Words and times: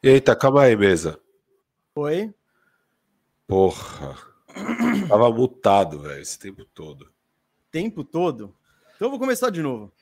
Eita, 0.00 0.36
calma 0.36 0.62
aí, 0.62 0.76
mesa. 0.76 1.18
Oi? 1.96 2.32
Porra. 3.48 4.16
Tava 5.08 5.28
mutado, 5.32 5.98
velho, 5.98 6.22
esse 6.22 6.38
tempo 6.38 6.64
todo. 6.64 7.10
Tempo 7.68 8.04
todo? 8.04 8.54
Então 8.94 9.06
eu 9.06 9.10
vou 9.10 9.18
começar 9.18 9.50
de 9.50 9.60
novo. 9.60 9.92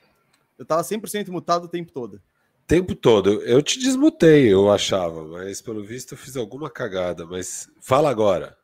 Eu 0.58 0.66
tava 0.66 0.82
100% 0.82 1.28
mutado 1.28 1.64
o 1.64 1.68
tempo 1.68 1.92
todo. 1.92 2.20
Tempo 2.66 2.94
todo. 2.94 3.40
Eu 3.42 3.62
te 3.62 3.78
desmutei, 3.78 4.52
eu 4.52 4.70
achava, 4.70 5.24
mas 5.24 5.62
pelo 5.62 5.82
visto 5.82 6.12
eu 6.12 6.18
fiz 6.18 6.36
alguma 6.36 6.68
cagada. 6.68 7.24
Mas 7.24 7.70
fala 7.80 8.10
agora. 8.10 8.54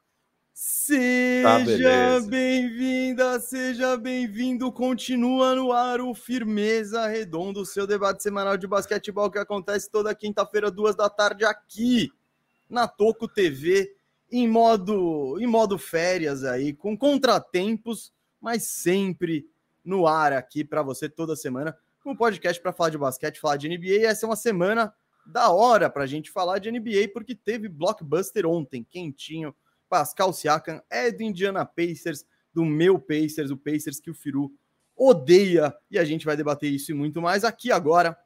Seja 0.64 2.20
tá, 2.20 2.20
bem-vinda, 2.20 3.40
seja 3.40 3.96
bem-vindo. 3.96 4.70
Continua 4.70 5.56
no 5.56 5.72
ar 5.72 6.00
o 6.00 6.14
Firmeza 6.14 7.04
Redondo, 7.08 7.62
o 7.62 7.66
seu 7.66 7.84
debate 7.84 8.22
semanal 8.22 8.56
de 8.56 8.68
basquetebol 8.68 9.28
que 9.28 9.40
acontece 9.40 9.90
toda 9.90 10.14
quinta-feira, 10.14 10.70
duas 10.70 10.94
da 10.94 11.10
tarde, 11.10 11.44
aqui 11.44 12.12
na 12.70 12.86
Toco 12.86 13.26
TV, 13.26 13.92
em 14.30 14.46
modo, 14.46 15.36
em 15.40 15.48
modo 15.48 15.76
férias 15.76 16.44
aí, 16.44 16.72
com 16.72 16.96
contratempos, 16.96 18.12
mas 18.40 18.62
sempre 18.62 19.44
no 19.84 20.06
ar 20.06 20.32
aqui 20.32 20.62
para 20.62 20.80
você 20.80 21.08
toda 21.08 21.34
semana, 21.34 21.76
um 22.06 22.14
podcast 22.14 22.62
para 22.62 22.72
falar 22.72 22.90
de 22.90 22.98
basquete, 22.98 23.40
falar 23.40 23.56
de 23.56 23.68
NBA. 23.68 24.02
E 24.02 24.04
essa 24.04 24.26
é 24.26 24.28
uma 24.28 24.36
semana 24.36 24.94
da 25.26 25.50
hora 25.50 25.90
para 25.90 26.04
a 26.04 26.06
gente 26.06 26.30
falar 26.30 26.60
de 26.60 26.70
NBA, 26.70 27.08
porque 27.12 27.34
teve 27.34 27.68
blockbuster 27.68 28.46
ontem, 28.46 28.86
quentinho. 28.88 29.52
Pascal 29.92 30.32
Siakam 30.32 30.80
é 30.88 31.10
do 31.10 31.22
Indiana 31.22 31.66
Pacers, 31.66 32.24
do 32.54 32.64
meu 32.64 32.98
Pacers, 32.98 33.50
o 33.50 33.58
Pacers 33.58 34.00
que 34.00 34.10
o 34.10 34.14
Firu 34.14 34.50
odeia. 34.96 35.76
E 35.90 35.98
a 35.98 36.04
gente 36.04 36.24
vai 36.24 36.34
debater 36.34 36.72
isso 36.72 36.90
e 36.92 36.94
muito 36.94 37.20
mais 37.20 37.44
aqui 37.44 37.70
agora, 37.70 38.16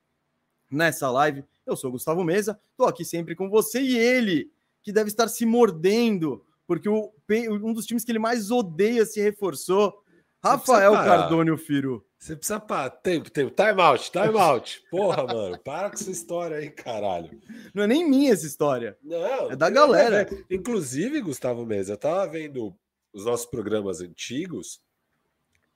nessa 0.70 1.10
live. 1.10 1.44
Eu 1.66 1.74
sou 1.74 1.90
Gustavo 1.90 2.22
Mesa, 2.22 2.56
estou 2.70 2.86
aqui 2.86 3.04
sempre 3.04 3.34
com 3.34 3.50
você 3.50 3.80
e 3.80 3.98
ele, 3.98 4.48
que 4.80 4.92
deve 4.92 5.08
estar 5.08 5.26
se 5.26 5.44
mordendo, 5.44 6.46
porque 6.68 6.88
o, 6.88 7.12
um 7.28 7.72
dos 7.72 7.84
times 7.84 8.04
que 8.04 8.12
ele 8.12 8.20
mais 8.20 8.52
odeia 8.52 9.04
se 9.04 9.20
reforçou. 9.20 9.92
Rafael 10.40 10.92
Cardone, 10.92 11.58
Firu. 11.58 12.05
Você 12.18 12.34
precisa 12.34 12.58
parar. 12.58 12.90
Tempo, 12.90 13.30
tempo. 13.30 13.54
Time 13.54 13.80
out, 13.80 14.10
time 14.10 14.38
out. 14.38 14.82
Porra, 14.90 15.26
mano. 15.26 15.58
Para 15.58 15.90
com 15.90 15.96
essa 15.96 16.10
história 16.10 16.56
aí, 16.56 16.70
caralho. 16.70 17.40
Não 17.74 17.84
é 17.84 17.86
nem 17.86 18.08
minha 18.08 18.32
essa 18.32 18.46
história. 18.46 18.96
Não. 19.02 19.50
É 19.50 19.56
da 19.56 19.70
galera. 19.70 20.28
Inclusive, 20.50 21.20
Gustavo 21.20 21.64
Mesa, 21.66 21.92
eu 21.92 21.98
tava 21.98 22.26
vendo 22.26 22.74
os 23.12 23.24
nossos 23.24 23.46
programas 23.46 24.00
antigos 24.00 24.80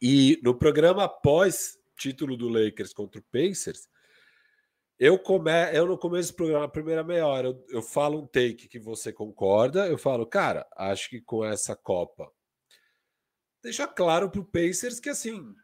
e 0.00 0.40
no 0.42 0.54
programa 0.54 1.04
após 1.04 1.78
título 1.96 2.36
do 2.36 2.48
Lakers 2.48 2.94
contra 2.94 3.20
o 3.20 3.24
Pacers, 3.24 3.86
eu, 4.98 5.18
come... 5.18 5.50
eu 5.72 5.86
no 5.86 5.98
começo 5.98 6.32
do 6.32 6.36
programa, 6.36 6.62
na 6.62 6.68
primeira 6.68 7.04
meia 7.04 7.26
hora, 7.26 7.48
eu, 7.48 7.66
eu 7.68 7.82
falo 7.82 8.18
um 8.18 8.26
take 8.26 8.68
que 8.68 8.78
você 8.78 9.12
concorda, 9.12 9.86
eu 9.86 9.98
falo, 9.98 10.26
cara, 10.26 10.66
acho 10.76 11.10
que 11.10 11.20
com 11.20 11.44
essa 11.44 11.76
Copa 11.76 12.30
deixa 13.62 13.86
claro 13.86 14.30
pro 14.30 14.44
Pacers 14.44 14.98
que 14.98 15.10
assim 15.10 15.54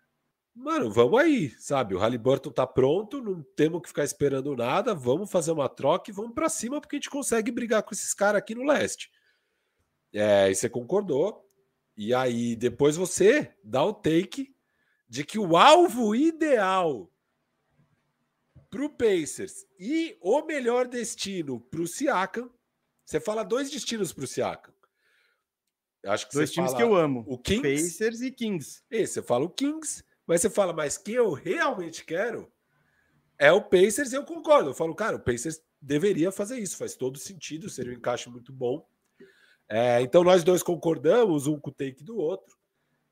Mano, 0.56 0.90
vamos 0.90 1.20
aí, 1.20 1.50
sabe? 1.60 1.94
O 1.94 1.98
Halliburton 1.98 2.50
tá 2.50 2.66
pronto, 2.66 3.20
não 3.20 3.42
temos 3.42 3.82
que 3.82 3.88
ficar 3.88 4.04
esperando 4.04 4.56
nada, 4.56 4.94
vamos 4.94 5.30
fazer 5.30 5.52
uma 5.52 5.68
troca 5.68 6.10
e 6.10 6.14
vamos 6.14 6.32
para 6.32 6.48
cima 6.48 6.80
porque 6.80 6.96
a 6.96 6.98
gente 6.98 7.10
consegue 7.10 7.52
brigar 7.52 7.82
com 7.82 7.92
esses 7.92 8.14
caras 8.14 8.38
aqui 8.38 8.54
no 8.54 8.64
leste. 8.64 9.12
É, 10.14 10.50
e 10.50 10.54
você 10.54 10.70
concordou. 10.70 11.46
E 11.94 12.14
aí 12.14 12.56
depois 12.56 12.96
você 12.96 13.54
dá 13.62 13.84
o 13.84 13.92
take 13.92 14.56
de 15.06 15.24
que 15.24 15.38
o 15.38 15.58
alvo 15.58 16.14
ideal 16.14 17.12
para 18.70 18.84
o 18.84 18.90
Pacers 18.90 19.66
e 19.78 20.16
o 20.22 20.42
melhor 20.42 20.88
destino 20.88 21.60
para 21.60 21.82
o 21.82 21.86
Siakam, 21.86 22.50
você 23.04 23.20
fala 23.20 23.44
dois 23.44 23.70
destinos 23.70 24.10
para 24.10 24.24
o 24.24 24.26
Siakam. 24.26 24.74
Acho 26.06 26.28
que 26.28 26.34
dois 26.34 26.50
times 26.50 26.72
que 26.72 26.82
eu 26.82 26.94
amo: 26.94 27.24
o 27.28 27.38
Kings, 27.38 27.62
Pacers 27.62 28.22
e 28.22 28.30
Kings. 28.30 28.82
E 28.90 29.06
você 29.06 29.22
fala 29.22 29.44
o 29.44 29.50
Kings 29.50 30.02
mas 30.26 30.40
você 30.40 30.50
fala, 30.50 30.72
mas 30.72 30.98
quem 30.98 31.14
eu 31.14 31.32
realmente 31.32 32.04
quero 32.04 32.50
é 33.38 33.52
o 33.52 33.62
Pacers, 33.62 34.12
e 34.12 34.16
eu 34.16 34.24
concordo. 34.24 34.70
Eu 34.70 34.74
falo, 34.74 34.94
cara, 34.94 35.16
o 35.16 35.20
Pacers 35.20 35.60
deveria 35.80 36.32
fazer 36.32 36.58
isso, 36.58 36.76
faz 36.76 36.96
todo 36.96 37.18
sentido, 37.18 37.68
seria 37.68 37.92
um 37.92 37.96
encaixe 37.96 38.28
muito 38.28 38.52
bom. 38.52 38.86
É, 39.68 40.00
então 40.00 40.24
nós 40.24 40.42
dois 40.44 40.62
concordamos, 40.62 41.46
um 41.46 41.58
com 41.58 41.70
o 41.70 41.74
take 41.74 42.02
do 42.02 42.16
outro, 42.16 42.56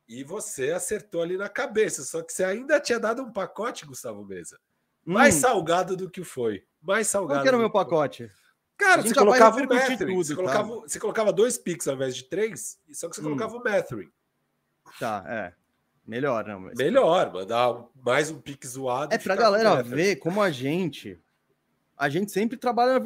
e 0.09 0.23
você 0.23 0.71
acertou 0.73 1.23
ali 1.23 1.37
na 1.37 1.49
cabeça. 1.49 2.03
Só 2.03 2.23
que 2.23 2.33
você 2.33 2.44
ainda 2.44 2.81
tinha 2.81 2.99
dado 2.99 3.23
um 3.23 3.33
pacote, 3.33 3.87
Gustavo 3.87 4.25
Mesa. 4.25 4.59
Mais 5.05 5.37
hum. 5.37 5.41
salgado 5.41 5.97
do 5.97 6.11
que 6.11 6.25
foi. 6.25 6.65
Mais 6.81 7.06
salgado. 7.06 7.38
Qual 7.38 7.43
que 7.43 7.49
era 7.49 7.56
o 7.56 7.61
meu 7.61 7.71
pacote? 7.71 8.31
Cara, 8.77 9.03
você 9.03 9.15
colocava 9.15 9.61
o 9.61 9.69
Mathurin. 9.69 10.17
Você, 10.17 10.35
tá? 10.35 10.37
colocava, 10.37 10.69
você 10.81 11.00
colocava 11.00 11.33
dois 11.33 11.56
picks 11.56 11.87
ao 11.87 11.94
invés 11.94 12.17
de 12.17 12.25
três, 12.25 12.79
só 12.93 13.09
que 13.09 13.17
você 13.17 13.21
hum. 13.21 13.25
colocava 13.25 13.56
o 13.56 13.62
Mathurin. 13.62 14.11
Tá, 14.99 15.25
é. 15.27 15.63
Melhor, 16.06 16.47
não. 16.47 16.61
Mas... 16.61 16.75
Melhor, 16.77 17.33
mandar 17.33 17.85
mais 18.05 18.31
um 18.31 18.41
pique 18.41 18.67
zoado. 18.67 19.15
É 19.15 19.19
pra 19.19 19.35
galera 19.35 19.83
ver 19.83 20.17
como 20.17 20.43
a 20.43 20.51
gente. 20.51 21.19
A 21.97 22.09
gente 22.09 22.31
sempre 22.31 22.56
trabalha 22.56 23.01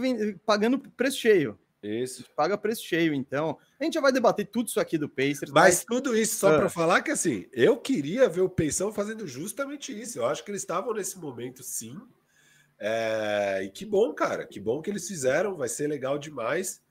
pagando 0.44 0.78
preço 0.78 1.18
cheio. 1.18 1.58
Isso. 1.82 2.24
Paga 2.34 2.58
preço 2.58 2.84
cheio, 2.84 3.14
então. 3.14 3.56
A 3.78 3.84
gente 3.84 3.94
já 3.94 4.00
vai 4.00 4.10
debater 4.10 4.46
tudo 4.46 4.66
isso 4.66 4.80
aqui 4.80 4.98
do 4.98 5.08
Pacers. 5.08 5.52
Mas, 5.52 5.76
mas... 5.76 5.84
tudo 5.84 6.16
isso 6.16 6.36
só 6.36 6.54
ah. 6.54 6.58
para 6.58 6.68
falar 6.68 7.02
que 7.02 7.10
assim, 7.10 7.46
eu 7.52 7.76
queria 7.76 8.28
ver 8.28 8.40
o 8.40 8.48
Peição 8.48 8.92
fazendo 8.92 9.26
justamente 9.26 9.98
isso. 9.98 10.18
Eu 10.18 10.26
acho 10.26 10.44
que 10.44 10.50
eles 10.50 10.62
estavam 10.62 10.92
nesse 10.92 11.18
momento, 11.18 11.62
sim. 11.62 11.96
É... 12.80 13.62
E 13.64 13.70
que 13.70 13.84
bom, 13.84 14.12
cara. 14.12 14.44
Que 14.44 14.58
bom 14.58 14.82
que 14.82 14.90
eles 14.90 15.06
fizeram. 15.06 15.56
Vai 15.56 15.68
ser 15.68 15.86
legal 15.86 16.18
demais. 16.18 16.82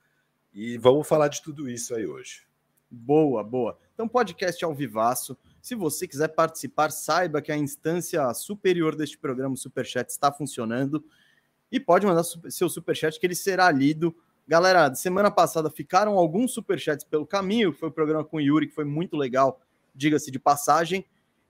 E 0.53 0.77
vamos 0.77 1.05
falar 1.05 1.27
de 1.27 1.41
tudo 1.41 1.69
isso 1.69 1.93
aí 1.93 2.05
hoje. 2.05 2.47
Boa, 2.89 3.43
boa. 3.43 3.77
Então, 3.93 4.07
podcast 4.07 4.63
ao 4.63 4.73
vivaço. 4.73 5.37
Se 5.67 5.75
você 5.75 6.07
quiser 6.07 6.29
participar, 6.29 6.91
saiba 6.91 7.41
que 7.41 7.51
a 7.51 7.57
instância 7.57 8.33
superior 8.33 8.95
deste 8.95 9.17
programa, 9.17 9.53
o 9.53 9.57
Superchat, 9.57 10.09
está 10.09 10.31
funcionando. 10.31 11.03
E 11.69 11.77
pode 11.77 12.05
mandar 12.05 12.23
seu 12.23 12.69
Superchat, 12.69 13.19
que 13.19 13.27
ele 13.27 13.35
será 13.35 13.69
lido. 13.69 14.15
Galera, 14.47 14.95
semana 14.95 15.29
passada 15.29 15.69
ficaram 15.69 16.13
alguns 16.13 16.53
Superchats 16.53 17.03
pelo 17.03 17.27
caminho, 17.27 17.73
foi 17.73 17.89
o 17.89 17.91
programa 17.91 18.23
com 18.23 18.37
o 18.37 18.39
Yuri, 18.39 18.67
que 18.67 18.73
foi 18.73 18.85
muito 18.85 19.17
legal, 19.17 19.59
diga-se 19.93 20.31
de 20.31 20.39
passagem. 20.39 21.05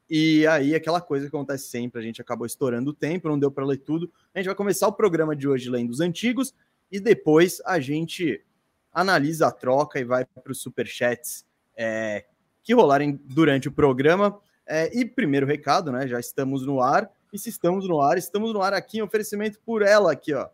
E 0.10 0.48
aí, 0.48 0.74
aquela 0.74 1.00
coisa 1.00 1.30
que 1.30 1.36
acontece 1.36 1.68
sempre, 1.68 2.02
a 2.02 2.04
gente 2.04 2.20
acabou 2.20 2.48
estourando 2.48 2.90
o 2.90 2.96
tempo, 2.96 3.30
não 3.30 3.38
deu 3.38 3.52
para 3.52 3.68
ler 3.68 3.78
tudo. 3.78 4.12
A 4.34 4.40
gente 4.40 4.48
vai 4.48 4.56
começar 4.56 4.88
o 4.88 4.94
programa 4.94 5.36
de 5.36 5.48
hoje 5.48 5.70
lendo 5.70 5.92
os 5.92 6.00
antigos 6.00 6.56
e 6.92 7.00
depois 7.00 7.62
a 7.64 7.80
gente 7.80 8.44
analisa 8.92 9.46
a 9.46 9.52
troca 9.52 10.00
e 10.00 10.04
vai 10.04 10.26
para 10.26 10.52
os 10.52 10.60
superchats 10.60 11.46
é, 11.76 12.26
que 12.68 12.74
rolarem 12.74 13.18
durante 13.24 13.70
o 13.70 13.72
programa. 13.72 14.38
É, 14.66 14.92
e 14.94 15.06
primeiro 15.06 15.48
recado, 15.48 15.90
né? 15.90 16.06
Já 16.06 16.20
estamos 16.20 16.66
no 16.66 16.82
ar. 16.82 17.10
E 17.32 17.40
se 17.40 17.48
estamos 17.48 17.88
no 17.88 18.02
ar, 18.02 18.18
estamos 18.18 18.54
no 18.54 18.62
ar 18.62 18.74
aqui 18.74 18.98
em 18.98 19.02
oferecimento 19.02 19.58
por 19.66 19.82
ela 19.82 20.12
aqui, 20.12 20.34
ó. 20.34 20.50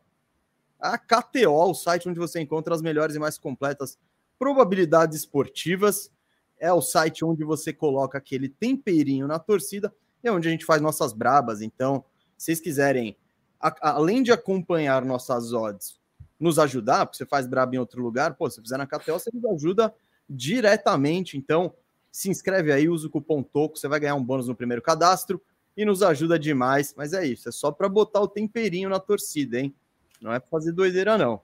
A 0.80 0.96
KTO, 0.96 1.72
o 1.72 1.74
site 1.74 2.08
onde 2.08 2.20
você 2.20 2.40
encontra 2.40 2.76
as 2.76 2.84
melhores 2.84 3.16
e 3.16 3.20
mais 3.20 3.40
completas 3.40 3.98
probabilidades 4.38 5.18
esportivas. 5.18 6.12
É 6.60 6.72
o 6.72 6.84
site 6.84 7.26
onde 7.26 7.44
você 7.44 7.74
coloca 7.74 8.20
aquele 8.20 8.48
temperinho 8.48 9.28
na 9.28 9.40
torcida. 9.40 9.92
É 10.24 10.32
onde 10.32 10.48
a 10.48 10.52
gente 10.52 10.66
faz 10.66 10.84
nossas 10.84 11.14
brabas. 11.14 11.64
Então, 11.64 12.06
se 12.38 12.46
vocês 12.46 12.60
quiserem, 12.60 13.18
a, 13.60 13.74
além 13.90 14.22
de 14.22 14.32
acompanhar 14.32 15.04
nossas 15.04 15.52
odds, 15.52 16.00
nos 16.40 16.60
ajudar, 16.60 17.08
porque 17.08 17.18
você 17.18 17.26
faz 17.26 17.48
braba 17.48 17.76
em 17.76 17.80
outro 17.80 18.04
lugar, 18.04 18.36
pô, 18.36 18.48
se 18.52 18.62
fizer 18.62 18.78
na 18.78 18.86
KTO, 18.86 19.14
você 19.14 19.32
nos 19.34 19.46
ajuda 19.46 19.92
diretamente. 20.30 21.38
Então, 21.38 21.74
se 22.14 22.30
inscreve 22.30 22.72
aí, 22.72 22.88
usa 22.88 23.08
o 23.08 23.10
cupom 23.10 23.42
TOCO, 23.42 23.76
você 23.76 23.88
vai 23.88 24.00
ganhar 24.00 24.14
um 24.14 24.24
bônus 24.24 24.48
no 24.48 24.56
primeiro 24.56 24.84
cadastro 24.84 25.42
e 25.76 25.84
nos 25.84 26.04
ajuda 26.04 26.38
demais. 26.38 26.94
Mas 26.96 27.12
é 27.12 27.26
isso, 27.26 27.50
é 27.50 27.52
só 27.52 27.72
para 27.72 27.90
botar 27.90 28.22
o 28.22 28.28
temperinho 28.28 28.88
na 28.88 29.00
torcida, 29.00 29.60
hein? 29.60 29.74
Não 30.22 30.32
é 30.32 30.40
para 30.40 30.48
fazer 30.48 30.72
doideira, 30.72 31.18
não. 31.18 31.42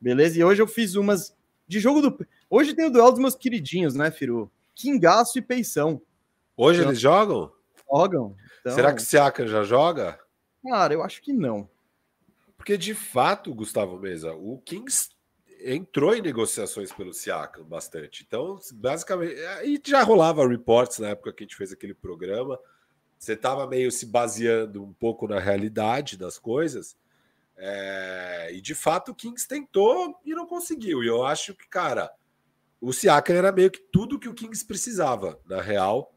Beleza? 0.00 0.36
E 0.36 0.42
hoje 0.42 0.60
eu 0.60 0.66
fiz 0.66 0.96
umas 0.96 1.36
de 1.68 1.78
jogo 1.78 2.02
do. 2.02 2.26
Hoje 2.50 2.74
tem 2.74 2.86
o 2.86 2.90
duelo 2.90 3.12
dos 3.12 3.20
meus 3.20 3.36
queridinhos, 3.36 3.94
né, 3.94 4.10
Firu? 4.10 4.50
Kingaço 4.74 5.38
e 5.38 5.42
Peição. 5.42 6.02
Hoje 6.56 6.80
então, 6.80 6.90
eles 6.90 7.00
jogam? 7.00 7.52
Jogam. 7.88 8.34
Então... 8.60 8.74
Será 8.74 8.92
que 8.92 9.00
o 9.00 9.04
Siaka 9.04 9.46
já 9.46 9.62
joga? 9.62 10.18
Cara, 10.68 10.94
eu 10.94 11.02
acho 11.02 11.22
que 11.22 11.32
não. 11.32 11.68
Porque 12.56 12.76
de 12.76 12.92
fato, 12.92 13.54
Gustavo 13.54 13.96
Mesa, 14.00 14.34
o 14.34 14.58
Kings 14.64 15.10
entrou 15.60 16.14
em 16.14 16.22
negociações 16.22 16.92
pelo 16.92 17.12
Siakam 17.12 17.64
bastante. 17.64 18.24
Então, 18.26 18.58
basicamente, 18.74 19.34
e 19.64 19.80
já 19.84 20.02
rolava 20.02 20.46
reports 20.46 20.98
na 20.98 21.08
época 21.08 21.32
que 21.32 21.42
a 21.42 21.46
gente 21.46 21.56
fez 21.56 21.72
aquele 21.72 21.94
programa. 21.94 22.58
Você 23.18 23.32
estava 23.32 23.66
meio 23.66 23.90
se 23.90 24.06
baseando 24.06 24.82
um 24.82 24.92
pouco 24.92 25.26
na 25.26 25.40
realidade 25.40 26.16
das 26.16 26.38
coisas. 26.38 26.96
É, 27.56 28.50
e 28.52 28.60
de 28.60 28.74
fato 28.74 29.10
o 29.10 29.14
Kings 29.14 29.48
tentou 29.48 30.20
e 30.24 30.32
não 30.34 30.46
conseguiu. 30.46 31.02
E 31.02 31.08
eu 31.08 31.24
acho 31.24 31.54
que, 31.54 31.68
cara, 31.68 32.10
o 32.80 32.92
Siakam 32.92 33.34
era 33.34 33.50
meio 33.50 33.70
que 33.70 33.80
tudo 33.80 34.18
que 34.18 34.28
o 34.28 34.34
Kings 34.34 34.64
precisava, 34.64 35.40
na 35.44 35.60
real. 35.60 36.14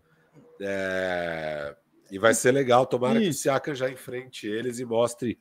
É, 0.59 1.75
e 2.11 2.19
vai 2.19 2.35
ser 2.35 2.51
legal, 2.51 2.85
tomara 2.85 3.19
Isso. 3.19 3.23
que 3.23 3.29
o 3.29 3.33
Siakam 3.33 3.73
já 3.73 3.89
enfrente 3.89 4.45
eles 4.45 4.77
e 4.77 4.85
mostre 4.85 5.39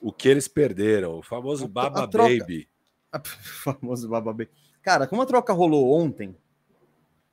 o 0.00 0.12
que 0.12 0.28
eles 0.28 0.46
perderam. 0.46 1.18
O 1.18 1.22
famoso 1.22 1.66
Baba 1.66 2.06
troca... 2.06 2.28
Baby. 2.28 2.69
O 3.18 3.20
famoso 3.24 4.08
Baba 4.08 4.32
Baby. 4.32 4.50
Cara, 4.82 5.06
como 5.06 5.22
a 5.22 5.26
troca 5.26 5.52
rolou 5.52 5.92
ontem, 5.92 6.36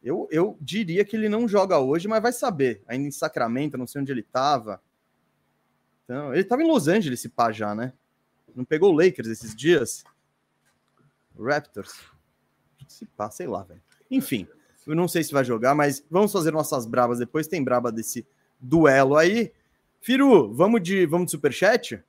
eu, 0.03 0.27
eu 0.31 0.57
diria 0.61 1.03
que 1.03 1.15
ele 1.15 1.29
não 1.29 1.47
joga 1.47 1.79
hoje, 1.79 2.07
mas 2.07 2.21
vai 2.21 2.31
saber. 2.31 2.83
Ainda 2.87 3.07
em 3.07 3.11
Sacramento, 3.11 3.77
não 3.77 3.87
sei 3.87 4.01
onde 4.01 4.11
ele 4.11 4.21
estava. 4.21 4.81
Então, 6.03 6.33
ele 6.33 6.41
estava 6.41 6.63
em 6.63 6.67
Los 6.67 6.87
Angeles, 6.87 7.19
esse 7.19 7.29
pá 7.29 7.51
já, 7.51 7.75
né? 7.75 7.93
Não 8.55 8.63
pegou 8.63 8.93
o 8.93 8.95
Lakers 8.95 9.27
esses 9.27 9.55
dias? 9.55 10.03
Raptors. 11.37 11.93
Se 12.87 13.05
pá, 13.05 13.29
sei 13.29 13.47
lá, 13.47 13.63
velho. 13.63 13.81
Enfim, 14.09 14.47
eu 14.85 14.95
não 14.95 15.07
sei 15.07 15.23
se 15.23 15.33
vai 15.33 15.43
jogar, 15.43 15.75
mas 15.75 16.03
vamos 16.09 16.31
fazer 16.31 16.51
nossas 16.51 16.85
brabas 16.85 17.19
depois. 17.19 17.47
Tem 17.47 17.63
braba 17.63 17.91
desse 17.91 18.25
duelo 18.59 19.17
aí. 19.17 19.51
Firu, 19.99 20.53
vamos 20.53 20.81
de, 20.81 21.05
vamos 21.05 21.25
de 21.25 21.31
superchat? 21.31 22.01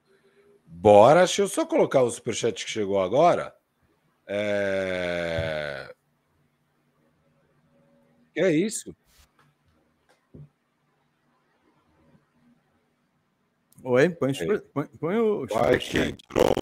Bora, 0.64 1.20
deixa 1.20 1.42
eu 1.42 1.48
só 1.48 1.66
colocar 1.66 2.02
o 2.02 2.10
superchat 2.10 2.64
que 2.64 2.70
chegou 2.70 3.00
agora. 3.00 3.57
É... 4.28 5.92
É 8.36 8.50
isso. 8.52 8.94
Oi, 13.82 14.08
põe, 14.10 14.30
é. 14.32 14.58
põe, 14.72 14.86
põe 15.00 15.16
o. 15.16 15.46
Vai 15.46 15.78
que 15.78 15.98
entrou. 15.98 16.54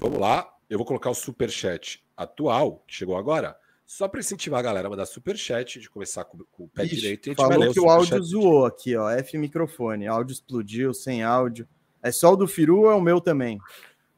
Vamos 0.00 0.18
lá, 0.18 0.48
eu 0.68 0.78
vou 0.78 0.86
colocar 0.86 1.10
o 1.10 1.14
super 1.14 1.50
chat 1.50 2.04
atual 2.16 2.82
que 2.86 2.94
chegou 2.94 3.16
agora. 3.16 3.56
Só 3.84 4.08
para 4.08 4.18
incentivar 4.18 4.58
a 4.58 4.62
galera 4.62 4.88
a 4.88 4.90
mandar 4.90 5.06
superchat, 5.06 5.78
de 5.78 5.88
começar 5.88 6.24
com, 6.24 6.38
com 6.50 6.64
o 6.64 6.68
pé 6.68 6.84
Ixi, 6.84 6.96
direito. 6.96 7.28
E 7.28 7.30
a 7.30 7.34
gente 7.34 7.46
falou 7.46 7.72
que 7.72 7.80
o, 7.80 7.84
o 7.84 7.90
áudio 7.90 8.22
zoou 8.22 8.66
aqui, 8.66 8.96
ó. 8.96 9.08
F 9.10 9.38
microfone. 9.38 10.08
Áudio 10.08 10.32
explodiu, 10.32 10.92
sem 10.92 11.22
áudio. 11.22 11.68
É 12.02 12.10
só 12.10 12.32
o 12.32 12.36
do 12.36 12.48
Firu 12.48 12.80
ou 12.80 12.90
é 12.90 12.94
o 12.94 13.00
meu 13.00 13.20
também? 13.20 13.60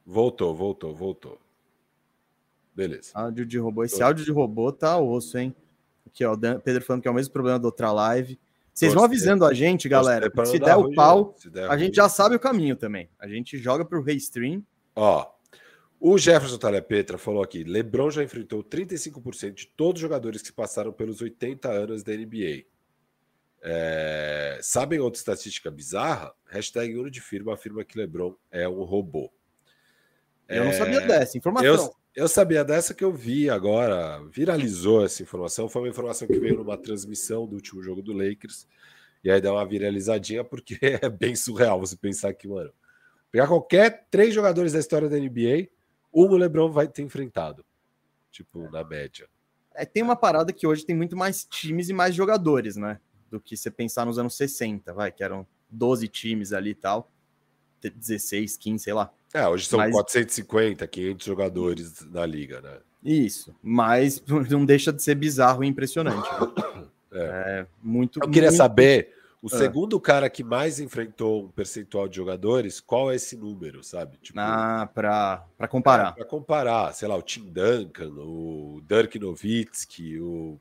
Voltou, 0.07 0.55
voltou, 0.55 0.95
voltou. 0.95 1.39
Beleza. 2.75 3.11
Áudio 3.13 3.45
de 3.45 3.59
robô. 3.59 3.85
Esse 3.85 3.99
Tô. 3.99 4.05
áudio 4.05 4.25
de 4.25 4.33
robô 4.33 4.73
tá 4.73 4.99
osso, 4.99 5.37
hein? 5.37 5.55
Aqui, 6.07 6.25
ó. 6.25 6.33
O 6.33 6.61
Pedro 6.61 6.83
falando 6.83 7.03
que 7.03 7.09
é 7.09 7.11
o 7.11 7.15
mesmo 7.15 7.33
problema 7.33 7.59
da 7.59 7.69
outra 7.69 7.93
live. 7.93 8.39
Vocês 8.73 8.95
vão 8.95 9.05
avisando 9.05 9.45
a 9.45 9.53
gente, 9.53 9.87
galera. 9.87 10.31
Se 10.47 10.59
der 10.59 10.77
o 10.77 10.95
pau, 10.95 11.35
der 11.47 11.69
a 11.69 11.77
gente 11.77 11.97
já 11.97 12.09
sabe 12.09 12.37
o 12.37 12.41
caminho 12.41 12.77
também. 12.77 13.11
A 13.19 13.29
gente 13.29 13.59
joga 13.59 13.85
pro 13.85 14.03
Restream. 14.03 14.65
Ó, 14.95 15.27
o 16.01 16.17
Jefferson 16.17 16.59
Talha 16.59 16.81
Petra 16.81 17.19
falou 17.19 17.43
aqui: 17.43 17.65
LeBron 17.65 18.11
já 18.11 18.23
enfrentou 18.23 18.63
35% 18.63 19.55
de 19.55 19.67
todos 19.67 20.01
os 20.01 20.03
jogadores 20.03 20.43
que 20.43 20.53
passaram 20.53 20.93
pelos 20.93 21.21
80 21.21 21.69
anos 21.69 22.03
da 22.03 22.13
NBA. 22.13 22.65
É... 23.61 24.59
Sabem 24.63 25.01
outra 25.01 25.19
estatística 25.19 25.71
bizarra? 25.71 26.33
Hashtag 26.47 26.97
Uno 26.97 27.11
de 27.11 27.21
Firma 27.21 27.55
afirma 27.55 27.85
que 27.85 27.99
LeBron 27.99 28.35
é 28.51 28.69
um 28.69 28.85
robô. 28.85 29.33
Eu 30.49 30.63
é... 30.63 30.67
não 30.67 30.73
sabia 30.73 31.01
dessa 31.01 31.37
informação. 31.37 31.67
Eu, 31.67 31.95
eu, 32.15 32.29
sabia 32.29 32.65
dessa 32.65 32.95
que 32.95 33.03
eu 33.03 33.13
vi 33.13 33.51
agora, 33.51 34.23
viralizou 34.31 35.05
essa 35.05 35.23
informação. 35.23 35.69
Foi 35.69 35.83
uma 35.83 35.89
informação 35.89 36.29
que 36.29 36.39
veio 36.39 36.59
numa 36.59 36.77
transmissão 36.77 37.45
do 37.47 37.57
último 37.57 37.83
jogo 37.83 38.03
do 38.03 38.13
Lakers. 38.13 38.69
E 39.25 39.31
aí 39.31 39.41
deu 39.41 39.55
uma 39.55 39.67
viralizadinha, 39.67 40.45
porque 40.45 40.79
é 41.03 41.09
bem 41.09 41.35
surreal 41.35 41.81
você 41.81 41.97
pensar 41.97 42.33
que, 42.35 42.47
mano, 42.47 42.73
pegar 43.33 43.49
qualquer 43.49 44.07
três 44.09 44.33
jogadores 44.33 44.73
da 44.73 44.79
história 44.79 45.09
da 45.09 45.19
NBA 45.19 45.69
o 46.13 46.27
LeBron 46.37 46.71
vai 46.71 46.89
ter 46.89 47.03
enfrentado, 47.03 47.65
tipo, 48.31 48.71
na 48.71 48.85
média. 48.85 49.29
É, 49.75 49.85
tem 49.85 50.03
uma 50.03 50.17
parada 50.17 50.53
que 50.53 50.67
hoje 50.67 50.85
tem 50.85 50.97
muito 50.97 51.17
mais 51.17 51.45
times 51.45 51.89
e 51.89 51.93
mais 51.93 52.15
jogadores, 52.15 52.77
né? 52.77 52.99
Do 53.31 53.41
que 53.41 53.57
você 53.57 53.71
pensar 53.71 54.07
nos 54.07 54.19
anos 54.19 54.37
60, 54.37 54.93
vai, 54.93 55.13
que 55.13 55.23
eram 55.23 55.47
12 55.71 56.09
times 56.09 56.53
ali 56.53 56.71
e 56.71 56.75
tal. 56.75 57.11
16, 57.81 58.57
15, 58.57 58.85
sei 58.85 58.93
lá. 58.93 59.13
É, 59.33 59.47
hoje 59.47 59.67
são 59.67 59.79
mas... 59.79 59.93
450, 59.93 60.87
500 60.87 61.27
jogadores 61.27 62.01
na 62.11 62.27
liga, 62.27 62.61
né? 62.61 62.79
Isso, 63.05 63.55
mas 63.63 64.23
não 64.51 64.65
deixa 64.65 64.93
de 64.93 65.03
ser 65.03 65.15
bizarro 65.15 65.63
e 65.65 65.67
impressionante. 65.67 66.29
É. 67.11 67.17
é 67.63 67.67
muito. 67.83 68.21
Eu 68.23 68.29
queria 68.29 68.51
muito... 68.51 68.59
saber 68.59 69.15
o 69.41 69.47
ah. 69.47 69.57
segundo 69.57 70.01
cara 70.01 70.29
que 70.29 70.43
mais 70.43 70.81
enfrentou 70.81 71.45
um 71.45 71.49
percentual 71.49 72.09
de 72.09 72.17
jogadores, 72.17 72.81
qual 72.81 73.11
é 73.11 73.17
esse 73.17 73.37
número, 73.37 73.85
sabe? 73.85 74.17
Tipo, 74.19 74.39
ah, 74.41 74.89
para 74.93 75.69
comparar. 75.69 76.09
É, 76.11 76.13
para 76.13 76.25
comparar, 76.25 76.93
sei 76.93 77.07
lá, 77.07 77.17
o 77.17 77.23
Tim 77.23 77.45
Duncan, 77.45 78.11
o 78.17 78.83
Dirk 78.87 79.19
Nowitzki, 79.19 80.19
o 80.19 80.59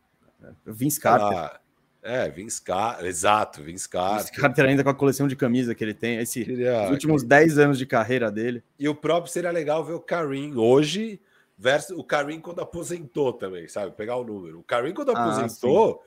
Vince 0.65 0.99
Carter. 0.99 1.59
é, 2.03 2.29
Vince 2.29 2.61
Carter, 2.61 3.05
exato, 3.05 3.63
Vince 3.63 3.89
Carter. 3.89 4.27
Vince 4.27 4.31
Carter 4.41 4.65
ainda 4.65 4.83
com 4.83 4.89
a 4.89 4.95
coleção 4.95 5.27
de 5.27 5.35
camisa 5.35 5.73
que 5.73 5.83
ele 5.83 5.95
tem, 5.95 6.19
esse, 6.19 6.45
Queria... 6.45 6.83
os 6.83 6.91
últimos 6.91 7.23
10 7.23 7.57
anos 7.57 7.77
de 7.79 7.85
carreira 7.87 8.31
dele. 8.31 8.63
E 8.77 8.87
o 8.87 8.93
próprio 8.93 9.31
seria 9.31 9.49
legal 9.49 9.83
ver 9.83 9.93
o 9.93 9.99
Karim 9.99 10.55
hoje 10.55 11.19
versus 11.57 11.97
o 11.97 12.03
Karim 12.03 12.39
quando 12.39 12.59
aposentou 12.59 13.33
também, 13.33 13.67
sabe? 13.67 13.91
Pegar 13.93 14.17
o 14.17 14.23
número. 14.23 14.59
O 14.59 14.63
Karim 14.63 14.93
quando 14.93 15.09
ah, 15.09 15.19
aposentou... 15.19 16.03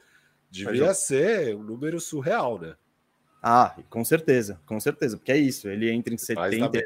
Devia 0.50 0.92
ser 0.94 1.54
um 1.54 1.62
número 1.62 2.00
surreal, 2.00 2.58
né? 2.58 2.74
Ah, 3.42 3.74
com 3.88 4.04
certeza, 4.04 4.60
com 4.66 4.78
certeza, 4.78 5.16
porque 5.16 5.32
é 5.32 5.38
isso. 5.38 5.68
Ele 5.68 5.90
entra 5.90 6.12
em 6.12 6.18
70, 6.18 6.82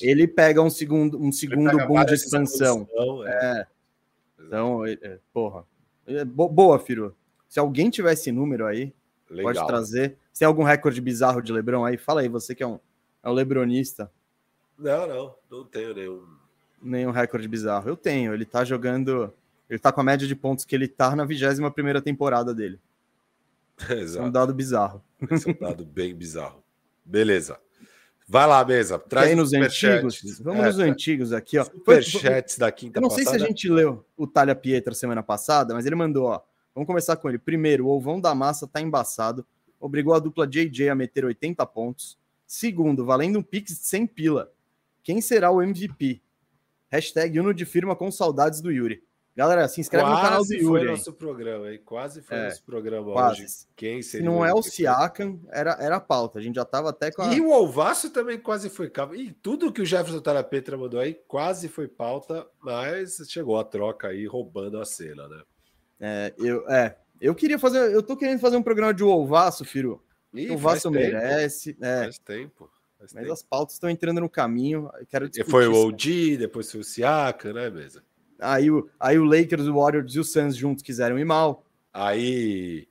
ele 0.00 0.26
pega 0.26 0.62
um 0.62 0.70
segundo, 0.70 1.20
um 1.20 1.30
segundo 1.30 1.76
boom 1.86 2.04
de 2.04 2.14
expansão. 2.14 2.88
É. 3.26 3.60
é. 3.60 3.66
Então, 4.40 4.86
é, 4.86 4.92
é, 5.02 5.18
porra, 5.32 5.64
é, 6.06 6.24
boa, 6.24 6.78
Firo. 6.78 7.14
Se 7.48 7.58
alguém 7.58 7.90
tiver 7.90 8.12
esse 8.12 8.32
número 8.32 8.66
aí, 8.66 8.94
Legal. 9.28 9.52
pode 9.52 9.66
trazer. 9.66 10.16
Se 10.32 10.40
tem 10.40 10.46
algum 10.46 10.62
recorde 10.62 11.00
bizarro 11.00 11.42
de 11.42 11.52
Lebron 11.52 11.84
aí, 11.84 11.98
fala 11.98 12.22
aí, 12.22 12.28
você 12.28 12.54
que 12.54 12.62
é 12.62 12.66
um, 12.66 12.78
é 13.22 13.28
um 13.28 13.32
lebronista. 13.32 14.10
Não, 14.78 15.06
não, 15.06 15.34
não 15.50 15.64
tenho 15.64 15.94
nenhum. 15.94 16.24
Nenhum 16.80 17.10
recorde 17.10 17.48
bizarro. 17.48 17.88
Eu 17.88 17.96
tenho, 17.96 18.32
ele 18.32 18.44
tá 18.44 18.64
jogando. 18.64 19.34
Ele 19.68 19.78
tá 19.78 19.92
com 19.92 20.00
a 20.00 20.04
média 20.04 20.26
de 20.26 20.34
pontos 20.34 20.64
que 20.64 20.74
ele 20.74 20.88
tá 20.88 21.14
na 21.14 21.24
21 21.24 21.70
primeira 21.70 22.00
temporada 22.00 22.54
dele. 22.54 22.80
Exato. 23.90 24.24
É 24.24 24.28
um 24.28 24.30
dado 24.30 24.54
bizarro. 24.54 25.02
Esse 25.30 25.50
é 25.50 25.52
um 25.52 25.58
dado 25.58 25.84
bem 25.84 26.14
bizarro. 26.14 26.62
Beleza. 27.04 27.58
Vai 28.30 28.46
lá, 28.46 28.62
mesa. 28.62 28.98
Traz 28.98 29.34
nos 29.34 29.54
antigos. 29.54 30.40
Vamos 30.40 30.60
é, 30.60 30.66
nos 30.66 30.78
antigos 30.78 31.32
aqui, 31.32 31.56
ó. 31.56 31.64
Superchats 31.64 32.58
da 32.58 32.70
quinta 32.70 32.98
Eu 32.98 33.02
não 33.02 33.08
passada. 33.08 33.30
sei 33.30 33.38
se 33.38 33.44
a 33.44 33.48
gente 33.48 33.68
leu 33.70 34.04
o 34.16 34.26
Talha 34.26 34.54
Pietra 34.54 34.92
semana 34.92 35.22
passada, 35.22 35.72
mas 35.72 35.86
ele 35.86 35.94
mandou, 35.94 36.26
ó. 36.26 36.42
Vamos 36.74 36.86
começar 36.86 37.16
com 37.16 37.28
ele. 37.28 37.38
Primeiro, 37.38 37.86
o 37.86 37.88
ovão 37.88 38.20
da 38.20 38.34
massa 38.34 38.66
tá 38.66 38.80
embaçado. 38.82 39.46
Obrigou 39.80 40.12
a 40.12 40.18
dupla 40.18 40.46
JJ 40.46 40.90
a 40.90 40.94
meter 40.94 41.24
80 41.24 41.64
pontos. 41.66 42.18
Segundo, 42.46 43.04
valendo 43.04 43.38
um 43.38 43.42
pix 43.42 43.78
100 43.78 44.06
pila. 44.08 44.52
Quem 45.02 45.22
será 45.22 45.50
o 45.50 45.62
MVP? 45.62 46.20
Hashtag 46.90 47.40
Uno 47.40 47.54
de 47.54 47.64
firma 47.64 47.96
com 47.96 48.10
saudades 48.10 48.60
do 48.60 48.70
Yuri. 48.70 49.02
Galera, 49.38 49.68
se 49.68 49.80
inscreve 49.80 50.04
quase 50.04 50.20
no 50.20 50.28
canal 50.28 50.44
do 50.44 50.52
Yuri. 50.52 50.64
Quase 50.66 50.84
foi 50.84 50.90
nosso 50.90 51.12
programa, 51.12 51.70
hein? 51.70 51.80
Quase 51.84 52.22
foi 52.22 52.36
é, 52.36 52.44
nosso 52.46 52.64
programa 52.64 53.12
quase. 53.12 53.42
hoje. 53.44 53.52
Quem 53.76 54.02
seria? 54.02 54.26
Se 54.26 54.34
não 54.34 54.44
é 54.44 54.52
o 54.52 54.60
Siakam, 54.60 55.38
era, 55.52 55.76
era 55.78 55.94
a 55.94 56.00
pauta. 56.00 56.40
A 56.40 56.42
gente 56.42 56.56
já 56.56 56.64
tava 56.64 56.90
até 56.90 57.12
com 57.12 57.22
a... 57.22 57.32
E 57.32 57.40
o 57.40 57.52
Alvaço 57.52 58.10
também 58.10 58.36
quase 58.36 58.68
foi 58.68 58.90
E 59.14 59.30
tudo 59.34 59.72
que 59.72 59.80
o 59.80 59.86
Jefferson 59.86 60.20
Tarapetra 60.20 60.76
mandou 60.76 60.98
aí 60.98 61.14
quase 61.28 61.68
foi 61.68 61.86
pauta, 61.86 62.48
mas 62.60 63.16
chegou 63.28 63.56
a 63.56 63.62
troca 63.62 64.08
aí 64.08 64.26
roubando 64.26 64.80
a 64.80 64.84
cena, 64.84 65.28
né? 65.28 65.42
É, 66.00 66.34
eu, 66.36 66.68
é, 66.68 66.96
eu 67.20 67.32
queria 67.32 67.60
fazer... 67.60 67.94
Eu 67.94 68.02
tô 68.02 68.16
querendo 68.16 68.40
fazer 68.40 68.56
um 68.56 68.62
programa 68.62 68.92
de 68.92 69.04
Alvaço, 69.04 69.64
Firo. 69.64 70.02
o 70.34 70.52
Alvaço 70.54 70.90
merece. 70.90 71.76
É. 71.80 72.02
Faz 72.02 72.18
tempo. 72.18 72.68
Faz 72.98 73.12
mas 73.14 73.22
tempo. 73.22 73.32
as 73.32 73.42
pautas 73.44 73.74
estão 73.74 73.88
entrando 73.88 74.20
no 74.20 74.28
caminho. 74.28 74.90
Quero 75.08 75.30
foi 75.48 75.68
o 75.68 75.86
OG, 75.86 76.38
depois 76.38 76.68
foi 76.72 76.80
o 76.80 76.84
Siakam, 76.84 77.52
né, 77.52 77.70
mesa? 77.70 78.02
Aí 78.40 78.70
o, 78.70 78.88
aí 78.98 79.18
o 79.18 79.24
Lakers, 79.24 79.66
o 79.66 79.74
Warriors 79.74 80.14
e 80.14 80.20
o 80.20 80.24
Suns 80.24 80.56
juntos 80.56 80.82
quiseram 80.82 81.18
ir 81.18 81.24
mal. 81.24 81.64
Aí 81.92 82.86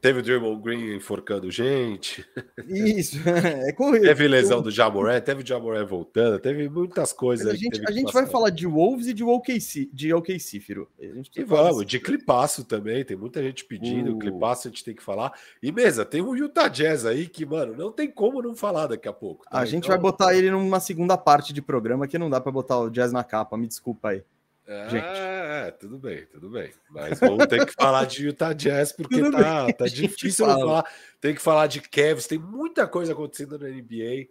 teve 0.00 0.20
o 0.20 0.22
Draymond 0.22 0.62
Green 0.62 0.94
enforcando 0.94 1.50
gente. 1.50 2.24
Isso, 2.68 3.16
é 3.28 3.72
correto. 3.72 4.04
Teve 4.04 4.28
lesão 4.28 4.60
do 4.60 4.70
Jamoré, 4.70 5.20
teve 5.20 5.42
o 5.42 5.46
Jamoré 5.46 5.82
voltando, 5.84 6.38
teve 6.38 6.68
muitas 6.68 7.12
coisas. 7.12 7.46
a 7.46 7.54
gente, 7.54 7.80
a 7.86 7.90
gente 7.90 8.12
vai 8.12 8.26
falar 8.26 8.50
de 8.50 8.66
Wolves 8.66 9.06
e 9.06 9.14
de 9.14 9.24
OKC, 9.24 9.88
de 9.92 10.12
OKC, 10.12 10.60
Firo. 10.60 10.88
E 10.98 11.44
vamos, 11.44 11.86
de 11.86 11.98
clipaço 11.98 12.64
também, 12.64 13.04
tem 13.04 13.16
muita 13.16 13.42
gente 13.42 13.64
pedindo, 13.64 14.14
uh. 14.14 14.18
clipaço 14.18 14.68
a 14.68 14.70
gente 14.70 14.84
tem 14.84 14.94
que 14.94 15.02
falar. 15.02 15.32
E 15.62 15.72
mesa, 15.72 16.04
tem 16.04 16.20
o 16.20 16.36
Utah 16.36 16.68
Jazz 16.68 17.06
aí 17.06 17.26
que, 17.26 17.46
mano, 17.46 17.74
não 17.74 17.90
tem 17.90 18.10
como 18.10 18.42
não 18.42 18.54
falar 18.54 18.88
daqui 18.88 19.08
a 19.08 19.12
pouco. 19.12 19.44
Tá? 19.44 19.58
A 19.58 19.64
gente 19.64 19.84
então... 19.84 19.90
vai 19.90 19.98
botar 19.98 20.34
ele 20.34 20.50
numa 20.50 20.80
segunda 20.80 21.16
parte 21.16 21.52
de 21.52 21.62
programa 21.62 22.06
que 22.06 22.18
não 22.18 22.28
dá 22.28 22.40
para 22.40 22.52
botar 22.52 22.78
o 22.78 22.90
Jazz 22.90 23.12
na 23.12 23.24
capa, 23.24 23.56
me 23.56 23.66
desculpa 23.66 24.10
aí. 24.10 24.22
É, 24.66 25.66
é, 25.66 25.70
tudo 25.72 25.98
bem, 25.98 26.24
tudo 26.32 26.48
bem. 26.48 26.70
Mas 26.90 27.20
vamos 27.20 27.46
ter 27.46 27.66
que 27.66 27.72
falar 27.72 28.06
de 28.06 28.26
Utah 28.26 28.54
Jazz, 28.54 28.92
porque 28.96 29.20
tudo 29.20 29.36
tá, 29.36 29.72
tá 29.72 29.86
difícil 29.86 30.46
falar. 30.46 30.84
Tem 31.20 31.34
que 31.34 31.40
falar 31.40 31.66
de 31.66 31.80
Cavs, 31.82 32.26
tem 32.26 32.38
muita 32.38 32.86
coisa 32.86 33.12
acontecendo 33.12 33.58
na 33.58 33.68
NBA. 33.68 34.28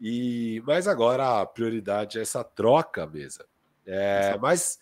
E 0.00 0.62
mas 0.66 0.88
agora 0.88 1.40
a 1.40 1.46
prioridade 1.46 2.18
é 2.18 2.22
essa 2.22 2.42
troca 2.42 3.06
mesa. 3.06 3.46
É, 3.86 4.36
mas 4.38 4.78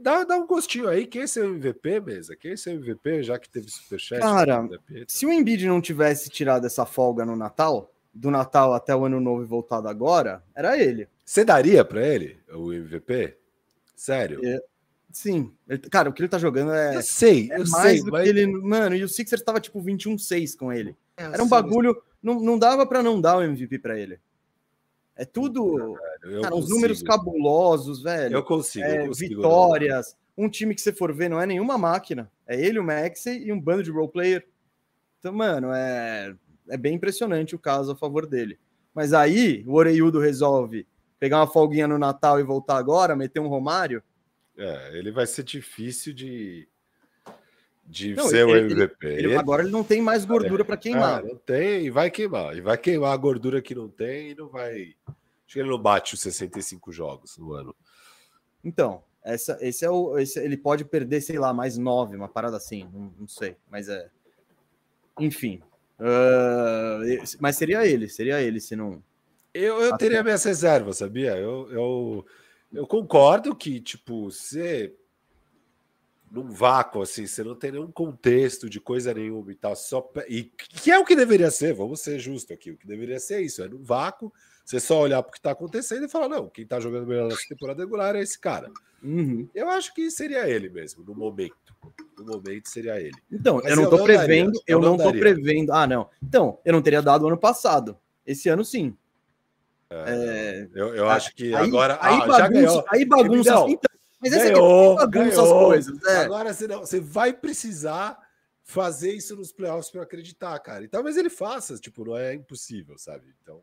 dá, 0.00 0.24
dá 0.24 0.36
um 0.36 0.46
gostinho 0.46 0.88
aí. 0.88 1.06
Quem 1.06 1.22
é 1.22 1.26
seu 1.26 1.46
MVP, 1.46 2.00
mesa? 2.00 2.36
Quem 2.36 2.52
é 2.52 2.56
seu 2.56 2.74
MVP, 2.74 3.22
já 3.22 3.38
que 3.38 3.48
teve 3.48 3.68
superchat? 3.70 4.20
Cara, 4.20 4.68
se 5.08 5.24
o 5.26 5.32
Embiid 5.32 5.66
não 5.66 5.80
tivesse 5.80 6.28
tirado 6.28 6.66
essa 6.66 6.84
folga 6.84 7.24
no 7.24 7.34
Natal, 7.34 7.90
do 8.12 8.30
Natal 8.30 8.74
até 8.74 8.94
o 8.94 9.06
ano 9.06 9.18
novo 9.18 9.42
e 9.42 9.46
voltado 9.46 9.88
agora, 9.88 10.44
era 10.54 10.78
ele. 10.78 11.08
Você 11.24 11.44
daria 11.44 11.84
para 11.84 12.06
ele 12.06 12.38
o 12.52 12.72
MVP? 12.72 13.41
Sério? 13.94 14.40
É, 14.44 14.60
sim. 15.10 15.52
Ele, 15.68 15.78
cara, 15.78 16.10
o 16.10 16.12
que 16.12 16.20
ele 16.22 16.28
tá 16.28 16.38
jogando 16.38 16.72
é. 16.72 16.96
Eu 16.96 17.02
sei, 17.02 17.50
é 17.50 17.56
eu 17.56 17.68
mais 17.68 17.98
sei. 17.98 18.02
do 18.02 18.12
mas... 18.12 18.24
que 18.24 18.28
ele. 18.28 18.46
Mano, 18.46 18.96
e 18.96 19.04
o 19.04 19.08
Sixers 19.08 19.42
tava 19.42 19.60
tipo 19.60 19.82
21-6 19.82 20.56
com 20.56 20.72
ele. 20.72 20.96
É, 21.16 21.24
era 21.24 21.42
um 21.42 21.48
bagulho. 21.48 22.02
Não, 22.22 22.40
não 22.40 22.58
dava 22.58 22.86
para 22.86 23.02
não 23.02 23.20
dar 23.20 23.36
o 23.36 23.42
MVP 23.42 23.78
para 23.78 23.98
ele. 23.98 24.18
É 25.16 25.24
tudo. 25.24 25.96
cara, 26.40 26.54
uns 26.54 26.68
números 26.68 27.02
cabulosos, 27.02 28.02
velho. 28.02 28.36
Eu 28.36 28.42
consigo, 28.42 28.84
é, 28.84 29.02
eu 29.02 29.08
consigo 29.08 29.36
Vitórias. 29.36 30.16
Um 30.36 30.48
time 30.48 30.74
que 30.74 30.80
você 30.80 30.92
for 30.92 31.12
ver 31.12 31.28
não 31.28 31.40
é 31.40 31.46
nenhuma 31.46 31.76
máquina. 31.76 32.30
É 32.46 32.58
ele, 32.58 32.78
o 32.78 32.84
Maxey 32.84 33.44
e 33.44 33.52
um 33.52 33.60
bando 33.60 33.82
de 33.82 33.90
role 33.90 34.10
player. 34.10 34.46
Então, 35.18 35.32
mano, 35.32 35.72
é, 35.72 36.34
é 36.68 36.76
bem 36.76 36.94
impressionante 36.94 37.54
o 37.54 37.58
caso 37.58 37.92
a 37.92 37.96
favor 37.96 38.26
dele. 38.26 38.58
Mas 38.94 39.12
aí 39.12 39.62
o 39.66 39.74
Oreiudo 39.74 40.18
resolve 40.18 40.86
pegar 41.22 41.38
uma 41.38 41.46
folguinha 41.46 41.86
no 41.86 42.00
Natal 42.00 42.40
e 42.40 42.42
voltar 42.42 42.76
agora, 42.76 43.14
meter 43.14 43.38
um 43.38 43.46
Romário. 43.46 44.02
É, 44.58 44.98
ele 44.98 45.12
vai 45.12 45.24
ser 45.24 45.44
difícil 45.44 46.12
de, 46.12 46.68
de 47.86 48.12
não, 48.12 48.26
ser 48.26 48.38
ele, 48.38 48.52
o 48.52 48.56
MVP. 48.56 49.06
Ele, 49.06 49.26
ele, 49.26 49.36
agora 49.36 49.62
ele 49.62 49.70
não 49.70 49.84
tem 49.84 50.02
mais 50.02 50.24
gordura 50.24 50.62
é, 50.62 50.64
para 50.64 50.76
queimar. 50.76 51.24
É, 51.24 51.28
não 51.28 51.36
tem 51.36 51.86
e 51.86 51.90
vai 51.90 52.10
queimar. 52.10 52.56
E 52.56 52.60
vai 52.60 52.76
queimar 52.76 53.12
a 53.12 53.16
gordura 53.16 53.62
que 53.62 53.72
não 53.72 53.88
tem 53.88 54.30
e 54.30 54.34
não 54.34 54.48
vai. 54.48 54.96
Acho 55.06 55.54
que 55.54 55.60
ele 55.60 55.68
não 55.68 55.78
bate 55.78 56.14
os 56.14 56.20
65 56.22 56.90
jogos 56.90 57.38
no 57.38 57.52
ano. 57.52 57.72
Então, 58.64 59.04
essa, 59.22 59.56
esse 59.60 59.84
é 59.84 59.90
o. 59.90 60.18
Esse, 60.18 60.40
ele 60.40 60.56
pode 60.56 60.84
perder, 60.84 61.20
sei 61.20 61.38
lá, 61.38 61.54
mais 61.54 61.78
nove, 61.78 62.16
uma 62.16 62.28
parada 62.28 62.56
assim. 62.56 62.90
Não, 62.92 63.14
não 63.16 63.28
sei. 63.28 63.56
Mas 63.70 63.88
é. 63.88 64.10
Enfim. 65.20 65.62
Uh, 66.00 67.22
mas 67.38 67.54
seria 67.54 67.86
ele, 67.86 68.08
seria 68.08 68.42
ele, 68.42 68.58
se 68.58 68.74
não. 68.74 69.00
Eu, 69.54 69.80
eu 69.80 69.96
teria 69.96 70.22
minhas 70.22 70.44
reservas, 70.44 70.98
sabia? 70.98 71.36
Eu, 71.36 71.70
eu, 71.70 72.26
eu 72.72 72.86
concordo 72.86 73.54
que, 73.54 73.80
tipo, 73.80 74.30
você 74.30 74.94
num 76.30 76.50
vácuo, 76.50 77.02
assim, 77.02 77.26
você 77.26 77.44
não 77.44 77.54
tem 77.54 77.72
nenhum 77.72 77.92
contexto 77.92 78.68
de 78.68 78.80
coisa 78.80 79.12
nenhuma 79.12 79.52
e 79.52 79.54
tal, 79.54 79.76
só 79.76 80.10
e 80.26 80.44
que 80.44 80.90
é 80.90 80.98
o 80.98 81.04
que 81.04 81.14
deveria 81.14 81.50
ser, 81.50 81.74
vamos 81.74 82.00
ser 82.00 82.18
justo 82.18 82.54
aqui, 82.54 82.70
o 82.70 82.76
que 82.78 82.86
deveria 82.86 83.20
ser 83.20 83.42
isso, 83.42 83.62
é 83.62 83.68
num 83.68 83.82
vácuo, 83.82 84.32
você 84.64 84.80
só 84.80 84.98
olhar 85.00 85.22
para 85.22 85.28
o 85.28 85.32
que 85.32 85.38
está 85.38 85.50
acontecendo 85.50 86.06
e 86.06 86.08
falar, 86.08 86.30
não, 86.30 86.48
quem 86.48 86.64
está 86.64 86.80
jogando 86.80 87.06
melhor 87.06 87.28
nessa 87.28 87.46
temporada 87.46 87.82
regular 87.82 88.16
é 88.16 88.22
esse 88.22 88.38
cara. 88.38 88.70
Uhum. 89.02 89.46
Eu 89.54 89.68
acho 89.68 89.92
que 89.92 90.10
seria 90.10 90.48
ele 90.48 90.70
mesmo, 90.70 91.04
no 91.04 91.14
momento. 91.14 91.74
No 92.16 92.24
momento 92.24 92.68
seria 92.68 92.98
ele. 93.00 93.16
Então, 93.30 93.56
Mas 93.56 93.70
eu 93.70 93.76
não 93.76 93.84
estou 93.84 94.04
prevendo, 94.04 94.52
daria, 94.52 94.62
eu, 94.66 94.78
eu 94.78 94.80
não 94.80 94.96
estou 94.96 95.12
prevendo. 95.12 95.72
Ah, 95.72 95.86
não. 95.86 96.08
Então, 96.22 96.60
eu 96.64 96.72
não 96.72 96.80
teria 96.80 97.02
dado 97.02 97.26
ano 97.26 97.36
passado. 97.36 97.98
Esse 98.24 98.48
ano 98.48 98.64
sim. 98.64 98.96
É, 99.92 100.14
é... 100.14 100.68
Eu, 100.74 100.94
eu 100.94 101.08
acho 101.08 101.34
que 101.34 101.54
aí, 101.54 101.66
agora. 101.66 101.98
Aí 102.00 102.20
ah, 102.22 102.26
bagunça, 102.26 102.84
aí 102.88 103.04
bagunça. 103.04 103.64
Então, 103.68 103.92
mas 104.20 104.30
ganhou, 104.30 104.94
essa 104.96 105.06
ganhou. 105.06 105.42
as 105.42 105.66
coisas. 105.66 106.04
É. 106.04 106.16
Agora 106.18 106.54
você, 106.54 106.68
não, 106.68 106.80
você 106.80 107.00
vai 107.00 107.32
precisar 107.32 108.16
fazer 108.62 109.12
isso 109.12 109.34
nos 109.34 109.52
playoffs 109.52 109.90
para 109.90 110.02
acreditar, 110.02 110.56
cara. 110.60 110.84
E 110.84 110.88
talvez 110.88 111.16
ele 111.16 111.28
faça, 111.28 111.76
tipo, 111.76 112.04
não 112.04 112.16
é 112.16 112.34
impossível, 112.34 112.96
sabe? 112.96 113.26
Então, 113.42 113.60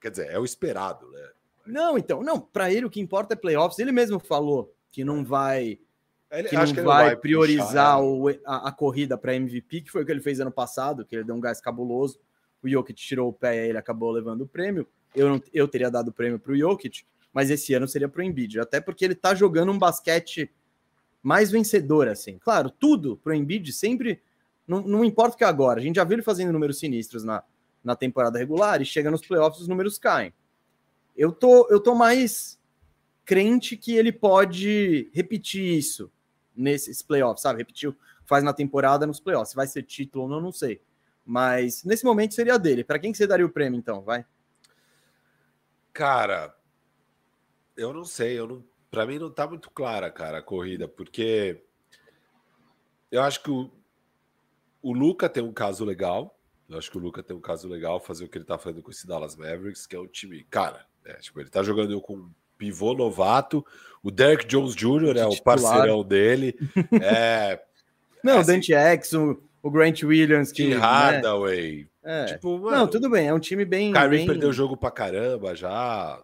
quer 0.00 0.10
dizer, 0.10 0.30
é 0.30 0.38
o 0.38 0.44
esperado, 0.44 1.08
né? 1.10 1.28
Não, 1.64 1.96
então, 1.96 2.22
não, 2.22 2.40
para 2.40 2.72
ele 2.72 2.86
o 2.86 2.90
que 2.90 3.00
importa 3.00 3.34
é 3.34 3.36
playoffs. 3.36 3.78
Ele 3.78 3.92
mesmo 3.92 4.18
falou 4.18 4.74
que 4.90 5.04
não 5.04 5.24
vai 5.24 5.78
ele, 6.30 6.48
que 6.48 6.56
não, 6.56 6.66
que 6.66 6.80
vai, 6.80 7.06
vai 7.06 7.16
priorizar 7.16 7.98
puxar, 7.98 8.00
o, 8.00 8.28
a, 8.44 8.68
a, 8.68 8.72
corrida 8.72 9.16
para 9.16 9.36
MVP, 9.36 9.82
que 9.82 9.90
foi 9.90 10.02
o 10.02 10.06
que 10.06 10.10
ele 10.10 10.20
fez 10.20 10.40
ano 10.40 10.50
passado, 10.50 11.04
que 11.04 11.14
ele 11.14 11.24
deu 11.24 11.34
um 11.34 11.40
gás 11.40 11.60
cabuloso. 11.60 12.20
O 12.62 12.68
Jokic 12.68 13.00
tirou 13.00 13.28
o 13.28 13.32
pé 13.32 13.66
e 13.66 13.68
ele 13.68 13.78
acabou 13.78 14.10
levando 14.10 14.42
o 14.42 14.48
prêmio. 14.48 14.88
Eu, 15.14 15.28
não, 15.28 15.42
eu 15.52 15.68
teria 15.68 15.90
dado 15.90 16.08
o 16.08 16.12
prêmio 16.12 16.38
para 16.38 16.52
o 16.52 16.56
Jokic, 16.56 17.04
mas 17.32 17.50
esse 17.50 17.74
ano 17.74 17.86
seria 17.88 18.08
para 18.08 18.20
o 18.20 18.24
Embiid, 18.24 18.60
até 18.60 18.80
porque 18.80 19.04
ele 19.04 19.14
está 19.14 19.34
jogando 19.34 19.72
um 19.72 19.78
basquete 19.78 20.50
mais 21.22 21.50
vencedor, 21.50 22.08
assim. 22.08 22.38
Claro, 22.38 22.70
tudo 22.70 23.16
para 23.16 23.32
o 23.32 23.34
Embiid 23.34 23.72
sempre, 23.72 24.20
não, 24.66 24.80
não 24.82 25.04
importa 25.04 25.34
o 25.34 25.38
que 25.38 25.44
é 25.44 25.46
agora, 25.46 25.80
a 25.80 25.82
gente 25.82 25.96
já 25.96 26.04
viu 26.04 26.14
ele 26.14 26.22
fazendo 26.22 26.52
números 26.52 26.78
sinistros 26.78 27.24
na, 27.24 27.42
na 27.82 27.96
temporada 27.96 28.38
regular 28.38 28.80
e 28.80 28.84
chega 28.84 29.10
nos 29.10 29.26
playoffs 29.26 29.62
os 29.62 29.68
números 29.68 29.98
caem. 29.98 30.32
Eu 31.16 31.32
tô, 31.32 31.68
eu 31.70 31.80
tô 31.80 31.94
mais 31.94 32.58
crente 33.24 33.76
que 33.76 33.94
ele 33.94 34.12
pode 34.12 35.10
repetir 35.12 35.78
isso 35.78 36.10
nesses 36.54 37.02
playoffs, 37.02 37.42
sabe? 37.42 37.64
Que 37.64 37.92
faz 38.26 38.44
na 38.44 38.52
temporada 38.52 39.06
nos 39.06 39.20
playoffs. 39.20 39.50
Se 39.50 39.56
vai 39.56 39.66
ser 39.66 39.82
título 39.82 40.24
ou 40.24 40.30
não, 40.30 40.40
não 40.40 40.52
sei. 40.52 40.80
Mas 41.24 41.84
nesse 41.84 42.04
momento 42.04 42.34
seria 42.34 42.58
dele. 42.58 42.84
Para 42.84 42.98
quem 42.98 43.12
que 43.12 43.18
você 43.18 43.26
daria 43.26 43.46
o 43.46 43.50
prêmio, 43.50 43.78
então? 43.78 44.02
Vai. 44.02 44.24
Cara, 45.94 46.52
eu 47.76 47.92
não 47.92 48.04
sei, 48.04 48.36
eu 48.36 48.48
não, 48.48 48.64
para 48.90 49.06
mim 49.06 49.18
não 49.18 49.30
tá 49.30 49.46
muito 49.46 49.70
clara, 49.70 50.10
cara, 50.10 50.38
a 50.38 50.42
corrida, 50.42 50.88
porque 50.88 51.62
eu 53.12 53.22
acho 53.22 53.40
que 53.44 53.50
o, 53.50 53.70
o 54.82 54.92
Luca 54.92 55.28
tem 55.28 55.42
um 55.42 55.52
caso 55.52 55.84
legal. 55.84 56.36
Eu 56.68 56.78
acho 56.78 56.90
que 56.90 56.98
o 56.98 57.00
Luca 57.00 57.22
tem 57.22 57.36
um 57.36 57.40
caso 57.40 57.68
legal 57.68 58.00
fazer 58.00 58.24
o 58.24 58.28
que 58.28 58.36
ele 58.36 58.44
tá 58.44 58.58
fazendo 58.58 58.82
com 58.82 58.90
esse 58.90 59.06
Dallas 59.06 59.36
Mavericks, 59.36 59.86
que 59.86 59.94
é 59.94 60.00
um 60.00 60.06
time, 60.08 60.42
cara, 60.50 60.84
é, 61.04 61.14
tipo, 61.14 61.40
ele 61.40 61.48
tá 61.48 61.62
jogando 61.62 62.00
com 62.00 62.16
um 62.16 62.30
pivô 62.58 62.92
novato, 62.92 63.64
o 64.02 64.10
Derek 64.10 64.46
Jones 64.46 64.74
Jr. 64.74 65.16
é 65.16 65.26
o 65.26 65.40
parceirão 65.42 66.02
dele. 66.02 66.56
É, 67.00 67.62
não, 68.22 68.34
é 68.34 68.38
assim, 68.38 68.52
Dante 68.52 68.74
X, 68.74 69.12
o, 69.12 69.40
o, 69.62 69.70
Grant 69.70 70.02
Williams, 70.02 70.50
que 70.50 70.64
Tim 70.64 70.74
né? 70.74 71.90
É. 72.04 72.26
Tipo, 72.26 72.58
mano, 72.58 72.76
não, 72.76 72.86
tudo 72.86 73.08
bem, 73.08 73.28
é 73.28 73.34
um 73.34 73.40
time 73.40 73.64
bem. 73.64 73.92
Kyrie 73.92 74.08
bem... 74.10 74.26
perdeu 74.26 74.50
o 74.50 74.52
jogo 74.52 74.76
pra 74.76 74.90
caramba 74.90 75.56
já. 75.56 76.22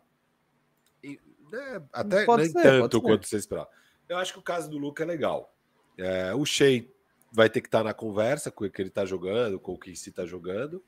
Né, 1.03 1.83
até 1.93 2.25
pode 2.25 2.45
nem 2.45 2.53
ser, 2.53 2.63
tanto 2.63 3.03
quanto 3.03 3.27
você 3.27 3.37
esperava. 3.37 3.69
Eu 4.09 4.19
acho 4.19 4.33
que 4.33 4.39
o 4.39 4.43
caso 4.43 4.71
do 4.71 4.79
Luca 4.79 5.03
é 5.03 5.07
legal. 5.07 5.53
É, 5.99 6.35
o 6.35 6.45
Shea 6.45 6.85
vai 7.33 7.49
ter 7.49 7.61
que 7.61 7.69
estar 7.69 7.79
tá 7.79 7.85
na 7.85 7.95
conversa 7.95 8.51
com 8.51 8.65
o 8.65 8.71
que 8.71 8.83
ele 8.83 8.89
está 8.89 9.05
jogando, 9.05 9.59
com 9.59 9.73
o 9.73 9.79
que 9.79 9.97
se 9.97 10.11
está 10.11 10.27
jogando. 10.27 10.83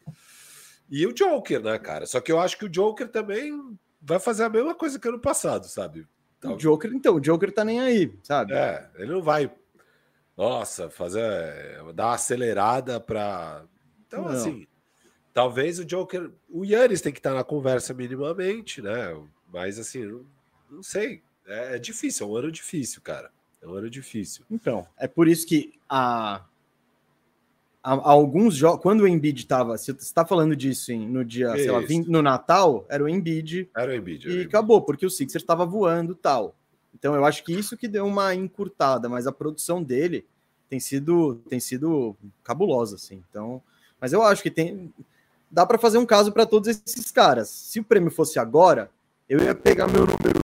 E 0.90 1.06
o 1.06 1.12
Joker, 1.12 1.62
né, 1.62 1.78
cara? 1.78 2.06
Só 2.06 2.20
que 2.20 2.30
eu 2.30 2.38
acho 2.38 2.58
que 2.58 2.66
o 2.66 2.68
Joker 2.68 3.08
também 3.08 3.76
vai 4.00 4.20
fazer 4.20 4.44
a 4.44 4.48
mesma 4.48 4.74
coisa 4.74 4.98
que 4.98 5.08
ano 5.08 5.18
passado, 5.18 5.66
sabe? 5.66 6.06
O 6.44 6.56
Joker, 6.56 6.92
então, 6.92 7.14
o 7.16 7.20
Joker 7.20 7.52
tá 7.52 7.64
nem 7.64 7.80
aí, 7.80 8.12
sabe? 8.22 8.52
É, 8.52 8.90
ele 8.96 9.12
não 9.12 9.22
vai, 9.22 9.50
nossa, 10.36 10.90
fazer, 10.90 11.22
dar 11.94 12.06
uma 12.06 12.14
acelerada 12.14 13.00
para. 13.00 13.64
Então, 14.06 14.22
não. 14.22 14.28
assim, 14.30 14.66
talvez 15.32 15.78
o 15.78 15.84
Joker, 15.84 16.30
o 16.48 16.64
Yannis 16.64 17.00
tem 17.00 17.12
que 17.12 17.18
estar 17.18 17.34
na 17.34 17.44
conversa 17.44 17.94
minimamente, 17.94 18.82
né? 18.82 19.16
Mas, 19.52 19.78
assim, 19.78 20.24
não 20.70 20.82
sei. 20.82 21.22
É, 21.46 21.76
é, 21.76 21.78
difícil, 21.78 22.26
é 22.26 22.30
um 22.30 22.36
ano 22.36 22.52
difícil, 22.52 23.00
cara. 23.02 23.30
É 23.60 23.66
um 23.66 23.74
ano 23.74 23.90
difícil. 23.90 24.44
Então, 24.50 24.86
é 24.96 25.06
por 25.06 25.28
isso 25.28 25.46
que 25.46 25.74
a, 25.88 26.44
a, 27.82 27.92
a 27.94 28.10
alguns 28.10 28.54
jogos, 28.54 28.80
quando 28.82 29.02
o 29.02 29.08
Embiid 29.08 29.40
estava, 29.40 29.76
você 29.76 29.92
está 29.92 30.24
falando 30.24 30.54
disso 30.54 30.92
em, 30.92 31.08
no 31.08 31.24
dia, 31.24 31.52
sei 31.52 31.70
lá, 31.70 31.80
20, 31.80 32.08
no 32.08 32.22
Natal, 32.22 32.86
era 32.88 33.02
o 33.02 33.08
Embiid. 33.08 33.68
Era 33.76 33.92
o 33.92 33.94
Embiid. 33.94 34.26
Era 34.26 34.36
e 34.36 34.44
o 34.44 34.46
acabou, 34.46 34.82
porque 34.82 35.06
o 35.06 35.10
Sixers 35.10 35.42
estava 35.42 35.66
voando 35.66 36.14
tal. 36.14 36.56
Então, 36.94 37.14
eu 37.14 37.24
acho 37.24 37.42
que 37.42 37.52
isso 37.52 37.76
que 37.76 37.88
deu 37.88 38.06
uma 38.06 38.34
encurtada, 38.34 39.08
mas 39.08 39.26
a 39.26 39.32
produção 39.32 39.82
dele 39.82 40.26
tem 40.68 40.78
sido, 40.78 41.36
tem 41.48 41.58
sido 41.58 42.16
cabulosa, 42.44 42.96
assim. 42.96 43.22
Então, 43.28 43.62
mas 44.00 44.12
eu 44.12 44.22
acho 44.22 44.42
que 44.42 44.50
tem 44.50 44.92
dá 45.52 45.66
para 45.66 45.78
fazer 45.78 45.98
um 45.98 46.06
caso 46.06 46.32
para 46.32 46.46
todos 46.46 46.68
esses 46.68 47.10
caras. 47.10 47.50
Se 47.50 47.78
o 47.78 47.84
prêmio 47.84 48.10
fosse 48.10 48.38
agora, 48.38 48.90
eu 49.28 49.38
ia 49.40 49.54
pegar 49.54 49.86
meu 49.86 50.06
número 50.06 50.41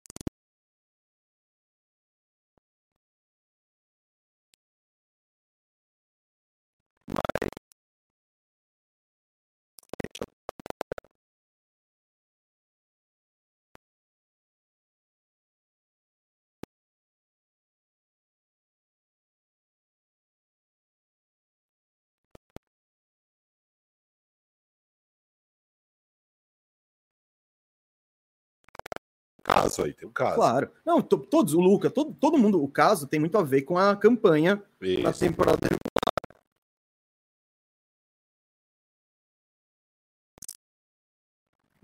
caso 29.62 29.84
aí, 29.84 29.92
tem 29.94 30.08
um 30.08 30.12
caso. 30.12 30.36
Claro. 30.36 30.70
Não, 30.84 31.00
todos, 31.02 31.54
o 31.54 31.60
Luca, 31.60 31.90
todo, 31.90 32.14
todo 32.14 32.38
mundo, 32.38 32.62
o 32.62 32.68
caso 32.68 33.06
tem 33.06 33.20
muito 33.20 33.38
a 33.38 33.42
ver 33.42 33.62
com 33.62 33.78
a 33.78 33.96
campanha 33.96 34.62
Isso. 34.80 35.02
da 35.02 35.12
temporada 35.12 35.58
regular. 35.62 35.96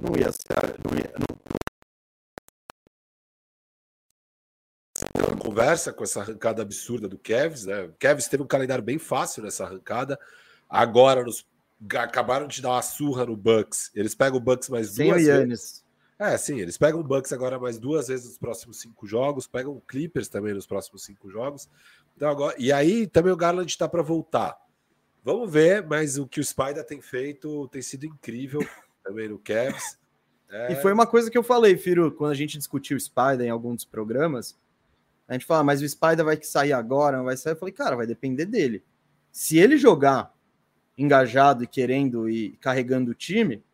não 0.03 0.17
ia 0.17 0.33
ser. 0.33 0.79
Não 0.85 0.99
ia, 0.99 1.13
não... 1.19 1.33
Conversa 5.39 5.93
com 5.93 6.05
essa 6.05 6.21
arrancada 6.21 6.63
absurda 6.63 7.09
do 7.09 7.19
Kevs, 7.19 7.67
né? 7.67 7.83
O 7.83 7.93
Kevs 7.95 8.27
teve 8.29 8.43
um 8.43 8.47
calendário 8.47 8.83
bem 8.83 8.99
fácil 8.99 9.43
nessa 9.43 9.65
arrancada. 9.65 10.19
Agora 10.69 11.23
nos 11.23 11.47
acabaram 11.95 12.47
de 12.47 12.63
dar 12.63 12.71
uma 12.71 12.83
surra 12.83 13.27
no 13.27 13.37
Bucks. 13.37 13.91
Eles 13.95 14.15
pegam 14.15 14.39
o 14.39 14.41
Bucks 14.41 14.69
mais 14.69 14.91
Sem 14.91 15.09
duas 15.09 15.23
o 15.23 15.27
vezes. 15.27 15.85
É, 16.23 16.39
sim, 16.39 16.61
eles 16.61 16.79
pegam 16.79 17.01
o 17.01 17.03
Bucks 17.03 17.33
agora 17.33 17.59
mais 17.59 17.81
duas 17.81 18.07
vezes 18.07 18.27
nos 18.27 18.39
próximos 18.39 18.81
cinco 18.81 19.09
jogos, 19.09 19.49
pegam 19.49 19.73
o 19.73 19.81
Clippers 19.81 20.29
também 20.29 20.55
nos 20.55 20.69
próximos 20.69 21.03
cinco 21.03 21.29
jogos. 21.29 21.69
Então 22.15 22.29
agora, 22.31 22.55
e 22.57 22.71
aí 22.71 23.09
também 23.09 23.33
o 23.33 23.37
Garland 23.37 23.69
está 23.69 23.89
para 23.89 24.03
voltar. 24.03 24.57
Vamos 25.25 25.53
ver, 25.53 25.85
mas 25.85 26.19
o 26.19 26.29
que 26.29 26.39
o 26.39 26.45
Spider 26.45 26.87
tem 26.87 27.01
feito 27.01 27.67
tem 27.69 27.83
sido 27.83 28.07
incrível 28.07 28.61
também 29.03 29.29
no 29.29 29.37
Cavs. 29.37 29.99
É... 30.49 30.75
E 30.75 30.77
foi 30.77 30.93
uma 30.93 31.09
coisa 31.09 31.29
que 31.29 31.37
eu 31.37 31.43
falei, 31.43 31.77
Firo, 31.77 32.13
quando 32.13 32.31
a 32.31 32.37
gente 32.37 32.57
discutiu 32.57 32.97
o 32.97 33.01
Spider 33.01 33.41
em 33.41 33.51
algum 33.51 33.75
dos 33.75 33.85
programas. 33.85 34.57
A 35.27 35.33
gente 35.33 35.45
fala, 35.45 35.65
mas 35.65 35.83
o 35.83 35.89
Spider 35.89 36.25
vai 36.25 36.41
sair 36.41 36.73
agora, 36.73 37.17
não 37.17 37.25
vai 37.25 37.37
sair? 37.37 37.55
Eu 37.55 37.57
falei, 37.59 37.73
cara, 37.73 37.97
vai 37.97 38.07
depender 38.07 38.47
dele. 38.47 38.85
Se 39.33 39.59
ele 39.59 39.77
jogar 39.77 40.33
engajado 40.97 41.65
e 41.65 41.67
querendo 41.67 42.29
e 42.29 42.57
carregando 42.59 43.11
o 43.11 43.15
time, 43.15 43.65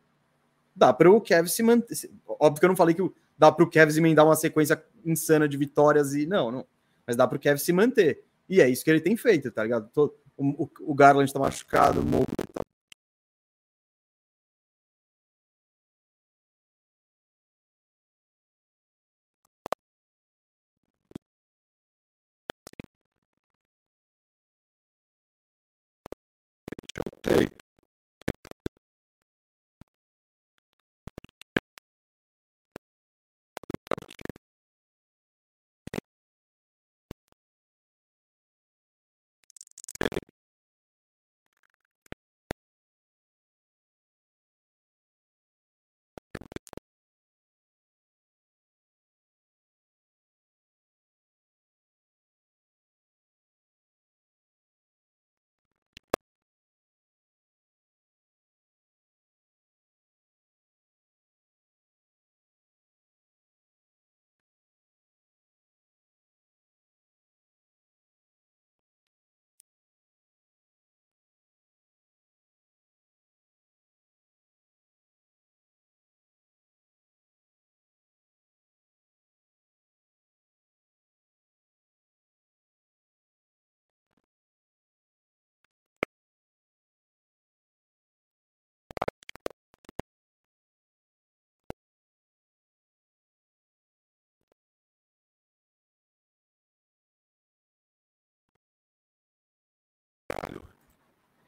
dá 0.79 0.93
para 0.93 1.11
o 1.11 1.21
Kevin 1.21 1.49
se 1.49 1.61
manter. 1.61 2.09
Óbvio 2.27 2.59
que 2.59 2.65
eu 2.65 2.69
não 2.69 2.75
falei 2.75 2.95
que 2.95 3.11
dá 3.37 3.51
para 3.51 3.63
o 3.63 3.69
Kevin 3.69 3.97
emendar 3.97 4.25
uma 4.25 4.35
sequência 4.35 4.81
insana 5.05 5.47
de 5.47 5.57
vitórias 5.57 6.15
e 6.15 6.25
não, 6.25 6.51
não. 6.51 6.65
Mas 7.05 7.15
dá 7.15 7.27
para 7.27 7.35
o 7.35 7.39
Kevin 7.39 7.59
se 7.59 7.73
manter. 7.73 8.23
E 8.47 8.61
é 8.61 8.69
isso 8.69 8.83
que 8.83 8.89
ele 8.89 9.01
tem 9.01 9.15
feito, 9.15 9.51
tá 9.51 9.63
ligado? 9.63 9.89
O, 9.95 10.63
o, 10.63 10.69
o 10.81 10.95
Garland 10.95 11.31
tá 11.31 11.39
machucado, 11.39 11.99
o 11.99 12.03
Mobley 12.03 12.48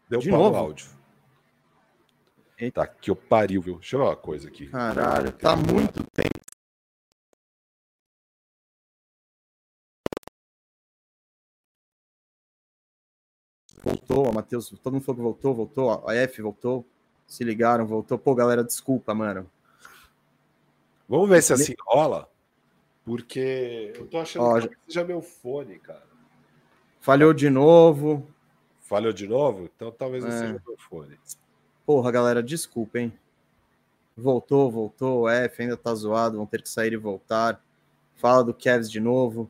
Deu 0.09 0.19
De 0.19 0.29
pau 0.29 0.39
novo? 0.39 0.51
no 0.51 0.57
áudio. 0.57 0.89
Eita. 2.57 2.81
Tá, 2.81 2.87
que 2.87 3.09
eu 3.09 3.15
pariu, 3.15 3.61
viu? 3.61 3.75
Deixa 3.79 3.95
eu 3.95 4.01
ver 4.01 4.05
uma 4.07 4.15
coisa 4.15 4.47
aqui. 4.47 4.67
Caralho, 4.67 5.31
tá 5.31 5.55
muito 5.55 6.03
tempo. 6.13 6.41
Voltou, 13.83 14.29
a 14.29 14.31
Matheus, 14.31 14.69
todo 14.83 14.93
mundo 14.93 15.03
falou 15.03 15.15
que 15.15 15.23
voltou, 15.23 15.55
voltou, 15.55 16.09
a 16.09 16.15
F 16.15 16.41
voltou, 16.41 16.85
se 17.25 17.43
ligaram, 17.43 17.85
voltou. 17.85 18.17
Pô, 18.17 18.35
galera, 18.35 18.63
desculpa, 18.63 19.13
mano. 19.15 19.49
Vamos 21.09 21.29
ver 21.29 21.41
se 21.41 21.51
assim 21.53 21.73
rola, 21.85 22.29
porque 23.03 23.91
eu 23.95 24.07
tô 24.07 24.19
achando 24.19 24.43
Ó, 24.45 24.61
que 24.61 24.75
seja 24.85 25.03
meu 25.03 25.21
fone, 25.21 25.79
cara. 25.79 26.03
Falhou 26.99 27.33
de 27.33 27.49
novo. 27.49 28.27
Falhou 28.91 29.13
de 29.13 29.25
novo? 29.25 29.69
Então 29.73 29.89
talvez 29.89 30.21
não 30.21 30.31
É. 30.31 30.37
seja 30.37 30.61
meu 30.67 30.75
fone. 30.77 31.17
Porra, 31.85 32.11
galera, 32.11 32.43
desculpa, 32.43 32.99
hein? 32.99 33.13
Voltou, 34.17 34.69
voltou, 34.69 35.21
o 35.21 35.29
F 35.29 35.61
ainda 35.61 35.77
tá 35.77 35.95
zoado, 35.95 36.35
vão 36.35 36.45
ter 36.45 36.61
que 36.61 36.67
sair 36.67 36.91
e 36.91 36.97
voltar. 36.97 37.63
Fala 38.17 38.43
do 38.43 38.53
Kevs 38.53 38.91
de 38.91 38.99
novo. 38.99 39.49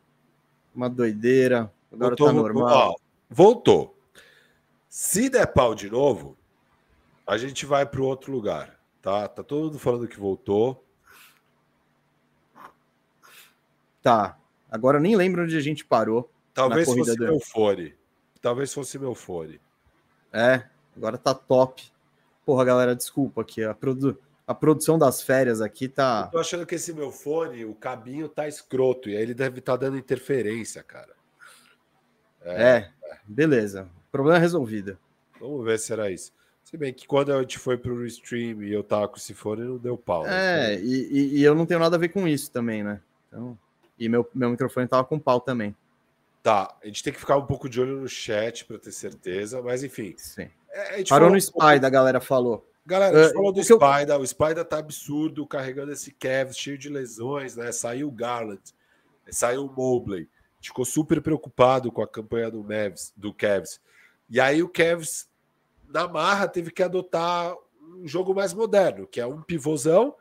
Uma 0.76 0.88
doideira. 0.88 1.74
Agora 1.92 2.10
Voltou, 2.16 2.28
tá 2.28 2.34
voltou. 2.34 2.54
normal. 2.54 2.92
Ó, 2.92 2.96
voltou. 3.32 3.98
Se 4.88 5.28
der 5.28 5.48
pau 5.48 5.74
de 5.74 5.90
novo, 5.90 6.38
a 7.26 7.36
gente 7.36 7.66
vai 7.66 7.84
para 7.84 8.04
outro 8.04 8.32
lugar, 8.32 8.80
tá? 9.02 9.28
Tá 9.28 9.42
todo 9.42 9.64
mundo 9.66 9.80
falando 9.80 10.08
que 10.08 10.20
voltou. 10.20 10.86
Tá. 14.04 14.38
Agora 14.70 14.98
eu 15.00 15.02
nem 15.02 15.16
lembro 15.16 15.42
onde 15.42 15.58
a 15.58 15.62
gente 15.62 15.84
parou. 15.84 16.30
Talvez 16.54 16.86
corrida 16.86 17.08
fosse 17.08 17.20
meu 17.20 17.40
fone. 17.40 17.96
Talvez 18.42 18.74
fosse 18.74 18.98
meu 18.98 19.14
fone. 19.14 19.60
É, 20.34 20.64
agora 20.96 21.18
tá 21.18 21.34
top. 21.34 21.92
Porra, 22.46 22.66
galera, 22.66 22.96
desculpa 22.96 23.42
aqui. 23.42 23.64
A, 23.64 23.74
produ... 23.74 24.18
a 24.48 24.54
produção 24.56 24.98
das 24.98 25.22
férias 25.22 25.62
aqui 25.62 25.88
tá. 25.88 26.28
Tô 26.28 26.40
achando 26.40 26.66
que 26.66 26.76
esse 26.76 26.92
meu 26.94 27.12
fone, 27.12 27.66
o 27.66 27.76
cabinho 27.76 28.28
tá 28.28 28.48
escroto 28.48 29.10
e 29.10 29.16
aí 29.16 29.22
ele 29.22 29.34
deve 29.34 29.60
estar 29.60 29.76
dando 29.76 29.98
interferência, 29.98 30.82
cara. 30.84 31.14
É, 32.44 32.90
beleza. 33.26 33.88
Problema 34.12 34.40
resolvido. 34.40 34.98
Vamos 35.40 35.64
ver 35.64 35.78
se 35.80 35.94
era 35.94 36.10
isso. 36.10 36.34
Se 36.64 36.78
bem 36.78 36.94
que 36.94 37.06
quando 37.06 37.34
a 37.34 37.42
gente 37.42 37.60
foi 37.60 37.78
pro 37.78 38.06
stream 38.06 38.64
e 38.64 38.72
eu 38.74 38.84
tava 38.84 39.08
com 39.08 39.18
esse 39.18 39.34
fone, 39.34 39.64
não 39.64 39.78
deu 39.78 39.98
pau. 39.98 40.24
né? 40.24 40.74
É, 40.74 40.80
e, 40.80 41.08
e- 41.12 41.40
e 41.40 41.44
eu 41.44 41.54
não 41.54 41.66
tenho 41.66 41.80
nada 41.80 41.96
a 41.96 42.00
ver 42.00 42.10
com 42.10 42.28
isso 42.28 42.52
também, 42.52 42.84
né? 42.84 43.02
Então, 43.28 43.58
e 44.00 44.08
meu, 44.10 44.28
meu 44.34 44.50
microfone 44.50 44.88
tava 44.88 45.04
com 45.04 45.20
pau 45.20 45.40
também. 45.40 45.76
Tá, 46.44 46.76
a 46.82 46.88
gente 46.88 47.04
tem 47.04 47.14
que 47.14 47.20
ficar 47.20 47.38
um 47.38 47.46
pouco 47.46 47.70
de 47.70 47.80
olho 47.80 47.98
no 48.02 48.08
chat 48.08 48.66
para 48.66 48.80
ter 48.80 48.92
certeza, 48.92 49.62
mas 49.62 49.84
enfim. 49.84 50.16
Sim. 50.18 50.50
É, 50.72 50.84
Parou 50.90 51.06
falou 51.08 51.30
no 51.30 51.36
um 51.36 51.42
Spider, 51.42 51.86
a 51.86 51.90
galera 51.90 52.20
falou. 52.20 52.68
Galera, 52.84 53.16
a 53.16 53.22
gente 53.24 53.32
É, 53.32 53.34
falou 53.36 53.52
do 53.52 53.62
que 53.64 53.72
eu- 53.72 53.80
Spider, 53.80 54.20
o 54.20 54.26
Spider 54.26 54.66
tá 54.66 54.80
absurdo, 54.80 55.46
carregando 55.46 55.92
esse 55.92 56.12
Cavs, 56.12 56.58
cheio 56.58 56.80
de 56.80 56.90
lesões, 56.90 57.56
né? 57.56 57.72
Saiu 57.72 58.08
o 58.08 58.12
Garland, 58.12 58.60
saiu 59.30 59.66
o 59.68 59.72
Mobley. 59.72 60.22
A 60.24 60.56
gente 60.56 60.70
ficou 60.70 60.86
super 60.86 61.22
preocupado 61.22 61.92
com 61.92 62.02
a 62.02 62.08
campanha 62.08 62.50
do 62.50 62.64
Mavs, 62.64 63.14
do 63.16 63.32
Cavs. 63.32 63.80
E 64.28 64.40
aí 64.40 64.64
o 64.64 64.70
Cavs, 64.70 65.30
na 65.88 66.08
marra, 66.08 66.48
teve 66.48 66.72
que 66.72 66.82
adotar 66.82 67.54
um 67.84 68.08
jogo 68.08 68.34
mais 68.34 68.52
moderno, 68.54 69.06
que 69.06 69.22
é 69.22 69.28
um 69.28 69.44
pivôzão, 69.44 70.16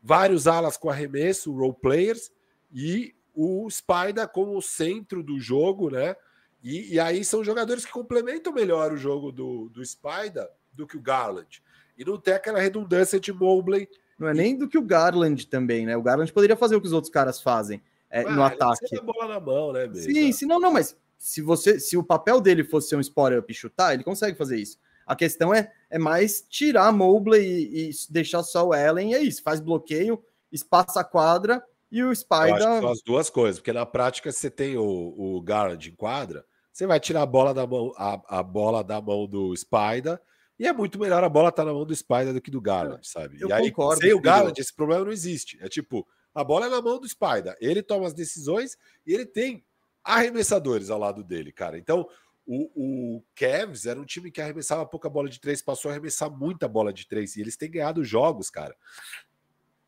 vários 0.00 0.46
alas 0.46 0.76
com 0.76 0.88
arremesso, 0.88 1.52
role 1.52 1.74
players, 1.74 2.30
e 2.72 3.15
o 3.36 3.68
Spider 3.70 4.26
como 4.28 4.56
o 4.56 4.62
centro 4.62 5.22
do 5.22 5.38
jogo, 5.38 5.90
né? 5.90 6.16
E, 6.64 6.94
e 6.94 6.98
aí 6.98 7.22
são 7.22 7.44
jogadores 7.44 7.84
que 7.84 7.92
complementam 7.92 8.52
melhor 8.52 8.92
o 8.92 8.96
jogo 8.96 9.30
do, 9.30 9.68
do 9.68 9.84
Spider 9.84 10.48
do 10.72 10.86
que 10.86 10.96
o 10.96 11.02
Garland. 11.02 11.62
E 11.98 12.04
não 12.04 12.18
tem 12.18 12.32
aquela 12.32 12.58
redundância 12.58 13.20
de 13.20 13.32
Mobley. 13.32 13.88
Não 14.18 14.28
é 14.28 14.34
nem 14.34 14.56
do 14.56 14.66
que 14.66 14.78
o 14.78 14.82
Garland 14.82 15.46
também, 15.48 15.84
né? 15.84 15.94
O 15.96 16.02
Garland 16.02 16.32
poderia 16.32 16.56
fazer 16.56 16.76
o 16.76 16.80
que 16.80 16.86
os 16.86 16.94
outros 16.94 17.12
caras 17.12 17.40
fazem 17.40 17.82
é, 18.08 18.22
no 18.22 18.42
Ah, 18.42 18.46
ele 18.46 18.54
ataque. 18.54 18.96
da 18.96 19.02
bola 19.02 19.28
na 19.28 19.38
mão, 19.38 19.72
né, 19.72 19.86
mesmo? 19.86 20.12
Sim, 20.12 20.32
sim, 20.32 20.46
não, 20.46 20.58
não, 20.58 20.72
mas 20.72 20.96
se 21.18 21.42
você, 21.42 21.78
se 21.78 21.96
o 21.96 22.02
papel 22.02 22.40
dele 22.40 22.64
fosse 22.64 22.88
ser 22.88 22.96
um 22.96 23.00
spot 23.00 23.34
up 23.34 23.52
e 23.52 23.54
chutar, 23.54 23.92
ele 23.92 24.02
consegue 24.02 24.38
fazer 24.38 24.58
isso. 24.58 24.78
A 25.06 25.14
questão 25.14 25.54
é, 25.54 25.70
é 25.90 25.98
mais 25.98 26.40
tirar 26.48 26.90
Mobley 26.90 27.46
e, 27.46 27.90
e 27.90 27.92
deixar 28.08 28.42
só 28.42 28.66
o 28.66 28.72
Allen, 28.72 29.12
e 29.12 29.14
é 29.14 29.22
isso, 29.22 29.42
faz 29.42 29.60
bloqueio, 29.60 30.22
espaça 30.50 31.00
a 31.00 31.04
quadra 31.04 31.62
e 31.98 32.04
o 32.04 32.10
que 32.10 32.16
são 32.16 32.38
Spider. 32.38 32.86
as 32.90 33.02
duas 33.02 33.30
coisas, 33.30 33.58
porque 33.58 33.72
na 33.72 33.86
prática 33.86 34.30
você 34.30 34.50
tem 34.50 34.76
o, 34.76 34.84
o 34.84 35.40
Garland 35.42 35.88
em 35.88 35.94
quadra, 35.94 36.44
você 36.72 36.86
vai 36.86 37.00
tirar 37.00 37.22
a 37.22 37.26
bola 37.26 37.54
da 37.54 37.66
mão, 37.66 37.92
a, 37.96 38.38
a 38.38 38.42
bola 38.42 38.84
da 38.84 39.00
mão 39.00 39.26
do 39.26 39.56
Spider 39.56 40.20
E 40.58 40.66
é 40.66 40.72
muito 40.74 40.98
melhor 40.98 41.24
a 41.24 41.28
bola 41.28 41.48
estar 41.48 41.62
tá 41.62 41.66
na 41.66 41.72
mão 41.72 41.86
do 41.86 41.96
Spider 41.96 42.34
do 42.34 42.40
que 42.40 42.50
do 42.50 42.60
Garland, 42.60 43.08
sabe? 43.08 43.40
Eu 43.40 43.48
e 43.48 43.52
aí, 43.52 43.70
concordo, 43.70 44.02
sem 44.02 44.12
o 44.12 44.20
Garland, 44.20 44.60
esse 44.60 44.74
problema 44.74 45.04
não 45.04 45.12
existe. 45.12 45.58
É 45.62 45.68
tipo, 45.68 46.06
a 46.34 46.44
bola 46.44 46.66
é 46.66 46.68
na 46.68 46.82
mão 46.82 47.00
do 47.00 47.08
Spider. 47.08 47.56
Ele 47.60 47.82
toma 47.82 48.06
as 48.06 48.12
decisões 48.12 48.76
e 49.06 49.14
ele 49.14 49.24
tem 49.24 49.64
arremessadores 50.04 50.90
ao 50.90 50.98
lado 50.98 51.24
dele, 51.24 51.50
cara. 51.50 51.78
Então, 51.78 52.06
o, 52.46 53.16
o 53.16 53.24
Cavs 53.34 53.86
era 53.86 53.98
um 53.98 54.04
time 54.04 54.30
que 54.30 54.40
arremessava 54.40 54.84
pouca 54.84 55.08
bola 55.08 55.30
de 55.30 55.40
três, 55.40 55.62
passou 55.62 55.90
a 55.90 55.94
arremessar 55.94 56.30
muita 56.30 56.68
bola 56.68 56.92
de 56.92 57.08
três. 57.08 57.36
E 57.36 57.40
eles 57.40 57.56
têm 57.56 57.70
ganhado 57.70 58.04
jogos, 58.04 58.50
cara, 58.50 58.76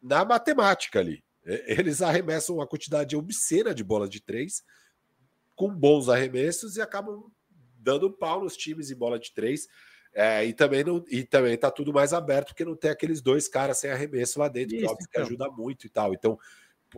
na 0.02 0.24
matemática 0.24 0.98
ali. 0.98 1.22
Eles 1.66 2.02
arremessam 2.02 2.56
uma 2.56 2.66
quantidade 2.66 3.16
obscena 3.16 3.74
de 3.74 3.82
bola 3.82 4.08
de 4.08 4.20
três, 4.20 4.62
com 5.56 5.74
bons 5.74 6.08
arremessos, 6.08 6.76
e 6.76 6.80
acabam 6.80 7.24
dando 7.78 8.10
pau 8.10 8.42
nos 8.42 8.56
times 8.56 8.90
em 8.90 8.96
bola 8.96 9.18
de 9.18 9.32
três. 9.32 9.66
É, 10.12 10.44
e 10.44 10.52
também 10.52 10.84
não, 10.84 11.04
e 11.08 11.24
também 11.24 11.56
tá 11.56 11.70
tudo 11.70 11.92
mais 11.92 12.12
aberto, 12.12 12.48
porque 12.48 12.64
não 12.64 12.76
tem 12.76 12.90
aqueles 12.90 13.20
dois 13.20 13.48
caras 13.48 13.78
sem 13.78 13.90
arremesso 13.90 14.38
lá 14.38 14.48
dentro, 14.48 14.74
Isso, 14.74 14.84
que, 14.84 14.90
óbvio, 14.90 15.06
então. 15.08 15.22
que 15.22 15.26
ajuda 15.26 15.50
muito 15.50 15.86
e 15.86 15.90
tal. 15.90 16.12
Então, 16.12 16.38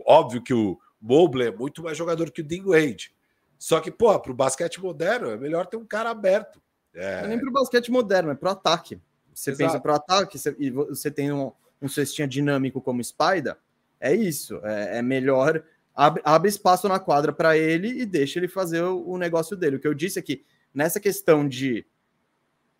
óbvio 0.05 0.41
que 0.41 0.53
o 0.53 0.79
Mobley 0.99 1.47
é 1.47 1.51
muito 1.51 1.83
mais 1.83 1.97
jogador 1.97 2.31
que 2.31 2.41
o 2.41 2.71
Wade. 2.71 3.13
Só 3.57 3.79
que, 3.79 3.91
pô, 3.91 4.19
para 4.19 4.31
o 4.31 4.35
basquete 4.35 4.81
moderno 4.81 5.29
é 5.29 5.37
melhor 5.37 5.67
ter 5.67 5.77
um 5.77 5.85
cara 5.85 6.09
aberto. 6.09 6.61
É... 6.93 7.23
É 7.23 7.27
nem 7.27 7.39
para 7.39 7.49
o 7.49 7.53
basquete 7.53 7.91
moderno, 7.91 8.31
é 8.31 8.35
para 8.35 8.49
o 8.49 8.51
ataque. 8.53 8.99
Você 9.33 9.51
Exato. 9.51 9.71
pensa 9.71 9.79
para 9.79 9.93
o 9.93 9.95
ataque 9.95 10.37
você, 10.37 10.55
e 10.57 10.69
você 10.71 11.09
tem 11.09 11.31
um, 11.31 11.51
um 11.81 11.87
cestinha 11.87 12.27
dinâmico 12.27 12.81
como 12.81 13.03
Spider, 13.03 13.55
é 14.01 14.15
isso. 14.15 14.59
É, 14.63 14.97
é 14.97 15.01
melhor 15.01 15.63
abre, 15.95 16.21
abre, 16.25 16.49
espaço 16.49 16.87
na 16.87 16.99
quadra 16.99 17.31
para 17.31 17.57
ele 17.57 18.01
e 18.01 18.05
deixa 18.05 18.39
ele 18.39 18.47
fazer 18.47 18.81
o, 18.81 19.07
o, 19.07 19.17
negócio 19.17 19.55
dele. 19.55 19.75
O 19.75 19.79
que 19.79 19.87
eu 19.87 19.93
disse 19.93 20.19
é 20.19 20.21
que 20.21 20.43
nessa 20.73 20.99
questão 20.99 21.47
de 21.47 21.85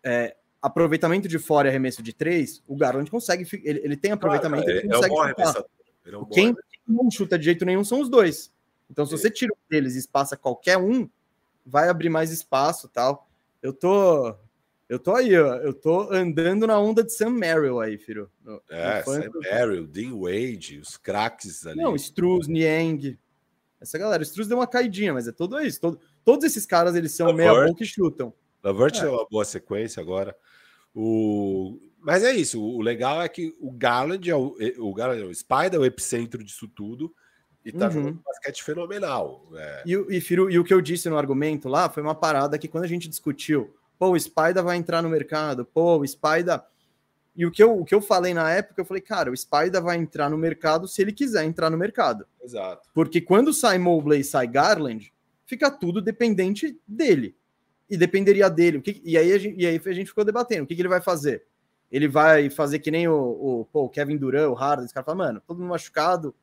é, 0.02 0.36
aproveitamento 0.60 1.28
de 1.28 1.38
fora 1.38 1.68
e 1.68 1.70
arremesso 1.70 2.02
de 2.02 2.12
três, 2.12 2.62
o 2.66 2.76
Garland 2.76 3.10
consegue, 3.10 3.46
ele, 3.64 3.80
ele 3.84 3.96
tem 3.96 4.12
aproveitamento, 4.12 4.64
claro, 4.64 4.78
ele 4.78 4.88
é, 4.88 4.92
consegue 4.92 5.14
é 6.06 6.16
um 6.16 6.24
Quem 6.26 6.54
não 6.86 7.10
chuta 7.10 7.38
de 7.38 7.44
jeito 7.44 7.64
nenhum 7.64 7.84
são 7.84 8.00
os 8.00 8.08
dois. 8.08 8.52
Então, 8.90 9.06
se 9.06 9.12
você 9.12 9.30
tira 9.30 9.52
um 9.54 9.68
deles 9.70 9.94
e 9.94 9.98
espaça 9.98 10.36
qualquer 10.36 10.76
um, 10.76 11.08
vai 11.64 11.88
abrir 11.88 12.10
mais 12.10 12.30
espaço 12.30 12.88
tal. 12.88 13.28
Eu 13.62 13.72
tô. 13.72 14.34
Eu 14.92 14.98
tô 14.98 15.14
aí, 15.14 15.34
ó. 15.38 15.54
Eu 15.54 15.72
tô 15.72 16.12
andando 16.12 16.66
na 16.66 16.78
onda 16.78 17.02
de 17.02 17.10
Sam 17.14 17.30
Merrill 17.30 17.80
aí, 17.80 17.96
filho. 17.96 18.30
No, 18.44 18.60
é, 18.68 18.98
no 18.98 19.04
Sam 19.06 19.30
Merrill, 19.40 19.86
Dean 19.86 20.14
Wade, 20.14 20.80
os 20.80 20.98
craques 20.98 21.66
ali. 21.66 21.80
Não, 21.80 21.96
Struz, 21.96 22.46
Niang. 22.46 23.18
Essa 23.80 23.96
galera, 23.96 24.20
o 24.20 24.26
Struz 24.26 24.48
deu 24.48 24.58
uma 24.58 24.66
caidinha, 24.66 25.14
mas 25.14 25.26
é 25.26 25.32
tudo 25.32 25.58
isso. 25.62 25.80
Todo, 25.80 25.98
todos 26.22 26.44
esses 26.44 26.66
caras, 26.66 26.94
eles 26.94 27.10
são 27.12 27.32
meia 27.32 27.54
boca 27.54 27.74
que 27.74 27.86
chutam. 27.86 28.34
Lavert 28.62 28.96
é. 28.96 29.06
é 29.06 29.08
uma 29.08 29.26
boa 29.26 29.46
sequência 29.46 29.98
agora. 29.98 30.36
O... 30.94 31.78
Mas 31.98 32.22
é 32.22 32.34
isso. 32.34 32.62
O 32.62 32.82
legal 32.82 33.22
é 33.22 33.30
que 33.30 33.56
o 33.58 33.70
Garland 33.70 34.28
é 34.28 34.36
o, 34.36 34.54
o, 34.76 34.92
Garland, 34.92 35.22
é 35.22 35.24
o 35.24 35.34
Spider, 35.34 35.76
é 35.76 35.78
o 35.78 35.86
epicentro 35.86 36.44
disso 36.44 36.68
tudo. 36.68 37.14
E 37.64 37.72
tá 37.72 37.86
uhum. 37.86 37.92
jogando 37.92 38.22
basquete 38.22 38.62
fenomenal. 38.62 39.48
É. 39.54 39.84
E, 39.86 39.92
e, 39.94 40.22
e 40.50 40.58
o 40.58 40.64
que 40.64 40.74
eu 40.74 40.82
disse 40.82 41.08
no 41.08 41.16
argumento 41.16 41.66
lá 41.66 41.88
foi 41.88 42.02
uma 42.02 42.14
parada 42.14 42.58
que 42.58 42.68
quando 42.68 42.84
a 42.84 42.88
gente 42.88 43.08
discutiu, 43.08 43.74
pô, 44.02 44.10
o 44.10 44.18
Spider 44.18 44.64
vai 44.64 44.76
entrar 44.76 45.00
no 45.00 45.08
mercado, 45.08 45.64
pô, 45.64 45.98
o 45.98 46.04
Spider. 46.04 46.60
E 47.36 47.46
o 47.46 47.52
que, 47.52 47.62
eu, 47.62 47.78
o 47.78 47.84
que 47.84 47.94
eu 47.94 48.00
falei 48.00 48.34
na 48.34 48.50
época, 48.50 48.80
eu 48.80 48.84
falei, 48.84 49.00
cara, 49.00 49.30
o 49.30 49.36
Spider 49.36 49.80
vai 49.80 49.96
entrar 49.96 50.28
no 50.28 50.36
mercado 50.36 50.88
se 50.88 51.00
ele 51.00 51.12
quiser 51.12 51.44
entrar 51.44 51.70
no 51.70 51.78
mercado. 51.78 52.26
Exato. 52.42 52.90
Porque 52.92 53.20
quando 53.20 53.52
sai 53.52 53.78
Mobley 53.78 54.22
e 54.22 54.24
sai 54.24 54.48
Garland, 54.48 55.14
fica 55.46 55.70
tudo 55.70 56.02
dependente 56.02 56.76
dele. 56.84 57.36
E 57.88 57.96
dependeria 57.96 58.50
dele. 58.50 58.78
O 58.78 58.82
que, 58.82 59.00
e, 59.04 59.16
aí 59.16 59.32
a 59.32 59.38
gente, 59.38 59.56
e 59.56 59.64
aí 59.64 59.80
a 59.86 59.92
gente 59.92 60.08
ficou 60.08 60.24
debatendo, 60.24 60.64
o 60.64 60.66
que, 60.66 60.74
que 60.74 60.82
ele 60.82 60.88
vai 60.88 61.00
fazer? 61.00 61.44
Ele 61.88 62.08
vai 62.08 62.50
fazer 62.50 62.80
que 62.80 62.90
nem 62.90 63.06
o, 63.06 63.14
o, 63.14 63.64
pô, 63.66 63.84
o 63.84 63.88
Kevin 63.88 64.16
Durant, 64.16 64.50
o 64.50 64.54
Harden, 64.54 64.86
os 64.86 64.92
caras 64.92 65.06
falam, 65.06 65.24
mano, 65.24 65.42
todo 65.46 65.60
mundo 65.60 65.70
machucado, 65.70 66.34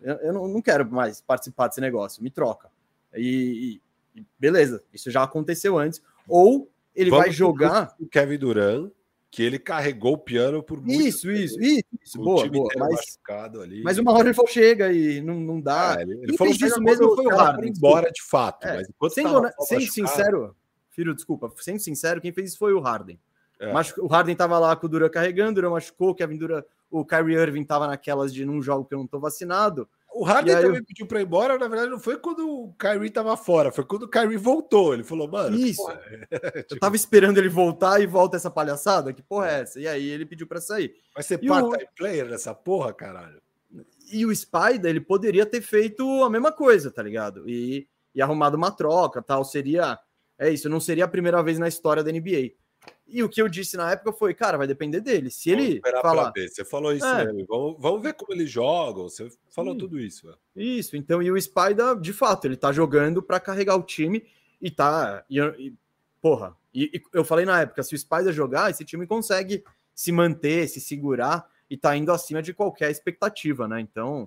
eu, 0.00 0.14
eu 0.14 0.32
não, 0.32 0.48
não, 0.48 0.62
quero 0.62 0.90
mais 0.90 1.20
participar 1.20 1.68
desse 1.68 1.80
negócio, 1.82 2.22
me 2.22 2.30
troca. 2.30 2.70
E, 3.14 3.82
e 4.16 4.24
beleza, 4.38 4.82
isso 4.94 5.10
já 5.10 5.22
aconteceu 5.22 5.76
antes. 5.76 6.00
Ou 6.26 6.72
ele 6.94 7.10
Vamos 7.10 7.26
vai 7.26 7.32
jogar. 7.32 7.94
O 7.98 8.06
Kevin 8.06 8.38
Durant, 8.38 8.90
que 9.30 9.42
ele 9.42 9.58
carregou 9.58 10.14
o 10.14 10.18
piano 10.18 10.62
por 10.62 10.78
muito 10.78 10.92
Isso, 10.92 11.26
tempo. 11.26 11.38
isso, 11.38 11.60
isso, 11.60 11.84
isso. 12.02 12.18
boa, 12.18 12.46
boa. 12.48 12.68
Mas, 12.76 13.18
mas 13.82 13.98
uma 13.98 14.12
hora 14.12 14.28
ele 14.28 14.34
falou: 14.34 14.50
chega 14.50 14.92
e 14.92 15.20
não, 15.20 15.40
não 15.40 15.60
dá. 15.60 15.96
É, 15.98 16.02
ele, 16.02 16.18
ele 16.22 16.36
falou 16.36 16.52
isso 16.52 16.82
mesmo 16.82 17.14
foi 17.14 17.26
o 17.26 17.36
Harden. 17.36 17.72
embora 17.74 18.10
de 18.10 18.22
fato. 18.22 18.66
É, 18.66 18.82
mas 19.00 19.12
sendo, 19.14 19.50
sendo 19.60 19.86
sincero, 19.90 20.56
filho, 20.90 21.14
desculpa, 21.14 21.52
sendo 21.58 21.80
sincero, 21.80 22.20
quem 22.20 22.32
fez 22.32 22.50
isso 22.50 22.58
foi 22.58 22.74
o 22.74 22.80
Harden. 22.80 23.18
É. 23.58 23.72
o 24.00 24.06
Harden 24.08 24.34
tava 24.34 24.58
lá 24.58 24.74
com 24.74 24.86
o 24.86 24.88
Durant 24.88 25.12
carregando, 25.12 25.52
o 25.52 25.54
Durant 25.54 25.72
machucou, 25.72 26.10
o 26.10 26.14
Kevin 26.14 26.36
Durant 26.36 26.64
o 26.92 27.06
Kyrie 27.06 27.36
Irving 27.36 27.64
tava 27.64 27.86
naquelas 27.86 28.32
de 28.32 28.44
num 28.44 28.60
jogo 28.60 28.84
que 28.84 28.94
eu 28.94 28.98
não 28.98 29.06
tô 29.06 29.18
vacinado. 29.18 29.88
O 30.14 30.24
Harden 30.24 30.56
também 30.56 30.78
eu... 30.78 30.84
pediu 30.84 31.06
para 31.06 31.20
ir 31.20 31.24
embora, 31.24 31.58
na 31.58 31.68
verdade 31.68 31.90
não 31.90 31.98
foi 31.98 32.18
quando 32.18 32.48
o 32.48 32.74
Kyrie 32.74 33.10
tava 33.10 33.36
fora, 33.36 33.72
foi 33.72 33.84
quando 33.84 34.02
o 34.02 34.08
Kyrie 34.08 34.36
voltou. 34.36 34.92
Ele 34.92 35.04
falou, 35.04 35.28
mano, 35.28 35.56
isso. 35.56 35.90
É? 35.90 36.62
tipo... 36.62 36.74
Eu 36.74 36.80
tava 36.80 36.96
esperando 36.96 37.38
ele 37.38 37.48
voltar 37.48 38.00
e 38.00 38.06
volta 38.06 38.36
essa 38.36 38.50
palhaçada, 38.50 39.12
que 39.12 39.22
porra 39.22 39.50
é 39.50 39.60
essa? 39.60 39.80
E 39.80 39.88
aí 39.88 40.08
ele 40.08 40.26
pediu 40.26 40.46
para 40.46 40.60
sair. 40.60 40.94
Vai 41.14 41.22
ser 41.22 41.38
part-time 41.38 41.84
o... 41.84 41.96
player 41.96 42.26
nessa 42.26 42.54
porra, 42.54 42.92
caralho. 42.92 43.40
E 44.12 44.26
o 44.26 44.34
Spider, 44.34 44.90
ele 44.90 45.00
poderia 45.00 45.46
ter 45.46 45.62
feito 45.62 46.22
a 46.22 46.28
mesma 46.28 46.52
coisa, 46.52 46.90
tá 46.90 47.02
ligado? 47.02 47.48
E, 47.48 47.88
e 48.14 48.20
arrumado 48.20 48.56
uma 48.56 48.70
troca, 48.70 49.22
tal, 49.22 49.44
seria 49.44 49.98
é 50.42 50.50
isso, 50.50 50.68
não 50.68 50.80
seria 50.80 51.04
a 51.04 51.08
primeira 51.08 51.40
vez 51.40 51.56
na 51.56 51.68
história 51.68 52.02
da 52.02 52.10
NBA. 52.10 52.50
E 53.12 53.22
o 53.22 53.28
que 53.28 53.42
eu 53.42 53.48
disse 53.48 53.76
na 53.76 53.90
época 53.90 54.10
foi, 54.10 54.32
cara, 54.32 54.56
vai 54.56 54.66
depender 54.66 55.00
dele. 55.00 55.30
Se 55.30 55.50
ele 55.50 55.82
falar... 56.00 56.32
Você 56.34 56.64
falou 56.64 56.94
isso 56.94 57.04
é. 57.04 57.26
mesmo. 57.26 57.44
Vamos, 57.46 57.76
vamos 57.78 58.02
ver 58.02 58.14
como 58.14 58.32
eles 58.32 58.50
jogam. 58.50 59.02
Você 59.02 59.28
falou 59.50 59.74
Sim. 59.74 59.78
tudo 59.80 60.00
isso. 60.00 60.26
Né? 60.26 60.34
Isso. 60.56 60.96
Então, 60.96 61.22
e 61.22 61.30
o 61.30 61.38
Spider, 61.38 62.00
de 62.00 62.12
fato, 62.12 62.46
ele 62.46 62.56
tá 62.56 62.72
jogando 62.72 63.22
para 63.22 63.38
carregar 63.38 63.76
o 63.76 63.82
time 63.82 64.24
e 64.60 64.70
tá... 64.70 65.24
E, 65.28 65.38
e 65.38 65.74
porra, 66.22 66.56
e, 66.72 66.84
e, 66.84 67.02
eu 67.12 67.22
falei 67.22 67.44
na 67.44 67.60
época, 67.60 67.82
se 67.82 67.94
o 67.94 67.98
Spider 67.98 68.32
jogar, 68.32 68.70
esse 68.70 68.82
time 68.82 69.06
consegue 69.06 69.62
se 69.94 70.10
manter, 70.10 70.66
se 70.66 70.80
segurar 70.80 71.46
e 71.68 71.76
tá 71.76 71.94
indo 71.94 72.12
acima 72.12 72.40
de 72.40 72.54
qualquer 72.54 72.90
expectativa, 72.90 73.68
né? 73.68 73.78
Então, 73.78 74.26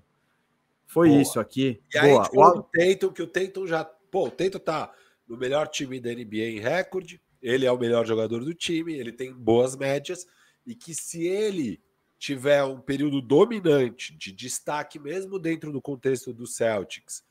foi 0.86 1.10
Boa. 1.10 1.22
isso 1.24 1.40
aqui. 1.40 1.82
E 1.92 2.02
Boa. 2.02 2.24
aí, 2.24 2.30
o 2.38 2.62
Tatum, 2.62 3.12
que 3.12 3.22
o 3.24 3.28
Tatum 3.28 3.66
já... 3.66 3.84
Pô, 3.84 4.28
o 4.28 4.32
Tatum 4.32 4.60
tá 4.60 4.94
no 5.28 5.36
melhor 5.36 5.68
time 5.68 6.00
da 6.00 6.12
NBA 6.12 6.52
em 6.52 6.60
recorde 6.60 7.20
ele 7.46 7.66
é 7.66 7.72
o 7.72 7.78
melhor 7.78 8.06
jogador 8.06 8.44
do 8.44 8.56
time, 8.56 8.96
ele 8.96 9.12
tem 9.12 9.32
boas 9.32 9.76
médias, 9.76 10.26
e 10.66 10.74
que 10.74 10.96
se 10.96 11.28
ele 11.28 11.80
tiver 12.18 12.64
um 12.64 12.80
período 12.80 13.22
dominante 13.22 14.16
de 14.16 14.32
destaque, 14.32 14.98
mesmo 14.98 15.38
dentro 15.38 15.72
do 15.72 15.80
contexto 15.80 16.34
do 16.34 16.48
Celtics, 16.48 17.24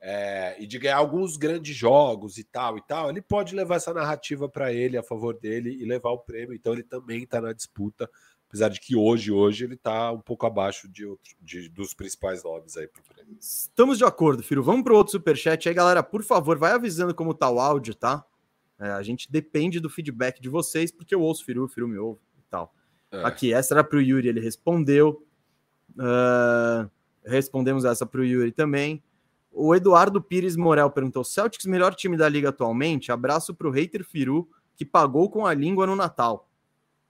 é, 0.00 0.56
e 0.58 0.66
de 0.66 0.78
ganhar 0.78 0.96
alguns 0.96 1.36
grandes 1.36 1.76
jogos 1.76 2.36
e 2.36 2.42
tal 2.42 2.76
e 2.78 2.82
tal, 2.82 3.10
ele 3.10 3.22
pode 3.22 3.54
levar 3.54 3.76
essa 3.76 3.94
narrativa 3.94 4.48
para 4.48 4.72
ele 4.72 4.96
a 4.96 5.02
favor 5.04 5.38
dele 5.38 5.70
e 5.70 5.84
levar 5.84 6.10
o 6.10 6.18
prêmio. 6.18 6.54
Então 6.54 6.72
ele 6.72 6.82
também 6.82 7.22
está 7.22 7.40
na 7.40 7.52
disputa, 7.52 8.10
apesar 8.48 8.70
de 8.70 8.80
que 8.80 8.96
hoje, 8.96 9.30
hoje 9.30 9.64
ele 9.64 9.74
está 9.74 10.10
um 10.10 10.20
pouco 10.20 10.46
abaixo 10.46 10.88
de, 10.88 11.04
outro, 11.04 11.36
de 11.40 11.68
dos 11.68 11.94
principais 11.94 12.42
nomes 12.42 12.76
aí 12.76 12.88
para 12.88 13.02
o 13.02 13.14
prêmio. 13.14 13.36
Estamos 13.38 13.98
de 13.98 14.04
acordo, 14.04 14.42
Firo. 14.42 14.64
Vamos 14.64 14.82
para 14.82 14.94
outro 14.94 15.12
superchat 15.12 15.68
aí, 15.68 15.74
galera. 15.74 16.02
Por 16.02 16.24
favor, 16.24 16.58
vai 16.58 16.72
avisando 16.72 17.14
como 17.14 17.34
tá 17.34 17.48
o 17.48 17.60
áudio, 17.60 17.94
tá? 17.94 18.26
É, 18.80 18.90
a 18.92 19.02
gente 19.02 19.30
depende 19.30 19.78
do 19.78 19.90
feedback 19.90 20.40
de 20.40 20.48
vocês, 20.48 20.90
porque 20.90 21.14
eu 21.14 21.20
ouço 21.20 21.44
Firu, 21.44 21.68
Firu 21.68 21.86
me 21.86 21.98
ouve 21.98 22.20
e 22.38 22.42
tal. 22.48 22.74
É. 23.12 23.22
Aqui, 23.24 23.52
essa 23.52 23.74
era 23.74 23.84
para 23.84 23.98
o 23.98 24.00
Yuri, 24.00 24.28
ele 24.28 24.40
respondeu. 24.40 25.22
Uh, 25.90 26.88
respondemos 27.24 27.84
essa 27.84 28.06
para 28.06 28.20
o 28.20 28.24
Yuri 28.24 28.52
também. 28.52 29.02
O 29.52 29.74
Eduardo 29.74 30.22
Pires 30.22 30.56
Morel 30.56 30.90
perguntou: 30.90 31.24
Celtics, 31.24 31.66
melhor 31.66 31.94
time 31.94 32.16
da 32.16 32.28
liga 32.28 32.48
atualmente? 32.48 33.12
Abraço 33.12 33.54
para 33.54 33.68
o 33.68 33.70
hater 33.70 34.04
Firu, 34.04 34.48
que 34.74 34.84
pagou 34.84 35.28
com 35.28 35.44
a 35.44 35.52
língua 35.52 35.86
no 35.86 35.94
Natal. 35.94 36.48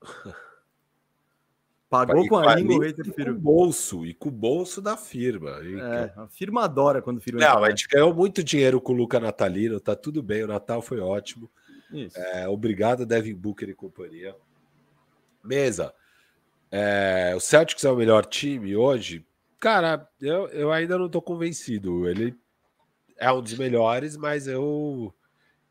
Pagou 1.91 2.25
e 2.25 2.29
com 2.29 2.37
a, 2.37 2.55
língua 2.55 2.77
o 2.77 2.81
hater 2.83 3.13
Firu. 3.13 3.33
Com 3.35 3.41
o 3.41 3.43
bolso, 3.43 4.07
e 4.07 4.15
com 4.15 4.29
o 4.29 4.33
bolso 4.33 4.81
da 4.81 4.97
firma. 4.97 5.51
É, 5.61 6.13
a 6.17 6.29
firma 6.29 6.63
adora 6.63 7.03
quando 7.03 7.19
o 7.19 7.21
Firu 7.21 7.41
Não, 7.41 7.65
a 7.65 7.71
gente 7.71 7.89
ganhou 7.89 8.15
muito 8.15 8.45
dinheiro 8.45 8.81
com 8.81 8.93
o 8.93 8.97
Luca 8.97 9.19
Natalino, 9.19 9.81
tá 9.81 9.97
tudo 9.97 10.23
bem, 10.23 10.45
o 10.45 10.47
Natal 10.47 10.81
foi 10.81 11.01
ótimo. 11.01 11.51
É, 12.15 12.49
obrigado, 12.49 13.07
Devin 13.07 13.35
Booker 13.35 13.69
e 13.69 13.75
companhia. 13.75 14.35
Mesa. 15.43 15.93
É, 16.71 17.33
o 17.37 17.41
Celtics 17.41 17.85
é 17.85 17.91
o 17.91 17.97
melhor 17.97 18.25
time 18.27 18.77
hoje? 18.77 19.27
Cara, 19.59 20.09
eu, 20.21 20.49
eu 20.49 20.73
ainda 20.73 20.97
não 20.97 21.07
estou 21.07 21.21
convencido. 21.21 22.09
Ele 22.09 22.37
é 23.19 23.31
um 23.33 23.43
dos 23.43 23.55
melhores, 23.55 24.17
mas 24.17 24.47
eu 24.47 25.13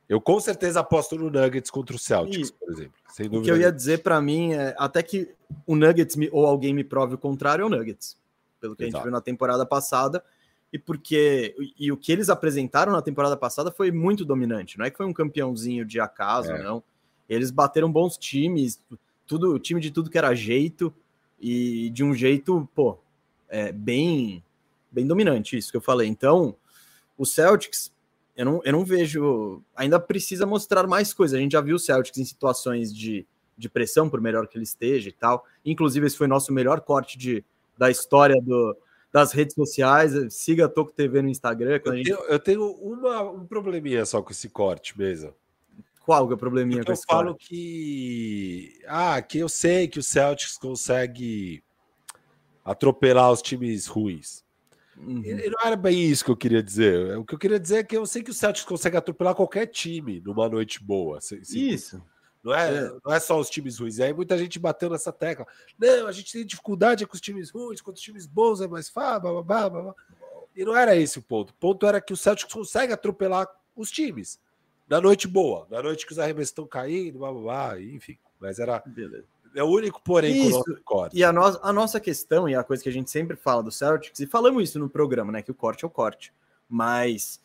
eu 0.07 0.19
com 0.19 0.39
certeza 0.39 0.79
aposto 0.79 1.15
no 1.15 1.29
Nuggets 1.29 1.69
contra 1.69 1.95
o 1.95 1.99
Celtics, 1.99 2.49
e, 2.49 2.53
por 2.53 2.71
exemplo. 2.71 3.39
o 3.39 3.43
que 3.43 3.51
eu 3.51 3.57
ia 3.57 3.71
dizer 3.71 4.01
para 4.01 4.19
mim 4.19 4.53
é 4.53 4.75
até 4.77 5.03
que 5.03 5.35
o 5.67 5.75
Nuggets 5.75 6.15
me, 6.15 6.27
ou 6.31 6.47
alguém 6.47 6.73
me 6.73 6.83
prove 6.83 7.13
o 7.13 7.17
contrário 7.17 7.61
é 7.61 7.65
o 7.65 7.69
Nuggets, 7.69 8.17
pelo 8.59 8.75
que 8.75 8.83
Exato. 8.83 8.97
a 8.97 8.99
gente 8.99 9.03
viu 9.03 9.11
na 9.11 9.21
temporada 9.21 9.65
passada 9.67 10.23
e 10.71 10.77
porque 10.77 11.55
e 11.77 11.91
o 11.91 11.97
que 11.97 12.11
eles 12.11 12.29
apresentaram 12.29 12.91
na 12.91 13.01
temporada 13.01 13.35
passada 13.35 13.71
foi 13.71 13.91
muito 13.91 14.23
dominante. 14.23 14.77
Não 14.77 14.85
é 14.85 14.91
que 14.91 14.97
foi 14.97 15.05
um 15.05 15.13
campeãozinho 15.13 15.85
de 15.85 15.99
acaso, 15.99 16.51
é. 16.51 16.63
não. 16.63 16.83
Eles 17.27 17.51
bateram 17.51 17.91
bons 17.91 18.17
times, 18.17 18.81
tudo, 19.25 19.59
time 19.59 19.79
de 19.79 19.91
tudo 19.91 20.09
que 20.09 20.17
era 20.17 20.33
jeito 20.33 20.93
e 21.39 21.89
de 21.91 22.03
um 22.03 22.13
jeito, 22.13 22.67
pô, 22.73 22.97
é, 23.47 23.71
bem, 23.71 24.43
bem 24.91 25.05
dominante, 25.05 25.57
isso 25.57 25.71
que 25.71 25.77
eu 25.77 25.81
falei. 25.81 26.07
Então, 26.07 26.55
o 27.17 27.25
Celtics, 27.25 27.91
eu 28.35 28.45
não, 28.45 28.61
eu 28.63 28.71
não 28.71 28.85
vejo. 28.85 29.61
Ainda 29.75 29.99
precisa 29.99 30.45
mostrar 30.45 30.87
mais 30.87 31.13
coisas. 31.13 31.37
A 31.37 31.41
gente 31.41 31.53
já 31.53 31.61
viu 31.61 31.75
o 31.75 31.79
Celtics 31.79 32.17
em 32.17 32.25
situações 32.25 32.93
de, 32.95 33.25
de 33.57 33.69
pressão, 33.69 34.09
por 34.09 34.21
melhor 34.21 34.47
que 34.47 34.57
ele 34.57 34.63
esteja 34.63 35.09
e 35.09 35.13
tal. 35.13 35.45
Inclusive, 35.65 36.07
esse 36.07 36.17
foi 36.17 36.27
nosso 36.27 36.53
melhor 36.53 36.81
corte 36.81 37.17
de, 37.17 37.43
da 37.77 37.89
história 37.91 38.39
do, 38.41 38.75
das 39.11 39.31
redes 39.31 39.55
sociais. 39.55 40.13
Siga 40.33 40.65
a 40.65 40.69
Toco 40.69 40.91
TV 40.91 41.21
no 41.21 41.29
Instagram. 41.29 41.79
Eu, 41.83 41.95
gente... 41.95 42.05
tenho, 42.05 42.19
eu 42.25 42.39
tenho 42.39 42.71
uma, 42.73 43.23
um 43.23 43.45
probleminha 43.45 44.05
só 44.05 44.21
com 44.21 44.31
esse 44.31 44.49
corte 44.49 44.97
mesmo. 44.97 45.33
Qual 46.05 46.25
que 46.25 46.33
é 46.33 46.35
o 46.35 46.39
probleminha 46.39 46.79
Porque 46.79 46.87
com 46.87 46.93
esse 46.93 47.05
corte? 47.05 47.21
Eu 47.21 47.25
falo 47.27 47.35
que. 47.37 48.81
Ah, 48.87 49.21
que 49.21 49.37
eu 49.37 49.49
sei 49.49 49.87
que 49.87 49.99
o 49.99 50.03
Celtics 50.03 50.57
consegue 50.57 51.63
atropelar 52.63 53.31
os 53.31 53.41
times 53.41 53.87
ruins. 53.87 54.43
Uhum. 54.97 55.23
E 55.23 55.49
não 55.49 55.59
era 55.63 55.75
bem 55.75 56.03
isso 56.03 56.25
que 56.25 56.31
eu 56.31 56.35
queria 56.35 56.61
dizer. 56.61 57.17
O 57.17 57.23
que 57.23 57.33
eu 57.33 57.39
queria 57.39 57.59
dizer 57.59 57.77
é 57.77 57.83
que 57.83 57.95
eu 57.95 58.05
sei 58.05 58.21
que 58.21 58.31
o 58.31 58.33
Celtics 58.33 58.65
consegue 58.65 58.97
atropelar 58.97 59.33
qualquer 59.33 59.67
time 59.67 60.19
numa 60.19 60.49
noite 60.49 60.83
boa. 60.83 61.19
isso. 61.41 62.01
Não 62.43 62.53
é, 62.53 62.77
é, 62.77 62.91
não 63.05 63.13
é 63.13 63.19
só 63.19 63.39
os 63.39 63.49
times 63.49 63.77
ruins. 63.79 63.97
E 63.97 64.03
aí 64.03 64.13
muita 64.13 64.37
gente 64.37 64.57
bateu 64.57 64.89
nessa 64.89 65.11
tecla. 65.11 65.45
Não, 65.77 66.07
a 66.07 66.11
gente 66.11 66.31
tem 66.31 66.45
dificuldade 66.45 67.05
com 67.05 67.13
os 67.13 67.21
times 67.21 67.49
ruins, 67.49 67.81
com 67.81 67.91
os 67.91 67.99
times 67.99 68.25
bons 68.25 68.61
é 68.61 68.67
mais 68.67 68.89
fácil. 68.89 69.21
Blá, 69.21 69.43
blá, 69.43 69.69
blá. 69.69 69.95
E 70.55 70.63
não 70.63 70.75
era 70.75 70.95
esse 70.95 71.19
o 71.19 71.21
ponto. 71.21 71.51
O 71.51 71.53
ponto 71.53 71.85
era 71.85 72.01
que 72.01 72.13
o 72.13 72.17
Celtics 72.17 72.53
consegue 72.53 72.93
atropelar 72.93 73.47
os 73.75 73.91
times. 73.91 74.39
Na 74.87 74.99
noite 74.99 75.27
boa, 75.27 75.67
na 75.69 75.83
noite 75.83 76.05
que 76.05 76.11
os 76.11 76.19
arremessos 76.19 76.49
estão 76.49 76.65
caindo, 76.65 77.19
blá, 77.19 77.31
blá, 77.31 77.41
blá, 77.41 77.81
enfim. 77.81 78.17
Mas 78.39 78.57
era. 78.57 78.81
Beleza. 78.85 79.25
É 79.55 79.63
o 79.63 79.67
único, 79.67 80.01
porém, 80.01 80.47
isso. 80.47 80.63
com 80.63 80.71
o 80.71 80.83
corte. 80.83 81.17
E 81.17 81.23
a, 81.23 81.31
no 81.31 81.43
a 81.43 81.73
nossa 81.73 81.99
questão, 81.99 82.47
e 82.47 82.55
a 82.55 82.63
coisa 82.63 82.83
que 82.83 82.89
a 82.89 82.91
gente 82.91 83.09
sempre 83.09 83.35
fala 83.35 83.63
do 83.63 83.71
Celtics, 83.71 84.19
e 84.19 84.27
falamos 84.27 84.63
isso 84.63 84.79
no 84.79 84.89
programa, 84.89 85.31
né? 85.31 85.41
Que 85.41 85.51
o 85.51 85.55
corte 85.55 85.83
é 85.83 85.87
o 85.87 85.91
corte. 85.91 86.33
Mas 86.67 87.41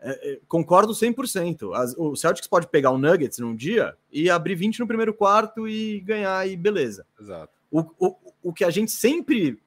é, 0.00 0.32
é, 0.32 0.40
concordo 0.46 0.92
100%. 0.92 1.74
As, 1.74 1.94
o 1.96 2.14
Celtics 2.14 2.48
pode 2.48 2.68
pegar 2.68 2.90
o 2.90 2.98
Nuggets 2.98 3.38
num 3.38 3.54
dia 3.54 3.96
e 4.12 4.30
abrir 4.30 4.54
20 4.54 4.80
no 4.80 4.86
primeiro 4.86 5.12
quarto 5.12 5.68
e 5.68 6.00
ganhar, 6.00 6.48
e 6.48 6.56
beleza. 6.56 7.04
Exato. 7.20 7.52
O, 7.70 7.80
o, 7.98 8.16
o 8.44 8.52
que 8.52 8.64
a 8.64 8.70
gente 8.70 8.90
sempre 8.90 9.60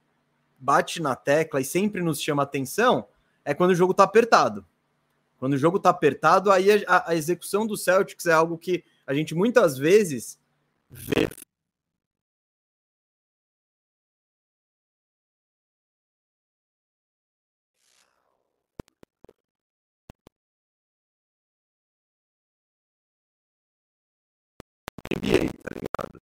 bate 0.57 1.01
na 1.01 1.15
tecla 1.15 1.59
e 1.59 1.65
sempre 1.65 2.01
nos 2.01 2.21
chama 2.21 2.43
atenção 2.43 3.07
é 3.43 3.53
quando 3.53 3.71
o 3.71 3.75
jogo 3.75 3.93
tá 3.93 4.03
apertado. 4.03 4.65
Quando 5.37 5.53
o 5.53 5.57
jogo 5.57 5.79
tá 5.79 5.89
apertado, 5.89 6.51
aí 6.51 6.85
a, 6.85 7.09
a 7.09 7.15
execução 7.15 7.65
do 7.65 7.75
Celtics 7.75 8.27
é 8.27 8.31
algo 8.31 8.57
que 8.57 8.83
a 9.07 9.13
gente 9.13 9.33
muitas 9.33 9.77
vezes 9.77 10.39
vê 10.89 11.27
NBA, 25.11 25.49
tá 25.63 25.69
ligado? 25.75 26.21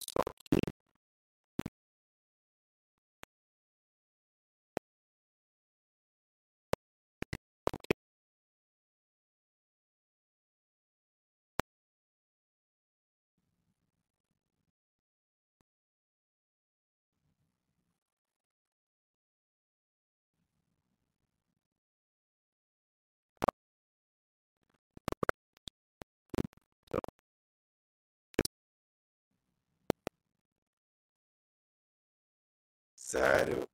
Sério? 33.08 33.66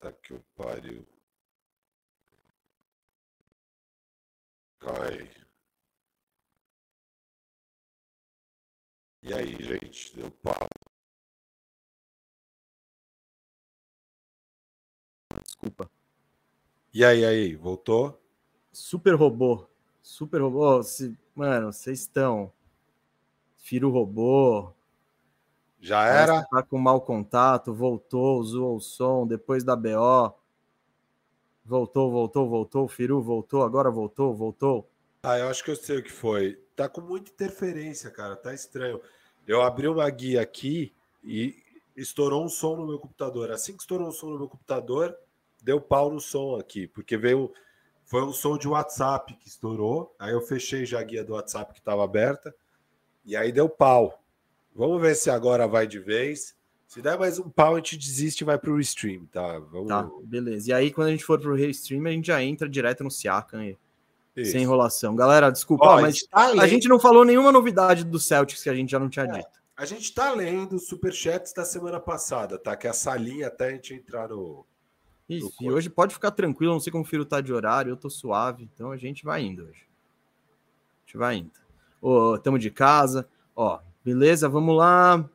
Tá 0.00 0.10
que 0.10 0.32
o 0.32 0.42
pariu. 0.56 1.06
Cai. 4.80 5.30
E 9.22 9.34
aí, 9.34 9.54
gente? 9.62 10.16
Deu 10.16 10.30
pau. 10.30 10.66
Desculpa. 15.42 15.90
E 16.94 17.04
aí, 17.04 17.22
aí? 17.22 17.54
Voltou? 17.54 18.18
Super 18.72 19.14
robô. 19.14 19.68
Super 20.00 20.40
robô. 20.40 20.82
Se... 20.82 21.14
Mano, 21.34 21.70
vocês 21.70 22.00
estão. 22.00 22.50
Firo 23.58 23.90
robô. 23.90 24.77
Já 25.80 26.06
era. 26.06 26.44
Tá 26.44 26.62
com 26.62 26.78
mau 26.78 27.00
contato, 27.00 27.72
voltou, 27.72 28.42
zoou 28.42 28.76
o 28.76 28.80
som, 28.80 29.26
depois 29.26 29.62
da 29.62 29.76
BO. 29.76 30.34
Voltou, 31.64 32.10
voltou, 32.10 32.48
voltou, 32.48 32.88
Firu 32.88 33.22
voltou, 33.22 33.62
agora 33.62 33.90
voltou, 33.90 34.34
voltou. 34.34 34.88
Ah, 35.22 35.38
eu 35.38 35.48
acho 35.48 35.62
que 35.62 35.70
eu 35.70 35.76
sei 35.76 35.98
o 35.98 36.02
que 36.02 36.12
foi. 36.12 36.58
Tá 36.74 36.88
com 36.88 37.00
muita 37.00 37.30
interferência, 37.30 38.10
cara, 38.10 38.34
tá 38.36 38.54
estranho. 38.54 39.00
Eu 39.46 39.62
abri 39.62 39.88
uma 39.88 40.08
guia 40.08 40.40
aqui 40.40 40.94
e 41.22 41.54
estourou 41.96 42.44
um 42.44 42.48
som 42.48 42.76
no 42.76 42.86
meu 42.86 42.98
computador. 42.98 43.50
Assim 43.50 43.74
que 43.74 43.82
estourou 43.82 44.08
um 44.08 44.12
som 44.12 44.30
no 44.30 44.38
meu 44.38 44.48
computador, 44.48 45.16
deu 45.62 45.80
pau 45.80 46.10
no 46.10 46.20
som 46.20 46.56
aqui, 46.56 46.86
porque 46.86 47.16
veio 47.16 47.52
foi 48.04 48.22
um 48.22 48.32
som 48.32 48.56
de 48.56 48.66
WhatsApp 48.66 49.34
que 49.34 49.48
estourou. 49.48 50.14
Aí 50.18 50.32
eu 50.32 50.40
fechei 50.40 50.86
já 50.86 51.00
a 51.00 51.02
guia 51.02 51.22
do 51.22 51.34
WhatsApp 51.34 51.74
que 51.74 51.78
estava 51.78 52.02
aberta 52.02 52.54
e 53.24 53.36
aí 53.36 53.52
deu 53.52 53.68
pau. 53.68 54.22
Vamos 54.74 55.00
ver 55.00 55.14
se 55.14 55.30
agora 55.30 55.66
vai 55.66 55.86
de 55.86 55.98
vez. 55.98 56.56
Se 56.86 57.02
der 57.02 57.18
mais 57.18 57.38
um 57.38 57.50
pau, 57.50 57.74
a 57.74 57.78
gente 57.78 57.98
desiste 57.98 58.42
e 58.42 58.46
vai 58.46 58.58
para 58.58 58.70
o 58.70 58.76
restream, 58.76 59.26
tá? 59.26 59.58
Vamos... 59.58 59.88
Tá, 59.88 60.08
beleza. 60.24 60.70
E 60.70 60.72
aí, 60.72 60.90
quando 60.90 61.08
a 61.08 61.10
gente 61.10 61.24
for 61.24 61.38
para 61.38 61.50
o 61.50 61.54
restream, 61.54 62.06
a 62.06 62.10
gente 62.10 62.28
já 62.28 62.42
entra 62.42 62.66
direto 62.66 63.04
no 63.04 63.10
Siakam 63.10 63.62
e... 63.62 64.44
sem 64.46 64.62
enrolação. 64.62 65.14
Galera, 65.14 65.50
desculpa, 65.50 65.84
ó, 65.84 66.00
mas 66.00 66.22
tá 66.22 66.46
a 66.58 66.66
gente 66.66 66.88
não 66.88 66.98
falou 66.98 67.26
nenhuma 67.26 67.52
novidade 67.52 68.04
do 68.04 68.18
Celtics 68.18 68.62
que 68.62 68.70
a 68.70 68.74
gente 68.74 68.90
já 68.90 68.98
não 68.98 69.10
tinha 69.10 69.26
é, 69.26 69.32
dito. 69.32 69.60
A 69.76 69.84
gente 69.84 70.14
tá 70.14 70.32
lendo 70.32 70.76
os 70.76 70.88
superchats 70.88 71.52
da 71.52 71.64
semana 71.64 72.00
passada, 72.00 72.58
tá? 72.58 72.74
Que 72.74 72.86
é 72.86 72.90
a 72.90 72.94
salinha 72.94 73.48
até 73.48 73.66
a 73.66 73.70
gente 73.72 73.92
entrar 73.92 74.28
no. 74.28 74.64
Isso, 75.28 75.52
no 75.60 75.66
e 75.66 75.70
hoje 75.70 75.90
pode 75.90 76.14
ficar 76.14 76.30
tranquilo, 76.30 76.72
não 76.72 76.80
sei 76.80 76.90
como 76.90 77.04
o 77.04 77.06
Firo 77.06 77.26
tá 77.26 77.42
de 77.42 77.52
horário, 77.52 77.90
eu 77.90 77.96
tô 77.98 78.08
suave, 78.08 78.66
então 78.74 78.90
a 78.90 78.96
gente 78.96 79.26
vai 79.26 79.42
indo 79.42 79.64
hoje. 79.64 79.86
A 80.96 81.00
gente 81.04 81.18
vai 81.18 81.36
indo. 81.36 81.52
Ô, 82.00 82.38
tamo 82.38 82.58
de 82.58 82.70
casa, 82.70 83.28
ó, 83.54 83.80
Beleza, 84.08 84.48
vamos 84.48 84.74
lá. 84.74 85.28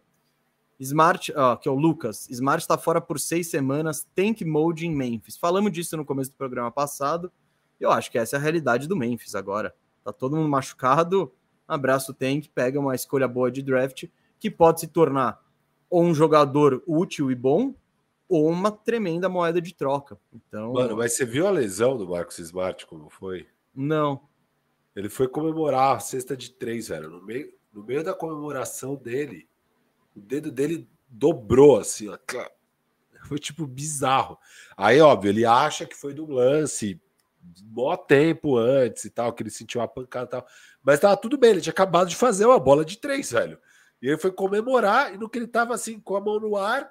Smart, 0.80 1.32
ó, 1.36 1.56
que 1.56 1.70
é 1.70 1.72
o 1.72 1.76
Lucas. 1.76 2.28
Smart 2.32 2.60
está 2.60 2.76
fora 2.76 3.00
por 3.00 3.20
seis 3.20 3.48
semanas. 3.48 4.04
Tank 4.16 4.42
mode 4.42 4.88
em 4.88 4.92
Memphis. 4.92 5.38
Falamos 5.38 5.72
disso 5.72 5.96
no 5.96 6.04
começo 6.04 6.32
do 6.32 6.38
programa 6.38 6.72
passado. 6.72 7.32
Eu 7.80 7.92
acho 7.92 8.10
que 8.10 8.18
essa 8.18 8.36
é 8.36 8.40
a 8.40 8.42
realidade 8.42 8.88
do 8.88 8.96
Memphis 8.96 9.36
agora. 9.36 9.76
Tá 10.04 10.12
todo 10.12 10.36
mundo 10.36 10.50
machucado. 10.50 11.32
Abraço 11.68 12.16
Tank, 12.16 12.48
pega 12.48 12.80
uma 12.80 12.96
escolha 12.96 13.28
boa 13.28 13.52
de 13.52 13.62
draft 13.62 14.06
que 14.40 14.50
pode 14.50 14.80
se 14.80 14.88
tornar 14.88 15.40
ou 15.88 16.04
um 16.04 16.16
jogador 16.16 16.82
útil 16.88 17.30
e 17.30 17.36
bom 17.36 17.76
ou 18.28 18.50
uma 18.50 18.72
tremenda 18.72 19.30
moeda 19.30 19.62
de 19.62 19.76
troca. 19.76 20.18
Então, 20.34 20.74
mano, 20.74 20.98
mas 20.98 21.14
você 21.14 21.28
viu 21.28 21.46
a 21.46 21.52
lesão 21.52 21.96
do 21.96 22.10
Marcos 22.10 22.40
Smart 22.40 22.88
como 22.88 23.08
foi? 23.12 23.46
Não. 23.76 24.20
Ele 24.96 25.10
foi 25.10 25.28
comemorar 25.28 25.96
a 25.96 26.00
cesta 26.00 26.36
de 26.36 26.50
três, 26.50 26.88
velho, 26.88 27.12
no 27.12 27.24
meio 27.24 27.54
no 27.74 27.84
meio 27.84 28.04
da 28.04 28.14
comemoração 28.14 28.96
dele, 28.96 29.48
o 30.16 30.22
dedo 30.22 30.52
dele 30.52 30.88
dobrou 31.10 31.80
assim, 31.80 32.08
ó. 32.08 32.18
Foi 33.28 33.40
tipo 33.40 33.66
bizarro. 33.66 34.38
Aí, 34.76 35.00
óbvio, 35.00 35.30
ele 35.30 35.46
acha 35.46 35.86
que 35.86 35.96
foi 35.96 36.14
do 36.14 36.26
lance 36.26 37.00
mó 37.64 37.96
tempo 37.96 38.58
antes 38.58 39.06
e 39.06 39.10
tal, 39.10 39.32
que 39.32 39.42
ele 39.42 39.50
sentiu 39.50 39.80
uma 39.80 39.88
pancada 39.88 40.26
e 40.26 40.30
tal. 40.30 40.48
Mas 40.84 41.00
tava 41.00 41.16
tudo 41.16 41.38
bem, 41.38 41.52
ele 41.52 41.62
tinha 41.62 41.72
acabado 41.72 42.10
de 42.10 42.18
fazer 42.18 42.46
uma 42.46 42.60
bola 42.60 42.84
de 42.84 42.98
três, 42.98 43.32
velho. 43.32 43.58
E 44.02 44.10
ele 44.10 44.18
foi 44.18 44.30
comemorar, 44.30 45.14
e 45.14 45.18
no 45.18 45.30
que 45.30 45.38
ele 45.38 45.48
tava 45.48 45.74
assim, 45.74 46.02
com 46.02 46.18
a 46.18 46.22
mão 46.22 46.38
no 46.38 46.58
ar, 46.58 46.90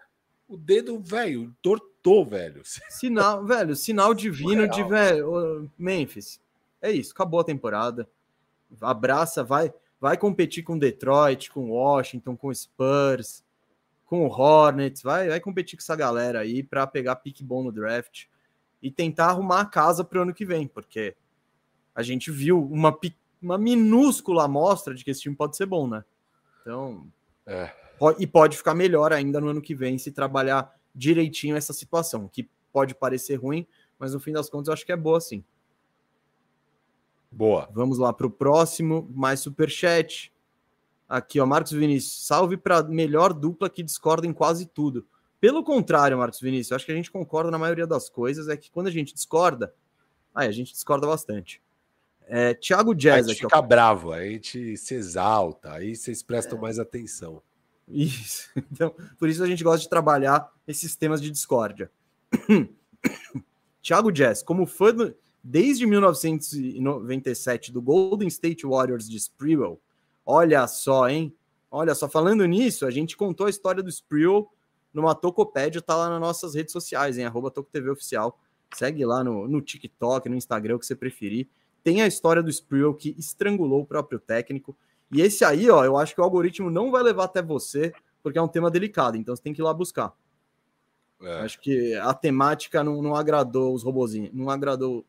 o 0.49 0.57
dedo, 0.57 0.99
velho, 1.03 1.43
entortou, 1.43 2.25
velho. 2.25 2.63
Sinal, 2.89 3.45
velho, 3.45 3.77
sinal 3.77 4.15
divino 4.15 4.67
de, 4.67 4.83
velho, 4.83 5.71
Memphis. 5.79 6.41
É 6.81 6.91
isso, 6.91 7.13
acabou 7.13 7.41
a 7.41 7.45
temporada. 7.45 8.09
Abraça, 8.81 9.45
vai 9.45 9.73
vai 10.03 10.17
competir 10.17 10.65
com 10.65 10.77
Detroit, 10.77 11.49
com 11.49 11.71
Washington, 11.71 12.37
com 12.37 12.53
Spurs, 12.53 13.45
com 14.05 14.27
o 14.27 14.29
Hornets, 14.29 15.01
vai, 15.01 15.29
vai 15.29 15.39
competir 15.39 15.79
com 15.79 15.81
essa 15.81 15.95
galera 15.95 16.41
aí 16.41 16.61
para 16.61 16.85
pegar 16.89 17.15
pique 17.15 17.45
bom 17.45 17.63
no 17.63 17.71
draft 17.71 18.25
e 18.83 18.91
tentar 18.91 19.27
arrumar 19.27 19.61
a 19.61 19.65
casa 19.65 20.03
para 20.03 20.19
o 20.19 20.23
ano 20.23 20.35
que 20.35 20.45
vem, 20.45 20.67
porque 20.67 21.15
a 21.95 22.03
gente 22.03 22.33
viu 22.33 22.61
uma, 22.65 22.99
uma 23.41 23.57
minúscula 23.57 24.47
amostra 24.47 24.93
de 24.93 25.05
que 25.05 25.13
esse 25.13 25.21
time 25.21 25.37
pode 25.37 25.57
ser 25.57 25.67
bom, 25.67 25.87
né? 25.87 26.05
Então, 26.61 27.07
é. 27.47 27.71
e 28.19 28.27
pode 28.27 28.57
ficar 28.57 28.75
melhor 28.75 29.13
ainda 29.13 29.41
no 29.41 29.51
ano 29.51 29.63
que 29.63 29.75
vem 29.75 29.99
se 29.99 30.11
trabalhar 30.11 30.75
direitinho 30.93 31.55
essa 31.55 31.73
situação, 31.73 32.27
que 32.27 32.51
pode 32.73 32.93
parecer 32.93 33.37
ruim, 33.37 33.69
mas 34.01 34.15
no 34.15 34.19
fim 34.19 34.33
das 34.33 34.51
contas 34.51 34.67
eu 34.67 34.75
acho 34.75 34.85
que 34.85 34.91
é 34.91 34.97
boa 34.97 35.21
sim. 35.21 35.45
Boa. 37.33 37.69
Vamos 37.73 37.99
lá 37.99 38.13
para 38.13 38.27
o 38.27 38.31
próximo, 38.31 39.11
mais 39.15 39.41
super 39.41 39.71
chat. 39.71 40.33
Aqui, 41.09 41.41
ó, 41.41 41.47
Marcos 41.47 41.73
Vinícius, 41.73 42.27
salve 42.27 42.57
para 42.57 42.83
melhor 42.83 43.33
dupla 43.33 43.71
que 43.71 43.83
discorda 43.83 44.27
em 44.27 44.33
quase 44.33 44.67
tudo. 44.67 45.07
Pelo 45.41 45.65
contrário, 45.65 46.17
Marcos 46.17 46.41
Vinícius, 46.41 46.73
acho 46.73 46.87
que 46.87 46.93
a 46.93 46.95
gente 46.95 47.11
concorda 47.11 47.51
na 47.51 47.59
maioria 47.59 47.87
das 47.87 48.09
coisas, 48.09 48.49
é 48.49 48.57
que 48.57 48.71
quando 48.71 48.87
a 48.87 48.91
gente 48.91 49.13
discorda, 49.13 49.75
aí 50.35 50.47
a 50.47 50.53
gente 50.53 50.73
discorda 50.73 51.07
bastante. 51.07 51.61
É, 52.29 52.55
Thiago 52.55 52.95
Jazz. 52.95 53.27
A 53.27 53.29
gente 53.31 53.41
fica 53.41 53.59
ó. 53.59 53.63
bravo, 53.63 54.13
a 54.13 54.25
gente 54.25 54.77
se 54.77 54.95
exalta, 54.95 55.73
aí 55.73 55.97
vocês 55.97 56.23
prestam 56.23 56.59
é. 56.59 56.61
mais 56.61 56.79
atenção. 56.79 57.43
Isso. 57.89 58.51
Então, 58.71 58.95
por 59.19 59.29
isso 59.29 59.43
a 59.43 59.47
gente 59.47 59.65
gosta 59.65 59.81
de 59.81 59.89
trabalhar 59.89 60.51
esses 60.67 60.95
temas 60.97 61.21
de 61.21 61.31
discórdia. 61.31 61.91
Thiago 63.83 64.13
Jazz, 64.13 64.43
como 64.43 64.67
fã 64.67 64.95
do, 64.95 65.15
desde 65.43 65.87
1997 65.87 67.73
do 67.73 67.83
Golden 67.83 68.29
State 68.29 68.67
Warriors 68.67 69.09
de 69.09 69.17
Sprewell, 69.17 69.81
olha 70.25 70.67
só, 70.67 71.09
hein? 71.09 71.35
Olha 71.71 71.95
só, 71.95 72.09
falando 72.09 72.45
nisso, 72.47 72.87
a 72.87 72.91
gente 72.91 73.17
contou 73.17 73.47
a 73.47 73.51
história 73.51 73.83
do 73.83 73.89
Sprewell 73.89 74.49
numa 74.93 75.15
Tocopédia, 75.15 75.81
tá 75.81 75.97
lá 75.97 76.11
nas 76.11 76.21
nossas 76.21 76.55
redes 76.55 76.73
sociais, 76.73 77.17
em 77.17 77.25
arroba 77.25 77.51
TocoTV 77.51 77.91
Oficial. 77.91 78.39
Segue 78.75 79.05
lá 79.05 79.25
no, 79.25 79.49
no 79.49 79.61
TikTok, 79.61 80.29
no 80.29 80.37
Instagram, 80.37 80.77
o 80.77 80.79
que 80.79 80.87
você 80.87 80.95
preferir 80.95 81.49
tem 81.83 82.01
a 82.03 82.07
história 82.07 82.43
do 82.43 82.51
Sprewell 82.51 82.95
que 82.95 83.15
estrangulou 83.19 83.83
o 83.83 83.87
próprio 83.87 84.19
técnico. 84.19 84.77
E 85.11 85.21
esse 85.21 85.45
aí, 85.45 85.69
ó, 85.69 85.85
eu 85.85 85.99
acho 85.99 86.15
que 86.15 86.21
o 86.21 86.25
algoritmo 86.25 86.71
não 86.71 86.91
vai 86.91 87.03
levar 87.03 87.25
até 87.25 87.43
você, 87.43 87.93
porque 88.23 88.39
é 88.39 88.43
um 88.43 88.49
tema 88.49 88.71
delicado, 88.71 89.17
então 89.17 89.35
você 89.35 89.43
tem 89.43 89.53
que 89.53 89.61
ir 89.61 89.65
lá 89.65 89.75
buscar. 89.75 90.13
É. 91.21 91.41
Acho 91.41 91.61
que 91.61 91.95
a 91.97 92.15
temática 92.15 92.83
não, 92.83 93.03
não 93.03 93.15
agradou 93.15 93.75
os 93.75 93.83
robozinhos, 93.83 94.33
não 94.33 94.49
agradou 94.49 95.05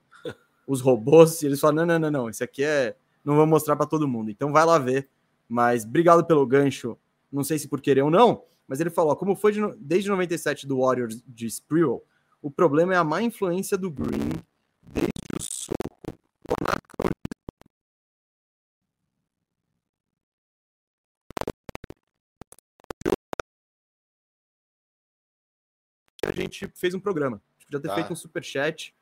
os 0.67 0.81
robôs, 0.81 1.41
e 1.41 1.45
eles 1.45 1.59
falam: 1.59 1.77
não, 1.77 1.85
não, 1.85 1.99
não, 1.99 2.11
não, 2.11 2.29
isso 2.29 2.43
aqui 2.43 2.63
é. 2.63 2.95
Não 3.23 3.35
vou 3.35 3.47
mostrar 3.47 3.75
para 3.75 3.85
todo 3.85 4.07
mundo. 4.07 4.29
Então 4.29 4.51
vai 4.51 4.65
lá 4.65 4.77
ver. 4.77 5.07
Mas 5.47 5.85
obrigado 5.85 6.25
pelo 6.25 6.45
gancho. 6.45 6.97
Não 7.31 7.43
sei 7.43 7.57
se 7.57 7.67
por 7.67 7.79
querer 7.79 8.01
ou 8.01 8.11
não, 8.11 8.43
mas 8.67 8.79
ele 8.79 8.89
falou: 8.89 9.15
como 9.15 9.35
foi 9.35 9.51
de, 9.51 9.61
desde 9.77 10.09
97 10.09 10.67
do 10.67 10.79
Warriors 10.79 11.21
de 11.27 11.47
Sprewell, 11.47 12.03
o 12.41 12.51
problema 12.51 12.93
é 12.93 12.97
a 12.97 13.03
má 13.03 13.21
influência 13.21 13.77
do 13.77 13.89
Green 13.89 14.31
desde 14.93 15.09
o 15.37 15.41
soco 15.41 15.93
a 26.25 26.31
gente 26.31 26.71
fez 26.75 26.93
um 26.93 26.99
programa. 26.99 27.37
A 27.37 27.53
gente 27.59 27.65
podia 27.67 27.79
ter 27.79 27.87
tá. 27.87 27.95
feito 27.95 28.13
um 28.13 28.15
super 28.15 28.43
chat 28.43 28.93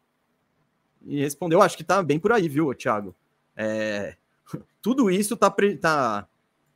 e 1.06 1.20
respondeu. 1.22 1.62
Acho 1.62 1.78
que 1.78 1.84
tá 1.84 2.02
bem 2.02 2.20
por 2.20 2.32
aí, 2.32 2.48
viu, 2.48 2.74
Thiago? 2.74 3.16
É, 3.56 4.16
tudo 4.82 5.10
isso 5.10 5.36
tá, 5.36 5.54
tá 5.80 6.28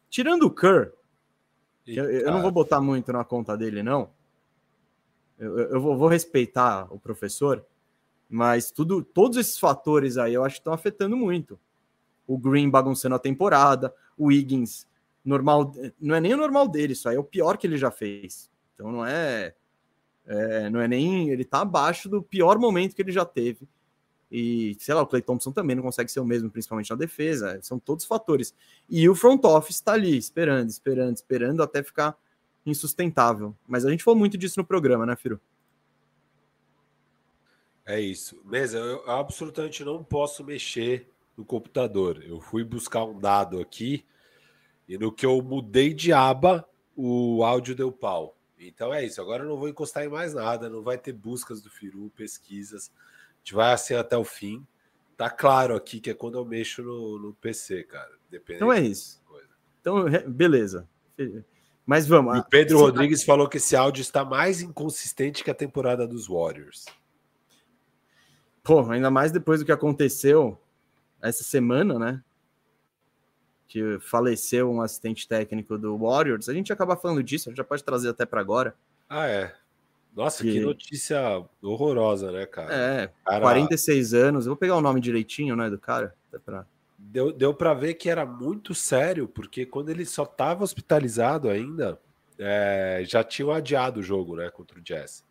tirando 0.10 0.44
o 0.44 0.52
Kerr. 0.52 0.92
Eu, 1.86 2.10
eu, 2.10 2.32
não 2.32 2.42
vou 2.42 2.52
botar 2.52 2.82
muito 2.82 3.14
na 3.14 3.24
conta 3.24 3.56
dele, 3.56 3.84
não. 3.84 4.10
Eu, 5.38 5.60
eu 5.60 5.82
vou, 5.82 5.98
vou, 5.98 6.08
respeitar 6.08 6.88
o 6.92 7.00
professor, 7.00 7.64
mas 8.28 8.72
tudo, 8.72 9.04
todos 9.04 9.38
esses 9.38 9.60
fatores 9.60 10.18
aí 10.18 10.34
eu 10.34 10.44
acho 10.44 10.56
que 10.56 10.62
estão 10.62 10.74
afetando 10.74 11.16
muito. 11.16 11.60
O 12.26 12.38
Green 12.38 12.70
bagunçando 12.70 13.14
a 13.14 13.20
temporada, 13.20 13.94
o 14.18 14.32
Higgins 14.32 14.88
normal, 15.24 15.72
não 16.00 16.16
é 16.16 16.20
nem 16.20 16.34
o 16.34 16.38
normal 16.38 16.68
dele, 16.68 16.94
isso 16.94 17.08
aí 17.08 17.18
é 17.18 17.20
o 17.20 17.24
pior 17.24 17.58
que 17.58 17.68
ele 17.68 17.78
já 17.78 17.92
fez. 17.92 18.50
Então 18.74 18.92
não 18.92 19.06
é, 19.06 19.54
é 20.26 20.70
não 20.70 20.80
é 20.80 20.88
nem 20.88 21.30
ele 21.30 21.44
tá 21.44 21.62
abaixo 21.62 22.10
do 22.10 22.24
pior 22.24 22.58
momento 22.58 22.96
que 22.96 23.02
ele 23.02 23.12
já 23.12 23.26
teve. 23.26 23.68
E 24.32 24.76
sei 24.80 24.94
lá, 24.94 25.02
o 25.02 25.08
Clay 25.08 25.22
Thompson 25.22 25.52
também 25.52 25.76
não 25.76 25.84
consegue 25.84 26.12
ser 26.12 26.20
o 26.20 26.26
mesmo, 26.26 26.50
principalmente 26.50 26.90
na 26.90 26.96
defesa. 26.96 27.60
São 27.62 27.80
todos 27.80 28.06
fatores. 28.06 28.54
E 28.90 29.08
o 29.08 29.16
front 29.16 29.44
office 29.46 29.76
está 29.76 29.94
ali, 29.94 30.18
esperando, 30.18 30.70
esperando, 30.70 31.16
esperando 31.16 31.64
até 31.64 31.84
ficar 31.84 32.18
insustentável. 32.66 33.56
Mas 33.68 33.86
a 33.86 33.92
gente 33.92 34.04
falou 34.04 34.18
muito 34.18 34.38
disso 34.38 34.60
no 34.60 34.66
programa, 34.66 35.06
né, 35.06 35.16
Firo? 35.16 35.40
É 37.86 38.00
isso. 38.00 38.42
Mesa, 38.44 38.80
eu 38.80 39.10
absolutamente 39.10 39.84
não 39.84 40.04
posso 40.04 40.44
mexer 40.44 41.08
no 41.38 41.46
computador. 41.46 42.24
Eu 42.24 42.42
fui 42.42 42.64
buscar 42.64 43.04
um 43.04 43.20
dado 43.20 43.60
aqui 43.60 44.04
e 44.88 44.98
no 44.98 45.12
que 45.12 45.26
eu 45.26 45.42
mudei 45.42 45.94
de 45.94 46.12
aba, 46.12 46.68
o 46.96 47.44
áudio 47.44 47.76
deu 47.76 47.92
pau. 47.92 48.36
Então 48.58 48.94
é 48.94 49.06
isso. 49.06 49.22
Agora 49.22 49.44
eu 49.44 49.50
não 49.50 49.58
vou 49.58 49.70
encostar 49.70 50.04
em 50.04 50.10
mais 50.10 50.34
nada. 50.34 50.70
Não 50.70 50.82
vai 50.82 50.98
ter 50.98 51.14
buscas 51.14 51.62
do 51.62 51.70
Firu, 51.70 52.12
pesquisas. 52.16 52.92
A 53.46 53.48
gente 53.48 53.54
vai 53.54 53.74
assim 53.74 53.94
até 53.94 54.18
o 54.18 54.24
fim. 54.24 54.66
Tá 55.16 55.30
claro 55.30 55.76
aqui 55.76 56.00
que 56.00 56.10
é 56.10 56.16
quando 56.16 56.38
eu 56.40 56.44
mexo 56.44 56.82
no, 56.82 57.20
no 57.20 57.34
PC, 57.36 57.84
cara. 57.84 58.12
Então 58.50 58.74
é 58.74 58.82
isso. 58.82 59.24
Então, 59.80 60.06
beleza. 60.28 60.90
Mas 61.86 62.08
vamos. 62.08 62.36
E 62.36 62.40
o 62.40 62.44
Pedro 62.44 62.80
Rodrigues 62.80 63.24
falou 63.24 63.48
que 63.48 63.58
esse 63.58 63.76
áudio 63.76 64.02
está 64.02 64.26
mais 64.26 64.64
inconsistente 64.64 65.44
que 65.44 65.52
a 65.52 65.54
temporada 65.54 66.08
dos 66.08 66.28
Warriors. 66.28 66.86
Pô, 68.64 68.90
ainda 68.90 69.12
mais 69.12 69.32
depois 69.32 69.60
do 69.60 69.66
que 69.66 69.72
aconteceu 69.72 70.60
essa 71.22 71.44
semana, 71.44 72.00
né? 72.00 72.24
Que 73.68 74.00
faleceu 74.00 74.72
um 74.72 74.82
assistente 74.82 75.28
técnico 75.28 75.78
do 75.78 75.96
Warriors. 76.00 76.50
A 76.50 76.54
gente 76.54 76.74
acaba 76.74 76.98
falando 76.98 77.22
disso, 77.22 77.48
a 77.48 77.52
gente 77.52 77.58
já 77.58 77.64
pode 77.64 77.84
trazer 77.84 78.10
até 78.10 78.26
para 78.26 78.42
agora. 78.42 78.76
Ah, 79.08 79.28
é. 79.28 79.56
Nossa, 80.16 80.44
que... 80.44 80.54
que... 80.54 80.60
notícia 80.62 81.46
horrorosa, 81.62 82.32
né, 82.32 82.46
cara? 82.46 82.74
É, 82.74 83.12
cara... 83.26 83.42
46 83.42 84.14
anos. 84.14 84.46
Eu 84.46 84.52
vou 84.52 84.58
pegar 84.58 84.78
o 84.78 84.82
nome 84.82 85.02
direitinho, 85.02 85.56
né, 85.56 85.70
do 85.70 85.78
cara. 85.78 86.16
Pra... 86.46 86.66
Deu, 86.98 87.34
deu 87.34 87.54
para 87.54 87.74
ver 87.74 87.96
que 87.96 88.10
era 88.10 88.26
muito 88.26 88.74
sério, 88.74 89.28
porque 89.28 89.66
quando 89.66 89.90
ele 89.90 90.06
só 90.06 90.24
estava 90.24 90.64
hospitalizado 90.64 91.50
ainda, 91.50 92.00
é, 92.40 93.04
já 93.06 93.24
tinham 93.24 93.52
adiado 93.52 94.00
o 94.00 94.04
jogo, 94.04 94.36
né, 94.38 94.50
contra 94.50 94.80
o 94.80 94.82
Jazz. 94.82 95.26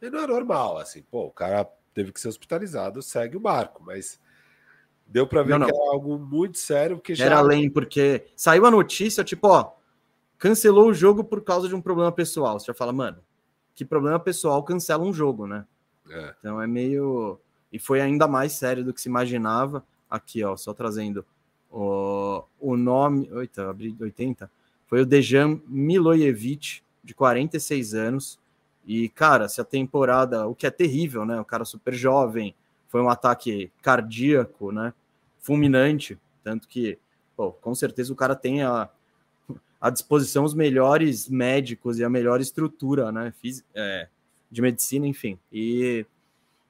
E 0.00 0.10
não 0.10 0.20
é 0.20 0.26
normal, 0.26 0.78
assim, 0.78 1.02
pô, 1.10 1.24
o 1.24 1.30
cara 1.30 1.66
teve 1.94 2.12
que 2.12 2.20
ser 2.20 2.28
hospitalizado, 2.28 3.00
segue 3.00 3.38
o 3.38 3.40
barco, 3.40 3.82
mas 3.82 4.20
deu 5.06 5.26
para 5.26 5.42
ver 5.42 5.52
não, 5.52 5.60
não. 5.60 5.66
que 5.66 5.74
era 5.74 5.90
algo 5.90 6.18
muito 6.18 6.58
sério, 6.58 6.96
porque 6.96 7.14
já 7.14 7.24
era 7.24 7.38
além 7.38 7.70
porque 7.70 8.26
saiu 8.36 8.66
a 8.66 8.70
notícia 8.70 9.24
tipo, 9.24 9.48
ó, 9.48 9.72
cancelou 10.36 10.88
o 10.88 10.94
jogo 10.94 11.24
por 11.24 11.42
causa 11.42 11.68
de 11.68 11.74
um 11.74 11.80
problema 11.80 12.12
pessoal. 12.12 12.58
Você 12.58 12.66
já 12.66 12.74
fala, 12.74 12.92
mano, 12.92 13.18
que 13.76 13.84
problema 13.84 14.18
pessoal 14.18 14.62
cancela 14.64 15.04
um 15.04 15.12
jogo, 15.12 15.46
né? 15.46 15.64
É. 16.10 16.34
Então 16.38 16.60
é 16.60 16.66
meio 16.66 17.38
e 17.70 17.78
foi 17.78 18.00
ainda 18.00 18.26
mais 18.26 18.52
sério 18.52 18.82
do 18.82 18.92
que 18.92 19.00
se 19.00 19.08
imaginava. 19.08 19.84
Aqui, 20.08 20.42
ó, 20.42 20.56
só 20.56 20.72
trazendo 20.72 21.24
o, 21.70 22.42
o 22.58 22.76
nome, 22.76 23.30
oita, 23.32 23.68
abri 23.68 23.94
80, 24.00 24.50
foi 24.86 25.02
o 25.02 25.06
Dejan 25.06 25.60
Milojevic, 25.66 26.80
de 27.04 27.14
46 27.14 27.94
anos, 27.94 28.38
e, 28.86 29.08
cara, 29.08 29.48
se 29.48 29.60
a 29.60 29.64
temporada, 29.64 30.46
o 30.46 30.54
que 30.54 30.66
é 30.66 30.70
terrível, 30.70 31.26
né? 31.26 31.40
O 31.40 31.44
cara 31.44 31.64
super 31.64 31.92
jovem, 31.92 32.54
foi 32.88 33.02
um 33.02 33.10
ataque 33.10 33.70
cardíaco, 33.82 34.70
né? 34.70 34.94
Fulminante. 35.40 36.18
Tanto 36.42 36.68
que, 36.68 36.98
pô, 37.36 37.50
com 37.52 37.74
certeza 37.74 38.12
o 38.12 38.16
cara 38.16 38.36
tem 38.36 38.62
a, 38.62 38.88
à 39.80 39.90
disposição 39.90 40.44
os 40.44 40.54
melhores 40.54 41.28
médicos 41.28 41.98
e 41.98 42.04
a 42.04 42.10
melhor 42.10 42.40
estrutura, 42.40 43.12
né? 43.12 43.32
Fiz, 43.40 43.64
é, 43.74 44.08
de 44.50 44.62
medicina, 44.62 45.06
enfim. 45.06 45.38
E, 45.52 46.06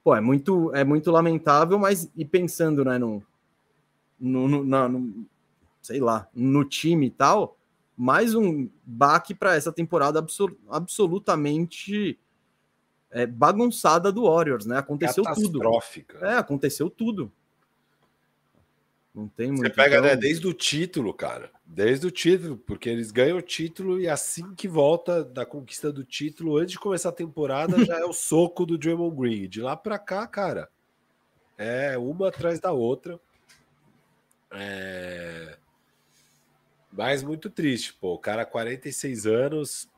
pô, 0.03 0.15
é 0.15 0.21
muito, 0.21 0.73
é 0.73 0.83
muito 0.83 1.11
lamentável, 1.11 1.77
mas 1.79 2.09
e 2.15 2.25
pensando, 2.25 2.83
né, 2.83 2.97
no, 2.97 3.23
no, 4.19 4.47
no, 4.47 4.63
na, 4.63 4.89
no 4.89 5.25
sei 5.81 5.99
lá, 5.99 6.27
no 6.33 6.65
time 6.65 7.07
e 7.07 7.11
tal, 7.11 7.57
mais 7.95 8.35
um 8.35 8.69
baque 8.85 9.33
para 9.33 9.55
essa 9.55 9.71
temporada 9.71 10.19
absol 10.19 10.55
absolutamente 10.69 12.19
é, 13.09 13.25
bagunçada 13.25 14.11
do 14.11 14.23
Warriors, 14.23 14.65
né? 14.65 14.77
Aconteceu 14.77 15.23
tudo. 15.23 15.59
É, 16.21 16.33
aconteceu 16.35 16.89
tudo. 16.89 17.31
Não 19.17 19.27
tem 19.27 19.47
muito. 19.47 19.63
Você 19.63 19.69
pega 19.71 19.97
então... 19.97 20.07
né, 20.07 20.15
desde 20.15 20.45
o 20.45 20.53
título, 20.53 21.11
cara. 21.11 21.49
Desde 21.65 22.05
o 22.05 22.11
título, 22.11 22.55
porque 22.55 22.87
eles 22.87 23.09
ganham 23.09 23.39
o 23.39 23.41
título 23.41 23.99
e 23.99 24.07
assim 24.07 24.53
que 24.53 24.67
volta 24.67 25.23
da 25.23 25.43
conquista 25.43 25.91
do 25.91 26.03
título, 26.03 26.55
antes 26.55 26.73
de 26.73 26.79
começar 26.79 27.09
a 27.09 27.13
temporada, 27.13 27.73
já 27.83 27.97
é 27.97 28.05
o 28.05 28.13
soco 28.13 28.63
do 28.63 28.77
Draymond 28.77 29.15
Green. 29.15 29.49
De 29.49 29.59
lá 29.59 29.75
para 29.75 29.97
cá, 29.97 30.27
cara, 30.27 30.69
é 31.57 31.97
uma 31.97 32.27
atrás 32.27 32.59
da 32.59 32.71
outra. 32.71 33.19
É... 34.51 35.57
Mas 36.91 37.23
muito 37.23 37.49
triste, 37.49 37.95
pô. 37.95 38.13
O 38.13 38.19
cara, 38.19 38.45
46 38.45 39.25
anos, 39.25 39.89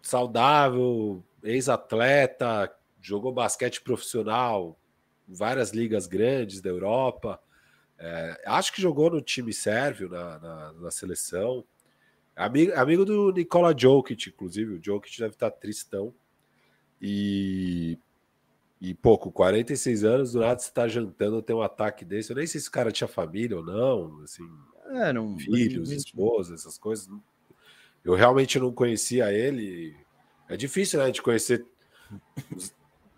saudável, 0.00 1.24
ex-atleta, 1.42 2.72
jogou 3.00 3.32
basquete 3.32 3.80
profissional, 3.82 4.78
várias 5.26 5.70
ligas 5.72 6.06
grandes 6.06 6.60
da 6.60 6.70
Europa. 6.70 7.40
É, 7.98 8.42
acho 8.46 8.72
que 8.72 8.82
jogou 8.82 9.10
no 9.10 9.20
time 9.20 9.52
sérvio 9.52 10.08
na, 10.08 10.38
na, 10.38 10.72
na, 10.72 10.90
seleção. 10.90 11.64
Amigo, 12.34 12.72
amigo 12.74 13.04
do 13.04 13.32
Nicola 13.32 13.74
Jokic, 13.76 14.28
inclusive. 14.28 14.74
O 14.74 14.80
Jokic 14.82 15.18
deve 15.18 15.34
estar 15.34 15.50
tristão. 15.50 16.12
E, 17.00 17.98
e 18.80 18.94
pô, 18.94 19.16
com 19.16 19.30
46 19.30 20.04
anos, 20.04 20.32
do 20.32 20.40
nada 20.40 20.58
você 20.58 20.70
tá 20.72 20.88
jantando, 20.88 21.42
tem 21.42 21.54
um 21.54 21.62
ataque 21.62 22.04
desse. 22.04 22.30
Eu 22.30 22.36
nem 22.36 22.46
sei 22.46 22.60
se 22.60 22.68
o 22.68 22.72
cara 22.72 22.90
tinha 22.90 23.08
família 23.08 23.56
ou 23.56 23.64
não, 23.64 24.20
assim, 24.22 24.48
É, 24.90 25.12
não. 25.12 25.38
filhos, 25.38 25.90
esposa, 25.90 26.54
essas 26.54 26.76
coisas. 26.78 27.08
Eu 28.04 28.14
realmente 28.14 28.58
não 28.58 28.72
conhecia 28.72 29.32
ele. 29.32 29.96
É 30.48 30.56
difícil, 30.56 31.00
né, 31.00 31.10
de 31.10 31.22
conhecer 31.22 31.64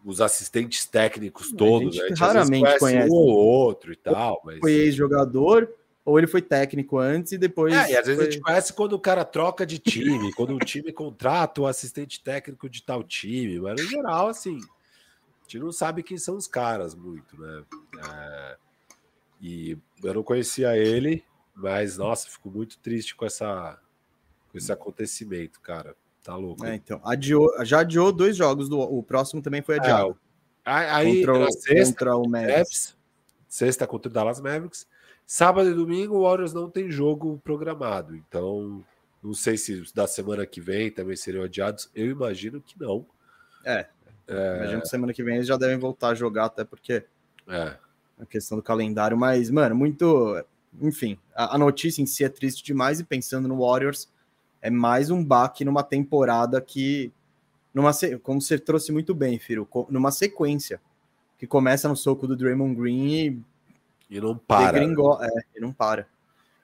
os, 0.07 0.21
assistentes 0.21 0.87
técnicos 0.87 1.53
A 1.53 1.57
todos, 1.57 1.95
gente 1.95 2.01
né? 2.01 2.05
A 2.05 2.09
gente, 2.11 2.19
raramente 2.21 2.65
às 2.65 2.73
vezes 2.73 2.79
conhece. 2.79 3.11
um 3.11 3.15
ou 3.15 3.29
outro 3.29 3.93
e 3.93 3.97
tal, 3.97 4.41
mas... 4.45 4.61
Foi 4.61 4.73
ex-jogador, 4.73 5.69
ou 6.05 6.19
ele 6.19 6.29
foi 6.29 6.41
técnico 6.41 6.99
antes 6.99 7.33
e 7.33 7.39
depois. 7.39 7.75
É, 7.75 7.91
e 7.91 7.97
às 7.97 8.07
vezes 8.07 8.17
foi- 8.17 8.29
a 8.29 8.31
gente 8.31 8.41
conhece 8.41 8.73
quando 8.73 8.93
o 8.93 9.01
cara 9.01 9.25
troca 9.25 9.67
de 9.67 9.79
time, 9.79 10.33
quando 10.35 10.55
um 10.55 10.59
time 10.59 10.93
contrata 10.93 11.61
o 11.61 11.67
assistente 11.67 12.23
técnico 12.23 12.71
de 12.71 12.83
tal 12.83 13.03
time, 13.03 13.59
mas 13.59 13.83
no 13.83 13.89
geral, 13.89 14.29
assim, 14.29 14.59
a 14.59 15.43
gente 15.43 15.59
não 15.59 15.73
sabe 15.73 16.03
quem 16.03 16.17
são 16.17 16.37
os 16.37 16.47
caras 16.47 16.95
muito, 16.95 17.39
né? 17.41 17.65
É, 18.09 18.57
e 19.41 19.77
eu 20.03 20.15
não 20.15 20.23
conhecia 20.23 20.77
ele, 20.77 21.25
mas 21.55 21.97
nossa, 21.99 22.29
fico 22.29 22.51
muito 22.51 22.79
triste 22.79 23.15
com 23.17 23.27
essa 23.27 23.79
com 24.53 24.57
esse 24.59 24.71
acontecimento, 24.73 25.61
cara. 25.61 25.97
Tá 26.27 26.35
louco. 26.35 26.67
É, 26.67 26.75
então, 26.75 27.01
adiou, 27.05 27.49
já 27.65 27.81
adiou 27.83 28.11
dois 28.11 28.37
jogos, 28.37 28.69
do, 28.69 28.81
o 28.81 29.01
próximo 29.01 29.41
também 29.41 29.63
foi 29.63 29.77
adiado. 29.77 30.19
Aí, 30.65 30.87
aí 30.89 31.25
contra, 31.25 31.39
o, 31.39 31.53
sexta, 31.53 31.93
contra 31.93 32.17
o. 32.17 32.29
Mavs, 32.29 32.97
sexta 33.49 33.87
contra 33.87 34.11
o 34.11 34.13
Dallas 34.13 34.41
Mavericks. 34.41 34.89
Sábado 35.25 35.71
e 35.71 35.75
domingo, 35.75 36.17
o 36.17 36.23
Warriors 36.23 36.53
não 36.53 36.69
tem 36.69 36.91
jogo 36.91 37.41
programado. 37.45 38.17
Então, 38.17 38.85
não 39.23 39.35
sei 39.35 39.57
se 39.57 39.85
da 39.95 40.09
semana 40.09 40.45
que 40.45 40.61
vem 40.61 40.91
também 40.91 41.15
seriam 41.15 41.45
adiados. 41.45 41.89
Eu 41.95 42.11
imagino 42.11 42.61
que 42.61 42.75
não. 42.77 43.07
Imagino 44.59 44.83
que 44.83 44.89
semana 44.89 45.13
que 45.13 45.23
vem 45.23 45.37
eles 45.37 45.47
já 45.47 45.57
devem 45.57 45.79
voltar 45.79 46.09
a 46.09 46.15
jogar, 46.17 46.47
até 46.47 46.65
porque 46.65 47.05
É, 47.49 47.77
a 48.19 48.27
questão 48.27 48.59
do 48.59 48.65
calendário, 48.65 49.17
mas, 49.17 49.49
mano, 49.49 49.77
muito. 49.77 50.45
Enfim, 50.81 51.17
a, 51.37 51.55
a 51.55 51.59
notícia 51.59 52.03
em 52.03 52.07
si 52.07 52.25
é 52.25 52.29
triste 52.29 52.65
demais, 52.65 52.99
e 52.99 53.05
pensando 53.05 53.47
no 53.47 53.61
Warriors, 53.65 54.09
é 54.63 54.71
mais 54.71 55.11
um 55.11 55.25
baque 55.25 55.65
numa 55.65 55.83
temporada 55.83 56.61
que. 56.61 57.13
Numa, 57.75 57.91
como 58.23 58.41
você 58.41 58.59
trouxe 58.59 58.91
muito 58.91 59.15
bem, 59.15 59.39
Firo, 59.39 59.69
numa 59.91 60.11
sequência 60.11 60.81
que 61.39 61.47
começa 61.47 61.89
no 61.89 61.97
soco 61.97 62.27
do 62.27 62.35
Draymond 62.35 62.75
Green 62.75 63.13
e 63.13 63.43
e 64.09 64.21
não 64.21 64.37
para. 64.39 64.79
degringo- 64.79 65.23
é, 65.23 65.29
e 65.55 65.61
não 65.61 65.73
para. 65.73 66.07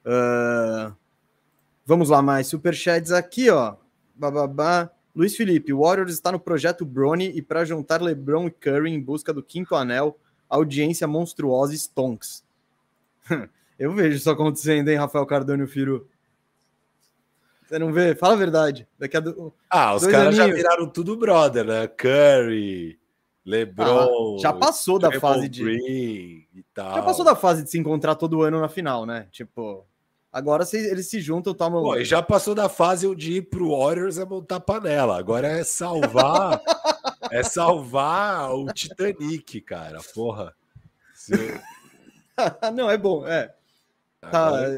Ah, 0.05 0.93
vamos 1.85 2.09
lá, 2.09 2.23
mais 2.23 2.47
superchats 2.47 3.11
aqui, 3.13 3.51
ó. 3.51 3.77
Bababá. 4.15 4.91
Luiz 5.15 5.37
Felipe, 5.37 5.73
o 5.75 5.81
Warriors 5.81 6.15
está 6.15 6.33
no 6.33 6.41
projeto 6.41 6.87
Brony 6.87 7.27
e 7.35 7.43
para 7.43 7.65
juntar 7.67 8.01
LeBron 8.01 8.47
e 8.47 8.51
Curry 8.51 8.91
em 8.91 9.01
busca 9.01 9.31
do 9.35 9.43
quinto 9.43 9.75
anel, 9.75 10.19
audiência 10.49 11.07
monstruosa 11.07 11.75
Stonks. 11.75 12.43
Eu 13.79 13.93
vejo 13.93 14.17
isso 14.17 14.31
acontecendo, 14.31 14.89
hein, 14.89 14.97
Rafael 14.97 15.27
Cardone 15.27 15.61
e 15.63 15.65
o 15.65 15.69
Firu. 15.69 16.09
Você 17.73 17.79
não 17.79 17.91
vê? 17.91 18.15
Fala 18.15 18.35
a 18.35 18.37
verdade. 18.37 18.87
Daqui 18.99 19.17
a 19.17 19.21
do... 19.21 19.51
Ah, 19.71 19.95
os 19.95 20.03
caras 20.07 20.37
já 20.37 20.45
viraram 20.55 20.87
tudo 20.87 21.17
brother, 21.17 21.65
né? 21.65 21.87
Curry, 21.87 22.99
LeBron. 23.47 24.37
Ah, 24.37 24.43
já 24.43 24.53
passou 24.53 24.99
da 24.99 25.09
fase 25.19 25.49
de. 25.49 26.47
Já 26.77 27.03
passou 27.03 27.25
da 27.25 27.35
fase 27.35 27.63
de 27.63 27.71
se 27.71 27.79
encontrar 27.79 28.15
todo 28.15 28.43
ano 28.43 28.61
na 28.61 28.69
final, 28.69 29.07
né? 29.07 29.27
Tipo, 29.33 29.87
agora 30.31 30.67
se- 30.67 30.77
eles 30.77 31.09
se 31.09 31.19
juntam, 31.19 31.55
tomam 31.55 31.83
Pô, 31.83 32.05
já 32.05 32.21
passou 32.21 32.55
da 32.55 32.69
fase 32.69 33.07
onde 33.07 33.33
ir 33.39 33.43
pro 33.49 33.71
Warriors 33.71 34.19
é 34.19 34.25
montar 34.27 34.61
panela. 34.61 35.19
Agora 35.19 35.49
é 35.49 35.65
salvar. 35.65 36.61
é 37.33 37.43
salvar 37.43 38.55
o 38.55 38.67
Titanic, 38.71 39.63
cara. 39.63 39.99
Porra. 40.15 40.55
Se- 41.17 41.59
Não, 42.75 42.91
é 42.91 42.99
bom, 42.99 43.27
é. 43.27 43.55
Tá, 44.31 44.47
agora- 44.47 44.69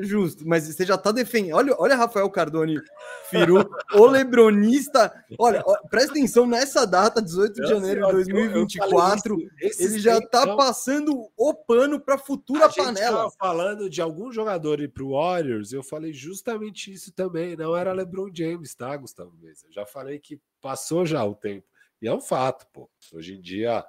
é 0.00 0.04
justo, 0.04 0.46
mas 0.46 0.66
você 0.68 0.86
já 0.86 0.96
tá 0.96 1.10
defendendo. 1.10 1.56
Olha, 1.56 1.74
olha 1.76 1.96
Rafael 1.96 2.30
Cardone, 2.30 2.80
Firu, 3.28 3.56
o 3.94 4.06
Lebronista. 4.06 5.12
Olha, 5.38 5.60
ó, 5.66 5.76
presta 5.88 6.12
atenção 6.12 6.46
nessa 6.46 6.86
data, 6.86 7.20
18 7.20 7.60
de 7.60 7.68
janeiro 7.68 8.00
de 8.00 8.04
eu- 8.04 8.08
eu 8.08 8.12
2024. 8.14 9.34
falei 9.34 9.48
isso 9.62 9.82
Ele 9.82 9.98
já 9.98 10.20
tá 10.20 10.42
tempão. 10.42 10.56
passando 10.56 11.28
o 11.36 11.52
pano 11.54 11.98
pra 12.00 12.16
futura 12.16 12.66
A 12.66 12.72
panela. 12.72 13.16
tava 13.16 13.30
falando 13.32 13.90
de 13.90 14.00
algum 14.00 14.30
jogador 14.30 14.80
ir 14.80 14.88
pro 14.88 15.10
Warriors, 15.10 15.72
eu 15.72 15.82
falei 15.82 16.12
justamente 16.12 16.92
isso 16.92 17.10
também. 17.12 17.56
Não 17.56 17.76
era 17.76 17.92
LeBron 17.92 18.30
James, 18.32 18.72
tá, 18.74 18.96
Gustavo 18.96 19.32
Mesa? 19.42 19.66
Eu 19.66 19.72
já 19.72 19.84
falei 19.84 20.20
que 20.20 20.40
passou 20.60 21.04
já 21.04 21.24
o 21.24 21.34
tempo. 21.34 21.66
E 22.00 22.06
é 22.06 22.14
um 22.14 22.20
fato, 22.20 22.66
pô. 22.72 22.88
Hoje 23.12 23.34
em 23.34 23.40
dia, 23.40 23.84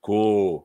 com. 0.00 0.64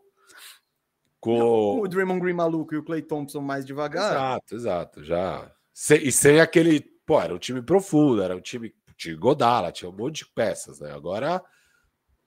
Com. 1.20 1.80
O 1.80 1.88
Draymond 1.88 2.22
Green 2.22 2.34
maluco 2.34 2.74
e 2.74 2.78
o 2.78 2.84
Clay 2.84 3.01
Thompson 3.01 3.41
mais 3.41 3.65
devagar. 3.65 4.11
Exato, 4.11 4.55
exato. 4.55 5.03
Já. 5.03 5.51
Sem- 5.74 6.07
e 6.07 6.11
sem 6.11 6.39
aquele. 6.39 6.82
Pô, 7.05 7.20
era 7.22 7.34
um 7.34 7.39
time 7.39 7.61
profundo, 7.61 8.22
era 8.22 8.36
um 8.36 8.41
time. 8.41 8.74
Tinha 8.95 9.15
Godala, 9.15 9.72
tinha 9.72 9.89
um 9.89 9.95
monte 9.95 10.20
de 10.20 10.28
peças, 10.28 10.80
né? 10.80 10.91
Agora. 10.91 11.43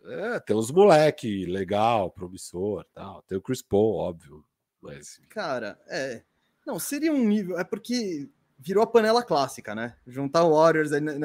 É, 0.03 0.41
tem 0.41 0.57
uns 0.57 0.70
moleque 0.70 1.45
legal, 1.45 2.11
promissor 2.11 2.86
tal. 2.95 3.22
Tem 3.22 3.36
o 3.36 3.43
Chris 3.43 3.61
Paul, 3.61 3.97
óbvio. 3.97 4.45
Mas. 4.80 5.20
Cara, 5.28 5.78
é. 5.88 6.22
Não, 6.66 6.78
seria 6.78 7.12
um 7.12 7.22
nível. 7.26 7.59
É 7.59 7.64
porque 7.64 8.28
virou 8.59 8.82
a 8.82 8.86
panela 8.86 9.22
clássica, 9.22 9.74
né? 9.74 9.97
Juntar 10.07 10.45
o 10.45 10.55
Warriors 10.55 10.93
aí, 10.93 11.01
né, 11.01 11.18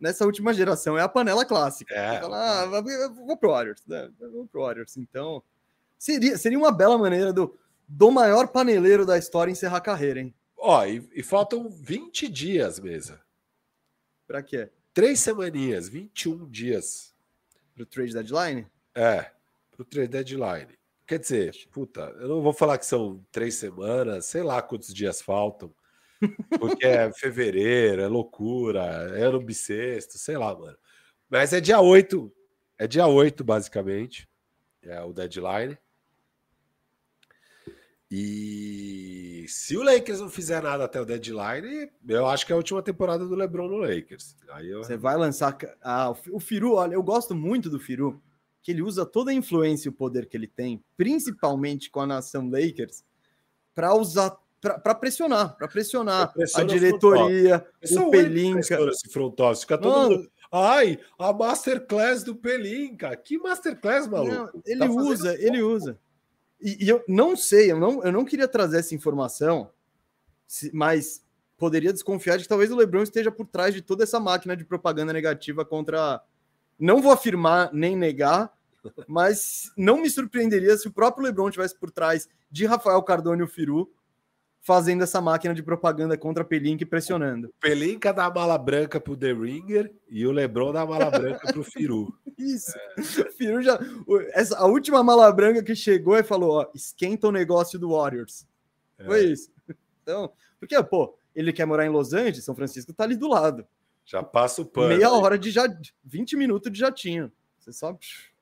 nessa 0.00 0.24
última 0.24 0.52
geração 0.52 0.98
é 0.98 1.02
a 1.02 1.08
panela 1.08 1.44
clássica. 1.44 1.94
É. 1.94 2.20
Fala, 2.20 2.62
ah, 2.62 2.66
vou 3.10 3.36
pro 3.36 3.50
Warriors, 3.50 3.82
né? 3.86 4.10
Vou 4.18 4.46
pro 4.46 4.62
Warriors. 4.62 4.96
Então, 4.96 5.42
seria, 5.98 6.36
seria 6.36 6.58
uma 6.58 6.72
bela 6.72 6.98
maneira 6.98 7.32
do, 7.32 7.58
do 7.88 8.10
maior 8.10 8.48
paneleiro 8.48 9.06
da 9.06 9.18
história 9.18 9.50
encerrar 9.50 9.78
a 9.78 9.80
carreira, 9.80 10.20
hein? 10.20 10.34
Ó, 10.56 10.84
e, 10.84 11.08
e 11.14 11.22
faltam 11.22 11.68
20 11.68 12.28
dias, 12.28 12.80
mesa. 12.80 13.20
Pra 14.26 14.42
quê? 14.42 14.70
Três 14.92 15.20
semaninhas, 15.20 15.88
21 15.88 16.48
dias. 16.48 17.14
Pro 17.74 17.86
trade 17.86 18.14
deadline? 18.14 18.66
É, 18.94 19.30
pro 19.70 19.84
trade 19.84 20.08
deadline. 20.08 20.78
Quer 21.06 21.18
dizer, 21.20 21.54
puta, 21.70 22.00
eu 22.18 22.26
não 22.26 22.42
vou 22.42 22.52
falar 22.52 22.78
que 22.78 22.86
são 22.86 23.24
três 23.30 23.54
semanas, 23.54 24.26
sei 24.26 24.42
lá 24.42 24.60
quantos 24.60 24.92
dias 24.92 25.20
faltam. 25.20 25.72
Porque 26.58 26.86
é 26.86 27.12
fevereiro, 27.12 28.02
é 28.02 28.08
loucura, 28.08 28.82
é 29.14 29.22
ano 29.22 29.40
bissexto, 29.40 30.18
sei 30.18 30.36
lá, 30.36 30.56
mano. 30.58 30.76
Mas 31.28 31.52
é 31.52 31.60
dia 31.60 31.80
8. 31.80 32.32
É 32.78 32.86
dia 32.86 33.06
8, 33.06 33.44
basicamente. 33.44 34.28
É 34.82 35.00
o 35.02 35.12
deadline. 35.12 35.78
E 38.10 39.44
se 39.48 39.76
o 39.76 39.82
Lakers 39.82 40.20
não 40.20 40.28
fizer 40.28 40.62
nada 40.62 40.84
até 40.84 41.00
o 41.00 41.04
deadline, 41.04 41.90
eu 42.08 42.26
acho 42.26 42.46
que 42.46 42.52
é 42.52 42.54
a 42.54 42.56
última 42.56 42.82
temporada 42.82 43.26
do 43.26 43.34
LeBron 43.34 43.68
no 43.68 43.78
Lakers. 43.78 44.36
Aí 44.50 44.70
eu... 44.70 44.84
Você 44.84 44.96
vai 44.96 45.16
lançar. 45.16 45.56
Ah, 45.82 46.10
o 46.10 46.14
Fi- 46.14 46.30
o 46.30 46.38
Firu, 46.40 46.74
olha, 46.74 46.94
eu 46.94 47.02
gosto 47.02 47.34
muito 47.34 47.68
do 47.68 47.80
Firu, 47.80 48.22
que 48.62 48.70
ele 48.70 48.82
usa 48.82 49.04
toda 49.04 49.30
a 49.30 49.34
influência 49.34 49.88
e 49.88 49.90
o 49.90 49.92
poder 49.92 50.26
que 50.26 50.36
ele 50.36 50.46
tem, 50.46 50.82
principalmente 50.96 51.90
com 51.90 52.00
a 52.00 52.06
nação 52.06 52.48
Lakers, 52.48 53.04
para 53.74 53.94
usar. 53.94 54.36
para 54.60 54.94
pressionar, 54.94 55.56
para 55.56 55.68
pressionar 55.68 56.32
Pressiona 56.32 56.64
a 56.64 56.74
o 56.74 56.78
diretoria, 56.78 57.66
o 57.82 57.86
que 57.86 58.10
Pelinka. 58.10 58.80
Esse 58.88 59.08
front 59.08 59.38
office. 59.40 59.60
Fica 59.62 59.78
todo 59.78 59.92
Mano, 59.96 60.16
mundo. 60.16 60.30
Ai, 60.50 60.98
a 61.18 61.32
masterclass 61.32 62.22
do 62.22 62.34
Pelinka. 62.36 63.14
Que 63.16 63.36
masterclass, 63.36 64.06
maluco? 64.06 64.32
Não, 64.32 64.62
ele 64.64 64.80
Tá 64.80 64.90
usa, 64.90 65.34
ele 65.42 65.60
usa. 65.62 65.98
E, 66.60 66.84
e 66.84 66.88
eu 66.88 67.04
não 67.06 67.36
sei, 67.36 67.70
eu 67.70 67.78
não, 67.78 68.02
eu 68.02 68.12
não 68.12 68.24
queria 68.24 68.48
trazer 68.48 68.78
essa 68.78 68.94
informação, 68.94 69.70
mas 70.72 71.24
poderia 71.56 71.92
desconfiar 71.92 72.36
de 72.36 72.44
que 72.44 72.48
talvez 72.48 72.70
o 72.70 72.76
LeBron 72.76 73.02
esteja 73.02 73.30
por 73.30 73.46
trás 73.46 73.74
de 73.74 73.82
toda 73.82 74.04
essa 74.04 74.20
máquina 74.20 74.56
de 74.56 74.64
propaganda 74.64 75.12
negativa 75.12 75.64
contra. 75.64 76.22
Não 76.78 77.00
vou 77.00 77.12
afirmar 77.12 77.70
nem 77.72 77.96
negar, 77.96 78.52
mas 79.08 79.70
não 79.76 79.98
me 79.98 80.10
surpreenderia 80.10 80.76
se 80.76 80.88
o 80.88 80.92
próprio 80.92 81.24
LeBron 81.24 81.50
tivesse 81.50 81.78
por 81.78 81.90
trás 81.90 82.28
de 82.50 82.66
Rafael 82.66 83.02
Cardone 83.02 83.40
e 83.40 83.44
o 83.44 83.48
Firu 83.48 83.90
fazendo 84.66 85.04
essa 85.04 85.20
máquina 85.20 85.54
de 85.54 85.62
propaganda 85.62 86.18
contra 86.18 86.44
Pelinka 86.44 86.82
e 86.82 86.86
pressionando. 86.86 87.54
Pelinka 87.60 88.12
dá 88.12 88.24
a 88.24 88.34
mala 88.34 88.58
branca 88.58 89.00
pro 89.00 89.16
The 89.16 89.32
Ringer 89.32 89.94
e 90.10 90.26
o 90.26 90.32
Lebron 90.32 90.72
dá 90.72 90.80
a 90.80 90.86
mala 90.86 91.08
branca 91.08 91.52
pro 91.52 91.62
Firu. 91.62 92.12
Isso. 92.38 92.72
O 93.26 93.32
Firu 93.32 93.62
já. 93.62 93.78
Essa, 94.32 94.58
a 94.58 94.66
última 94.66 95.02
mala 95.02 95.30
branca 95.32 95.62
que 95.62 95.74
chegou 95.74 96.16
e 96.16 96.22
falou: 96.22 96.60
ó, 96.60 96.70
esquenta 96.74 97.28
o 97.28 97.32
negócio 97.32 97.78
do 97.78 97.90
Warriors. 97.90 98.46
Foi 99.04 99.24
isso. 99.24 99.50
Então, 100.02 100.32
porque, 100.58 100.80
pô, 100.84 101.18
ele 101.34 101.52
quer 101.52 101.66
morar 101.66 101.84
em 101.84 101.90
Los 101.90 102.12
Angeles, 102.12 102.44
São 102.44 102.54
Francisco 102.54 102.92
tá 102.92 103.04
ali 103.04 103.16
do 103.16 103.28
lado. 103.28 103.66
Já 104.04 104.22
passa 104.22 104.62
o 104.62 104.64
pano. 104.64 104.88
Meia 104.88 105.08
aí. 105.08 105.12
hora 105.12 105.38
de 105.38 105.50
já. 105.50 105.66
20 106.04 106.36
minutos 106.36 106.70
de 106.72 106.78
jatinho. 106.78 107.30
Você 107.58 107.72
só. 107.72 107.98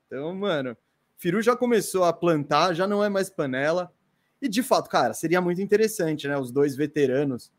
Então, 0.07 0.34
mano, 0.34 0.76
Firu 1.16 1.40
já 1.40 1.57
começou 1.57 2.05
a 2.05 2.12
plantar, 2.12 2.74
já 2.74 2.86
não 2.86 3.03
é 3.03 3.09
mais 3.09 3.30
panela. 3.30 3.92
E 4.40 4.49
de 4.49 4.62
fato, 4.62 4.90
cara, 4.90 5.14
seria 5.14 5.40
muito 5.40 5.62
interessante, 5.62 6.28
né? 6.28 6.36
Os 6.36 6.53
dois 6.53 6.76
veteranos 6.76 7.51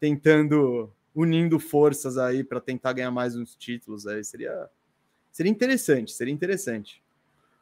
tentando 0.00 0.90
unindo 1.14 1.60
forças 1.60 2.16
aí 2.16 2.42
para 2.42 2.60
tentar 2.60 2.94
ganhar 2.94 3.10
mais 3.10 3.36
uns 3.36 3.54
títulos 3.54 4.06
aí. 4.06 4.24
Seria, 4.24 4.70
seria 5.32 5.50
interessante, 5.50 6.12
seria 6.12 6.32
interessante. 6.32 7.02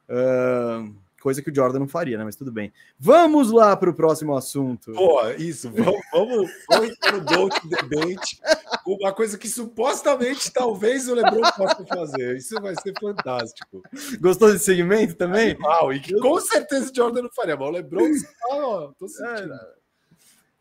Uh, 0.08 0.94
coisa 1.20 1.42
que 1.42 1.50
o 1.50 1.54
Jordan 1.54 1.80
não 1.80 1.88
faria, 1.88 2.18
né? 2.18 2.24
Mas 2.24 2.34
tudo 2.34 2.50
bem. 2.50 2.72
Vamos 2.98 3.52
lá 3.52 3.76
para 3.76 3.90
o 3.90 3.94
próximo 3.94 4.36
assunto. 4.36 4.92
Pô, 4.92 5.28
isso, 5.30 5.70
vamos, 5.70 6.00
vamos, 6.12 6.50
vamos 6.68 6.96
no 7.12 7.24
Gold 7.24 7.54
Debate, 7.68 8.40
uma 8.86 9.12
coisa 9.12 9.38
que 9.38 9.48
supostamente 9.48 10.50
talvez 10.52 11.08
o 11.08 11.14
LeBron 11.14 11.48
possa 11.56 11.84
fazer. 11.86 12.36
Isso 12.36 12.60
vai 12.60 12.74
ser 12.82 12.92
fantástico. 12.98 13.82
Gostou 14.20 14.50
desse 14.50 14.64
segmento 14.64 15.14
também? 15.14 15.52
Animal, 15.52 15.92
e 15.92 16.00
que 16.00 16.18
com 16.18 16.40
certeza 16.40 16.90
o 16.90 16.94
Jordan 16.94 17.22
não 17.22 17.30
faria, 17.30 17.56
mas 17.56 17.68
o 17.68 17.70
LeBron, 17.70 18.10
ó, 18.50 18.92
tô 18.98 19.06
sentindo. 19.06 19.54
É, 19.54 19.80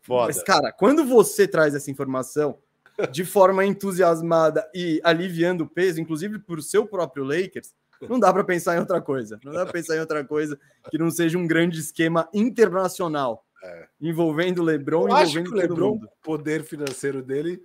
Foda. 0.02 0.26
Mas, 0.26 0.42
cara, 0.42 0.72
quando 0.72 1.04
você 1.04 1.46
traz 1.46 1.74
essa 1.74 1.90
informação 1.90 2.58
de 3.06 3.24
forma 3.24 3.64
entusiasmada 3.64 4.68
e 4.74 5.00
aliviando 5.04 5.64
o 5.64 5.68
peso, 5.68 6.00
inclusive 6.00 6.38
por 6.38 6.62
seu 6.62 6.86
próprio 6.86 7.24
Lakers, 7.24 7.74
não 8.08 8.18
dá 8.18 8.32
para 8.32 8.44
pensar 8.44 8.76
em 8.76 8.80
outra 8.80 9.00
coisa. 9.00 9.38
Não 9.44 9.52
dá 9.52 9.64
para 9.64 9.72
pensar 9.72 9.96
em 9.96 10.00
outra 10.00 10.24
coisa 10.24 10.58
que 10.90 10.98
não 10.98 11.10
seja 11.10 11.36
um 11.36 11.46
grande 11.46 11.78
esquema 11.78 12.28
internacional 12.32 13.44
é. 13.62 13.88
envolvendo 14.00 14.60
o 14.60 14.64
LeBron, 14.64 15.08
Eu 15.08 15.14
acho 15.14 15.42
que 15.42 15.50
o 15.50 15.54
LeBron, 15.54 15.96
o 15.96 16.08
poder 16.22 16.62
financeiro 16.62 17.22
dele 17.22 17.62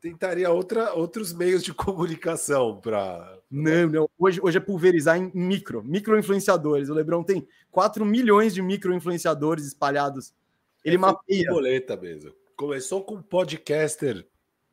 tentaria 0.00 0.50
outra, 0.50 0.92
outros 0.92 1.32
meios 1.32 1.62
de 1.62 1.72
comunicação 1.74 2.80
para. 2.80 3.38
Não, 3.50 3.88
não. 3.88 4.10
Hoje, 4.18 4.38
hoje 4.42 4.58
é 4.58 4.60
pulverizar 4.60 5.16
em 5.16 5.30
micro, 5.34 5.82
micro 5.82 6.18
influenciadores. 6.18 6.88
O 6.88 6.94
Lebron 6.94 7.22
tem 7.22 7.46
4 7.70 8.04
milhões 8.04 8.54
de 8.54 8.62
micro 8.62 8.94
influenciadores 8.94 9.66
espalhados. 9.66 10.34
Ele 10.84 10.96
é 10.96 10.98
mapeia. 10.98 11.50
Boleta 11.50 11.96
mesmo. 11.96 12.32
Começou 12.56 13.02
com 13.02 13.16
um 13.16 13.22
podcaster 13.22 14.26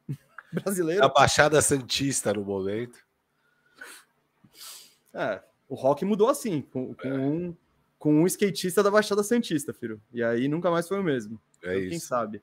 brasileiro. 0.53 1.01
Da 1.01 1.09
Baixada 1.09 1.61
Santista 1.61 2.34
no 2.34 2.43
momento. 2.43 2.99
É, 5.13 5.41
o 5.67 5.75
rock 5.75 6.05
mudou 6.05 6.29
assim, 6.29 6.61
com, 6.61 6.93
com, 6.93 7.07
é. 7.07 7.13
um, 7.13 7.55
com 7.97 8.21
um 8.21 8.27
skatista 8.27 8.84
da 8.84 8.91
Baixada 8.91 9.23
Santista, 9.23 9.73
filho. 9.73 10.01
E 10.13 10.23
aí 10.23 10.47
nunca 10.47 10.69
mais 10.69 10.88
foi 10.88 10.99
o 10.99 11.03
mesmo. 11.03 11.39
É 11.63 11.77
então, 11.77 11.89
Quem 11.89 11.99
sabe? 11.99 12.41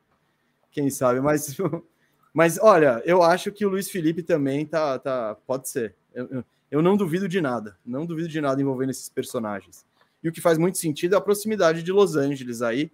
Quem 0.71 0.91
sabe? 0.91 1.21
Mas, 1.21 1.57
mas 2.33 2.59
olha, 2.59 3.03
eu 3.05 3.23
acho 3.23 3.53
que 3.53 3.65
o 3.65 3.69
Luiz 3.69 3.91
Felipe 3.91 4.23
também 4.23 4.67
tá. 4.67 4.99
tá 4.99 5.37
pode 5.47 5.69
ser. 5.69 5.95
Eu, 6.15 6.27
eu, 6.29 6.45
eu 6.71 6.83
não 6.83 6.97
duvido 6.97 7.29
de 7.29 7.41
nada. 7.41 7.79
Não 7.85 8.05
duvido 8.05 8.29
de 8.29 8.41
nada 8.41 8.61
envolvendo 8.61 8.91
esses 8.91 9.09
personagens. 9.09 9.87
E 10.23 10.29
o 10.29 10.33
que 10.33 10.41
faz 10.41 10.59
muito 10.59 10.79
sentido 10.79 11.15
é 11.15 11.19
a 11.19 11.21
proximidade 11.21 11.83
de 11.83 11.93
Los 11.93 12.17
Angeles 12.17 12.61
aí. 12.63 12.91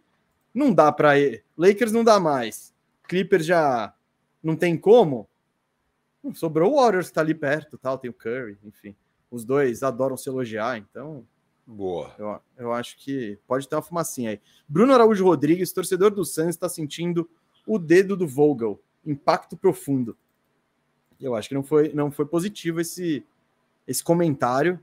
Não 0.54 0.72
dá 0.72 0.92
para 0.92 1.10
Lakers 1.58 1.90
não 1.90 2.04
dá 2.04 2.20
mais. 2.20 2.72
Clippers 3.08 3.44
já 3.44 3.92
não 4.42 4.54
tem 4.54 4.78
como. 4.78 5.28
Sobrou 6.34 6.72
o 6.72 6.76
Warriors 6.76 7.08
que 7.08 7.14
tá 7.14 7.20
ali 7.20 7.34
perto, 7.34 7.76
tal, 7.76 7.98
tem 7.98 8.10
o 8.10 8.14
Curry, 8.14 8.56
enfim. 8.64 8.96
Os 9.30 9.44
dois 9.44 9.82
adoram 9.82 10.16
se 10.16 10.28
elogiar, 10.28 10.78
então. 10.78 11.26
Boa. 11.66 12.14
Eu, 12.18 12.40
eu 12.56 12.72
acho 12.72 12.96
que 12.98 13.38
pode 13.46 13.68
ter 13.68 13.74
uma 13.74 13.82
fumacinha 13.82 14.30
aí. 14.30 14.40
Bruno 14.68 14.92
Araújo 14.92 15.24
Rodrigues, 15.24 15.72
torcedor 15.72 16.10
do 16.10 16.24
Suns, 16.24 16.50
está 16.50 16.68
sentindo 16.68 17.28
o 17.66 17.78
dedo 17.78 18.16
do 18.16 18.26
Vogel. 18.26 18.80
Impacto 19.04 19.56
profundo. 19.56 20.16
Eu 21.20 21.34
acho 21.34 21.48
que 21.48 21.54
não 21.54 21.62
foi, 21.62 21.92
não 21.92 22.10
foi 22.10 22.26
positivo 22.26 22.80
esse, 22.80 23.24
esse 23.86 24.02
comentário. 24.02 24.80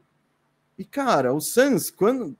E, 0.78 0.86
cara, 0.86 1.34
o 1.34 1.40
Suns, 1.40 1.90
quando. 1.92 2.36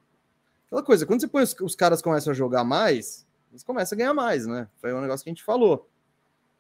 Aquela 0.72 0.84
coisa, 0.84 1.06
quando 1.06 1.20
você 1.20 1.28
põe 1.28 1.44
os, 1.44 1.54
os 1.60 1.76
caras 1.76 2.02
começam 2.02 2.32
a 2.32 2.34
jogar 2.34 2.64
mais, 2.64 3.28
eles 3.52 3.62
começam 3.62 3.94
a 3.94 3.98
ganhar 3.98 4.14
mais, 4.14 4.48
né? 4.48 4.70
Foi 4.80 4.94
um 4.94 5.02
negócio 5.02 5.22
que 5.22 5.30
a 5.30 5.34
gente 5.34 5.44
falou. 5.44 5.90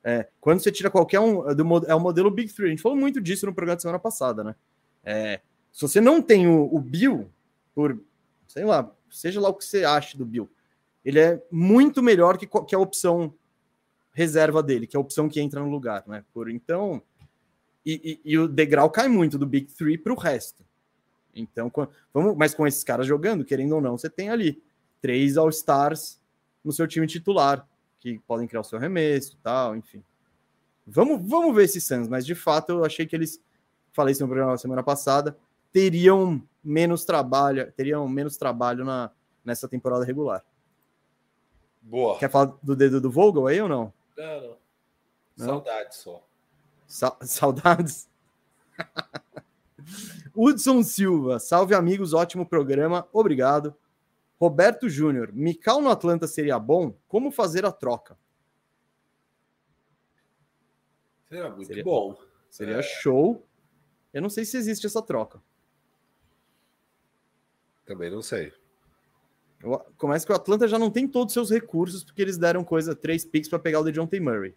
É, 0.03 0.28
quando 0.41 0.59
você 0.59 0.70
tira 0.70 0.91
qualquer 0.91 1.22
um. 1.22 1.55
Do, 1.55 1.86
é 1.88 1.95
o 1.95 1.99
modelo 1.99 2.30
Big 2.30 2.51
Three. 2.51 2.68
A 2.68 2.70
gente 2.72 2.82
falou 2.82 2.97
muito 2.97 3.22
disso 3.22 3.45
no 3.45 3.53
programa 3.53 3.78
da 3.78 3.82
semana 3.82 3.99
passada, 3.99 4.43
né? 4.43 4.53
É, 5.01 5.39
se 5.72 5.82
você 5.82 6.01
não 6.01 6.22
tem 6.22 6.45
o, 6.45 6.64
o 6.76 6.78
Bill, 6.78 7.32
por 7.74 7.97
sei 8.49 8.66
lá, 8.66 8.93
seja 9.09 9.39
lá 9.39 9.47
o 9.47 9.53
que 9.53 9.64
você 9.64 9.86
ache 9.86 10.18
do 10.18 10.26
Bill, 10.26 10.49
ele 11.05 11.18
é 11.18 11.41
muito 11.49 12.03
melhor 12.03 12.38
que, 12.38 12.45
que 12.68 12.76
a 12.76 12.80
opção 12.80 13.34
reserva 14.12 14.62
dele, 14.62 14.88
que 14.88 14.97
é 14.97 14.99
a 14.99 15.01
opção 15.01 15.30
que 15.30 15.39
entra 15.39 15.62
no 15.62 15.70
lugar, 15.70 16.03
né? 16.05 16.26
Por 16.34 16.49
então, 16.49 17.01
e, 17.86 18.20
e, 18.26 18.32
e 18.34 18.38
o 18.38 18.45
degrau 18.45 18.89
cai 18.89 19.07
muito 19.07 19.38
do 19.38 19.45
Big 19.45 19.72
Three 19.74 19.97
para 19.97 20.12
o 20.12 20.18
resto. 20.18 20.66
Então, 21.36 21.69
com, 21.69 21.88
vamos, 22.13 22.36
mas 22.36 22.53
com 22.53 22.67
esses 22.67 22.84
caras 22.84 23.07
jogando, 23.07 23.45
querendo 23.45 23.75
ou 23.75 23.82
não, 23.82 23.97
você 23.97 24.09
tem 24.09 24.29
ali 24.29 24.61
três 25.01 25.38
All-Stars 25.38 26.19
no 26.63 26.71
seu 26.71 26.88
time 26.88 27.07
titular, 27.07 27.67
que 27.99 28.19
podem 28.27 28.47
criar 28.47 28.61
o 28.61 28.63
seu 28.63 28.77
arremesso 28.77 29.38
tal, 29.41 29.75
enfim. 29.75 30.03
Vamos, 30.86 31.21
vamos 31.27 31.55
ver 31.55 31.63
esses 31.63 31.84
Suns, 31.84 32.07
mas 32.07 32.25
de 32.25 32.36
fato 32.36 32.71
eu 32.71 32.86
achei 32.86 33.05
que 33.05 33.15
eles 33.15 33.41
falei 33.93 34.13
isso 34.13 34.21
no 34.21 34.27
programa 34.27 34.57
semana 34.57 34.84
passada, 34.84 35.38
teriam 35.71 36.41
menos 36.63 37.05
trabalho, 37.05 37.71
teriam 37.73 38.07
menos 38.07 38.38
trabalho 38.38 38.84
na, 38.86 39.11
nessa 39.43 39.67
temporada 39.67 40.05
regular. 40.05 40.43
Boa. 41.82 42.17
Quer 42.17 42.29
falar 42.29 42.53
do 42.61 42.75
dedo 42.75 43.01
do 43.01 43.11
Vogel 43.11 43.47
aí 43.47 43.59
ou 43.59 43.67
não? 43.67 43.93
Não, 44.17 44.41
não. 44.41 44.57
não? 45.38 45.47
Saudades 45.47 45.97
só. 45.97 46.23
Sa 46.88 47.17
saudades? 47.25 48.09
Hudson 50.36 50.84
Silva, 50.84 51.39
salve 51.39 51.75
amigos, 51.75 52.13
ótimo 52.13 52.45
programa, 52.45 53.07
obrigado. 53.11 53.75
Roberto 54.39 54.89
Júnior, 54.89 55.32
Mical 55.34 55.82
no 55.82 55.89
Atlanta 55.89 56.27
seria 56.27 56.57
bom? 56.57 56.95
Como 57.07 57.32
fazer 57.32 57.65
a 57.65 57.71
troca? 57.71 58.17
Seria 61.29 61.49
muito 61.49 61.67
seria, 61.67 61.84
bom. 61.84 62.17
Seria 62.49 62.77
é... 62.77 62.82
show. 62.82 63.45
Eu 64.13 64.21
não 64.21 64.29
sei 64.29 64.43
se 64.43 64.57
existe 64.57 64.86
essa 64.86 65.01
troca. 65.01 65.41
Também 67.86 68.09
não 68.09 68.21
sei. 68.21 68.51
Começa 69.95 70.25
que 70.25 70.32
o 70.32 70.36
Atlanta 70.36 70.67
já 70.67 70.79
não 70.79 70.89
tem 70.89 71.07
todos 71.07 71.32
os 71.32 71.34
seus 71.34 71.51
recursos, 71.51 72.03
porque 72.03 72.21
eles 72.21 72.38
deram 72.38 72.63
coisa, 72.63 72.95
três 72.95 73.23
picks 73.23 73.49
para 73.49 73.59
pegar 73.59 73.79
o 73.79 73.84
DeJounte 73.84 74.19
Murray. 74.19 74.55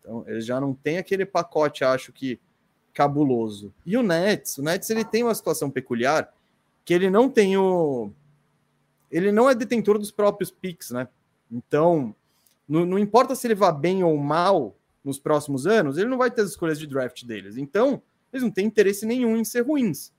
Então, 0.00 0.24
eles 0.26 0.44
já 0.44 0.60
não 0.60 0.74
tem 0.74 0.98
aquele 0.98 1.24
pacote, 1.24 1.84
acho 1.84 2.12
que, 2.12 2.40
cabuloso. 2.96 3.74
E 3.84 3.94
o 3.94 4.02
Nets, 4.02 4.56
o 4.56 4.62
Nets 4.62 4.88
ele 4.88 5.04
tem 5.04 5.22
uma 5.22 5.34
situação 5.34 5.70
peculiar, 5.70 6.32
que 6.82 6.94
ele 6.94 7.10
não 7.10 7.28
tem 7.28 7.58
o... 7.58 8.10
Ele 9.10 9.30
não 9.30 9.50
é 9.50 9.54
detentor 9.54 9.98
dos 9.98 10.10
próprios 10.10 10.50
picks, 10.50 10.90
né? 10.92 11.06
Então, 11.52 12.14
não, 12.66 12.86
não 12.86 12.98
importa 12.98 13.34
se 13.34 13.46
ele 13.46 13.54
vá 13.54 13.70
bem 13.70 14.02
ou 14.02 14.16
mal 14.16 14.74
nos 15.04 15.18
próximos 15.18 15.66
anos, 15.66 15.98
ele 15.98 16.08
não 16.08 16.16
vai 16.16 16.30
ter 16.30 16.40
as 16.40 16.50
escolhas 16.50 16.78
de 16.78 16.86
draft 16.86 17.22
deles. 17.24 17.58
Então, 17.58 18.00
eles 18.32 18.42
não 18.42 18.50
têm 18.50 18.66
interesse 18.66 19.04
nenhum 19.04 19.36
em 19.36 19.44
ser 19.44 19.60
ruins. 19.60 20.10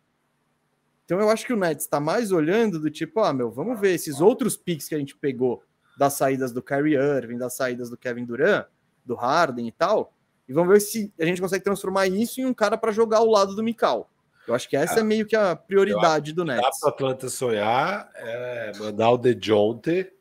Então 1.04 1.20
eu 1.20 1.30
acho 1.30 1.46
que 1.46 1.54
o 1.54 1.58
Nets 1.58 1.86
está 1.86 2.00
mais 2.00 2.32
olhando 2.32 2.80
do 2.80 2.92
tipo, 2.92 3.22
ah, 3.22 3.34
meu, 3.34 3.50
vamos 3.50 3.80
ver 3.80 3.94
esses 3.96 4.22
outros 4.22 4.56
picks 4.56 4.88
que 4.88 4.94
a 4.94 5.00
gente 5.00 5.16
pegou 5.16 5.64
das 5.98 6.14
saídas 6.14 6.52
do 6.52 6.62
Kyrie 6.62 6.96
Irving, 6.96 7.38
das 7.38 7.54
saídas 7.54 7.90
do 7.90 7.98
Kevin 7.98 8.26
Durant, 8.26 8.68
do 9.06 9.16
Harden 9.16 9.68
e 9.68 9.72
tal, 9.72 10.14
e 10.48 10.54
vamos 10.54 10.74
ver 10.74 10.80
se 10.80 11.12
a 11.20 11.26
gente 11.26 11.42
consegue 11.42 11.64
transformar 11.64 12.08
isso 12.08 12.40
em 12.40 12.46
um 12.46 12.54
cara 12.54 12.78
para 12.78 12.92
jogar 12.92 13.18
ao 13.18 13.28
lado 13.28 13.56
do 13.56 13.64
Mikal. 13.64 14.10
Eu 14.48 14.56
acho 14.56 14.70
que 14.70 14.78
essa 14.78 14.96
é, 14.96 15.00
é 15.00 15.04
meio 15.04 15.26
que 15.26 15.36
a 15.36 15.56
prioridade 15.56 16.32
do 16.32 16.46
Nets. 16.46 16.62
Dá 16.62 16.72
para 16.80 16.90
Atlanta 16.90 17.30
sonhar 17.30 18.10
é 18.16 18.72
mandar 18.80 19.12
o 19.12 19.18
DeJounte 19.18 20.12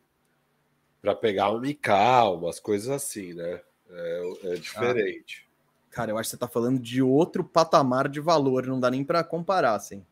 para 1.00 1.14
pegar 1.14 1.50
o 1.50 1.60
Mikal, 1.60 2.38
umas 2.38 2.58
coisas 2.58 2.88
assim, 2.88 3.34
né? 3.34 3.60
É, 3.88 4.32
é 4.44 4.54
diferente. 4.56 5.46
Ah. 5.46 5.94
Cara, 5.94 6.10
eu 6.10 6.18
acho 6.18 6.28
que 6.28 6.30
você 6.32 6.36
tá 6.36 6.48
falando 6.48 6.80
de 6.80 7.00
outro 7.00 7.44
patamar 7.44 8.08
de 8.08 8.20
valor, 8.20 8.66
não 8.66 8.80
dá 8.80 8.90
nem 8.90 9.04
para 9.04 9.22
comparar, 9.22 9.76
assim. 9.76 10.04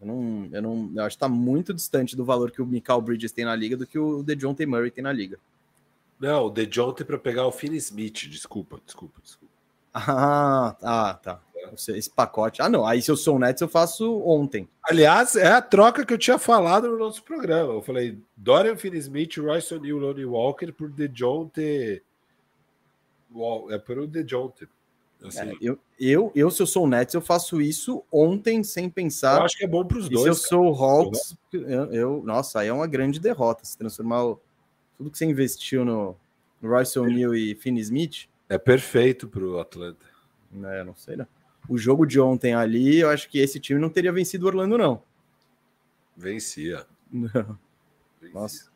Eu 0.00 0.06
não, 0.06 0.48
eu 0.52 0.62
não, 0.62 0.92
eu 0.94 1.04
acho 1.04 1.16
que 1.16 1.20
tá 1.20 1.28
muito 1.28 1.74
distante 1.74 2.14
do 2.14 2.24
valor 2.24 2.50
que 2.50 2.62
o 2.62 2.66
Michael 2.66 3.00
Bridges 3.00 3.32
tem 3.32 3.44
na 3.44 3.56
liga 3.56 3.76
do 3.76 3.86
que 3.86 3.98
o 3.98 4.22
DeJounte 4.22 4.64
Murray 4.66 4.90
tem 4.90 5.02
na 5.02 5.12
liga. 5.12 5.38
Não, 6.20 6.46
o 6.46 6.50
DeJounte 6.50 7.04
para 7.04 7.18
pegar 7.18 7.46
o 7.46 7.52
Finney 7.52 7.78
Smith, 7.78 8.28
desculpa, 8.28 8.78
desculpa, 8.84 9.20
desculpa. 9.22 9.54
Ah, 9.92 10.76
tá, 10.78 11.14
tá. 11.14 11.40
Esse 11.88 12.10
pacote. 12.10 12.62
Ah, 12.62 12.68
não. 12.68 12.86
Aí 12.86 13.00
se 13.00 13.10
eu 13.10 13.16
sou 13.16 13.36
o 13.36 13.38
Nets, 13.38 13.60
eu 13.60 13.68
faço 13.68 14.20
ontem. 14.22 14.68
Aliás, 14.82 15.36
é 15.36 15.48
a 15.48 15.62
troca 15.62 16.04
que 16.04 16.12
eu 16.12 16.18
tinha 16.18 16.38
falado 16.38 16.88
no 16.88 16.98
nosso 16.98 17.22
programa. 17.22 17.72
Eu 17.72 17.82
falei 17.82 18.18
Dorian 18.36 18.76
Finney-Smith, 18.76 19.38
Royce 19.38 19.74
O'Neal, 19.74 19.98
Lonnie 19.98 20.24
Walker 20.24 20.72
por 20.72 20.90
DeJounte 20.90 22.02
é 23.70 23.78
pelo 23.78 24.06
DeJounte. 24.06 24.68
Assim. 25.22 25.40
É, 25.40 25.52
eu, 25.60 25.78
eu, 25.98 26.32
eu, 26.34 26.50
se 26.50 26.62
eu 26.62 26.66
sou 26.66 26.84
o 26.84 26.88
Nets, 26.88 27.14
eu 27.14 27.20
faço 27.20 27.60
isso 27.60 28.02
ontem 28.10 28.64
sem 28.64 28.88
pensar. 28.88 29.38
Eu 29.38 29.44
acho 29.44 29.58
que 29.58 29.64
é 29.64 29.68
bom 29.68 29.84
para 29.84 29.98
os 29.98 30.08
dois. 30.08 30.22
Se 30.22 30.28
eu 30.28 30.34
cara. 30.34 30.48
sou 30.48 30.72
o 30.72 30.84
Hawks, 30.84 31.36
eu, 31.52 31.92
eu, 31.92 32.22
nossa, 32.24 32.60
aí 32.60 32.68
é 32.68 32.72
uma 32.72 32.86
grande 32.86 33.20
derrota. 33.20 33.64
Se 33.64 33.76
transformar 33.76 34.24
o, 34.24 34.40
tudo 35.00 35.10
que 35.10 35.16
você 35.16 35.24
investiu 35.24 35.82
no, 35.82 36.14
no 36.60 36.68
Royce 36.68 36.98
O'Neal 36.98 37.34
e 37.34 37.54
Finney 37.54 37.80
Smith. 37.80 38.28
É 38.50 38.58
perfeito 38.58 39.26
para 39.26 39.42
o 39.42 39.58
Atlanta. 39.58 40.04
É, 40.62 40.84
não 40.84 40.94
sei, 40.94 41.16
não. 41.16 41.26
O 41.66 41.78
jogo 41.78 42.04
de 42.04 42.20
ontem 42.20 42.52
ali, 42.52 42.98
eu 42.98 43.08
acho 43.08 43.26
que 43.30 43.38
esse 43.38 43.58
time 43.58 43.80
não 43.80 43.88
teria 43.88 44.12
vencido 44.12 44.44
o 44.44 44.48
Orlando, 44.48 44.76
não. 44.76 45.02
Vencia. 46.14 46.84
Não. 47.10 47.58
Vencia. 48.20 48.34
Nossa. 48.34 48.70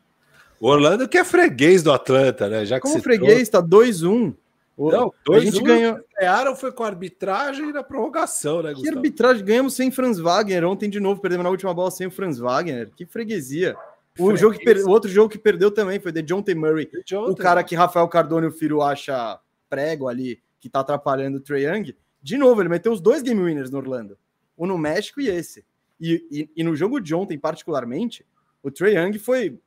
O 0.59 0.67
Orlando 0.67 1.07
que 1.07 1.17
é 1.19 1.23
freguês 1.23 1.83
do 1.83 1.91
Atlanta, 1.91 2.49
né? 2.49 2.65
Já 2.65 2.77
que 2.77 2.81
Como 2.81 2.99
freguês, 3.03 3.47
tá 3.47 3.61
2-1. 3.61 4.35
Não, 4.77 5.13
dois 5.23 5.43
a 5.43 5.45
gente 5.45 5.63
ganhou. 5.63 5.99
Ganharam 6.19 6.55
foi 6.55 6.71
com 6.71 6.83
arbitragem 6.83 7.69
e 7.69 7.73
na 7.73 7.83
prorrogação, 7.83 8.63
né, 8.63 8.73
Gustavo? 8.73 8.91
Que 8.91 8.97
arbitragem? 8.97 9.45
Ganhamos 9.45 9.75
sem 9.75 9.91
Franz 9.91 10.17
Wagner. 10.17 10.65
Ontem, 10.65 10.89
de 10.89 10.99
novo, 10.99 11.21
perdemos 11.21 11.43
na 11.43 11.51
última 11.51 11.73
bola 11.73 11.91
sem 11.91 12.07
o 12.07 12.11
Franz 12.11 12.39
Wagner. 12.39 12.89
Que 12.95 13.05
freguesia. 13.05 13.75
O, 14.17 14.35
jogo 14.35 14.57
que 14.57 14.63
per... 14.63 14.77
o 14.85 14.89
outro 14.89 15.09
jogo 15.09 15.29
que 15.29 15.37
perdeu 15.37 15.69
também 15.69 15.99
foi 15.99 16.11
de 16.11 16.21
John 16.21 16.41
T. 16.41 16.55
Murray. 16.55 16.89
John 17.05 17.29
o 17.29 17.35
cara 17.35 17.63
que 17.63 17.75
Rafael 17.75 18.07
Cardone 18.07 18.45
e 18.45 18.49
o 18.49 18.51
Firo 18.51 18.81
acha 18.81 19.39
prego 19.69 20.07
ali, 20.07 20.41
que 20.59 20.69
tá 20.69 20.79
atrapalhando 20.79 21.37
o 21.37 21.41
Trae 21.41 21.63
Young. 21.63 21.95
De 22.21 22.37
novo, 22.37 22.61
ele 22.61 22.69
meteu 22.69 22.91
os 22.91 23.01
dois 23.01 23.21
game 23.21 23.41
winners 23.41 23.69
no 23.69 23.77
Orlando. 23.77 24.17
O 24.55 24.65
no 24.65 24.77
México 24.77 25.19
e 25.19 25.27
esse. 25.27 25.65
E, 25.99 26.25
e, 26.31 26.49
e 26.55 26.63
no 26.63 26.75
jogo 26.75 26.99
de 26.99 27.13
ontem, 27.13 27.37
particularmente, 27.37 28.25
o 28.63 28.71
Trae 28.71 28.95
Young 28.95 29.19
foi. 29.19 29.59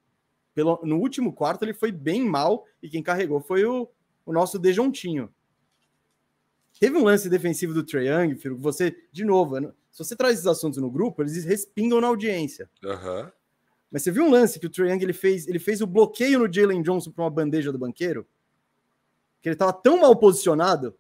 Pelo, 0.54 0.80
no 0.82 0.98
último 0.98 1.32
quarto, 1.32 1.64
ele 1.64 1.74
foi 1.74 1.92
bem 1.92 2.24
mal. 2.24 2.64
E 2.82 2.88
quem 2.88 3.02
carregou 3.02 3.40
foi 3.40 3.64
o, 3.64 3.88
o 4.24 4.32
nosso 4.32 4.58
Dejontinho. 4.58 5.30
Teve 6.80 6.96
um 6.96 7.04
lance 7.04 7.28
defensivo 7.28 7.74
do 7.74 7.84
Trae 7.84 8.06
Young, 8.06 8.36
Firo, 8.36 8.56
que 8.56 8.62
você, 8.62 8.96
de 9.12 9.24
novo, 9.24 9.58
se 9.90 9.98
você 9.98 10.14
traz 10.14 10.34
esses 10.34 10.46
assuntos 10.46 10.78
no 10.78 10.90
grupo, 10.90 11.22
eles 11.22 11.44
respingam 11.44 12.00
na 12.00 12.06
audiência. 12.06 12.70
Uhum. 12.84 13.30
Mas 13.90 14.02
você 14.02 14.10
viu 14.10 14.24
um 14.24 14.30
lance 14.30 14.60
que 14.60 14.66
o 14.66 14.70
Trae 14.70 14.90
Young 14.90 15.02
ele 15.02 15.12
fez, 15.12 15.46
ele 15.48 15.58
fez 15.58 15.80
o 15.80 15.86
bloqueio 15.86 16.38
no 16.40 16.52
Jalen 16.52 16.82
Johnson 16.82 17.10
para 17.10 17.24
uma 17.24 17.30
bandeja 17.30 17.72
do 17.72 17.78
banqueiro? 17.78 18.26
Que 19.40 19.48
ele 19.48 19.54
estava 19.54 19.72
tão 19.72 20.00
mal 20.00 20.14
posicionado. 20.16 20.94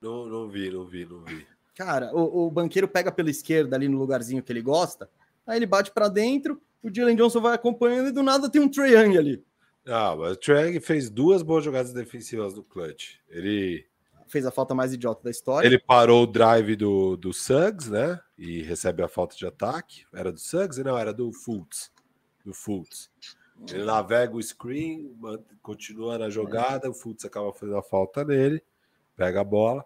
Não, 0.00 0.26
não 0.26 0.48
vi, 0.48 0.70
não 0.70 0.84
vi, 0.84 1.06
não 1.06 1.22
vi. 1.22 1.46
Cara, 1.74 2.14
o, 2.14 2.46
o 2.46 2.50
banqueiro 2.50 2.86
pega 2.86 3.10
pela 3.10 3.30
esquerda 3.30 3.76
ali 3.76 3.88
no 3.88 3.98
lugarzinho 3.98 4.42
que 4.42 4.52
ele 4.52 4.62
gosta, 4.62 5.08
aí 5.46 5.58
ele 5.58 5.66
bate 5.66 5.90
para 5.90 6.08
dentro, 6.08 6.60
o 6.82 6.92
Jalen 6.92 7.16
Johnson 7.16 7.40
vai 7.40 7.54
acompanhando 7.54 8.08
e 8.08 8.12
do 8.12 8.22
nada 8.22 8.50
tem 8.50 8.60
um 8.60 8.68
Trae 8.68 8.92
Young 8.92 9.16
ali. 9.16 9.44
Ah, 9.86 10.14
mas 10.16 10.32
o 10.32 10.36
Trae 10.36 10.68
Young 10.68 10.80
fez 10.80 11.10
duas 11.10 11.42
boas 11.42 11.64
jogadas 11.64 11.92
defensivas 11.92 12.54
no 12.54 12.62
clutch. 12.62 13.16
Ele 13.28 13.86
fez 14.26 14.46
a 14.46 14.50
falta 14.50 14.74
mais 14.74 14.92
idiota 14.92 15.22
da 15.22 15.30
história. 15.30 15.66
Ele 15.66 15.78
parou 15.78 16.24
o 16.24 16.26
drive 16.26 16.76
do, 16.76 17.16
do 17.16 17.32
Suggs, 17.32 17.90
né? 17.90 18.20
E 18.36 18.62
recebe 18.62 19.02
a 19.02 19.08
falta 19.08 19.36
de 19.36 19.46
ataque. 19.46 20.04
Era 20.12 20.32
do 20.32 20.38
Suggs? 20.38 20.82
Não, 20.82 20.98
era 20.98 21.12
do 21.12 21.32
Fultz. 21.32 21.92
Do 22.44 22.52
Fultz. 22.52 23.10
Ele 23.70 23.84
navega 23.84 24.34
o 24.34 24.42
screen, 24.42 25.16
continua 25.62 26.18
na 26.18 26.28
jogada, 26.28 26.90
o 26.90 26.94
Fultz 26.94 27.24
acaba 27.24 27.52
fazendo 27.52 27.78
a 27.78 27.82
falta 27.82 28.24
nele, 28.24 28.62
pega 29.16 29.40
a 29.40 29.44
bola. 29.44 29.84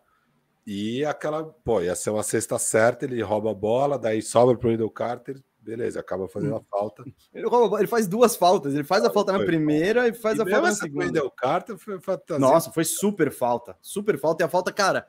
E 0.67 1.05
aquela, 1.05 1.45
pô, 1.45 1.81
ia 1.81 1.95
ser 1.95 2.11
uma 2.11 2.23
cesta 2.23 2.59
certa, 2.59 3.05
ele 3.05 3.23
rouba 3.23 3.51
a 3.51 3.55
bola, 3.55 3.99
daí 3.99 4.21
sobra 4.21 4.57
para 4.57 4.69
o 4.69 4.71
Wendell 4.71 4.91
Carter, 4.91 5.43
beleza, 5.69 6.01
acaba 6.01 6.27
fazendo 6.27 6.57
a 6.57 6.63
falta. 6.63 7.03
Ele, 7.35 7.47
ele, 7.79 7.87
faz 7.87 8.07
duas 8.07 8.35
faltas, 8.35 8.73
ele 8.73 8.85
faz 8.85 9.05
a 9.05 9.11
falta 9.11 9.33
na 9.33 9.45
primeira 9.45 10.09
e 10.09 10.15
faz 10.15 10.39
e 10.39 10.43
a 10.43 10.47
falta 10.47 10.69
na 10.69 10.75
segunda. 10.75 11.05
O 11.05 11.07
Wendell 11.07 11.31
Carter 11.31 11.77
foi 11.77 12.01
fantasia. 12.01 12.39
Nossa, 12.39 12.73
foi 12.73 12.85
super 12.85 13.31
falta, 13.31 13.77
super 13.83 14.19
falta. 14.19 14.43
E 14.43 14.47
a 14.47 14.49
falta, 14.49 14.73
cara, 14.73 15.07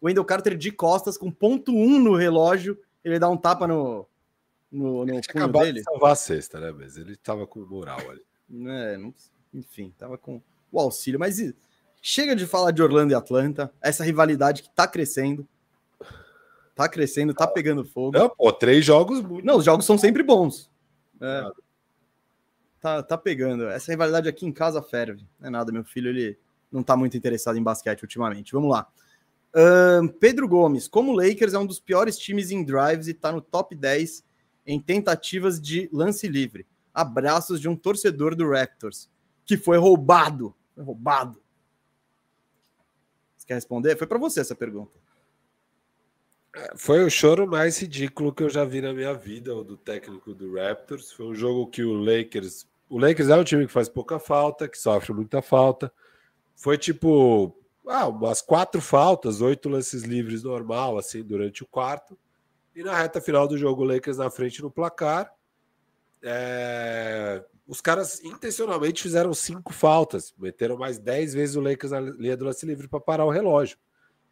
o 0.00 0.06
Wendell 0.06 0.24
Carter 0.24 0.54
de 0.54 0.70
costas, 0.70 1.16
com 1.16 1.30
ponto 1.30 1.72
um 1.72 1.98
no 1.98 2.14
relógio, 2.14 2.78
ele 3.02 3.18
dá 3.18 3.28
um 3.30 3.38
tapa 3.38 3.66
no, 3.66 4.06
no, 4.70 5.06
no 5.06 5.20
punho 5.32 5.48
dele. 5.48 5.78
De 5.78 5.84
salvar 5.84 6.12
a 6.12 6.16
cesta, 6.16 6.60
né? 6.60 6.74
Mas 6.76 6.98
ele 6.98 7.16
tava 7.16 7.46
com 7.46 7.60
moral 7.60 8.00
ali. 8.10 8.22
É, 8.68 9.00
enfim, 9.54 9.94
tava 9.96 10.18
com 10.18 10.42
o 10.70 10.78
auxílio. 10.78 11.18
Mas 11.18 11.38
chega 12.02 12.36
de 12.36 12.46
falar 12.46 12.70
de 12.70 12.82
Orlando 12.82 13.12
e 13.12 13.14
Atlanta, 13.14 13.72
essa 13.80 14.04
rivalidade 14.04 14.62
que 14.62 14.70
tá 14.74 14.86
crescendo. 14.86 15.48
Tá 16.74 16.88
crescendo, 16.88 17.34
tá 17.34 17.46
pegando 17.46 17.84
fogo. 17.84 18.16
Não, 18.16 18.30
pô, 18.30 18.52
três 18.52 18.84
jogos 18.84 19.20
muito. 19.20 19.44
Não, 19.44 19.58
os 19.58 19.64
jogos 19.64 19.84
são 19.84 19.98
sempre 19.98 20.22
bons. 20.22 20.70
É. 21.20 21.50
Tá, 22.80 23.02
tá 23.02 23.18
pegando. 23.18 23.68
Essa 23.68 23.92
rivalidade 23.92 24.28
aqui 24.28 24.46
em 24.46 24.52
casa 24.52 24.82
ferve. 24.82 25.26
Não 25.38 25.48
é 25.48 25.50
nada, 25.50 25.70
meu 25.70 25.84
filho, 25.84 26.08
ele 26.08 26.38
não 26.70 26.82
tá 26.82 26.96
muito 26.96 27.16
interessado 27.16 27.58
em 27.58 27.62
basquete 27.62 28.02
ultimamente. 28.02 28.52
Vamos 28.52 28.70
lá. 28.70 28.88
Uh, 29.54 30.10
Pedro 30.14 30.48
Gomes, 30.48 30.88
como 30.88 31.12
o 31.12 31.14
Lakers 31.14 31.52
é 31.52 31.58
um 31.58 31.66
dos 31.66 31.78
piores 31.78 32.18
times 32.18 32.50
em 32.50 32.64
drives 32.64 33.06
e 33.06 33.14
tá 33.14 33.30
no 33.30 33.42
top 33.42 33.76
10 33.76 34.24
em 34.66 34.80
tentativas 34.80 35.60
de 35.60 35.90
lance 35.92 36.26
livre. 36.26 36.66
Abraços 36.94 37.60
de 37.60 37.68
um 37.68 37.76
torcedor 37.76 38.34
do 38.34 38.50
Raptors, 38.50 39.10
que 39.44 39.58
foi 39.58 39.76
roubado. 39.76 40.54
Foi 40.74 40.82
roubado. 40.82 41.42
Você 43.36 43.46
quer 43.46 43.54
responder? 43.54 43.96
Foi 43.96 44.06
para 44.06 44.18
você 44.18 44.40
essa 44.40 44.54
pergunta. 44.54 45.01
Foi 46.76 47.02
o 47.02 47.10
choro 47.10 47.46
mais 47.46 47.78
ridículo 47.78 48.32
que 48.32 48.42
eu 48.42 48.50
já 48.50 48.64
vi 48.64 48.80
na 48.82 48.92
minha 48.92 49.14
vida, 49.14 49.54
o 49.54 49.64
do 49.64 49.76
técnico 49.76 50.34
do 50.34 50.54
Raptors. 50.54 51.10
Foi 51.12 51.26
um 51.26 51.34
jogo 51.34 51.66
que 51.66 51.82
o 51.82 51.94
Lakers. 51.94 52.66
O 52.88 52.98
Lakers 52.98 53.30
é 53.30 53.36
um 53.36 53.44
time 53.44 53.66
que 53.66 53.72
faz 53.72 53.88
pouca 53.88 54.18
falta, 54.18 54.68
que 54.68 54.76
sofre 54.76 55.14
muita 55.14 55.40
falta. 55.40 55.90
Foi 56.54 56.76
tipo 56.76 57.56
ah, 57.86 58.06
umas 58.06 58.42
quatro 58.42 58.80
faltas, 58.80 59.40
oito 59.40 59.68
lances 59.68 60.02
livres 60.02 60.42
normal, 60.42 60.98
assim, 60.98 61.22
durante 61.22 61.62
o 61.62 61.66
quarto. 61.66 62.18
E 62.74 62.82
na 62.82 62.96
reta 62.96 63.20
final 63.20 63.48
do 63.48 63.56
jogo, 63.56 63.82
o 63.82 63.86
Lakers 63.86 64.18
na 64.18 64.30
frente 64.30 64.62
no 64.62 64.70
placar. 64.70 65.32
É... 66.22 67.44
Os 67.66 67.80
caras 67.80 68.22
intencionalmente 68.22 69.02
fizeram 69.02 69.32
cinco 69.32 69.72
faltas, 69.72 70.34
meteram 70.36 70.76
mais 70.76 70.98
dez 70.98 71.32
vezes 71.32 71.56
o 71.56 71.60
Lakers 71.60 71.92
na 71.92 72.00
linha 72.00 72.36
do 72.36 72.44
lance 72.44 72.66
livre 72.66 72.88
para 72.88 73.00
parar 73.00 73.24
o 73.24 73.30
relógio. 73.30 73.78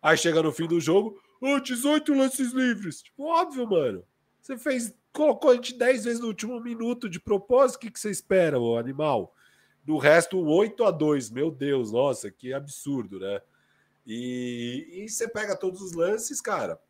Aí 0.03 0.17
chega 0.17 0.43
no 0.43 0.53
fim 0.53 0.67
do 0.67 0.81
jogo, 0.81 1.21
oh, 1.41 1.61
18 1.61 2.13
lances 2.15 2.53
livres. 2.53 3.03
Tipo, 3.03 3.25
óbvio, 3.25 3.67
mano. 3.69 4.05
Você 4.41 4.57
fez, 4.59 4.95
colocou 5.13 5.51
a 5.51 5.55
gente 5.55 5.77
10 5.77 6.05
vezes 6.05 6.21
no 6.21 6.29
último 6.29 6.61
minuto 6.61 7.09
de 7.09 7.21
propósito. 7.21 7.77
O 7.77 7.81
que, 7.81 7.91
que 7.91 8.01
você 8.01 8.11
espera, 8.11 8.59
o 8.59 8.77
animal? 8.77 9.35
Do 9.85 9.97
resto, 9.97 10.39
8 10.39 10.85
a 10.85 10.91
2. 10.91 11.31
Meu 11.31 11.51
Deus, 11.51 11.93
nossa, 11.93 12.31
que 12.31 12.53
absurdo, 12.53 13.19
né? 13.19 13.41
E, 14.07 15.03
e 15.05 15.09
você 15.09 15.29
pega 15.29 15.57
todos 15.57 15.81
os 15.81 15.93
lances, 15.93 16.41
cara. 16.41 16.81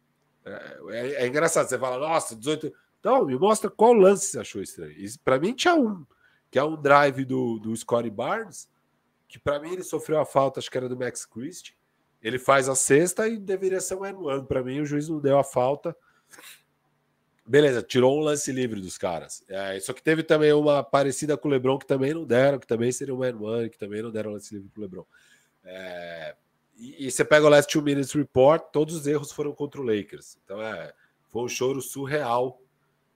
É, 0.44 0.78
é, 0.90 1.12
é, 1.22 1.26
engraçado. 1.26 1.68
Você 1.68 1.78
fala, 1.78 1.98
nossa, 1.98 2.34
18. 2.34 2.72
Então, 2.98 3.24
me 3.24 3.36
mostra 3.36 3.70
qual 3.70 3.92
lance 3.92 4.26
você 4.26 4.40
achou 4.40 4.62
estranho. 4.62 4.94
Para 5.24 5.38
mim, 5.38 5.54
tinha 5.54 5.74
um, 5.74 6.04
que 6.50 6.58
é 6.58 6.64
um 6.64 6.80
drive 6.80 7.24
do, 7.24 7.58
do 7.58 7.74
Scottie 7.76 8.10
Barnes, 8.10 8.68
que 9.28 9.38
para 9.38 9.60
mim 9.60 9.72
ele 9.72 9.82
sofreu 9.82 10.20
a 10.20 10.26
falta, 10.26 10.60
acho 10.60 10.70
que 10.70 10.76
era 10.76 10.88
do 10.88 10.98
Max 10.98 11.24
Christie. 11.24 11.74
Ele 12.22 12.38
faz 12.38 12.68
a 12.68 12.74
sexta 12.74 13.26
e 13.26 13.38
deveria 13.38 13.80
ser 13.80 13.94
um 13.94 14.00
N1. 14.00 14.46
Para 14.46 14.62
mim, 14.62 14.80
o 14.80 14.86
juiz 14.86 15.08
não 15.08 15.20
deu 15.20 15.38
a 15.38 15.44
falta. 15.44 15.96
Beleza, 17.46 17.82
tirou 17.82 18.16
um 18.16 18.20
lance 18.20 18.52
livre 18.52 18.80
dos 18.80 18.96
caras. 18.96 19.42
É, 19.48 19.80
só 19.80 19.92
que 19.92 20.02
teve 20.02 20.22
também 20.22 20.52
uma 20.52 20.84
parecida 20.84 21.36
com 21.36 21.48
o 21.48 21.50
Lebron 21.50 21.78
que 21.78 21.86
também 21.86 22.14
não 22.14 22.24
deram, 22.24 22.58
que 22.58 22.66
também 22.66 22.92
seria 22.92 23.14
um 23.14 23.18
N1, 23.18 23.70
que 23.70 23.78
também 23.78 24.02
não 24.02 24.10
deram 24.10 24.32
lance 24.32 24.54
livre 24.54 24.68
para 24.68 24.80
o 24.80 24.82
Lebron. 24.82 25.06
É, 25.64 26.36
e, 26.76 27.06
e, 27.06 27.10
você 27.10 27.24
pega 27.24 27.46
o 27.46 27.48
Last 27.48 27.72
Two 27.72 27.82
Minutes 27.82 28.12
Report, 28.12 28.70
todos 28.72 28.94
os 28.94 29.06
erros 29.06 29.32
foram 29.32 29.52
contra 29.52 29.80
o 29.80 29.84
Lakers. 29.84 30.38
Então 30.44 30.62
é, 30.62 30.92
foi 31.28 31.42
um 31.42 31.48
choro 31.48 31.80
surreal 31.82 32.62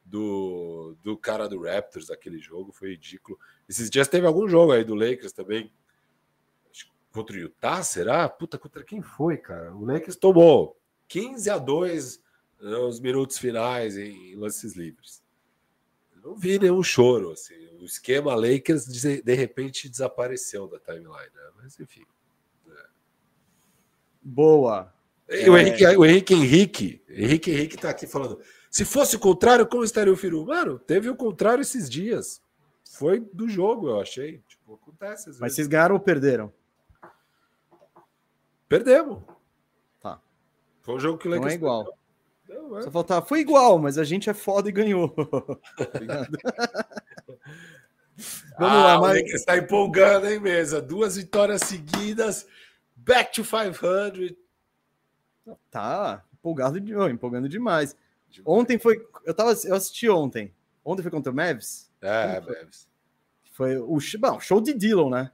do, 0.04 0.96
do 1.02 1.16
cara 1.16 1.48
do 1.48 1.62
Raptors, 1.62 2.10
aquele 2.10 2.38
jogo, 2.38 2.72
foi 2.72 2.90
ridículo. 2.90 3.38
Esses 3.68 3.88
dias 3.88 4.08
teve 4.08 4.26
algum 4.26 4.48
jogo 4.48 4.72
aí 4.72 4.84
do 4.84 4.94
Lakers 4.94 5.32
também, 5.32 5.72
contra 7.14 7.36
o 7.36 7.38
Utah, 7.38 7.82
será? 7.84 8.28
Puta, 8.28 8.58
contra 8.58 8.82
quem 8.82 9.00
foi, 9.00 9.36
cara? 9.36 9.72
O 9.72 9.84
Lakers 9.84 10.16
tomou 10.16 10.76
15 11.06 11.48
a 11.48 11.58
2 11.58 12.20
nos 12.60 12.98
minutos 12.98 13.38
finais 13.38 13.96
em 13.96 14.34
lances 14.34 14.74
livres. 14.74 15.22
não 16.24 16.34
vi 16.34 16.58
nenhum 16.58 16.82
choro, 16.82 17.30
assim. 17.30 17.54
O 17.80 17.84
esquema 17.84 18.34
Lakers 18.34 18.86
de, 18.86 19.34
repente 19.34 19.88
desapareceu 19.88 20.66
da 20.66 20.80
timeline, 20.80 21.30
né? 21.34 21.50
Mas 21.56 21.78
enfim. 21.78 22.04
É. 22.68 22.86
Boa. 24.20 24.92
E 25.28 25.48
o, 25.48 25.56
é... 25.56 25.62
Henrique, 25.62 25.86
o 25.86 26.04
Henrique 26.04 26.34
Henrique, 26.34 27.02
Henrique 27.08 27.50
Henrique 27.52 27.76
tá 27.76 27.90
aqui 27.90 28.08
falando. 28.08 28.40
Se 28.70 28.84
fosse 28.84 29.14
o 29.14 29.20
contrário, 29.20 29.66
como 29.66 29.84
estaria 29.84 30.12
o 30.12 30.16
Firu? 30.16 30.46
Mano, 30.46 30.80
teve 30.80 31.08
o 31.08 31.14
contrário 31.14 31.62
esses 31.62 31.88
dias. 31.88 32.42
Foi 32.82 33.20
do 33.20 33.48
jogo, 33.48 33.88
eu 33.88 34.00
achei. 34.00 34.42
Tipo, 34.48 34.74
acontece. 34.74 35.30
Mas 35.38 35.54
vocês 35.54 35.68
ganharam 35.68 35.94
ou 35.94 36.00
perderam? 36.00 36.52
Perdemos. 38.68 39.22
Tá. 40.00 40.20
Foi 40.82 40.94
um 40.94 41.00
jogo 41.00 41.18
que 41.18 41.28
o 41.28 41.30
Lakers 41.30 41.46
Não 41.46 41.52
é 41.52 41.54
igual. 41.54 41.98
Não, 42.48 42.78
é. 42.78 42.82
Só 42.82 42.90
faltava, 42.90 43.24
foi 43.24 43.40
igual, 43.40 43.78
mas 43.78 43.98
a 43.98 44.04
gente 44.04 44.28
é 44.28 44.34
foda 44.34 44.68
e 44.68 44.72
ganhou. 44.72 45.14
Vamos 48.58 48.76
ah, 48.76 48.84
lá, 48.84 49.00
mas... 49.00 49.20
O 49.22 49.24
está 49.34 49.56
empolgando, 49.56 50.28
hein, 50.28 50.38
mesa? 50.38 50.80
Duas 50.80 51.16
vitórias 51.16 51.62
seguidas, 51.62 52.46
back 52.94 53.32
to 53.32 53.42
500. 53.44 54.36
Tá, 55.70 56.24
empolgado, 56.32 56.80
de... 56.80 56.94
oh, 56.94 57.08
empolgando 57.08 57.48
demais. 57.48 57.96
Ontem 58.44 58.78
foi, 58.78 59.04
eu 59.24 59.34
tava, 59.34 59.54
eu 59.64 59.74
assisti 59.74 60.08
ontem. 60.08 60.54
Ontem 60.84 61.02
foi 61.02 61.10
contra 61.10 61.32
o 61.32 61.34
Mavs? 61.34 61.90
É, 62.00 62.40
foi? 62.40 62.56
Mavs. 62.56 62.88
Foi 63.52 63.76
o 63.78 63.98
bom, 64.18 64.40
show 64.40 64.60
de 64.60 64.74
Dillon, 64.74 65.10
né? 65.10 65.30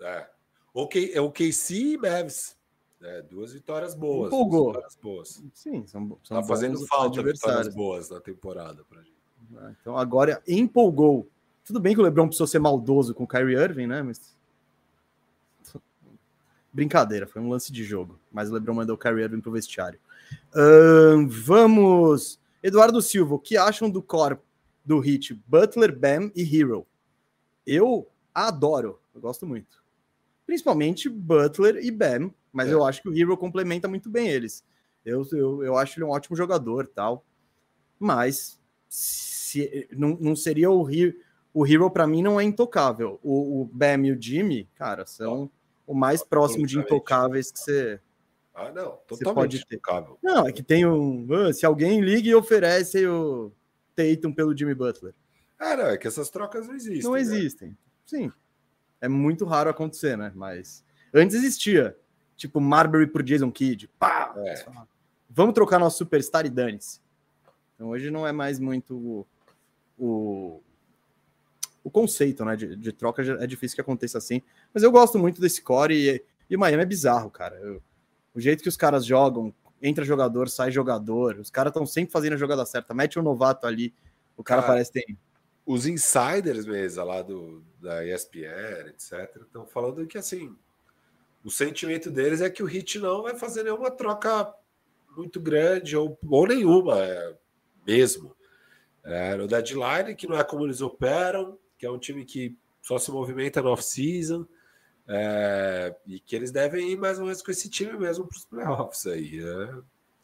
É. 0.00 0.26
O, 0.72 0.86
K, 0.88 1.12
é 1.12 1.20
o 1.20 1.30
KC 1.30 1.74
e 1.74 1.96
Mavs. 1.98 2.55
É, 3.06 3.22
duas 3.22 3.52
vitórias 3.52 3.94
boas. 3.94 4.26
Empolgou. 4.26 4.68
Vitórias 4.68 4.98
boas. 5.00 5.44
Sim, 5.54 5.86
são, 5.86 6.18
são 6.24 6.40
tá 6.40 6.42
fazendo 6.42 6.84
falta 6.86 7.22
vitórias 7.22 7.72
boas 7.72 8.10
na 8.10 8.20
temporada 8.20 8.84
pra 8.88 9.00
gente. 9.00 9.14
Ah, 9.56 9.72
então 9.80 9.96
agora 9.96 10.42
empolgou. 10.46 11.28
Tudo 11.64 11.78
bem 11.78 11.94
que 11.94 12.00
o 12.00 12.04
LeBron 12.04 12.26
precisou 12.26 12.48
ser 12.48 12.58
maldoso 12.58 13.14
com 13.14 13.22
o 13.24 13.28
Kyrie 13.28 13.56
Irving, 13.56 13.86
né? 13.86 14.02
Mas 14.02 14.34
brincadeira, 16.72 17.26
foi 17.26 17.40
um 17.40 17.48
lance 17.48 17.72
de 17.72 17.84
jogo. 17.84 18.18
Mas 18.30 18.50
o 18.50 18.54
LeBron 18.54 18.74
mandou 18.74 18.96
o 18.96 18.98
Kyrie 18.98 19.22
Irving 19.22 19.40
pro 19.40 19.52
vestiário. 19.52 19.98
Uh, 20.52 21.26
vamos. 21.28 22.40
Eduardo 22.62 23.00
Silva, 23.00 23.36
o 23.36 23.38
que 23.38 23.56
acham 23.56 23.88
do 23.88 24.02
core 24.02 24.36
do 24.84 24.98
hit 24.98 25.32
Butler, 25.46 25.96
Bam 25.96 26.30
e 26.34 26.42
Hero? 26.42 26.84
Eu 27.64 28.08
adoro, 28.34 28.98
eu 29.14 29.20
gosto 29.20 29.46
muito. 29.46 29.82
Principalmente 30.44 31.08
Butler 31.08 31.76
e 31.76 31.90
Bam, 31.90 32.32
mas 32.56 32.70
é. 32.70 32.72
eu 32.72 32.82
acho 32.82 33.02
que 33.02 33.08
o 33.10 33.14
Hero 33.14 33.36
complementa 33.36 33.86
muito 33.86 34.08
bem 34.08 34.28
eles. 34.28 34.64
Eu, 35.04 35.26
eu, 35.32 35.62
eu 35.62 35.76
acho 35.76 35.98
ele 35.98 36.06
um 36.06 36.10
ótimo 36.10 36.34
jogador 36.34 36.86
tal. 36.86 37.22
Mas 37.98 38.58
se, 38.88 39.86
não, 39.92 40.16
não 40.18 40.34
seria 40.34 40.70
o 40.70 40.90
Hero. 40.90 41.14
O 41.52 41.66
Hero, 41.66 41.90
para 41.90 42.06
mim, 42.06 42.22
não 42.22 42.40
é 42.40 42.44
intocável. 42.44 43.20
O, 43.22 43.60
o 43.60 43.64
Bam 43.66 44.06
e 44.06 44.12
o 44.12 44.20
Jimmy, 44.20 44.66
cara, 44.74 45.04
são 45.04 45.50
o 45.86 45.94
mais 45.94 46.22
próximo 46.24 46.66
de 46.66 46.78
intocáveis 46.78 47.52
que 47.52 47.58
você. 47.58 48.00
Ah, 48.54 48.72
não, 48.72 48.98
totalmente 49.06 49.58
intocável. 49.58 50.18
Não, 50.22 50.48
é 50.48 50.52
que 50.52 50.62
tem 50.62 50.86
um. 50.86 51.26
Ah, 51.30 51.52
se 51.52 51.66
alguém 51.66 52.00
liga 52.00 52.26
e 52.26 52.34
oferece 52.34 53.06
o 53.06 53.52
Tatum 53.94 54.32
pelo 54.32 54.56
Jimmy 54.56 54.74
Butler. 54.74 55.14
É, 55.60 55.76
não, 55.76 55.86
é 55.88 55.98
que 55.98 56.08
essas 56.08 56.30
trocas 56.30 56.66
não 56.66 56.74
existem. 56.74 57.02
Não 57.02 57.12
né? 57.12 57.20
existem. 57.20 57.76
Sim. 58.06 58.32
É 58.98 59.08
muito 59.08 59.44
raro 59.44 59.68
acontecer, 59.68 60.16
né? 60.16 60.32
Mas 60.34 60.82
antes 61.12 61.36
existia. 61.36 61.94
Tipo, 62.36 62.60
Marbury 62.60 63.06
por 63.06 63.22
Jason 63.22 63.50
Kidd. 63.50 63.88
Pá! 63.98 64.34
É. 64.36 64.64
Vamos 65.28 65.54
trocar 65.54 65.78
nosso 65.78 65.98
superstar 65.98 66.46
e 66.46 66.50
dane-se. 66.50 67.00
Então 67.74 67.88
hoje 67.88 68.10
não 68.10 68.26
é 68.26 68.32
mais 68.32 68.58
muito 68.58 68.96
o, 68.96 69.26
o, 69.98 70.62
o 71.84 71.90
conceito 71.90 72.44
né, 72.44 72.56
de, 72.56 72.74
de, 72.74 72.92
troca, 72.92 73.22
é 73.22 73.46
difícil 73.46 73.74
que 73.74 73.80
aconteça 73.80 74.18
assim. 74.18 74.42
Mas 74.72 74.82
eu 74.82 74.90
gosto 74.90 75.18
muito 75.18 75.40
desse 75.40 75.60
core 75.62 75.94
e, 75.94 76.24
e 76.48 76.56
o 76.56 76.58
Miami 76.58 76.82
é 76.82 76.86
bizarro, 76.86 77.30
cara. 77.30 77.56
Eu, 77.56 77.82
o 78.34 78.40
jeito 78.40 78.62
que 78.62 78.68
os 78.68 78.76
caras 78.76 79.04
jogam, 79.04 79.52
entra 79.80 80.04
jogador, 80.04 80.48
sai 80.48 80.70
jogador, 80.70 81.38
os 81.38 81.50
caras 81.50 81.70
estão 81.70 81.86
sempre 81.86 82.12
fazendo 82.12 82.34
a 82.34 82.38
jogada 82.38 82.64
certa. 82.64 82.94
Mete 82.94 83.18
um 83.18 83.22
novato 83.22 83.66
ali, 83.66 83.94
o 84.36 84.42
cara, 84.42 84.62
cara 84.62 84.74
parece 84.74 84.92
ter 84.92 85.04
os 85.66 85.84
insiders 85.84 86.64
mesmo 86.64 87.04
lá 87.04 87.22
do, 87.22 87.62
da 87.80 88.06
ESPN, 88.06 88.88
etc., 88.88 89.42
estão 89.42 89.66
falando 89.66 90.06
que 90.06 90.16
assim 90.16 90.56
o 91.46 91.50
sentimento 91.50 92.10
deles 92.10 92.40
é 92.40 92.50
que 92.50 92.60
o 92.60 92.66
Hit 92.66 92.98
não 92.98 93.22
vai 93.22 93.36
fazer 93.36 93.62
nenhuma 93.62 93.88
troca 93.88 94.52
muito 95.16 95.40
grande 95.40 95.96
ou, 95.96 96.18
ou 96.28 96.44
nenhuma 96.44 96.98
é, 96.98 97.34
mesmo. 97.86 98.34
É, 99.04 99.36
no 99.36 99.46
deadline, 99.46 100.16
que 100.16 100.26
não 100.26 100.36
é 100.36 100.42
como 100.42 100.64
eles 100.64 100.80
operam, 100.80 101.56
que 101.78 101.86
é 101.86 101.90
um 101.90 102.00
time 102.00 102.24
que 102.24 102.58
só 102.82 102.98
se 102.98 103.12
movimenta 103.12 103.62
no 103.62 103.70
off-season. 103.70 104.44
É, 105.06 105.94
e 106.04 106.18
que 106.18 106.34
eles 106.34 106.50
devem 106.50 106.90
ir 106.90 106.98
mais 106.98 107.20
ou 107.20 107.26
menos 107.26 107.40
com 107.40 107.52
esse 107.52 107.70
time 107.70 107.96
mesmo 107.96 108.26
para 108.26 108.36
os 108.36 108.44
playoffs 108.44 109.06
aí. 109.06 109.38
É. 109.38 109.74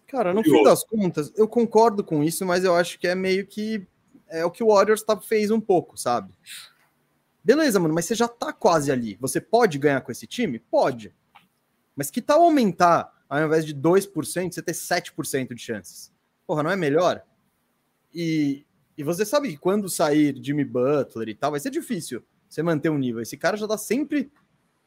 Cara, 0.09 0.35
no 0.35 0.43
fim 0.43 0.65
das 0.65 0.83
contas, 0.83 1.33
eu 1.37 1.47
concordo 1.47 2.03
com 2.03 2.25
isso, 2.25 2.45
mas 2.45 2.65
eu 2.65 2.75
acho 2.75 2.99
que 2.99 3.07
é 3.07 3.15
meio 3.15 3.47
que 3.47 3.87
é 4.27 4.45
o 4.45 4.51
que 4.51 4.65
o 4.65 4.75
Warriors 4.75 5.05
tá, 5.05 5.17
fez 5.21 5.53
um 5.53 5.61
pouco, 5.61 5.97
sabe? 5.97 6.35
Beleza, 7.45 7.81
mano, 7.81 7.95
mas 7.95 8.05
você 8.05 8.15
já 8.15 8.29
tá 8.29 8.53
quase 8.53 8.93
ali. 8.93 9.17
Você 9.21 9.41
pode 9.41 9.79
ganhar 9.79 10.01
com 10.01 10.13
esse 10.13 10.27
time? 10.27 10.59
Pode. 10.59 11.15
Mas 11.97 12.11
que 12.11 12.23
tal 12.23 12.43
aumentar, 12.43 13.13
ao 13.29 13.45
invés 13.45 13.65
de 13.65 13.75
2%, 13.75 14.53
você 14.53 14.63
ter 14.63 14.73
7% 14.73 15.55
de 15.55 15.61
chances? 15.61 16.13
Porra, 16.47 16.63
não 16.63 16.71
é 16.71 16.77
melhor? 16.77 17.23
E, 18.15 18.65
e 18.97 19.03
você 19.03 19.25
sabe 19.25 19.49
que 19.49 19.57
quando 19.57 19.89
sair 19.89 20.39
Jimmy 20.41 20.65
Butler 20.65 21.29
e 21.29 21.35
tal, 21.35 21.51
vai 21.51 21.61
ser 21.61 21.71
difícil 21.71 22.23
você 22.49 22.63
manter 22.63 22.91
um 22.91 22.99
nível. 22.99 23.21
Esse 23.23 23.37
cara 23.37 23.57
já 23.57 23.67
tá 23.67 23.79
sempre 23.79 24.31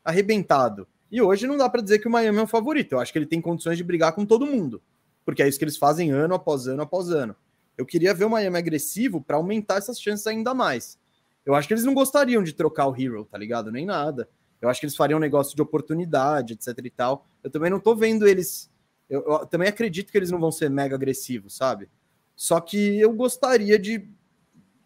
arrebentado. 0.03 0.87
E 1.11 1.21
hoje 1.21 1.47
não 1.47 1.57
dá 1.57 1.69
para 1.69 1.81
dizer 1.81 1.99
que 1.99 2.07
o 2.07 2.11
Miami 2.11 2.37
é 2.37 2.41
um 2.41 2.47
favorito. 2.47 2.93
Eu 2.93 2.99
acho 2.99 3.11
que 3.11 3.17
ele 3.17 3.25
tem 3.25 3.41
condições 3.41 3.77
de 3.77 3.83
brigar 3.83 4.13
com 4.13 4.25
todo 4.25 4.45
mundo. 4.45 4.81
Porque 5.25 5.41
é 5.41 5.47
isso 5.47 5.57
que 5.57 5.65
eles 5.65 5.77
fazem 5.77 6.11
ano 6.11 6.35
após 6.35 6.67
ano 6.67 6.83
após 6.83 7.09
ano. 7.09 7.35
Eu 7.77 7.85
queria 7.85 8.13
ver 8.13 8.25
o 8.25 8.29
Miami 8.29 8.57
agressivo 8.57 9.21
para 9.21 9.37
aumentar 9.37 9.77
essas 9.77 9.99
chances 9.99 10.25
ainda 10.27 10.53
mais. 10.53 10.99
Eu 11.45 11.53
acho 11.55 11.67
que 11.67 11.73
eles 11.73 11.83
não 11.83 11.93
gostariam 11.93 12.43
de 12.43 12.53
trocar 12.53 12.87
o 12.87 12.95
Hero, 12.95 13.25
tá 13.25 13.37
ligado? 13.37 13.71
Nem 13.71 13.85
nada. 13.85 14.27
Eu 14.61 14.69
acho 14.69 14.79
que 14.79 14.85
eles 14.85 14.95
fariam 14.95 15.17
um 15.17 15.21
negócio 15.21 15.55
de 15.55 15.61
oportunidade, 15.61 16.53
etc 16.53 16.77
e 16.83 16.89
tal. 16.89 17.25
Eu 17.43 17.51
também 17.51 17.69
não 17.69 17.79
tô 17.79 17.95
vendo 17.95 18.27
eles. 18.27 18.71
Eu, 19.09 19.23
eu 19.27 19.45
também 19.45 19.67
acredito 19.67 20.11
que 20.11 20.17
eles 20.17 20.31
não 20.31 20.39
vão 20.39 20.51
ser 20.51 20.69
mega 20.69 20.95
agressivos, 20.95 21.55
sabe? 21.55 21.87
Só 22.35 22.59
que 22.59 22.99
eu 22.99 23.13
gostaria 23.13 23.77
de 23.77 24.09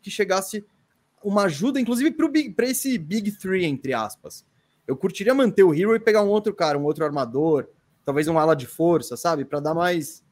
que 0.01 0.11
chegasse 0.11 0.65
uma 1.23 1.43
ajuda, 1.43 1.79
inclusive 1.79 2.11
para 2.11 2.67
esse 2.67 2.97
Big 2.97 3.31
Three, 3.33 3.65
entre 3.65 3.93
aspas. 3.93 4.45
Eu 4.85 4.97
curtiria 4.97 5.33
manter 5.33 5.63
o 5.63 5.73
Hero 5.73 5.95
e 5.95 5.99
pegar 5.99 6.23
um 6.23 6.29
outro 6.29 6.53
cara, 6.53 6.77
um 6.77 6.83
outro 6.83 7.05
armador, 7.05 7.67
talvez 8.03 8.27
um 8.27 8.39
ala 8.39 8.55
de 8.55 8.65
força, 8.65 9.15
sabe? 9.15 9.45
Para 9.45 9.59
dar 9.59 9.73
mais 9.73 10.23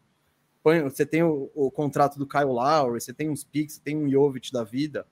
você 0.84 1.06
tem 1.06 1.24
o, 1.24 1.50
o, 1.56 1.72
contrato 1.72 2.20
do 2.20 2.28
Kyle 2.28 2.46
Lowry, 2.46 3.00
você 3.00 3.14
tem 3.14 3.30
uns 3.30 3.44
picks, 3.44 3.76
você 3.76 3.82
tem 3.82 3.96
um 3.96 4.10
Jovic 4.10 4.52
da 4.52 4.64
vida. 4.64 5.08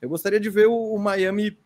Eu 0.00 0.08
gostaria 0.08 0.40
de 0.40 0.50
ver 0.50 0.66
o, 0.66 0.94
o, 0.94 0.98
Miami 0.98 1.58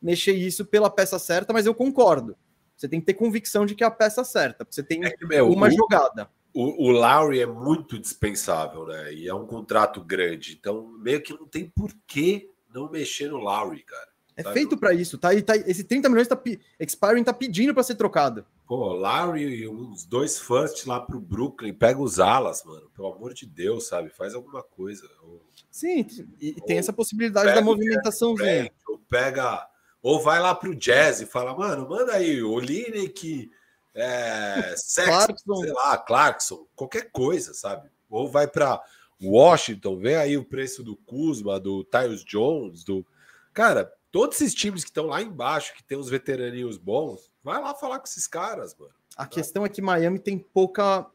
mexer 0.00 0.32
isso 0.32 0.64
pela 0.64 0.90
peça 0.90 1.18
certa, 1.18 1.52
mas 1.52 1.66
eu 1.66 1.74
concordo. 1.74 2.36
Você 2.76 2.88
tem 2.88 3.00
que 3.00 3.06
ter 3.06 3.14
convicção 3.14 3.64
de 3.66 3.74
que 3.74 3.84
é 3.84 3.86
a 3.86 3.90
peça 3.90 4.24
certa. 4.24 4.66
Você 4.68 4.82
tem 4.82 5.04
é 5.04 5.12
meu, 5.22 5.50
uma 5.50 5.68
o, 5.68 5.70
jogada. 5.70 6.30
O, 6.52 6.88
o 6.88 6.90
Lowry 6.90 7.40
é 7.40 7.46
muito 7.46 7.98
dispensável, 7.98 8.86
né? 8.86 9.12
E 9.12 9.28
é 9.28 9.34
um 9.34 9.46
contrato 9.46 10.02
grande. 10.02 10.56
Então, 10.58 10.88
meio 10.98 11.22
que 11.22 11.32
não 11.32 11.46
tem 11.46 11.66
porquê 11.68 12.50
não 12.72 12.90
mexer 12.90 13.30
no 13.30 13.36
Lowry, 13.36 13.82
cara. 13.82 14.11
É 14.36 14.42
sabe? 14.42 14.54
feito 14.54 14.76
para 14.76 14.94
isso, 14.94 15.18
tá? 15.18 15.28
tá? 15.42 15.56
Esse 15.56 15.84
30 15.84 16.08
milhões 16.08 16.28
tá 16.28 16.40
expiring 16.80 17.22
tá 17.22 17.32
pedindo 17.32 17.74
para 17.74 17.82
ser 17.82 17.96
trocado. 17.96 18.46
Pô, 18.66 18.94
Larry 18.94 19.42
e 19.42 19.68
uns 19.68 20.04
dois 20.04 20.38
first 20.38 20.86
lá 20.86 21.00
pro 21.00 21.20
Brooklyn, 21.20 21.74
pega 21.74 22.00
os 22.00 22.18
alas, 22.18 22.64
mano. 22.64 22.90
Pelo 22.94 23.12
amor 23.12 23.34
de 23.34 23.44
Deus, 23.44 23.86
sabe? 23.86 24.08
Faz 24.08 24.34
alguma 24.34 24.62
coisa. 24.62 25.06
Ou, 25.22 25.42
Sim, 25.70 26.06
e 26.40 26.52
tem 26.62 26.78
essa 26.78 26.92
possibilidade 26.92 27.54
da 27.54 27.60
movimentaçãozinha. 27.60 28.70
Ou 28.88 28.98
pega, 28.98 29.68
ou 30.02 30.20
vai 30.20 30.40
lá 30.40 30.54
pro 30.54 30.74
Jazz 30.74 31.20
e 31.20 31.26
fala, 31.26 31.54
mano, 31.54 31.88
manda 31.88 32.12
aí, 32.12 32.42
o 32.42 32.58
Lineker, 32.58 33.50
é, 33.94 34.74
Clarkson. 35.04 35.56
sei 35.56 35.72
lá, 35.72 35.98
Clarkson, 35.98 36.66
qualquer 36.74 37.10
coisa, 37.10 37.52
sabe? 37.52 37.90
Ou 38.08 38.28
vai 38.28 38.46
para 38.46 38.82
Washington, 39.22 39.96
vê 39.98 40.16
aí 40.16 40.36
o 40.36 40.44
preço 40.44 40.82
do 40.82 40.96
Kuzma, 40.96 41.60
do 41.60 41.84
Tyus 41.84 42.24
Jones, 42.24 42.84
do. 42.84 43.06
Cara, 43.52 43.92
todos 44.12 44.40
esses 44.40 44.54
times 44.54 44.84
que 44.84 44.90
estão 44.90 45.06
lá 45.06 45.22
embaixo, 45.22 45.74
que 45.74 45.82
tem 45.82 45.98
os 45.98 46.08
veteraninhos 46.08 46.76
bons, 46.76 47.32
vai 47.42 47.60
lá 47.60 47.74
falar 47.74 47.98
com 47.98 48.04
esses 48.04 48.26
caras, 48.26 48.76
mano. 48.78 48.92
A 49.16 49.26
questão 49.26 49.64
é 49.64 49.68
que 49.68 49.82
Miami 49.82 50.18
tem 50.18 50.38
pouca, 50.38 51.06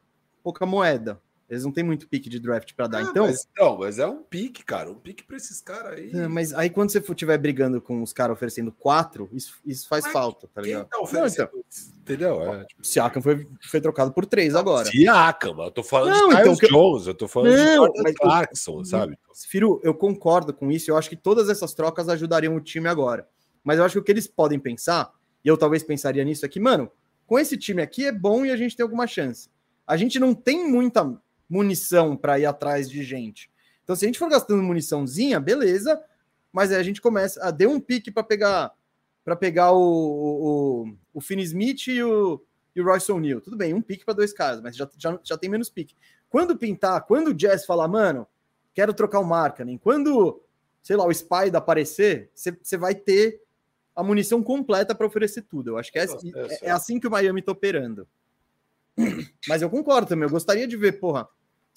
pouca 0.43 0.65
moeda. 0.65 1.21
Eles 1.49 1.63
não 1.63 1.71
têm 1.71 1.83
muito 1.83 2.09
pique 2.09 2.29
de 2.29 2.39
draft 2.39 2.73
para 2.73 2.87
dar. 2.87 2.97
Ah, 2.99 3.01
então, 3.03 3.25
mas, 3.25 3.47
não, 3.57 3.77
mas 3.77 3.99
é 3.99 4.05
um 4.05 4.21
pique, 4.21 4.65
cara. 4.65 4.91
Um 4.91 4.95
pique 4.95 5.23
para 5.23 5.37
esses 5.37 5.61
caras 5.61 5.97
aí. 5.97 6.11
É, 6.11 6.27
mas 6.27 6.53
aí 6.53 6.69
quando 6.69 6.91
você 6.91 6.99
estiver 6.99 7.37
brigando 7.37 7.79
com 7.79 8.01
os 8.01 8.11
caras 8.11 8.35
oferecendo 8.35 8.69
quatro, 8.69 9.29
isso, 9.31 9.55
isso 9.65 9.87
faz 9.87 10.03
mas 10.03 10.13
falta, 10.13 10.49
tá 10.53 10.61
ligado? 10.61 10.87
Tá 10.89 10.97
não, 10.97 11.05
então, 11.05 11.49
entendeu? 12.01 12.53
É, 12.53 12.65
tipo... 12.65 12.85
Siakam 12.85 13.21
foi, 13.21 13.47
foi 13.61 13.79
trocado 13.79 14.11
por 14.11 14.25
três 14.25 14.55
agora. 14.55 14.89
Siakam, 14.89 15.63
eu 15.63 15.71
tô 15.71 15.83
falando 15.83 16.11
não, 16.11 16.29
de 16.29 16.35
então, 16.35 16.55
que... 16.57 16.67
Jones, 16.67 17.07
eu 17.07 17.15
tô 17.15 17.29
falando 17.29 17.55
não, 17.55 17.91
de 17.93 18.13
Clarkson, 18.13 18.83
sabe? 18.83 19.17
Firo, 19.47 19.79
eu 19.83 19.93
concordo 19.93 20.53
com 20.53 20.69
isso. 20.69 20.91
Eu 20.91 20.97
acho 20.97 21.09
que 21.09 21.15
todas 21.15 21.47
essas 21.47 21.73
trocas 21.73 22.09
ajudariam 22.09 22.55
o 22.57 22.61
time 22.61 22.89
agora. 22.89 23.25
Mas 23.63 23.79
eu 23.79 23.85
acho 23.85 23.93
que 23.93 23.99
o 23.99 24.03
que 24.03 24.11
eles 24.11 24.27
podem 24.27 24.59
pensar, 24.59 25.13
e 25.45 25.47
eu 25.47 25.57
talvez 25.57 25.81
pensaria 25.81 26.25
nisso 26.25 26.45
aqui, 26.45 26.59
mano, 26.59 26.91
com 27.25 27.39
esse 27.39 27.55
time 27.55 27.81
aqui 27.81 28.05
é 28.05 28.11
bom 28.11 28.45
e 28.45 28.51
a 28.51 28.57
gente 28.57 28.75
tem 28.75 28.83
alguma 28.83 29.07
chance. 29.07 29.49
A 29.85 29.95
gente 29.95 30.19
não 30.19 30.33
tem 30.33 30.69
muita 30.69 31.17
munição 31.49 32.15
para 32.15 32.39
ir 32.39 32.45
atrás 32.45 32.89
de 32.89 33.03
gente. 33.03 33.49
Então, 33.83 33.95
se 33.95 34.05
a 34.05 34.07
gente 34.07 34.19
for 34.19 34.29
gastando 34.29 34.61
muniçãozinha, 34.61 35.39
beleza, 35.39 36.01
mas 36.51 36.71
aí 36.71 36.77
a 36.77 36.83
gente 36.83 37.01
começa 37.01 37.43
a 37.43 37.51
dar 37.51 37.67
um 37.67 37.79
pique 37.79 38.11
para 38.11 38.23
pegar 38.23 38.73
para 39.23 39.35
pegar 39.35 39.73
o, 39.73 39.81
o, 39.81 40.93
o 41.13 41.19
Finn 41.19 41.39
Smith 41.39 41.87
e 41.87 42.01
o, 42.01 42.41
e 42.73 42.79
o 42.79 42.85
Royce 42.85 43.11
O'Neal. 43.11 43.41
Tudo 43.41 43.57
bem, 43.57 43.73
um 43.73 43.81
pique 43.81 44.05
para 44.05 44.13
dois 44.13 44.31
caras, 44.31 44.61
mas 44.61 44.73
já, 44.73 44.89
já, 44.97 45.19
já 45.21 45.37
tem 45.37 45.49
menos 45.49 45.69
pique. 45.69 45.95
Quando 46.29 46.57
pintar, 46.57 47.05
quando 47.05 47.29
o 47.29 47.33
Jazz 47.33 47.65
falar, 47.65 47.89
mano, 47.89 48.25
quero 48.73 48.93
trocar 48.93 49.19
o 49.19 49.25
Markkanen, 49.25 49.77
quando, 49.77 50.41
sei 50.81 50.95
lá, 50.95 51.05
o 51.05 51.13
Spider 51.13 51.57
aparecer, 51.57 52.31
você 52.33 52.77
vai 52.77 52.95
ter 52.95 53.41
a 53.93 54.01
munição 54.01 54.41
completa 54.41 54.95
para 54.95 55.07
oferecer 55.07 55.41
tudo. 55.41 55.71
Eu 55.71 55.77
acho 55.77 55.91
que 55.91 55.99
é, 55.99 56.05
é, 56.05 56.67
é, 56.67 56.69
assim 56.69 56.99
que 56.99 57.07
o 57.07 57.11
Miami 57.11 57.41
está 57.41 57.51
operando. 57.51 58.07
Mas 59.47 59.61
eu 59.61 59.69
concordo 59.69 60.07
também, 60.07 60.25
eu 60.25 60.31
gostaria 60.31 60.67
de 60.67 60.77
ver, 60.77 60.99
porra, 60.99 61.27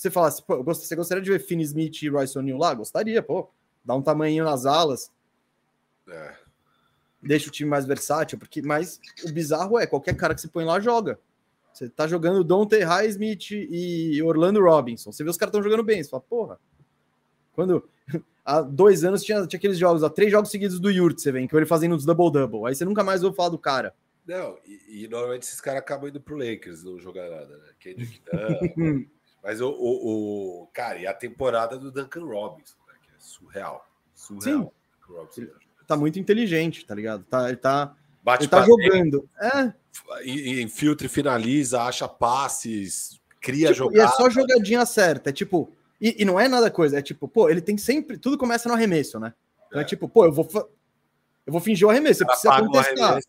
você 0.01 0.11
falasse, 0.11 0.43
pô, 0.43 0.65
você 0.65 0.97
gostaria 0.97 1.23
de 1.23 1.31
ver 1.31 1.41
Finn 1.41 1.61
Smith 1.61 2.01
e 2.03 2.09
Royce 2.09 2.39
O'Neal 2.39 2.57
lá? 2.57 2.73
Gostaria, 2.73 3.23
pô. 3.23 3.51
Dá 3.85 3.95
um 3.95 4.01
tamanho 4.01 4.43
nas 4.45 4.65
alas. 4.65 5.13
É. 6.09 6.37
Deixa 7.23 7.49
o 7.49 7.53
time 7.53 7.69
mais 7.69 7.85
versátil, 7.85 8.39
porque 8.39 8.63
mas 8.63 8.99
o 9.27 9.31
bizarro 9.31 9.79
é, 9.79 9.87
qualquer 9.87 10.17
cara 10.17 10.35
que 10.35 10.41
se 10.41 10.49
põe 10.49 10.65
lá 10.65 10.81
joga. 10.81 11.21
Você 11.71 11.87
tá 11.87 12.09
jogando 12.09 12.43
Dante 12.43 12.83
Highsmith 12.83 13.51
e 13.51 14.23
Orlando 14.23 14.63
Robinson. 14.63 15.13
Você 15.13 15.23
vê 15.23 15.29
os 15.29 15.37
caras 15.37 15.51
estão 15.51 15.63
jogando 15.63 15.85
bem, 15.85 16.03
você 16.03 16.09
fala, 16.09 16.23
porra. 16.23 16.59
Quando 17.53 17.87
há 18.43 18.63
dois 18.63 19.05
anos 19.05 19.23
tinha, 19.23 19.47
tinha 19.47 19.59
aqueles 19.59 19.77
jogos, 19.77 20.03
ó, 20.03 20.09
três 20.09 20.33
jogos 20.33 20.51
seguidos 20.51 20.81
do 20.81 20.91
Yurtseven, 20.91 21.47
que 21.47 21.55
ele 21.55 21.67
fazendo 21.67 21.95
os 21.95 22.07
double-double. 22.07 22.67
Aí 22.67 22.75
você 22.75 22.87
nunca 22.87 23.05
mais 23.05 23.23
ouve 23.23 23.37
falar 23.37 23.51
do 23.51 23.59
cara. 23.59 23.95
Não, 24.27 24.57
e, 24.67 25.05
e 25.05 25.09
normalmente 25.09 25.43
esses 25.43 25.61
caras 25.61 25.81
acabam 25.81 26.09
indo 26.09 26.23
pro 26.23 26.39
Lakers, 26.39 26.83
não 26.85 26.99
jogar 26.99 27.29
nada, 27.29 27.59
né? 27.59 27.67
Kendrick 27.79 28.23
Nunn. 28.79 29.05
Mas 29.43 29.61
o, 29.61 29.69
o, 29.71 30.63
o, 30.63 30.67
Cara, 30.73 30.99
e 30.99 31.07
a 31.07 31.15
temporada 31.15 31.79
do 31.79 31.91
Duncan 31.91 32.25
Robinson, 32.25 32.77
né, 32.87 32.95
que 33.03 33.11
é 33.11 33.15
surreal. 33.19 33.87
Surreal. 34.15 34.73
Sim. 35.31 35.43
Ele 35.43 35.51
tá 35.87 35.97
muito 35.97 36.19
inteligente, 36.19 36.85
tá 36.87 36.95
ligado? 36.95 37.25
Tá, 37.25 37.49
ele 37.49 37.57
tá. 37.57 37.95
Bate 38.23 38.45
ele 38.45 38.51
tá 38.51 38.63
jogando. 38.63 39.29
É. 39.41 39.73
Infiltra 40.25 41.07
e 41.07 41.11
finaliza, 41.11 41.83
acha 41.83 42.07
passes, 42.07 43.21
cria 43.41 43.69
tipo, 43.69 43.79
jogada. 43.79 43.99
E 43.99 44.01
é 44.03 44.09
só 44.09 44.31
jogadinha 44.31 44.85
certa. 44.87 45.31
É 45.31 45.33
tipo, 45.33 45.73
e, 46.01 46.23
e, 46.23 46.25
não 46.25 46.39
é 46.39 46.49
nada 46.49 46.71
coisa, 46.71 46.99
é 46.99 47.03
tipo, 47.03 47.27
pô, 47.27 47.49
ele 47.49 47.61
tem 47.61 47.77
sempre. 47.77 48.19
Tudo 48.19 48.39
começa 48.39 48.69
no 48.69 48.75
arremesso, 48.75 49.19
né? 49.19 49.35
Então 49.67 49.81
é, 49.81 49.83
é 49.83 49.87
tipo, 49.87 50.09
pô, 50.09 50.27
eu 50.27 50.33
vou, 50.33 50.49
eu 51.47 51.53
vou 51.53 51.61
fingir 51.61 51.87
o 51.87 51.91
arremesso, 51.91 52.19
você 52.19 52.27
precisa 52.27 52.59
contestar. 52.59 53.21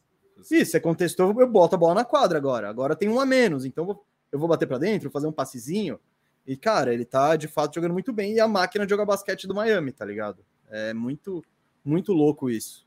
Sim, 0.41 0.65
você 0.65 0.79
contestou, 0.79 1.35
eu 1.39 1.47
boto 1.47 1.75
a 1.75 1.77
bola 1.77 1.95
na 1.95 2.05
quadra 2.05 2.37
agora. 2.37 2.69
Agora 2.69 2.95
tem 2.95 3.09
um 3.09 3.19
a 3.19 3.25
menos, 3.25 3.65
então 3.65 3.83
eu 3.83 3.87
vou, 3.87 4.05
eu 4.31 4.39
vou 4.39 4.47
bater 4.47 4.67
para 4.67 4.77
dentro, 4.77 5.09
fazer 5.09 5.27
um 5.27 5.31
passezinho. 5.31 5.99
E, 6.45 6.55
cara, 6.57 6.93
ele 6.93 7.05
tá 7.05 7.35
de 7.35 7.47
fato 7.47 7.75
jogando 7.75 7.93
muito 7.93 8.11
bem. 8.11 8.33
E 8.33 8.39
a 8.39 8.47
máquina 8.47 8.85
de 8.85 8.89
jogar 8.89 9.05
basquete 9.05 9.47
do 9.47 9.53
Miami, 9.53 9.91
tá 9.91 10.05
ligado? 10.05 10.43
É 10.69 10.93
muito, 10.93 11.43
muito 11.83 12.13
louco 12.13 12.49
isso. 12.49 12.85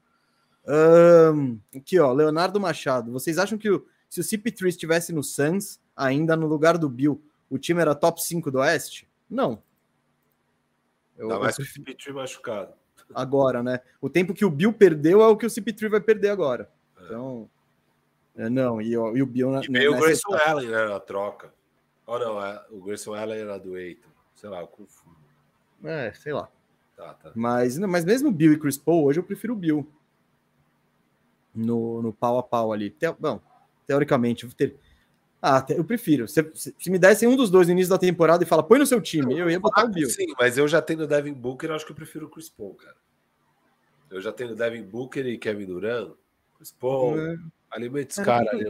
Um, 0.66 1.58
aqui, 1.76 1.98
ó, 1.98 2.12
Leonardo 2.12 2.58
Machado. 2.58 3.12
Vocês 3.12 3.38
acham 3.38 3.58
que 3.58 3.70
o, 3.70 3.86
se 4.08 4.20
o 4.20 4.24
CP3 4.24 4.68
estivesse 4.68 5.12
no 5.12 5.22
Suns, 5.22 5.80
ainda 5.94 6.34
no 6.34 6.46
lugar 6.46 6.78
do 6.78 6.88
Bill, 6.88 7.22
o 7.50 7.58
time 7.58 7.80
era 7.80 7.94
top 7.94 8.22
5 8.22 8.50
do 8.50 8.58
Oeste? 8.58 9.08
Não. 9.28 9.62
Eu, 11.16 11.28
Dá 11.28 11.38
mais 11.38 11.58
eu... 11.58 11.64
que 11.64 11.70
o 11.70 11.84
CP3 11.84 12.12
machucado. 12.14 12.72
Agora, 13.14 13.62
né? 13.62 13.80
O 14.00 14.08
tempo 14.08 14.32
que 14.32 14.44
o 14.44 14.50
Bill 14.50 14.72
perdeu 14.72 15.20
é 15.20 15.28
o 15.28 15.36
que 15.36 15.44
o 15.44 15.50
CP3 15.50 15.90
vai 15.90 16.00
perder 16.00 16.30
agora. 16.30 16.70
É. 16.98 17.04
Então, 17.04 17.50
não, 18.36 18.80
e, 18.80 18.92
e, 18.92 18.96
o 18.96 19.26
Bill... 19.26 19.62
E 19.62 19.68
veio 19.68 19.94
o 19.94 20.00
Grayson 20.00 20.34
etapa. 20.34 20.50
Allen, 20.50 20.68
né, 20.68 20.84
na 20.86 21.00
troca. 21.00 21.54
Ou 22.06 22.18
não, 22.18 22.44
é, 22.44 22.64
o 22.70 22.80
Grayson 22.80 23.14
Allen 23.14 23.40
era 23.40 23.58
do 23.58 23.76
Eiton. 23.76 24.08
Sei 24.34 24.48
lá, 24.48 24.60
eu 24.60 24.66
confundo. 24.66 25.16
É, 25.84 26.12
sei 26.12 26.32
lá. 26.32 26.48
Tá, 26.96 27.14
tá. 27.14 27.32
Mas, 27.34 27.76
não, 27.78 27.88
mas 27.88 28.04
mesmo 28.04 28.30
Bill 28.30 28.52
e 28.52 28.58
Chris 28.58 28.76
Paul, 28.76 29.04
hoje 29.04 29.20
eu 29.20 29.24
prefiro 29.24 29.52
o 29.52 29.56
Bill. 29.56 29.86
No, 31.54 32.02
no 32.02 32.12
pau 32.12 32.38
a 32.38 32.42
pau 32.42 32.72
ali. 32.72 32.90
Te, 32.90 33.10
bom, 33.12 33.40
teoricamente, 33.86 34.46
ter, 34.54 34.76
ah, 35.46 35.62
eu 35.68 35.84
prefiro. 35.84 36.26
Se, 36.26 36.50
se, 36.54 36.90
me 36.90 36.98
dessem 36.98 37.28
um 37.28 37.36
dos 37.36 37.50
dois 37.50 37.66
no 37.66 37.74
início 37.74 37.90
da 37.90 37.98
temporada 37.98 38.42
e 38.42 38.46
fala, 38.46 38.62
põe 38.62 38.78
no 38.78 38.86
seu 38.86 38.98
time, 38.98 39.38
eu 39.38 39.50
ia 39.50 39.60
botar 39.60 39.84
o 39.84 39.88
Bill. 39.88 40.08
Sim, 40.08 40.32
mas 40.38 40.56
eu 40.56 40.66
já 40.66 40.80
tenho 40.80 41.06
Devin 41.06 41.34
Booker, 41.34 41.70
acho 41.70 41.84
que 41.84 41.92
eu 41.92 41.96
prefiro 41.96 42.24
o 42.24 42.30
Chris 42.30 42.48
Paul, 42.48 42.74
cara. 42.74 42.96
Eu 44.10 44.22
já 44.22 44.32
tenho 44.32 44.56
Devin 44.56 44.82
Booker 44.82 45.26
e 45.26 45.36
Kevin 45.36 45.66
Durant. 45.66 46.12
Chris 46.56 46.72
Paul, 46.72 47.20
é. 47.20 47.36
Alimenta 47.74 48.12
esse 48.12 48.22
cara 48.22 48.48
ali. 48.50 48.64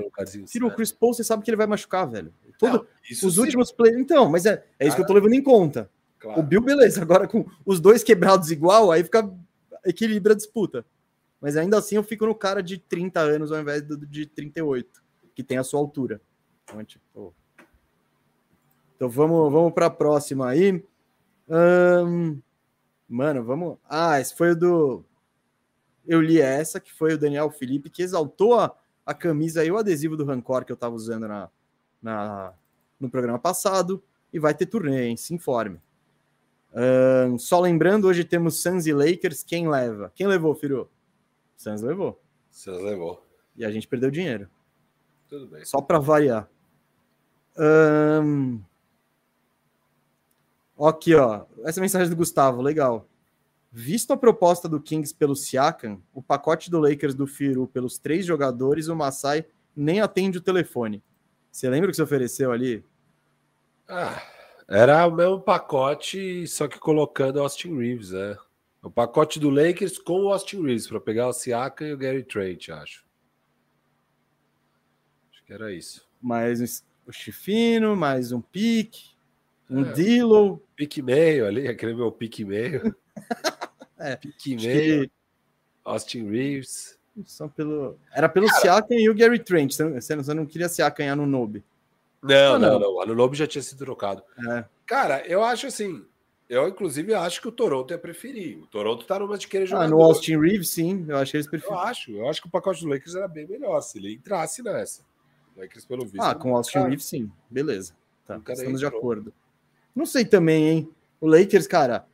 Tira 0.46 0.66
o 0.66 0.74
Chris 0.74 0.90
Paul, 0.90 1.12
você 1.12 1.22
sabe 1.22 1.42
que 1.42 1.50
ele 1.50 1.56
vai 1.56 1.66
machucar, 1.66 2.08
velho. 2.08 2.32
Todo, 2.58 2.78
Não, 2.78 2.86
os 3.10 3.34
sim. 3.34 3.40
últimos 3.40 3.70
plays. 3.70 3.96
Então, 3.96 4.28
mas 4.30 4.46
é, 4.46 4.64
é 4.78 4.86
isso 4.86 4.96
que 4.96 5.02
eu 5.02 5.06
tô 5.06 5.12
levando 5.12 5.34
em 5.34 5.42
conta. 5.42 5.90
Claro. 6.18 6.40
O 6.40 6.42
Bill, 6.42 6.62
beleza. 6.62 7.02
Agora 7.02 7.28
com 7.28 7.44
os 7.66 7.80
dois 7.80 8.02
quebrados 8.02 8.50
igual, 8.50 8.90
aí 8.90 9.04
fica. 9.04 9.30
equilibra 9.84 10.32
a 10.32 10.36
disputa. 10.36 10.84
Mas 11.40 11.56
ainda 11.56 11.78
assim 11.78 11.96
eu 11.96 12.02
fico 12.02 12.24
no 12.24 12.34
cara 12.34 12.62
de 12.62 12.78
30 12.78 13.20
anos 13.20 13.52
ao 13.52 13.60
invés 13.60 13.82
do 13.82 13.98
de 13.98 14.24
38, 14.24 15.02
que 15.34 15.42
tem 15.42 15.58
a 15.58 15.64
sua 15.64 15.78
altura. 15.78 16.20
Então, 16.64 16.82
tipo... 16.82 17.34
então 18.96 19.08
vamos, 19.10 19.52
vamos 19.52 19.72
para 19.74 19.86
a 19.86 19.90
próxima 19.90 20.48
aí. 20.48 20.82
Mano, 23.06 23.44
vamos. 23.44 23.76
Ah, 23.88 24.18
esse 24.18 24.34
foi 24.34 24.52
o 24.52 24.56
do. 24.56 25.04
Eu 26.06 26.20
li 26.20 26.40
essa, 26.40 26.80
que 26.80 26.92
foi 26.92 27.14
o 27.14 27.18
Daniel 27.18 27.50
Felipe, 27.50 27.90
que 27.90 28.02
exaltou 28.02 28.58
a, 28.58 28.74
a 29.04 29.12
camisa 29.12 29.64
e 29.64 29.70
o 29.70 29.76
adesivo 29.76 30.16
do 30.16 30.24
Rancor 30.24 30.64
que 30.64 30.72
eu 30.72 30.74
estava 30.74 30.94
usando 30.94 31.28
na, 31.28 31.50
na, 32.02 32.54
no 32.98 33.10
programa 33.10 33.38
passado. 33.38 34.02
E 34.32 34.38
vai 34.38 34.54
ter 34.54 34.66
turnê, 34.66 35.08
hein? 35.08 35.16
Se 35.16 35.32
informe. 35.32 35.80
Um, 36.74 37.38
só 37.38 37.60
lembrando, 37.60 38.08
hoje 38.08 38.24
temos 38.24 38.60
Suns 38.60 38.86
e 38.86 38.92
Lakers. 38.92 39.44
Quem 39.44 39.68
leva? 39.68 40.10
Quem 40.14 40.26
levou, 40.26 40.54
Firu? 40.54 40.90
Suns 41.56 41.82
levou. 41.82 42.20
Suns 42.50 42.82
levou. 42.82 43.24
E 43.56 43.64
a 43.64 43.70
gente 43.70 43.86
perdeu 43.86 44.10
dinheiro. 44.10 44.48
Tudo 45.28 45.46
bem. 45.46 45.64
Só 45.64 45.80
para 45.80 45.98
variar. 45.98 46.48
Um... 47.56 48.60
Aqui, 50.80 51.14
ó. 51.14 51.44
Essa 51.64 51.80
mensagem 51.80 52.10
do 52.10 52.16
Gustavo, 52.16 52.60
legal. 52.60 53.08
Visto 53.76 54.12
a 54.12 54.16
proposta 54.16 54.68
do 54.68 54.80
Kings 54.80 55.12
pelo 55.12 55.34
Siakam, 55.34 56.00
o 56.14 56.22
pacote 56.22 56.70
do 56.70 56.78
Lakers 56.78 57.12
do 57.12 57.26
Firu 57.26 57.66
pelos 57.66 57.98
três 57.98 58.24
jogadores, 58.24 58.86
o 58.86 58.94
Masai 58.94 59.44
nem 59.74 60.00
atende 60.00 60.38
o 60.38 60.40
telefone. 60.40 61.02
Você 61.50 61.68
lembra 61.68 61.88
o 61.88 61.90
que 61.90 61.96
você 61.96 62.02
ofereceu 62.04 62.52
ali? 62.52 62.84
Ah, 63.88 64.22
era 64.68 65.04
o 65.08 65.10
mesmo 65.10 65.40
pacote, 65.40 66.46
só 66.46 66.68
que 66.68 66.78
colocando 66.78 67.40
Austin 67.40 67.76
Reeves, 67.76 68.12
né? 68.12 68.36
O 68.80 68.88
pacote 68.88 69.40
do 69.40 69.50
Lakers 69.50 69.98
com 69.98 70.26
o 70.26 70.32
Austin 70.32 70.62
Reeves, 70.62 70.86
para 70.86 71.00
pegar 71.00 71.26
o 71.26 71.32
Siakam 71.32 71.88
e 71.88 71.94
o 71.94 71.98
Gary 71.98 72.22
Trent, 72.22 72.68
acho. 72.68 73.04
Acho 75.32 75.44
que 75.44 75.52
era 75.52 75.74
isso. 75.74 76.08
Mas 76.22 76.84
o 77.04 77.10
Chifino, 77.10 77.96
mais 77.96 78.30
um 78.30 78.40
pique, 78.40 79.16
um 79.68 79.84
é, 79.84 79.92
Dilo. 79.94 80.62
Pique 80.76 81.02
meio 81.02 81.44
ali, 81.44 81.66
aquele 81.66 81.92
meu 81.92 82.12
pique 82.12 82.44
meio. 82.44 82.94
é. 83.98 84.16
Que... 84.16 85.10
Austin 85.84 86.28
Reeves. 86.28 86.98
Só 87.24 87.46
pelo... 87.46 87.96
Era 88.12 88.28
pelo 88.28 88.46
Cara... 88.46 88.60
Siakam 88.60 88.96
e 88.96 89.08
o 89.08 89.14
Gary 89.14 89.38
Trent. 89.38 89.72
Você 89.72 89.84
não, 89.84 90.22
você 90.22 90.34
não 90.34 90.46
queria 90.46 90.68
Siakam 90.68 91.14
no 91.14 91.26
Nobe. 91.26 91.62
Não, 92.22 92.58
não, 92.58 92.78
não. 92.78 93.00
A 93.00 93.06
Nobe 93.06 93.36
já 93.36 93.46
tinha 93.46 93.62
sido 93.62 93.78
trocado. 93.78 94.22
É. 94.50 94.64
Cara, 94.86 95.24
eu 95.26 95.44
acho 95.44 95.66
assim. 95.66 96.04
Eu, 96.48 96.68
inclusive, 96.68 97.14
acho 97.14 97.40
que 97.40 97.48
o 97.48 97.52
Toronto 97.52 97.94
é 97.94 97.98
preferir. 97.98 98.58
O 98.58 98.66
Toronto 98.66 99.06
tá 99.06 99.18
numa 99.18 99.38
de 99.38 99.46
querer 99.46 99.66
jogar. 99.66 99.84
Ah, 99.84 99.88
no 99.88 100.00
Austin 100.02 100.38
Reeves, 100.38 100.70
sim. 100.70 101.04
Eu 101.08 101.16
acho 101.16 101.30
que 101.30 101.36
eles 101.36 101.46
preferem. 101.48 101.74
Eu 101.74 101.80
acho. 101.80 102.10
Eu 102.12 102.28
acho 102.28 102.40
que 102.42 102.48
o 102.48 102.50
pacote 102.50 102.82
do 102.82 102.88
Lakers 102.88 103.14
era 103.14 103.28
bem 103.28 103.46
melhor 103.46 103.80
se 103.80 103.98
ele 103.98 104.14
entrasse 104.14 104.62
nessa. 104.62 105.02
Lakers, 105.56 105.84
pelo 105.84 106.04
visto. 106.04 106.20
Ah, 106.20 106.34
com 106.34 106.52
o 106.52 106.56
Austin 106.56 106.80
Reeves, 106.80 107.04
sim. 107.04 107.30
Beleza. 107.48 107.94
Tá, 108.26 108.40
estamos 108.48 108.80
de 108.80 108.86
acordo. 108.86 109.32
Não 109.94 110.04
sei 110.04 110.24
também, 110.24 110.68
hein? 110.68 110.90
O 111.20 111.28
Lakers, 111.28 111.66
cara. 111.66 112.06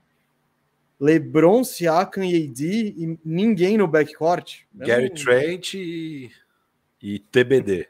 LeBron, 1.01 1.64
Siakam 1.64 2.24
e 2.24 2.44
AD 2.44 2.64
e 2.64 3.18
ninguém 3.24 3.78
no 3.78 3.88
backcourt. 3.88 4.61
Gary 4.74 5.09
não... 5.09 5.14
Trent 5.14 5.74
e, 5.74 6.30
e 7.03 7.18
TBD. 7.18 7.88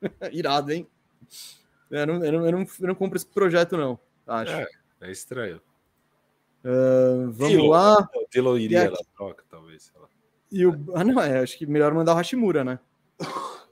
Irado, 0.32 0.72
hein? 0.72 0.86
Eu 1.90 2.06
não, 2.06 2.24
eu, 2.24 2.32
não, 2.32 2.46
eu, 2.46 2.52
não, 2.52 2.60
eu 2.60 2.88
não 2.88 2.94
compro 2.94 3.16
esse 3.16 3.26
projeto, 3.26 3.76
não. 3.76 3.98
Acho. 4.26 4.52
É, 4.52 4.66
é 5.02 5.10
estranho. 5.10 5.60
Uh, 6.64 7.30
vamos 7.32 7.68
lá. 7.68 8.08
O 8.14 8.26
Dillon 8.30 8.56
iria 8.56 8.90
na 8.90 8.96
troca, 9.14 9.44
talvez. 9.50 9.92
E 10.50 10.64
o... 10.64 10.84
Ah, 10.94 11.04
não, 11.04 11.20
é, 11.20 11.40
acho 11.40 11.58
que 11.58 11.66
melhor 11.66 11.92
mandar 11.92 12.12
o 12.12 12.16
Hashimura, 12.16 12.64
né? 12.64 12.78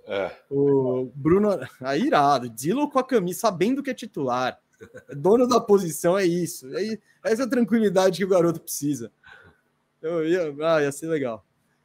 É. 0.07 0.33
O 0.51 1.11
Bruno, 1.15 1.51
aí 1.53 1.69
ah, 1.81 1.97
irado, 1.97 2.51
Dilo 2.51 2.91
com 2.91 2.99
a 2.99 3.05
camisa, 3.05 3.41
sabendo 3.41 3.83
que 3.83 3.91
é 3.91 3.95
titular, 3.95 4.61
dono 5.17 5.47
da 5.47 5.61
posição, 5.61 6.19
é 6.19 6.25
isso. 6.25 6.67
É, 6.77 6.99
essa 7.25 7.49
tranquilidade 7.49 8.19
que 8.19 8.25
o 8.25 8.29
garoto 8.29 8.61
precisa. 8.61 9.11
Eu 10.01 10.27
ia, 10.27 10.55
ah, 10.63 10.83
ia 10.83 10.93
ser 10.93 11.07
legal. 11.09 11.45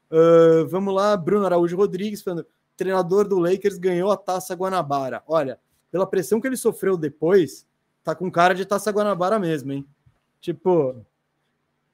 Uh, 0.09 0.67
vamos 0.67 0.93
lá, 0.93 1.17
Bruno 1.17 1.45
Araújo 1.45 1.75
Rodrigues, 1.75 2.21
falando, 2.21 2.45
treinador 2.77 3.27
do 3.27 3.39
Lakers 3.39 3.77
ganhou 3.77 4.11
a 4.11 4.17
Taça 4.17 4.53
Guanabara. 4.55 5.23
Olha, 5.27 5.59
pela 5.91 6.05
pressão 6.05 6.39
que 6.39 6.47
ele 6.47 6.57
sofreu 6.57 6.97
depois, 6.97 7.67
tá 8.03 8.13
com 8.13 8.31
cara 8.31 8.53
de 8.53 8.65
Taça 8.65 8.91
Guanabara 8.91 9.39
mesmo, 9.39 9.71
hein? 9.71 9.85
Tipo, 10.39 11.05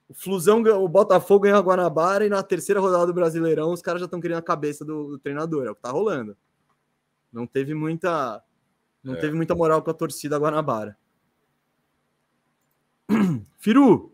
o 0.09 0.13
Flusão, 0.13 0.61
o 0.61 0.87
Botafogo 0.89 1.43
ganhou 1.43 1.59
a 1.59 1.63
Guanabara 1.63 2.25
e 2.25 2.29
na 2.29 2.43
terceira 2.43 2.81
rodada 2.81 3.07
do 3.07 3.13
Brasileirão 3.13 3.71
os 3.71 3.81
caras 3.81 4.01
já 4.01 4.05
estão 4.05 4.19
querendo 4.19 4.39
a 4.39 4.43
cabeça 4.43 4.83
do, 4.83 5.11
do, 5.11 5.19
treinador, 5.19 5.65
é 5.65 5.71
o 5.71 5.75
que 5.75 5.81
tá 5.81 5.89
rolando. 5.89 6.35
Não 7.31 7.47
teve 7.47 7.73
muita 7.73 8.43
não 9.03 9.15
é. 9.15 9.17
teve 9.17 9.35
muita 9.35 9.55
moral 9.55 9.81
com 9.81 9.91
a 9.91 9.93
torcida 9.93 10.37
Guanabara. 10.37 10.97
Firu. 13.59 14.11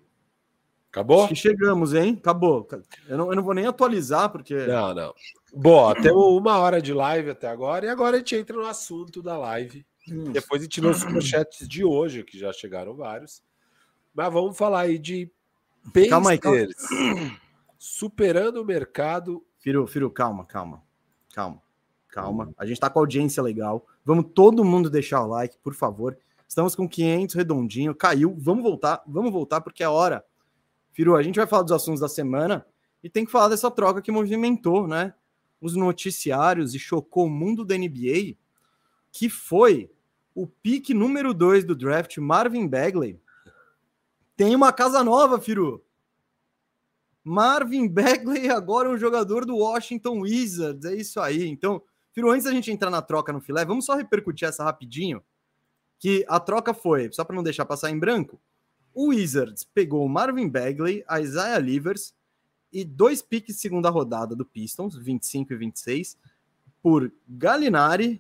Acabou? 0.90 1.20
Acho 1.20 1.30
que 1.30 1.36
chegamos, 1.36 1.94
hein? 1.94 2.18
Acabou. 2.20 2.68
Eu 3.08 3.18
não, 3.18 3.30
eu 3.30 3.36
não 3.36 3.44
vou 3.44 3.54
nem 3.54 3.68
atualizar, 3.68 4.30
porque. 4.30 4.56
Não, 4.66 4.94
não. 4.94 5.14
Bom, 5.54 5.94
temos 5.94 6.24
uma 6.24 6.58
hora 6.58 6.82
de 6.82 6.94
live 6.94 7.30
até 7.30 7.48
agora, 7.48 7.86
e 7.86 7.90
agora 7.90 8.16
a 8.16 8.20
gente 8.20 8.36
entra 8.36 8.56
no 8.56 8.66
assunto 8.66 9.22
da 9.22 9.38
live. 9.38 9.86
Hum. 10.10 10.32
Depois 10.32 10.62
a 10.62 10.64
gente 10.64 10.82
lê 10.82 10.88
os 10.88 10.98
superchats 10.98 11.68
de 11.68 11.84
hoje, 11.84 12.24
que 12.24 12.40
já 12.40 12.52
chegaram 12.54 12.96
vários. 12.96 13.44
Mas 14.14 14.34
vamos 14.34 14.58
falar 14.58 14.82
aí 14.82 14.98
de 14.98 15.32
Pacers, 15.94 16.10
calma 16.10 16.32
aí, 16.32 16.38
calma. 16.38 16.60
superando 17.78 18.62
o 18.62 18.66
mercado. 18.66 19.46
Firu, 19.60 19.86
Firu, 19.86 20.10
calma, 20.10 20.46
calma, 20.46 20.82
calma, 21.34 21.62
calma. 22.08 22.46
Hum. 22.46 22.54
A 22.58 22.66
gente 22.66 22.80
tá 22.80 22.90
com 22.90 23.00
audiência 23.00 23.44
legal. 23.44 23.86
Vamos 24.08 24.28
todo 24.34 24.64
mundo 24.64 24.90
deixar 24.90 25.22
o 25.22 25.28
like, 25.28 25.58
por 25.58 25.74
favor. 25.74 26.18
Estamos 26.48 26.74
com 26.74 26.88
500 26.88 27.36
redondinho, 27.36 27.94
caiu. 27.94 28.38
Vamos 28.40 28.64
voltar, 28.64 29.04
vamos 29.06 29.34
voltar 29.34 29.60
porque 29.60 29.84
é 29.84 29.90
hora. 29.90 30.24
Firu, 30.94 31.18
a 31.18 31.22
gente 31.22 31.36
vai 31.36 31.46
falar 31.46 31.64
dos 31.64 31.74
assuntos 31.74 32.00
da 32.00 32.08
semana 32.08 32.66
e 33.04 33.10
tem 33.10 33.26
que 33.26 33.32
falar 33.34 33.50
dessa 33.50 33.70
troca 33.70 34.02
que 34.02 34.10
movimentou, 34.10 34.88
né? 34.88 35.14
Os 35.60 35.76
noticiários 35.76 36.74
e 36.74 36.80
chocou 36.80 37.26
o 37.26 37.30
mundo 37.30 37.66
da 37.66 37.78
NBA, 37.78 38.38
que 39.12 39.28
foi 39.28 39.92
o 40.34 40.48
pique 40.48 40.94
número 40.94 41.34
2 41.34 41.66
do 41.66 41.76
draft, 41.76 42.18
Marvin 42.20 42.66
Bagley. 42.66 43.20
Tem 44.38 44.56
uma 44.56 44.72
casa 44.72 45.04
nova, 45.04 45.38
Firu. 45.38 45.84
Marvin 47.26 47.90
Bagley 47.90 48.50
agora 48.50 48.88
é 48.88 48.92
um 48.94 48.98
jogador 48.98 49.46
do 49.46 49.58
Washington 49.58 50.22
Wizards. 50.22 50.86
É 50.86 50.96
isso 50.96 51.20
aí. 51.20 51.46
Então, 51.46 51.84
Firu, 52.18 52.32
antes 52.32 52.46
da 52.46 52.52
gente 52.52 52.72
entrar 52.72 52.90
na 52.90 53.00
troca 53.00 53.32
no 53.32 53.40
filé, 53.40 53.64
vamos 53.64 53.86
só 53.86 53.94
repercutir 53.94 54.48
essa 54.48 54.64
rapidinho. 54.64 55.24
Que 56.00 56.26
a 56.28 56.40
troca 56.40 56.74
foi, 56.74 57.12
só 57.12 57.24
para 57.24 57.36
não 57.36 57.44
deixar 57.44 57.64
passar 57.64 57.92
em 57.92 58.00
branco, 58.00 58.42
o 58.92 59.10
Wizards 59.10 59.64
pegou 59.64 60.04
o 60.04 60.10
Marvin 60.10 60.50
Bagley, 60.50 61.04
a 61.08 61.22
Isaiah 61.22 61.60
Livers 61.60 62.16
e 62.74 62.84
dois 62.84 63.22
piques 63.22 63.60
segunda 63.60 63.92
rodada 63.92 64.36
do 64.36 64.44
Pistons, 64.44 64.98
25 64.98 65.54
e 65.54 65.58
26, 65.58 66.18
por 66.82 67.14
Galinari 67.30 68.20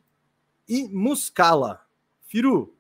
e 0.69 0.87
Muscala. 0.89 1.81
Firu, 2.27 2.77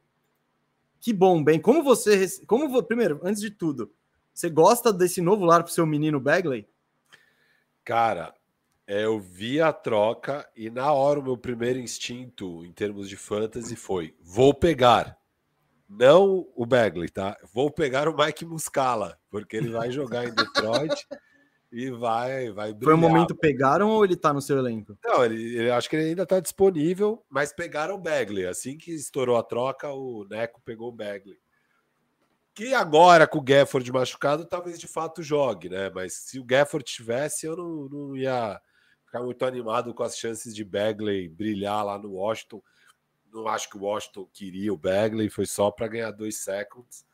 que 1.01 1.11
bom, 1.11 1.43
bem. 1.43 1.59
Como 1.59 1.81
você. 1.81 2.27
Como 2.45 2.83
Primeiro, 2.83 3.19
antes 3.23 3.41
de 3.41 3.49
tudo, 3.49 3.91
você 4.31 4.51
gosta 4.51 4.93
desse 4.93 5.19
novo 5.19 5.45
lar 5.45 5.63
pro 5.63 5.73
seu 5.73 5.87
menino 5.87 6.19
Bagley? 6.19 6.69
Cara, 7.83 8.36
eu 8.87 9.19
vi 9.19 9.61
a 9.61 9.73
troca 9.73 10.47
e 10.55 10.69
na 10.69 10.93
hora 10.93 11.19
o 11.19 11.23
meu 11.23 11.37
primeiro 11.37 11.77
instinto 11.77 12.63
em 12.65 12.71
termos 12.71 13.09
de 13.09 13.17
fantasy 13.17 13.75
foi: 13.75 14.15
vou 14.21 14.53
pegar. 14.53 15.17
Não 15.89 16.45
o 16.53 16.65
Bagley, 16.65 17.07
tá? 17.07 17.37
Vou 17.53 17.71
pegar 17.71 18.09
o 18.09 18.17
Mike 18.17 18.45
Muscala, 18.45 19.17
porque 19.29 19.55
ele 19.55 19.69
vai 19.69 19.89
jogar 19.89 20.25
em 20.25 20.33
Detroit 20.33 21.07
e 21.71 21.89
vai, 21.89 22.51
vai 22.51 22.73
brilhar. 22.73 22.83
Foi 22.83 22.93
um 22.93 22.97
momento 22.97 23.33
pegaram 23.33 23.89
ou 23.89 24.03
ele 24.03 24.17
tá 24.17 24.33
no 24.33 24.41
seu 24.41 24.57
elenco? 24.57 24.97
Não, 25.01 25.23
ele, 25.23 25.55
ele 25.57 25.71
acho 25.71 25.89
que 25.89 25.95
ele 25.95 26.09
ainda 26.09 26.25
tá 26.25 26.41
disponível, 26.41 27.23
mas 27.29 27.53
pegaram 27.53 27.95
o 27.95 27.99
Bagley. 27.99 28.45
Assim 28.45 28.77
que 28.77 28.91
estourou 28.91 29.37
a 29.37 29.43
troca, 29.43 29.89
o 29.89 30.25
Neco 30.29 30.61
pegou 30.63 30.89
o 30.89 30.95
Bagley. 30.95 31.37
Que 32.53 32.73
agora, 32.73 33.25
com 33.25 33.37
o 33.37 33.43
Gafford 33.43 33.89
machucado, 33.89 34.43
talvez 34.43 34.77
de 34.77 34.87
fato 34.87 35.23
jogue, 35.23 35.69
né? 35.69 35.89
Mas 35.89 36.13
se 36.13 36.37
o 36.37 36.43
Gafford 36.43 36.83
tivesse, 36.83 37.45
eu 37.45 37.55
não, 37.55 37.87
não 37.87 38.15
ia 38.17 38.59
ficar 39.07 39.23
muito 39.23 39.43
animado 39.45 39.93
com 39.93 40.03
as 40.03 40.17
chances 40.17 40.53
de 40.53 40.63
Bagley 40.63 41.27
brilhar 41.29 41.83
lá 41.83 41.97
no 41.97 42.11
Washington. 42.11 42.61
Não 43.33 43.47
acho 43.47 43.69
que 43.69 43.77
o 43.77 43.81
Washington 43.81 44.27
queria 44.31 44.73
o 44.73 44.77
Bagley, 44.77 45.29
foi 45.29 45.45
só 45.45 45.71
para 45.71 45.87
ganhar 45.87 46.11
dois 46.11 46.37
seconds. 46.37 47.05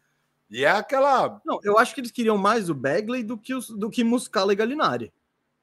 E 0.50 0.66
é 0.66 0.70
aquela. 0.70 1.42
Não, 1.46 1.60
eu 1.64 1.78
acho 1.78 1.94
que 1.96 2.02
eles 2.02 2.12
queriam 2.12 2.38
mais 2.38 2.70
o 2.70 2.76
Bagley 2.76 3.24
do 3.24 3.38
que, 3.38 3.54
os, 3.54 3.70
do 3.70 3.90
que 3.90 4.04
Muscala 4.04 4.54
e 4.54 4.56
Galinari. 4.56 5.14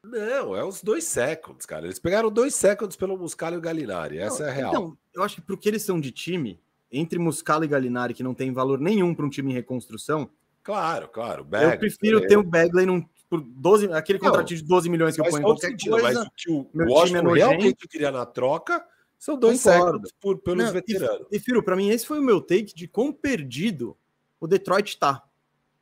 Não, 0.03 0.57
é 0.57 0.65
os 0.65 0.83
dois 0.83 1.05
seconds, 1.05 1.67
cara. 1.67 1.85
Eles 1.87 1.99
pegaram 1.99 2.31
dois 2.31 2.55
seconds 2.55 2.97
pelo 2.97 3.19
Muscala 3.19 3.55
e 3.55 3.59
o 3.59 3.61
Galinari. 3.61 4.19
Essa 4.19 4.41
não, 4.41 4.47
é 4.47 4.51
a 4.51 4.55
real. 4.55 4.71
Então, 4.71 4.99
eu 5.15 5.23
acho 5.23 5.37
que 5.37 5.43
porque 5.43 5.69
eles 5.69 5.83
são 5.83 6.01
de 6.01 6.11
time, 6.11 6.59
entre 6.91 7.19
Muscala 7.19 7.65
e 7.65 7.69
Galinari, 7.69 8.15
que 8.15 8.23
não 8.23 8.35
tem 8.35 8.53
valor 8.53 8.81
nenhum 8.81 9.15
para 9.15 9.27
um 9.27 9.31
time 9.31 9.51
em 9.51 9.55
reconstrução. 9.55 10.31
Claro, 10.63 11.09
claro. 11.09 11.45
Bagley, 11.45 11.75
eu 11.75 11.79
prefiro 11.79 12.27
ter 12.27 12.37
o 12.37 12.43
Bagley 12.43 12.87
num, 12.87 13.07
por 13.31 13.41
12, 13.41 13.93
aquele 13.93 14.19
contratinho 14.19 14.61
de 14.61 14.67
12 14.67 14.91
milhões 14.91 15.15
que 15.15 15.21
eu 15.21 15.25
ponho 15.25 15.39
em 15.39 15.43
qualquer 15.43 15.69
sentido, 15.69 15.93
coisa. 15.93 16.19
Mas 16.19 16.27
o 16.27 16.31
que 16.35 16.51
o 16.51 16.69
Washington 16.75 17.37
é 17.37 17.39
realmente 17.39 17.89
queria 17.89 18.11
na 18.11 18.27
troca 18.27 18.85
são 19.17 19.39
dois 19.39 19.61
seconds 19.61 20.13
por, 20.21 20.39
pelos 20.39 20.65
não, 20.65 20.73
veteranos. 20.73 21.27
E, 21.31 21.39
Firo, 21.39 21.63
para 21.63 21.77
mim, 21.77 21.91
esse 21.91 22.05
foi 22.05 22.19
o 22.19 22.23
meu 22.23 22.41
take 22.41 22.75
de 22.75 22.89
quão 22.89 23.13
perdido 23.13 23.97
o 24.41 24.49
Detroit 24.49 24.99
tá. 24.99 25.23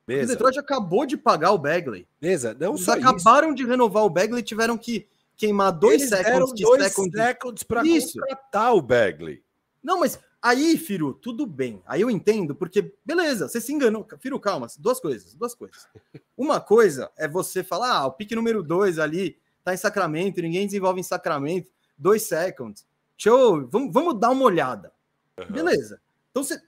O 0.06 0.26
Detroit 0.26 0.58
acabou 0.58 1.06
de 1.06 1.16
pagar 1.16 1.52
o 1.52 1.58
Bagley. 1.58 2.06
Beleza, 2.20 2.56
não 2.58 2.74
Eles 2.74 2.88
acabaram 2.88 3.48
isso. 3.48 3.56
de 3.56 3.66
renovar 3.66 4.04
o 4.04 4.10
Bagley 4.10 4.40
e 4.40 4.42
tiveram 4.42 4.76
que 4.76 5.06
queimar 5.36 5.70
dois 5.70 6.02
Eles 6.02 6.08
seconds. 6.10 6.60
dois 6.60 6.82
seconds, 6.84 7.12
seconds 7.12 7.62
para 7.62 7.82
contratar 7.82 8.74
o 8.74 8.82
Bagley. 8.82 9.42
Não, 9.82 10.00
mas 10.00 10.18
aí, 10.42 10.76
Firu, 10.76 11.14
tudo 11.14 11.46
bem. 11.46 11.82
Aí 11.86 12.00
eu 12.00 12.10
entendo, 12.10 12.54
porque, 12.54 12.94
beleza, 13.04 13.48
você 13.48 13.60
se 13.60 13.72
enganou. 13.72 14.06
Firu, 14.18 14.38
calma, 14.38 14.66
duas 14.78 15.00
coisas, 15.00 15.34
duas 15.34 15.54
coisas. 15.54 15.88
Uma 16.36 16.60
coisa 16.60 17.10
é 17.16 17.26
você 17.28 17.62
falar, 17.62 17.92
ah, 17.96 18.06
o 18.06 18.12
pique 18.12 18.34
número 18.34 18.62
dois 18.62 18.98
ali 18.98 19.38
tá 19.64 19.74
em 19.74 19.76
Sacramento, 19.76 20.40
ninguém 20.40 20.66
desenvolve 20.66 21.00
em 21.00 21.04
Sacramento, 21.04 21.70
dois 21.96 22.22
seconds. 22.22 22.86
Show, 23.16 23.66
vamos, 23.68 23.92
vamos 23.92 24.18
dar 24.18 24.30
uma 24.30 24.44
olhada. 24.44 24.92
Uhum. 25.38 25.52
Beleza. 25.52 26.00
Então 26.30 26.42
você 26.42 26.62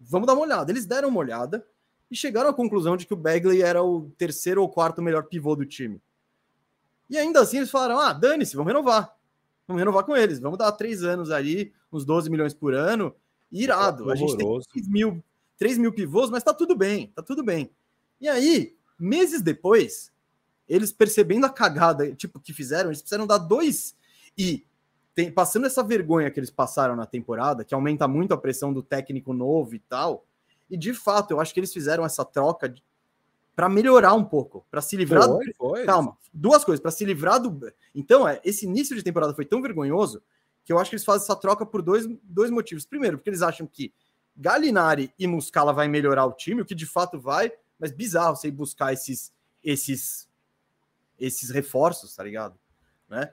vamos 0.00 0.26
dar 0.26 0.34
uma 0.34 0.42
olhada. 0.42 0.70
Eles 0.70 0.86
deram 0.86 1.08
uma 1.08 1.20
olhada 1.20 1.66
e 2.10 2.16
chegaram 2.16 2.48
à 2.48 2.54
conclusão 2.54 2.96
de 2.96 3.06
que 3.06 3.14
o 3.14 3.16
Bagley 3.16 3.62
era 3.62 3.82
o 3.82 4.10
terceiro 4.16 4.62
ou 4.62 4.68
quarto 4.68 5.02
melhor 5.02 5.24
pivô 5.24 5.54
do 5.54 5.66
time. 5.66 6.00
E 7.08 7.18
ainda 7.18 7.40
assim 7.40 7.58
eles 7.58 7.70
falaram: 7.70 7.98
ah, 7.98 8.12
dane-se, 8.12 8.56
vamos 8.56 8.72
renovar. 8.72 9.14
Vamos 9.70 9.82
renovar 9.82 10.02
com 10.02 10.16
eles. 10.16 10.40
Vamos 10.40 10.58
dar 10.58 10.72
três 10.72 11.04
anos 11.04 11.30
ali, 11.30 11.72
uns 11.92 12.04
12 12.04 12.28
milhões 12.28 12.52
por 12.52 12.74
ano. 12.74 13.14
Irado. 13.52 14.10
a 14.10 14.16
gente 14.16 14.36
tem 14.36 14.60
3 14.72 14.88
mil, 14.88 15.24
3 15.56 15.78
mil 15.78 15.92
pivôs, 15.92 16.28
mas 16.28 16.42
tá 16.42 16.52
tudo 16.52 16.76
bem, 16.76 17.12
tá 17.14 17.22
tudo 17.22 17.44
bem. 17.44 17.70
E 18.20 18.28
aí, 18.28 18.74
meses 18.98 19.40
depois, 19.40 20.12
eles 20.68 20.92
percebendo 20.92 21.46
a 21.46 21.50
cagada 21.50 22.12
tipo, 22.16 22.40
que 22.40 22.52
fizeram, 22.52 22.90
eles 22.90 23.00
precisaram 23.00 23.28
dar 23.28 23.38
dois. 23.38 23.94
E 24.36 24.66
tem, 25.14 25.30
passando 25.30 25.66
essa 25.66 25.84
vergonha 25.84 26.32
que 26.32 26.40
eles 26.40 26.50
passaram 26.50 26.96
na 26.96 27.06
temporada, 27.06 27.64
que 27.64 27.72
aumenta 27.72 28.08
muito 28.08 28.34
a 28.34 28.38
pressão 28.38 28.72
do 28.72 28.82
técnico 28.82 29.32
novo 29.32 29.76
e 29.76 29.78
tal. 29.78 30.26
E 30.68 30.76
de 30.76 30.92
fato, 30.92 31.30
eu 31.30 31.40
acho 31.40 31.54
que 31.54 31.60
eles 31.60 31.72
fizeram 31.72 32.04
essa 32.04 32.24
troca 32.24 32.74
para 33.54 33.68
melhorar 33.68 34.14
um 34.14 34.24
pouco, 34.24 34.66
para 34.70 34.80
se 34.80 34.96
livrar. 34.96 35.28
Foi, 35.28 35.46
do... 35.46 35.54
foi. 35.54 35.84
Calma, 35.84 36.16
duas 36.32 36.64
coisas, 36.64 36.80
para 36.80 36.90
se 36.90 37.04
livrar 37.04 37.40
do. 37.40 37.72
Então, 37.94 38.26
é, 38.26 38.40
esse 38.44 38.64
início 38.64 38.96
de 38.96 39.02
temporada 39.02 39.34
foi 39.34 39.44
tão 39.44 39.60
vergonhoso 39.60 40.22
que 40.64 40.72
eu 40.72 40.78
acho 40.78 40.90
que 40.90 40.96
eles 40.96 41.04
fazem 41.04 41.24
essa 41.24 41.36
troca 41.36 41.66
por 41.66 41.82
dois, 41.82 42.06
dois 42.22 42.50
motivos. 42.50 42.84
Primeiro, 42.84 43.18
porque 43.18 43.30
eles 43.30 43.42
acham 43.42 43.66
que 43.66 43.92
Galinari 44.36 45.12
e 45.18 45.26
Muscala 45.26 45.72
vai 45.72 45.88
melhorar 45.88 46.24
o 46.26 46.32
time, 46.32 46.62
o 46.62 46.64
que 46.64 46.74
de 46.74 46.86
fato 46.86 47.20
vai, 47.20 47.52
mas 47.78 47.92
bizarro 47.92 48.36
você 48.36 48.48
ir 48.48 48.52
buscar 48.52 48.92
esses 48.92 49.32
esses 49.62 50.28
esses 51.18 51.50
reforços, 51.50 52.14
tá 52.14 52.24
ligado? 52.24 52.58
Né? 53.08 53.30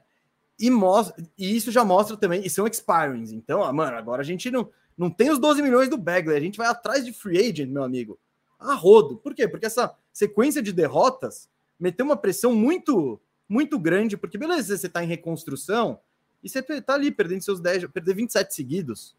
E, 0.59 0.69
mostra, 0.69 1.23
e 1.37 1.55
isso 1.55 1.71
já 1.71 1.85
mostra 1.85 2.17
também, 2.17 2.45
e 2.45 2.49
são 2.49 2.67
expirings. 2.67 3.31
Então, 3.31 3.61
ó, 3.61 3.71
mano, 3.71 3.95
agora 3.95 4.21
a 4.21 4.25
gente 4.25 4.51
não, 4.51 4.69
não 4.97 5.09
tem 5.09 5.29
os 5.29 5.39
12 5.39 5.61
milhões 5.61 5.87
do 5.87 5.97
Bagley, 5.97 6.35
a 6.35 6.41
gente 6.41 6.57
vai 6.57 6.67
atrás 6.67 7.05
de 7.05 7.13
free 7.13 7.37
agent, 7.37 7.69
meu 7.69 7.83
amigo. 7.83 8.19
A 8.59 8.73
rodo. 8.73 9.17
Por 9.17 9.33
quê? 9.35 9.47
Porque 9.47 9.65
essa 9.65 9.95
sequência 10.11 10.61
de 10.61 10.73
derrotas 10.73 11.49
meteu 11.79 12.05
uma 12.05 12.17
pressão 12.17 12.53
muito, 12.53 13.19
muito 13.47 13.77
grande, 13.77 14.17
porque 14.17 14.37
beleza, 14.37 14.77
você 14.77 14.89
tá 14.89 15.03
em 15.03 15.07
reconstrução 15.07 15.99
e 16.43 16.49
você 16.49 16.61
tá 16.81 16.93
ali 16.93 17.11
perdendo 17.11 17.43
seus 17.43 17.59
10, 17.59 17.87
perder 17.87 18.15
27 18.15 18.53
seguidos. 18.53 19.15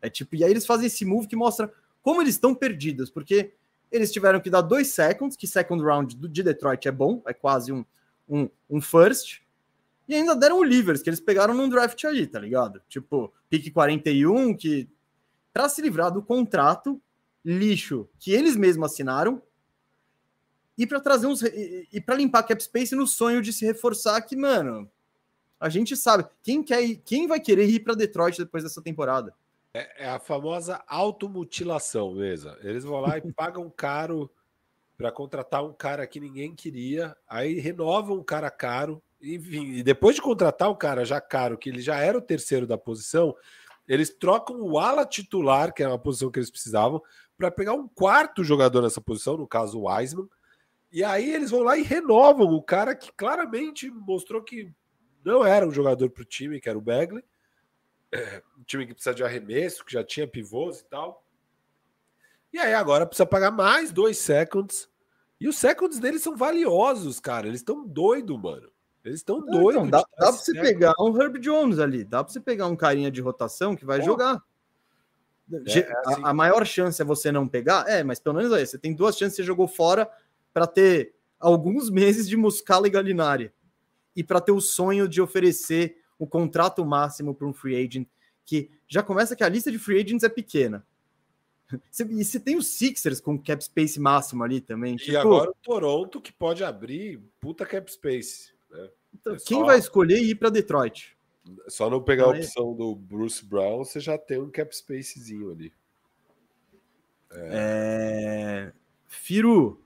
É 0.00 0.08
tipo, 0.08 0.36
e 0.36 0.44
aí 0.44 0.50
eles 0.50 0.66
fazem 0.66 0.86
esse 0.86 1.04
move 1.04 1.26
que 1.26 1.36
mostra 1.36 1.72
como 2.02 2.22
eles 2.22 2.34
estão 2.34 2.54
perdidos, 2.54 3.10
porque 3.10 3.52
eles 3.90 4.12
tiveram 4.12 4.40
que 4.40 4.50
dar 4.50 4.62
dois 4.62 4.88
seconds, 4.88 5.36
que 5.36 5.46
second 5.46 5.82
round 5.82 6.14
de 6.14 6.42
Detroit 6.42 6.86
é 6.86 6.92
bom, 6.92 7.22
é 7.26 7.32
quase 7.32 7.72
um, 7.72 7.84
um, 8.28 8.48
um 8.70 8.80
first, 8.80 9.42
e 10.08 10.14
ainda 10.14 10.34
deram 10.34 10.58
o 10.58 10.64
Livers, 10.64 11.02
que 11.02 11.10
eles 11.10 11.20
pegaram 11.20 11.52
num 11.52 11.68
draft 11.68 12.02
aí, 12.04 12.26
tá 12.26 12.38
ligado? 12.38 12.80
Tipo, 12.88 13.32
pique 13.50 13.70
41, 13.70 14.56
que 14.56 14.88
para 15.52 15.68
se 15.68 15.82
livrar 15.82 16.10
do 16.10 16.22
contrato 16.22 17.00
lixo 17.44 18.08
que 18.18 18.32
eles 18.32 18.56
mesmos 18.56 18.92
assinaram 18.92 19.42
e 20.76 20.86
para 20.86 21.00
trazer 21.00 21.26
uns 21.26 21.42
e, 21.42 21.88
e 21.92 22.00
para 22.00 22.14
limpar 22.14 22.44
cap 22.44 22.62
space 22.62 22.94
no 22.94 23.06
sonho 23.06 23.42
de 23.42 23.52
se 23.52 23.66
reforçar 23.66 24.20
que, 24.22 24.36
mano, 24.36 24.88
a 25.58 25.68
gente 25.68 25.96
sabe 25.96 26.24
quem 26.42 26.62
quer 26.62 26.82
ir, 26.82 26.96
quem 27.04 27.26
vai 27.26 27.40
querer 27.40 27.68
ir 27.68 27.80
para 27.80 27.94
Detroit 27.94 28.38
depois 28.38 28.62
dessa 28.62 28.80
temporada. 28.80 29.34
É, 29.74 30.04
é 30.04 30.08
a 30.08 30.20
famosa 30.20 30.82
automutilação, 30.86 32.14
mesmo. 32.14 32.54
Eles 32.62 32.84
vão 32.84 33.00
lá 33.00 33.18
e 33.18 33.20
pagam 33.34 33.68
caro 33.70 34.30
para 34.96 35.12
contratar 35.12 35.64
um 35.64 35.72
cara 35.72 36.06
que 36.06 36.18
ninguém 36.18 36.54
queria, 36.54 37.16
aí 37.28 37.60
renovam 37.60 38.16
um 38.18 38.22
cara 38.22 38.50
caro, 38.50 39.00
enfim, 39.22 39.74
e 39.74 39.82
depois 39.82 40.16
de 40.16 40.22
contratar 40.22 40.68
um 40.68 40.74
cara 40.74 41.04
já 41.04 41.20
caro, 41.20 41.56
que 41.56 41.68
ele 41.68 41.80
já 41.80 41.96
era 41.96 42.18
o 42.18 42.22
terceiro 42.22 42.66
da 42.66 42.76
posição, 42.76 43.34
eles 43.86 44.10
trocam 44.10 44.60
o 44.60 44.76
ala 44.76 45.06
titular, 45.06 45.72
que 45.72 45.84
é 45.84 45.88
uma 45.88 45.98
posição 45.98 46.30
que 46.32 46.40
eles 46.40 46.50
precisavam, 46.50 47.00
para 47.38 47.50
pegar 47.52 47.72
um 47.72 47.86
quarto 47.86 48.42
jogador 48.42 48.82
nessa 48.82 49.00
posição, 49.00 49.36
no 49.36 49.46
caso 49.46 49.78
o 49.78 49.88
Wiseman. 49.88 50.28
E 50.90 51.04
aí 51.04 51.32
eles 51.32 51.50
vão 51.50 51.62
lá 51.62 51.78
e 51.78 51.82
renovam 51.82 52.48
o 52.48 52.62
cara 52.62 52.96
que 52.96 53.12
claramente 53.12 53.88
mostrou 53.90 54.42
que 54.42 54.72
não 55.24 55.44
era 55.44 55.66
um 55.66 55.70
jogador 55.70 56.10
para 56.10 56.22
o 56.22 56.26
time, 56.26 56.60
que 56.60 56.68
era 56.68 56.76
o 56.76 56.82
Bagley. 56.82 57.22
É, 58.10 58.42
um 58.58 58.64
time 58.64 58.86
que 58.86 58.94
precisa 58.94 59.14
de 59.14 59.22
arremesso, 59.22 59.84
que 59.84 59.92
já 59.92 60.02
tinha 60.02 60.26
pivôs 60.26 60.80
e 60.80 60.84
tal. 60.86 61.24
E 62.52 62.58
aí 62.58 62.74
agora 62.74 63.06
precisa 63.06 63.26
pagar 63.26 63.50
mais 63.50 63.92
dois 63.92 64.18
seconds. 64.18 64.88
E 65.40 65.46
os 65.46 65.56
seconds 65.56 66.00
deles 66.00 66.22
são 66.22 66.36
valiosos, 66.36 67.20
cara. 67.20 67.46
Eles 67.46 67.60
estão 67.60 67.86
doidos, 67.86 68.40
mano. 68.40 68.72
Eles 69.04 69.20
estão 69.20 69.40
doidos. 69.40 69.86
Então, 69.86 69.90
dá, 69.90 69.98
dá 69.98 70.06
para 70.16 70.32
você 70.32 70.52
pegar 70.52 70.94
um 70.98 71.16
Herb 71.20 71.38
Jones 71.38 71.78
ali, 71.78 72.02
dá 72.02 72.24
para 72.24 72.32
você 72.32 72.40
pegar 72.40 72.66
um 72.66 72.74
carinha 72.74 73.10
de 73.10 73.20
rotação 73.20 73.76
que 73.76 73.84
vai 73.84 74.02
jogar. 74.02 74.42
É, 75.52 75.78
é 75.78 75.92
assim. 75.98 76.22
a, 76.22 76.30
a, 76.30 76.34
maior 76.34 76.64
chance 76.66 77.00
é 77.00 77.04
você 77.04 77.32
não 77.32 77.48
pegar, 77.48 77.88
é, 77.88 78.02
mas 78.02 78.18
pelo 78.18 78.36
menos 78.36 78.52
aí, 78.52 78.66
você 78.66 78.78
tem 78.78 78.94
duas 78.94 79.16
chances, 79.16 79.36
você 79.36 79.42
jogou 79.42 79.66
fora, 79.66 80.10
para 80.52 80.66
ter 80.66 81.14
alguns 81.38 81.88
meses 81.90 82.28
de 82.28 82.36
Muscala 82.36 82.86
e 82.86 82.90
Galinari 82.90 83.52
e 84.14 84.22
para 84.22 84.40
ter 84.40 84.52
o 84.52 84.60
sonho 84.60 85.08
de 85.08 85.20
oferecer 85.20 85.98
o 86.18 86.26
contrato 86.26 86.84
máximo 86.84 87.34
para 87.34 87.46
um 87.46 87.52
free 87.52 87.76
agent 87.76 88.08
que 88.44 88.70
já 88.86 89.02
começa 89.02 89.36
que 89.36 89.44
a 89.44 89.48
lista 89.48 89.70
de 89.70 89.78
free 89.78 90.00
agents 90.00 90.24
é 90.24 90.28
pequena. 90.28 90.84
E 92.10 92.24
se 92.24 92.40
tem 92.40 92.56
os 92.56 92.66
Sixers 92.66 93.20
com 93.20 93.38
cap 93.38 93.62
space 93.62 94.00
máximo 94.00 94.42
ali 94.42 94.58
também. 94.58 94.94
E 94.94 94.96
tipo... 94.96 95.18
agora 95.18 95.50
o 95.50 95.54
Toronto 95.62 96.18
que 96.18 96.32
pode 96.32 96.64
abrir 96.64 97.20
puta 97.38 97.66
cap 97.66 97.92
space. 97.92 98.54
Né? 98.70 98.88
Então, 99.12 99.34
é 99.34 99.36
quem 99.38 99.58
só... 99.58 99.66
vai 99.66 99.78
escolher 99.78 100.18
ir 100.18 100.34
para 100.36 100.48
Detroit? 100.48 101.17
Só 101.68 101.88
não 101.88 102.02
pegar 102.02 102.24
a 102.24 102.28
opção 102.28 102.74
do 102.74 102.94
Bruce 102.94 103.44
Brown, 103.44 103.78
você 103.78 104.00
já 104.00 104.18
tem 104.18 104.40
um 104.40 104.50
cap 104.50 104.74
spacezinho 104.74 105.50
ali. 105.50 105.72
É... 107.30 107.48
é... 107.52 108.72
Firu. 109.06 109.82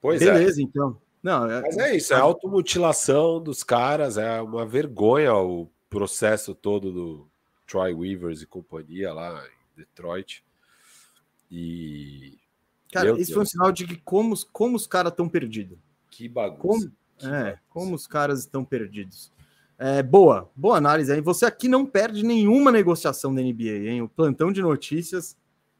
Pois 0.00 0.20
Beleza, 0.20 0.60
é. 0.60 0.64
então. 0.64 1.00
Não, 1.22 1.50
é... 1.50 1.62
Mas 1.62 1.76
é 1.78 1.96
isso, 1.96 2.14
é 2.14 2.16
automutilação 2.16 3.42
dos 3.42 3.62
caras, 3.62 4.16
é 4.16 4.40
uma 4.40 4.64
vergonha 4.64 5.34
o 5.34 5.68
processo 5.90 6.54
todo 6.54 6.92
do 6.92 7.28
Troy 7.66 7.92
Weavers 7.92 8.42
e 8.42 8.46
companhia 8.46 9.12
lá 9.12 9.44
em 9.46 9.76
Detroit. 9.76 10.44
E. 11.50 12.38
Cara, 12.92 13.18
isso 13.20 13.34
foi 13.34 13.42
um 13.42 13.46
sinal 13.46 13.72
de 13.72 13.86
que 13.86 13.96
como, 13.96 14.34
como 14.52 14.76
os 14.76 14.86
caras 14.86 15.12
estão 15.12 15.28
perdidos. 15.28 15.78
Que 16.10 16.28
bagunça. 16.28 16.58
Como, 16.60 16.92
que 17.18 17.26
é, 17.26 17.30
bagunça. 17.30 17.62
como 17.68 17.94
os 17.94 18.06
caras 18.06 18.40
estão 18.40 18.64
perdidos. 18.64 19.30
É, 19.78 20.02
boa, 20.02 20.50
boa 20.56 20.76
análise 20.76 21.12
aí. 21.12 21.20
Você 21.20 21.46
aqui 21.46 21.68
não 21.68 21.86
perde 21.86 22.24
nenhuma 22.24 22.72
negociação 22.72 23.32
da 23.32 23.40
NBA, 23.40 23.88
hein? 23.88 24.02
O 24.02 24.08
plantão 24.08 24.50
de 24.50 24.60
notícias 24.60 25.36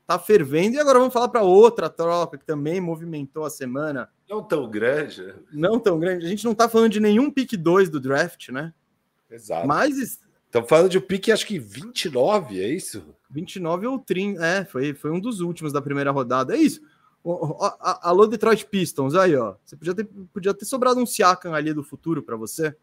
tá 0.06 0.18
fervendo. 0.18 0.76
E 0.76 0.78
agora 0.78 1.00
vamos 1.00 1.12
falar 1.12 1.28
para 1.28 1.42
outra 1.42 1.90
troca 1.90 2.38
que 2.38 2.46
também 2.46 2.80
movimentou 2.80 3.44
a 3.44 3.50
semana. 3.50 4.08
Não 4.30 4.42
tão 4.42 4.70
grande. 4.70 5.22
Né? 5.22 5.34
Não 5.52 5.80
tão 5.80 5.98
grande. 5.98 6.24
A 6.24 6.28
gente 6.28 6.44
não 6.44 6.54
tá 6.54 6.68
falando 6.68 6.92
de 6.92 7.00
nenhum 7.00 7.28
pick 7.28 7.56
2 7.56 7.90
do 7.90 7.98
draft, 7.98 8.50
né? 8.50 8.72
Exato. 9.28 9.66
Mas. 9.66 10.20
Estamos 10.46 10.68
falando 10.68 10.88
de 10.88 10.96
um 10.96 11.02
pique, 11.02 11.30
acho 11.30 11.46
que 11.46 11.58
29, 11.58 12.58
é 12.58 12.68
isso? 12.68 13.04
29 13.28 13.86
ou 13.86 13.98
30. 13.98 14.42
É, 14.42 14.64
foi, 14.64 14.94
foi 14.94 15.10
um 15.10 15.20
dos 15.20 15.40
últimos 15.40 15.74
da 15.74 15.82
primeira 15.82 16.10
rodada. 16.10 16.56
É 16.56 16.58
isso. 16.58 16.80
Alô, 18.00 18.26
Detroit 18.26 18.64
Pistons, 18.64 19.14
aí, 19.14 19.36
ó. 19.36 19.56
Você 19.62 19.76
podia 19.76 19.94
ter, 19.94 20.04
podia 20.32 20.54
ter 20.54 20.64
sobrado 20.64 21.00
um 21.00 21.04
Siakam 21.04 21.52
ali 21.52 21.74
do 21.74 21.84
futuro 21.84 22.22
para 22.22 22.36
você. 22.36 22.74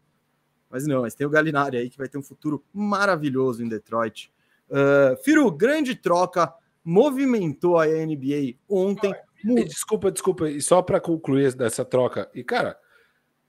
Mas 0.70 0.86
não, 0.86 1.02
mas 1.02 1.14
tem 1.14 1.26
o 1.26 1.30
Galinari 1.30 1.76
aí 1.76 1.90
que 1.90 1.98
vai 1.98 2.08
ter 2.08 2.18
um 2.18 2.22
futuro 2.22 2.64
maravilhoso 2.72 3.62
em 3.62 3.68
Detroit. 3.68 4.32
Uh, 4.68 5.16
Firu, 5.22 5.50
grande 5.50 5.94
troca, 5.94 6.52
movimentou 6.84 7.78
a 7.78 7.86
NBA 7.86 8.56
ontem. 8.68 9.12
Ah, 9.12 9.64
desculpa, 9.64 10.10
desculpa, 10.10 10.50
e 10.50 10.60
só 10.60 10.82
para 10.82 11.00
concluir 11.00 11.54
dessa 11.54 11.84
troca, 11.84 12.28
e 12.34 12.42
cara, 12.42 12.76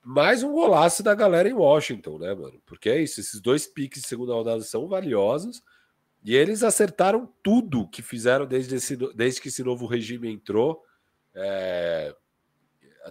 mais 0.04 0.44
um 0.44 0.52
golaço 0.54 1.04
da 1.04 1.14
galera 1.16 1.50
em 1.50 1.54
Washington, 1.54 2.20
né, 2.20 2.34
mano? 2.34 2.62
Porque 2.66 2.90
é 2.90 3.02
isso, 3.02 3.20
esses 3.20 3.42
dois 3.42 3.68
piques 3.68 4.04
de 4.04 4.08
segunda 4.08 4.34
rodada 4.34 4.62
são 4.62 4.88
valiosos 4.88 5.62
e 6.24 6.36
eles 6.36 6.64
acertaram 6.64 7.32
tudo 7.44 7.88
que 7.88 8.02
fizeram 8.02 8.46
desde, 8.46 8.76
esse, 8.76 8.96
desde 9.16 9.42
que 9.42 9.48
esse 9.48 9.64
novo 9.64 9.86
regime 9.86 10.32
entrou. 10.32 10.84
É, 11.34 12.16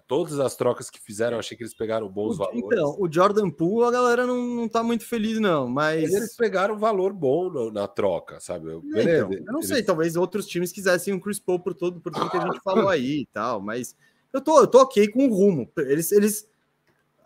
todas 0.01 0.39
as 0.41 0.57
trocas 0.57 0.91
que 0.91 1.01
fizeram, 1.01 1.39
achei 1.39 1.57
que 1.57 1.63
eles 1.63 1.75
pegaram 1.75 2.09
bons 2.09 2.35
o, 2.35 2.39
valores. 2.39 2.63
Então, 2.65 2.97
o 2.99 3.11
Jordan 3.11 3.51
Poole, 3.51 3.87
a 3.87 3.91
galera 3.91 4.27
não, 4.27 4.37
não 4.37 4.69
tá 4.69 4.83
muito 4.83 5.07
feliz, 5.07 5.39
não, 5.39 5.69
mas... 5.69 6.03
mas 6.03 6.15
eles 6.15 6.37
pegaram 6.37 6.75
um 6.75 6.79
valor 6.79 7.13
bom 7.13 7.51
no, 7.51 7.71
na 7.71 7.87
troca, 7.87 8.41
sabe? 8.41 8.69
Eu, 8.69 8.83
é, 8.95 9.03
então, 9.03 9.33
eu 9.33 9.45
não 9.47 9.59
eles... 9.59 9.69
sei, 9.69 9.83
talvez 9.83 10.17
outros 10.17 10.47
times 10.47 10.73
quisessem 10.73 11.15
um 11.15 11.21
Chris 11.21 11.39
Paul 11.39 11.61
por, 11.61 11.75
todo, 11.75 12.01
por 12.01 12.13
tudo 12.13 12.31
que 12.31 12.37
a 12.37 12.47
gente 12.47 12.61
falou 12.65 12.89
aí 12.89 13.21
e 13.21 13.27
tal, 13.27 13.61
mas 13.61 13.97
eu 14.33 14.41
tô, 14.41 14.61
eu 14.61 14.67
tô 14.67 14.81
ok 14.81 15.09
com 15.09 15.27
o 15.27 15.35
rumo. 15.35 15.71
Eles, 15.79 16.13
eles 16.13 16.49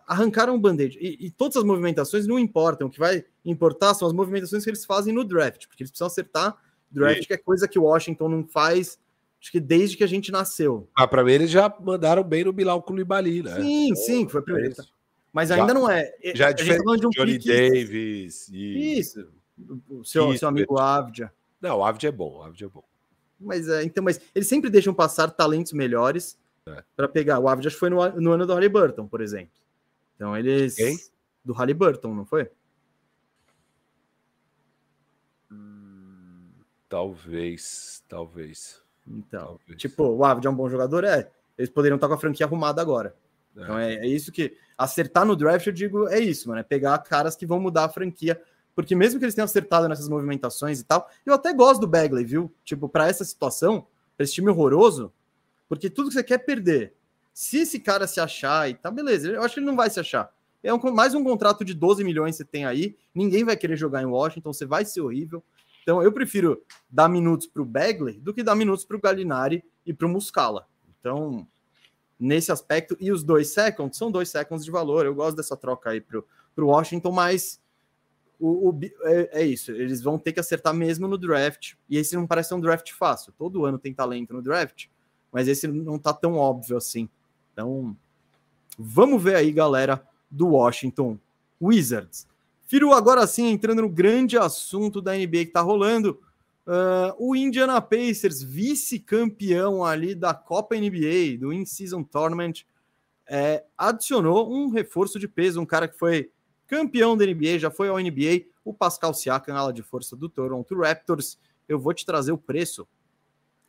arrancaram 0.07 0.55
o 0.55 0.59
band-aid. 0.59 0.97
E, 0.99 1.27
e, 1.27 1.31
todas 1.31 1.57
as 1.57 1.63
movimentações 1.63 2.27
não 2.27 2.37
importam. 2.37 2.87
O 2.87 2.89
que 2.89 2.99
vai 2.99 3.23
importar 3.45 3.93
são 3.93 4.07
as 4.07 4.13
movimentações 4.13 4.63
que 4.63 4.69
eles 4.69 4.85
fazem 4.85 5.13
no 5.13 5.23
draft, 5.23 5.67
porque 5.67 5.83
eles 5.83 5.91
precisam 5.91 6.07
acertar 6.07 6.57
draft, 6.91 7.25
que 7.25 7.33
é 7.33 7.37
coisa 7.37 7.67
que 7.67 7.79
o 7.79 7.83
Washington 7.83 8.27
não 8.27 8.45
faz 8.45 8.99
acho 9.41 9.51
que 9.51 9.59
desde 9.59 9.97
que 9.97 10.03
a 10.03 10.07
gente 10.07 10.31
nasceu. 10.31 10.87
Ah, 10.95 11.07
para 11.07 11.23
mim 11.23 11.31
eles 11.31 11.49
já 11.49 11.73
mandaram 11.79 12.23
bem 12.23 12.43
no 12.43 12.53
Bilal 12.53 12.81
Koulibaly, 12.83 13.41
né? 13.41 13.55
Sim, 13.55 13.89
então, 13.89 14.03
sim, 14.03 14.29
foi 14.29 14.39
a 14.39 14.43
primeira. 14.43 14.69
É 14.69 14.83
Mas 15.33 15.49
ainda 15.49 15.67
já, 15.67 15.73
não 15.73 15.89
é. 15.89 16.13
Já 16.35 16.49
é 16.49 16.53
diferente 16.53 16.85
tá 16.85 16.95
de 16.95 17.07
um 17.07 17.09
Johnny 17.09 17.39
pique... 17.39 17.47
Davis 17.47 18.47
e... 18.49 18.99
Isso. 18.99 19.27
O 19.89 20.03
seu, 20.03 20.37
seu 20.37 20.47
amigo 20.47 20.79
Avdia. 20.79 21.33
Não, 21.59 21.79
o 21.79 21.83
Avdia 21.83 22.09
é 22.09 22.11
bom, 22.11 22.37
o 22.37 22.43
Avdia 22.43 22.67
é 22.67 22.69
bom. 22.69 22.83
Mas 23.39 23.67
é, 23.67 23.83
então, 23.83 24.03
mas 24.03 24.21
eles 24.35 24.47
sempre 24.47 24.69
deixam 24.69 24.93
passar 24.93 25.31
talentos 25.31 25.73
melhores 25.73 26.37
é. 26.67 26.83
para 26.95 27.07
pegar. 27.07 27.39
O 27.39 27.47
Avdia 27.47 27.71
foi 27.71 27.89
no, 27.89 28.07
no 28.21 28.31
ano 28.31 28.45
do 28.45 28.53
Halliburton, 28.53 29.07
por 29.07 29.21
exemplo. 29.21 29.53
Então 30.15 30.37
eles. 30.37 30.75
Quem? 30.75 30.97
Do 31.43 31.53
Halliburton, 31.53 32.13
não 32.13 32.25
foi? 32.25 32.51
Hum, 35.51 36.51
talvez, 36.87 38.03
talvez. 38.07 38.81
Então, 39.17 39.59
Talvez. 39.59 39.81
tipo, 39.81 40.03
o 40.03 40.23
Avdi 40.23 40.47
é 40.47 40.49
um 40.49 40.55
bom 40.55 40.69
jogador? 40.69 41.03
É. 41.03 41.29
Eles 41.57 41.69
poderiam 41.69 41.95
estar 41.95 42.07
com 42.07 42.13
a 42.13 42.17
franquia 42.17 42.45
arrumada 42.45 42.81
agora. 42.81 43.15
É. 43.55 43.61
Então 43.61 43.77
é, 43.77 43.93
é, 43.95 44.07
isso 44.07 44.31
que. 44.31 44.57
Acertar 44.77 45.25
no 45.25 45.35
draft, 45.35 45.67
eu 45.67 45.73
digo, 45.73 46.07
é 46.07 46.19
isso, 46.19 46.49
mano. 46.49 46.59
É 46.59 46.63
pegar 46.63 46.97
caras 46.99 47.35
que 47.35 47.45
vão 47.45 47.59
mudar 47.59 47.85
a 47.85 47.89
franquia. 47.89 48.41
Porque 48.73 48.95
mesmo 48.95 49.19
que 49.19 49.25
eles 49.25 49.35
tenham 49.35 49.45
acertado 49.45 49.87
nessas 49.87 50.09
movimentações 50.09 50.79
e 50.79 50.83
tal, 50.83 51.07
eu 51.25 51.33
até 51.33 51.53
gosto 51.53 51.81
do 51.81 51.87
Bagley, 51.87 52.23
viu? 52.23 52.51
Tipo, 52.63 52.89
para 52.89 53.07
essa 53.07 53.23
situação, 53.23 53.85
pra 54.15 54.23
esse 54.23 54.33
time 54.33 54.49
horroroso, 54.49 55.13
porque 55.67 55.89
tudo 55.89 56.07
que 56.07 56.15
você 56.15 56.23
quer 56.23 56.35
é 56.35 56.37
perder. 56.37 56.93
Se 57.33 57.59
esse 57.59 57.79
cara 57.79 58.07
se 58.07 58.19
achar 58.19 58.69
e 58.69 58.73
tá, 58.73 58.89
beleza, 58.89 59.29
eu 59.29 59.43
acho 59.43 59.53
que 59.53 59.59
ele 59.59 59.67
não 59.67 59.75
vai 59.75 59.89
se 59.89 59.99
achar. 59.99 60.33
É 60.63 60.73
um, 60.73 60.79
mais 60.91 61.13
um 61.13 61.23
contrato 61.23 61.65
de 61.65 61.73
12 61.73 62.03
milhões 62.03 62.35
que 62.35 62.43
você 62.43 62.45
tem 62.45 62.65
aí, 62.65 62.95
ninguém 63.13 63.43
vai 63.43 63.57
querer 63.57 63.75
jogar 63.75 64.01
em 64.01 64.05
Washington, 64.05 64.53
você 64.53 64.65
vai 64.65 64.85
ser 64.85 65.01
horrível. 65.01 65.43
Então 65.81 66.01
eu 66.01 66.11
prefiro 66.11 66.61
dar 66.89 67.09
minutos 67.09 67.47
para 67.47 67.61
o 67.61 67.65
Bagley 67.65 68.19
do 68.19 68.33
que 68.33 68.43
dar 68.43 68.55
minutos 68.55 68.85
para 68.85 68.97
o 68.97 69.01
Galinari 69.01 69.63
e 69.85 69.93
para 69.93 70.07
o 70.07 70.09
Muscala. 70.09 70.67
Então, 70.99 71.47
nesse 72.19 72.51
aspecto, 72.51 72.95
e 72.99 73.11
os 73.11 73.23
dois 73.23 73.53
seconds 73.53 73.97
são 73.97 74.11
dois 74.11 74.29
seconds 74.29 74.63
de 74.63 74.71
valor. 74.71 75.05
Eu 75.05 75.15
gosto 75.15 75.37
dessa 75.37 75.57
troca 75.57 75.89
aí 75.89 75.99
para 75.99 76.19
o 76.19 76.67
Washington, 76.67 77.11
mas 77.11 77.59
o, 78.39 78.69
o 78.69 78.79
é, 79.03 79.41
é, 79.41 79.45
isso. 79.45 79.71
Eles 79.71 80.01
vão 80.01 80.17
ter 80.17 80.33
que 80.33 80.39
acertar 80.39 80.73
mesmo 80.73 81.07
no 81.07 81.17
draft. 81.17 81.73
E 81.89 81.97
esse 81.97 82.15
não 82.15 82.27
parece 82.27 82.53
um 82.53 82.59
draft 82.59 82.91
fácil. 82.91 83.33
Todo 83.37 83.65
ano 83.65 83.79
tem 83.79 83.93
talento 83.93 84.33
no 84.33 84.41
draft, 84.41 84.87
mas 85.31 85.47
esse 85.47 85.67
não 85.67 85.97
tá 85.97 86.13
tão 86.13 86.35
óbvio 86.35 86.77
assim. 86.77 87.09
Então, 87.53 87.95
vamos 88.77 89.21
ver 89.21 89.35
aí, 89.35 89.51
galera, 89.51 90.03
do 90.29 90.49
Washington 90.49 91.19
Wizards. 91.61 92.27
Firu, 92.71 92.93
agora 92.93 93.27
sim, 93.27 93.47
entrando 93.47 93.81
no 93.81 93.89
grande 93.89 94.37
assunto 94.37 95.01
da 95.01 95.11
NBA 95.11 95.27
que 95.27 95.37
está 95.47 95.59
rolando. 95.59 96.21
Uh, 96.65 97.13
o 97.19 97.35
Indiana 97.35 97.81
Pacers, 97.81 98.41
vice-campeão 98.41 99.83
ali 99.83 100.15
da 100.15 100.33
Copa 100.33 100.77
NBA, 100.77 101.37
do 101.37 101.51
In-Season 101.51 102.01
Tournament, 102.01 102.63
é, 103.27 103.65
adicionou 103.77 104.49
um 104.49 104.69
reforço 104.69 105.19
de 105.19 105.27
peso, 105.27 105.59
um 105.59 105.65
cara 105.65 105.85
que 105.85 105.99
foi 105.99 106.31
campeão 106.65 107.17
da 107.17 107.25
NBA, 107.25 107.59
já 107.59 107.69
foi 107.69 107.89
ao 107.89 107.99
NBA, 107.99 108.45
o 108.63 108.73
Pascal 108.73 109.13
Siakam, 109.13 109.53
ala 109.53 109.73
de 109.73 109.83
força 109.83 110.15
do 110.15 110.29
Toronto 110.29 110.73
Raptors. 110.79 111.37
Eu 111.67 111.77
vou 111.77 111.93
te 111.93 112.05
trazer 112.05 112.31
o 112.31 112.37
preço 112.37 112.87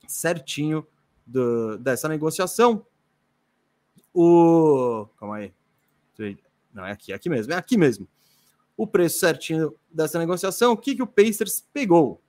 certinho 0.07 0.87
do, 1.27 1.77
dessa 1.77 2.09
negociação. 2.09 2.87
O. 4.15 5.09
Calma 5.19 5.39
aí. 5.39 5.53
Não, 6.73 6.87
é 6.87 6.93
aqui, 6.93 7.11
é 7.11 7.17
aqui 7.17 7.29
mesmo, 7.29 7.53
é 7.53 7.57
aqui 7.57 7.77
mesmo 7.77 8.07
o 8.83 8.87
preço 8.87 9.21
certinho 9.21 9.73
dessa 9.93 10.19
negociação, 10.19 10.73
o 10.73 10.77
que, 10.77 10.97
que 10.97 11.03
o 11.03 11.07
Pacers 11.07 11.65
pegou? 11.73 12.21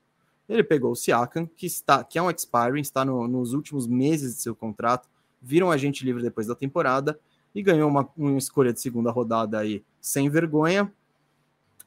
Ele 0.48 0.64
pegou 0.64 0.92
o 0.92 0.96
Siakam, 0.96 1.48
que, 1.48 1.66
está, 1.66 2.04
que 2.04 2.20
é 2.20 2.22
um 2.22 2.30
expiring, 2.30 2.82
está 2.82 3.04
no, 3.04 3.28
nos 3.28 3.54
últimos 3.54 3.88
meses 3.88 4.36
de 4.36 4.42
seu 4.42 4.56
contrato, 4.56 5.10
viram 5.42 5.72
agente 5.72 6.06
livre 6.06 6.22
depois 6.22 6.46
da 6.46 6.54
temporada 6.54 7.20
e 7.56 7.64
ganhou 7.64 7.90
uma, 7.90 8.08
uma 8.16 8.38
escolha 8.38 8.72
de 8.72 8.80
segunda 8.80 9.10
rodada 9.10 9.58
aí 9.58 9.84
sem 10.00 10.30
vergonha. 10.30 10.94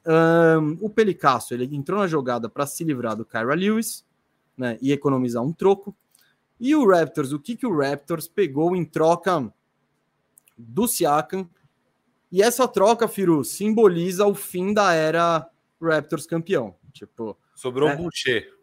Um, 0.05 0.77
o 0.81 0.89
Pelicasso 0.89 1.53
ele 1.53 1.73
entrou 1.73 1.99
na 1.99 2.07
jogada 2.07 2.49
para 2.49 2.65
se 2.65 2.83
livrar 2.83 3.15
do 3.15 3.23
Kyra 3.23 3.55
Lewis 3.55 4.05
né, 4.57 4.77
e 4.81 4.91
economizar 4.91 5.41
um 5.41 5.53
troco. 5.53 5.95
E 6.59 6.75
o 6.75 6.85
Raptors, 6.85 7.31
o 7.31 7.39
que, 7.39 7.55
que 7.55 7.65
o 7.65 7.77
Raptors 7.77 8.27
pegou 8.27 8.75
em 8.75 8.83
troca 8.83 9.49
do 10.57 10.87
Siakam 10.89 11.47
e 12.31 12.41
essa 12.41 12.67
troca, 12.67 13.07
Firu, 13.07 13.43
simboliza 13.43 14.25
o 14.25 14.35
fim 14.35 14.73
da 14.73 14.93
era 14.93 15.49
Raptors 15.81 16.25
campeão. 16.25 16.75
Tipo, 16.91 17.37
sobrou 17.55 17.89
é, 17.89 17.93
um 17.93 17.97
Boucher 17.97 18.53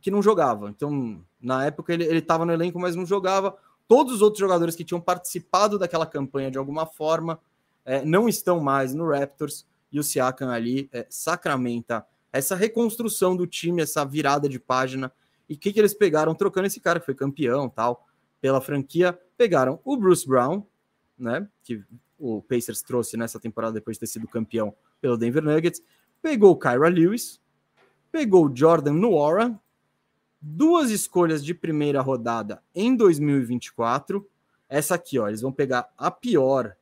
que 0.00 0.10
não 0.10 0.20
jogava. 0.20 0.68
Então, 0.68 1.24
na 1.40 1.64
época 1.64 1.92
ele 1.92 2.18
estava 2.18 2.44
no 2.44 2.52
elenco, 2.52 2.78
mas 2.78 2.96
não 2.96 3.06
jogava. 3.06 3.56
Todos 3.86 4.14
os 4.14 4.22
outros 4.22 4.40
jogadores 4.40 4.74
que 4.74 4.84
tinham 4.84 5.00
participado 5.00 5.78
daquela 5.78 6.06
campanha 6.06 6.50
de 6.50 6.58
alguma 6.58 6.86
forma 6.86 7.40
é, 7.84 8.04
não 8.04 8.28
estão 8.28 8.60
mais 8.60 8.92
no 8.92 9.08
Raptors 9.08 9.66
e 9.90 9.98
o 10.00 10.02
Siakam 10.02 10.50
ali 10.50 10.88
é, 10.92 11.06
sacramenta 11.08 12.04
essa 12.32 12.56
reconstrução 12.56 13.36
do 13.36 13.46
time, 13.46 13.82
essa 13.82 14.04
virada 14.04 14.48
de 14.48 14.58
página. 14.58 15.12
E 15.48 15.54
o 15.54 15.58
que, 15.58 15.72
que 15.72 15.78
eles 15.78 15.94
pegaram 15.94 16.34
trocando 16.34 16.66
esse 16.66 16.80
cara 16.80 16.98
que 16.98 17.06
foi 17.06 17.14
campeão 17.14 17.68
tal 17.68 18.06
pela 18.40 18.60
franquia? 18.60 19.18
pegaram 19.36 19.80
o 19.84 19.96
Bruce 19.96 20.26
Brown, 20.26 20.64
né? 21.18 21.48
Que 21.64 21.82
o 22.22 22.40
Pacers 22.40 22.82
trouxe 22.82 23.16
nessa 23.16 23.40
temporada 23.40 23.74
depois 23.74 23.96
de 23.96 24.00
ter 24.00 24.06
sido 24.06 24.28
campeão 24.28 24.72
pelo 25.00 25.16
Denver 25.16 25.42
Nuggets. 25.42 25.82
Pegou 26.22 26.52
o 26.52 26.56
Kyra 26.56 26.88
Lewis, 26.88 27.40
pegou 28.12 28.46
o 28.46 28.56
Jordan 28.56 28.92
Noora, 28.92 29.60
duas 30.40 30.92
escolhas 30.92 31.44
de 31.44 31.52
primeira 31.52 32.00
rodada 32.00 32.62
em 32.72 32.94
2024. 32.94 34.24
Essa 34.68 34.94
aqui, 34.94 35.18
ó, 35.18 35.26
eles 35.26 35.40
vão 35.40 35.52
pegar 35.52 35.92
a 35.98 36.12
pior 36.12 36.76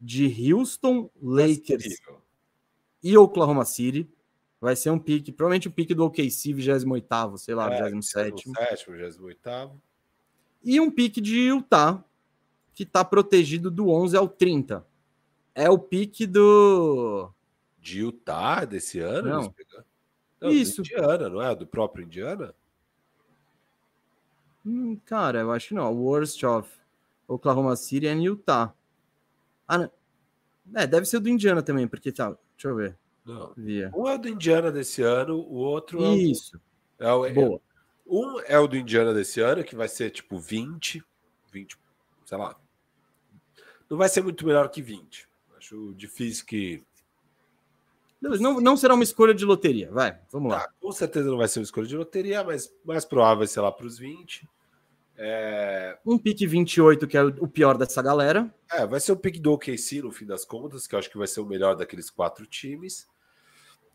de 0.00 0.52
Houston, 0.52 1.10
Lakers 1.20 1.96
e 3.02 3.18
Oklahoma 3.18 3.64
City. 3.64 4.08
Vai 4.60 4.76
ser 4.76 4.90
um 4.90 4.98
pique, 4.98 5.32
provavelmente 5.32 5.66
o 5.66 5.70
um 5.70 5.74
pique 5.74 5.92
do 5.92 6.04
OKC, 6.04 6.52
28, 6.52 7.36
sei 7.36 7.54
lá, 7.54 7.72
é, 7.72 7.90
27. 7.90 8.44
28. 8.46 8.50
E 10.62 10.78
um 10.80 10.90
pique 10.90 11.20
de 11.20 11.48
Utah, 11.48 12.04
que 12.80 12.84
está 12.84 13.04
protegido 13.04 13.70
do 13.70 13.90
11 13.90 14.16
ao 14.16 14.26
30. 14.26 14.86
É 15.54 15.68
o 15.68 15.78
pique 15.78 16.26
do. 16.26 17.30
De 17.78 17.98
Utah 17.98 18.64
desse 18.64 19.00
ano? 19.00 19.28
Não. 19.28 19.54
não 20.40 20.50
Isso. 20.50 20.80
Indiana, 20.80 21.28
não 21.28 21.42
é? 21.42 21.54
Do 21.54 21.66
próprio 21.66 22.06
Indiana? 22.06 22.54
Hum, 24.64 24.98
cara, 25.04 25.40
eu 25.40 25.52
acho 25.52 25.68
que 25.68 25.74
não. 25.74 25.92
Worst 25.92 26.42
of 26.42 26.70
Oklahoma 27.28 27.76
City 27.76 28.06
é 28.06 28.14
Utah. 28.14 28.72
Ah, 29.68 29.76
não. 29.76 29.90
É, 30.74 30.86
deve 30.86 31.04
ser 31.04 31.20
do 31.20 31.28
Indiana 31.28 31.62
também, 31.62 31.86
porque 31.86 32.10
tá. 32.10 32.30
Deixa 32.56 32.68
eu 32.68 32.76
ver. 32.76 32.96
Não. 33.26 33.52
Via. 33.54 33.92
Um 33.94 34.08
é 34.08 34.16
do 34.16 34.26
Indiana 34.26 34.72
desse 34.72 35.02
ano, 35.02 35.36
o 35.36 35.56
outro 35.56 36.02
é. 36.02 36.14
Isso. 36.14 36.58
É 36.98 37.12
o, 37.12 37.26
é, 37.26 37.32
Boa. 37.34 37.60
Um 38.06 38.40
é 38.40 38.58
o 38.58 38.66
do 38.66 38.78
Indiana 38.78 39.12
desse 39.12 39.42
ano, 39.42 39.62
que 39.64 39.76
vai 39.76 39.86
ser 39.86 40.08
tipo 40.08 40.38
20, 40.38 41.04
20, 41.52 41.76
sei 42.24 42.38
lá. 42.38 42.56
Não 43.90 43.98
vai 43.98 44.08
ser 44.08 44.22
muito 44.22 44.46
melhor 44.46 44.68
que 44.70 44.80
20. 44.80 45.28
Acho 45.58 45.92
difícil 45.94 46.46
que. 46.46 46.82
Não, 48.20 48.60
não 48.60 48.76
será 48.76 48.94
uma 48.94 49.02
escolha 49.02 49.34
de 49.34 49.44
loteria, 49.44 49.90
vai, 49.90 50.18
vamos 50.30 50.52
lá. 50.52 50.58
Ah, 50.58 50.70
com 50.78 50.92
certeza 50.92 51.30
não 51.30 51.38
vai 51.38 51.48
ser 51.48 51.58
uma 51.58 51.64
escolha 51.64 51.86
de 51.86 51.96
loteria, 51.96 52.44
mas 52.44 52.70
mais 52.84 53.04
provável 53.04 53.38
vai 53.38 53.46
ser 53.46 53.60
lá 53.60 53.72
para 53.72 53.86
os 53.86 53.98
20. 53.98 54.46
É... 55.16 55.98
Um 56.04 56.18
pique 56.18 56.46
28, 56.46 57.06
que 57.06 57.16
é 57.16 57.22
o 57.22 57.48
pior 57.48 57.76
dessa 57.76 58.00
galera. 58.02 58.54
É, 58.70 58.86
vai 58.86 59.00
ser 59.00 59.12
o 59.12 59.16
pique 59.16 59.40
do 59.40 59.52
OKC 59.52 60.02
no 60.02 60.12
fim 60.12 60.26
das 60.26 60.44
contas, 60.44 60.86
que 60.86 60.94
eu 60.94 60.98
acho 60.98 61.10
que 61.10 61.18
vai 61.18 61.26
ser 61.26 61.40
o 61.40 61.46
melhor 61.46 61.74
daqueles 61.74 62.10
quatro 62.10 62.46
times. 62.46 63.06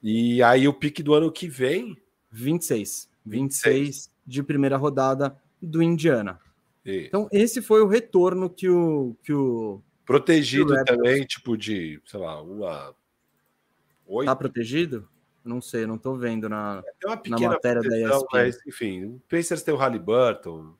E 0.04 0.42
aí 0.44 0.68
o 0.68 0.74
pique 0.74 1.02
do 1.02 1.14
ano 1.14 1.32
que 1.32 1.48
vem. 1.48 2.00
26. 2.32 3.10
26 3.26 4.12
de 4.26 4.44
primeira 4.44 4.76
rodada 4.76 5.36
do 5.62 5.82
Indiana. 5.82 6.40
Isso. 6.86 7.08
Então, 7.08 7.28
esse 7.32 7.62
foi 7.62 7.82
o 7.82 7.88
retorno 7.88 8.50
que 8.50 8.70
o. 8.70 9.16
Que 9.24 9.34
o 9.34 9.82
protegido 10.06 10.74
que 10.74 10.82
o 10.82 10.86
também, 10.86 11.26
tipo 11.26 11.58
de, 11.58 12.02
sei 12.06 12.20
lá, 12.20 12.42
uma. 12.42 12.96
Oito. 14.08 14.28
Tá 14.28 14.36
protegido? 14.36 15.08
Não 15.44 15.62
sei, 15.62 15.86
não 15.86 15.98
tô 15.98 16.16
vendo 16.16 16.50
na, 16.50 16.84
é, 17.04 17.30
na 17.30 17.40
matéria 17.40 17.82
da 17.82 18.00
ESPN. 18.00 18.26
Mas, 18.32 18.60
enfim, 18.68 19.06
o 19.06 19.22
Pacers 19.30 19.62
tem 19.62 19.74
o 19.74 19.78
Halliburton, 19.78 20.74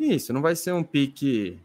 isso, 0.00 0.32
não 0.32 0.40
vai 0.40 0.56
ser 0.56 0.72
um 0.72 0.82
pique. 0.82 1.60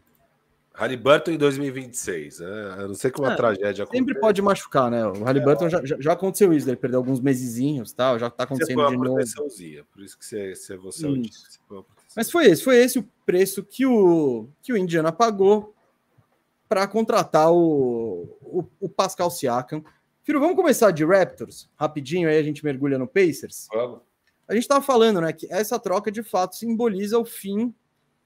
Halliburton 0.76 1.30
em 1.30 1.38
2026, 1.38 2.40
né? 2.40 2.74
A 2.78 2.88
não 2.88 2.94
ser 2.94 3.10
que 3.10 3.18
uma 3.18 3.32
é, 3.32 3.36
tragédia 3.36 3.84
aconteça. 3.84 4.04
Sempre 4.04 4.20
pode 4.20 4.42
machucar, 4.42 4.90
né? 4.90 5.06
O 5.06 5.24
Halliburton 5.24 5.66
é, 5.66 5.70
já, 5.70 5.82
já, 5.98 6.12
aconteceu 6.12 6.52
isso, 6.52 6.68
ele 6.68 6.76
perdeu 6.76 6.98
alguns 6.98 7.18
mesezinhos, 7.18 7.92
tal, 7.94 8.18
já 8.18 8.28
tá 8.28 8.44
acontecendo 8.44 8.82
você 8.82 8.90
de 8.90 8.96
novo. 8.98 9.86
Por 9.90 10.02
isso 10.02 10.18
que 10.18 10.24
você, 10.26 10.54
você, 10.54 10.76
você, 10.76 11.08
isso. 11.08 11.58
você 11.68 11.84
Mas 12.14 12.30
foi 12.30 12.46
esse, 12.46 12.62
foi 12.62 12.76
esse 12.76 12.98
o 12.98 13.08
preço 13.24 13.64
que 13.64 13.86
o, 13.86 14.48
que 14.60 14.70
o 14.70 14.76
Indiana 14.76 15.10
pagou 15.10 15.74
para 16.68 16.86
contratar 16.86 17.50
o, 17.50 18.28
o, 18.42 18.64
o, 18.78 18.88
Pascal 18.88 19.30
Siakam. 19.30 19.82
Filho, 20.22 20.40
vamos 20.40 20.56
começar 20.56 20.90
de 20.90 21.04
Raptors, 21.04 21.70
rapidinho, 21.76 22.28
aí 22.28 22.36
a 22.36 22.42
gente 22.42 22.64
mergulha 22.64 22.98
no 22.98 23.06
Pacers. 23.06 23.66
Vamos. 23.72 24.00
A 24.46 24.54
gente 24.54 24.68
tava 24.68 24.84
falando, 24.84 25.20
né, 25.20 25.32
que 25.32 25.50
essa 25.50 25.78
troca 25.78 26.12
de 26.12 26.22
fato 26.22 26.54
simboliza 26.54 27.18
o 27.18 27.24
fim 27.24 27.74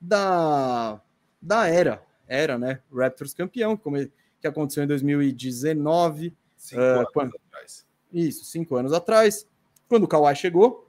da, 0.01 1.01
da 1.41 1.69
era, 1.69 2.03
era, 2.31 2.57
né? 2.57 2.79
Raptors 2.95 3.35
campeão, 3.35 3.77
como, 3.77 3.97
que 4.41 4.47
aconteceu 4.47 4.85
em 4.85 4.87
2019. 4.87 6.33
Cinco 6.57 6.81
uh, 6.81 6.85
anos 6.85 7.11
quando, 7.13 7.37
atrás. 7.49 7.87
Isso, 8.13 8.45
cinco 8.45 8.77
anos 8.77 8.93
atrás. 8.93 9.47
Quando 9.89 10.05
o 10.05 10.09
Kawhi 10.09 10.37
chegou, 10.37 10.89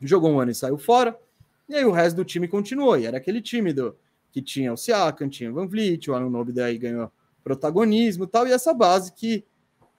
jogou 0.00 0.30
um 0.30 0.38
ano 0.38 0.52
e 0.52 0.54
saiu 0.54 0.78
fora. 0.78 1.18
E 1.68 1.74
aí 1.74 1.84
o 1.84 1.90
resto 1.90 2.16
do 2.16 2.24
time 2.24 2.46
continuou. 2.46 2.96
E 2.96 3.04
era 3.04 3.18
aquele 3.18 3.42
time 3.42 3.72
do, 3.72 3.96
que 4.30 4.40
tinha 4.40 4.72
o 4.72 4.76
Siakam, 4.76 5.28
tinha 5.28 5.50
o 5.50 5.54
Van 5.54 5.66
Vliet, 5.66 6.08
o 6.08 6.14
Anunobi 6.14 6.52
daí 6.52 6.78
ganhou 6.78 7.10
protagonismo 7.42 8.24
e 8.24 8.28
tal. 8.28 8.46
E 8.46 8.52
essa 8.52 8.72
base 8.72 9.12
que 9.12 9.44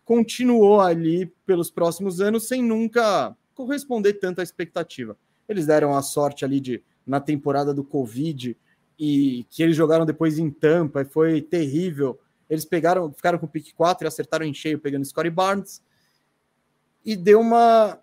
continuou 0.05 0.79
ali 0.79 1.25
pelos 1.45 1.69
próximos 1.69 2.21
anos 2.21 2.47
sem 2.47 2.63
nunca 2.63 3.35
corresponder 3.53 4.13
tanto 4.13 4.39
à 4.39 4.43
expectativa. 4.43 5.17
Eles 5.49 5.65
deram 5.65 5.93
a 5.93 6.01
sorte 6.01 6.45
ali 6.45 6.61
de 6.61 6.81
na 7.05 7.19
temporada 7.19 7.73
do 7.73 7.83
Covid 7.83 8.55
e 9.03 9.47
que 9.49 9.63
eles 9.63 9.75
jogaram 9.75 10.05
depois 10.05 10.37
em 10.37 10.51
Tampa 10.51 11.01
e 11.01 11.05
foi 11.05 11.41
terrível. 11.41 12.19
Eles 12.47 12.63
pegaram, 12.63 13.11
ficaram 13.11 13.39
com 13.39 13.47
o 13.47 13.49
pick 13.49 13.73
4 13.73 14.05
e 14.05 14.07
acertaram 14.07 14.45
em 14.45 14.53
cheio 14.53 14.77
pegando 14.77 15.03
Scottie 15.03 15.31
Barnes 15.31 15.81
e 17.03 17.15
deu 17.15 17.39
uma 17.39 17.99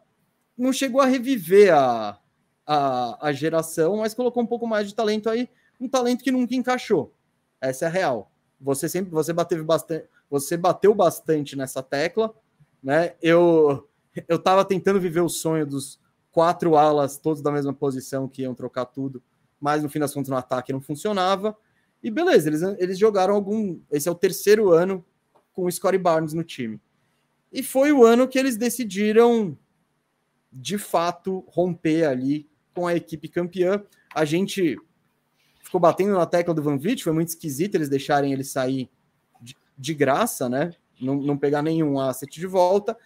não 0.57 0.73
chegou 0.73 1.01
a 1.01 1.07
reviver 1.07 1.73
a, 1.73 2.19
a, 2.67 3.29
a 3.29 3.33
geração, 3.33 3.99
mas 3.99 4.13
colocou 4.13 4.43
um 4.43 4.47
pouco 4.47 4.67
mais 4.67 4.89
de 4.89 4.95
talento 4.97 5.31
aí, 5.31 5.49
um 5.81 5.89
talento 5.89 6.25
que 6.25 6.33
nunca 6.33 6.57
encaixou. 6.57 7.15
Essa 7.61 7.85
é 7.85 7.89
a 7.89 7.91
real. 7.93 8.33
Você 8.61 8.89
sempre 8.89 9.13
você 9.13 9.33
bateu 9.33 9.65
bastante, 9.65 10.05
você 10.29 10.57
bateu 10.57 10.93
bastante 10.97 11.55
nessa 11.55 11.81
tecla, 11.81 12.35
né? 12.83 13.15
Eu 13.23 13.89
eu 14.27 14.37
tava 14.37 14.65
tentando 14.65 15.01
viver 15.01 15.21
o 15.21 15.29
sonho 15.29 15.65
dos 15.65 16.01
quatro 16.33 16.77
alas, 16.77 17.19
todos 17.19 17.41
da 17.41 17.53
mesma 17.53 17.73
posição, 17.73 18.27
que 18.27 18.43
iam 18.43 18.53
trocar 18.53 18.87
tudo, 18.87 19.23
mas 19.61 19.83
no 19.83 19.89
fim 19.89 19.99
das 19.99 20.13
contas 20.13 20.29
no 20.29 20.37
ataque 20.37 20.73
não 20.73 20.81
funcionava. 20.81 21.57
E 22.03 22.11
beleza, 22.11 22.49
eles, 22.49 22.63
eles 22.79 22.99
jogaram 22.99 23.35
algum. 23.35 23.81
Esse 23.91 24.09
é 24.09 24.13
o 24.13 24.15
terceiro 24.15 24.71
ano 24.71 25.05
com 25.53 25.65
o 25.65 25.73
Scottie 25.73 25.99
Barnes 25.99 26.33
no 26.33 26.45
time. 26.45 26.81
E 27.53 27.63
foi 27.63 27.93
o 27.93 28.05
ano 28.05 28.29
que 28.29 28.39
eles 28.39 28.57
decidiram, 28.57 29.59
de 30.53 30.79
fato, 30.79 31.45
romper 31.49 32.05
ali 32.05 32.49
com 32.75 32.87
a 32.87 32.95
equipe 32.95 33.29
campeã. 33.29 33.83
A 34.15 34.25
gente 34.25 34.77
ficou 35.63 35.81
batendo 35.81 36.13
na 36.13 36.27
tecla 36.27 36.55
do 36.55 36.63
Van 36.63 36.79
Vliet, 36.79 37.03
foi 37.03 37.13
muito 37.13 37.29
esquisito 37.29 37.75
eles 37.75 37.89
deixarem 37.89 38.33
ele 38.33 38.45
sair 38.45 38.89
de, 39.41 39.57
de 39.77 39.95
graça, 39.95 40.49
né? 40.49 40.73
Não, 41.01 41.17
não 41.17 41.37
pegar 41.37 41.63
nenhum 41.63 41.99
asset 41.99 42.39
de 42.39 42.47
volta. 42.47 42.97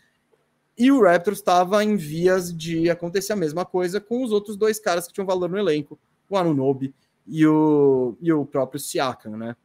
E 0.76 0.90
o 0.90 1.02
Raptors 1.02 1.38
estava 1.38 1.84
em 1.84 1.96
vias 1.96 2.56
de 2.56 2.88
acontecer 2.88 3.32
a 3.32 3.36
mesma 3.36 3.64
coisa 3.64 4.00
com 4.00 4.22
os 4.22 4.32
outros 4.32 4.56
dois 4.56 4.78
caras 4.78 5.06
que 5.06 5.12
tinham 5.12 5.26
valor 5.26 5.48
no 5.48 5.58
elenco, 5.58 5.98
o 6.36 6.38
Anunobi 6.38 6.94
e 7.26 7.46
o, 7.46 8.16
e 8.20 8.32
o 8.32 8.44
próprio 8.44 8.80
Siakam, 8.80 9.36
né? 9.36 9.56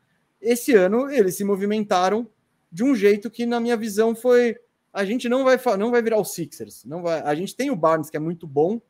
Esse 0.42 0.74
ano 0.74 1.10
eles 1.10 1.36
se 1.36 1.44
movimentaram 1.44 2.28
de 2.72 2.84
um 2.84 2.96
jeito 2.96 3.30
que, 3.30 3.46
na 3.46 3.60
minha 3.60 3.76
visão, 3.76 4.16
foi 4.16 4.58
a 4.94 5.06
gente 5.06 5.30
não 5.30 5.44
vai 5.44 5.60
não 5.78 5.92
vai 5.92 6.02
virar 6.02 6.18
o 6.18 6.26
Sixers, 6.26 6.84
não 6.86 7.02
vai. 7.02 7.22
A 7.22 7.36
gente 7.36 7.56
tem 7.56 7.70
o 7.70 7.76
Barnes 7.76 8.10
que 8.10 8.18
é 8.18 8.20
muito 8.20 8.48
bom 8.48 8.82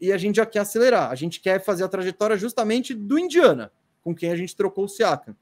e 0.00 0.12
a 0.12 0.18
gente 0.18 0.36
já 0.36 0.46
quer 0.46 0.60
acelerar. 0.60 1.10
A 1.10 1.14
gente 1.14 1.40
quer 1.40 1.62
fazer 1.62 1.84
a 1.84 1.88
trajetória 1.88 2.36
justamente 2.36 2.94
do 2.94 3.18
Indiana, 3.18 3.70
com 4.02 4.14
quem 4.14 4.30
a 4.30 4.36
gente 4.36 4.56
trocou 4.56 4.84
o 4.84 4.88
Siakam. 4.88 5.36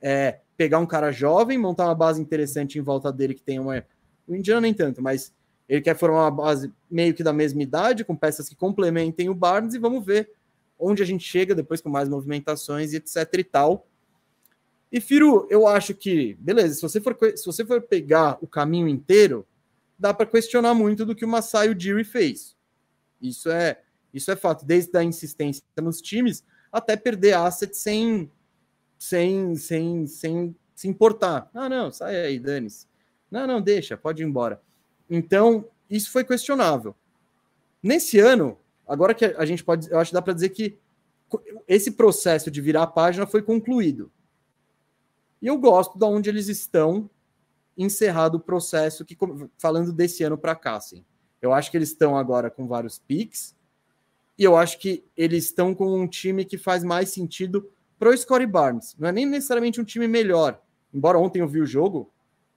É, 0.00 0.40
pegar 0.56 0.78
um 0.78 0.86
cara 0.86 1.10
jovem, 1.10 1.58
montar 1.58 1.86
uma 1.86 1.94
base 1.94 2.20
interessante 2.20 2.78
em 2.78 2.82
volta 2.82 3.12
dele 3.12 3.34
que 3.34 3.42
tem 3.42 3.58
uma 3.58 3.84
o 4.26 4.34
Indiana 4.34 4.60
nem 4.60 4.72
tanto, 4.72 5.02
mas 5.02 5.34
ele 5.68 5.80
quer 5.80 5.96
formar 5.96 6.22
uma 6.24 6.30
base 6.30 6.72
meio 6.90 7.14
que 7.14 7.22
da 7.22 7.32
mesma 7.32 7.62
idade, 7.62 8.04
com 8.04 8.16
peças 8.16 8.48
que 8.48 8.54
complementem 8.54 9.28
o 9.28 9.34
Barnes, 9.34 9.74
e 9.74 9.78
vamos 9.78 10.04
ver 10.04 10.30
onde 10.78 11.02
a 11.02 11.06
gente 11.06 11.24
chega 11.24 11.54
depois 11.54 11.80
com 11.80 11.88
mais 11.88 12.08
movimentações 12.08 12.92
e 12.92 12.96
etc 12.96 13.28
e 13.38 13.44
tal. 13.44 13.86
E 14.90 15.00
Firu, 15.00 15.46
eu 15.50 15.66
acho 15.66 15.94
que, 15.94 16.34
beleza, 16.34 16.74
se 16.74 16.82
você 16.82 17.00
for, 17.00 17.16
se 17.36 17.44
você 17.44 17.64
for 17.64 17.82
pegar 17.82 18.38
o 18.40 18.46
caminho 18.46 18.86
inteiro, 18.86 19.46
dá 19.98 20.14
para 20.14 20.26
questionar 20.26 20.74
muito 20.74 21.04
do 21.04 21.14
que 21.14 21.24
o 21.24 21.28
Masai 21.28 21.68
Ujiri 21.68 22.04
fez. 22.04 22.56
Isso 23.20 23.50
é, 23.50 23.80
isso 24.12 24.30
é 24.30 24.36
fato, 24.36 24.64
desde 24.64 24.96
a 24.96 25.02
insistência 25.02 25.64
nos 25.82 26.00
times 26.00 26.44
até 26.70 26.96
perder 26.96 27.34
assets 27.34 27.78
sem, 27.78 28.30
sem, 28.98 29.56
sem, 29.56 30.06
sem 30.06 30.56
se 30.74 30.88
importar. 30.88 31.48
Ah, 31.54 31.68
não, 31.68 31.90
sai 31.90 32.16
aí, 32.16 32.38
dane-se. 32.38 32.86
Não, 33.30 33.46
não, 33.46 33.60
deixa, 33.60 33.96
pode 33.96 34.22
ir 34.22 34.26
embora. 34.26 34.60
Então, 35.08 35.68
isso 35.88 36.10
foi 36.10 36.24
questionável. 36.24 36.94
Nesse 37.82 38.18
ano, 38.18 38.58
agora 38.86 39.14
que 39.14 39.24
a 39.24 39.44
gente 39.44 39.64
pode, 39.64 39.90
eu 39.90 39.98
acho 39.98 40.10
que 40.10 40.14
dá 40.14 40.22
para 40.22 40.32
dizer 40.32 40.50
que 40.50 40.78
esse 41.66 41.92
processo 41.92 42.50
de 42.50 42.60
virar 42.60 42.82
a 42.82 42.86
página 42.86 43.26
foi 43.26 43.42
concluído. 43.42 44.10
E 45.40 45.46
eu 45.46 45.58
gosto 45.58 45.98
de 45.98 46.04
onde 46.04 46.28
eles 46.28 46.48
estão 46.48 47.10
encerrado 47.76 48.36
o 48.36 48.40
processo 48.40 49.04
que 49.04 49.16
falando 49.58 49.92
desse 49.92 50.22
ano 50.22 50.38
para 50.38 50.54
cá, 50.54 50.76
assim. 50.76 51.04
Eu 51.42 51.52
acho 51.52 51.70
que 51.70 51.76
eles 51.76 51.90
estão 51.90 52.16
agora 52.16 52.50
com 52.50 52.66
vários 52.66 52.98
piques. 52.98 53.54
E 54.38 54.42
eu 54.42 54.56
acho 54.56 54.78
que 54.78 55.04
eles 55.16 55.44
estão 55.44 55.74
com 55.74 56.00
um 56.00 56.08
time 56.08 56.44
que 56.44 56.56
faz 56.56 56.82
mais 56.82 57.10
sentido 57.10 57.70
pro 57.98 58.16
Scottie 58.16 58.46
Barnes. 58.46 58.96
Não 58.98 59.08
é 59.08 59.12
nem 59.12 59.26
necessariamente 59.26 59.80
um 59.80 59.84
time 59.84 60.08
melhor. 60.08 60.60
Embora 60.92 61.18
ontem 61.18 61.40
eu 61.40 61.48
vi 61.48 61.60
o 61.60 61.66
jogo, 61.66 62.10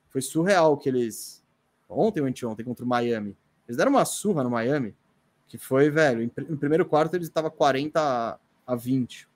foi 0.10 0.22
surreal 0.22 0.78
que 0.78 0.90
eles. 0.90 1.44
Ontem 1.90 2.22
ou 2.22 2.28
anteontem 2.28 2.66
contra 2.66 2.86
o 2.86 2.88
Miami. 2.88 3.36
Eles 3.68 3.78
deram 3.78 3.92
uma 3.92 4.06
surra 4.06 4.44
no 4.44 4.50
Miami, 4.50 4.96
que 5.48 5.58
foi, 5.58 5.90
velho. 5.90 6.30
No 6.50 6.58
primeiro 6.58 6.86
quarto 6.86 7.16
eles 7.16 7.28
estavam 7.28 7.50
40 7.50 8.40
a 8.66 8.76
20. 8.76 9.28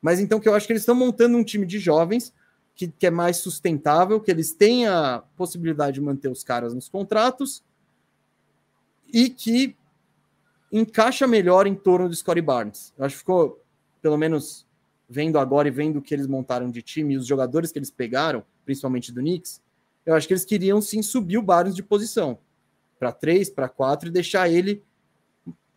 Mas 0.00 0.18
então 0.18 0.40
que 0.40 0.48
eu 0.48 0.54
acho 0.54 0.66
que 0.66 0.72
eles 0.72 0.82
estão 0.82 0.94
montando 0.94 1.36
um 1.36 1.44
time 1.44 1.66
de 1.66 1.78
jovens 1.78 2.32
que, 2.74 2.88
que 2.88 3.06
é 3.06 3.10
mais 3.10 3.36
sustentável, 3.36 4.20
que 4.20 4.30
eles 4.30 4.52
têm 4.52 4.86
a 4.86 5.22
possibilidade 5.36 5.94
de 5.94 6.00
manter 6.00 6.28
os 6.28 6.42
caras 6.42 6.72
nos 6.72 6.88
contratos 6.88 7.62
e 9.12 9.28
que 9.28 9.76
encaixa 10.72 11.26
melhor 11.26 11.66
em 11.66 11.74
torno 11.74 12.08
do 12.08 12.14
Scottie 12.14 12.40
Barnes. 12.40 12.94
Eu 12.96 13.04
acho 13.04 13.16
que 13.16 13.18
ficou, 13.18 13.62
pelo 14.00 14.16
menos 14.16 14.66
vendo 15.08 15.38
agora 15.38 15.68
e 15.68 15.70
vendo 15.70 15.98
o 15.98 16.02
que 16.02 16.14
eles 16.14 16.26
montaram 16.26 16.70
de 16.70 16.80
time 16.80 17.14
e 17.14 17.16
os 17.16 17.26
jogadores 17.26 17.72
que 17.72 17.78
eles 17.78 17.90
pegaram, 17.90 18.44
principalmente 18.64 19.12
do 19.12 19.20
Knicks, 19.20 19.60
eu 20.06 20.14
acho 20.14 20.26
que 20.26 20.32
eles 20.32 20.44
queriam 20.44 20.80
sim 20.80 21.02
subir 21.02 21.36
o 21.36 21.42
Barnes 21.42 21.74
de 21.74 21.82
posição 21.82 22.38
para 22.98 23.12
três, 23.12 23.50
para 23.50 23.68
quatro 23.68 24.08
e 24.08 24.12
deixar 24.12 24.48
ele. 24.48 24.82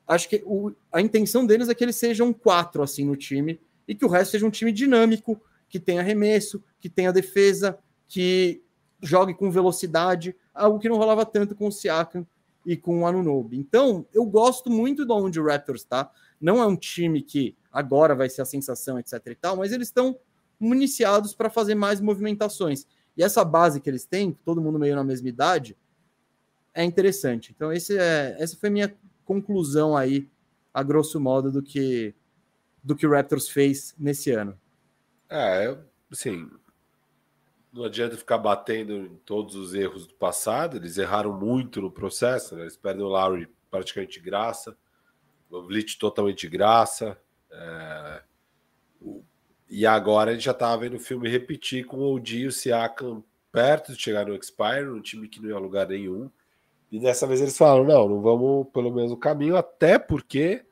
Acho 0.08 0.28
que 0.28 0.44
o, 0.46 0.72
a 0.92 1.02
intenção 1.02 1.46
deles 1.46 1.70
é 1.70 1.76
que 1.76 1.84
ele 1.84 1.94
seja 1.94 2.24
um 2.24 2.34
quatro 2.34 2.84
assim 2.84 3.06
no 3.06 3.16
time 3.16 3.60
e 3.88 3.96
que 3.96 4.06
o 4.06 4.10
resto 4.10 4.32
seja 4.32 4.46
um 4.46 4.52
time 4.52 4.72
dinâmico, 4.72 5.42
que 5.70 5.80
tenha 5.80 6.02
arremesso, 6.02 6.64
que 6.80 6.90
tenha 6.90 7.12
defesa, 7.12 7.78
que 8.08 8.62
jogue 9.02 9.34
com 9.34 9.50
velocidade, 9.50 10.36
algo 10.54 10.80
que 10.80 10.88
não 10.88 10.98
rolava 10.98 11.26
tanto 11.26 11.56
com 11.56 11.68
o 11.68 11.72
Siakam 11.72 12.26
e 12.66 12.78
com 12.78 13.02
o 13.02 13.08
Anunobi. 13.08 13.58
Então, 13.58 14.06
eu 14.14 14.26
gosto 14.26 14.70
muito 14.70 15.06
de 15.06 15.12
onde 15.12 15.40
o 15.40 15.46
Raptors 15.46 15.82
está. 15.82 16.10
Não 16.40 16.62
é 16.62 16.66
um 16.66 16.76
time 16.76 17.22
que 17.22 17.56
agora 17.72 18.16
vai 18.16 18.30
ser 18.30 18.42
a 18.42 18.46
sensação, 18.46 19.00
etc 19.00 19.20
e 19.26 19.36
tal, 19.36 19.58
mas 19.58 19.72
eles 19.72 19.88
estão 19.88 20.18
municiados 20.60 21.34
para 21.34 21.50
fazer 21.50 21.76
mais 21.76 22.00
movimentações. 22.00 22.86
E 23.18 23.24
essa 23.24 23.44
base 23.44 23.82
que 23.82 23.90
eles 23.90 24.06
têm, 24.06 24.32
todo 24.32 24.62
mundo 24.62 24.80
meio 24.80 24.96
na 24.96 25.04
mesma 25.04 25.28
idade, 25.28 25.78
é 26.74 26.84
interessante. 26.84 27.54
Então, 27.56 27.72
esse 27.72 27.98
é, 27.98 28.36
essa 28.40 28.58
foi 28.58 28.70
minha 28.70 28.96
conclusão 29.26 29.96
aí, 29.96 30.30
a 30.74 30.84
grosso 30.84 31.20
modo, 31.20 31.52
do 31.52 31.62
que 31.62 32.14
do 32.84 32.96
que 32.96 33.08
o 33.08 33.12
Raptors 33.12 33.48
fez 33.48 33.96
nesse 33.98 34.32
ano. 34.32 34.60
É, 35.30 35.78
assim, 36.12 36.50
não 37.72 37.86
adianta 37.86 38.18
ficar 38.18 38.38
batendo 38.38 38.94
em 38.94 39.16
todos 39.26 39.56
os 39.56 39.74
erros 39.74 40.06
do 40.06 40.14
passado, 40.14 40.78
eles 40.78 40.98
erraram 40.98 41.34
muito 41.34 41.82
no 41.82 41.90
processo, 41.90 42.56
né? 42.56 42.64
eles 42.64 42.78
perdem 42.78 43.04
o 43.04 43.08
Lowry 43.08 43.50
praticamente 43.72 44.20
de 44.20 44.26
graça, 44.26 44.78
o 45.50 45.64
Vliet 45.64 45.98
totalmente 45.98 46.42
de 46.42 46.50
graça, 46.50 47.18
é... 47.50 48.22
e 49.70 49.86
agora 49.88 50.32
a 50.32 50.34
gente 50.34 50.44
já 50.44 50.52
estava 50.52 50.82
vendo 50.82 50.98
o 50.98 51.00
filme 51.00 51.30
repetir 51.30 51.86
com 51.86 51.98
o 51.98 52.14
Odi 52.14 52.42
e 52.42 52.48
o 52.48 52.52
Siakam 52.52 53.24
perto 53.52 53.94
de 53.94 54.02
chegar 54.02 54.28
no 54.28 54.36
Expire, 54.36 54.90
um 54.90 55.02
time 55.02 55.28
que 55.28 55.42
não 55.42 55.50
ia 55.50 55.56
a 55.56 55.60
lugar 55.60 55.88
nenhum, 55.88 56.30
e 56.94 57.00
dessa 57.00 57.26
vez 57.26 57.42
eles 57.42 57.58
falaram, 57.58 57.84
não, 57.84 58.08
não 58.08 58.22
vamos 58.22 58.68
pelo 58.72 58.94
mesmo 58.94 59.18
caminho, 59.18 59.58
até 59.58 59.98
porque 59.98 60.64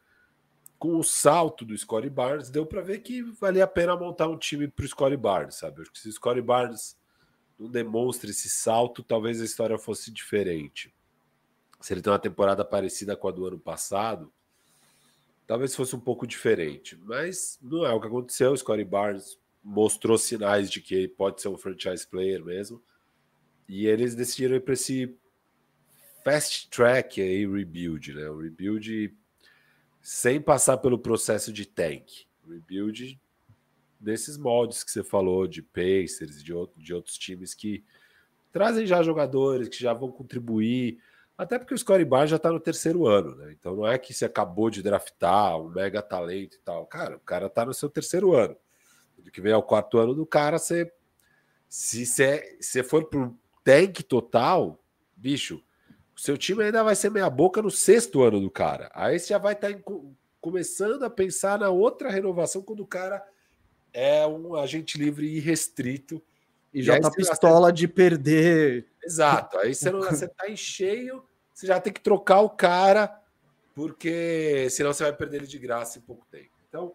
com 0.77 0.95
o 0.95 1.03
salto 1.03 1.65
do 1.65 1.75
Scottie 1.75 2.11
Barnes, 2.11 2.51
deu 2.51 2.63
para 2.63 2.79
ver 2.79 2.99
que 2.99 3.23
valia 3.23 3.63
a 3.63 3.67
pena 3.67 3.95
montar 3.95 4.27
um 4.27 4.37
time 4.37 4.67
para 4.67 4.85
o 4.85 4.87
Scottie 4.87 5.17
Barnes, 5.17 5.55
sabe? 5.55 5.83
Se 5.95 6.07
o 6.07 6.11
Scottie 6.11 6.43
Barnes 6.43 6.95
não 7.57 7.67
demonstra 7.67 8.29
esse 8.29 8.51
salto, 8.51 9.01
talvez 9.01 9.41
a 9.41 9.45
história 9.45 9.79
fosse 9.79 10.11
diferente. 10.11 10.93
Se 11.79 11.91
ele 11.91 12.03
tem 12.03 12.13
uma 12.13 12.19
temporada 12.19 12.63
parecida 12.63 13.15
com 13.15 13.27
a 13.27 13.31
do 13.31 13.47
ano 13.47 13.59
passado, 13.59 14.31
talvez 15.47 15.75
fosse 15.75 15.95
um 15.95 15.99
pouco 15.99 16.27
diferente. 16.27 16.95
Mas 17.03 17.57
não 17.63 17.83
é 17.83 17.91
o 17.91 17.99
que 17.99 18.07
aconteceu. 18.07 18.51
O 18.51 18.57
Scottie 18.57 18.85
Barnes 18.85 19.39
mostrou 19.63 20.19
sinais 20.19 20.69
de 20.69 20.81
que 20.81 21.07
pode 21.07 21.41
ser 21.41 21.47
um 21.47 21.57
franchise 21.57 22.05
player 22.05 22.45
mesmo. 22.45 22.79
E 23.67 23.87
eles 23.87 24.13
decidiram 24.13 24.55
ir 24.55 24.61
para 24.61 24.75
esse 24.75 25.15
fast 26.23 26.69
track 26.69 27.21
aí, 27.21 27.45
rebuild, 27.45 28.13
né? 28.13 28.29
O 28.29 28.39
rebuild 28.39 29.15
sem 30.01 30.41
passar 30.41 30.77
pelo 30.77 30.97
processo 30.97 31.51
de 31.53 31.65
tank. 31.65 32.25
Rebuild 32.47 33.19
desses 33.99 34.37
moldes 34.37 34.83
que 34.83 34.91
você 34.91 35.03
falou, 35.03 35.45
de 35.45 35.61
Pacers, 35.61 36.43
de, 36.43 36.53
outro, 36.53 36.81
de 36.81 36.93
outros 36.93 37.17
times 37.17 37.53
que 37.53 37.83
trazem 38.51 38.85
já 38.85 39.03
jogadores 39.03 39.69
que 39.69 39.79
já 39.79 39.93
vão 39.93 40.11
contribuir, 40.11 40.99
até 41.37 41.57
porque 41.57 41.73
o 41.73 41.77
Scottie 41.77 42.05
Barnes 42.05 42.29
já 42.29 42.35
está 42.35 42.51
no 42.51 42.59
terceiro 42.59 43.07
ano, 43.07 43.35
né? 43.35 43.51
Então 43.51 43.75
não 43.75 43.87
é 43.87 43.97
que 43.97 44.13
você 44.13 44.25
acabou 44.25 44.69
de 44.69 44.83
draftar 44.83 45.57
um 45.57 45.69
mega 45.69 46.01
talento 46.01 46.55
e 46.55 46.59
tal. 46.59 46.85
Cara, 46.85 47.15
o 47.15 47.19
cara 47.19 47.47
está 47.47 47.65
no 47.65 47.73
seu 47.73 47.89
terceiro 47.89 48.33
ano. 48.33 48.55
Do 49.17 49.31
que 49.31 49.41
vem 49.41 49.53
ao 49.53 49.63
quarto 49.63 49.97
ano 49.97 50.13
do 50.13 50.25
cara, 50.25 50.57
você. 50.57 50.91
Se 51.67 52.05
você 52.05 52.83
for 52.83 53.05
pro 53.05 53.35
tank 53.63 54.03
total, 54.03 54.83
bicho, 55.15 55.63
seu 56.21 56.37
time 56.37 56.63
ainda 56.63 56.83
vai 56.83 56.95
ser 56.95 57.09
meia 57.09 57.27
boca 57.31 57.63
no 57.63 57.71
sexto 57.71 58.21
ano 58.21 58.39
do 58.39 58.51
cara. 58.51 58.91
Aí 58.93 59.17
você 59.17 59.29
já 59.29 59.39
vai 59.39 59.53
estar 59.53 59.73
tá 59.73 59.79
começando 60.39 61.01
a 61.01 61.09
pensar 61.09 61.57
na 61.57 61.71
outra 61.71 62.11
renovação 62.11 62.61
quando 62.61 62.81
o 62.81 62.85
cara 62.85 63.27
é 63.91 64.25
um 64.27 64.55
agente 64.55 64.99
livre 64.99 65.25
irrestrito. 65.25 66.21
E, 66.71 66.79
e 66.79 66.83
já 66.83 66.99
tá 66.99 67.09
pistola 67.09 67.73
de 67.73 67.87
perder. 67.87 68.85
Exato. 69.03 69.57
Aí 69.57 69.73
você, 69.73 69.89
não, 69.89 70.01
você 70.05 70.27
tá 70.27 70.47
em 70.47 70.55
cheio, 70.55 71.25
você 71.51 71.65
já 71.65 71.81
tem 71.81 71.91
que 71.91 72.01
trocar 72.01 72.41
o 72.41 72.51
cara, 72.51 73.19
porque 73.73 74.67
senão 74.69 74.93
você 74.93 75.01
vai 75.01 75.13
perder 75.13 75.37
ele 75.37 75.47
de 75.47 75.57
graça 75.57 75.97
em 75.97 76.03
pouco 76.03 76.23
tempo. 76.29 76.51
Então, 76.69 76.93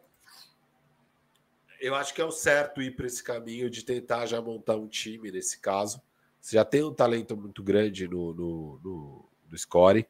eu 1.80 1.96
acho 1.96 2.14
que 2.14 2.20
é 2.20 2.24
o 2.24 2.30
certo 2.30 2.80
ir 2.80 2.94
para 2.94 3.06
esse 3.06 3.24
caminho 3.24 3.68
de 3.68 3.84
tentar 3.84 4.24
já 4.26 4.40
montar 4.40 4.76
um 4.76 4.86
time 4.86 5.32
nesse 5.32 5.58
caso. 5.58 6.00
Você 6.46 6.54
já 6.54 6.64
tem 6.64 6.84
um 6.84 6.94
talento 6.94 7.36
muito 7.36 7.60
grande 7.60 8.06
no, 8.06 8.32
no, 8.32 8.80
no, 8.80 9.28
no 9.50 9.58
score. 9.58 10.06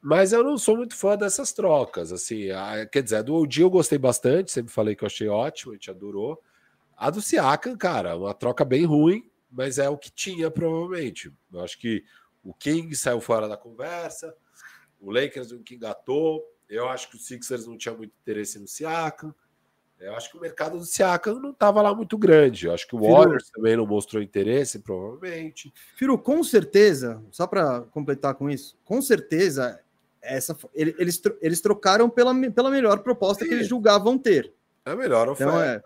Mas 0.00 0.32
eu 0.32 0.42
não 0.42 0.56
sou 0.56 0.78
muito 0.78 0.96
fã 0.96 1.14
dessas 1.14 1.52
trocas. 1.52 2.10
Assim, 2.10 2.50
a, 2.50 2.86
quer 2.86 3.02
dizer, 3.02 3.16
a 3.16 3.22
do 3.22 3.34
OG 3.34 3.60
eu 3.60 3.68
gostei 3.68 3.98
bastante, 3.98 4.50
sempre 4.50 4.72
falei 4.72 4.96
que 4.96 5.04
eu 5.04 5.06
achei 5.06 5.28
ótimo, 5.28 5.72
a 5.72 5.74
gente 5.74 5.90
adorou. 5.90 6.42
A 6.96 7.10
do 7.10 7.20
Siakam, 7.20 7.76
cara, 7.76 8.16
uma 8.16 8.32
troca 8.32 8.64
bem 8.64 8.86
ruim, 8.86 9.30
mas 9.50 9.76
é 9.76 9.90
o 9.90 9.98
que 9.98 10.10
tinha, 10.10 10.50
provavelmente. 10.50 11.30
Eu 11.52 11.60
acho 11.60 11.78
que 11.78 12.02
o 12.42 12.54
King 12.54 12.96
saiu 12.96 13.20
fora 13.20 13.46
da 13.46 13.58
conversa, 13.58 14.34
o 14.98 15.10
Lakers 15.10 15.52
não 15.52 15.60
engatou. 15.70 16.42
Eu 16.66 16.88
acho 16.88 17.10
que 17.10 17.16
o 17.16 17.20
Sixers 17.20 17.66
não 17.66 17.76
tinha 17.76 17.94
muito 17.94 18.14
interesse 18.22 18.58
no 18.58 18.66
Siakam. 18.66 19.34
Eu 19.98 20.14
acho 20.14 20.30
que 20.30 20.36
o 20.36 20.40
mercado 20.40 20.78
do 20.78 20.84
Siakam 20.84 21.40
não 21.40 21.50
estava 21.50 21.80
lá 21.80 21.94
muito 21.94 22.18
grande. 22.18 22.66
Eu 22.66 22.74
acho 22.74 22.86
que 22.86 22.94
o 22.94 23.00
Warriors 23.00 23.50
também 23.50 23.76
não 23.76 23.86
mostrou 23.86 24.22
interesse, 24.22 24.80
provavelmente. 24.80 25.72
Firo, 25.96 26.18
com 26.18 26.44
certeza, 26.44 27.22
só 27.30 27.46
para 27.46 27.80
completar 27.92 28.34
com 28.34 28.50
isso, 28.50 28.76
com 28.84 29.00
certeza, 29.00 29.80
essa, 30.20 30.56
eles, 30.74 31.22
eles 31.40 31.60
trocaram 31.60 32.10
pela, 32.10 32.34
pela 32.50 32.70
melhor 32.70 32.98
proposta 32.98 33.44
Sim. 33.44 33.48
que 33.48 33.54
eles 33.56 33.68
julgavam 33.68 34.18
ter. 34.18 34.52
É 34.84 34.90
a 34.90 34.96
melhor 34.96 35.22
então, 35.22 35.32
oferta. 35.32 35.52
Então, 35.52 35.62
é. 35.62 35.82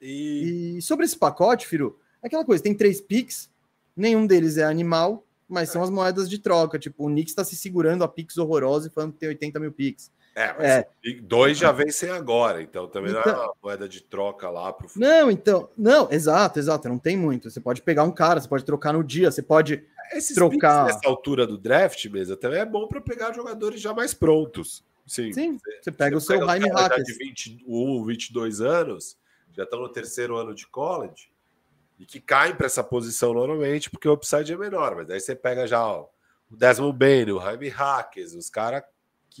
E... 0.00 0.78
e... 0.78 0.82
sobre 0.82 1.04
esse 1.04 1.16
pacote, 1.16 1.66
Firo, 1.66 1.98
é 2.22 2.26
aquela 2.28 2.44
coisa: 2.44 2.62
tem 2.62 2.74
três 2.74 3.00
picks, 3.00 3.50
nenhum 3.94 4.26
deles 4.26 4.56
é 4.56 4.64
animal, 4.64 5.24
mas 5.46 5.68
é. 5.68 5.72
são 5.72 5.82
as 5.82 5.90
moedas 5.90 6.30
de 6.30 6.38
troca. 6.38 6.78
Tipo, 6.78 7.06
o 7.06 7.08
Knicks 7.08 7.32
está 7.32 7.44
se 7.44 7.56
segurando 7.56 8.04
a 8.04 8.08
picks 8.08 8.38
horrorosa 8.38 8.88
e 8.88 8.90
falando 8.90 9.12
que 9.12 9.18
tem 9.18 9.28
80 9.28 9.60
mil 9.60 9.72
picks. 9.72 10.10
É, 10.34 10.54
mas 10.56 10.66
é. 10.66 10.88
dois 11.22 11.58
já 11.58 11.72
vencem 11.72 12.10
agora, 12.10 12.62
então 12.62 12.86
também 12.86 13.10
então, 13.10 13.22
não 13.22 13.30
é 13.30 13.34
então 13.34 13.44
uma 13.46 13.54
moeda 13.62 13.88
de 13.88 14.00
troca 14.00 14.48
lá 14.48 14.72
para 14.72 14.86
o 14.86 14.90
Não, 14.96 15.30
então, 15.30 15.68
não, 15.76 16.10
exato, 16.10 16.58
exato, 16.58 16.88
não 16.88 16.98
tem 16.98 17.16
muito. 17.16 17.50
Você 17.50 17.60
pode 17.60 17.82
pegar 17.82 18.04
um 18.04 18.12
cara, 18.12 18.40
você 18.40 18.48
pode 18.48 18.64
trocar 18.64 18.92
no 18.92 19.02
dia, 19.02 19.30
você 19.30 19.42
pode 19.42 19.84
Esses 20.12 20.34
trocar. 20.34 20.86
Nessa 20.86 21.08
altura 21.08 21.46
do 21.46 21.58
draft 21.58 22.04
mesmo, 22.06 22.36
também 22.36 22.60
é 22.60 22.64
bom 22.64 22.86
para 22.86 23.00
pegar 23.00 23.32
jogadores 23.32 23.80
já 23.80 23.92
mais 23.92 24.14
prontos. 24.14 24.84
Sim, 25.04 25.32
Sim 25.32 25.58
você, 25.58 25.82
você 25.82 25.92
pega 25.92 26.18
você 26.18 26.34
o 26.34 26.38
seu 26.38 26.46
Jaime 26.46 26.68
Hackers. 26.68 27.04
de 27.04 27.12
21, 27.14 28.04
22 28.04 28.60
anos, 28.60 29.18
já 29.52 29.64
estão 29.64 29.80
no 29.80 29.88
terceiro 29.88 30.36
ano 30.36 30.54
de 30.54 30.66
college, 30.68 31.28
e 31.98 32.06
que 32.06 32.20
caem 32.20 32.54
para 32.54 32.66
essa 32.66 32.84
posição 32.84 33.34
normalmente, 33.34 33.90
porque 33.90 34.08
o 34.08 34.12
upside 34.12 34.52
é 34.52 34.56
menor. 34.56 34.94
Mas 34.94 35.10
aí 35.10 35.20
você 35.20 35.34
pega 35.34 35.66
já 35.66 35.84
ó, 35.84 36.06
o 36.48 36.56
Desmond 36.56 36.96
Bain, 36.96 37.32
o 37.32 37.40
Jaime 37.40 37.68
Hackers, 37.68 38.32
os 38.32 38.48
caras 38.48 38.84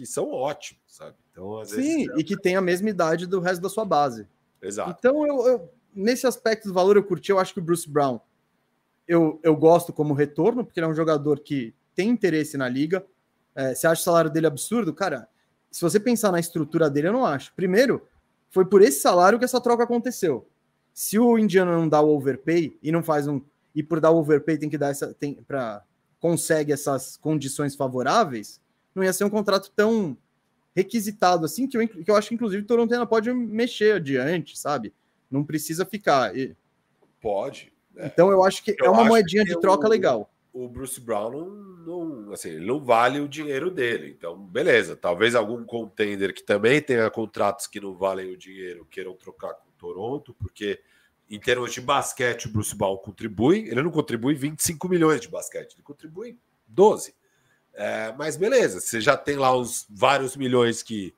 que 0.00 0.06
são 0.06 0.32
ótimos, 0.32 0.82
sabe? 0.86 1.14
Então, 1.30 1.62
Sim, 1.66 2.06
vezes, 2.06 2.08
e 2.16 2.24
que 2.24 2.34
tem 2.34 2.56
a 2.56 2.60
mesma 2.62 2.88
idade 2.88 3.26
do 3.26 3.38
resto 3.38 3.60
da 3.60 3.68
sua 3.68 3.84
base. 3.84 4.26
Exato. 4.62 4.96
Então, 4.98 5.26
eu, 5.26 5.46
eu, 5.46 5.70
nesse 5.94 6.26
aspecto 6.26 6.68
do 6.68 6.74
valor, 6.74 6.96
eu 6.96 7.04
curti. 7.04 7.30
Eu 7.30 7.38
acho 7.38 7.52
que 7.52 7.60
o 7.60 7.62
Bruce 7.62 7.88
Brown, 7.88 8.18
eu, 9.06 9.38
eu 9.42 9.54
gosto 9.54 9.92
como 9.92 10.14
retorno, 10.14 10.64
porque 10.64 10.80
ele 10.80 10.86
é 10.86 10.88
um 10.88 10.94
jogador 10.94 11.40
que 11.40 11.74
tem 11.94 12.08
interesse 12.08 12.56
na 12.56 12.66
liga. 12.66 13.04
É, 13.54 13.74
você 13.74 13.86
acha 13.86 14.00
o 14.00 14.04
salário 14.04 14.30
dele 14.30 14.46
absurdo? 14.46 14.94
Cara, 14.94 15.28
se 15.70 15.82
você 15.82 16.00
pensar 16.00 16.32
na 16.32 16.40
estrutura 16.40 16.88
dele, 16.88 17.08
eu 17.08 17.12
não 17.12 17.26
acho. 17.26 17.52
Primeiro, 17.54 18.06
foi 18.48 18.64
por 18.64 18.80
esse 18.80 19.00
salário 19.00 19.38
que 19.38 19.44
essa 19.44 19.60
troca 19.60 19.84
aconteceu. 19.84 20.48
Se 20.94 21.18
o 21.18 21.38
Indiano 21.38 21.72
não 21.72 21.88
dá 21.88 22.00
o 22.00 22.16
overpay 22.16 22.78
e 22.82 22.90
não 22.90 23.02
faz 23.02 23.28
um. 23.28 23.42
E 23.74 23.82
por 23.82 24.00
dar 24.00 24.12
o 24.12 24.16
overpay 24.16 24.56
tem 24.56 24.70
que 24.70 24.78
dar 24.78 24.88
essa. 24.88 25.12
Tem, 25.12 25.34
pra, 25.34 25.84
consegue 26.18 26.72
essas 26.72 27.16
condições 27.18 27.74
favoráveis, 27.74 28.60
não 28.94 29.04
ia 29.04 29.12
ser 29.12 29.24
um 29.24 29.30
contrato 29.30 29.70
tão 29.74 30.16
requisitado, 30.74 31.44
assim, 31.44 31.66
que 31.66 31.76
eu, 31.76 31.88
que 31.88 32.10
eu 32.10 32.16
acho 32.16 32.28
que 32.28 32.34
inclusive 32.34 32.62
o 32.62 32.66
Toronto 32.66 32.92
ainda 32.92 33.06
pode 33.06 33.32
mexer 33.32 33.96
adiante, 33.96 34.58
sabe? 34.58 34.92
Não 35.30 35.44
precisa 35.44 35.84
ficar. 35.84 36.36
E... 36.36 36.56
Pode. 37.20 37.72
É. 37.96 38.06
Então 38.06 38.30
eu 38.30 38.44
acho 38.44 38.62
que 38.62 38.76
eu 38.78 38.86
é 38.86 38.90
uma 38.90 39.04
moedinha 39.04 39.44
de 39.44 39.58
troca 39.60 39.86
o, 39.86 39.90
legal. 39.90 40.32
O 40.52 40.68
Bruce 40.68 41.00
Brown 41.00 41.30
não, 41.30 42.04
não, 42.04 42.32
assim, 42.32 42.50
ele 42.50 42.66
não 42.66 42.80
vale 42.80 43.20
o 43.20 43.28
dinheiro 43.28 43.70
dele. 43.70 44.14
Então, 44.16 44.36
beleza. 44.36 44.96
Talvez 44.96 45.34
algum 45.34 45.64
contender 45.64 46.32
que 46.32 46.42
também 46.42 46.80
tenha 46.80 47.10
contratos 47.10 47.66
que 47.66 47.80
não 47.80 47.94
valem 47.94 48.32
o 48.32 48.36
dinheiro 48.36 48.86
queiram 48.90 49.14
trocar 49.14 49.54
com 49.54 49.68
o 49.68 49.72
Toronto, 49.78 50.34
porque 50.34 50.80
em 51.28 51.38
termos 51.38 51.72
de 51.72 51.80
basquete 51.80 52.46
o 52.46 52.52
Bruce 52.52 52.74
Brown 52.74 52.96
contribui. 52.96 53.68
Ele 53.68 53.82
não 53.82 53.90
contribui 53.90 54.34
25 54.34 54.88
milhões 54.88 55.20
de 55.20 55.28
basquete, 55.28 55.74
ele 55.74 55.82
contribui 55.82 56.38
12. 56.66 57.14
É, 57.74 58.12
mas 58.18 58.36
beleza, 58.36 58.80
você 58.80 59.00
já 59.00 59.16
tem 59.16 59.36
lá 59.36 59.54
os 59.54 59.86
vários 59.88 60.36
milhões 60.36 60.82
que. 60.82 61.14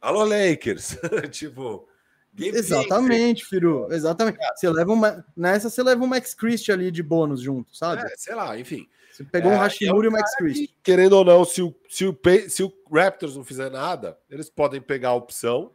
Alô, 0.00 0.24
Lakers! 0.24 0.96
tipo. 1.30 1.88
Exatamente, 2.36 3.44
Firu. 3.44 3.92
Exatamente. 3.92 4.38
Você 4.54 4.70
leva 4.70 4.92
uma. 4.92 5.24
Nessa 5.36 5.68
você 5.68 5.82
leva 5.82 6.02
um 6.02 6.06
Max 6.06 6.34
Christie 6.34 6.72
ali 6.72 6.90
de 6.90 7.02
bônus 7.02 7.40
junto, 7.40 7.76
sabe? 7.76 8.02
É, 8.02 8.16
sei 8.16 8.34
lá, 8.34 8.58
enfim. 8.58 8.88
Você 9.10 9.24
pegou 9.24 9.50
é, 9.50 9.56
um 9.56 9.58
Hashimura 9.58 9.96
é 9.96 10.00
um 10.00 10.04
e 10.04 10.08
o 10.08 10.12
Max 10.12 10.36
Christie. 10.36 10.74
querendo 10.82 11.14
ou 11.14 11.24
não, 11.24 11.44
se 11.44 11.60
o, 11.60 11.74
se, 11.88 12.06
o, 12.06 12.16
se 12.48 12.62
o 12.62 12.72
Raptors 12.92 13.36
não 13.36 13.42
fizer 13.42 13.68
nada, 13.68 14.16
eles 14.30 14.48
podem 14.48 14.80
pegar 14.80 15.08
a 15.08 15.14
opção 15.14 15.72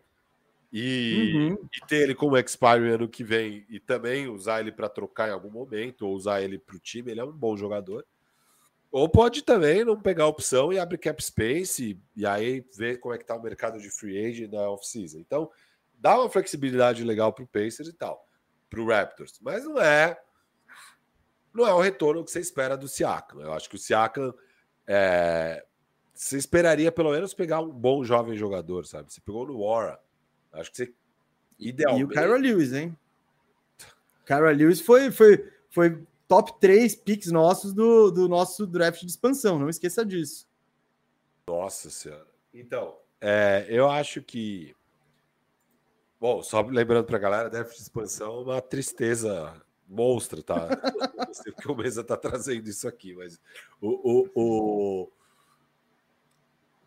e, 0.72 1.34
uhum. 1.36 1.58
e 1.72 1.86
ter 1.86 2.04
ele 2.04 2.16
como 2.16 2.38
expire 2.38 2.90
ano 2.90 3.08
que 3.08 3.24
vem 3.24 3.66
e 3.70 3.80
também 3.82 4.30
usar 4.30 4.62
ele 4.62 4.72
para 4.72 4.88
trocar 4.88 5.28
em 5.28 5.34
algum 5.34 5.52
momento 5.52 6.08
ou 6.08 6.16
usar 6.16 6.42
ele 6.42 6.58
para 6.58 6.76
o 6.76 6.80
time. 6.80 7.12
Ele 7.12 7.20
é 7.20 7.24
um 7.24 7.32
bom 7.32 7.58
jogador. 7.58 8.06
Ou 8.94 9.10
pode 9.10 9.42
também 9.42 9.84
não 9.84 10.00
pegar 10.00 10.26
a 10.26 10.28
opção 10.28 10.72
e 10.72 10.78
abrir 10.78 11.00
cap 11.00 11.22
space 11.22 11.84
e, 11.84 12.22
e 12.22 12.28
aí 12.28 12.64
ver 12.78 13.00
como 13.00 13.16
é 13.16 13.18
que 13.18 13.26
tá 13.26 13.36
o 13.36 13.42
mercado 13.42 13.82
de 13.82 13.90
free 13.90 14.24
agent 14.24 14.52
na 14.52 14.70
off-season. 14.70 15.18
Então, 15.18 15.50
dá 15.98 16.16
uma 16.20 16.30
flexibilidade 16.30 17.04
legal 17.04 17.34
para 17.34 17.44
o 17.44 17.48
Pacers 17.48 17.88
e 17.88 17.94
tal, 17.94 18.24
para 18.70 18.80
o 18.80 18.86
Raptors. 18.86 19.40
Mas 19.42 19.66
não 19.66 19.82
é 19.82 20.22
não 21.52 21.68
é 21.68 21.74
o 21.74 21.82
retorno 21.82 22.24
que 22.24 22.30
você 22.30 22.40
espera 22.40 22.78
do 22.78 22.88
Siakam. 22.88 23.42
Eu 23.42 23.54
acho 23.54 23.68
que 23.68 23.78
o 23.78 23.80
Siakam 23.80 24.32
é, 24.86 25.66
você 26.14 26.38
esperaria 26.38 26.92
pelo 26.92 27.10
menos 27.10 27.34
pegar 27.34 27.62
um 27.62 27.72
bom 27.72 28.04
jovem 28.04 28.38
jogador, 28.38 28.86
sabe? 28.86 29.12
Você 29.12 29.22
pegou 29.22 29.48
no 29.48 29.60
Wara. 29.60 30.00
Acho 30.52 30.70
que 30.70 30.78
você 30.78 30.94
idealmente... 31.58 32.02
E 32.02 32.06
o 32.06 32.10
Kyra 32.10 32.38
Lewis, 32.38 32.74
hein? 32.74 32.96
Kyra 34.24 34.52
Lewis 34.52 34.82
foi, 34.82 35.10
foi, 35.10 35.52
foi 35.72 36.06
top 36.34 36.60
3 36.60 36.96
picks 36.96 37.32
nossos 37.32 37.74
do, 37.74 38.10
do 38.10 38.28
nosso 38.28 38.66
draft 38.66 39.02
de 39.02 39.08
expansão, 39.08 39.60
não 39.60 39.70
esqueça 39.70 40.04
disso. 40.04 40.48
Nossa 41.48 41.92
Senhora. 41.92 42.26
Então, 42.52 42.98
é, 43.22 43.68
eu 43.70 43.88
acho 43.88 44.20
que. 44.22 44.76
Bom, 46.20 46.42
só 46.42 46.62
lembrando 46.62 47.06
para 47.06 47.18
a 47.18 47.20
galera, 47.20 47.50
draft 47.52 47.76
de 47.76 47.82
expansão 47.82 48.34
é 48.34 48.44
uma 48.44 48.62
tristeza 48.62 49.62
monstra, 49.88 50.42
tá? 50.42 50.70
não 51.28 51.34
sei 51.34 51.52
porque 51.52 51.72
o 51.72 51.76
Mesa 51.76 52.04
tá 52.04 52.18
trazendo 52.18 52.68
isso 52.68 52.88
aqui, 52.88 53.14
mas 53.14 53.40
o, 53.80 53.90
o, 53.90 54.30
o... 54.34 55.12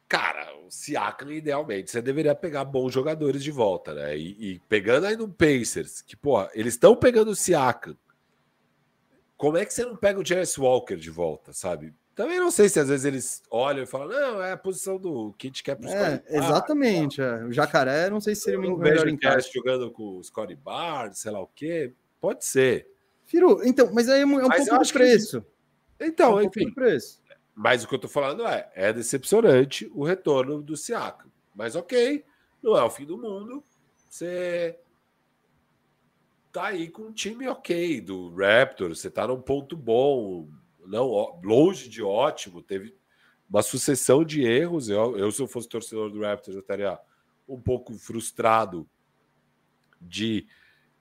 Cara, 0.08 0.56
o 0.66 0.70
Siakam, 0.70 1.30
idealmente, 1.30 1.90
você 1.90 2.02
deveria 2.02 2.34
pegar 2.34 2.64
bons 2.64 2.92
jogadores 2.92 3.44
de 3.44 3.52
volta, 3.52 3.94
né? 3.94 4.16
E, 4.16 4.54
e 4.54 4.58
pegando 4.68 5.06
aí 5.06 5.16
no 5.16 5.28
Pacers, 5.28 6.00
que, 6.00 6.16
pô, 6.16 6.42
eles 6.52 6.74
estão 6.74 6.96
pegando 6.96 7.30
o 7.30 7.36
Siakam, 7.36 7.96
como 9.36 9.56
é 9.56 9.64
que 9.64 9.72
você 9.72 9.84
não 9.84 9.96
pega 9.96 10.18
o 10.18 10.24
Jarvis 10.24 10.56
Walker 10.56 10.96
de 10.96 11.10
volta, 11.10 11.52
sabe? 11.52 11.94
Também 12.14 12.40
não 12.40 12.50
sei 12.50 12.68
se 12.70 12.80
às 12.80 12.88
vezes 12.88 13.04
eles 13.04 13.42
olham 13.50 13.82
e 13.82 13.86
falam, 13.86 14.08
não, 14.08 14.42
é 14.42 14.52
a 14.52 14.56
posição 14.56 14.96
do 14.96 15.34
Kit 15.36 15.62
que 15.62 15.70
é 15.70 15.74
pro 15.74 15.86
é, 15.86 16.22
Exatamente. 16.30 17.20
é. 17.20 17.44
O 17.44 17.52
Jacaré, 17.52 18.08
não 18.08 18.22
sei 18.22 18.34
se 18.34 18.42
seria 18.42 18.58
um 18.58 18.78
melhor 18.78 19.06
encaixe. 19.06 19.50
jogando 19.52 19.90
com 19.90 20.16
o 20.16 20.24
Scotty 20.24 20.54
Barnes, 20.54 21.18
sei 21.18 21.30
lá 21.30 21.40
o 21.40 21.46
quê. 21.46 21.92
Pode 22.18 22.46
ser. 22.46 22.88
Firu, 23.26 23.60
então, 23.64 23.90
mas 23.92 24.08
aí 24.08 24.22
é 24.22 24.26
um, 24.26 24.40
é 24.40 24.46
um 24.46 24.48
pouco 24.48 24.78
do 24.78 24.92
preço. 24.92 25.42
Que... 25.98 26.06
Então, 26.06 26.38
é 26.38 26.44
um 26.44 26.46
enfim. 26.46 26.72
Preço. 26.72 27.20
Mas 27.54 27.84
o 27.84 27.88
que 27.88 27.94
eu 27.94 27.98
tô 27.98 28.08
falando 28.08 28.46
é, 28.46 28.70
é 28.74 28.92
decepcionante 28.92 29.90
o 29.94 30.02
retorno 30.02 30.62
do 30.62 30.74
Siaka. 30.76 31.26
Mas 31.54 31.76
ok, 31.76 32.24
não 32.62 32.76
é 32.78 32.82
o 32.82 32.90
fim 32.90 33.04
do 33.04 33.18
mundo. 33.18 33.62
Você 34.08 34.78
tá 36.56 36.68
aí 36.68 36.88
com 36.88 37.02
um 37.02 37.12
time 37.12 37.46
ok 37.46 38.00
do 38.00 38.34
Raptors, 38.34 39.00
você 39.00 39.10
tá 39.10 39.26
num 39.26 39.42
ponto 39.42 39.76
bom, 39.76 40.48
não 40.86 41.38
longe 41.44 41.86
de 41.86 42.02
ótimo, 42.02 42.62
teve 42.62 42.96
uma 43.46 43.60
sucessão 43.62 44.24
de 44.24 44.42
erros. 44.42 44.88
Eu, 44.88 45.18
eu 45.18 45.30
se 45.30 45.42
eu 45.42 45.46
fosse 45.46 45.68
torcedor 45.68 46.10
do 46.10 46.22
Raptors, 46.22 46.56
eu 46.56 46.62
estaria 46.62 46.98
um 47.46 47.60
pouco 47.60 47.92
frustrado 47.98 48.88
de 50.00 50.46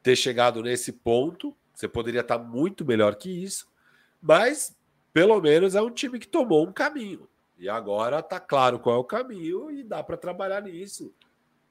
ter 0.04 0.18
chegado 0.18 0.62
nesse 0.62 0.92
ponto. 0.92 1.56
Você 1.74 1.88
poderia 1.88 2.20
estar 2.20 2.38
muito 2.38 2.84
melhor 2.84 3.16
que 3.16 3.30
isso, 3.30 3.66
mas 4.22 4.76
pelo 5.14 5.40
menos 5.40 5.74
é 5.74 5.82
um 5.82 5.90
time 5.90 6.20
que 6.20 6.28
tomou 6.28 6.68
um 6.68 6.74
caminho. 6.74 7.30
E 7.58 7.70
agora 7.70 8.22
tá 8.22 8.42
claro 8.42 8.78
qual 8.78 8.98
é 8.98 9.00
o 9.00 9.06
caminho 9.06 9.72
e 9.72 9.86
dá 9.86 10.04
para 10.04 10.18
trabalhar 10.18 10.62
nisso. 10.62 11.14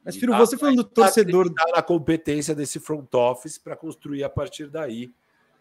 Mas, 0.05 0.16
Firo, 0.16 0.36
você 0.36 0.56
falando 0.59 0.76
do 0.76 0.85
torcedor. 0.85 1.52
na 1.74 1.82
competência 1.82 2.55
desse 2.55 2.78
front 2.78 3.12
office 3.14 3.56
para 3.56 3.74
construir 3.74 4.22
a 4.22 4.28
partir 4.28 4.68
daí, 4.68 5.12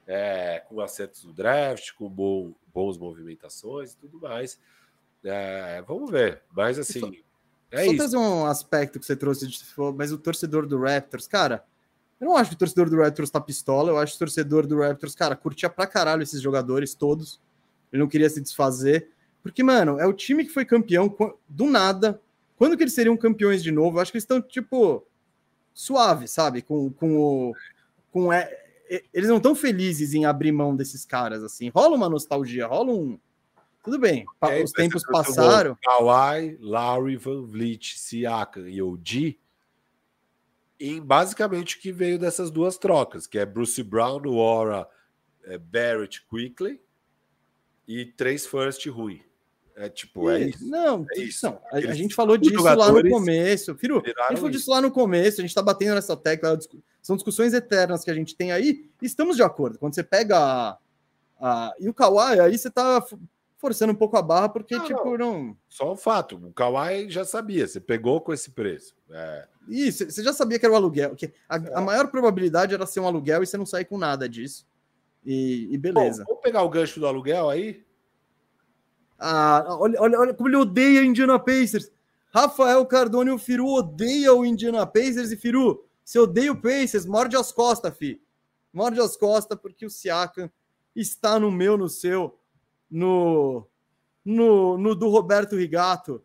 é, 0.05 0.61
com 0.67 0.81
acertos 0.81 1.23
do 1.23 1.31
draft, 1.31 1.93
com 1.93 2.09
bom, 2.09 2.53
bons 2.73 2.97
movimentações 2.97 3.93
e 3.93 3.97
tudo 3.97 4.19
mais. 4.19 4.59
É, 5.23 5.81
vamos 5.87 6.11
ver. 6.11 6.41
Mas, 6.51 6.77
assim. 6.77 6.99
Só, 6.99 7.11
é 7.71 7.85
só 7.85 7.91
isso. 7.91 7.97
trazer 7.97 8.17
um 8.17 8.45
aspecto 8.45 8.99
que 8.99 9.05
você 9.05 9.15
trouxe, 9.15 9.47
de, 9.47 9.59
mas 9.95 10.11
o 10.11 10.17
torcedor 10.17 10.67
do 10.67 10.79
Raptors, 10.79 11.25
cara. 11.25 11.63
Eu 12.19 12.27
não 12.27 12.37
acho 12.37 12.51
que 12.51 12.55
o 12.55 12.59
torcedor 12.59 12.89
do 12.89 13.01
Raptors 13.01 13.29
tá 13.29 13.39
pistola. 13.39 13.91
Eu 13.91 13.97
acho 13.97 14.13
que 14.13 14.17
o 14.17 14.19
torcedor 14.19 14.67
do 14.67 14.79
Raptors, 14.79 15.15
cara, 15.15 15.35
curtia 15.35 15.69
pra 15.69 15.87
caralho 15.87 16.21
esses 16.21 16.41
jogadores 16.41 16.93
todos. 16.93 17.39
Ele 17.91 18.01
não 18.01 18.09
queria 18.09 18.29
se 18.29 18.41
desfazer. 18.41 19.09
Porque, 19.41 19.63
mano, 19.63 19.99
é 19.99 20.05
o 20.05 20.13
time 20.13 20.45
que 20.45 20.51
foi 20.51 20.63
campeão 20.63 21.13
do 21.49 21.65
nada, 21.65 22.21
quando 22.63 22.77
que 22.77 22.83
eles 22.83 22.93
seriam 22.93 23.17
campeões 23.17 23.61
de 23.61 23.73
novo? 23.73 23.97
Eu 23.97 24.01
acho 24.01 24.09
que 24.09 24.15
eles 24.15 24.23
estão, 24.23 24.41
tipo, 24.41 25.05
suave, 25.73 26.29
sabe? 26.29 26.61
Com, 26.61 26.89
com 26.93 27.17
o. 27.17 27.53
Com, 28.09 28.31
é, 28.31 28.49
eles 29.13 29.27
não 29.27 29.35
estão 29.35 29.53
felizes 29.53 30.13
em 30.13 30.23
abrir 30.23 30.53
mão 30.53 30.73
desses 30.73 31.03
caras, 31.03 31.43
assim. 31.43 31.67
Rola 31.67 31.97
uma 31.97 32.07
nostalgia, 32.07 32.65
rola 32.65 32.93
um. 32.93 33.19
Tudo 33.83 33.99
bem, 33.99 34.23
é, 34.43 34.63
os 34.63 34.71
tempos 34.71 35.03
passaram. 35.03 35.77
Kawhi, 35.83 36.57
Larry, 36.61 37.17
Van 37.17 37.45
Vliet, 37.45 37.99
Siakam 37.99 38.69
e 38.69 38.81
OG, 38.81 39.37
em 40.79 41.01
basicamente 41.01 41.75
o 41.75 41.81
que 41.81 41.91
veio 41.91 42.17
dessas 42.17 42.49
duas 42.49 42.77
trocas, 42.77 43.27
que 43.27 43.37
é 43.37 43.45
Bruce 43.45 43.83
Brown, 43.83 44.21
Wara, 44.25 44.87
é 45.43 45.57
Barrett, 45.57 46.25
Quickly 46.29 46.79
e 47.85 48.05
três 48.05 48.45
first 48.45 48.87
ruim. 48.87 49.21
É 49.75 49.89
tipo, 49.89 50.29
é 50.29 50.43
isso. 50.43 50.67
Não, 50.67 51.05
é 51.15 51.19
isso. 51.19 51.45
Não, 51.45 51.59
a, 51.71 51.77
a, 51.77 51.93
gente 51.93 52.13
falou 52.13 52.37
disso 52.37 52.61
lá 52.61 52.91
no 52.91 53.09
começo. 53.09 53.75
Firu, 53.75 54.03
a 54.05 54.29
gente 54.29 54.37
falou 54.37 54.49
disso 54.49 54.69
lá 54.69 54.81
no 54.81 54.91
começo, 54.91 55.41
a 55.41 55.43
gente 55.43 55.55
tá 55.55 55.61
batendo 55.61 55.95
nessa 55.95 56.15
tecla. 56.15 56.57
São 57.01 57.15
discussões 57.15 57.53
eternas 57.53 58.03
que 58.03 58.11
a 58.11 58.13
gente 58.13 58.35
tem 58.35 58.51
aí, 58.51 58.89
e 59.01 59.05
estamos 59.05 59.35
de 59.35 59.43
acordo. 59.43 59.79
Quando 59.79 59.95
você 59.95 60.03
pega 60.03 60.37
a. 60.37 60.77
a 61.39 61.73
e 61.79 61.89
o 61.89 61.93
Kawhi, 61.93 62.39
aí 62.39 62.57
você 62.57 62.69
tá 62.69 63.03
forçando 63.57 63.93
um 63.93 63.95
pouco 63.95 64.15
a 64.17 64.21
barra, 64.21 64.49
porque, 64.49 64.75
não, 64.75 64.85
tipo, 64.85 65.17
não. 65.17 65.57
Só 65.69 65.93
um 65.93 65.95
fato, 65.95 66.35
o 66.35 66.53
Kawhi 66.53 67.09
já 67.09 67.25
sabia, 67.25 67.65
você 67.67 67.79
pegou 67.79 68.21
com 68.21 68.33
esse 68.33 68.51
preço. 68.51 68.93
É. 69.09 69.47
Isso, 69.67 70.05
você 70.05 70.21
já 70.21 70.33
sabia 70.33 70.59
que 70.59 70.65
era 70.65 70.73
o 70.73 70.77
aluguel. 70.77 71.15
Que 71.15 71.33
a, 71.47 71.55
é. 71.55 71.73
a 71.73 71.81
maior 71.81 72.07
probabilidade 72.09 72.73
era 72.73 72.85
ser 72.85 72.99
um 72.99 73.07
aluguel 73.07 73.41
e 73.41 73.47
você 73.47 73.57
não 73.57 73.65
sair 73.65 73.85
com 73.85 73.97
nada 73.97 74.27
disso. 74.27 74.67
E, 75.25 75.69
e 75.71 75.77
beleza. 75.77 76.23
Bom, 76.23 76.31
vamos 76.31 76.43
pegar 76.43 76.61
o 76.61 76.69
gancho 76.69 76.99
do 76.99 77.07
aluguel 77.07 77.49
aí? 77.49 77.83
Ah, 79.25 79.77
olha, 79.79 80.01
olha, 80.01 80.19
olha 80.19 80.33
como 80.33 80.49
ele 80.49 80.57
odeia 80.57 81.01
o 81.01 81.05
Indiana 81.05 81.39
Pacers. 81.39 81.89
Rafael 82.33 82.85
Cardone 82.85 83.29
e 83.29 83.33
o 83.33 83.37
Firu 83.37 83.67
odeia 83.67 84.33
o 84.33 84.45
Indiana 84.45 84.85
Pacers 84.85 85.31
e 85.31 85.37
Firu, 85.37 85.85
se 86.03 86.19
odeia 86.19 86.51
o 86.51 86.59
Pacers, 86.59 87.05
morde 87.05 87.37
as 87.37 87.51
costas, 87.51 87.95
fi. 87.95 88.21
Morde 88.73 88.99
as 88.99 89.15
costas 89.15 89.57
porque 89.57 89.85
o 89.85 89.89
Siakam 89.89 90.51
está 90.93 91.39
no 91.39 91.49
meu, 91.49 91.77
no 91.77 91.87
seu, 91.87 92.37
no 92.91 93.65
no, 94.25 94.77
no 94.77 94.93
do 94.93 95.07
Roberto 95.07 95.55
Rigato, 95.55 96.21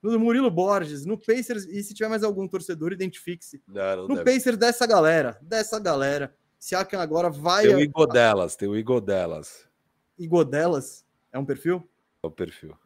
no 0.00 0.10
do 0.10 0.20
Murilo 0.20 0.50
Borges, 0.50 1.04
no 1.04 1.18
Pacers, 1.18 1.64
e 1.64 1.82
se 1.82 1.94
tiver 1.94 2.08
mais 2.08 2.22
algum 2.22 2.46
torcedor, 2.46 2.92
identifique-se. 2.92 3.60
no 4.06 4.14
deve. 4.14 4.32
Pacers 4.32 4.56
dessa 4.56 4.86
galera, 4.86 5.36
dessa 5.42 5.80
galera. 5.80 6.32
Siakam 6.60 7.00
agora 7.00 7.28
vai. 7.28 7.66
Tem 7.66 7.74
o 7.74 7.80
Igor 7.80 8.06
delas, 8.06 8.54
tem 8.54 8.68
o 8.68 8.76
Igor 8.76 9.00
delas. 9.00 9.68
Igor 10.16 10.44
delas? 10.44 11.04
É 11.32 11.38
um 11.38 11.44
perfil? 11.44 11.88
O 12.26 12.30
perfil. 12.30 12.76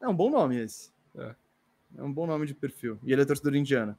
É 0.00 0.08
um 0.08 0.14
bom 0.14 0.30
nome 0.30 0.58
esse. 0.60 0.90
É. 1.16 1.34
é 1.98 2.02
um 2.02 2.12
bom 2.12 2.26
nome 2.26 2.46
de 2.46 2.54
perfil. 2.54 2.98
E 3.04 3.12
ele 3.12 3.22
é 3.22 3.24
torcedor 3.24 3.54
indiana. 3.54 3.98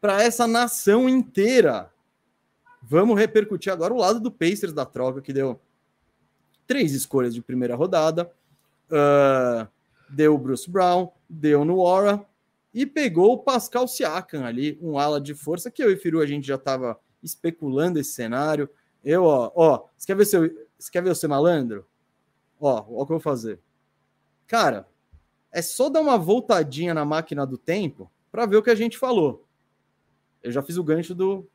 Para 0.00 0.22
essa 0.22 0.46
nação 0.46 1.08
inteira, 1.08 1.92
vamos 2.82 3.18
repercutir 3.18 3.72
agora 3.72 3.92
o 3.92 3.98
lado 3.98 4.20
do 4.20 4.30
Pacers 4.30 4.72
da 4.72 4.86
troca, 4.86 5.20
que 5.20 5.32
deu 5.32 5.60
três 6.66 6.92
escolhas 6.92 7.34
de 7.34 7.42
primeira 7.42 7.74
rodada. 7.74 8.32
Uh, 8.88 9.68
deu 10.08 10.34
o 10.34 10.38
Bruce 10.38 10.70
Brown, 10.70 11.10
deu 11.28 11.64
no 11.64 11.86
Aura 11.86 12.24
e 12.72 12.86
pegou 12.86 13.32
o 13.32 13.38
Pascal 13.38 13.86
Siakam 13.86 14.44
ali, 14.44 14.78
um 14.80 14.98
ala 14.98 15.20
de 15.20 15.34
força 15.34 15.70
que 15.70 15.82
eu 15.82 15.90
e 15.90 15.96
Firu 15.96 16.20
a 16.20 16.26
gente 16.26 16.46
já 16.46 16.54
estava 16.54 16.98
especulando 17.22 17.98
esse 17.98 18.12
cenário. 18.12 18.68
Eu, 19.04 19.24
ó, 19.24 19.50
ó, 19.54 19.84
você 19.96 20.06
quer 20.06 20.16
ver, 20.16 20.24
seu, 20.24 20.42
você 20.78 20.90
quer 20.90 21.02
ver 21.02 21.10
o 21.10 21.14
seu 21.14 21.28
malandro? 21.28 21.86
Ó, 22.60 22.76
ó 22.76 23.02
o 23.02 23.06
que 23.06 23.12
eu 23.12 23.16
vou 23.16 23.20
fazer. 23.20 23.60
Cara, 24.46 24.86
é 25.50 25.62
só 25.62 25.88
dar 25.88 26.00
uma 26.00 26.18
voltadinha 26.18 26.92
na 26.94 27.04
máquina 27.04 27.46
do 27.46 27.56
tempo 27.56 28.10
para 28.30 28.46
ver 28.46 28.56
o 28.56 28.62
que 28.62 28.70
a 28.70 28.74
gente 28.74 28.98
falou. 28.98 29.46
Eu 30.42 30.52
já 30.52 30.62
fiz 30.62 30.76
o 30.76 30.84
gancho 30.84 31.14
do, 31.14 31.48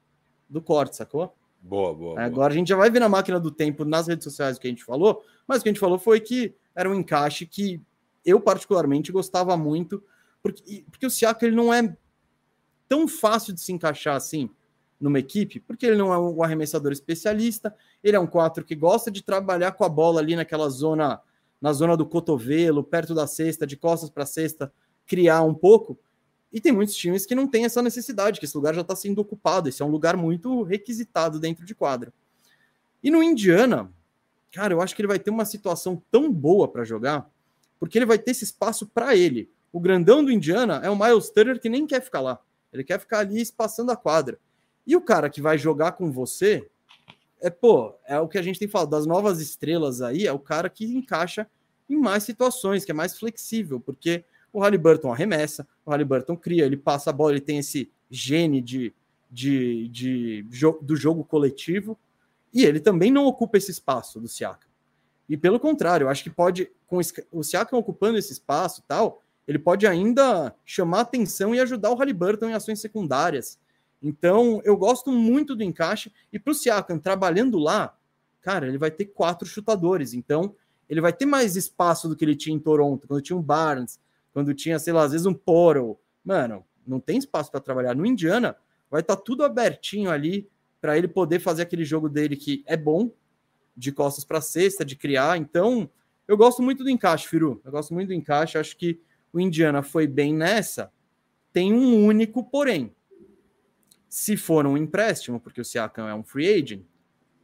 do 0.49 0.61
corte, 0.61 0.95
sacou? 0.95 1.35
Boa, 1.61 1.93
boa. 1.93 2.19
Agora 2.19 2.29
boa. 2.31 2.47
a 2.47 2.51
gente 2.51 2.67
já 2.67 2.75
vai 2.75 2.89
ver 2.89 2.99
na 2.99 3.09
máquina 3.09 3.39
do 3.39 3.51
tempo 3.51 3.85
nas 3.85 4.07
redes 4.07 4.23
sociais 4.23 4.57
o 4.57 4.59
que 4.59 4.67
a 4.67 4.69
gente 4.69 4.83
falou, 4.83 5.23
mas 5.47 5.59
o 5.59 5.63
que 5.63 5.69
a 5.69 5.71
gente 5.71 5.79
falou 5.79 5.97
foi 5.97 6.19
que 6.19 6.55
era 6.75 6.89
um 6.89 6.95
encaixe 6.95 7.45
que 7.45 7.81
eu 8.23 8.39
particularmente 8.39 9.11
gostava 9.11 9.55
muito, 9.55 10.03
porque, 10.41 10.85
porque 10.91 11.05
o 11.05 11.09
Siaka 11.09 11.45
ele 11.45 11.55
não 11.55 11.73
é 11.73 11.95
tão 12.87 13.07
fácil 13.07 13.53
de 13.53 13.61
se 13.61 13.71
encaixar 13.71 14.15
assim 14.15 14.49
numa 14.99 15.19
equipe, 15.19 15.59
porque 15.59 15.85
ele 15.85 15.95
não 15.95 16.13
é 16.13 16.17
um 16.17 16.41
arremessador 16.41 16.91
especialista, 16.91 17.75
ele 18.03 18.15
é 18.15 18.19
um 18.19 18.27
4 18.27 18.63
que 18.63 18.75
gosta 18.75 19.11
de 19.11 19.23
trabalhar 19.23 19.73
com 19.73 19.83
a 19.83 19.89
bola 19.89 20.19
ali 20.19 20.35
naquela 20.35 20.69
zona, 20.69 21.21
na 21.61 21.73
zona 21.73 21.97
do 21.97 22.05
cotovelo, 22.05 22.83
perto 22.83 23.13
da 23.13 23.27
cesta, 23.27 23.67
de 23.67 23.75
costas 23.75 24.09
para 24.09 24.23
a 24.23 24.27
cesta, 24.27 24.71
criar 25.05 25.41
um 25.43 25.53
pouco. 25.53 25.97
E 26.51 26.61
tem 26.61 26.71
muitos 26.71 26.95
times 26.95 27.25
que 27.25 27.35
não 27.35 27.47
têm 27.47 27.65
essa 27.65 27.81
necessidade, 27.81 28.39
que 28.39 28.45
esse 28.45 28.55
lugar 28.55 28.73
já 28.73 28.81
está 28.81 28.95
sendo 28.95 29.19
ocupado. 29.19 29.67
Esse 29.67 29.81
é 29.81 29.85
um 29.85 29.91
lugar 29.91 30.15
muito 30.15 30.63
requisitado 30.63 31.39
dentro 31.39 31.65
de 31.65 31.75
quadra. 31.75 32.13
E 33.03 33.11
no 33.11 33.21
Indiana, 33.21 33.91
cara, 34.51 34.73
eu 34.73 34.81
acho 34.81 34.95
que 34.95 35.01
ele 35.01 35.07
vai 35.07 35.19
ter 35.19 35.29
uma 35.29 35.45
situação 35.45 36.01
tão 36.09 36.31
boa 36.31 36.67
para 36.67 36.85
jogar, 36.85 37.29
porque 37.77 37.97
ele 37.97 38.05
vai 38.05 38.17
ter 38.17 38.31
esse 38.31 38.45
espaço 38.45 38.87
para 38.87 39.15
ele. 39.15 39.51
O 39.71 39.79
grandão 39.79 40.23
do 40.23 40.31
Indiana 40.31 40.79
é 40.81 40.89
o 40.89 40.97
Miles 40.97 41.29
Turner 41.29 41.59
que 41.59 41.67
nem 41.67 41.85
quer 41.85 42.01
ficar 42.01 42.21
lá. 42.21 42.39
Ele 42.71 42.83
quer 42.83 42.99
ficar 42.99 43.19
ali 43.19 43.41
espaçando 43.41 43.91
a 43.91 43.97
quadra. 43.97 44.39
E 44.85 44.95
o 44.95 45.01
cara 45.01 45.29
que 45.29 45.41
vai 45.41 45.57
jogar 45.57 45.93
com 45.93 46.11
você 46.11 46.69
é, 47.41 47.49
pô, 47.49 47.93
é 48.07 48.19
o 48.19 48.27
que 48.27 48.37
a 48.37 48.41
gente 48.41 48.57
tem 48.57 48.67
falado 48.67 48.89
das 48.89 49.05
novas 49.05 49.39
estrelas 49.39 50.01
aí, 50.01 50.25
é 50.25 50.31
o 50.31 50.39
cara 50.39 50.69
que 50.69 50.85
encaixa 50.85 51.47
em 51.89 51.95
mais 51.95 52.23
situações, 52.23 52.83
que 52.83 52.91
é 52.91 52.93
mais 52.93 53.17
flexível, 53.17 53.79
porque 53.79 54.25
o 54.51 54.59
Halliburton 54.59 55.11
arremessa, 55.11 55.67
o 55.85 55.91
Halliburton 55.91 56.35
cria, 56.35 56.65
ele 56.65 56.77
passa 56.77 57.09
a 57.09 57.13
bola, 57.13 57.33
ele 57.33 57.41
tem 57.41 57.59
esse 57.59 57.91
gene 58.09 58.61
de, 58.61 58.93
de, 59.29 59.87
de, 59.89 60.43
de 60.43 60.65
do 60.81 60.95
jogo 60.95 61.23
coletivo, 61.23 61.97
e 62.53 62.63
ele 62.63 62.79
também 62.79 63.11
não 63.11 63.25
ocupa 63.25 63.57
esse 63.57 63.69
espaço 63.69 64.19
do 64.19 64.27
Siakam. 64.27 64.69
E 65.27 65.35
pelo 65.35 65.59
contrário, 65.59 66.05
eu 66.05 66.09
acho 66.09 66.23
que 66.23 66.29
pode, 66.29 66.71
com 66.87 66.99
o 67.31 67.43
Siakam 67.43 67.77
ocupando 67.77 68.17
esse 68.17 68.31
espaço 68.31 68.83
tal, 68.87 69.21
ele 69.47 69.59
pode 69.59 69.85
ainda 69.85 70.55
chamar 70.65 71.01
atenção 71.01 71.53
e 71.53 71.59
ajudar 71.59 71.91
o 71.91 71.95
Halliburton 71.95 72.49
em 72.49 72.53
ações 72.53 72.79
secundárias. 72.79 73.59
Então, 74.01 74.61
eu 74.63 74.77
gosto 74.77 75.11
muito 75.11 75.55
do 75.55 75.63
encaixe. 75.63 76.11
E 76.31 76.39
para 76.39 76.51
o 76.51 76.53
Siakam, 76.53 76.99
trabalhando 76.99 77.57
lá, 77.57 77.97
cara, 78.41 78.67
ele 78.67 78.77
vai 78.77 78.91
ter 78.91 79.05
quatro 79.05 79.47
chutadores. 79.47 80.13
Então, 80.13 80.55
ele 80.87 81.01
vai 81.01 81.11
ter 81.11 81.25
mais 81.25 81.55
espaço 81.55 82.07
do 82.07 82.15
que 82.15 82.23
ele 82.23 82.35
tinha 82.35 82.55
em 82.55 82.59
Toronto, 82.59 83.07
quando 83.07 83.21
tinha 83.21 83.37
um 83.37 83.41
Barnes, 83.41 83.99
quando 84.31 84.53
tinha, 84.53 84.77
sei 84.77 84.93
lá, 84.93 85.03
às 85.03 85.11
vezes 85.11 85.25
um 85.25 85.33
Poro. 85.33 85.97
Mano, 86.23 86.63
não 86.85 86.99
tem 86.99 87.17
espaço 87.17 87.51
para 87.51 87.59
trabalhar. 87.59 87.95
No 87.95 88.05
Indiana, 88.05 88.55
vai 88.89 89.01
estar 89.01 89.15
tá 89.15 89.21
tudo 89.21 89.43
abertinho 89.43 90.11
ali 90.11 90.47
para 90.79 90.97
ele 90.97 91.07
poder 91.07 91.39
fazer 91.39 91.63
aquele 91.63 91.83
jogo 91.83 92.07
dele 92.07 92.35
que 92.35 92.63
é 92.67 92.77
bom, 92.77 93.11
de 93.75 93.91
costas 93.91 94.23
para 94.23 94.39
cesta, 94.39 94.85
de 94.85 94.95
criar. 94.95 95.37
Então, 95.37 95.89
eu 96.27 96.37
gosto 96.37 96.61
muito 96.61 96.83
do 96.83 96.89
encaixe, 96.89 97.27
Firu. 97.27 97.61
Eu 97.65 97.71
gosto 97.71 97.93
muito 97.93 98.09
do 98.09 98.13
encaixe. 98.13 98.57
Acho 98.57 98.77
que 98.77 98.99
o 99.33 99.39
Indiana 99.39 99.81
foi 99.81 100.07
bem 100.07 100.33
nessa. 100.33 100.91
Tem 101.51 101.73
um 101.73 102.05
único 102.05 102.43
porém. 102.43 102.93
Se 104.15 104.37
for 104.37 104.65
um 104.65 104.77
empréstimo, 104.77 105.41
porque 105.41 105.59
o 105.59 105.65
Siakam 105.65 106.07
é 106.07 106.15
um 106.15 106.23
free 106.23 106.47
agent, 106.47 106.85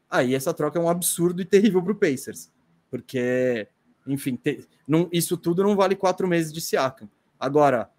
aí 0.10 0.34
essa 0.34 0.54
troca 0.54 0.80
é 0.80 0.82
um 0.82 0.88
absurdo 0.88 1.42
e 1.42 1.46
terrível 1.46 1.84
para 1.84 1.92
o 1.92 1.96
Pacers. 1.96 2.50
Porque, 2.90 3.68
enfim, 4.08 4.38
te, 4.38 4.66
não, 4.88 5.10
isso 5.12 5.36
tudo 5.36 5.64
não 5.64 5.76
vale 5.76 5.98
quatro 5.98 6.26
meses 6.30 6.54
de 6.54 6.62
Siakam. 6.62 7.10
Agora, 7.38 7.92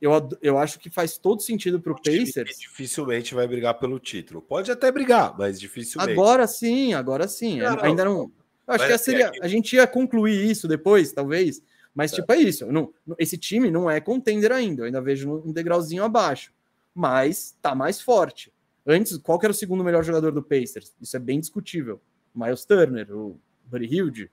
eu, 0.00 0.10
eu 0.42 0.58
acho 0.58 0.80
que 0.80 0.90
faz 0.90 1.16
todo 1.16 1.40
sentido 1.40 1.80
para 1.80 1.92
o 1.92 2.02
Pacers. 2.02 2.58
Dificilmente 2.58 3.32
vai 3.32 3.46
brigar 3.46 3.78
pelo 3.78 4.00
título. 4.00 4.42
Pode 4.42 4.72
até 4.72 4.90
brigar, 4.90 5.38
mas 5.38 5.60
dificilmente. 5.60 6.10
Agora 6.10 6.48
sim, 6.48 6.94
agora 6.94 7.28
sim. 7.28 7.60
Não, 7.60 7.80
Ainda 7.80 8.04
não. 8.04 8.32
não 8.66 8.74
acho 8.74 8.88
que 8.88 8.92
assim, 8.92 9.12
seria, 9.12 9.30
a 9.40 9.46
gente 9.46 9.76
ia 9.76 9.86
concluir 9.86 10.50
isso 10.50 10.66
depois, 10.66 11.12
talvez. 11.12 11.62
Mas, 11.94 12.12
é. 12.12 12.16
tipo, 12.16 12.32
é 12.32 12.38
isso. 12.38 12.66
Não, 12.72 12.92
esse 13.20 13.38
time 13.38 13.70
não 13.70 13.88
é 13.88 14.00
contender 14.00 14.50
ainda. 14.50 14.82
Eu 14.82 14.86
ainda 14.86 15.00
vejo 15.00 15.30
um 15.46 15.52
degrauzinho 15.52 16.02
abaixo 16.02 16.55
mas 16.96 17.54
tá 17.60 17.74
mais 17.74 18.00
forte. 18.00 18.50
Antes, 18.86 19.18
qual 19.18 19.38
era 19.42 19.50
o 19.50 19.54
segundo 19.54 19.84
melhor 19.84 20.02
jogador 20.02 20.32
do 20.32 20.42
Pacers? 20.42 20.94
Isso 21.00 21.14
é 21.14 21.20
bem 21.20 21.38
discutível. 21.38 22.00
Miles 22.34 22.64
Turner, 22.64 23.14
o 23.14 23.38
Buddy 23.66 23.84
Hilde, 23.86 24.30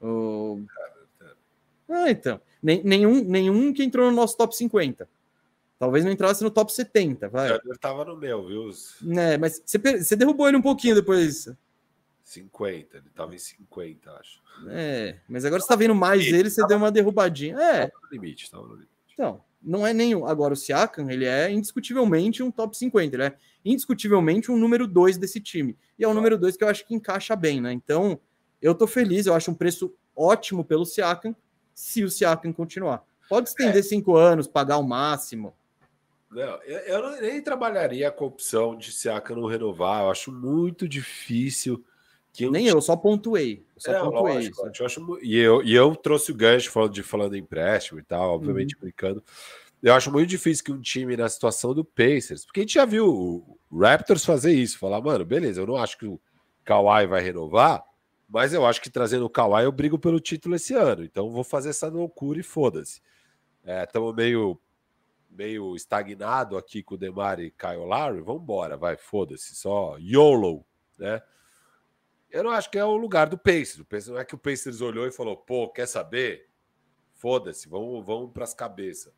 o... 0.00 0.62
Ah, 1.88 2.10
então. 2.10 2.40
nenhum, 2.62 3.22
nenhum 3.22 3.72
que 3.72 3.84
entrou 3.84 4.10
no 4.10 4.16
nosso 4.16 4.36
top 4.36 4.56
50. 4.56 5.08
Talvez 5.78 6.04
não 6.04 6.10
entrasse 6.10 6.42
no 6.42 6.50
top 6.50 6.72
70, 6.72 7.28
vai. 7.28 7.52
Ele 7.52 7.78
tava 7.78 8.04
no 8.04 8.16
meu, 8.16 8.46
viu? 8.46 8.70
É, 9.18 9.36
mas 9.36 9.62
você, 9.64 9.78
você 9.78 10.16
derrubou 10.16 10.48
ele 10.48 10.56
um 10.56 10.62
pouquinho 10.62 10.94
depois. 10.94 11.48
50, 12.24 12.96
ele 12.96 13.10
tava 13.14 13.34
em 13.34 13.38
50, 13.38 14.10
acho. 14.12 14.42
É, 14.68 15.18
mas 15.28 15.44
agora 15.44 15.60
você 15.60 15.68
tá 15.68 15.76
vendo 15.76 15.94
mais 15.94 16.26
ele, 16.26 16.48
você 16.48 16.66
deu 16.66 16.78
uma 16.78 16.90
derrubadinha. 16.90 17.56
É. 17.56 17.86
Tava 17.86 18.02
no 18.02 18.10
limite, 18.10 18.50
tava 18.50 18.66
no 18.66 18.72
limite. 18.74 18.90
Então, 19.12 19.44
não 19.66 19.84
é 19.84 19.92
nenhum. 19.92 20.24
Agora, 20.24 20.54
o 20.54 20.56
Siakam, 20.56 21.10
ele 21.10 21.24
é 21.24 21.50
indiscutivelmente 21.50 22.42
um 22.42 22.52
top 22.52 22.76
50, 22.76 23.16
ele 23.16 23.24
é 23.24 23.36
indiscutivelmente 23.64 24.50
um 24.50 24.56
número 24.56 24.86
2 24.86 25.18
desse 25.18 25.40
time. 25.40 25.76
E 25.98 26.04
é 26.04 26.08
o 26.08 26.14
número 26.14 26.38
2 26.38 26.56
que 26.56 26.62
eu 26.62 26.68
acho 26.68 26.86
que 26.86 26.94
encaixa 26.94 27.34
bem, 27.34 27.60
né? 27.60 27.72
Então, 27.72 28.20
eu 28.62 28.74
tô 28.74 28.86
feliz, 28.86 29.26
eu 29.26 29.34
acho 29.34 29.50
um 29.50 29.54
preço 29.54 29.92
ótimo 30.14 30.64
pelo 30.64 30.86
Siakam, 30.86 31.34
se 31.74 32.04
o 32.04 32.10
Siakam 32.10 32.52
continuar. 32.52 33.04
Pode 33.28 33.48
estender 33.48 33.80
é. 33.80 33.82
cinco 33.82 34.14
anos, 34.14 34.46
pagar 34.46 34.78
o 34.78 34.84
máximo. 34.84 35.52
Não, 36.30 36.62
eu, 36.62 36.78
eu 36.78 37.20
nem 37.20 37.42
trabalharia 37.42 38.10
com 38.10 38.24
a 38.24 38.28
opção 38.28 38.76
de 38.76 38.92
Siakam 38.92 39.36
não 39.36 39.48
renovar. 39.48 40.04
Eu 40.04 40.10
acho 40.10 40.30
muito 40.30 40.88
difícil 40.88 41.84
que 42.36 42.50
Nem 42.50 42.66
eu, 42.66 42.80
só 42.82 42.94
pontuei. 42.94 43.64
só 43.78 43.92
é, 43.92 44.00
pontuei 44.00 44.34
lógico, 44.34 44.70
eu 44.78 44.86
acho, 44.86 45.18
e, 45.22 45.38
eu, 45.38 45.62
e 45.62 45.74
eu 45.74 45.96
trouxe 45.96 46.30
o 46.30 46.34
gancho 46.34 46.70
falando 46.70 46.92
de 46.92 47.02
falando 47.02 47.34
em 47.34 47.40
empréstimo 47.40 47.98
e 47.98 48.02
tal, 48.02 48.34
obviamente 48.34 48.74
uhum. 48.74 48.82
brincando. 48.82 49.24
Eu 49.82 49.94
acho 49.94 50.12
muito 50.12 50.28
difícil 50.28 50.64
que 50.64 50.72
um 50.72 50.80
time 50.80 51.16
na 51.16 51.28
situação 51.28 51.72
do 51.72 51.84
Pacers, 51.84 52.44
porque 52.44 52.60
a 52.60 52.62
gente 52.62 52.74
já 52.74 52.84
viu 52.84 53.08
o 53.08 53.58
Raptors 53.78 54.24
fazer 54.24 54.52
isso, 54.52 54.78
falar, 54.78 55.00
mano, 55.00 55.24
beleza, 55.24 55.60
eu 55.60 55.66
não 55.66 55.76
acho 55.76 55.96
que 55.96 56.06
o 56.06 56.20
Kawhi 56.64 57.06
vai 57.06 57.22
renovar, 57.22 57.82
mas 58.28 58.52
eu 58.52 58.66
acho 58.66 58.82
que 58.82 58.90
trazendo 58.90 59.24
o 59.24 59.30
Kawhi 59.30 59.64
eu 59.64 59.72
brigo 59.72 59.98
pelo 59.98 60.20
título 60.20 60.56
esse 60.56 60.74
ano, 60.74 61.04
então 61.04 61.30
vou 61.30 61.44
fazer 61.44 61.70
essa 61.70 61.88
loucura 61.88 62.38
e 62.38 62.42
foda-se. 62.42 63.00
Estamos 63.64 64.12
é, 64.12 64.16
meio 64.16 64.60
meio 65.30 65.76
estagnado 65.76 66.56
aqui 66.56 66.82
com 66.82 66.94
o 66.94 66.98
Demar 66.98 67.38
e 67.40 67.50
Kyle 67.50 67.84
Lowry, 67.84 68.20
vamos 68.20 68.42
embora, 68.42 68.76
vai, 68.76 68.96
foda-se, 68.96 69.54
só 69.54 69.98
YOLO, 69.98 70.64
né? 70.98 71.22
Eu 72.36 72.44
não 72.44 72.50
acho 72.50 72.70
que 72.70 72.78
é 72.78 72.84
o 72.84 72.96
lugar 72.96 73.28
do 73.28 73.38
Pacers. 73.38 73.78
O 73.78 73.84
Pacers 73.84 74.08
não 74.08 74.18
é 74.18 74.24
que 74.24 74.34
o 74.34 74.38
Pacers 74.38 74.82
olhou 74.82 75.06
e 75.06 75.10
falou, 75.10 75.38
pô, 75.38 75.68
quer 75.68 75.86
saber? 75.86 76.50
Foda-se, 77.14 77.66
vamos, 77.66 78.04
vamos 78.04 78.30
para 78.30 78.44
as 78.44 78.52
cabeças. 78.52 79.10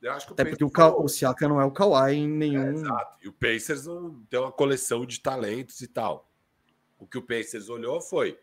Eu 0.00 0.12
acho 0.12 0.26
que 0.26 0.32
o 0.32 0.34
Até 0.34 0.44
porque 0.44 0.64
o, 0.64 0.70
falou... 0.70 1.04
o 1.04 1.08
Siaka 1.08 1.48
não 1.48 1.60
é 1.60 1.64
o 1.64 1.72
Kawhi 1.72 2.14
em 2.14 2.28
nenhum. 2.28 2.62
É, 2.62 2.70
exato. 2.70 3.18
E 3.20 3.28
o 3.28 3.32
Pacers 3.32 3.86
não 3.86 4.22
tem 4.30 4.38
uma 4.38 4.52
coleção 4.52 5.04
de 5.04 5.20
talentos 5.20 5.80
e 5.80 5.88
tal. 5.88 6.30
O 7.00 7.06
que 7.06 7.18
o 7.18 7.22
Pacers 7.22 7.68
olhou 7.68 8.00
foi: 8.00 8.38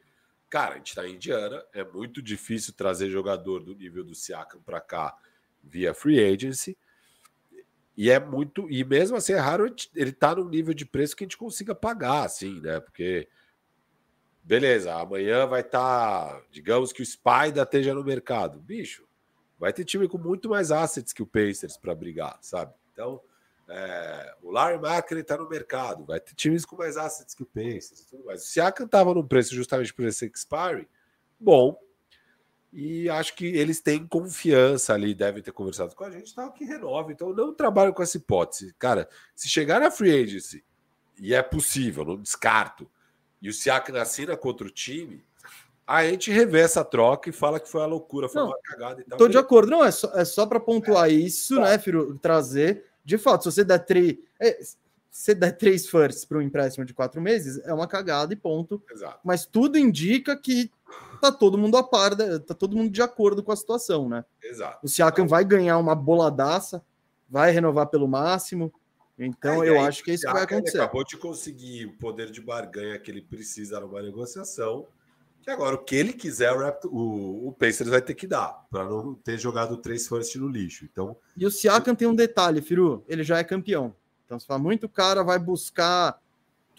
cara, 0.50 0.74
a 0.74 0.78
gente 0.78 0.90
está 0.90 1.08
em 1.08 1.16
Indiana, 1.16 1.64
é 1.74 1.84
muito 1.84 2.22
difícil 2.22 2.74
trazer 2.74 3.10
jogador 3.10 3.64
do 3.64 3.74
nível 3.74 4.04
do 4.04 4.14
Siakam 4.14 4.62
para 4.62 4.82
cá 4.82 5.18
via 5.64 5.94
free 5.94 6.20
agency. 6.20 6.78
E 7.96 8.10
é 8.10 8.20
muito. 8.20 8.70
E 8.70 8.84
mesmo 8.84 9.16
assim, 9.16 9.34
é 9.34 9.40
raro 9.40 9.74
ele 9.96 10.12
tá 10.12 10.36
no 10.36 10.50
nível 10.50 10.74
de 10.74 10.86
preço 10.86 11.16
que 11.16 11.24
a 11.24 11.26
gente 11.26 11.38
consiga 11.38 11.74
pagar, 11.74 12.24
assim, 12.24 12.60
né? 12.62 12.82
Porque 12.82 13.30
Beleza, 14.50 14.96
amanhã 14.96 15.46
vai 15.46 15.62
estar, 15.62 16.34
tá, 16.34 16.42
digamos 16.50 16.92
que 16.92 17.04
o 17.04 17.06
Spider 17.06 17.62
esteja 17.62 17.94
no 17.94 18.04
mercado. 18.04 18.60
Bicho, 18.60 19.08
vai 19.60 19.72
ter 19.72 19.86
time 19.86 20.08
com 20.08 20.18
muito 20.18 20.50
mais 20.50 20.72
assets 20.72 21.14
que 21.14 21.22
o 21.22 21.28
Pacers 21.28 21.78
para 21.78 21.94
brigar, 21.94 22.36
sabe? 22.42 22.74
Então, 22.92 23.22
é, 23.68 24.34
o 24.42 24.50
Larry 24.50 24.80
Markkinen 24.80 25.22
está 25.22 25.38
no 25.38 25.48
mercado, 25.48 26.04
vai 26.04 26.20
ter 26.20 26.34
times 26.34 26.66
com 26.66 26.76
mais 26.76 26.98
assets 26.98 27.36
que 27.36 27.44
o 27.44 27.46
Pacers 27.46 28.08
tudo 28.10 28.26
mais. 28.26 28.42
O 28.42 28.48
Siakam 28.48 28.88
estava 28.88 29.14
no 29.14 29.24
preço 29.24 29.54
justamente 29.54 29.94
por 29.94 30.04
esse 30.04 30.26
expiry, 30.26 30.90
bom, 31.40 31.80
e 32.74 33.08
acho 33.08 33.36
que 33.36 33.46
eles 33.46 33.80
têm 33.80 34.08
confiança 34.08 34.96
ali, 34.96 35.14
devem 35.14 35.44
ter 35.44 35.52
conversado 35.52 35.94
com 35.94 36.06
a 36.06 36.10
gente, 36.10 36.34
tal, 36.34 36.52
que 36.52 36.66
renova. 36.66 37.12
Então, 37.12 37.36
não 37.36 37.54
trabalho 37.54 37.94
com 37.94 38.02
essa 38.02 38.18
hipótese. 38.18 38.74
Cara, 38.80 39.08
se 39.36 39.48
chegar 39.48 39.80
na 39.80 39.92
free 39.92 40.24
agency, 40.24 40.66
e 41.20 41.36
é 41.36 41.44
possível, 41.44 42.04
não 42.04 42.20
descarto, 42.20 42.90
e 43.42 43.50
o 43.50 43.54
Siakam 43.54 43.96
assina 44.00 44.36
contra 44.36 44.68
o 44.68 44.70
time, 44.70 45.24
a 45.86 46.06
gente 46.06 46.32
revê 46.32 46.60
essa 46.60 46.86
troca 46.86 47.30
e 47.30 47.34
fala 47.34 47.60
que 47.60 47.68
foi 47.68 47.82
uma 47.82 47.88
loucura, 47.88 48.30
foi 48.30 48.42
não, 48.42 48.50
uma 48.50 48.60
cagada 48.64 49.02
e 49.02 49.04
tal. 49.04 49.18
Tô 49.18 49.28
de 49.28 49.38
acordo, 49.38 49.72
não, 49.72 49.84
é 49.84 49.90
só, 49.90 50.12
é 50.14 50.24
só 50.24 50.46
para 50.46 50.60
pontuar 50.60 51.10
é, 51.10 51.14
isso, 51.14 51.56
tá. 51.56 51.62
né, 51.62 51.80
Firo? 51.80 52.18
Trazer. 52.20 52.86
De 53.04 53.18
fato, 53.18 53.46
se 53.46 53.52
você 53.52 53.64
der 53.64 53.80
três. 53.80 54.18
É, 54.40 54.60
se 55.10 55.34
der 55.34 55.58
três 55.58 55.90
firsts 55.90 56.24
para 56.24 56.38
um 56.38 56.42
empréstimo 56.42 56.86
de 56.86 56.94
quatro 56.94 57.20
meses, 57.20 57.60
é 57.66 57.74
uma 57.74 57.88
cagada 57.88 58.32
e 58.32 58.36
ponto. 58.36 58.82
Exato. 58.92 59.20
Mas 59.24 59.46
tudo 59.46 59.78
indica 59.80 60.38
que 60.38 60.72
tá 61.20 61.32
todo 61.32 61.58
mundo 61.58 61.76
a 61.76 61.84
par, 61.84 62.16
tá 62.16 62.54
todo 62.54 62.78
mundo 62.78 62.92
de 62.92 63.02
acordo 63.02 63.44
com 63.44 63.52
a 63.52 63.56
situação, 63.56 64.08
né? 64.08 64.24
Exato. 64.44 64.80
O 64.84 64.88
Siakam 64.88 65.28
vai 65.28 65.44
ganhar 65.44 65.80
uma 65.80 65.96
boladaça, 65.96 66.84
vai 67.28 67.52
renovar 67.52 67.88
pelo 67.88 68.08
máximo. 68.08 68.72
Então, 69.20 69.64
é, 69.64 69.70
eu 69.70 69.80
aí, 69.80 69.86
acho 69.88 70.04
que 70.04 70.12
é 70.12 70.14
isso 70.14 70.26
que 70.26 70.32
vai 70.32 70.44
acontecer. 70.44 70.80
acabou 70.80 71.04
de 71.04 71.18
conseguir 71.18 71.86
o 71.86 71.98
poder 71.98 72.32
de 72.32 72.40
barganha 72.40 72.98
que 72.98 73.12
ele 73.12 73.22
precisa 73.22 73.80
numa 73.80 74.02
negociação. 74.02 74.88
Que 75.42 75.50
agora, 75.50 75.76
o 75.76 75.84
que 75.84 75.96
ele 75.96 76.14
quiser, 76.14 76.52
o, 76.54 76.60
Raptor, 76.60 76.94
o, 76.94 77.48
o 77.48 77.52
Pacers 77.54 77.90
vai 77.90 78.02
ter 78.02 78.14
que 78.14 78.26
dar, 78.26 78.66
para 78.72 78.86
não 78.86 79.14
ter 79.16 79.38
jogado 79.38 79.78
três 79.78 80.08
first 80.08 80.36
no 80.36 80.48
lixo. 80.48 80.86
Então, 80.86 81.18
e 81.36 81.46
o 81.46 81.52
Siakam 81.52 81.96
tem 81.96 82.08
um 82.08 82.16
detalhe, 82.16 82.62
Firu, 82.62 83.04
ele 83.08 83.24
já 83.24 83.38
é 83.38 83.44
campeão. 83.44 83.94
Então, 84.26 84.40
se 84.40 84.46
fala 84.46 84.60
muito 84.60 84.88
cara 84.88 85.24
vai 85.24 85.40
buscar 85.40 86.20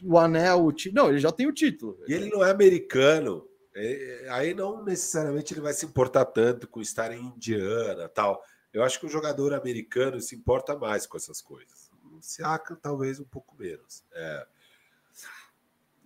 o 0.02 0.18
anel, 0.18 0.64
o 0.64 0.72
título. 0.72 1.02
Não, 1.02 1.10
ele 1.10 1.18
já 1.18 1.32
tem 1.32 1.46
o 1.46 1.52
título. 1.52 1.98
E 2.06 2.12
ele 2.12 2.30
não 2.30 2.44
é 2.44 2.50
americano. 2.50 3.46
É, 3.74 4.26
aí 4.30 4.54
não 4.54 4.84
necessariamente 4.84 5.54
ele 5.54 5.60
vai 5.60 5.72
se 5.72 5.86
importar 5.86 6.24
tanto 6.24 6.66
com 6.66 6.80
estar 6.80 7.12
em 7.12 7.20
Indiana 7.20 8.08
tal. 8.08 8.42
Eu 8.72 8.82
acho 8.82 9.00
que 9.00 9.06
o 9.06 9.10
jogador 9.10 9.52
americano 9.52 10.20
se 10.20 10.34
importa 10.34 10.76
mais 10.76 11.06
com 11.06 11.16
essas 11.16 11.40
coisas. 11.40 11.79
O 12.20 12.22
Siakam 12.22 12.76
talvez 12.76 13.18
um 13.18 13.24
pouco 13.24 13.56
menos. 13.58 14.04
É. 14.12 14.46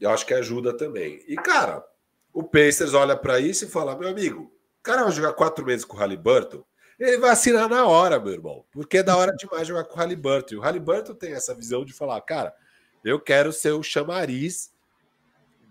Eu 0.00 0.10
acho 0.10 0.24
que 0.24 0.32
ajuda 0.32 0.76
também. 0.76 1.24
E, 1.26 1.34
cara, 1.34 1.84
o 2.32 2.42
Pacers 2.42 2.94
olha 2.94 3.16
para 3.16 3.40
isso 3.40 3.64
e 3.64 3.68
fala: 3.68 3.96
meu 3.96 4.08
amigo, 4.08 4.42
o 4.78 4.82
cara 4.82 5.02
vai 5.02 5.12
jogar 5.12 5.32
quatro 5.32 5.64
meses 5.66 5.84
com 5.84 5.96
o 5.96 6.00
Halliburton, 6.00 6.64
ele 6.98 7.18
vai 7.18 7.30
assinar 7.30 7.68
na 7.68 7.84
hora, 7.86 8.20
meu 8.20 8.32
irmão, 8.32 8.64
porque 8.70 8.98
é 8.98 9.02
da 9.02 9.16
hora 9.16 9.32
demais 9.32 9.66
jogar 9.66 9.84
com 9.84 9.94
o 9.94 9.98
Halliburton. 9.98 10.54
E 10.54 10.58
o 10.58 10.60
Halliburton 10.60 11.14
tem 11.14 11.32
essa 11.32 11.52
visão 11.52 11.84
de 11.84 11.92
falar: 11.92 12.20
cara, 12.20 12.54
eu 13.04 13.20
quero 13.20 13.52
ser 13.52 13.72
o 13.72 13.82
chamariz 13.82 14.72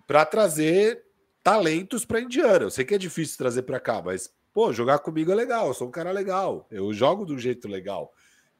para 0.06 0.26
trazer 0.26 1.06
talentos 1.42 2.04
para 2.04 2.20
Indiana. 2.20 2.66
Eu 2.66 2.72
sei 2.72 2.84
que 2.84 2.96
é 2.96 2.98
difícil 2.98 3.38
trazer 3.38 3.62
para 3.64 3.80
cá, 3.80 4.02
mas 4.02 4.34
pô, 4.54 4.74
jogar 4.74 5.00
comigo 5.00 5.32
é 5.32 5.36
legal. 5.36 5.68
Eu 5.68 5.74
sou 5.74 5.88
um 5.88 5.92
cara 5.92 6.12
legal. 6.12 6.68
Eu 6.70 6.94
jogo 6.94 7.26
do 7.26 7.40
jeito 7.40 7.68
legal. 7.68 8.14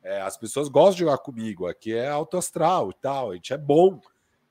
É, 0.04 0.22
as 0.22 0.38
pessoas 0.38 0.68
gostam 0.68 0.94
de 0.96 1.00
jogar 1.00 1.18
comigo. 1.20 1.66
Aqui 1.66 1.94
é 1.94 2.10
alto 2.10 2.38
astral 2.38 2.92
e 2.92 2.94
tal. 2.96 3.32
A 3.32 3.36
gente 3.36 3.54
é 3.54 3.58
bom. 3.58 4.02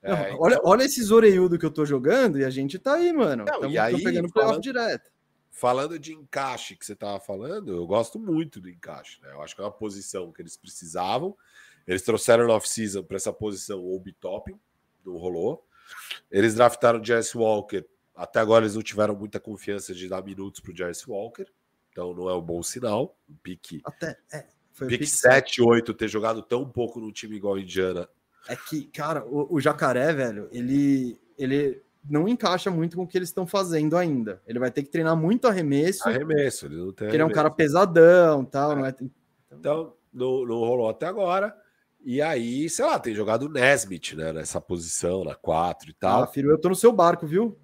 É, 0.01 0.31
então... 0.31 0.41
olha, 0.41 0.59
olha 0.63 0.83
esses 0.83 1.11
orelhudo 1.11 1.57
que 1.57 1.65
eu 1.65 1.71
tô 1.71 1.85
jogando 1.85 2.39
e 2.39 2.43
a 2.43 2.49
gente 2.49 2.79
tá 2.79 2.95
aí, 2.95 3.13
mano. 3.13 3.45
Não, 3.45 3.61
Tamo, 3.61 3.71
e 3.71 3.77
aí, 3.77 4.03
pegando 4.03 4.29
falando, 4.29 4.61
direto. 4.61 5.11
Falando 5.49 5.99
de 5.99 6.13
encaixe 6.13 6.75
que 6.75 6.85
você 6.85 6.95
tava 6.95 7.19
falando, 7.19 7.71
eu 7.71 7.85
gosto 7.85 8.19
muito 8.19 8.59
do 8.59 8.69
encaixe. 8.69 9.21
Né? 9.21 9.29
Eu 9.31 9.41
acho 9.41 9.55
que 9.55 9.61
é 9.61 9.63
uma 9.63 9.71
posição 9.71 10.31
que 10.31 10.41
eles 10.41 10.57
precisavam. 10.57 11.37
Eles 11.87 12.01
trouxeram 12.01 12.47
no 12.47 12.53
off-season 12.53 13.03
para 13.03 13.17
essa 13.17 13.31
posição 13.31 13.79
o 13.79 13.95
Obi-Topping, 13.95 14.59
não 15.05 15.17
rolou. 15.17 15.65
Eles 16.31 16.55
draftaram 16.55 16.99
o 16.99 17.05
Jesse 17.05 17.37
Walker. 17.37 17.85
Até 18.15 18.39
agora 18.39 18.65
eles 18.65 18.75
não 18.75 18.81
tiveram 18.81 19.15
muita 19.15 19.39
confiança 19.39 19.93
de 19.93 20.07
dar 20.07 20.23
minutos 20.23 20.59
para 20.59 20.71
o 20.71 20.75
Jesse 20.75 21.09
Walker. 21.09 21.45
Então 21.91 22.13
não 22.13 22.29
é 22.29 22.35
um 22.35 22.41
bom 22.41 22.61
sinal. 22.63 23.15
Um 23.29 23.35
pique. 23.35 23.81
Até, 23.85 24.17
é, 24.33 24.45
foi 24.73 24.87
pique 24.87 25.05
7, 25.05 25.61
8, 25.61 25.93
ter 25.93 26.07
jogado 26.07 26.41
tão 26.41 26.67
pouco 26.67 26.99
no 26.99 27.11
time 27.11 27.37
igual 27.37 27.55
a 27.55 27.61
Indiana 27.61 28.09
é 28.47 28.55
que, 28.55 28.83
cara, 28.85 29.25
o, 29.25 29.55
o 29.55 29.61
jacaré, 29.61 30.11
velho, 30.13 30.47
ele, 30.51 31.19
ele 31.37 31.81
não 32.09 32.27
encaixa 32.27 32.69
muito 32.69 32.97
com 32.97 33.03
o 33.03 33.07
que 33.07 33.17
eles 33.17 33.29
estão 33.29 33.47
fazendo 33.47 33.97
ainda. 33.97 34.41
Ele 34.45 34.59
vai 34.59 34.71
ter 34.71 34.83
que 34.83 34.89
treinar 34.89 35.15
muito 35.15 35.47
arremesso. 35.47 36.07
Arremesso, 36.07 36.65
ele 36.65 36.75
não 36.75 36.91
tem. 36.91 37.07
Ele 37.07 37.21
é 37.21 37.25
um 37.25 37.31
cara 37.31 37.49
pesadão 37.49 38.43
tal, 38.43 38.73
é. 38.73 38.75
não 38.75 38.85
é? 38.85 38.95
Então, 39.51 39.93
não, 40.13 40.45
não 40.45 40.59
rolou 40.59 40.89
até 40.89 41.05
agora. 41.05 41.55
E 42.05 42.21
aí, 42.21 42.69
sei 42.69 42.85
lá, 42.85 42.99
tem 42.99 43.15
jogado 43.15 43.43
o 43.43 43.49
Nesmith, 43.49 44.13
né? 44.13 44.33
Nessa 44.33 44.59
posição, 44.59 45.23
na 45.23 45.35
4 45.35 45.89
e 45.89 45.93
tal. 45.93 46.23
Ah, 46.23 46.27
filho, 46.27 46.51
eu 46.51 46.59
tô 46.59 46.67
no 46.67 46.75
seu 46.75 46.91
barco, 46.91 47.25
viu? 47.25 47.57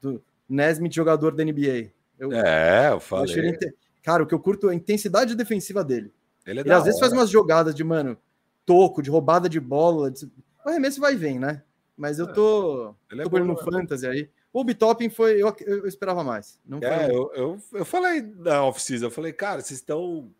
Do 0.00 0.22
Nesmith, 0.48 0.94
jogador 0.94 1.34
da 1.34 1.44
NBA. 1.44 1.90
Eu, 2.16 2.32
é, 2.32 2.92
eu 2.92 3.00
falei. 3.00 3.34
Eu 3.34 3.44
ele... 3.44 3.58
Cara, 4.02 4.22
o 4.22 4.26
que 4.26 4.34
eu 4.34 4.40
curto 4.40 4.68
é 4.68 4.72
a 4.72 4.74
intensidade 4.74 5.34
defensiva 5.34 5.84
dele. 5.84 6.12
Ele, 6.46 6.60
é 6.60 6.62
ele 6.62 6.70
às 6.72 6.76
hora. 6.76 6.84
vezes 6.84 7.00
faz 7.00 7.12
umas 7.12 7.30
jogadas 7.30 7.74
de, 7.74 7.84
mano, 7.84 8.16
toco, 8.64 9.02
de 9.02 9.10
roubada 9.10 9.48
de 9.48 9.60
bola. 9.60 10.10
De... 10.10 10.26
O 10.64 10.68
arremesso 10.68 11.00
vai 11.00 11.14
e 11.14 11.16
vem, 11.16 11.38
né? 11.38 11.62
Mas 11.96 12.18
eu 12.18 12.26
é, 12.26 12.32
tô, 12.32 12.94
é, 13.10 13.22
tô 13.24 13.38
no 13.40 13.56
fantasy 13.56 14.06
aí. 14.06 14.30
O 14.52 14.64
Bitopping 14.64 15.10
foi. 15.10 15.40
Eu, 15.40 15.54
eu, 15.60 15.86
esperava 15.86 16.24
mais. 16.24 16.58
Não 16.66 16.78
é, 16.78 17.10
eu, 17.10 17.30
eu, 17.34 17.62
eu 17.72 17.84
falei 17.84 18.22
na 18.22 18.64
off-season, 18.64 19.06
eu 19.06 19.10
falei, 19.10 19.32
cara, 19.32 19.60
vocês 19.60 19.78
estão 19.78 20.32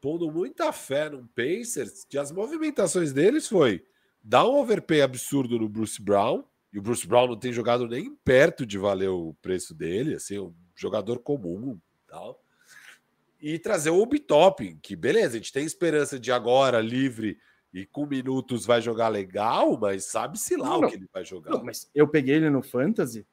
pondo 0.00 0.30
muita 0.30 0.72
fé 0.72 1.08
no 1.08 1.28
Pacers, 1.28 2.04
que 2.08 2.18
as 2.18 2.32
movimentações 2.32 3.12
deles 3.12 3.46
foi 3.46 3.84
dar 4.22 4.46
um 4.46 4.56
overpay 4.56 5.02
absurdo 5.02 5.58
no 5.58 5.68
Bruce 5.68 6.00
Brown, 6.00 6.44
e 6.72 6.78
o 6.78 6.82
Bruce 6.82 7.06
Brown 7.06 7.28
não 7.28 7.38
tem 7.38 7.52
jogado 7.52 7.86
nem 7.86 8.14
perto 8.24 8.66
de 8.66 8.78
valer 8.78 9.08
o 9.08 9.34
preço 9.40 9.74
dele, 9.74 10.14
assim, 10.14 10.38
um 10.38 10.54
jogador 10.74 11.18
comum 11.20 11.78
tal. 12.06 12.42
E 13.40 13.58
trazer 13.58 13.90
o 13.90 14.06
Bitopping, 14.06 14.78
que 14.82 14.94
beleza, 14.94 15.34
a 15.34 15.36
gente 15.38 15.52
tem 15.52 15.64
esperança 15.64 16.18
de 16.18 16.30
agora, 16.30 16.80
livre, 16.80 17.38
e 17.72 17.86
com 17.86 18.04
minutos 18.04 18.66
vai 18.66 18.82
jogar 18.82 19.08
legal, 19.08 19.78
mas 19.78 20.04
sabe-se 20.04 20.56
lá 20.56 20.68
não, 20.68 20.80
o 20.80 20.88
que 20.88 20.96
ele 20.96 21.08
vai 21.12 21.24
jogar. 21.24 21.52
Não, 21.52 21.64
mas 21.64 21.88
eu 21.94 22.06
peguei 22.06 22.36
ele 22.36 22.50
no 22.50 22.62
Fantasy 22.62 23.26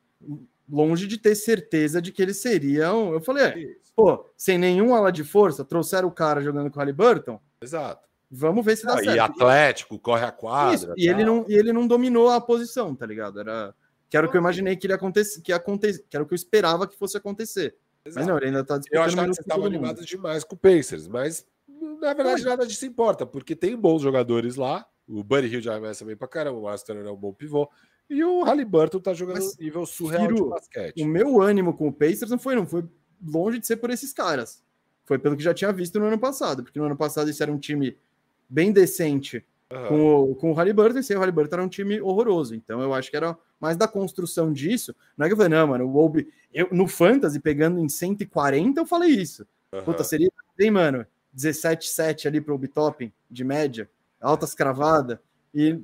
longe 0.70 1.08
de 1.08 1.18
ter 1.18 1.36
certeza 1.36 2.02
de 2.02 2.12
que 2.12 2.22
ele 2.22 2.34
seria 2.34 2.94
um. 2.94 3.14
Eu 3.14 3.22
falei, 3.22 3.46
é, 3.46 3.76
pô, 3.96 4.26
sem 4.36 4.58
nenhum 4.58 4.94
ala 4.94 5.12
de 5.12 5.24
força, 5.24 5.64
trouxeram 5.64 6.08
o 6.08 6.12
cara 6.12 6.42
jogando 6.42 6.70
com 6.70 6.78
o 6.78 6.80
Halliburton. 6.80 7.40
Exato. 7.62 8.08
Vamos 8.30 8.66
ver 8.66 8.76
se 8.76 8.86
dá 8.86 8.94
ah, 8.94 8.98
certo. 8.98 9.16
E 9.16 9.20
Atlético, 9.20 9.98
corre 9.98 10.26
a 10.26 10.32
quadra. 10.32 10.94
E 10.98 11.08
ele, 11.08 11.24
não, 11.24 11.46
e 11.48 11.54
ele 11.54 11.72
não 11.72 11.88
dominou 11.88 12.30
a 12.30 12.42
posição, 12.42 12.94
tá 12.94 13.06
ligado? 13.06 13.40
Era, 13.40 13.74
que 14.10 14.18
era 14.18 14.28
o 14.28 14.30
que 14.30 14.36
eu 14.36 14.42
imaginei 14.42 14.76
que 14.76 14.86
ele 14.86 14.94
acontecer, 14.94 15.42
que, 15.42 15.54
aconte, 15.54 16.04
que 16.10 16.16
era 16.16 16.24
o 16.24 16.28
que 16.28 16.34
eu 16.34 16.38
esperava 16.38 16.88
que 16.88 16.98
fosse 16.98 17.16
acontecer. 17.16 17.76
Exato. 18.08 18.16
Mas 18.16 18.28
não, 18.28 18.38
ele 18.38 18.48
ainda 18.48 18.64
tá 18.64 18.78
disputando. 18.78 19.00
Eu 19.00 19.06
acho 19.06 19.16
que 19.16 19.28
você 19.28 19.42
estava 19.42 19.66
animado 19.66 20.06
demais 20.06 20.44
com 20.44 20.56
o 20.56 20.58
Pacers, 20.58 21.08
mas 21.08 21.46
na 22.02 22.14
verdade, 22.14 22.44
nada 22.44 22.66
disso 22.66 22.86
importa, 22.86 23.26
porque 23.26 23.56
tem 23.56 23.76
bons 23.76 24.02
jogadores 24.02 24.56
lá. 24.56 24.88
O 25.08 25.24
Buddy 25.24 25.48
Hill 25.48 25.62
já 25.62 25.72
arremessa 25.72 26.04
bem 26.04 26.18
pra 26.18 26.28
caramba, 26.28 26.60
o 26.60 26.64
Master 26.64 26.98
é 26.98 27.12
um 27.12 27.16
bom 27.16 27.34
pivô. 27.34 27.70
E 28.10 28.24
o 28.24 28.44
Halliburton 28.44 29.00
tá 29.00 29.14
jogando 29.14 29.44
Mas, 29.44 29.58
nível 29.58 29.86
surreal 29.86 30.24
Firo, 30.24 30.36
de 30.36 30.50
basquete. 30.50 31.04
O 31.04 31.06
meu 31.06 31.42
ânimo 31.42 31.74
com 31.74 31.88
o 31.88 31.94
Pacers 31.94 32.32
não 32.32 32.40
foi, 32.40 32.56
não 32.56 32.66
foi 32.66 32.86
longe 33.26 33.60
de 33.60 33.68
ser 33.68 33.78
por 33.78 33.90
esses 33.90 34.14
caras. 34.14 34.64
Foi 35.06 35.18
pelo 35.18 35.36
que 35.36 35.44
já 35.44 35.54
tinha 35.54 35.72
visto 35.72 36.00
no 36.00 36.06
ano 36.06 36.20
passado, 36.20 36.64
porque 36.64 36.80
no 36.80 36.86
ano 36.86 36.98
passado 36.98 37.30
esse 37.30 37.42
era 37.42 37.52
um 37.52 37.58
time 37.58 37.98
bem 38.50 38.72
decente 38.72 39.46
uhum. 39.72 39.88
com, 39.88 40.16
o, 40.16 40.36
com 40.36 40.52
o 40.52 40.54
Halliburton, 40.54 41.00
e 41.00 41.04
sem 41.04 41.16
o 41.16 41.20
Halliburton 41.20 41.56
era 41.56 41.64
um 41.64 41.70
time 41.70 42.02
horroroso. 42.02 42.56
Então 42.56 42.82
eu 42.82 42.94
acho 42.94 43.10
que 43.10 43.18
era 43.18 43.38
mais 43.60 43.78
da 43.78 43.88
construção 43.88 44.52
disso. 44.52 44.96
Não 45.18 45.26
é 45.26 45.30
que 45.30 45.34
eu 45.34 45.38
falei, 45.38 45.58
não, 45.58 45.68
mano, 45.68 45.86
o 45.86 45.98
Obi, 45.98 46.28
eu, 46.54 46.68
no 46.72 46.88
Fantasy, 46.88 47.40
pegando 47.40 47.80
em 47.80 47.90
140, 47.90 48.80
eu 48.80 48.86
falei 48.86 49.10
isso. 49.10 49.46
Uhum. 49.74 49.84
Puta, 49.84 50.04
seria, 50.04 50.30
hein, 50.60 50.72
mano? 50.72 51.06
17,7 51.36 52.26
ali 52.26 52.42
para 52.42 52.54
o 52.54 52.58
Bitop 52.58 53.14
de 53.30 53.44
média, 53.44 53.90
altas 54.20 54.56
cravadas. 54.56 55.20
E 55.54 55.80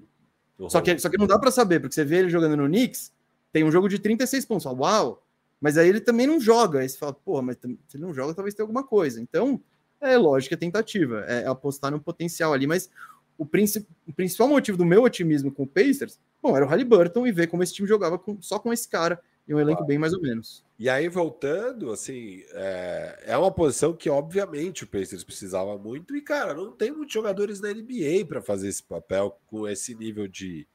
só 0.67 0.81
que, 0.81 0.97
só 0.97 1.09
que 1.09 1.17
não 1.17 1.27
dá 1.27 1.37
para 1.37 1.51
saber, 1.51 1.79
porque 1.79 1.93
você 1.93 2.03
vê 2.03 2.17
ele 2.17 2.29
jogando 2.29 2.57
no 2.57 2.67
Knicks, 2.67 3.11
tem 3.51 3.63
um 3.63 3.71
jogo 3.71 3.87
de 3.87 3.99
36 3.99 4.45
pontos. 4.45 4.63
Fala, 4.63 4.77
Uau! 4.79 5.23
Mas 5.63 5.77
aí 5.77 5.87
ele 5.87 6.01
também 6.01 6.27
não 6.27 6.41
joga. 6.41 6.79
Aí 6.79 6.89
você 6.89 6.97
fala, 6.97 7.13
porra, 7.13 7.41
mas 7.41 7.55
se 7.55 7.95
ele 7.95 8.03
não 8.03 8.13
joga, 8.13 8.33
talvez 8.33 8.53
tenha 8.53 8.65
alguma 8.65 8.83
coisa. 8.83 9.21
Então, 9.21 9.61
é 10.01 10.17
lógico, 10.17 10.53
é 10.53 10.57
tentativa, 10.57 11.21
é 11.21 11.47
apostar 11.47 11.89
no 11.89 12.01
potencial 12.01 12.51
ali. 12.51 12.67
Mas 12.67 12.89
o, 13.37 13.45
princip, 13.45 13.87
o 14.07 14.13
principal 14.13 14.47
motivo 14.47 14.77
do 14.77 14.85
meu 14.85 15.03
otimismo 15.03 15.51
com 15.51 15.63
o 15.63 15.67
Pacers, 15.67 16.19
bom, 16.41 16.55
era 16.55 16.65
o 16.65 16.67
Halliburton 16.67 17.25
e 17.25 17.31
ver 17.31 17.47
como 17.47 17.63
esse 17.63 17.73
time 17.73 17.87
jogava 17.87 18.17
com, 18.17 18.41
só 18.41 18.59
com 18.59 18.71
esse 18.71 18.87
cara 18.87 19.19
e 19.47 19.53
um 19.53 19.59
elenco 19.59 19.83
bem 19.83 19.97
mais 19.97 20.13
ou 20.13 20.21
menos. 20.21 20.63
E 20.79 20.89
aí, 20.89 21.07
voltando, 21.09 21.91
assim, 21.91 22.43
é, 22.51 23.23
é 23.27 23.37
uma 23.37 23.51
posição 23.51 23.93
que, 23.93 24.09
obviamente, 24.09 24.83
o 24.83 24.87
Pacers 24.87 25.23
precisava 25.23 25.77
muito. 25.77 26.15
E, 26.15 26.21
cara, 26.21 26.53
não 26.53 26.71
tem 26.71 26.91
muitos 26.91 27.13
jogadores 27.13 27.59
na 27.59 27.69
NBA 27.73 28.25
para 28.27 28.41
fazer 28.41 28.69
esse 28.69 28.83
papel 28.83 29.37
com 29.47 29.67
esse 29.67 29.93
nível 29.95 30.27
de, 30.27 30.65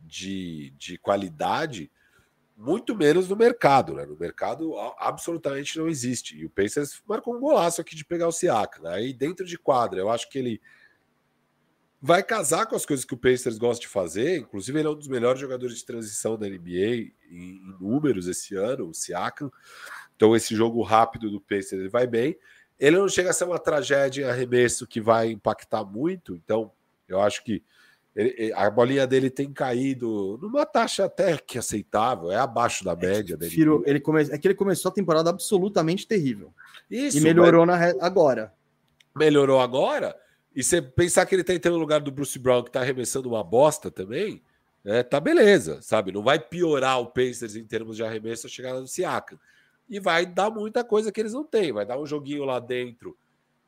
de, 0.00 0.72
de 0.76 0.98
qualidade, 0.98 1.90
muito 2.56 2.96
menos 2.96 3.28
no 3.28 3.36
mercado, 3.36 3.94
né? 3.94 4.04
No 4.04 4.16
mercado, 4.16 4.76
absolutamente 4.98 5.78
não 5.78 5.88
existe. 5.88 6.36
E 6.36 6.44
o 6.44 6.50
Pacers 6.50 7.00
marcou 7.06 7.36
um 7.36 7.40
golaço 7.40 7.80
aqui 7.80 7.94
de 7.94 8.04
pegar 8.04 8.26
o 8.26 8.32
Siaka, 8.32 8.82
né? 8.82 8.94
Aí, 8.94 9.12
dentro 9.12 9.46
de 9.46 9.56
quadra, 9.56 10.00
eu 10.00 10.10
acho 10.10 10.28
que 10.28 10.38
ele 10.38 10.60
vai 12.00 12.22
casar 12.22 12.66
com 12.66 12.76
as 12.76 12.86
coisas 12.86 13.04
que 13.04 13.14
o 13.14 13.18
Pacers 13.18 13.58
gosta 13.58 13.80
de 13.80 13.88
fazer. 13.88 14.38
Inclusive, 14.38 14.78
ele 14.78 14.88
é 14.88 14.90
um 14.90 14.94
dos 14.94 15.08
melhores 15.08 15.40
jogadores 15.40 15.76
de 15.76 15.84
transição 15.84 16.38
da 16.38 16.48
NBA 16.48 17.12
em, 17.30 17.60
números 17.80 18.28
esse 18.28 18.54
ano, 18.54 18.88
o 18.88 18.94
Siakam. 18.94 19.50
Então, 20.16 20.34
esse 20.34 20.54
jogo 20.54 20.82
rápido 20.82 21.30
do 21.30 21.40
Pacers 21.40 21.80
ele 21.80 21.88
vai 21.88 22.06
bem. 22.06 22.36
Ele 22.78 22.96
não 22.96 23.08
chega 23.08 23.30
a 23.30 23.32
ser 23.32 23.44
uma 23.44 23.58
tragédia 23.58 24.24
em 24.24 24.28
arremesso 24.28 24.86
que 24.86 25.00
vai 25.00 25.30
impactar 25.30 25.84
muito. 25.84 26.36
Então, 26.36 26.70
eu 27.08 27.20
acho 27.20 27.42
que 27.42 27.62
Ele, 28.14 28.52
a 28.52 28.70
bolinha 28.70 29.06
dele 29.06 29.30
tem 29.30 29.52
caído 29.52 30.38
numa 30.40 30.64
taxa 30.64 31.04
até 31.04 31.36
que 31.36 31.58
aceitável, 31.58 32.30
é 32.30 32.36
abaixo 32.36 32.84
da 32.84 32.92
é 32.92 32.96
média 32.96 33.36
dele. 33.36 33.50
Firo, 33.50 33.82
ele 33.86 33.98
come... 33.98 34.22
É 34.22 34.38
que 34.38 34.46
ele 34.46 34.54
começou 34.54 34.90
a 34.90 34.94
temporada 34.94 35.30
absolutamente 35.30 36.06
terrível. 36.06 36.52
Isso, 36.88 37.18
e 37.18 37.20
melhorou 37.20 37.66
mas... 37.66 37.96
na... 37.96 38.06
agora. 38.06 38.54
Melhorou 39.16 39.60
agora? 39.60 40.16
E 40.58 40.62
você 40.64 40.82
pensar 40.82 41.24
que 41.24 41.36
ele 41.36 41.44
tá 41.44 41.54
entrando 41.54 41.74
no 41.74 41.80
lugar 41.80 42.00
do 42.00 42.10
Bruce 42.10 42.36
Brown, 42.36 42.64
que 42.64 42.72
tá 42.72 42.80
arremessando 42.80 43.28
uma 43.28 43.44
bosta 43.44 43.92
também, 43.92 44.42
é, 44.84 45.04
tá 45.04 45.20
beleza, 45.20 45.80
sabe? 45.80 46.10
Não 46.10 46.20
vai 46.20 46.36
piorar 46.36 47.00
o 47.00 47.06
Pacers 47.06 47.54
em 47.54 47.62
termos 47.62 47.96
de 47.96 48.02
arremesso 48.02 48.48
a 48.48 48.50
chegada 48.50 48.80
do 48.80 48.88
Siakam. 48.88 49.38
E 49.88 50.00
vai 50.00 50.26
dar 50.26 50.50
muita 50.50 50.82
coisa 50.82 51.12
que 51.12 51.20
eles 51.20 51.32
não 51.32 51.44
têm. 51.44 51.70
Vai 51.70 51.86
dar 51.86 51.96
um 51.96 52.04
joguinho 52.04 52.44
lá 52.44 52.58
dentro 52.58 53.16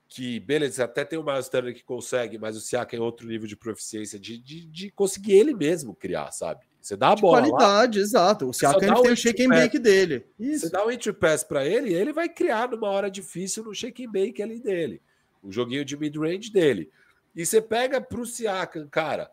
que, 0.09 0.41
beleza, 0.41 0.83
até 0.83 1.05
tem 1.05 1.17
o 1.17 1.23
Miles 1.23 1.49
Turner 1.49 1.73
que 1.73 1.85
consegue, 1.85 2.39
mas 2.39 2.57
o 2.57 2.61
Siakam 2.61 2.99
é 2.99 3.01
outro 3.01 3.29
nível 3.29 3.47
de 3.47 3.55
proficiência 3.55 4.19
de, 4.19 4.37
de, 4.37 4.67
de 4.67 4.91
conseguir 4.91 5.35
ele 5.35 5.55
mesmo 5.55 5.95
criar, 5.95 6.33
sabe? 6.33 6.67
Você 6.81 6.97
dá 6.97 7.13
a 7.13 7.15
de 7.15 7.23
bola 7.23 7.49
qualidade, 7.49 8.01
lá, 8.01 8.05
exato. 8.05 8.49
O 8.49 8.53
Siakam 8.53 9.01
tem 9.01 9.13
o 9.13 9.17
shake 9.17 9.45
and 9.45 9.51
bake 9.51 9.79
dele. 9.79 10.27
Isso. 10.37 10.67
Você 10.67 10.73
dá 10.73 10.85
um 10.85 10.91
entry 10.91 11.13
pass 11.13 11.45
para 11.45 11.65
ele, 11.65 11.95
ele 11.95 12.13
vai 12.13 12.29
criar 12.29 12.69
numa 12.69 12.89
hora 12.89 13.09
difícil 13.09 13.63
no 13.63 13.73
shake 13.73 14.05
and 14.05 14.11
bake 14.11 14.43
ali 14.43 14.59
dele. 14.59 15.01
O 15.43 15.51
joguinho 15.51 15.85
de 15.85 15.97
mid-range 15.97 16.51
dele. 16.53 16.91
E 17.35 17.47
você 17.47 17.61
pega 17.61 18.01
pro 18.01 18.27
Siakam, 18.27 18.89
cara, 18.89 19.31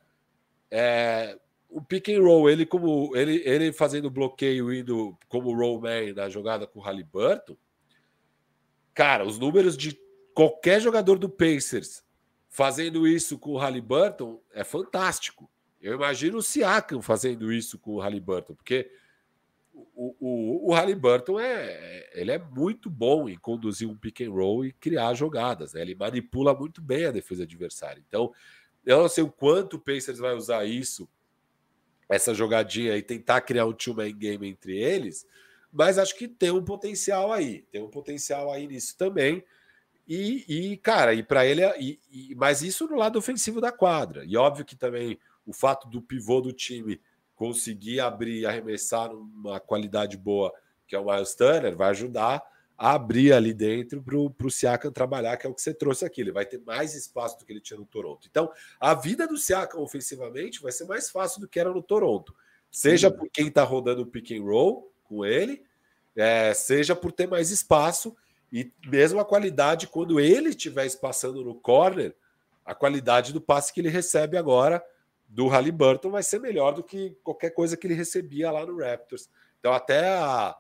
é, 0.70 1.38
o 1.70 1.82
pick 1.82 2.10
and 2.10 2.22
roll, 2.22 2.50
ele 2.50 2.66
como 2.66 3.16
ele, 3.16 3.42
ele 3.46 3.74
fazendo 3.74 4.10
bloqueio 4.10 4.74
indo 4.74 5.18
como 5.28 5.56
roll 5.56 5.82
man 5.82 6.14
na 6.16 6.30
jogada 6.30 6.68
com 6.68 6.80
o 6.80 6.82
Halliburton, 6.82 7.58
cara, 8.94 9.26
os 9.26 9.38
números 9.40 9.76
de 9.76 10.00
Qualquer 10.38 10.80
jogador 10.80 11.18
do 11.18 11.28
Pacers 11.28 12.04
fazendo 12.48 13.08
isso 13.08 13.40
com 13.40 13.54
o 13.54 13.58
Halliburton 13.58 14.40
é 14.54 14.64
fantástico. 14.64 15.50
Eu 15.82 15.96
imagino 15.96 16.38
o 16.38 16.44
Siakam 16.44 17.02
fazendo 17.02 17.52
isso 17.52 17.80
com 17.80 17.96
o 17.96 18.00
Halliburton, 18.00 18.54
porque 18.54 18.88
o, 19.96 20.16
o, 20.20 20.70
o 20.70 20.74
Halliburton 20.74 21.40
é, 21.40 22.10
ele 22.14 22.32
é 22.32 22.40
muito 22.40 22.90
bom 22.90 23.30
em 23.30 23.38
conduzir 23.38 23.88
um 23.88 23.98
pick 23.98 24.22
and 24.22 24.32
roll 24.32 24.66
e 24.66 24.74
criar 24.74 25.14
jogadas. 25.14 25.74
Né? 25.74 25.82
Ele 25.82 25.96
manipula 25.96 26.54
muito 26.54 26.82
bem 26.82 27.06
a 27.06 27.12
defesa 27.12 27.44
adversária. 27.44 28.04
Então, 28.08 28.34
eu 28.86 29.00
não 29.00 29.10
sei 29.10 29.24
o 29.24 29.32
quanto 29.32 29.76
o 29.76 29.80
Pacers 29.80 30.20
vai 30.20 30.34
usar 30.34 30.66
isso, 30.66 31.08
essa 32.10 32.34
jogadinha 32.34 32.96
e 32.96 33.02
tentar 33.02 33.42
criar 33.42 33.66
um 33.66 33.74
two-man 33.74 34.12
game 34.12 34.48
entre 34.48 34.78
eles, 34.78 35.28
mas 35.72 35.98
acho 35.98 36.16
que 36.18 36.28
tem 36.28 36.52
um 36.52 36.64
potencial 36.64 37.32
aí. 37.34 37.64
Tem 37.72 37.82
um 37.82 37.90
potencial 37.90 38.52
aí 38.52 38.66
nisso 38.66 38.98
também. 38.98 39.44
E, 40.08 40.46
e 40.48 40.78
cara, 40.78 41.14
e 41.14 41.22
para 41.22 41.46
ele, 41.46 41.62
é, 41.62 41.76
e, 41.80 42.00
e, 42.10 42.36
mas 42.36 42.62
isso 42.62 42.88
no 42.88 42.96
lado 42.96 43.20
ofensivo 43.20 43.60
da 43.60 43.72
quadra. 43.72 44.24
E 44.26 44.38
óbvio 44.38 44.64
que 44.64 44.76
também 44.76 45.20
o 45.46 45.52
fato 45.52 45.88
do 45.90 46.02
pivô 46.02 46.40
do 46.40 46.54
time 46.54 47.02
conseguir 47.38 48.00
abrir 48.00 48.42
e 48.42 48.46
arremessar 48.46 49.14
numa 49.14 49.60
qualidade 49.60 50.18
boa, 50.18 50.52
que 50.88 50.96
é 50.96 51.00
o 51.00 51.06
Miles 51.06 51.36
Turner, 51.36 51.78
vai 51.78 51.92
ajudar 51.92 52.44
a 52.76 52.94
abrir 52.94 53.32
ali 53.32 53.54
dentro 53.54 54.04
para 54.04 54.48
o 54.48 54.52
Siakam 54.52 54.92
trabalhar, 54.92 55.38
que 55.38 55.48
é 55.48 55.50
o 55.50 55.54
que 55.54 55.62
você 55.62 55.74
trouxe 55.74 56.04
aqui. 56.04 56.22
Ele 56.22 56.32
vai 56.32 56.46
ter 56.46 56.60
mais 56.66 56.96
espaço 56.96 57.38
do 57.38 57.46
que 57.46 57.54
ele 57.54 57.62
tinha 57.62 57.80
no 57.80 57.86
Toronto. 57.86 58.28
Então, 58.30 58.52
a 58.80 58.94
vida 58.94 59.28
do 59.28 59.38
Siakam 59.38 59.80
ofensivamente 59.80 60.62
vai 60.62 60.72
ser 60.72 60.86
mais 60.86 61.10
fácil 61.10 61.40
do 61.40 61.48
que 61.48 61.60
era 61.60 61.72
no 61.72 61.82
Toronto. 61.82 62.36
Seja 62.72 63.10
Sim. 63.10 63.16
por 63.16 63.30
quem 63.30 63.48
está 63.48 63.64
rodando 63.64 64.02
o 64.02 64.06
pick 64.06 64.32
and 64.32 64.44
roll 64.44 64.92
com 65.04 65.24
ele, 65.24 65.64
é, 66.16 66.54
seja 66.54 66.96
por 66.96 67.12
ter 67.12 67.28
mais 67.28 67.52
espaço 67.52 68.16
e 68.52 68.72
mesmo 68.88 69.20
a 69.20 69.26
qualidade, 69.26 69.88
quando 69.88 70.20
ele 70.20 70.50
estiver 70.50 70.86
espaçando 70.86 71.44
no 71.44 71.54
corner, 71.54 72.16
a 72.66 72.74
qualidade 72.74 73.32
do 73.32 73.42
passe 73.42 73.72
que 73.72 73.80
ele 73.80 73.90
recebe 73.90 74.38
agora 74.38 74.84
do 75.28 75.48
Halliburton 75.48 76.10
vai 76.10 76.24
ser 76.24 76.40
melhor 76.40 76.74
do 76.74 76.84
que 76.84 77.18
qualquer 77.24 77.52
coisa 77.52 77.76
que 77.76 77.86
ele 77.86 77.94
recebia 77.94 78.52
lá 78.52 78.66
no 78.66 78.78
Raptors. 78.78 79.30
Então, 79.60 79.74
até 79.74 80.18
a, 80.18 80.56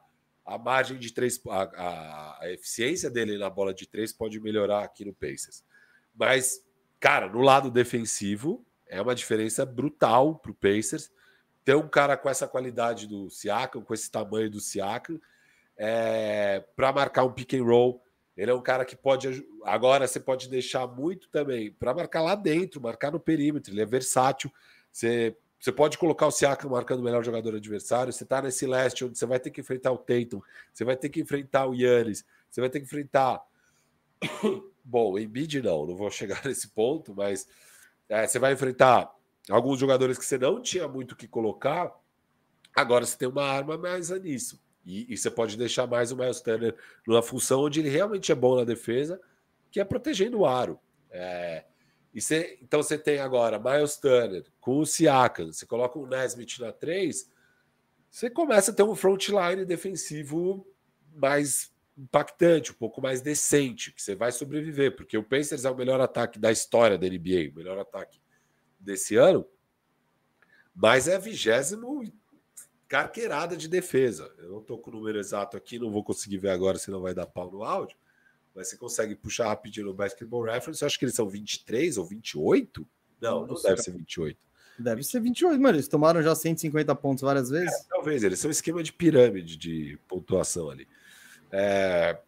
a 0.45 0.57
margem 0.57 0.97
de 0.97 1.13
três, 1.13 1.39
a, 1.47 1.61
a, 1.61 2.37
a 2.43 2.51
eficiência 2.51 3.09
dele 3.09 3.37
na 3.37 3.49
bola 3.49 3.73
de 3.73 3.87
três 3.87 4.11
pode 4.11 4.39
melhorar 4.39 4.83
aqui 4.83 5.05
no 5.05 5.13
Pacers. 5.13 5.63
Mas, 6.13 6.61
cara, 6.99 7.29
no 7.29 7.41
lado 7.41 7.71
defensivo, 7.71 8.65
é 8.87 9.01
uma 9.01 9.15
diferença 9.15 9.65
brutal 9.65 10.35
para 10.35 10.51
o 10.51 10.55
Pacers. 10.55 11.11
Ter 11.63 11.75
um 11.75 11.87
cara 11.87 12.17
com 12.17 12.29
essa 12.29 12.47
qualidade 12.47 13.07
do 13.07 13.29
Siakam, 13.29 13.81
com 13.81 13.93
esse 13.93 14.09
tamanho 14.09 14.49
do 14.49 14.59
Siakam, 14.59 15.19
é, 15.77 16.63
para 16.75 16.91
marcar 16.91 17.23
um 17.23 17.31
pick 17.31 17.53
and 17.53 17.63
roll. 17.63 18.03
Ele 18.37 18.51
é 18.51 18.53
um 18.53 18.61
cara 18.61 18.85
que 18.85 18.95
pode. 18.95 19.43
Agora 19.63 20.07
você 20.07 20.19
pode 20.19 20.47
deixar 20.47 20.85
muito 20.85 21.27
também 21.29 21.71
para 21.71 21.93
marcar 21.93 22.21
lá 22.21 22.35
dentro, 22.35 22.79
marcar 22.79 23.11
no 23.11 23.19
perímetro. 23.19 23.73
Ele 23.73 23.81
é 23.81 23.85
versátil. 23.85 24.53
Você, 24.91 25.35
você 25.59 25.71
pode 25.71 25.97
colocar 25.97 26.27
o 26.27 26.31
Siakam 26.31 26.69
marcando 26.69 26.99
o 26.99 27.03
melhor 27.03 27.23
jogador 27.25 27.55
adversário. 27.55 28.13
Você 28.13 28.23
está 28.23 28.39
nesse 28.39 28.67
leste 28.67 29.03
onde 29.03 29.17
você 29.17 29.25
vai 29.25 29.39
ter 29.39 29.49
que 29.49 29.59
enfrentar 29.59 29.91
o 29.91 29.97
Tatum, 29.97 30.39
você 30.71 30.85
vai 30.85 30.95
ter 30.95 31.09
que 31.09 31.19
enfrentar 31.19 31.65
o 31.65 31.73
Yannis, 31.73 32.23
você 32.47 32.61
vai 32.61 32.69
ter 32.69 32.79
que 32.79 32.85
enfrentar. 32.85 33.41
Bom, 34.85 35.13
o 35.13 35.19
Embiid 35.19 35.61
não, 35.61 35.87
não 35.87 35.95
vou 35.95 36.11
chegar 36.11 36.41
nesse 36.45 36.67
ponto, 36.67 37.15
mas 37.15 37.47
é, 38.07 38.27
você 38.27 38.37
vai 38.37 38.53
enfrentar 38.53 39.11
alguns 39.49 39.79
jogadores 39.79 40.17
que 40.17 40.25
você 40.25 40.37
não 40.37 40.61
tinha 40.61 40.87
muito 40.87 41.13
o 41.13 41.15
que 41.15 41.27
colocar. 41.27 41.91
Agora 42.75 43.03
você 43.03 43.17
tem 43.17 43.27
uma 43.27 43.43
arma 43.43 43.77
mais 43.79 44.11
nisso. 44.21 44.61
E, 44.87 45.13
e, 45.13 45.17
você 45.17 45.29
pode 45.29 45.57
deixar 45.57 45.85
mais 45.85 46.13
o 46.13 46.15
Miles 46.15 46.39
Turner 46.39 46.73
numa 47.05 47.21
função 47.21 47.59
onde 47.59 47.81
ele 47.81 47.89
realmente 47.89 48.31
é 48.31 48.35
bom 48.35 48.55
na 48.55 48.63
defesa, 48.63 49.19
que 49.69 49.81
é 49.81 49.83
protegendo 49.83 50.39
o 50.39 50.45
aro. 50.45 50.79
É, 51.11 51.65
e 52.13 52.21
você, 52.21 52.57
então 52.61 52.81
você 52.81 52.97
tem 52.97 53.19
agora 53.19 53.59
Miles 53.59 53.97
Turner 53.97 54.45
com 54.61 54.79
o 54.79 54.85
Siakam, 54.85 55.51
você 55.51 55.65
coloca 55.65 55.99
o 55.99 56.07
Nesmith 56.07 56.59
na 56.59 56.71
3, 56.71 57.29
você 58.09 58.29
começa 58.29 58.71
a 58.71 58.73
ter 58.73 58.83
um 58.83 58.95
frontline 58.95 59.65
defensivo 59.65 60.65
mais 61.13 61.69
impactante, 61.97 62.71
um 62.71 62.75
pouco 62.75 63.01
mais 63.01 63.19
decente, 63.19 63.91
que 63.91 64.01
você 64.01 64.15
vai 64.15 64.31
sobreviver, 64.31 64.95
porque 64.95 65.17
o 65.17 65.23
Pacers 65.23 65.65
é 65.65 65.69
o 65.69 65.75
melhor 65.75 65.99
ataque 65.99 66.39
da 66.39 66.49
história 66.49 66.97
da 66.97 67.07
NBA, 67.07 67.51
o 67.51 67.57
melhor 67.57 67.77
ataque 67.77 68.21
desse 68.79 69.17
ano, 69.17 69.45
mas 70.73 71.09
é 71.09 71.19
vigésimo 71.19 72.03
carqueirada 72.87 73.57
de 73.57 73.67
defesa. 73.67 74.33
Eu 74.37 74.49
não 74.49 74.59
estou 74.59 74.77
com 74.77 74.89
o 74.89 74.93
número 74.93 75.19
exato 75.19 75.57
aqui, 75.57 75.77
não 75.77 75.91
vou 75.91 76.03
conseguir 76.03 76.37
ver 76.37 76.49
agora, 76.49 76.77
senão 76.77 77.01
vai 77.01 77.13
dar 77.13 77.25
pau 77.25 77.51
no 77.51 77.63
áudio. 77.63 77.97
Mas 78.55 78.69
você 78.69 78.77
consegue 78.77 79.15
puxar 79.15 79.47
rapidinho 79.47 79.87
no 79.87 79.93
Basketball 79.93 80.43
Reference. 80.43 80.81
Eu 80.81 80.87
acho 80.87 80.97
que 80.97 81.05
eles 81.05 81.15
são 81.15 81.27
23 81.27 81.97
ou 81.97 82.05
28. 82.05 82.87
Não, 83.21 83.41
não, 83.41 83.47
não 83.47 83.61
deve 83.61 83.81
ser 83.81 83.91
28. 83.91 84.39
Deve 84.79 85.03
ser 85.03 85.19
28, 85.19 85.59
mas 85.59 85.73
eles 85.73 85.87
tomaram 85.87 86.21
já 86.21 86.33
150 86.33 86.95
pontos 86.95 87.21
várias 87.21 87.49
vezes. 87.49 87.73
É, 87.73 87.87
talvez, 87.89 88.23
eles 88.23 88.39
são 88.39 88.49
um 88.49 88.51
esquema 88.51 88.81
de 88.81 88.93
pirâmide 88.93 89.57
de 89.57 89.99
pontuação 90.07 90.69
ali. 90.69 90.87
É, 91.51 92.19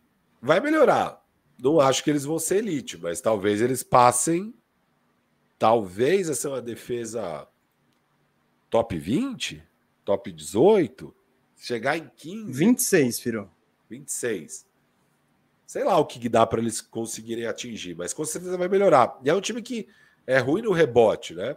vai 0.42 0.60
melhorar. 0.60 1.24
Não 1.62 1.80
acho 1.80 2.04
que 2.04 2.10
eles 2.10 2.26
vão 2.26 2.40
ser 2.40 2.58
elite, 2.58 2.98
mas 2.98 3.22
talvez 3.22 3.62
eles 3.62 3.84
passem. 3.84 4.54
Talvez 5.58 6.30
essa 6.30 6.48
é 6.48 6.52
uma 6.52 6.62
defesa 6.62 7.48
top 8.70 8.98
20 8.98 9.69
top 10.10 10.32
18, 10.32 11.16
chegar 11.56 11.96
em 11.96 12.10
15. 12.18 12.52
26, 12.52 13.20
Firo. 13.20 13.52
26. 13.88 14.66
Sei 15.68 15.84
lá 15.84 16.00
o 16.00 16.06
que 16.06 16.28
dá 16.28 16.48
para 16.48 16.60
eles 16.60 16.82
conseguirem 16.82 17.46
atingir, 17.46 17.96
mas 17.96 18.12
com 18.12 18.26
certeza 18.26 18.58
vai 18.58 18.68
melhorar. 18.68 19.20
E 19.24 19.30
é 19.30 19.36
um 19.36 19.40
time 19.40 19.62
que 19.62 19.88
é 20.26 20.40
ruim 20.40 20.64
no 20.64 20.72
rebote, 20.72 21.36
né? 21.36 21.56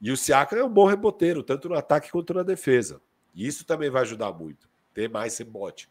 E 0.00 0.12
o 0.12 0.16
Siakam 0.16 0.60
é 0.60 0.64
um 0.64 0.72
bom 0.72 0.86
reboteiro, 0.86 1.42
tanto 1.42 1.68
no 1.68 1.74
ataque 1.74 2.12
quanto 2.12 2.32
na 2.32 2.44
defesa. 2.44 3.02
E 3.34 3.48
isso 3.48 3.64
também 3.64 3.90
vai 3.90 4.02
ajudar 4.02 4.32
muito, 4.32 4.70
ter 4.94 5.10
mais 5.10 5.36
rebote. 5.36 5.90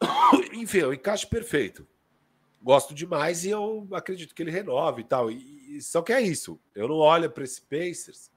Enfim, 0.52 0.80
é 0.80 0.86
um 0.88 0.92
encaixe 0.92 1.26
perfeito. 1.26 1.88
Gosto 2.62 2.94
demais 2.94 3.46
e 3.46 3.50
eu 3.50 3.88
acredito 3.92 4.34
que 4.34 4.42
ele 4.42 4.50
renove 4.50 5.00
e 5.00 5.04
tal. 5.04 5.30
E, 5.30 5.80
só 5.80 6.02
que 6.02 6.12
é 6.12 6.20
isso. 6.20 6.60
Eu 6.74 6.88
não 6.88 6.96
olho 6.96 7.30
para 7.30 7.44
esse 7.44 7.62
Pacers 7.62 8.30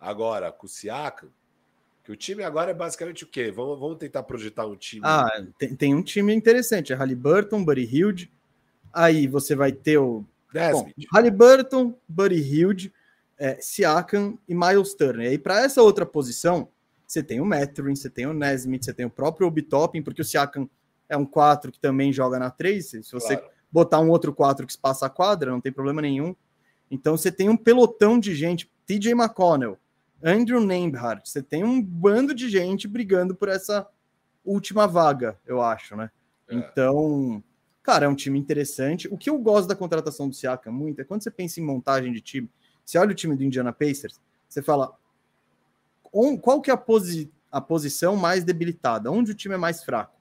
agora 0.00 0.50
com 0.50 0.64
o 0.64 0.70
Siakam 0.70 1.30
que 2.04 2.10
o 2.10 2.16
time 2.16 2.42
agora 2.42 2.72
é 2.72 2.74
basicamente 2.74 3.24
o 3.24 3.26
quê? 3.26 3.50
Vamos, 3.50 3.78
vamos 3.78 3.98
tentar 3.98 4.22
projetar 4.24 4.66
um 4.66 4.76
time. 4.76 5.02
Ah, 5.04 5.44
tem, 5.58 5.74
tem 5.74 5.94
um 5.94 6.02
time 6.02 6.34
interessante. 6.34 6.92
É 6.92 6.96
Halliburton, 6.96 7.64
Buddy 7.64 7.84
Hilde. 7.84 8.32
Aí 8.92 9.26
você 9.26 9.54
vai 9.54 9.72
ter 9.72 9.98
o. 9.98 10.24
Bom, 10.72 10.90
Halliburton, 11.12 11.94
Buddy 12.06 12.40
Hilde, 12.40 12.92
é, 13.38 13.58
Siakam 13.60 14.36
e 14.48 14.54
Miles 14.54 14.94
Turner. 14.94 15.26
E 15.26 15.30
aí, 15.30 15.38
para 15.38 15.62
essa 15.62 15.80
outra 15.80 16.04
posição, 16.04 16.68
você 17.06 17.22
tem 17.22 17.40
o 17.40 17.46
Mathurin, 17.46 17.94
você 17.94 18.10
tem 18.10 18.26
o 18.26 18.34
Nesmith, 18.34 18.84
você 18.84 18.92
tem 18.92 19.06
o 19.06 19.10
próprio 19.10 19.46
Obi 19.46 19.62
porque 20.02 20.20
o 20.22 20.24
Siakam 20.24 20.68
é 21.08 21.16
um 21.16 21.26
4 21.26 21.70
que 21.70 21.78
também 21.78 22.12
joga 22.12 22.38
na 22.38 22.50
3. 22.50 22.86
Se 22.86 23.12
você 23.12 23.36
claro. 23.36 23.52
botar 23.70 24.00
um 24.00 24.10
outro 24.10 24.32
4 24.32 24.66
que 24.66 24.76
passa 24.76 25.06
a 25.06 25.10
quadra, 25.10 25.50
não 25.50 25.60
tem 25.60 25.72
problema 25.72 26.02
nenhum. 26.02 26.34
Então 26.90 27.16
você 27.16 27.30
tem 27.30 27.48
um 27.48 27.56
pelotão 27.56 28.18
de 28.18 28.34
gente. 28.34 28.70
TJ 28.86 29.12
McConnell, 29.12 29.78
Andrew 30.22 30.60
Nembhard. 30.60 31.28
Você 31.28 31.42
tem 31.42 31.64
um 31.64 31.82
bando 31.82 32.34
de 32.34 32.48
gente 32.48 32.86
brigando 32.86 33.34
por 33.34 33.48
essa 33.48 33.86
última 34.44 34.86
vaga, 34.86 35.38
eu 35.46 35.60
acho, 35.60 35.96
né? 35.96 36.10
É. 36.48 36.54
Então, 36.54 37.42
cara, 37.82 38.06
é 38.06 38.08
um 38.08 38.14
time 38.14 38.38
interessante. 38.38 39.08
O 39.08 39.16
que 39.16 39.30
eu 39.30 39.38
gosto 39.38 39.68
da 39.68 39.76
contratação 39.76 40.28
do 40.28 40.34
Siaka 40.34 40.70
muito 40.70 41.00
é 41.00 41.04
quando 41.04 41.22
você 41.22 41.30
pensa 41.30 41.60
em 41.60 41.64
montagem 41.64 42.12
de 42.12 42.20
time, 42.20 42.50
Você 42.84 42.98
olha 42.98 43.12
o 43.12 43.14
time 43.14 43.36
do 43.36 43.44
Indiana 43.44 43.72
Pacers, 43.72 44.20
você 44.48 44.62
fala 44.62 44.96
qual 46.42 46.60
que 46.60 46.70
é 46.70 46.74
a, 46.74 46.76
posi, 46.76 47.32
a 47.50 47.60
posição 47.60 48.16
mais 48.16 48.44
debilitada, 48.44 49.10
onde 49.10 49.32
o 49.32 49.34
time 49.34 49.54
é 49.54 49.58
mais 49.58 49.82
fraco. 49.82 50.14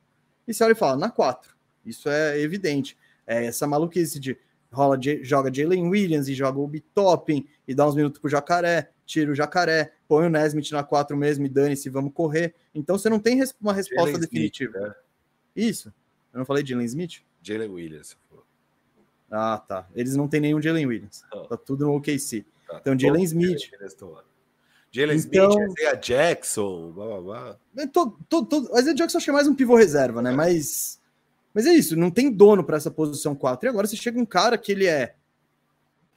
E 0.47 0.53
você 0.53 0.63
olha 0.63 0.71
e 0.71 0.75
fala, 0.75 0.95
na 0.95 1.09
4. 1.09 1.53
Isso 1.85 2.09
é 2.09 2.39
evidente. 2.39 2.97
É 3.27 3.45
essa 3.45 3.67
maluquice 3.67 4.19
de 4.19 4.37
rola, 4.71 4.97
joga 5.21 5.53
Jalen 5.53 5.89
Williams 5.89 6.27
e 6.29 6.33
joga 6.33 6.59
o 6.59 6.67
Bitopin 6.67 7.45
e 7.67 7.75
dá 7.75 7.85
uns 7.85 7.95
minutos 7.95 8.19
pro 8.21 8.29
Jacaré, 8.29 8.91
tira 9.11 9.31
o 9.31 9.35
Jacaré, 9.35 9.91
põe 10.07 10.25
o 10.25 10.29
Nesmith 10.29 10.71
na 10.71 10.83
4 10.83 11.17
mesmo 11.17 11.45
e 11.45 11.49
dane-se, 11.49 11.89
vamos 11.89 12.13
correr. 12.13 12.55
Então 12.73 12.97
você 12.97 13.09
não 13.09 13.19
tem 13.19 13.41
uma 13.59 13.73
resposta 13.73 14.11
Jalen 14.11 14.19
definitiva. 14.21 14.77
Smith, 14.77 14.87
né? 14.87 14.95
Isso. 15.53 15.93
Eu 16.33 16.39
não 16.39 16.45
falei 16.45 16.65
Jalen 16.65 16.85
Smith? 16.85 17.21
Jalen 17.43 17.69
Williams. 17.69 18.17
Ah, 19.29 19.57
tá. 19.57 19.87
Eles 19.93 20.15
não 20.15 20.27
têm 20.27 20.39
nenhum 20.39 20.61
Jalen 20.61 20.85
Williams. 20.85 21.23
Oh. 21.33 21.41
Tá 21.41 21.57
tudo 21.57 21.85
no 21.85 21.95
OKC. 21.95 22.45
Tá. 22.67 22.77
Então, 22.81 22.97
Jalen 22.97 23.23
Smith. 23.23 23.69
Jalen 24.91 25.17
então, 25.17 25.49
Smith, 25.51 25.77
Isaiah 25.77 25.95
Jackson, 25.95 26.91
blá 26.91 27.05
blá 27.05 27.21
blá. 27.21 27.87
Tô, 27.87 28.11
tô, 28.29 28.45
tô, 28.45 28.77
Isaiah 28.77 28.93
Jackson 28.93 29.17
acho 29.17 29.25
que 29.25 29.29
é 29.29 29.33
mais 29.33 29.47
um 29.47 29.55
pivô 29.55 29.75
reserva, 29.75 30.21
né? 30.21 30.31
É. 30.31 30.35
Mas, 30.35 31.01
mas 31.53 31.65
é 31.65 31.73
isso, 31.73 31.95
não 31.95 32.11
tem 32.11 32.31
dono 32.31 32.63
para 32.63 32.77
essa 32.77 32.91
posição 32.91 33.35
4. 33.35 33.67
E 33.67 33.69
agora 33.69 33.87
você 33.87 33.95
chega 33.95 34.19
um 34.19 34.25
cara 34.25 34.57
que 34.57 34.71
ele 34.71 34.87
é 34.87 35.15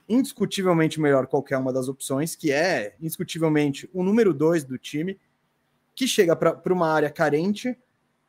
indiscutivelmente 0.08 1.00
melhor 1.00 1.26
qualquer 1.26 1.56
uma 1.58 1.72
das 1.72 1.88
opções, 1.88 2.36
que 2.36 2.52
é 2.52 2.94
indiscutivelmente 3.00 3.88
o 3.92 4.02
número 4.02 4.34
2 4.34 4.64
do 4.64 4.78
time, 4.78 5.18
que 5.94 6.06
chega 6.06 6.34
para 6.36 6.72
uma 6.72 6.90
área 6.90 7.10
carente, 7.10 7.76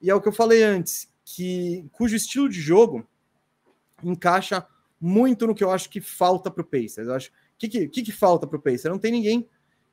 e 0.02 0.10
é 0.10 0.16
o 0.16 0.22
que 0.22 0.28
eu 0.28 0.34
falei 0.34 0.64
antes, 0.64 1.10
que 1.24 1.86
cujo 1.92 2.16
estilo 2.16 2.48
de 2.48 2.60
jogo 2.62 3.08
encaixa 4.04 4.66
muito 5.00 5.48
no 5.48 5.56
que 5.56 5.64
eu 5.64 5.72
acho 5.72 5.90
que 5.90 6.00
falta 6.00 6.50
para 6.50 6.62
o 6.62 6.66
Pacers. 6.66 7.10
Acho 7.10 7.32
que, 7.58 7.68
que, 7.68 7.88
que, 7.88 8.04
que 8.04 8.12
falta 8.12 8.46
para 8.46 8.58
o 8.58 8.62
Pacers? 8.62 8.86
Não 8.86 9.00
tem 9.00 9.12
ninguém 9.12 9.48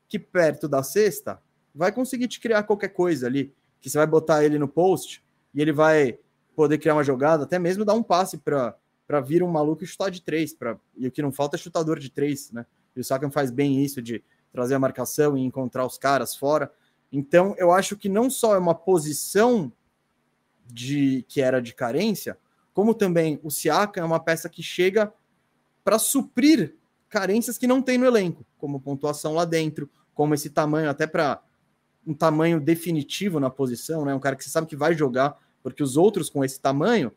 que 0.09 0.19
perto 0.19 0.69
da 0.69 0.83
cesta 0.83 1.41
vai 1.75 1.91
conseguir 1.91 2.29
te 2.29 2.39
criar 2.39 2.65
qualquer 2.65 2.89
coisa 2.89 3.27
ali, 3.27 3.53
que 3.81 3.89
você 3.89 3.97
vai 3.99 4.07
botar 4.07 4.45
ele 4.45 4.59
no 4.59 4.69
post 4.69 5.25
e 5.55 5.61
ele 5.61 5.73
vai 5.73 6.19
poder 6.55 6.79
criar 6.79 6.95
uma 6.95 7.05
jogada, 7.05 7.45
até 7.45 7.59
mesmo 7.59 7.85
dar 7.85 7.95
um 7.95 8.03
passe 8.03 8.37
para 8.37 8.77
para 9.13 9.21
vir 9.21 9.43
um 9.43 9.49
maluco 9.49 9.85
e 9.85 9.87
chutar 9.87 10.11
de 10.11 10.23
três, 10.23 10.55
pra, 10.55 10.79
e 10.97 11.07
o 11.07 11.13
que 11.13 11.21
não 11.21 11.31
falta 11.31 11.55
é 11.55 11.59
chutador 11.59 11.99
de 11.99 12.09
três, 12.09 12.51
né? 12.51 12.65
E 12.97 13.01
o 13.01 13.05
Sakan 13.05 13.31
faz 13.31 13.51
bem 13.51 13.85
isso 13.85 14.01
de 14.01 14.25
trazer 14.51 14.75
a 14.75 14.79
marcação 14.79 15.37
e 15.37 15.43
encontrar 15.43 15.85
os 15.85 15.99
caras 15.99 16.35
fora. 16.35 16.73
Então, 17.13 17.55
eu 17.59 17.71
acho 17.71 17.95
que 17.95 18.09
não 18.09 18.31
só 18.31 18.55
é 18.55 18.59
uma 18.59 18.75
posição 18.75 19.71
de 20.67 21.27
que 21.29 21.43
era 21.43 21.61
de 21.61 21.75
carência, 21.75 22.39
como 22.73 22.95
também 22.95 23.39
o 23.43 23.51
Siakam 23.51 24.01
é 24.01 24.05
uma 24.07 24.19
peça 24.19 24.49
que 24.49 24.63
chega 24.63 25.13
para 25.85 25.99
suprir 25.99 26.75
carências 27.11 27.59
que 27.59 27.67
não 27.67 27.83
tem 27.83 27.99
no 27.99 28.07
elenco, 28.07 28.47
como 28.57 28.81
pontuação 28.81 29.35
lá 29.35 29.45
dentro, 29.45 29.91
como 30.15 30.33
esse 30.33 30.49
tamanho, 30.49 30.89
até 30.89 31.07
para 31.07 31.43
um 32.07 32.15
tamanho 32.15 32.59
definitivo 32.59 33.39
na 33.39 33.51
posição, 33.51 34.07
né? 34.07 34.15
Um 34.15 34.21
cara 34.21 34.37
que 34.37 34.43
você 34.43 34.49
sabe 34.49 34.67
que 34.67 34.75
vai 34.75 34.95
jogar, 34.95 35.39
porque 35.63 35.83
os 35.83 35.99
outros 35.99 36.31
com 36.31 36.43
esse 36.43 36.59
tamanho 36.59 37.13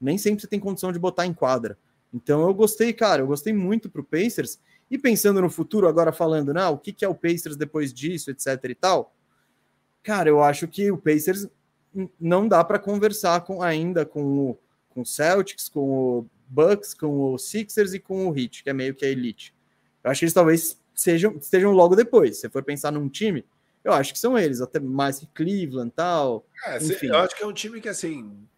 nem 0.00 0.18
sempre 0.18 0.40
você 0.40 0.46
tem 0.46 0.60
condição 0.60 0.92
de 0.92 0.98
botar 0.98 1.26
em 1.26 1.34
quadra. 1.34 1.78
Então 2.12 2.42
eu 2.42 2.54
gostei, 2.54 2.92
cara, 2.92 3.22
eu 3.22 3.26
gostei 3.26 3.52
muito 3.52 3.90
pro 3.90 4.04
Pacers. 4.04 4.58
E 4.90 4.96
pensando 4.96 5.40
no 5.40 5.50
futuro, 5.50 5.86
agora 5.86 6.12
falando, 6.12 6.54
não, 6.54 6.74
o 6.74 6.78
que, 6.78 6.92
que 6.92 7.04
é 7.04 7.08
o 7.08 7.14
Pacers 7.14 7.56
depois 7.56 7.92
disso, 7.92 8.30
etc 8.30 8.64
e 8.64 8.74
tal. 8.74 9.14
Cara, 10.02 10.28
eu 10.28 10.42
acho 10.42 10.66
que 10.66 10.90
o 10.90 10.96
Pacers 10.96 11.46
não 12.18 12.48
dá 12.48 12.64
para 12.64 12.78
conversar 12.78 13.42
com 13.42 13.62
ainda 13.62 14.06
com 14.06 14.22
o 14.22 14.58
com 14.88 15.04
Celtics, 15.04 15.68
com 15.68 15.80
o 15.80 16.26
Bucks, 16.48 16.92
com 16.92 17.32
o 17.32 17.38
Sixers 17.38 17.94
e 17.94 18.00
com 18.00 18.28
o 18.28 18.36
Heat, 18.36 18.64
que 18.64 18.70
é 18.70 18.72
meio 18.72 18.94
que 18.94 19.04
a 19.04 19.08
elite. 19.08 19.54
Eu 20.02 20.10
acho 20.10 20.20
que 20.20 20.24
eles 20.24 20.32
talvez 20.32 20.80
sejam, 20.94 21.36
estejam 21.36 21.72
logo 21.72 21.94
depois. 21.94 22.38
Se 22.38 22.48
for 22.48 22.64
pensar 22.64 22.90
num 22.90 23.08
time, 23.08 23.44
eu 23.84 23.92
acho 23.92 24.12
que 24.12 24.18
são 24.18 24.36
eles, 24.36 24.60
até 24.60 24.80
mais 24.80 25.18
que 25.18 25.26
Cleveland 25.28 25.92
tal. 25.94 26.44
É, 26.64 26.78
eu 26.78 27.16
acho 27.18 27.36
que 27.36 27.42
é 27.42 27.46
um 27.46 27.52
time 27.52 27.80
que 27.80 27.88
assim 27.88 28.48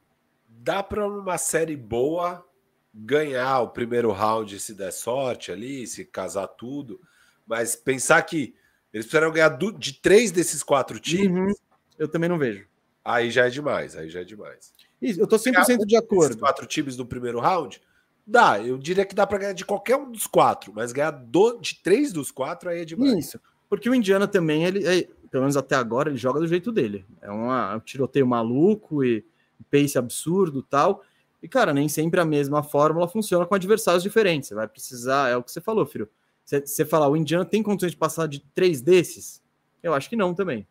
dá 0.62 0.82
para 0.82 1.06
uma 1.06 1.38
série 1.38 1.76
boa 1.76 2.44
ganhar 2.92 3.60
o 3.60 3.68
primeiro 3.68 4.10
round 4.12 4.58
se 4.60 4.74
der 4.74 4.92
sorte 4.92 5.50
ali, 5.50 5.86
se 5.86 6.04
casar 6.04 6.46
tudo, 6.48 7.00
mas 7.46 7.74
pensar 7.74 8.20
que 8.22 8.54
eles 8.92 9.06
precisam 9.06 9.32
ganhar 9.32 9.48
do, 9.48 9.72
de 9.72 9.94
três 9.94 10.30
desses 10.30 10.62
quatro 10.62 10.98
times. 10.98 11.30
Uhum. 11.30 11.54
Eu 11.98 12.08
também 12.08 12.28
não 12.28 12.38
vejo. 12.38 12.66
Aí 13.04 13.30
já 13.30 13.46
é 13.46 13.50
demais, 13.50 13.96
aí 13.96 14.10
já 14.10 14.20
é 14.20 14.24
demais. 14.24 14.72
Isso, 15.00 15.20
eu 15.20 15.26
tô 15.26 15.36
100% 15.36 15.86
de 15.86 15.96
acordo. 15.96 16.36
quatro 16.36 16.66
times 16.66 16.96
do 16.96 17.06
primeiro 17.06 17.40
round, 17.40 17.80
dá. 18.26 18.60
Eu 18.60 18.76
diria 18.76 19.06
que 19.06 19.14
dá 19.14 19.26
para 19.26 19.38
ganhar 19.38 19.52
de 19.54 19.64
qualquer 19.64 19.96
um 19.96 20.10
dos 20.10 20.26
quatro, 20.26 20.72
mas 20.74 20.92
ganhar 20.92 21.12
do, 21.12 21.58
de 21.58 21.76
três 21.82 22.12
dos 22.12 22.30
quatro 22.30 22.68
aí 22.68 22.80
é 22.80 22.84
demais. 22.84 23.26
Isso, 23.26 23.40
porque 23.68 23.88
o 23.88 23.94
Indiana 23.94 24.28
também, 24.28 24.64
ele, 24.64 24.86
é, 24.86 25.08
pelo 25.30 25.44
menos 25.44 25.56
até 25.56 25.76
agora, 25.76 26.10
ele 26.10 26.18
joga 26.18 26.40
do 26.40 26.46
jeito 26.46 26.70
dele. 26.70 27.06
É 27.22 27.30
uma, 27.30 27.76
um 27.76 27.80
tiroteio 27.80 28.26
maluco 28.26 29.02
e 29.02 29.24
pace 29.64 29.98
absurdo 29.98 30.62
tal. 30.62 31.02
E, 31.42 31.48
cara, 31.48 31.72
nem 31.72 31.88
sempre 31.88 32.20
a 32.20 32.24
mesma 32.24 32.62
fórmula 32.62 33.08
funciona 33.08 33.46
com 33.46 33.54
adversários 33.54 34.02
diferentes. 34.02 34.48
Você 34.48 34.54
vai 34.54 34.68
precisar, 34.68 35.30
é 35.30 35.36
o 35.36 35.42
que 35.42 35.50
você 35.50 35.60
falou, 35.60 35.86
filho. 35.86 36.08
Você, 36.44 36.60
você 36.60 36.84
falar, 36.84 37.08
o 37.08 37.16
Indiana 37.16 37.44
tem 37.44 37.62
condições 37.62 37.92
de 37.92 37.96
passar 37.96 38.26
de 38.26 38.40
três 38.54 38.80
desses? 38.82 39.42
Eu 39.82 39.94
acho 39.94 40.08
que 40.08 40.16
não 40.16 40.34
também. 40.34 40.66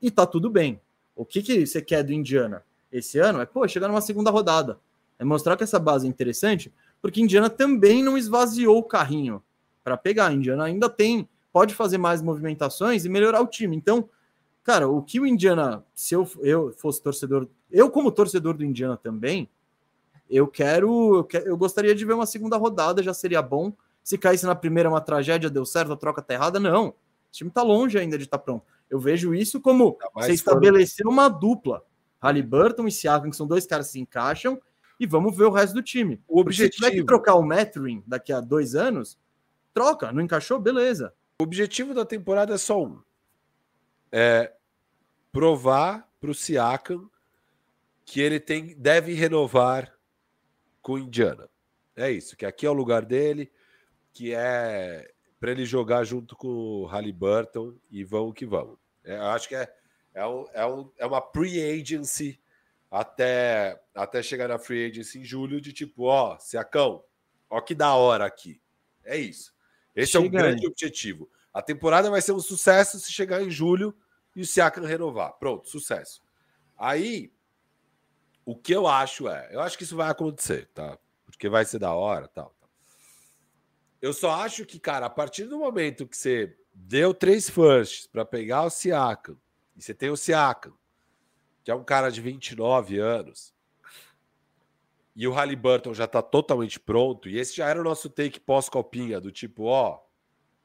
E 0.00 0.10
tá 0.10 0.26
tudo 0.26 0.50
bem. 0.50 0.80
O 1.14 1.24
que, 1.24 1.42
que 1.42 1.66
você 1.66 1.82
quer 1.82 2.02
do 2.02 2.12
Indiana 2.12 2.64
esse 2.94 3.18
ano 3.18 3.40
é, 3.40 3.46
pô, 3.46 3.66
chegar 3.66 3.88
numa 3.88 4.00
segunda 4.00 4.30
rodada. 4.30 4.78
É 5.18 5.24
mostrar 5.24 5.56
que 5.56 5.64
essa 5.64 5.78
base 5.78 6.06
é 6.06 6.08
interessante, 6.10 6.72
porque 7.02 7.20
Indiana 7.20 7.50
também 7.50 8.02
não 8.02 8.16
esvaziou 8.16 8.78
o 8.78 8.82
carrinho 8.82 9.42
para 9.82 9.96
pegar. 9.96 10.32
Indiana 10.32 10.64
ainda 10.64 10.88
tem, 10.88 11.28
pode 11.52 11.74
fazer 11.74 11.98
mais 11.98 12.22
movimentações 12.22 13.04
e 13.04 13.08
melhorar 13.08 13.40
o 13.40 13.46
time. 13.46 13.76
Então, 13.76 14.08
cara, 14.62 14.88
o 14.88 15.02
que 15.02 15.20
o 15.20 15.26
Indiana, 15.26 15.84
se 15.94 16.14
eu, 16.14 16.28
eu 16.40 16.72
fosse 16.72 17.02
torcedor, 17.02 17.48
eu 17.74 17.90
como 17.90 18.12
torcedor 18.12 18.54
do 18.54 18.64
Indiana 18.64 18.96
também, 18.96 19.50
eu 20.30 20.46
quero, 20.46 21.16
eu 21.16 21.24
quero, 21.24 21.46
eu 21.46 21.56
gostaria 21.56 21.94
de 21.94 22.04
ver 22.04 22.14
uma 22.14 22.24
segunda 22.24 22.56
rodada, 22.56 23.02
já 23.02 23.12
seria 23.12 23.42
bom. 23.42 23.72
Se 24.02 24.16
caísse 24.16 24.46
na 24.46 24.54
primeira 24.54 24.88
uma 24.88 25.00
tragédia, 25.00 25.50
deu 25.50 25.66
certo, 25.66 25.92
a 25.92 25.96
troca 25.96 26.22
tá 26.22 26.34
errada, 26.34 26.60
não. 26.60 26.88
O 26.88 26.94
time 27.32 27.50
tá 27.50 27.62
longe 27.62 27.98
ainda 27.98 28.16
de 28.16 28.24
estar 28.24 28.38
tá 28.38 28.44
pronto. 28.44 28.64
Eu 28.88 29.00
vejo 29.00 29.34
isso 29.34 29.60
como 29.60 29.98
você 30.14 30.32
estabelecer 30.32 31.06
uma 31.06 31.28
dupla. 31.28 31.84
Halliburton 32.20 32.86
e 32.86 32.92
Siakam, 32.92 33.30
que 33.30 33.36
são 33.36 33.46
dois 33.46 33.66
caras 33.66 33.86
que 33.86 33.92
se 33.92 34.00
encaixam, 34.00 34.60
e 34.98 35.06
vamos 35.06 35.36
ver 35.36 35.44
o 35.44 35.50
resto 35.50 35.74
do 35.74 35.82
time. 35.82 36.22
O 36.28 36.40
objetivo... 36.40 36.72
Se 36.72 36.80
tiver 36.80 36.90
que 36.92 37.04
trocar 37.04 37.34
o 37.34 37.42
Mathurin 37.42 38.02
daqui 38.06 38.32
a 38.32 38.40
dois 38.40 38.74
anos, 38.74 39.18
troca. 39.74 40.12
Não 40.12 40.22
encaixou? 40.22 40.60
Beleza. 40.60 41.12
O 41.40 41.44
objetivo 41.44 41.92
da 41.92 42.04
temporada 42.04 42.54
é 42.54 42.58
só 42.58 42.82
um. 42.82 43.00
É 44.12 44.52
provar 45.32 46.08
para 46.20 46.30
o 46.30 46.34
Siakam 46.34 47.10
que 48.04 48.20
ele 48.20 48.38
tem, 48.38 48.74
deve 48.76 49.12
renovar 49.14 49.92
com 50.82 50.94
o 50.94 50.98
Indiana. 50.98 51.48
É 51.96 52.10
isso, 52.10 52.36
que 52.36 52.44
aqui 52.44 52.66
é 52.66 52.70
o 52.70 52.74
lugar 52.74 53.04
dele, 53.04 53.50
que 54.12 54.34
é 54.34 55.10
para 55.38 55.50
ele 55.52 55.64
jogar 55.64 56.04
junto 56.04 56.36
com 56.36 56.48
o 56.48 56.86
Halliburton 56.86 57.74
e 57.90 58.02
vamos 58.02 58.34
que 58.34 58.46
vamos. 58.46 58.78
É, 59.04 59.16
eu 59.16 59.26
acho 59.26 59.48
que 59.48 59.54
é, 59.54 59.72
é, 60.14 60.26
um, 60.26 60.46
é, 60.52 60.66
um, 60.66 60.90
é 60.96 61.06
uma 61.06 61.20
pre-agency 61.20 62.40
até, 62.90 63.78
até 63.94 64.22
chegar 64.22 64.48
na 64.48 64.58
free 64.58 64.86
agency 64.86 65.18
em 65.18 65.24
julho, 65.24 65.60
de 65.60 65.72
tipo, 65.72 66.04
ó, 66.04 66.38
Siacão, 66.38 67.02
ó 67.50 67.60
que 67.60 67.74
da 67.74 67.94
hora 67.94 68.24
aqui. 68.24 68.60
É 69.04 69.16
isso. 69.16 69.52
Esse 69.94 70.12
Chega 70.12 70.24
é 70.24 70.28
o 70.28 70.30
grande 70.30 70.62
aí. 70.62 70.66
objetivo. 70.66 71.28
A 71.52 71.60
temporada 71.60 72.08
vai 72.08 72.22
ser 72.22 72.32
um 72.32 72.40
sucesso 72.40 72.98
se 72.98 73.12
chegar 73.12 73.42
em 73.42 73.50
julho 73.50 73.94
e 74.34 74.40
o 74.40 74.46
Siakam 74.46 74.84
renovar. 74.84 75.32
Pronto, 75.34 75.68
sucesso. 75.68 76.22
Aí, 76.78 77.32
o 78.44 78.56
que 78.56 78.72
eu 78.74 78.86
acho 78.86 79.28
é, 79.28 79.48
eu 79.52 79.60
acho 79.60 79.76
que 79.78 79.84
isso 79.84 79.96
vai 79.96 80.10
acontecer, 80.10 80.68
tá? 80.74 80.98
Porque 81.24 81.48
vai 81.48 81.64
ser 81.64 81.78
da 81.78 81.94
hora, 81.94 82.28
tal. 82.28 82.54
tal. 82.60 82.70
Eu 84.00 84.12
só 84.12 84.32
acho 84.32 84.66
que, 84.66 84.78
cara, 84.78 85.06
a 85.06 85.10
partir 85.10 85.44
do 85.44 85.58
momento 85.58 86.06
que 86.06 86.16
você 86.16 86.56
deu 86.72 87.14
três 87.14 87.48
firsts 87.48 88.06
para 88.06 88.24
pegar 88.24 88.64
o 88.64 88.70
Siakam, 88.70 89.38
e 89.76 89.82
você 89.82 89.94
tem 89.94 90.10
o 90.10 90.16
Siakam, 90.16 90.74
que 91.62 91.70
é 91.70 91.74
um 91.74 91.84
cara 91.84 92.10
de 92.10 92.20
29 92.20 92.98
anos, 92.98 93.54
e 95.16 95.26
o 95.26 95.32
Halliburton 95.32 95.94
já 95.94 96.06
tá 96.06 96.20
totalmente 96.20 96.78
pronto, 96.78 97.28
e 97.28 97.38
esse 97.38 97.56
já 97.56 97.68
era 97.68 97.80
o 97.80 97.84
nosso 97.84 98.10
take 98.10 98.40
pós-copinha, 98.40 99.20
do 99.20 99.30
tipo, 99.30 99.64
ó, 99.64 100.04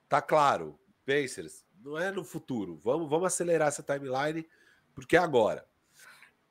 tá 0.09 0.21
claro, 0.21 0.77
Pacers, 1.05 1.63
não 1.81 1.97
é 1.97 2.11
no 2.11 2.23
futuro, 2.23 2.77
vamos, 2.77 3.09
vamos 3.09 3.27
acelerar 3.27 3.67
essa 3.69 3.83
timeline, 3.83 4.45
porque 4.93 5.15
é 5.15 5.19
agora. 5.19 5.68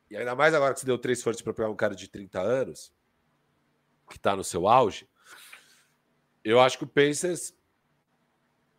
E 0.09 0.17
ainda 0.17 0.35
mais 0.35 0.53
agora 0.53 0.73
que 0.73 0.79
você 0.79 0.85
deu 0.85 0.97
três 0.97 1.21
firsts 1.21 1.43
para 1.43 1.53
pegar 1.53 1.69
um 1.69 1.75
cara 1.75 1.95
de 1.95 2.07
30 2.07 2.41
anos, 2.41 2.93
que 4.09 4.19
tá 4.19 4.35
no 4.35 4.43
seu 4.43 4.67
auge, 4.67 5.07
eu 6.43 6.59
acho 6.59 6.77
que 6.77 6.83
o 6.83 6.87
Pacers 6.87 7.53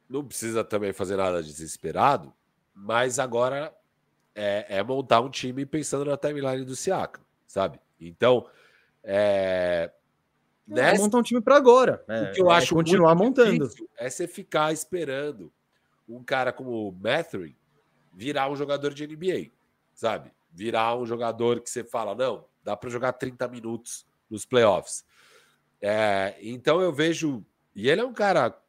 não 0.09 0.24
precisa 0.24 0.65
também 0.65 0.93
fazer 0.93 1.16
nada 1.16 1.43
desesperado, 1.43 2.32
mas 2.74 3.19
agora 3.19 3.73
é, 4.35 4.78
é 4.78 4.82
montar 4.82 5.20
um 5.20 5.31
time 5.31 5.65
pensando 5.65 6.05
na 6.05 6.16
timeline 6.16 6.65
do 6.65 6.74
Siakam, 6.74 7.23
sabe? 7.47 7.78
Então, 8.01 8.48
é, 9.05 9.93
Nessa, 10.66 11.02
montar 11.02 11.19
um 11.19 11.23
time 11.23 11.40
para 11.40 11.57
agora. 11.57 12.05
É, 12.07 12.23
o 12.23 12.32
que 12.32 12.43
eu 12.43 12.51
é 12.51 12.57
acho 12.57 12.74
continuar 12.74 13.15
montando. 13.15 13.69
É 13.97 14.09
você 14.09 14.28
ficar 14.28 14.73
esperando 14.73 15.52
um 16.09 16.23
cara 16.23 16.52
como 16.52 16.89
o 16.89 16.93
Mathurin 16.93 17.57
virar 18.12 18.48
um 18.51 18.57
jogador 18.57 18.94
de 18.94 19.07
NBA, 19.07 19.51
sabe? 19.93 20.32
Virar 20.52 20.97
um 20.97 21.06
jogador 21.06 21.60
que 21.60 21.70
você 21.70 21.85
fala, 21.85 22.14
não, 22.14 22.47
dá 22.62 22.77
para 22.77 22.90
jogar 22.90 23.12
30 23.12 23.47
minutos 23.48 24.06
nos 24.28 24.44
playoffs. 24.44 25.05
É, 25.81 26.36
então 26.40 26.81
eu 26.81 26.93
vejo. 26.93 27.44
E 27.74 27.89
ele 27.89 28.01
é 28.01 28.05
um 28.05 28.12
cara 28.12 28.60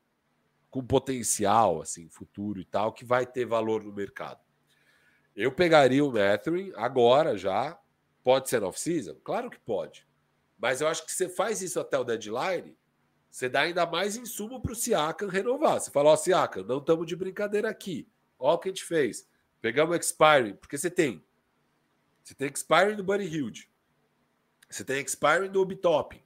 com 0.69 0.85
potencial, 0.85 1.81
assim, 1.81 2.07
futuro 2.09 2.59
e 2.59 2.65
tal, 2.65 2.93
que 2.93 3.03
vai 3.03 3.25
ter 3.25 3.45
valor 3.45 3.83
no 3.83 3.91
mercado. 3.91 4.39
Eu 5.35 5.51
pegaria 5.51 6.03
o 6.03 6.11
Mathurin 6.11 6.71
agora 6.75 7.37
já. 7.37 7.77
Pode 8.23 8.49
ser 8.49 8.63
off-season? 8.63 9.15
Claro 9.23 9.49
que 9.49 9.59
pode. 9.59 10.07
Mas 10.57 10.79
eu 10.79 10.87
acho 10.87 11.05
que 11.05 11.11
você 11.11 11.27
faz 11.27 11.61
isso 11.61 11.79
até 11.79 11.97
o 11.97 12.03
deadline, 12.03 12.77
você 13.31 13.47
dá 13.47 13.61
ainda 13.61 13.85
mais 13.85 14.15
insumo 14.17 14.61
para 14.61 14.73
o 14.73 14.75
Siakam 14.75 15.27
renovar. 15.27 15.79
Você 15.79 15.89
fala, 15.89 16.09
ó, 16.09 16.13
oh, 16.13 16.17
Siakam, 16.17 16.63
não 16.63 16.77
estamos 16.77 17.07
de 17.07 17.15
brincadeira 17.15 17.69
aqui. 17.69 18.07
Ó 18.37 18.53
o 18.53 18.59
que 18.59 18.69
a 18.69 18.71
gente 18.71 18.83
fez. 18.83 19.27
Pegamos 19.61 19.95
o 19.95 19.99
expiring, 19.99 20.55
porque 20.55 20.77
você 20.77 20.91
tem. 20.91 21.23
Você 22.23 22.33
tem 22.33 22.51
expiring 22.53 22.95
do 22.95 23.03
Buddy 23.03 23.25
Hilde. 23.25 23.69
Você 24.69 24.83
tem 24.83 25.03
expiring 25.03 25.49
do 25.49 25.61
Obitop. 25.61 26.23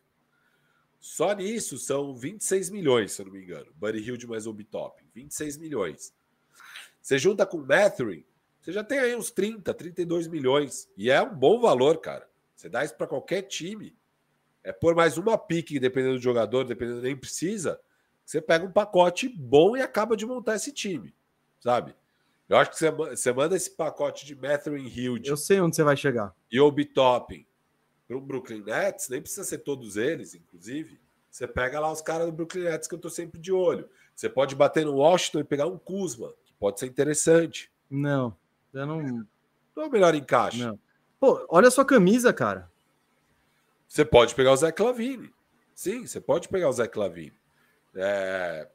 Só 1.00 1.34
nisso 1.34 1.78
são 1.78 2.16
26 2.16 2.70
milhões, 2.70 3.12
se 3.12 3.22
eu 3.22 3.26
não 3.28 3.34
me 3.34 3.42
engano. 3.42 3.72
Buddy 3.76 4.00
Hilde 4.00 4.28
mais 4.28 4.48
Obitop. 4.48 5.04
26 5.14 5.58
milhões. 5.58 6.14
Você 7.02 7.18
junta 7.18 7.46
com 7.46 7.58
o 7.58 7.66
Mathurin, 7.66 8.26
você 8.60 8.72
já 8.72 8.84
tem 8.84 8.98
aí 8.98 9.16
uns 9.16 9.30
30, 9.30 9.74
32 9.74 10.28
milhões. 10.28 10.90
E 10.98 11.12
é 11.12 11.22
um 11.22 11.36
bom 11.36 11.60
valor, 11.60 12.00
cara. 12.00 12.28
Você 12.56 12.68
dá 12.68 12.84
isso 12.84 12.96
para 12.96 13.08
qualquer 13.08 13.44
time 13.44 13.96
é 14.66 14.74
por 14.74 14.96
mais 14.96 15.16
uma 15.16 15.38
pique, 15.38 15.80
dependendo 15.80 16.16
do 16.16 16.22
jogador, 16.22 16.64
dependendo, 16.66 17.04
nem 17.04 17.16
precisa. 17.16 17.80
Você 18.26 18.42
pega 18.42 18.66
um 18.66 18.72
pacote 18.72 19.30
bom 19.30 19.78
e 19.78 19.82
acaba 19.82 20.18
de 20.18 20.26
montar 20.26 20.56
esse 20.56 20.72
time, 20.72 21.14
sabe? 21.60 21.96
Eu 22.48 22.58
acho 22.58 22.72
que 22.72 22.78
você, 22.78 22.92
você 22.92 23.34
manda 23.34 23.56
esse 23.56 23.72
pacote 23.72 24.26
de 24.26 24.36
Matthew 24.36 24.78
Hill. 24.78 25.20
Eu 25.24 25.38
sei 25.38 25.60
onde 25.60 25.76
você 25.76 25.84
vai 25.84 25.98
chegar. 25.98 26.34
E 26.52 26.60
Obi 26.60 26.86
Topping 26.86 27.46
para 28.08 28.18
o 28.18 28.22
Brooklyn 28.22 28.64
Nets, 28.64 29.10
nem 29.10 29.22
precisa 29.22 29.44
ser 29.44 29.60
todos 29.60 29.98
eles, 29.98 30.36
inclusive. 30.36 31.00
Você 31.30 31.48
pega 31.48 31.80
lá 31.80 31.92
os 31.92 32.02
caras 32.02 32.28
do 32.28 32.32
Brooklyn 32.32 32.66
Nets 32.66 32.88
que 32.88 32.96
eu 32.96 33.00
tô 33.00 33.10
sempre 33.10 33.40
de 33.40 33.52
olho. 33.52 33.90
Você 34.16 34.30
pode 34.30 34.56
bater 34.56 34.86
no 34.86 34.96
Washington 34.96 35.40
e 35.40 35.44
pegar 35.44 35.66
um 35.66 35.78
Kuzma, 35.78 36.34
que 36.46 36.54
pode 36.54 36.80
ser 36.80 36.86
interessante. 36.86 37.72
Não, 37.90 38.36
eu 38.74 38.86
não. 38.86 39.02
Não 39.76 39.84
é 39.84 39.88
o 39.88 39.92
melhor 39.92 40.16
encaixe. 40.16 40.64
Não. 40.64 40.80
Pô, 41.20 41.46
olha 41.50 41.68
a 41.68 41.72
sua 41.72 41.84
camisa, 41.84 42.32
cara. 42.32 42.72
Você 43.88 44.06
pode 44.06 44.36
pegar 44.36 44.52
o 44.52 44.58
Zé 44.58 44.72
Clavini. 44.72 45.34
Sim, 45.74 46.06
você 46.06 46.22
pode 46.22 46.48
pegar 46.48 46.70
o 46.70 46.74
Zé 46.74 46.88
Clavini. 46.88 47.38
É... 47.96 48.70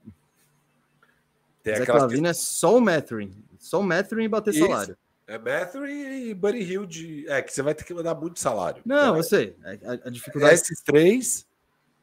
Tem 1.63 1.77
Zé 1.77 1.87
Clavini 1.87 2.23
que... 2.23 2.29
é 2.29 2.33
só 2.33 2.77
o 2.77 2.81
Mathurin. 2.81 3.45
Só 3.59 3.81
o 3.81 3.83
Mathurin 3.83 4.25
e 4.25 4.29
bater 4.29 4.55
Isso. 4.55 4.67
salário. 4.67 4.97
É 5.27 5.39
Mathurin 5.39 6.29
e 6.29 6.35
Buddy 6.35 6.63
Hill 6.63 6.87
de... 6.87 7.29
É, 7.29 7.41
que 7.43 7.53
você 7.53 7.63
vai 7.63 7.75
ter 7.75 7.85
que 7.85 7.95
mandar 7.95 8.15
muito 8.15 8.41
salário. 8.41 8.83
Não, 8.85 9.17
eu 9.17 9.23
sei. 9.23 9.57
A, 9.85 10.09
a 10.09 10.11
dificuldade... 10.11 10.53
É 10.53 10.55
esses 10.55 10.83
três, 10.83 11.47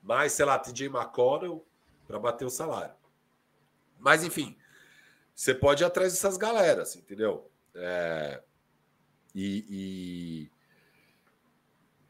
mais, 0.02 0.32
sei 0.32 0.46
lá, 0.46 0.58
TJ 0.58 0.88
McConnell 0.88 1.66
para 2.08 2.18
bater 2.18 2.46
o 2.46 2.50
salário. 2.50 2.96
Mas, 4.00 4.24
enfim, 4.24 4.56
você 5.36 5.54
pode 5.54 5.84
ir 5.84 5.86
atrás 5.86 6.14
dessas 6.14 6.38
galeras, 6.38 6.96
entendeu? 6.96 7.50
É... 7.76 8.42
E, 9.36 10.50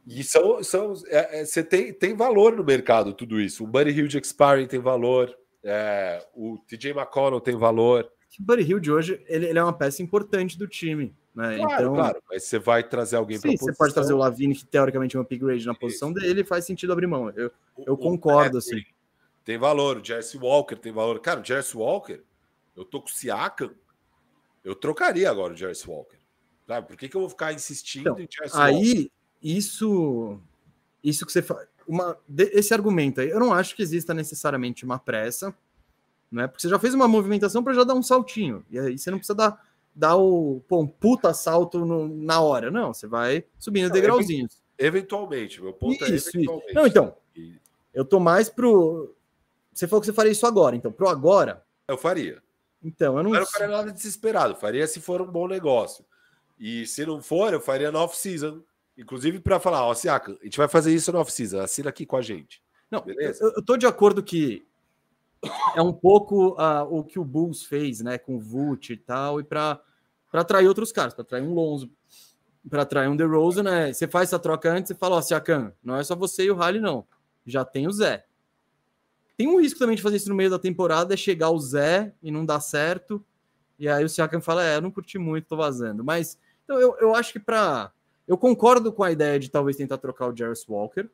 e, 0.07 0.19
e 0.19 0.23
são. 0.23 0.63
são 0.63 0.93
é, 1.07 1.41
é, 1.41 1.45
você 1.45 1.61
tem, 1.61 1.91
tem 1.91 2.15
valor 2.15 2.55
no 2.55 2.63
mercado, 2.63 3.13
tudo 3.13 3.41
isso. 3.41 3.63
O 3.63 3.67
Buddy 3.67 3.91
Hill 3.91 4.07
de 4.07 4.17
Expiring 4.17 4.67
tem 4.67 4.79
valor, 4.79 5.37
é, 5.63 6.25
o 6.33 6.57
TJ 6.67 6.91
McConnell 6.91 7.41
tem 7.41 7.55
valor. 7.55 8.11
O 8.39 8.43
Buddy 8.43 8.63
Hill 8.63 8.79
de 8.79 8.91
hoje 8.91 9.23
ele, 9.27 9.47
ele, 9.47 9.59
é 9.59 9.63
uma 9.63 9.73
peça 9.73 10.01
importante 10.01 10.57
do 10.57 10.67
time. 10.67 11.15
Né? 11.33 11.57
Claro, 11.57 11.83
então, 11.83 11.93
claro, 11.93 12.23
mas 12.29 12.43
você 12.43 12.57
vai 12.57 12.83
trazer 12.83 13.15
alguém 13.15 13.39
para 13.39 13.51
Você 13.51 13.73
pode 13.73 13.93
trazer 13.93 14.13
o 14.13 14.17
Lavine, 14.17 14.55
que 14.55 14.65
teoricamente 14.65 15.15
é 15.15 15.19
um 15.19 15.21
upgrade 15.21 15.65
na 15.65 15.75
posição 15.75 16.09
isso. 16.09 16.19
dele, 16.19 16.43
faz 16.43 16.65
sentido 16.65 16.93
abrir 16.93 17.07
mão. 17.07 17.29
Eu, 17.29 17.51
eu 17.85 17.93
o, 17.93 17.97
concordo, 17.97 18.55
o 18.55 18.57
assim. 18.57 18.83
Tem 19.45 19.57
valor, 19.57 19.97
o 19.97 20.03
Jesse 20.03 20.37
Walker 20.37 20.75
tem 20.75 20.91
valor. 20.91 21.19
Cara, 21.19 21.39
o 21.39 21.45
Jesse 21.45 21.77
Walker, 21.77 22.21
eu 22.75 22.83
tô 22.83 23.01
com 23.01 23.07
o 23.07 23.11
Siakam, 23.11 23.71
eu 24.63 24.75
trocaria 24.75 25.29
agora 25.29 25.53
o 25.53 25.55
Jesse 25.55 25.87
Walker. 25.89 26.17
Sabe? 26.67 26.87
Por 26.87 26.97
que, 26.97 27.07
que 27.07 27.15
eu 27.15 27.21
vou 27.21 27.29
ficar 27.29 27.53
insistindo 27.53 28.09
então, 28.09 28.19
em 28.19 28.27
Jesse 28.29 28.57
aí, 28.57 28.73
Walker? 28.73 29.11
isso 29.41 30.39
isso 31.03 31.25
que 31.25 31.31
você 31.31 31.41
faz, 31.41 31.67
uma 31.87 32.17
esse 32.37 32.73
argumento 32.73 33.21
aí, 33.21 33.29
eu 33.29 33.39
não 33.39 33.53
acho 33.53 33.75
que 33.75 33.81
exista 33.81 34.13
necessariamente 34.13 34.83
uma 34.83 34.99
pressa, 34.99 35.53
não 36.31 36.43
é? 36.43 36.47
Porque 36.47 36.61
você 36.61 36.69
já 36.69 36.77
fez 36.77 36.93
uma 36.93 37.07
movimentação 37.07 37.63
para 37.63 37.73
já 37.73 37.83
dar 37.83 37.93
um 37.93 38.03
saltinho. 38.03 38.65
E 38.69 38.77
aí 38.77 38.97
você 38.97 39.09
não 39.09 39.17
precisa 39.17 39.35
dar 39.35 39.67
dar 39.95 40.15
o 40.15 40.61
pô, 40.67 40.81
um 40.81 40.87
puta 40.87 41.33
salto 41.33 41.83
no, 41.83 42.07
na 42.07 42.39
hora, 42.39 42.69
não, 42.69 42.93
você 42.93 43.07
vai 43.07 43.43
subindo 43.57 43.87
não, 43.87 43.93
degrauzinhos. 43.93 44.61
Eventualmente, 44.77 45.59
meu 45.59 45.73
ponto 45.73 46.05
é 46.05 46.09
isso, 46.09 46.29
é 46.29 46.31
eventualmente. 46.35 46.67
Isso. 46.67 46.75
Não, 46.75 46.85
então, 46.85 47.15
eu 47.93 48.05
tô 48.05 48.19
mais 48.19 48.47
pro 48.47 49.15
você 49.77 49.87
falou 49.87 50.01
que 50.01 50.07
você 50.07 50.13
faria 50.13 50.31
isso 50.31 50.47
agora, 50.47 50.75
então 50.75 50.91
pro 50.91 51.07
agora. 51.07 51.63
Eu 51.87 51.97
faria. 51.97 52.41
Então, 52.83 53.17
eu 53.17 53.23
não. 53.23 53.33
Eu 53.33 53.41
não 53.41 53.47
faria 53.47 53.67
nada 53.67 53.91
desesperado, 53.91 54.55
faria 54.55 54.87
se 54.87 54.99
for 54.99 55.21
um 55.21 55.27
bom 55.27 55.47
negócio. 55.47 56.03
E 56.59 56.87
se 56.87 57.05
não 57.05 57.21
for, 57.21 57.53
eu 57.53 57.61
faria 57.61 57.91
no 57.91 57.99
off-season, 57.99 58.63
Inclusive 58.97 59.39
para 59.39 59.59
falar, 59.59 59.85
ó, 59.85 59.93
Siaka, 59.93 60.37
a 60.41 60.43
gente 60.43 60.57
vai 60.57 60.67
fazer 60.67 60.93
isso 60.93 61.11
no 61.11 61.19
off-season, 61.19 61.59
assina 61.59 61.89
aqui 61.89 62.05
com 62.05 62.17
a 62.17 62.21
gente. 62.21 62.61
Não, 62.89 63.01
Beleza? 63.01 63.43
eu, 63.55 63.63
tô 63.63 63.77
de 63.77 63.85
acordo 63.85 64.23
que 64.23 64.65
é 65.75 65.81
um 65.81 65.93
pouco 65.93 66.53
uh, 66.53 66.83
o 66.89 67.03
que 67.03 67.19
o 67.19 67.23
Bulls 67.23 67.63
fez, 67.63 68.01
né, 68.01 68.17
com 68.17 68.37
o 68.37 68.39
Vult 68.39 68.91
e 68.91 68.97
tal, 68.97 69.39
e 69.39 69.43
para 69.43 69.79
atrair 70.33 70.67
outros 70.67 70.91
caras, 70.91 71.13
para 71.13 71.21
atrair 71.21 71.43
um 71.43 71.53
Lonzo, 71.53 71.91
para 72.67 72.81
atrair 72.81 73.07
um 73.07 73.15
DeRozan, 73.15 73.63
né? 73.63 73.93
Você 73.93 74.07
faz 74.07 74.29
essa 74.29 74.39
troca 74.39 74.71
antes 74.71 74.91
e 74.91 74.95
fala, 74.95 75.17
ó, 75.17 75.21
Siakam, 75.21 75.71
não 75.83 75.95
é 75.95 76.03
só 76.03 76.15
você 76.15 76.45
e 76.45 76.51
o 76.51 76.55
Rally, 76.55 76.79
não. 76.79 77.05
Já 77.45 77.63
tem 77.63 77.87
o 77.87 77.91
Zé. 77.91 78.25
Tem 79.37 79.47
um 79.47 79.61
risco 79.61 79.79
também 79.79 79.95
de 79.95 80.01
fazer 80.01 80.17
isso 80.17 80.29
no 80.29 80.35
meio 80.35 80.49
da 80.49 80.57
temporada, 80.57 81.13
é 81.13 81.17
chegar 81.17 81.51
o 81.51 81.59
Zé 81.59 82.13
e 82.21 82.31
não 82.31 82.45
dar 82.45 82.59
certo, 82.59 83.23
e 83.77 83.87
aí 83.87 84.03
o 84.03 84.09
Siakam 84.09 84.41
fala, 84.41 84.65
é, 84.65 84.77
eu 84.77 84.81
não 84.81 84.91
curti 84.91 85.19
muito, 85.19 85.47
tô 85.47 85.55
vazando. 85.55 86.03
Mas, 86.03 86.39
então, 86.63 86.79
eu, 86.79 86.97
eu 86.99 87.13
acho 87.13 87.31
que 87.31 87.39
para 87.39 87.91
eu 88.27 88.37
concordo 88.37 88.91
com 88.91 89.03
a 89.03 89.11
ideia 89.11 89.39
de 89.39 89.49
talvez 89.49 89.77
tentar 89.77 89.97
trocar 89.97 90.27
o 90.27 90.35
Jarvis 90.35 90.67
Walker, 90.67 91.09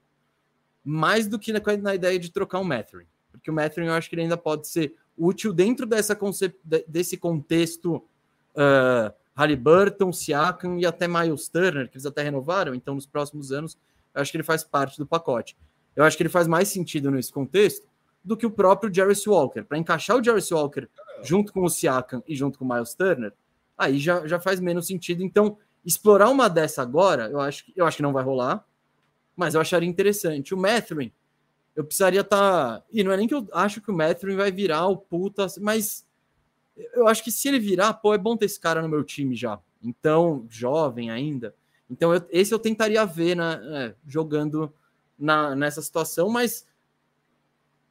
mais 0.84 1.28
do 1.28 1.38
que 1.38 1.54
na, 1.54 1.62
na 1.82 1.96
ideia 1.96 2.18
de 2.18 2.32
trocar 2.32 2.60
o 2.60 2.66
Mathurin. 2.66 3.06
Porque 3.32 3.52
o 3.52 3.54
Mathurin 3.54 3.88
eu 3.88 3.94
acho 3.94 4.10
que 4.10 4.16
ele 4.16 4.24
ainda 4.24 4.38
pode 4.38 4.68
ser 4.68 4.96
útil 5.18 5.54
dentro 5.54 5.86
dessa 5.86 6.18
desse 6.88 7.18
contexto 7.18 7.98
uh, 7.98 9.14
Halliburton, 9.36 10.12
Siakam 10.12 10.80
e 10.80 10.86
até 10.86 11.08
Miles 11.08 11.48
Turner, 11.48 11.90
que 11.90 11.98
eles 11.98 12.06
até 12.06 12.24
renovaram, 12.24 12.74
então 12.74 12.96
nos 12.96 13.06
próximos 13.06 13.52
anos 13.52 13.78
eu 14.14 14.22
acho 14.22 14.32
que 14.32 14.38
ele 14.38 14.44
faz 14.44 14.64
parte 14.64 14.98
do 14.98 15.06
pacote. 15.06 15.56
Eu 15.96 16.04
acho 16.04 16.18
que 16.18 16.24
ele 16.24 16.30
faz 16.30 16.48
mais 16.48 16.68
sentido 16.68 17.12
nesse 17.12 17.32
contexto 17.32 17.88
do 18.24 18.38
que 18.38 18.46
o 18.46 18.52
próprio 18.52 18.94
Jarvis 18.94 19.26
Walker. 19.28 19.64
Para 19.64 19.78
encaixar 19.78 20.18
o 20.18 20.24
Jarvis 20.24 20.52
Walker 20.52 20.88
junto 21.24 21.52
com 21.52 21.64
o 21.64 21.70
Siakam 21.70 22.24
e 22.28 22.36
junto 22.36 22.58
com 22.58 22.66
o 22.66 22.74
Miles 22.74 22.94
Turner, 22.94 23.34
aí 23.78 23.98
já, 24.00 24.26
já 24.28 24.40
faz 24.40 24.60
menos 24.60 24.88
sentido. 24.88 25.24
Então, 25.24 25.58
Explorar 25.86 26.30
uma 26.30 26.50
dessa 26.50 26.82
agora, 26.82 27.30
eu 27.30 27.40
acho, 27.40 27.66
eu 27.76 27.86
acho 27.86 27.98
que 27.98 28.04
não 28.04 28.14
vai 28.14 28.24
rolar, 28.24 28.66
mas 29.36 29.54
eu 29.54 29.62
acharia 29.62 29.90
interessante. 29.90 30.54
O 30.54 30.58
Mathurin, 30.58 31.12
eu 31.76 31.84
precisaria 31.84 32.22
estar. 32.22 32.80
Tá... 32.80 32.86
E 32.92 33.04
não 33.04 33.12
é 33.12 33.18
nem 33.18 33.28
que 33.28 33.36
eu 33.36 33.48
acho 33.52 33.82
que 33.82 33.92
o 33.92 33.96
Mathurin 33.96 34.36
vai 34.36 34.52
virar 34.52 34.88
o 34.88 34.98
puta, 34.98 35.48
mas 35.60 36.06
eu 36.94 37.08
acho 37.08 37.24
que 37.24 37.32
se 37.32 37.48
ele 37.48 37.60
virar, 37.60 37.94
pô, 37.96 38.14
é 38.14 38.18
bom 38.18 38.38
ter 38.38 38.46
esse 38.46 38.60
cara 38.60 38.82
no 38.82 38.90
meu 38.90 39.04
time 39.04 39.36
já. 39.36 39.60
Então, 39.82 40.46
jovem 40.50 41.12
ainda. 41.12 41.54
Então, 41.90 42.14
eu, 42.14 42.26
esse 42.30 42.54
eu 42.54 42.60
tentaria 42.60 43.06
ver 43.06 43.38
é, 43.40 43.96
jogando 44.08 44.74
na, 45.18 45.56
nessa 45.56 45.82
situação, 45.82 46.30
mas 46.30 46.66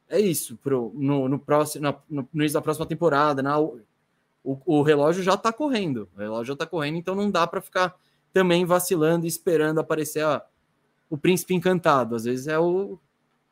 é 0.09 0.19
isso. 0.19 0.57
Pro, 0.57 0.91
no, 0.95 1.29
no, 1.29 1.39
próximo, 1.39 1.95
no, 2.09 2.27
no 2.31 2.41
início 2.41 2.55
da 2.55 2.61
próxima 2.61 2.85
temporada, 2.85 3.41
na, 3.41 3.57
o, 4.43 4.59
o 4.65 4.81
relógio 4.81 5.23
já 5.23 5.35
está 5.35 5.53
correndo. 5.53 6.09
O 6.15 6.19
relógio 6.19 6.47
já 6.47 6.53
está 6.53 6.65
correndo, 6.65 6.97
então 6.97 7.15
não 7.15 7.31
dá 7.31 7.47
para 7.47 7.61
ficar 7.61 7.95
também 8.33 8.65
vacilando 8.65 9.25
e 9.25 9.29
esperando 9.29 9.79
aparecer 9.79 10.23
a, 10.25 10.45
o 11.09 11.17
príncipe 11.17 11.53
encantado. 11.53 12.15
Às 12.15 12.25
vezes 12.25 12.47
é 12.47 12.59
o, 12.59 12.99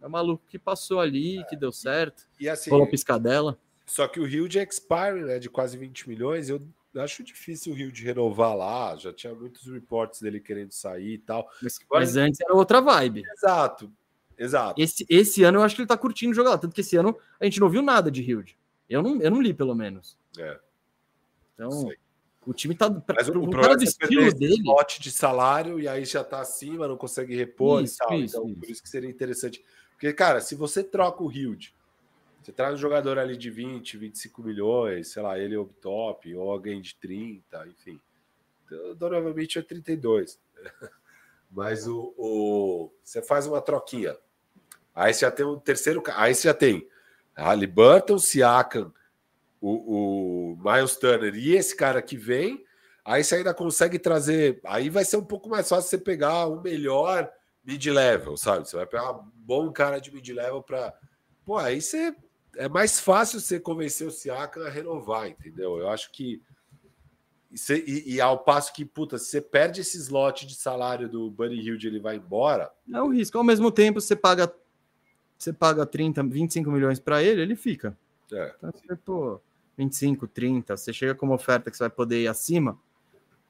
é 0.02 0.08
o 0.08 0.10
maluco 0.10 0.44
que 0.48 0.60
passou 0.60 1.00
ali, 1.00 1.44
que 1.50 1.56
deu 1.56 1.72
certo. 1.72 2.28
E, 2.40 2.46
e 2.46 2.50
assim, 2.50 2.70
rolou 2.70 2.88
piscadela. 2.88 3.58
Só 3.86 4.08
que 4.08 4.20
o 4.20 4.26
Rio 4.26 4.50
de 4.50 4.60
expire, 4.60 5.24
né, 5.24 5.40
de 5.40 5.50
quase 5.50 5.78
20 5.78 6.10
milhões, 6.10 6.50
eu 6.50 6.62
acho 6.96 7.24
difícil 7.24 7.72
o 7.72 7.76
Rio 7.76 7.92
de 7.92 8.04
renovar 8.04 8.56
lá. 8.56 8.96
Já 8.98 9.14
tinha 9.14 9.34
muitos 9.34 9.66
reportes 9.68 10.22
dele 10.22 10.40
querendo 10.40 10.72
sair 10.72 11.14
e 11.14 11.18
tal. 11.20 11.50
Mas, 11.62 11.80
mas 11.90 12.18
antes 12.18 12.42
era 12.42 12.54
outra 12.54 12.82
vibe. 12.82 13.24
Exato, 13.38 13.92
exato. 14.38 14.82
Esse, 14.82 15.06
esse 15.10 15.44
ano 15.44 15.60
eu 15.60 15.64
acho 15.64 15.76
que 15.76 15.82
ele 15.82 15.88
tá 15.88 15.98
curtindo 15.98 16.34
jogar 16.34 16.52
lá. 16.52 16.58
Tanto 16.58 16.74
que 16.74 16.82
esse 16.82 16.98
ano 16.98 17.18
a 17.40 17.46
gente 17.46 17.60
não 17.60 17.70
viu 17.70 17.82
nada 17.82 18.12
de 18.12 18.22
Rio. 18.22 18.44
Eu 18.90 19.02
não, 19.02 19.22
eu 19.22 19.32
não 19.32 19.42
li, 19.42 19.54
pelo 19.54 19.76
menos. 19.76 20.18
É. 20.38 20.60
Então, 21.68 21.92
o 22.46 22.54
time 22.54 22.76
tá. 22.76 22.90
Mas 22.90 23.30
o, 23.30 23.40
o 23.40 23.50
problema 23.50 23.76
do 23.76 23.84
é 23.84 23.86
estilo 23.86 24.34
dele. 24.34 24.64
lote 24.64 25.02
de 25.02 25.12
salário 25.12 25.80
e 25.80 25.88
aí 25.88 26.06
já 26.06 26.24
tá 26.24 26.42
acima, 26.42 26.88
não 26.88 26.98
consegue 26.98 27.36
repor 27.36 27.84
isso, 27.84 27.96
e 27.96 27.98
tal. 27.98 28.20
Isso, 28.20 28.38
então, 28.38 28.50
isso. 28.50 28.60
por 28.60 28.70
isso 28.70 28.84
que 28.84 28.90
seria 28.90 29.10
interessante. 29.10 29.64
Porque, 29.92 30.12
cara, 30.14 30.42
se 30.42 30.56
você 30.56 30.84
troca 30.84 31.24
o 31.24 31.32
Hilde, 31.32 31.76
você 32.42 32.52
traz 32.52 32.74
um 32.74 32.78
jogador 32.78 33.20
ali 33.20 33.38
de 33.38 33.52
20, 33.52 33.98
25 33.98 34.42
milhões, 34.42 35.10
sei 35.10 35.22
lá, 35.22 35.38
ele 35.38 35.54
é 35.54 35.60
o 35.60 35.66
top, 35.66 36.34
ou 36.36 36.50
alguém 36.50 36.82
de 36.82 36.96
30, 36.96 37.68
enfim. 37.68 38.00
Então, 38.66 38.96
Donovan 38.96 39.34
Mitchell 39.34 39.62
é 39.62 39.66
32. 39.66 40.40
Mas 41.52 41.88
o, 41.88 42.14
o, 42.18 42.92
você 43.04 43.22
faz 43.22 43.46
uma 43.46 43.62
troquinha. 43.62 44.18
Aí 44.96 45.14
você 45.14 45.22
já 45.22 45.32
tem 45.32 45.46
um 45.46 45.60
terceiro. 45.60 46.02
Aí 46.16 46.34
você 46.34 46.48
já 46.48 46.54
tem 46.54 46.88
Halliburton, 47.36 48.18
Siakam, 48.18 48.92
o, 49.62 50.54
o 50.54 50.58
Miles 50.58 50.98
Turner 50.98 51.36
e 51.36 51.56
esse 51.56 51.76
cara 51.76 52.02
que 52.02 52.18
vem. 52.18 52.66
Aí 53.06 53.24
você 53.24 53.36
ainda 53.36 53.54
consegue 53.54 54.00
trazer. 54.00 54.60
Aí 54.66 54.90
vai 54.90 55.06
ser 55.06 55.18
um 55.18 55.24
pouco 55.24 55.48
mais 55.48 55.70
fácil 55.70 55.90
você 55.90 55.98
pegar 55.98 56.48
o 56.48 56.62
melhor 56.62 57.32
mid-level, 57.64 58.36
sabe? 58.36 58.68
Você 58.68 58.76
vai 58.76 58.86
pegar 58.86 59.12
um 59.12 59.32
bom 59.36 59.72
cara 59.72 60.00
de 60.00 60.12
mid-level 60.12 60.62
para. 60.64 60.94
Pô, 61.46 61.58
aí 61.58 61.82
você. 61.82 62.16
É 62.58 62.68
mais 62.68 63.00
fácil 63.00 63.40
você 63.40 63.60
convencer 63.60 64.06
o 64.06 64.12
Siakam 64.12 64.66
a 64.66 64.70
renovar, 64.70 65.30
entendeu? 65.30 65.78
Eu 65.78 65.90
acho 65.90 66.12
que. 66.12 66.42
E, 67.50 67.58
você, 67.58 67.84
e, 67.86 68.16
e, 68.16 68.22
ao 68.22 68.40
passo 68.40 68.74
que, 68.74 68.86
puta, 68.86 69.18
se 69.18 69.26
você 69.26 69.42
perde 69.42 69.82
esse 69.82 69.98
slot 69.98 70.46
de 70.46 70.56
salário 70.56 71.10
do 71.10 71.30
Buddy 71.30 71.60
Hilde, 71.60 71.88
ele 71.88 72.00
vai 72.00 72.16
embora. 72.16 72.72
É 72.94 73.02
um 73.02 73.10
risco. 73.10 73.38
Ao 73.38 73.44
mesmo 73.44 73.72
tempo, 73.72 74.00
você 74.00 74.16
paga 74.16 74.54
você 75.42 75.52
paga 75.52 75.88
30, 75.88 76.22
25 76.24 76.70
milhões 76.70 77.00
para 77.00 77.24
ele, 77.24 77.42
ele 77.42 77.56
fica. 77.56 77.98
É. 78.32 78.54
Então, 78.58 78.72
você, 78.72 78.96
pô, 78.96 79.42
25, 79.82 80.28
30, 80.28 80.78
você 80.78 80.94
chega 80.94 81.16
com 81.16 81.26
uma 81.26 81.36
oferta 81.36 81.72
que 81.72 81.78
você 81.78 81.84
vai 81.84 81.90
poder 81.90 82.22
ir 82.22 82.28
acima. 82.28 82.78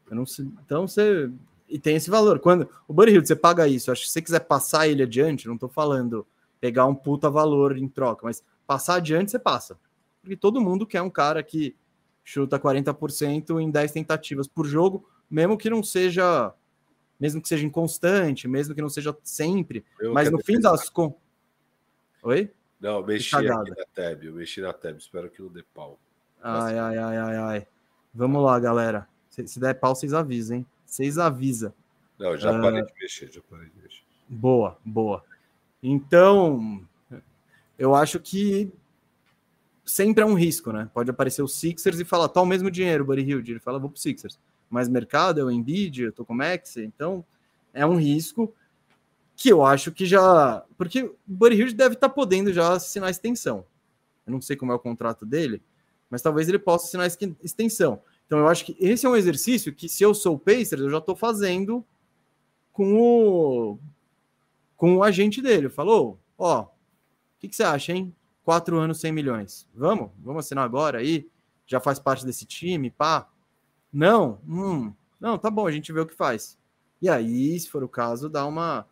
Não, 0.09 0.23
então 0.65 0.87
você. 0.87 1.29
E 1.67 1.79
tem 1.79 1.95
esse 1.95 2.09
valor. 2.09 2.39
Quando 2.39 2.69
o 2.87 2.93
Buddy 2.93 3.13
Hill, 3.13 3.25
você 3.25 3.35
paga 3.35 3.67
isso. 3.67 3.91
Acho 3.91 4.01
que 4.01 4.07
se 4.07 4.13
você 4.13 4.21
quiser 4.21 4.41
passar 4.41 4.87
ele 4.87 5.03
adiante, 5.03 5.47
não 5.47 5.55
estou 5.55 5.69
falando 5.69 6.25
pegar 6.59 6.85
um 6.85 6.95
puta 6.95 7.29
valor 7.29 7.77
em 7.77 7.87
troca, 7.87 8.25
mas 8.25 8.43
passar 8.67 8.95
adiante, 8.95 9.31
você 9.31 9.39
passa. 9.39 9.77
Porque 10.21 10.35
todo 10.35 10.61
mundo 10.61 10.85
quer 10.85 11.01
um 11.01 11.09
cara 11.09 11.41
que 11.41 11.75
chuta 12.23 12.59
40% 12.59 13.59
em 13.59 13.71
10 13.71 13.91
tentativas 13.91 14.47
por 14.47 14.65
jogo, 14.65 15.07
mesmo 15.29 15.57
que 15.57 15.69
não 15.69 15.83
seja. 15.83 16.53
Mesmo 17.19 17.41
que 17.41 17.47
seja 17.47 17.65
inconstante, 17.65 18.47
mesmo 18.47 18.73
que 18.73 18.81
não 18.81 18.89
seja 18.89 19.15
sempre. 19.23 19.85
Eu 19.99 20.11
mas 20.11 20.31
no 20.31 20.39
fim 20.39 20.59
das 20.59 20.89
contas. 20.89 21.19
Oi? 22.23 22.51
Não, 22.79 23.03
mexi 23.03 23.39
na 23.39 23.63
tab, 23.93 24.23
eu 24.23 24.33
mexi 24.33 24.59
na 24.59 24.73
tab, 24.73 24.97
espero 24.97 25.29
que 25.29 25.39
não 25.39 25.49
dê 25.49 25.63
pau. 25.71 25.99
Ai, 26.41 26.77
ai, 26.77 26.97
ai, 26.97 27.17
ai, 27.17 27.37
ai. 27.37 27.67
Vamos 28.13 28.43
lá, 28.43 28.59
galera. 28.59 29.07
Se, 29.29 29.47
se 29.47 29.59
der 29.59 29.75
pau, 29.75 29.95
vocês 29.95 30.13
avisam, 30.13 30.57
hein? 30.57 30.65
Vocês 30.85 31.17
avisam. 31.17 31.73
Não, 32.19 32.35
já 32.35 32.51
uh... 32.51 32.61
parei 32.61 32.83
de 32.83 32.93
mexer, 32.99 33.31
já 33.31 33.41
parei 33.49 33.67
de 33.69 33.81
mexer. 33.81 34.03
Boa, 34.27 34.77
boa. 34.83 35.23
Então, 35.81 36.85
eu 37.77 37.95
acho 37.95 38.19
que 38.19 38.71
sempre 39.85 40.23
é 40.23 40.25
um 40.25 40.33
risco, 40.33 40.71
né? 40.71 40.89
Pode 40.93 41.09
aparecer 41.09 41.41
o 41.41 41.47
Sixers 41.47 41.99
e 41.99 42.05
falar, 42.05 42.29
tá 42.29 42.41
o 42.41 42.45
mesmo 42.45 42.69
dinheiro, 42.71 43.05
Buddy 43.05 43.21
Hilde. 43.21 43.51
Ele 43.51 43.59
fala, 43.59 43.79
vou 43.79 43.89
pro 43.89 43.99
Sixers. 43.99 44.39
Mais 44.69 44.87
mercado, 44.87 45.39
é 45.39 45.43
o 45.43 45.51
Embiid, 45.51 46.03
eu 46.03 46.13
tô 46.13 46.23
com 46.23 46.33
o 46.33 46.37
Max, 46.37 46.77
então 46.77 47.25
é 47.73 47.85
um 47.85 47.95
risco 47.95 48.53
que 49.35 49.49
eu 49.49 49.65
acho 49.65 49.91
que 49.91 50.05
já. 50.05 50.63
Porque 50.77 51.03
o 51.03 51.17
Buddy 51.25 51.55
Hilde 51.55 51.73
deve 51.73 51.95
estar 51.95 52.09
tá 52.09 52.13
podendo 52.13 52.53
já 52.53 52.73
assinar 52.73 53.09
extensão. 53.09 53.65
Eu 54.25 54.31
não 54.31 54.41
sei 54.41 54.55
como 54.55 54.71
é 54.71 54.75
o 54.75 54.79
contrato 54.79 55.25
dele, 55.25 55.61
mas 56.11 56.21
talvez 56.21 56.47
ele 56.49 56.59
possa 56.59 56.85
assinar 56.85 57.07
extensão. 57.41 58.01
Então 58.27 58.37
eu 58.37 58.47
acho 58.47 58.65
que 58.65 58.75
esse 58.79 59.05
é 59.05 59.09
um 59.09 59.15
exercício 59.15 59.73
que, 59.73 59.89
se 59.89 60.03
eu 60.03 60.13
sou 60.13 60.35
o 60.35 60.39
Pacers, 60.39 60.81
eu 60.81 60.89
já 60.89 60.97
estou 60.97 61.15
fazendo 61.15 61.83
com 62.71 62.95
o 62.99 63.79
com 64.75 64.97
o 64.97 65.03
agente 65.03 65.41
dele. 65.41 65.69
Falou, 65.69 66.19
ó, 66.37 66.63
o 66.63 66.69
que, 67.39 67.47
que, 67.47 67.55
você 67.55 67.63
acha, 67.63 67.93
hein? 67.93 68.15
Quatro 68.43 68.77
anos, 68.77 68.99
100 68.99 69.11
milhões. 69.11 69.69
Vamos? 69.75 70.09
Vamos 70.19 70.45
assinar 70.45 70.65
agora 70.65 70.99
aí? 70.99 71.29
Já 71.67 71.79
faz 71.79 71.99
parte 71.99 72.25
desse 72.25 72.45
time, 72.45 72.89
pá? 72.89 73.29
Não? 73.93 74.39
Hum, 74.47 74.91
não, 75.19 75.37
tá 75.37 75.51
bom, 75.51 75.67
a 75.67 75.71
gente 75.71 75.93
vê 75.93 75.99
o 75.99 76.05
que 76.05 76.15
faz. 76.15 76.57
E 76.99 77.07
aí, 77.07 77.59
se 77.59 77.69
for 77.69 77.83
o 77.83 77.87
caso, 77.87 78.27
dá 78.27 78.45
uma 78.45 78.87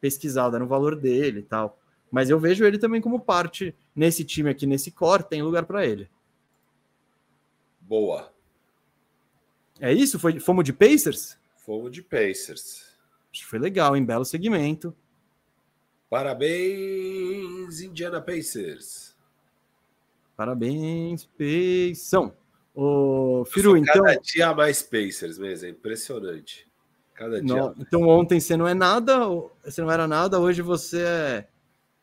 pesquisada 0.00 0.58
no 0.58 0.66
valor 0.66 0.96
dele 0.96 1.40
e 1.40 1.44
tal. 1.44 1.78
Mas 2.10 2.28
eu 2.28 2.38
vejo 2.38 2.64
ele 2.64 2.78
também 2.78 3.00
como 3.00 3.20
parte 3.20 3.74
nesse 3.94 4.24
time 4.24 4.50
aqui, 4.50 4.66
nesse 4.66 4.90
core, 4.90 5.22
tem 5.22 5.42
lugar 5.42 5.64
para 5.64 5.86
ele. 5.86 6.10
Boa. 7.84 8.32
É 9.80 9.92
isso? 9.92 10.18
Foi, 10.18 10.38
fomos 10.40 10.64
de 10.64 10.72
Pacers? 10.72 11.38
Fomos 11.56 11.92
de 11.92 12.02
Pacers. 12.02 12.84
Acho 13.32 13.42
que 13.42 13.46
foi 13.46 13.58
legal, 13.58 13.96
hein? 13.96 14.04
Belo 14.04 14.24
segmento. 14.24 14.94
Parabéns, 16.08 17.80
Indiana 17.80 18.20
Pacers. 18.20 19.14
Parabéns, 20.36 21.24
Pacers. 21.26 22.32
Ô, 22.74 23.44
Firu, 23.46 23.76
então. 23.76 24.02
Cada 24.02 24.16
dia 24.16 24.54
mais 24.54 24.82
Pacers 24.82 25.38
mesmo, 25.38 25.66
é 25.66 25.70
impressionante. 25.70 26.66
Cada 27.14 27.40
dia. 27.40 27.54
Não, 27.54 27.74
então 27.78 28.02
ontem 28.02 28.40
você 28.40 28.56
não 28.56 28.66
é 28.66 28.74
nada, 28.74 29.18
você 29.64 29.80
não 29.80 29.90
era 29.90 30.08
nada, 30.08 30.40
hoje 30.40 30.62
você 30.62 31.00
é 31.00 31.48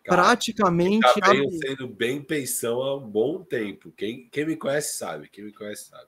Cara, 0.04 0.24
praticamente. 0.24 1.08
Já 1.20 1.32
venho 1.32 1.52
sendo 1.52 1.88
bem 1.88 2.22
pensão 2.22 2.82
há 2.82 2.98
um 2.98 3.08
bom 3.08 3.44
tempo. 3.44 3.92
Quem, 3.92 4.28
quem 4.30 4.46
me 4.46 4.56
conhece 4.56 4.98
sabe. 4.98 5.30
Quem 5.30 5.46
me 5.46 5.52
conhece 5.52 5.90
sabe. 5.90 6.08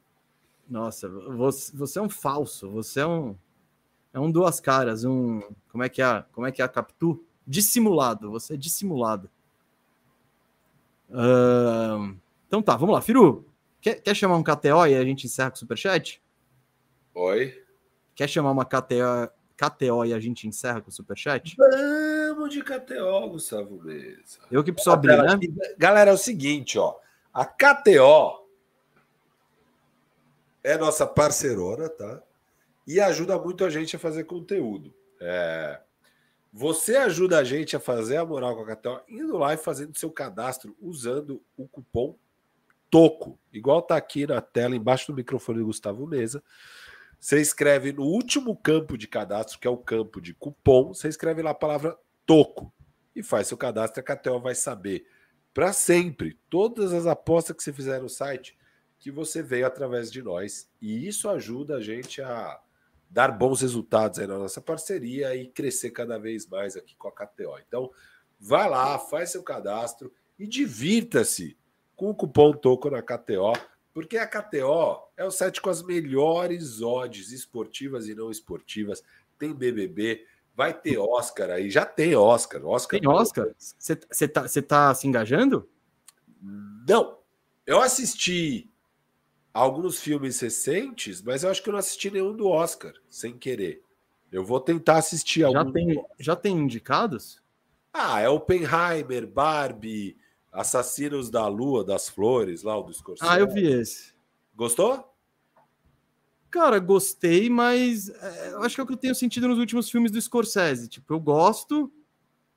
Nossa, 0.68 1.08
você, 1.10 1.76
você 1.76 2.00
é 2.00 2.02
um 2.02 2.10
falso, 2.10 2.70
você 2.70 3.02
é 3.02 3.06
um. 3.06 3.36
É 4.14 4.20
um 4.20 4.32
duas 4.32 4.60
caras, 4.60 5.04
um. 5.04 5.42
Como 5.70 5.84
é 5.84 5.90
que 5.90 6.02
é? 6.02 6.24
Como 6.32 6.48
é 6.48 6.52
que 6.52 6.62
é 6.62 6.66
a 6.66 6.70
Capitu? 6.70 7.24
Dissimulado, 7.46 8.32
você 8.32 8.54
é 8.54 8.58
dissimulado. 8.58 9.30
Uh, 11.10 12.16
então 12.48 12.62
tá, 12.62 12.76
vamos 12.76 12.96
lá. 12.96 13.02
Firu, 13.02 13.46
quer, 13.82 13.96
quer 13.96 14.16
chamar 14.16 14.38
um 14.38 14.44
KTO 14.44 14.88
e 14.88 14.96
a 14.96 15.04
gente 15.04 15.26
encerra 15.26 15.52
com 15.52 15.56
o 15.56 15.60
Superchat? 15.60 16.22
Oi. 17.14 17.64
Quer 18.16 18.30
chamar 18.30 18.52
uma 18.52 18.66
KTO, 18.66 19.30
KTO 19.58 20.06
e 20.06 20.14
a 20.14 20.20
gente 20.20 20.48
encerra 20.48 20.82
com 20.82 20.90
o 20.90 20.94
Superchat? 20.94 21.56
Vamos 22.44 22.56
de 22.56 22.62
KTO, 22.62 23.30
Gustavo 23.30 23.82
Mesa. 23.82 24.40
Eu 24.52 24.62
que 24.66 24.74
preciso 24.74 24.94
abrir, 24.94 25.16
né? 25.16 25.40
Galera, 25.78 26.12
é 26.12 26.14
o 26.14 26.18
seguinte, 26.18 26.78
ó. 26.78 27.00
A 27.34 27.46
KTO 27.46 28.46
é 30.62 30.78
nossa 30.78 31.08
parceirona, 31.08 31.88
tá? 31.88 32.22
E 32.86 33.00
ajuda 33.00 33.40
muito 33.40 33.64
a 33.64 33.70
gente 33.70 33.96
a 33.96 34.00
fazer 34.00 34.26
conteúdo. 34.26 34.94
É... 35.22 35.80
Você 36.52 36.98
ajuda 36.98 37.40
a 37.40 37.46
gente 37.46 37.78
a 37.78 37.80
fazer 37.80 38.18
a 38.18 38.26
moral 38.26 38.58
com 38.58 38.70
a 38.70 38.76
KTO 38.76 39.02
indo 39.08 39.38
lá 39.38 39.54
e 39.54 39.58
fazendo 39.58 39.98
seu 39.98 40.12
cadastro 40.12 40.76
usando 40.82 41.42
o 41.56 41.66
cupom 41.66 42.14
TOCO, 42.90 43.40
igual 43.54 43.82
tá 43.82 43.96
aqui 43.96 44.28
na 44.28 44.42
tela 44.42 44.76
embaixo 44.76 45.08
do 45.08 45.16
microfone 45.16 45.60
do 45.60 45.66
Gustavo 45.66 46.06
Mesa. 46.06 46.44
Você 47.18 47.40
escreve 47.40 47.94
no 47.94 48.04
último 48.04 48.54
campo 48.54 48.98
de 48.98 49.08
cadastro, 49.08 49.58
que 49.58 49.66
é 49.66 49.72
o 49.72 49.78
campo 49.78 50.20
de 50.20 50.34
cupom, 50.34 50.94
você 50.94 51.08
escreve 51.08 51.42
lá 51.42 51.52
a 51.52 51.56
palavra 51.56 51.98
toco 52.26 52.74
e 53.16 53.22
faz 53.22 53.48
seu 53.48 53.58
cadastro. 53.58 54.02
A 54.02 54.04
KTO 54.04 54.40
vai 54.40 54.56
saber 54.56 55.06
para 55.54 55.72
sempre 55.72 56.38
todas 56.50 56.94
as 56.94 57.06
apostas 57.06 57.56
que 57.56 57.64
você 57.64 57.74
fizer 57.74 58.02
no 58.02 58.10
site 58.10 58.58
que 59.00 59.12
você 59.12 59.44
veio 59.44 59.68
através 59.68 60.12
de 60.12 60.22
nós. 60.22 60.70
E 60.82 61.08
isso 61.08 61.30
ajuda 61.30 61.78
a 61.78 61.82
gente 61.82 62.22
a 62.22 62.60
dar 63.10 63.30
bons 63.30 63.62
resultados 63.62 64.18
aí 64.18 64.26
na 64.26 64.40
nossa 64.40 64.62
parceria 64.62 65.36
e 65.36 65.48
crescer 65.48 65.92
cada 65.92 66.18
vez 66.18 66.48
mais 66.48 66.76
aqui 66.76 66.96
com 66.96 67.08
a 67.08 67.12
KTO. 67.12 67.60
Então, 67.68 67.92
vai 68.40 68.70
lá, 68.70 68.98
faz 68.98 69.32
seu 69.32 69.44
cadastro 69.44 70.12
e 70.40 70.48
divirta-se 70.48 71.58
com 71.96 72.10
o 72.10 72.16
cupom 72.16 72.54
TOCO 72.54 72.90
na 72.90 73.02
KTO 73.02 73.54
porque 73.94 74.18
a 74.18 74.26
KTO 74.26 75.08
é 75.16 75.24
o 75.24 75.30
site 75.30 75.62
com 75.62 75.70
as 75.70 75.84
melhores 75.84 76.82
odds 76.82 77.32
esportivas 77.32 78.08
e 78.08 78.16
não 78.16 78.32
esportivas. 78.32 79.04
Tem 79.38 79.54
BBB, 79.54 80.26
vai 80.56 80.74
ter 80.74 80.98
Oscar 80.98 81.50
aí. 81.50 81.70
Já 81.70 81.86
tem 81.86 82.16
Oscar. 82.16 82.66
Oscar 82.66 83.00
tem 83.00 83.10
Oscar? 83.10 83.48
Você 83.58 84.28
tá, 84.28 84.46
tá 84.68 84.94
se 84.94 85.08
engajando? 85.08 85.68
Não. 86.88 87.18
Eu 87.66 87.82
assisti 87.82 88.70
alguns 89.54 90.00
filmes 90.00 90.40
recentes, 90.40 91.22
mas 91.22 91.44
eu 91.44 91.50
acho 91.50 91.62
que 91.62 91.70
eu 91.70 91.74
não 91.74 91.80
assisti 91.80 92.12
nenhum 92.12 92.36
do 92.36 92.48
Oscar, 92.48 92.94
sem 93.10 93.38
querer. 93.38 93.84
Eu 94.32 94.44
vou 94.44 94.60
tentar 94.60 94.98
assistir 94.98 95.44
algum. 95.44 95.60
Já 95.60 95.72
tem, 95.72 96.06
já 96.20 96.36
tem 96.36 96.58
indicados? 96.58 97.42
Ah, 97.94 98.20
é 98.20 98.28
Oppenheimer, 98.28 99.28
Barbie, 99.28 100.18
Assassinos 100.52 101.30
da 101.30 101.48
Lua, 101.48 101.84
das 101.84 102.10
Flores, 102.10 102.64
lá 102.64 102.78
o 102.78 102.84
do 102.84 102.94
Scorsese. 102.94 103.32
Ah, 103.32 103.40
eu 103.40 103.48
vi 103.48 103.72
esse. 103.72 104.12
Gostou? 104.56 105.13
Cara, 106.54 106.78
gostei, 106.78 107.50
mas 107.50 108.10
é, 108.10 108.54
acho 108.58 108.76
que 108.76 108.82
é 108.82 108.84
o 108.84 108.86
que 108.86 108.94
eu 108.94 108.98
tenho 108.98 109.16
sentido 109.16 109.48
nos 109.48 109.58
últimos 109.58 109.90
filmes 109.90 110.12
do 110.12 110.22
Scorsese. 110.22 110.88
Tipo, 110.88 111.16
eu 111.16 111.20
gosto, 111.20 111.92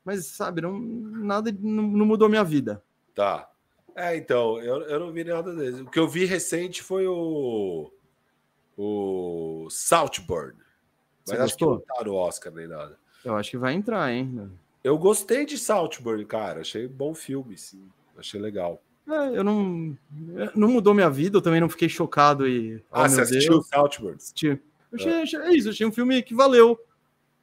mas, 0.04 0.26
sabe, 0.26 0.60
não, 0.60 0.78
nada 0.78 1.50
não, 1.58 1.82
não 1.82 2.04
mudou 2.04 2.28
minha 2.28 2.44
vida. 2.44 2.84
Tá. 3.14 3.50
É, 3.94 4.14
então, 4.14 4.58
eu, 4.60 4.82
eu 4.82 5.00
não 5.00 5.10
vi 5.10 5.24
nada 5.24 5.54
desse. 5.56 5.80
O 5.80 5.86
que 5.86 5.98
eu 5.98 6.06
vi 6.06 6.26
recente 6.26 6.82
foi 6.82 7.06
o. 7.06 7.90
O 8.76 9.66
Saltburn. 9.70 10.58
Mas 10.58 10.66
Você 11.24 11.32
acho 11.36 11.42
gostou? 11.44 11.80
que 11.80 11.88
não 11.88 11.96
tá 11.96 12.04
no 12.04 12.14
Oscar 12.16 12.52
nem 12.52 12.66
nada. 12.66 12.98
Eu 13.24 13.34
acho 13.34 13.52
que 13.52 13.56
vai 13.56 13.72
entrar, 13.72 14.12
hein? 14.12 14.52
Eu 14.84 14.98
gostei 14.98 15.46
de 15.46 15.56
Saltburn, 15.56 16.22
cara. 16.26 16.60
Achei 16.60 16.86
bom 16.86 17.14
filme, 17.14 17.56
sim. 17.56 17.88
Achei 18.14 18.38
legal. 18.38 18.78
É, 19.08 19.38
eu 19.38 19.44
não. 19.44 19.96
Não 20.54 20.68
mudou 20.68 20.92
minha 20.92 21.08
vida, 21.08 21.36
eu 21.38 21.42
também 21.42 21.60
não 21.60 21.68
fiquei 21.68 21.88
chocado 21.88 22.46
e. 22.46 22.76
Oh, 22.90 23.00
ah, 23.00 23.08
você 23.08 23.20
assistiu 23.20 23.62
Saltburn? 23.62 24.16
Assisti. 24.16 24.48
É. 24.50 25.22
achei, 25.22 25.40
é 25.40 25.54
isso, 25.54 25.68
achei 25.68 25.86
um 25.86 25.92
filme 25.92 26.22
que 26.22 26.34
valeu. 26.34 26.78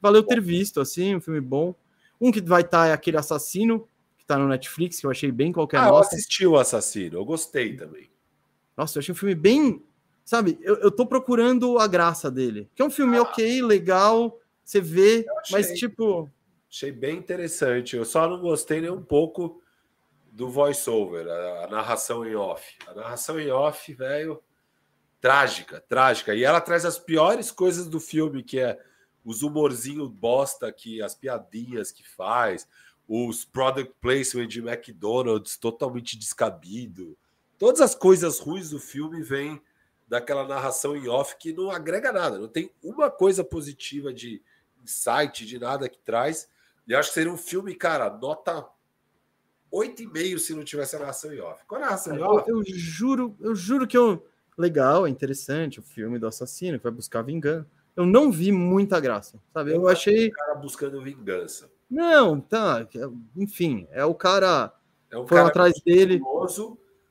Valeu 0.02 0.22
ter 0.22 0.42
visto, 0.42 0.82
assim, 0.82 1.16
um 1.16 1.22
filme 1.22 1.40
bom. 1.40 1.74
Um 2.20 2.32
que 2.32 2.42
vai 2.42 2.62
estar 2.62 2.84
tá 2.84 2.88
é 2.88 2.94
aquele 2.94 3.18
assassino, 3.18 3.88
que 4.18 4.26
tá 4.26 4.38
no 4.38 4.48
Netflix, 4.48 5.00
que 5.00 5.06
eu 5.06 5.12
achei 5.12 5.32
bem 5.32 5.54
qualquer 5.54 5.78
ah, 5.78 5.86
nota. 5.86 5.96
eu 5.96 6.00
assisti 6.00 6.46
o 6.46 6.58
Assassino, 6.58 7.18
eu 7.18 7.26
gostei 7.26 7.76
também. 7.76 8.10
Nossa, 8.76 8.98
eu 8.98 9.00
achei 9.00 9.14
um 9.14 9.18
filme 9.18 9.36
bem. 9.36 9.82
Sabe, 10.26 10.58
eu, 10.62 10.76
eu 10.76 10.92
tô 10.92 11.06
procurando 11.06 11.80
a 11.80 11.88
graça 11.88 12.30
dele. 12.30 12.70
Que 12.76 12.82
é 12.82 12.86
um 12.86 12.90
filme 12.90 13.18
ah, 13.18 13.22
ok, 13.22 13.62
legal, 13.62 14.38
você 14.64 14.82
vê, 14.82 15.26
mas 15.52 15.72
tipo. 15.72 16.30
Achei 16.70 16.92
bem 16.92 17.18
interessante. 17.18 17.96
Eu 17.96 18.04
só 18.04 18.28
não 18.28 18.42
gostei 18.42 18.82
nem 18.82 18.90
um 18.90 19.02
pouco 19.02 19.62
do 20.34 20.50
voice-over, 20.50 21.28
a, 21.28 21.66
a, 21.66 21.68
narração 21.68 22.26
em 22.26 22.36
off. 22.36 22.76
A 22.88 22.94
narração 22.96 23.40
em 23.40 23.52
off, 23.52 23.94
velho, 23.94 24.42
trágica, 25.22 25.80
trágica. 25.80 26.34
E 26.34 26.44
ela 26.44 26.60
traz 26.60 26.86
as 26.86 26.98
piores 26.98 27.52
coisas 27.52 27.88
do 27.88 28.00
filme, 28.00 28.42
que 28.42 28.60
é 28.60 28.80
os 29.24 29.44
humorzinhos 29.44 30.10
bosta, 30.10 30.72
que 30.72 31.04
as 31.04 31.14
piadinhas 31.14 31.92
que 31.92 32.04
faz, 32.04 32.68
os 33.08 33.46
product 33.46 33.94
placement 34.02 34.48
de 34.48 34.60
McDonald's 34.60 35.56
totalmente 35.56 36.18
descabido. 36.18 37.16
Todas 37.60 37.80
as 37.80 37.94
coisas 37.94 38.40
ruins 38.40 38.72
do 38.72 38.80
filme 38.80 39.22
vêm 39.22 39.62
daquela 40.08 40.48
narração 40.48 40.96
em 40.96 41.08
off 41.08 41.38
que 41.38 41.54
não 41.54 41.70
agrega 41.70 42.12
nada, 42.12 42.40
não 42.40 42.48
tem 42.48 42.72
uma 42.84 43.10
coisa 43.10 43.44
positiva 43.44 44.12
de 44.12 44.42
insight, 44.84 45.46
de 45.46 45.60
nada 45.60 45.88
que 45.88 46.00
traz. 46.00 46.50
E 46.88 46.96
acho 46.96 47.10
que 47.10 47.14
seria 47.14 47.32
um 47.32 47.38
filme, 47.38 47.76
cara, 47.76 48.10
nota 48.10 48.68
8,5 49.74 50.38
se 50.38 50.54
não 50.54 50.64
tivesse 50.64 50.96
a 50.96 51.00
narração 51.00 51.34
em 51.34 51.42
off. 51.42 51.66
Qual 51.66 51.82
a 51.82 51.86
narração 51.86 52.16
em 52.16 52.22
off? 52.22 52.48
Eu, 52.48 52.60
eu, 52.60 52.64
juro, 52.68 53.36
eu 53.40 53.56
juro 53.56 53.88
que 53.88 53.98
eu. 53.98 54.26
Legal, 54.56 55.08
é 55.08 55.10
interessante 55.10 55.80
o 55.80 55.84
filme 55.84 56.20
do 56.20 56.28
assassino 56.28 56.78
que 56.78 56.84
vai 56.84 56.92
buscar 56.92 57.24
vingança. 57.24 57.68
Eu 57.96 58.06
não 58.06 58.32
vi 58.32 58.52
muita 58.52 59.00
graça, 59.00 59.40
sabe? 59.52 59.72
Eu, 59.72 59.82
eu 59.82 59.88
achei. 59.88 60.28
O 60.28 60.32
cara 60.32 60.56
buscando 60.56 61.02
vingança. 61.02 61.72
Não, 61.90 62.40
tá. 62.40 62.88
Enfim, 63.36 63.88
é 63.92 64.06
o 64.06 64.14
cara. 64.14 64.72
É 65.10 65.18
um 65.18 65.28
foi 65.28 65.38
cara 65.38 65.50
atrás 65.50 65.74
dele. 65.84 66.22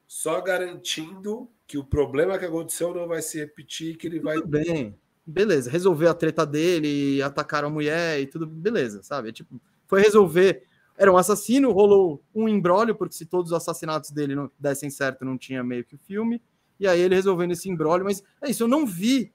Só 0.06 0.40
garantindo 0.40 1.48
que 1.66 1.78
o 1.78 1.84
problema 1.84 2.38
que 2.38 2.44
aconteceu 2.44 2.94
não 2.94 3.08
vai 3.08 3.22
se 3.22 3.38
repetir, 3.38 3.96
que 3.96 4.06
ele 4.06 4.20
vai. 4.20 4.36
Tudo 4.36 4.48
bem, 4.48 4.96
beleza. 5.26 5.70
Resolver 5.70 6.06
a 6.06 6.14
treta 6.14 6.44
dele, 6.44 7.22
atacar 7.22 7.64
a 7.64 7.70
mulher 7.70 8.20
e 8.20 8.26
tudo, 8.26 8.46
beleza, 8.46 9.02
sabe? 9.02 9.30
É 9.30 9.32
tipo, 9.32 9.60
foi 9.86 10.00
resolver 10.00 10.64
era 11.02 11.12
um 11.12 11.16
assassino, 11.16 11.72
rolou 11.72 12.22
um 12.32 12.48
embrólio, 12.48 12.94
porque 12.94 13.16
se 13.16 13.26
todos 13.26 13.50
os 13.50 13.56
assassinatos 13.56 14.12
dele 14.12 14.36
não 14.36 14.48
dessem 14.56 14.88
certo, 14.88 15.24
não 15.24 15.36
tinha 15.36 15.64
meio 15.64 15.84
que 15.84 15.96
o 15.96 15.98
filme. 15.98 16.40
E 16.78 16.86
aí 16.86 17.00
ele 17.00 17.16
resolvendo 17.16 17.50
esse 17.50 17.68
embrólio, 17.68 18.04
mas 18.04 18.22
é 18.40 18.48
isso, 18.48 18.62
eu 18.62 18.68
não 18.68 18.86
vi 18.86 19.32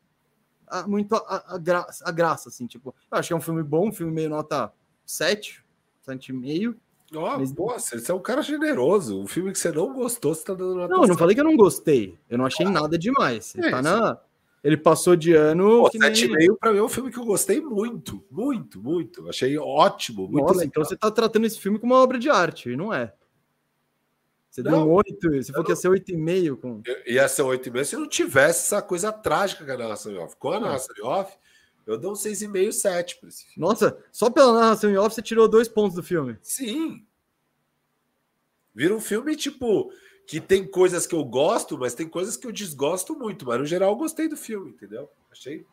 a, 0.66 0.88
muito 0.88 1.14
a, 1.14 1.56
a, 1.56 1.58
gra, 1.58 1.86
a, 2.04 2.12
graça, 2.12 2.48
assim, 2.48 2.68
tipo, 2.68 2.96
eu 3.12 3.18
acho 3.18 3.28
que 3.28 3.34
é 3.34 3.36
um 3.36 3.42
filme 3.42 3.62
bom, 3.64 3.90
um 3.90 3.92
filme 3.92 4.14
meio 4.14 4.30
nota 4.30 4.72
7, 5.06 5.62
7,5. 6.08 6.74
Oh, 7.14 7.38
mas... 7.38 7.54
Nossa, 7.54 8.00
você 8.00 8.12
é 8.14 8.16
um 8.16 8.22
cara 8.22 8.42
generoso. 8.42 9.20
Um 9.20 9.28
filme 9.28 9.52
que 9.52 9.60
você 9.60 9.70
não 9.70 9.94
gostou, 9.94 10.34
você 10.34 10.46
tá 10.46 10.54
dando 10.54 10.76
nota 10.76 10.94
Não, 10.94 11.04
eu 11.04 11.08
não 11.10 11.18
falei 11.18 11.36
que 11.36 11.42
eu 11.42 11.46
não 11.46 11.58
gostei. 11.58 12.18
Eu 12.30 12.38
não 12.38 12.46
achei 12.46 12.66
ah, 12.66 12.70
nada 12.70 12.98
demais. 12.98 13.46
Você 13.46 13.66
é 13.66 13.72
tá 13.72 13.82
na, 13.82 14.18
ele 14.68 14.76
passou 14.76 15.16
de 15.16 15.34
ano. 15.34 15.84
Pô, 15.84 15.90
7,5 15.90 16.36
nem... 16.36 16.56
para 16.58 16.74
mim 16.74 16.80
é 16.80 16.84
um 16.84 16.90
filme 16.90 17.10
que 17.10 17.18
eu 17.18 17.24
gostei 17.24 17.62
muito, 17.62 18.22
muito, 18.30 18.82
muito. 18.82 19.30
Achei 19.30 19.58
ótimo. 19.58 20.24
Muito 20.24 20.42
Nossa, 20.42 20.54
legal. 20.56 20.66
então 20.68 20.84
você 20.84 20.96
está 20.96 21.10
tratando 21.10 21.46
esse 21.46 21.58
filme 21.58 21.80
como 21.80 21.94
uma 21.94 22.02
obra 22.02 22.20
de 22.20 22.30
arte, 22.30 22.70
e 22.72 22.76
não 22.76 22.94
é. 22.94 23.14
Você 24.52 24.62
não, 24.62 24.72
deu 24.72 24.80
um 24.82 24.92
8, 24.92 25.32
você 25.32 25.52
falou 25.54 25.64
que 25.64 25.72
ia 25.72 25.76
ser 25.78 25.88
8,5. 25.88 26.58
Com... 26.58 26.82
Ia 27.06 27.30
ser 27.30 27.44
8,5 27.44 27.84
se 27.86 27.96
não 27.96 28.10
tivesse 28.10 28.66
essa 28.66 28.82
coisa 28.82 29.10
trágica 29.14 29.64
que 29.64 29.72
a 29.72 29.78
narração 29.78 30.12
em 30.12 30.18
off. 30.18 30.36
Com 30.36 30.52
a 30.52 30.60
narração 30.60 30.94
em 30.98 31.02
off, 31.02 31.38
eu 31.86 31.98
dou 31.98 32.12
um 32.12 32.16
6,5, 32.16 32.72
7 32.74 33.20
para 33.20 33.30
esse 33.30 33.46
filme. 33.46 33.66
Nossa, 33.66 33.98
só 34.12 34.30
pela 34.30 34.52
narração 34.52 34.90
em 34.90 34.98
off 34.98 35.16
você 35.16 35.22
tirou 35.22 35.48
dois 35.48 35.70
pontos 35.70 35.96
do 35.96 36.04
filme. 36.04 36.38
Sim. 36.42 37.06
Vira 38.76 38.94
um 38.94 39.00
filme 39.00 39.34
tipo 39.38 39.90
que 40.28 40.42
tem 40.42 40.68
coisas 40.68 41.08
que 41.08 41.16
eu 41.16 41.24
gosto, 41.24 41.78
mas 41.78 41.96
tem 41.96 42.06
coisas 42.06 42.36
que 42.36 42.46
eu 42.46 42.52
desgosto 42.52 43.18
muito. 43.18 43.46
Mas 43.46 43.60
no 43.60 43.66
geral 43.66 43.92
eu 43.92 43.96
gostei 43.96 44.28
do 44.28 44.36
filme, 44.36 44.72
entendeu? 44.72 45.10
Achei, 45.32 45.66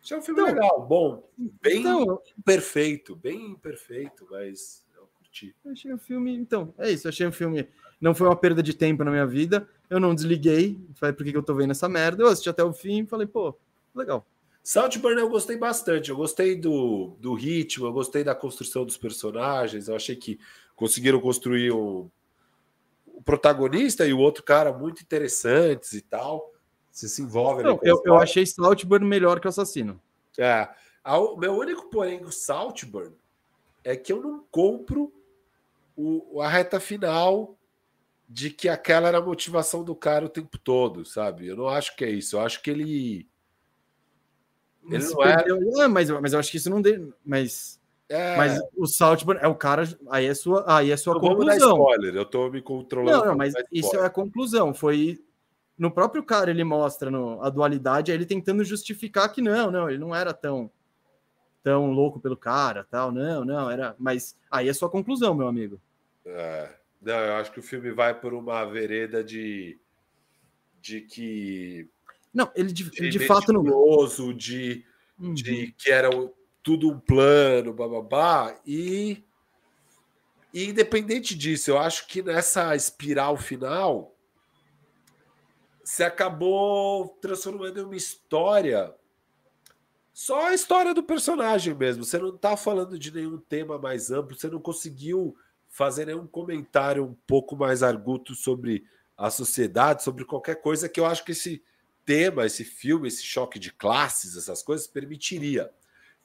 achei 0.00 0.16
um 0.16 0.22
filme 0.22 0.40
então, 0.40 0.54
legal, 0.54 0.86
bom, 0.86 1.28
bem 1.60 1.80
então, 1.80 2.22
perfeito, 2.44 3.16
bem 3.16 3.56
perfeito, 3.56 4.24
mas 4.30 4.84
eu 4.96 5.08
curti. 5.18 5.52
Achei 5.66 5.92
um 5.92 5.98
filme, 5.98 6.32
então, 6.32 6.72
é 6.78 6.92
isso, 6.92 7.08
achei 7.08 7.26
um 7.26 7.32
filme. 7.32 7.68
Não 8.00 8.14
foi 8.14 8.28
uma 8.28 8.36
perda 8.36 8.62
de 8.62 8.72
tempo 8.72 9.02
na 9.02 9.10
minha 9.10 9.26
vida. 9.26 9.68
Eu 9.90 9.98
não 9.98 10.14
desliguei, 10.14 10.78
falei, 10.94 11.12
por 11.12 11.24
que, 11.24 11.32
que 11.32 11.36
eu 11.36 11.42
tô 11.42 11.52
vendo 11.54 11.72
essa 11.72 11.88
merda? 11.88 12.22
Eu 12.22 12.28
assisti 12.28 12.48
até 12.48 12.62
o 12.62 12.72
fim 12.72 13.02
e 13.02 13.06
falei, 13.06 13.26
pô, 13.26 13.52
legal. 13.92 14.24
Saltburn 14.62 15.18
eu 15.18 15.28
gostei 15.28 15.56
bastante. 15.56 16.10
Eu 16.10 16.16
gostei 16.16 16.54
do, 16.54 17.16
do 17.18 17.34
ritmo, 17.34 17.86
eu 17.86 17.92
gostei 17.92 18.22
da 18.22 18.34
construção 18.34 18.84
dos 18.84 18.96
personagens. 18.96 19.88
Eu 19.88 19.96
achei 19.96 20.14
que 20.14 20.38
conseguiram 20.76 21.20
construir 21.20 21.72
um, 21.72 22.08
o 23.18 23.22
protagonista 23.22 24.06
e 24.06 24.12
o 24.12 24.18
outro 24.20 24.44
cara 24.44 24.72
muito 24.72 25.02
interessantes 25.02 25.92
e 25.92 26.00
tal. 26.00 26.52
Você 26.92 27.08
se 27.08 27.20
envolve. 27.20 27.64
Não, 27.64 27.80
eu, 27.82 28.00
eu 28.04 28.14
achei 28.14 28.46
Saltburn 28.46 29.04
melhor 29.04 29.40
que 29.40 29.48
o 29.48 29.50
Assassino. 29.50 30.00
É. 30.38 30.68
O 31.04 31.36
meu 31.36 31.52
único 31.56 31.90
porém 31.90 32.20
com 32.20 32.30
Saltburn 32.30 33.12
é 33.82 33.96
que 33.96 34.12
eu 34.12 34.22
não 34.22 34.44
compro 34.52 35.12
o, 35.96 36.40
a 36.40 36.48
reta 36.48 36.78
final 36.78 37.58
de 38.28 38.50
que 38.50 38.68
aquela 38.68 39.08
era 39.08 39.18
a 39.18 39.22
motivação 39.22 39.82
do 39.82 39.96
cara 39.96 40.26
o 40.26 40.28
tempo 40.28 40.56
todo, 40.56 41.04
sabe? 41.04 41.48
Eu 41.48 41.56
não 41.56 41.66
acho 41.68 41.96
que 41.96 42.04
é 42.04 42.10
isso. 42.10 42.36
Eu 42.36 42.40
acho 42.42 42.62
que 42.62 42.70
ele. 42.70 43.28
Ele 44.88 45.04
não 45.08 45.22
era... 45.24 45.44
É, 45.82 45.88
mas, 45.88 46.08
mas 46.08 46.32
eu 46.32 46.38
acho 46.38 46.52
que 46.52 46.56
isso 46.56 46.70
não. 46.70 46.80
De... 46.80 47.12
Mas 47.24 47.77
é... 48.08 48.36
Mas 48.36 48.58
o 48.76 48.86
Saltburn 48.86 49.40
é 49.42 49.46
o 49.46 49.54
cara. 49.54 49.84
Aí 50.10 50.26
é 50.26 50.34
sua, 50.34 50.64
aí 50.66 50.90
é 50.90 50.96
sua 50.96 51.14
eu 51.14 51.20
conclusão. 51.20 51.78
spoiler, 51.78 52.14
eu 52.14 52.24
tô 52.24 52.50
me 52.50 52.62
controlando. 52.62 53.18
Não, 53.18 53.26
não 53.26 53.36
mas 53.36 53.54
isso 53.70 53.94
é 53.96 54.06
a 54.06 54.10
conclusão. 54.10 54.72
Foi 54.72 55.22
no 55.76 55.90
próprio 55.90 56.22
cara 56.22 56.50
ele 56.50 56.64
mostra 56.64 57.10
no, 57.10 57.42
a 57.42 57.50
dualidade, 57.50 58.10
ele 58.10 58.26
tentando 58.26 58.64
justificar 58.64 59.30
que 59.30 59.42
não, 59.42 59.70
não, 59.70 59.88
ele 59.88 59.98
não 59.98 60.14
era 60.14 60.32
tão 60.32 60.70
tão 61.62 61.90
louco 61.90 62.18
pelo 62.18 62.36
cara, 62.36 62.86
tal, 62.90 63.12
não, 63.12 63.44
não, 63.44 63.70
era. 63.70 63.94
Mas 63.98 64.38
aí 64.50 64.68
é 64.68 64.72
sua 64.72 64.88
conclusão, 64.88 65.34
meu 65.34 65.46
amigo. 65.46 65.78
É, 66.24 66.70
não, 67.02 67.14
eu 67.14 67.34
acho 67.34 67.52
que 67.52 67.60
o 67.60 67.62
filme 67.62 67.90
vai 67.90 68.18
por 68.18 68.32
uma 68.32 68.64
vereda 68.64 69.22
de 69.22 69.78
de 70.80 71.02
que 71.02 71.88
não, 72.32 72.50
ele 72.54 72.72
de, 72.72 72.88
de, 72.90 73.08
de 73.10 73.26
fato 73.26 73.52
não. 73.52 73.62
De, 74.34 74.84
uhum. 75.18 75.34
de 75.34 75.74
que 75.76 75.90
era 75.90 76.08
tudo 76.62 76.90
um 76.90 76.98
plano, 76.98 77.72
bababá, 77.72 78.58
e, 78.66 79.24
e 80.52 80.68
independente 80.68 81.36
disso, 81.36 81.70
eu 81.70 81.78
acho 81.78 82.06
que 82.06 82.22
nessa 82.22 82.74
espiral 82.74 83.36
final 83.36 84.14
se 85.84 86.04
acabou 86.04 87.08
transformando 87.20 87.80
em 87.80 87.84
uma 87.84 87.96
história 87.96 88.94
só 90.18 90.48
a 90.48 90.52
história 90.52 90.92
do 90.92 91.00
personagem 91.00 91.72
mesmo. 91.74 92.04
Você 92.04 92.18
não 92.18 92.34
está 92.34 92.56
falando 92.56 92.98
de 92.98 93.14
nenhum 93.14 93.38
tema 93.38 93.78
mais 93.78 94.10
amplo, 94.10 94.36
você 94.36 94.48
não 94.48 94.58
conseguiu 94.60 95.36
fazer 95.68 96.06
nenhum 96.06 96.26
comentário 96.26 97.04
um 97.04 97.14
pouco 97.24 97.56
mais 97.56 97.84
arguto 97.84 98.34
sobre 98.34 98.84
a 99.16 99.30
sociedade, 99.30 100.02
sobre 100.02 100.24
qualquer 100.24 100.56
coisa 100.56 100.88
que 100.88 100.98
eu 100.98 101.06
acho 101.06 101.24
que 101.24 101.30
esse 101.30 101.62
tema, 102.04 102.44
esse 102.44 102.64
filme, 102.64 103.06
esse 103.06 103.22
choque 103.22 103.60
de 103.60 103.72
classes, 103.72 104.36
essas 104.36 104.60
coisas 104.60 104.88
permitiria. 104.88 105.70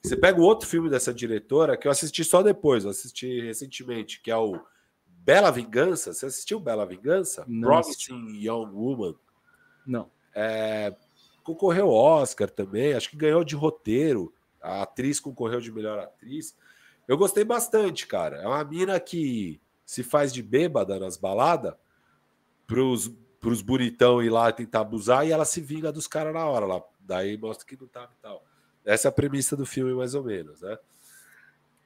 Você 0.04 0.16
pega 0.18 0.38
o 0.38 0.44
outro 0.44 0.68
filme 0.68 0.90
dessa 0.90 1.14
diretora 1.14 1.78
que 1.78 1.88
eu 1.88 1.90
assisti 1.90 2.22
só 2.22 2.42
depois, 2.42 2.84
eu 2.84 2.90
assisti 2.90 3.40
recentemente, 3.40 4.20
que 4.20 4.30
é 4.30 4.36
o 4.36 4.60
Bela 5.06 5.50
Vingança. 5.50 6.12
Você 6.12 6.26
assistiu 6.26 6.60
Bela 6.60 6.84
Vingança? 6.84 7.42
Não 7.48 7.68
Promising 7.68 7.90
assisti. 7.90 8.46
Young 8.46 8.70
Woman. 8.70 9.14
Não. 9.86 10.10
É, 10.34 10.94
concorreu 11.42 11.86
ao 11.86 12.20
Oscar 12.20 12.50
também, 12.50 12.92
acho 12.92 13.08
que 13.08 13.16
ganhou 13.16 13.42
de 13.42 13.56
roteiro. 13.56 14.30
A 14.60 14.82
atriz 14.82 15.18
concorreu 15.18 15.58
de 15.58 15.72
melhor 15.72 15.98
atriz. 15.98 16.54
Eu 17.08 17.16
gostei 17.16 17.42
bastante, 17.42 18.06
cara. 18.06 18.42
É 18.42 18.46
uma 18.46 18.62
mina 18.62 19.00
que 19.00 19.58
se 19.86 20.02
faz 20.02 20.34
de 20.34 20.42
bêbada 20.42 20.98
nas 20.98 21.16
baladas 21.16 21.74
pros, 22.66 23.10
pros 23.40 23.62
bonitão 23.62 24.22
ir 24.22 24.28
lá 24.28 24.52
tentar 24.52 24.80
abusar 24.80 25.26
e 25.26 25.32
ela 25.32 25.46
se 25.46 25.62
vinga 25.62 25.90
dos 25.90 26.06
caras 26.06 26.34
na 26.34 26.44
hora 26.44 26.66
lá. 26.66 26.82
Daí 27.00 27.38
mostra 27.38 27.66
que 27.66 27.80
não 27.80 27.86
tava 27.86 28.12
e 28.12 28.22
tal. 28.22 28.44
Essa 28.84 29.08
é 29.08 29.10
a 29.10 29.12
premissa 29.12 29.56
do 29.56 29.64
filme, 29.64 29.94
mais 29.94 30.14
ou 30.14 30.22
menos, 30.22 30.60
né? 30.60 30.78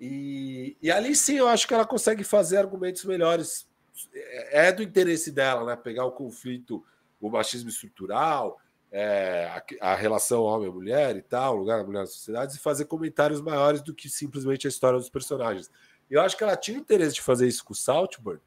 E, 0.01 0.77
e 0.81 0.91
ali 0.91 1.15
sim 1.15 1.37
eu 1.37 1.49
acho 1.49 1.67
que 1.67 1.75
ela 1.75 1.87
consegue 1.87 2.25
fazer 2.25 2.57
argumentos 2.57 3.05
melhores. 3.05 3.69
É, 4.15 4.69
é 4.69 4.73
do 4.73 4.83
interesse 4.83 5.31
dela, 5.31 5.65
né? 5.65 5.77
Pegar 5.77 6.05
o 6.05 6.13
conflito, 6.13 6.85
o 7.21 7.31
machismo 7.31 7.69
estrutural, 7.69 8.61
é, 8.91 9.63
a, 9.81 9.93
a, 9.93 9.95
relação 9.95 10.43
homem-mulher 10.43 11.17
e 11.17 11.23
tal, 11.23 11.57
o 11.57 11.59
lugar 11.59 11.79
da 11.79 11.85
mulher 11.85 12.01
na 12.01 12.07
sociedade, 12.07 12.57
e 12.57 12.61
fazer 12.61 12.87
comentários 12.87 13.41
maiores 13.41 13.83
do 13.83 13.95
que 13.95 14.09
simplesmente 14.09 14.67
a 14.67 14.71
história 14.71 14.99
dos 14.99 15.11
personagens. 15.11 15.71
Eu 16.11 16.21
acho 16.21 16.37
que 16.37 16.43
ela 16.43 16.57
tinha 16.57 16.79
interesse 16.79 17.17
de 17.17 17.23
fazer 17.23 17.47
isso 17.47 17.65
com 17.65 17.73
o 17.73 17.77
Saltburn, 17.77 18.41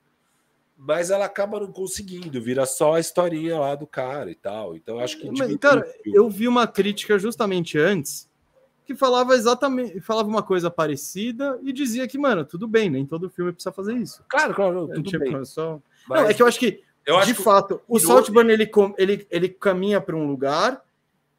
mas 0.75 1.11
ela 1.11 1.25
acaba 1.25 1.59
não 1.59 1.71
conseguindo, 1.71 2.41
vira 2.41 2.65
só 2.65 2.95
a 2.95 2.99
historinha 2.99 3.59
lá 3.59 3.75
do 3.75 3.85
cara 3.85 4.31
e 4.31 4.35
tal. 4.35 4.75
Então 4.75 4.99
acho 4.99 5.19
que. 5.19 5.29
Mas, 5.29 5.55
cara, 5.57 5.85
eu 6.05 6.27
vi 6.27 6.47
uma 6.47 6.65
crítica 6.65 7.19
justamente 7.19 7.77
antes 7.77 8.30
que 8.85 8.95
falava 8.95 9.35
exatamente, 9.35 9.99
falava 10.01 10.27
uma 10.27 10.43
coisa 10.43 10.69
parecida 10.69 11.59
e 11.61 11.71
dizia 11.71 12.07
que, 12.07 12.17
mano, 12.17 12.43
tudo 12.43 12.67
bem, 12.67 12.89
nem 12.89 13.05
todo 13.05 13.29
filme 13.29 13.51
precisa 13.51 13.71
fazer 13.71 13.95
isso. 13.95 14.23
Claro, 14.27 14.53
claro, 14.53 14.87
tudo 14.87 15.03
tipo, 15.03 15.23
bem. 15.23 15.45
Só... 15.45 15.79
Mas... 16.07 16.21
Não, 16.21 16.29
é 16.29 16.33
que 16.33 16.41
eu 16.41 16.47
acho 16.47 16.59
que, 16.59 16.83
eu 17.05 17.17
acho 17.17 17.27
de 17.27 17.35
que 17.35 17.43
fato, 17.43 17.81
o 17.87 17.99
Saltburn 17.99 18.51
ele, 18.51 18.69
ele, 18.97 19.27
ele 19.29 19.49
caminha 19.49 20.01
para 20.01 20.15
um 20.15 20.27
lugar 20.27 20.83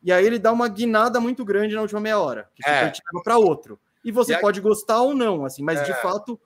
e 0.02 0.10
aí 0.10 0.24
ele 0.26 0.38
dá 0.38 0.50
uma 0.50 0.68
guinada 0.68 1.20
muito 1.20 1.44
grande 1.44 1.74
na 1.74 1.82
última 1.82 2.00
meia 2.00 2.18
hora, 2.18 2.48
que 2.54 2.68
é. 2.68 2.90
te 2.90 3.02
leva 3.12 3.22
para 3.22 3.38
outro. 3.38 3.78
E 4.04 4.10
você 4.10 4.34
e 4.34 4.40
pode 4.40 4.58
a... 4.58 4.62
gostar 4.62 5.00
ou 5.00 5.14
não, 5.14 5.44
assim, 5.44 5.62
mas 5.62 5.80
é. 5.80 5.84
de 5.84 5.94
fato 6.00 6.40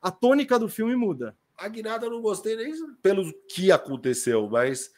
a 0.00 0.10
tônica 0.10 0.58
do 0.58 0.68
filme 0.68 0.96
muda. 0.96 1.36
A 1.56 1.68
guinada 1.68 2.06
eu 2.06 2.10
não 2.10 2.20
gostei 2.20 2.56
nem 2.56 2.74
pelo 3.02 3.32
que 3.48 3.70
aconteceu, 3.70 4.48
mas 4.48 4.90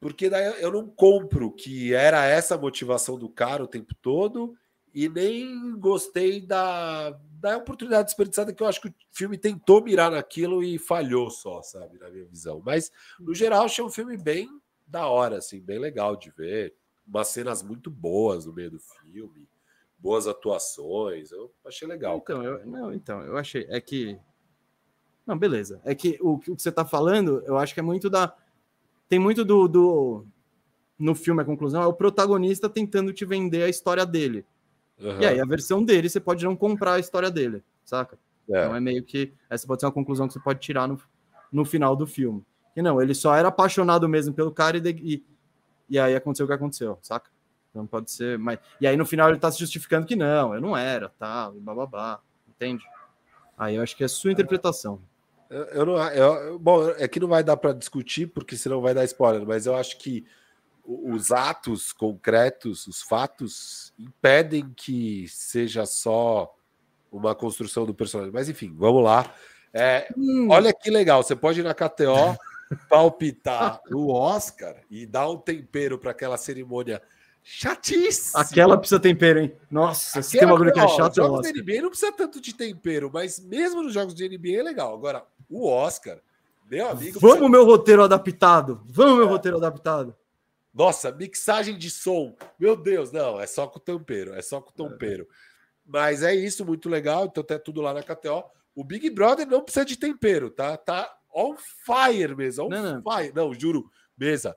porque 0.00 0.28
daí 0.28 0.60
eu 0.60 0.70
não 0.70 0.86
compro 0.86 1.50
que 1.50 1.94
era 1.94 2.26
essa 2.26 2.58
motivação 2.58 3.18
do 3.18 3.28
cara 3.28 3.64
o 3.64 3.68
tempo 3.68 3.94
todo 4.02 4.54
e 4.94 5.08
nem 5.08 5.76
gostei 5.78 6.40
da, 6.40 7.10
da 7.40 7.56
oportunidade 7.56 8.06
desperdiçada 8.06 8.52
que 8.52 8.62
eu 8.62 8.66
acho 8.66 8.80
que 8.80 8.88
o 8.88 8.94
filme 9.10 9.36
tentou 9.36 9.82
mirar 9.82 10.10
naquilo 10.10 10.62
e 10.62 10.78
falhou 10.78 11.30
só, 11.30 11.62
sabe, 11.62 11.98
na 11.98 12.08
minha 12.08 12.26
visão. 12.26 12.62
Mas 12.64 12.92
no 13.18 13.34
geral 13.34 13.64
achei 13.64 13.84
um 13.84 13.90
filme 13.90 14.16
bem 14.16 14.48
da 14.86 15.06
hora, 15.08 15.38
assim, 15.38 15.60
bem 15.60 15.78
legal 15.78 16.14
de 16.14 16.30
ver, 16.30 16.74
umas 17.06 17.28
cenas 17.28 17.62
muito 17.62 17.90
boas 17.90 18.46
no 18.46 18.52
meio 18.52 18.70
do 18.70 18.78
filme, 18.78 19.48
boas 19.98 20.26
atuações, 20.28 21.32
eu 21.32 21.52
achei 21.66 21.88
legal. 21.88 22.18
Então, 22.18 22.42
eu, 22.42 22.66
não, 22.66 22.92
então, 22.92 23.20
eu 23.22 23.36
achei 23.36 23.66
é 23.68 23.80
que 23.80 24.18
não, 25.26 25.38
beleza. 25.38 25.80
É 25.84 25.94
que 25.94 26.18
o, 26.20 26.34
o 26.34 26.38
que 26.38 26.50
você 26.50 26.68
está 26.68 26.84
falando, 26.84 27.42
eu 27.46 27.56
acho 27.56 27.72
que 27.72 27.80
é 27.80 27.82
muito 27.82 28.10
da. 28.10 28.34
Tem 29.08 29.18
muito 29.18 29.44
do, 29.44 29.66
do. 29.66 30.26
No 30.98 31.14
filme, 31.14 31.42
a 31.42 31.44
conclusão 31.44 31.82
é 31.82 31.86
o 31.86 31.94
protagonista 31.94 32.68
tentando 32.68 33.12
te 33.12 33.24
vender 33.24 33.62
a 33.62 33.68
história 33.68 34.04
dele. 34.04 34.44
Uhum. 34.98 35.20
E 35.20 35.26
aí, 35.26 35.40
a 35.40 35.44
versão 35.44 35.84
dele, 35.84 36.08
você 36.08 36.20
pode 36.20 36.44
não 36.44 36.56
comprar 36.56 36.94
a 36.94 36.98
história 36.98 37.30
dele, 37.30 37.62
saca? 37.84 38.18
É. 38.50 38.64
Então 38.64 38.76
é 38.76 38.80
meio 38.80 39.02
que. 39.02 39.32
Essa 39.48 39.66
pode 39.66 39.80
ser 39.80 39.86
uma 39.86 39.92
conclusão 39.92 40.26
que 40.26 40.34
você 40.34 40.40
pode 40.40 40.60
tirar 40.60 40.86
no, 40.86 41.00
no 41.50 41.64
final 41.64 41.96
do 41.96 42.06
filme. 42.06 42.44
E 42.76 42.82
não, 42.82 43.00
ele 43.00 43.14
só 43.14 43.34
era 43.34 43.48
apaixonado 43.48 44.08
mesmo 44.08 44.34
pelo 44.34 44.50
cara 44.50 44.76
e, 44.76 44.80
de, 44.80 44.90
e, 44.90 45.24
e 45.88 45.98
aí 45.98 46.14
aconteceu 46.14 46.44
o 46.44 46.48
que 46.48 46.54
aconteceu, 46.54 46.98
saca? 47.02 47.30
Então 47.70 47.86
pode 47.86 48.10
ser. 48.10 48.38
Mas... 48.38 48.58
E 48.80 48.86
aí 48.86 48.96
no 48.96 49.06
final 49.06 49.28
ele 49.28 49.38
tá 49.38 49.50
se 49.50 49.58
justificando 49.58 50.06
que 50.06 50.16
não, 50.16 50.54
eu 50.54 50.60
não 50.60 50.76
era, 50.76 51.08
tal, 51.18 51.56
e 51.56 51.60
bababá. 51.60 52.20
Entende? 52.48 52.84
Aí 53.56 53.76
eu 53.76 53.82
acho 53.82 53.96
que 53.96 54.04
é 54.04 54.08
sua 54.08 54.32
interpretação. 54.32 55.00
Eu, 55.48 55.64
eu 55.66 55.86
não, 55.86 55.96
eu, 56.08 56.58
bom, 56.58 56.88
é 56.90 57.06
que 57.06 57.20
não 57.20 57.28
vai 57.28 57.44
dar 57.44 57.56
para 57.56 57.72
discutir, 57.72 58.26
porque 58.26 58.56
senão 58.56 58.80
vai 58.80 58.94
dar 58.94 59.04
spoiler, 59.04 59.46
mas 59.46 59.66
eu 59.66 59.76
acho 59.76 59.98
que 59.98 60.24
os 60.84 61.32
atos 61.32 61.92
concretos, 61.92 62.86
os 62.86 63.02
fatos, 63.02 63.92
impedem 63.98 64.72
que 64.76 65.26
seja 65.28 65.86
só 65.86 66.54
uma 67.10 67.34
construção 67.34 67.86
do 67.86 67.94
personagem. 67.94 68.32
Mas 68.32 68.48
enfim, 68.48 68.74
vamos 68.76 69.02
lá. 69.02 69.32
É, 69.72 70.08
hum. 70.16 70.48
Olha 70.50 70.72
que 70.72 70.90
legal, 70.90 71.22
você 71.22 71.34
pode 71.34 71.60
ir 71.60 71.62
na 71.62 71.74
KTO 71.74 72.36
palpitar 72.88 73.80
o 73.90 74.12
Oscar 74.12 74.76
e 74.90 75.06
dar 75.06 75.28
um 75.28 75.36
tempero 75.36 75.98
para 75.98 76.10
aquela 76.10 76.36
cerimônia 76.36 77.00
chatíssima. 77.42 78.40
Aquela 78.40 78.78
precisa 78.78 79.00
tempero, 79.00 79.40
hein? 79.40 79.54
Nossa, 79.70 80.22
se 80.22 80.38
tem 80.38 80.48
bagulho 80.48 80.72
que 80.72 80.80
é 80.80 80.88
chato. 80.88 81.16
Jogos 81.16 81.46
de 81.46 81.60
NBA 81.60 81.82
não 81.82 81.90
precisa 81.90 82.12
tanto 82.12 82.40
de 82.40 82.54
tempero, 82.54 83.10
mas 83.12 83.38
mesmo 83.38 83.82
nos 83.82 83.92
jogos 83.92 84.14
de 84.14 84.28
NBA 84.28 84.60
é 84.60 84.62
legal. 84.62 84.94
Agora, 84.94 85.24
o 85.48 85.68
Oscar, 85.68 86.18
meu 86.70 86.88
amigo. 86.88 87.20
Vamos, 87.20 87.36
precisa... 87.36 87.48
meu 87.48 87.64
roteiro 87.64 88.02
adaptado. 88.02 88.82
Vamos, 88.86 89.16
meu 89.16 89.26
é. 89.26 89.28
roteiro 89.28 89.56
adaptado. 89.58 90.14
Nossa, 90.74 91.12
mixagem 91.12 91.78
de 91.78 91.88
som. 91.88 92.34
Meu 92.58 92.74
Deus, 92.74 93.12
não, 93.12 93.40
é 93.40 93.46
só 93.46 93.68
com 93.68 93.78
tempero, 93.78 94.34
é 94.34 94.42
só 94.42 94.60
com 94.60 94.72
tempero. 94.72 95.28
Mas 95.86 96.22
é 96.22 96.34
isso, 96.34 96.64
muito 96.64 96.88
legal. 96.88 97.26
Então 97.26 97.44
tá 97.44 97.58
tudo 97.58 97.80
lá 97.80 97.94
na 97.94 98.02
KTO. 98.02 98.44
O 98.74 98.82
Big 98.82 99.08
Brother 99.10 99.46
não 99.46 99.62
precisa 99.62 99.84
de 99.84 99.96
tempero, 99.96 100.50
tá? 100.50 100.76
Tá 100.76 101.16
on 101.32 101.54
fire 101.56 102.34
mesmo, 102.34 102.64
on 102.64 102.68
não, 102.68 103.02
fire. 103.02 103.32
Não, 103.32 103.48
não 103.48 103.54
juro, 103.54 103.88
mesa. 104.16 104.56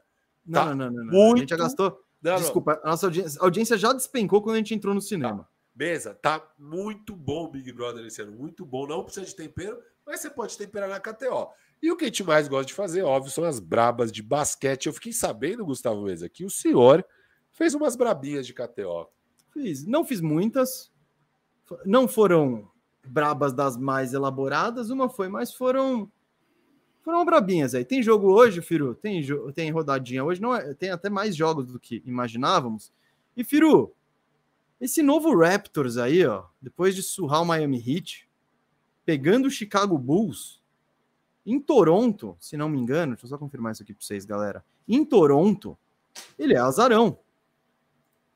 Tá 0.51 0.65
não, 0.65 0.75
não, 0.75 0.91
não, 0.91 1.05
não, 1.05 1.13
Muito... 1.13 1.35
A 1.35 1.39
gente 1.41 1.49
já 1.49 1.57
gastou. 1.57 2.03
Não, 2.19 2.35
Desculpa, 2.37 2.81
a 2.83 2.89
nossa 2.89 3.05
audiência, 3.05 3.39
a 3.39 3.43
audiência, 3.43 3.77
já 3.77 3.93
despencou 3.93 4.41
quando 4.41 4.55
a 4.55 4.57
gente 4.57 4.73
entrou 4.73 4.95
no 4.95 5.01
cinema. 5.01 5.43
Tá. 5.43 5.49
Mesa, 5.75 6.15
tá 6.15 6.43
muito 6.57 7.15
bom 7.15 7.45
o 7.45 7.51
Big 7.51 7.71
Brother 7.71 8.03
esse 8.03 8.19
ano, 8.23 8.31
muito 8.31 8.65
bom. 8.65 8.87
Não 8.87 9.03
precisa 9.03 9.27
de 9.27 9.35
tempero, 9.35 9.79
mas 10.03 10.19
você 10.19 10.29
pode 10.31 10.57
temperar 10.57 10.89
na 10.89 10.99
KTO. 10.99 11.49
E 11.81 11.91
o 11.91 11.95
que 11.95 12.05
a 12.05 12.07
gente 12.07 12.23
mais 12.23 12.47
gosta 12.47 12.65
de 12.65 12.73
fazer, 12.73 13.03
óbvio, 13.03 13.31
são 13.31 13.43
as 13.43 13.59
brabas 13.59 14.11
de 14.11 14.23
basquete. 14.23 14.87
Eu 14.87 14.93
fiquei 14.93 15.13
sabendo, 15.13 15.65
Gustavo 15.65 16.01
Mesa, 16.03 16.27
que 16.27 16.43
o 16.43 16.49
senhor 16.49 17.05
fez 17.51 17.73
umas 17.73 17.95
brabinhas 17.95 18.47
de 18.47 18.53
KTO. 18.53 19.07
Fiz. 19.51 19.85
Não 19.85 20.03
fiz 20.03 20.21
muitas. 20.21 20.91
Não 21.85 22.07
foram 22.07 22.69
brabas 23.05 23.53
das 23.53 23.77
mais 23.77 24.13
elaboradas, 24.13 24.89
uma 24.89 25.09
foi, 25.09 25.27
mas 25.29 25.53
foram 25.53 26.11
foram 27.03 27.23
brabinhas 27.23 27.73
aí. 27.73 27.85
Tem 27.85 28.03
jogo 28.03 28.33
hoje, 28.33 28.61
Firu? 28.61 28.93
Tem, 28.93 29.25
tem 29.55 29.71
rodadinha 29.71 30.25
hoje, 30.25 30.41
não 30.41 30.53
é, 30.53 30.73
tem 30.73 30.89
até 30.89 31.09
mais 31.09 31.35
jogos 31.35 31.67
do 31.67 31.79
que 31.79 32.03
imaginávamos. 32.05 32.91
E 33.35 33.45
Firu, 33.45 33.95
esse 34.81 35.01
novo 35.01 35.33
Raptors 35.33 35.97
aí, 35.97 36.25
ó, 36.25 36.43
depois 36.61 36.95
de 36.95 37.01
surrar 37.01 37.41
o 37.41 37.45
Miami 37.45 37.77
Heat, 37.77 38.29
pegando 39.05 39.47
o 39.47 39.51
Chicago 39.51 39.97
Bulls 39.97 40.61
em 41.47 41.61
Toronto, 41.61 42.35
se 42.41 42.57
não 42.57 42.67
me 42.67 42.77
engano, 42.77 43.13
deixa 43.13 43.25
eu 43.25 43.29
só 43.29 43.37
confirmar 43.37 43.71
isso 43.71 43.81
aqui 43.81 43.93
para 43.93 44.03
vocês, 44.03 44.25
galera. 44.25 44.65
Em 44.85 45.05
Toronto, 45.05 45.77
ele 46.37 46.53
é 46.53 46.57
azarão. 46.57 47.17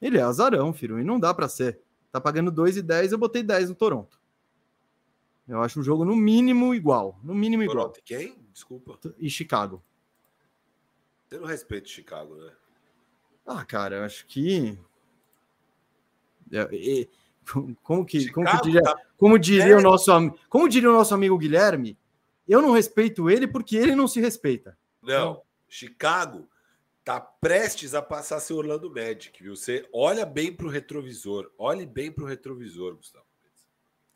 Ele 0.02 0.18
é 0.18 0.22
azarão, 0.22 0.72
filho, 0.72 0.98
e 0.98 1.04
não 1.04 1.20
dá 1.20 1.34
para 1.34 1.50
ser. 1.50 1.82
Tá 2.10 2.22
pagando 2.22 2.52
2,10, 2.54 3.12
eu 3.12 3.18
botei 3.18 3.44
10 3.44 3.70
no 3.70 3.76
Toronto. 3.76 4.18
Eu 5.46 5.62
acho 5.62 5.82
o 5.82 5.84
jogo 5.84 6.06
no 6.06 6.16
mínimo 6.16 6.74
igual, 6.74 7.20
no 7.22 7.36
mínimo 7.36 7.66
Toronto, 7.66 8.00
igual. 8.00 8.04
Quem? 8.06 8.36
Desculpa. 8.54 8.98
E 9.20 9.30
Chicago. 9.30 9.84
Você 11.28 11.38
não 11.38 11.48
respeita 11.48 11.90
Chicago, 11.90 12.34
né? 12.36 12.52
Ah, 13.46 13.66
cara, 13.66 13.98
eu 13.98 14.04
acho 14.06 14.26
que 14.26 14.80
é, 16.54 17.08
como 17.84 18.06
que, 18.06 18.32
como, 18.32 18.50
que 18.50 18.62
diria, 18.62 18.82
tá... 18.82 18.96
como 19.18 19.38
diria 19.38 19.74
é. 19.74 19.76
o 19.76 19.82
nosso 19.82 20.12
como 20.48 20.70
diria 20.70 20.90
o 20.90 20.94
nosso 20.94 21.14
amigo 21.14 21.38
Guilherme, 21.38 21.98
eu 22.52 22.62
não 22.62 22.72
respeito 22.72 23.30
ele 23.30 23.48
porque 23.48 23.78
ele 23.78 23.96
não 23.96 24.08
se 24.08 24.20
respeita. 24.20 24.78
Não, 25.02 25.32
então, 25.32 25.42
Chicago 25.68 26.50
tá 27.04 27.20
prestes 27.20 27.96
a 27.96 28.02
passar 28.02 28.38
a 28.38 28.40
ser 28.40 28.54
Orlando 28.54 28.90
Magic, 28.90 29.42
viu? 29.42 29.56
Você 29.56 29.88
olha 29.94 30.26
bem 30.26 30.54
para 30.54 30.68
o 30.68 30.70
retrovisor, 30.70 31.50
olhe 31.58 31.86
bem 31.86 32.12
para 32.12 32.24
o 32.24 32.28
retrovisor, 32.28 32.96
Gustavo. 32.96 33.26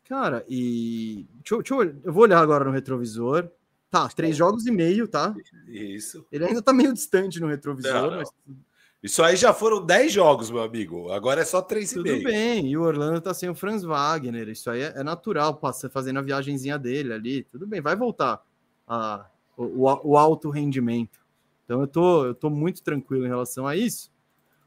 Cara, 0.04 0.44
e 0.48 1.26
deixa 1.34 1.54
eu, 1.54 1.58
deixa 1.58 1.74
eu, 1.74 2.00
eu, 2.04 2.12
vou 2.12 2.22
olhar 2.22 2.38
agora 2.38 2.64
no 2.64 2.70
retrovisor. 2.70 3.50
Tá, 3.90 4.08
três 4.08 4.36
jogos 4.36 4.66
e 4.66 4.70
meio, 4.70 5.08
tá? 5.08 5.34
Isso. 5.66 6.26
Ele 6.30 6.44
ainda 6.44 6.60
tá 6.60 6.72
meio 6.72 6.92
distante 6.92 7.40
no 7.40 7.46
retrovisor, 7.46 7.92
não, 7.92 8.10
não. 8.10 8.16
mas 8.18 8.30
isso 9.06 9.22
aí 9.22 9.36
já 9.36 9.54
foram 9.54 9.84
10 9.84 10.12
jogos, 10.12 10.50
meu 10.50 10.62
amigo. 10.62 11.12
Agora 11.12 11.40
é 11.40 11.44
só 11.44 11.62
3,5. 11.62 11.94
Tudo 11.94 12.24
bem, 12.24 12.66
e 12.66 12.76
o 12.76 12.82
Orlando 12.82 13.20
tá 13.20 13.32
sem 13.32 13.48
o 13.48 13.54
Franz 13.54 13.84
Wagner. 13.84 14.48
Isso 14.48 14.68
aí 14.68 14.82
é, 14.82 14.94
é 14.96 15.04
natural, 15.04 15.60
fazendo 15.92 16.18
a 16.18 16.22
viagenzinha 16.22 16.76
dele 16.76 17.12
ali. 17.12 17.44
Tudo 17.44 17.68
bem, 17.68 17.80
vai 17.80 17.94
voltar 17.94 18.42
a, 18.86 19.26
o, 19.56 20.10
o, 20.10 20.18
alto 20.18 20.50
rendimento. 20.50 21.20
Então 21.64 21.80
eu 21.80 21.86
tô, 21.86 22.26
eu 22.26 22.34
tô 22.34 22.50
muito 22.50 22.82
tranquilo 22.82 23.24
em 23.24 23.28
relação 23.28 23.64
a 23.64 23.76
isso. 23.76 24.10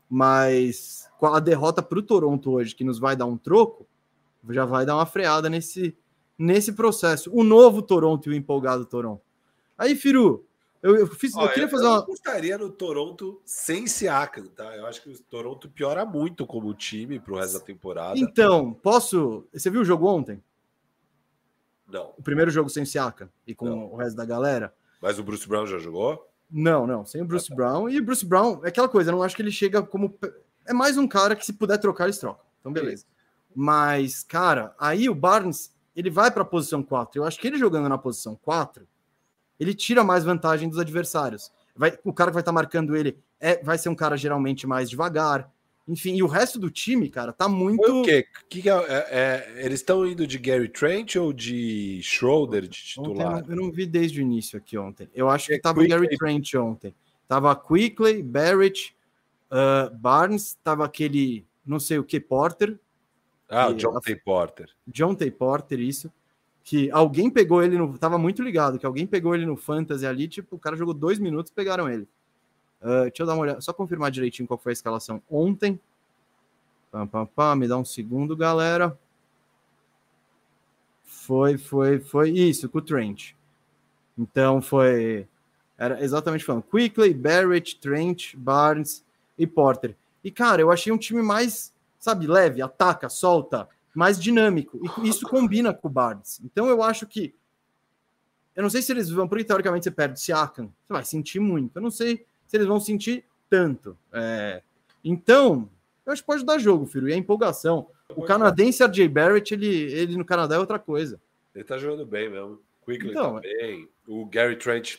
Mas 0.09 1.09
com 1.19 1.27
a 1.27 1.39
derrota 1.41 1.83
para 1.83 1.99
o 1.99 2.01
Toronto 2.01 2.51
hoje, 2.51 2.73
que 2.73 2.85
nos 2.85 2.97
vai 2.97 3.17
dar 3.17 3.25
um 3.25 3.37
troco, 3.37 3.85
já 4.49 4.63
vai 4.63 4.85
dar 4.85 4.95
uma 4.95 5.05
freada 5.05 5.49
nesse, 5.49 5.95
nesse 6.37 6.71
processo. 6.71 7.29
O 7.33 7.43
novo 7.43 7.81
Toronto 7.81 8.29
e 8.29 8.33
o 8.33 8.35
empolgado 8.35 8.85
Toronto. 8.85 9.21
Aí, 9.77 9.95
Firu, 9.95 10.47
eu, 10.81 10.95
eu, 10.95 11.07
fiz, 11.07 11.35
Olha, 11.35 11.45
eu 11.45 11.53
queria 11.53 11.69
fazer 11.69 11.85
eu 11.85 11.89
uma. 11.89 11.99
Eu 11.99 12.05
gostaria 12.05 12.57
no 12.57 12.69
Toronto 12.69 13.41
sem 13.45 13.85
Siakam, 13.85 14.47
tá? 14.47 14.75
Eu 14.75 14.85
acho 14.85 15.01
que 15.01 15.09
o 15.09 15.19
Toronto 15.23 15.69
piora 15.69 16.05
muito 16.05 16.47
como 16.47 16.73
time 16.73 17.19
pro 17.19 17.35
resto 17.35 17.59
da 17.59 17.65
temporada. 17.65 18.17
Então, 18.17 18.73
posso. 18.73 19.45
Você 19.53 19.69
viu 19.69 19.81
o 19.81 19.85
jogo 19.85 20.07
ontem? 20.07 20.41
Não. 21.87 22.13
O 22.17 22.23
primeiro 22.23 22.49
jogo 22.49 22.69
sem 22.69 22.85
Siakam 22.85 23.29
e 23.45 23.53
com 23.53 23.65
não. 23.65 23.93
o 23.93 23.95
resto 23.97 24.15
da 24.15 24.25
galera. 24.25 24.73
Mas 25.01 25.19
o 25.19 25.23
Bruce 25.23 25.47
Brown 25.47 25.65
já 25.65 25.79
jogou? 25.79 26.29
Não, 26.49 26.87
não, 26.87 27.05
sem 27.05 27.21
o 27.21 27.25
Bruce 27.25 27.47
ah, 27.47 27.49
tá. 27.49 27.55
Brown. 27.55 27.89
E 27.89 27.99
o 27.99 28.03
Bruce 28.03 28.25
Brown, 28.25 28.61
é 28.63 28.69
aquela 28.69 28.89
coisa, 28.89 29.11
eu 29.11 29.15
não 29.15 29.23
acho 29.23 29.35
que 29.35 29.41
ele 29.41 29.51
chega 29.51 29.83
como. 29.83 30.17
É 30.65 30.73
mais 30.73 30.97
um 30.97 31.07
cara 31.07 31.35
que, 31.35 31.45
se 31.45 31.53
puder 31.53 31.77
trocar, 31.77 32.05
eles 32.05 32.17
trocam. 32.17 32.45
Então, 32.59 32.71
beleza. 32.71 33.05
Mas, 33.53 34.23
cara, 34.23 34.73
aí 34.79 35.09
o 35.09 35.15
Barnes, 35.15 35.75
ele 35.95 36.09
vai 36.09 36.31
para 36.31 36.43
a 36.43 36.45
posição 36.45 36.81
4. 36.81 37.19
Eu 37.19 37.25
acho 37.25 37.39
que 37.39 37.47
ele 37.47 37.57
jogando 37.57 37.89
na 37.89 37.97
posição 37.97 38.35
4 38.35 38.87
ele 39.59 39.73
tira 39.73 40.03
mais 40.03 40.23
vantagem 40.23 40.69
dos 40.69 40.79
adversários. 40.79 41.51
Vai, 41.75 41.97
o 42.03 42.13
cara 42.13 42.31
que 42.31 42.35
vai 42.35 42.41
estar 42.41 42.51
tá 42.51 42.55
marcando 42.55 42.95
ele 42.95 43.17
é, 43.39 43.61
vai 43.63 43.77
ser 43.77 43.89
um 43.89 43.95
cara 43.95 44.17
geralmente 44.17 44.67
mais 44.67 44.89
devagar. 44.89 45.51
Enfim, 45.87 46.15
e 46.15 46.21
o 46.21 46.27
resto 46.27 46.59
do 46.59 46.69
time, 46.69 47.09
cara, 47.09 47.33
tá 47.33 47.49
muito. 47.49 47.83
Foi 47.83 48.01
o 48.01 48.03
quê? 48.03 48.25
Que 48.47 48.61
que 48.61 48.69
é, 48.69 48.73
é, 48.73 49.07
é, 49.09 49.65
eles 49.65 49.79
estão 49.79 50.05
indo 50.05 50.27
de 50.27 50.37
Gary 50.37 50.69
Trent 50.69 51.15
ou 51.15 51.33
de 51.33 51.99
Schroeder 52.03 52.67
de 52.67 52.77
titular? 52.77 53.37
Ontem, 53.37 53.51
eu 53.51 53.55
não 53.55 53.71
vi 53.71 53.87
desde 53.87 54.19
o 54.19 54.21
início 54.21 54.57
aqui 54.57 54.77
ontem. 54.77 55.09
Eu 55.15 55.27
acho 55.29 55.47
que 55.47 55.53
é 55.55 55.59
tava 55.59 55.81
o 55.81 55.87
Gary 55.87 56.15
Trent 56.15 56.53
ontem. 56.53 56.93
Tava 57.27 57.55
Quickly, 57.55 58.21
Barrett, 58.21 58.95
uh, 59.51 59.95
Barnes, 59.97 60.57
tava 60.63 60.85
aquele, 60.85 61.43
não 61.65 61.79
sei 61.79 61.97
o 61.97 62.03
que, 62.03 62.19
Porter. 62.19 62.77
Ah, 63.47 63.71
John 63.71 63.99
T. 63.99 64.15
Porter. 64.15 64.69
John 64.87 65.15
T. 65.15 65.31
Porter, 65.31 65.79
isso. 65.79 66.11
Que 66.69 66.91
alguém 66.91 67.31
pegou 67.31 67.63
ele 67.63 67.79
no. 67.79 67.97
Tava 67.97 68.19
muito 68.19 68.43
ligado, 68.43 68.77
que 68.77 68.85
alguém 68.85 69.07
pegou 69.07 69.33
ele 69.33 69.43
no 69.43 69.57
Fantasy 69.57 70.05
ali, 70.05 70.27
tipo, 70.27 70.55
o 70.55 70.59
cara 70.59 70.77
jogou 70.77 70.93
dois 70.93 71.17
minutos 71.17 71.51
pegaram 71.51 71.89
ele. 71.89 72.07
Uh, 72.79 73.05
deixa 73.05 73.23
eu 73.23 73.25
dar 73.25 73.33
uma 73.33 73.41
olhada, 73.41 73.59
só 73.59 73.73
confirmar 73.73 74.11
direitinho 74.11 74.47
qual 74.47 74.59
foi 74.59 74.71
a 74.71 74.73
escalação 74.73 75.19
ontem. 75.27 75.79
Pam, 76.91 77.07
pam, 77.07 77.25
pam, 77.25 77.55
me 77.55 77.67
dá 77.67 77.75
um 77.75 77.83
segundo, 77.83 78.37
galera. 78.37 78.95
Foi, 81.03 81.57
foi, 81.57 81.99
foi 82.01 82.29
isso, 82.29 82.69
com 82.69 82.77
o 82.77 82.81
Trent. 82.83 83.31
Então 84.15 84.61
foi. 84.61 85.27
Era 85.75 86.03
exatamente 86.03 86.45
falando: 86.45 86.65
Quickly, 86.69 87.15
Barrett, 87.15 87.79
Trent, 87.79 88.35
Barnes 88.35 89.03
e 89.39 89.47
Porter. 89.47 89.95
E, 90.23 90.29
cara, 90.29 90.61
eu 90.61 90.69
achei 90.69 90.93
um 90.93 90.99
time 90.99 91.23
mais, 91.23 91.73
sabe, 91.97 92.27
leve, 92.27 92.61
ataca, 92.61 93.09
solta, 93.09 93.67
mais 93.95 94.19
dinâmico. 94.19 94.79
E 95.03 95.09
isso 95.09 95.27
combina 95.27 95.73
com 95.73 95.87
o 95.87 95.91
Barnes. 95.91 96.41
Então 96.43 96.67
eu 96.67 96.81
acho 96.83 97.05
que. 97.07 97.33
Eu 98.55 98.63
não 98.63 98.69
sei 98.69 98.81
se 98.81 98.91
eles 98.91 99.09
vão, 99.09 99.27
porque 99.27 99.43
teoricamente 99.43 99.85
você 99.85 99.91
perde 99.91 100.19
Siakam, 100.19 100.65
você 100.65 100.93
vai 100.93 101.05
sentir 101.05 101.39
muito. 101.39 101.77
Eu 101.77 101.81
não 101.81 101.91
sei 101.91 102.25
se 102.45 102.57
eles 102.57 102.67
vão 102.67 102.79
sentir 102.79 103.23
tanto. 103.49 103.97
É, 104.11 104.61
então, 105.03 105.69
eu 106.05 106.11
acho 106.11 106.21
que 106.21 106.27
pode 106.27 106.45
dar 106.45 106.57
jogo, 106.57 106.85
filho. 106.85 107.07
E 107.09 107.13
a 107.13 107.17
empolgação. 107.17 107.87
O 108.15 108.23
canadense 108.23 108.83
RJ 108.83 109.07
Barrett, 109.07 109.53
ele, 109.53 109.67
ele 109.67 110.17
no 110.17 110.25
Canadá 110.25 110.55
é 110.55 110.59
outra 110.59 110.79
coisa. 110.79 111.21
Ele 111.53 111.63
tá 111.63 111.77
jogando 111.77 112.05
bem 112.05 112.29
mesmo. 112.29 112.59
Quickly 112.83 113.11
então, 113.11 113.35
também. 113.35 113.87
O 114.07 114.25
Gary 114.25 114.55
Trent, 114.55 114.97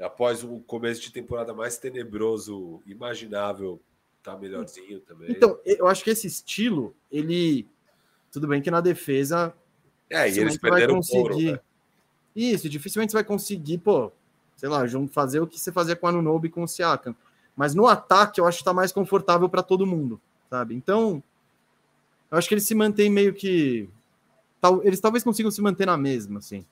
após 0.00 0.44
o 0.44 0.60
começo 0.60 1.02
de 1.02 1.12
temporada 1.12 1.52
mais 1.52 1.78
tenebroso 1.78 2.80
imaginável, 2.86 3.80
tá 4.22 4.36
melhorzinho 4.36 5.00
também. 5.00 5.30
Então, 5.30 5.58
eu 5.64 5.88
acho 5.88 6.04
que 6.04 6.10
esse 6.10 6.26
estilo, 6.26 6.94
ele. 7.10 7.66
Tudo 8.30 8.46
bem 8.46 8.60
que 8.60 8.70
na 8.70 8.80
defesa. 8.80 9.54
É, 10.10 10.28
e 10.28 10.38
eles 10.38 10.56
perderam 10.56 10.96
conseguir... 10.96 11.18
o 11.18 11.22
couro, 11.22 11.38
né? 11.38 11.60
Isso, 12.34 12.68
dificilmente 12.68 13.10
você 13.10 13.16
vai 13.16 13.24
conseguir, 13.24 13.78
pô, 13.78 14.12
sei 14.56 14.68
lá, 14.68 14.84
fazer 15.10 15.40
o 15.40 15.46
que 15.46 15.58
você 15.58 15.72
fazia 15.72 15.96
com 15.96 16.06
o 16.06 16.08
Anunobi 16.08 16.48
e 16.48 16.50
com 16.50 16.62
o 16.62 16.68
Siakam. 16.68 17.14
Mas 17.56 17.74
no 17.74 17.86
ataque 17.86 18.40
eu 18.40 18.46
acho 18.46 18.58
que 18.58 18.62
está 18.62 18.72
mais 18.72 18.92
confortável 18.92 19.48
para 19.48 19.62
todo 19.62 19.86
mundo, 19.86 20.20
sabe? 20.48 20.74
Então, 20.74 21.22
eu 22.30 22.38
acho 22.38 22.48
que 22.48 22.54
eles 22.54 22.64
se 22.64 22.74
mantêm 22.74 23.10
meio 23.10 23.34
que. 23.34 23.88
Eles 24.82 25.00
talvez 25.00 25.24
consigam 25.24 25.50
se 25.50 25.60
manter 25.60 25.86
na 25.86 25.96
mesma, 25.96 26.38
assim. 26.38 26.64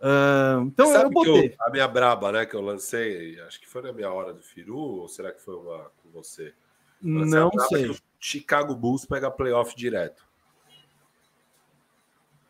Uh, 0.00 0.62
então 0.66 0.86
Sabe 0.92 1.04
eu 1.04 1.10
botei. 1.10 1.48
Eu, 1.48 1.66
a 1.66 1.70
minha 1.70 1.86
braba, 1.86 2.32
né, 2.32 2.46
que 2.46 2.54
eu 2.54 2.60
lancei, 2.60 3.38
acho 3.42 3.60
que 3.60 3.68
foi 3.68 3.82
na 3.82 3.92
minha 3.92 4.10
hora 4.10 4.32
do 4.32 4.42
Firu, 4.42 4.76
ou 4.76 5.08
será 5.08 5.32
que 5.32 5.40
foi 5.40 5.54
uma 5.54 5.90
com 6.02 6.10
você? 6.12 6.52
Não 7.00 7.50
sei. 7.68 7.90
o 7.90 7.96
Chicago 8.18 8.74
Bulls 8.74 9.04
pega 9.04 9.30
playoff 9.30 9.76
direto. 9.76 10.24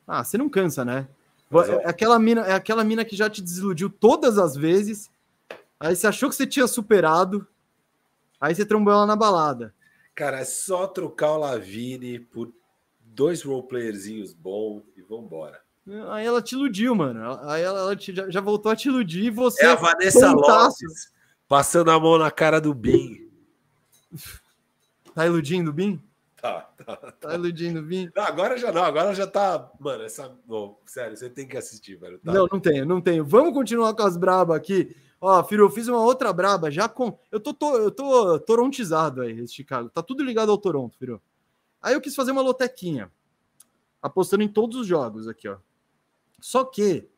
Ah, 0.06 0.22
você 0.22 0.36
não 0.36 0.48
cansa, 0.48 0.84
né? 0.84 1.08
É 1.82 1.88
aquela 1.88 2.18
mina, 2.18 2.42
é 2.42 2.52
aquela 2.54 2.82
mina 2.82 3.04
que 3.04 3.14
já 3.14 3.28
te 3.28 3.42
desiludiu 3.42 3.90
todas 3.90 4.38
as 4.38 4.56
vezes. 4.56 5.10
Aí 5.78 5.94
você 5.94 6.06
achou 6.06 6.28
que 6.30 6.34
você 6.34 6.46
tinha 6.46 6.66
superado. 6.66 7.46
Aí 8.40 8.54
você 8.54 8.64
trombou 8.64 8.92
ela 8.92 9.06
na 9.06 9.14
balada. 9.14 9.74
Cara, 10.14 10.40
é 10.40 10.44
só 10.44 10.86
trocar 10.86 11.32
o 11.32 11.38
Lavine 11.38 12.18
por 12.18 12.52
dois 13.00 13.42
roleplayerzinhos 13.42 14.32
bons 14.32 14.82
e 14.96 15.02
vambora. 15.02 15.60
Aí 16.10 16.24
ela 16.24 16.40
te 16.40 16.54
iludiu, 16.54 16.94
mano. 16.94 17.38
Aí 17.48 17.62
ela, 17.62 17.80
ela 17.80 17.96
te, 17.96 18.14
já, 18.14 18.30
já, 18.30 18.40
voltou 18.40 18.70
a 18.70 18.76
te 18.76 18.88
iludir 18.88 19.24
e 19.24 19.30
você. 19.30 19.64
É 19.64 19.70
a 19.70 19.74
Vanessa 19.74 20.30
Lopes 20.30 21.12
passando 21.48 21.90
a 21.90 21.98
mão 21.98 22.18
na 22.18 22.30
cara 22.30 22.60
do 22.60 22.72
Bin. 22.72 23.28
Tá 25.14 25.26
iludindo 25.26 25.70
o 25.70 25.74
Bin? 25.74 26.00
Tá, 26.42 26.62
tá, 26.76 26.96
tá. 26.96 27.12
Tá 27.12 27.34
iludindo 27.34 27.78
o 27.78 27.84
Vini? 27.84 28.10
Não, 28.16 28.24
agora 28.24 28.58
já 28.58 28.72
não, 28.72 28.82
agora 28.82 29.14
já 29.14 29.28
tá. 29.28 29.70
Mano, 29.78 30.02
essa. 30.02 30.36
Bom, 30.44 30.76
sério, 30.84 31.16
você 31.16 31.30
tem 31.30 31.46
que 31.46 31.56
assistir, 31.56 31.94
velho. 31.94 32.18
Tá? 32.18 32.32
Não, 32.32 32.48
não 32.50 32.58
tenho, 32.58 32.84
não 32.84 33.00
tenho. 33.00 33.24
Vamos 33.24 33.54
continuar 33.54 33.94
com 33.94 34.02
as 34.02 34.16
brabas 34.16 34.56
aqui. 34.56 34.92
Ó, 35.20 35.44
Firo, 35.44 35.66
eu 35.66 35.70
fiz 35.70 35.86
uma 35.86 36.00
outra 36.00 36.32
braba 36.32 36.68
já 36.68 36.88
com. 36.88 37.16
Eu 37.30 37.38
tô, 37.38 37.54
tô, 37.54 37.76
eu 37.76 37.92
tô 37.92 38.40
torontizado 38.40 39.22
aí, 39.22 39.38
esse 39.38 39.54
Chicago. 39.54 39.88
Tá 39.88 40.02
tudo 40.02 40.24
ligado 40.24 40.50
ao 40.50 40.58
Toronto, 40.58 40.98
Firo. 40.98 41.22
Aí 41.80 41.94
eu 41.94 42.00
quis 42.00 42.16
fazer 42.16 42.32
uma 42.32 42.42
lotequinha. 42.42 43.08
Apostando 44.02 44.42
em 44.42 44.48
todos 44.48 44.76
os 44.76 44.86
jogos 44.88 45.28
aqui, 45.28 45.46
ó. 45.46 45.58
Só 46.40 46.64
que 46.64 47.08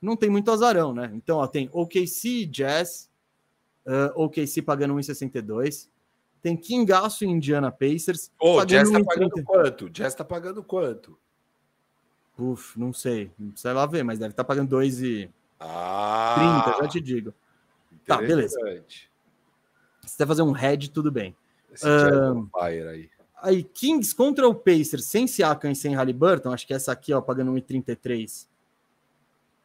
não 0.00 0.16
tem 0.16 0.30
muito 0.30 0.50
azarão, 0.50 0.94
né? 0.94 1.10
Então, 1.14 1.36
ó, 1.36 1.46
tem 1.46 1.68
OKC 1.74 2.46
Jazz, 2.46 3.10
uh, 3.84 4.24
OKC 4.24 4.62
pagando 4.62 4.94
1,62. 4.94 5.90
Tem 6.42 6.56
Kingaço 6.56 7.24
e 7.24 7.28
Indiana 7.28 7.70
Pacers. 7.70 8.30
Ô, 8.40 8.56
oh, 8.56 8.64
Jazz 8.64 8.90
tá 8.90 9.02
pagando 9.04 9.44
quanto? 9.44 9.90
Jazz 9.90 10.14
tá 10.14 10.24
pagando 10.24 10.62
quanto? 10.62 11.18
Uf, 12.38 12.78
não 12.78 12.92
sei. 12.92 13.30
Não 13.38 13.50
precisa 13.50 13.72
lá 13.74 13.84
ver, 13.84 14.02
mas 14.02 14.18
deve 14.18 14.32
estar 14.32 14.44
tá 14.44 14.48
pagando 14.48 14.70
2 14.70 15.02
e... 15.02 15.30
Ah, 15.58 16.62
30, 16.64 16.82
já 16.82 16.88
te 16.88 17.00
digo. 17.00 17.34
Tá, 18.06 18.16
beleza. 18.16 18.58
Se 20.06 20.16
você 20.16 20.26
fazer 20.26 20.42
um 20.42 20.52
head, 20.52 20.90
tudo 20.90 21.12
bem. 21.12 21.36
Esse 21.70 21.86
uh, 21.86 22.48
fire 22.58 22.88
aí. 22.88 23.10
Aí, 23.42 23.62
Kings 23.62 24.14
contra 24.14 24.48
o 24.48 24.54
Pacers, 24.54 25.04
sem 25.04 25.26
Siakam 25.26 25.70
e 25.70 25.76
sem 25.76 25.94
Halliburton, 25.94 26.52
acho 26.52 26.66
que 26.66 26.74
essa 26.74 26.92
aqui, 26.92 27.12
ó, 27.12 27.20
pagando 27.20 27.52
1,33. 27.52 28.46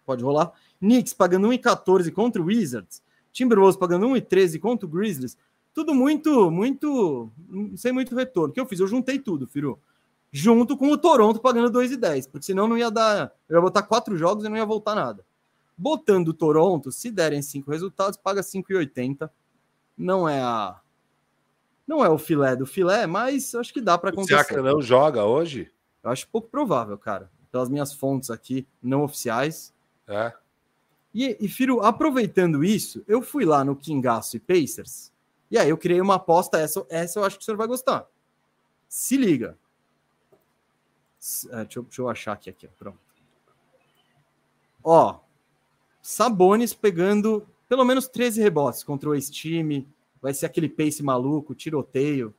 Pode 0.06 0.24
rolar. 0.24 0.52
Knicks 0.80 1.14
pagando 1.14 1.48
1,14 1.48 2.12
contra 2.12 2.42
o 2.42 2.46
Wizards. 2.46 3.02
Timberwolves 3.32 3.78
pagando 3.78 4.08
1,13 4.08 4.60
contra 4.60 4.86
o 4.86 4.90
Grizzlies 4.90 5.38
tudo 5.76 5.94
muito, 5.94 6.50
muito, 6.50 7.30
sem 7.76 7.92
muito 7.92 8.16
retorno. 8.16 8.50
O 8.50 8.54
que 8.54 8.60
eu 8.62 8.66
fiz? 8.66 8.80
Eu 8.80 8.88
juntei 8.88 9.20
tudo, 9.20 9.46
Firu. 9.46 9.78
Junto 10.32 10.78
com 10.78 10.90
o 10.90 10.98
Toronto 10.98 11.42
pagando 11.42 11.70
2,10, 11.70 12.32
porque 12.32 12.46
senão 12.46 12.66
não 12.66 12.78
ia 12.78 12.90
dar. 12.90 13.34
Eu 13.50 13.58
ia 13.58 13.62
botar 13.62 13.84
quatro 13.84 14.16
jogos 14.16 14.46
e 14.46 14.50
não 14.50 14.56
ia 14.56 14.66
voltar 14.66 14.96
nada. 14.96 15.26
Botando 15.78 16.30
o 16.30 16.34
Toronto, 16.34 16.94
se 16.94 17.12
derem 17.12 17.42
cinco 17.42 17.72
resultados, 17.72 18.18
paga 18.18 18.40
5,80. 18.40 19.30
Não 19.98 20.28
é 20.28 20.42
a. 20.42 20.80
Não 21.86 22.04
é 22.04 22.10
o 22.10 22.18
filé 22.18 22.56
do 22.56 22.66
filé, 22.66 23.06
mas 23.06 23.54
acho 23.54 23.74
que 23.74 23.82
dá 23.82 23.98
para 23.98 24.12
acontecer. 24.12 24.44
Será 24.44 24.46
que 24.46 24.62
não 24.62 24.82
joga 24.82 25.26
hoje? 25.26 25.70
Eu 26.02 26.10
acho 26.10 26.28
pouco 26.30 26.48
provável, 26.48 26.98
cara. 26.98 27.30
Pelas 27.52 27.68
minhas 27.68 27.94
fontes 27.94 28.30
aqui, 28.30 28.66
não 28.82 29.04
oficiais. 29.04 29.74
É. 30.08 30.32
E, 31.14 31.38
e 31.40 31.50
Firo, 31.50 31.82
aproveitando 31.82 32.64
isso, 32.64 33.04
eu 33.08 33.22
fui 33.22 33.44
lá 33.44 33.64
no 33.64 33.76
Kingaço 33.76 34.38
e 34.38 34.40
Pacers 34.40 35.14
e 35.56 35.58
aí 35.58 35.70
eu 35.70 35.78
criei 35.78 36.02
uma 36.02 36.16
aposta, 36.16 36.58
essa, 36.58 36.86
essa 36.90 37.18
eu 37.18 37.24
acho 37.24 37.38
que 37.38 37.42
o 37.42 37.46
senhor 37.46 37.56
vai 37.56 37.66
gostar. 37.66 38.06
Se 38.90 39.16
liga. 39.16 39.58
É, 41.50 41.64
deixa, 41.64 41.80
eu, 41.80 41.84
deixa 41.84 42.02
eu 42.02 42.10
achar 42.10 42.34
aqui, 42.34 42.50
aqui, 42.50 42.68
pronto. 42.68 43.00
Ó, 44.84 45.22
Sabones 46.02 46.74
pegando 46.74 47.48
pelo 47.70 47.86
menos 47.86 48.06
13 48.10 48.42
rebotes 48.42 48.84
contra 48.84 49.10
o 49.10 49.16
ex-time. 49.16 49.88
Vai 50.22 50.34
ser 50.34 50.46
aquele 50.46 50.68
pace 50.68 51.02
maluco, 51.02 51.56
tiroteio. 51.56 52.36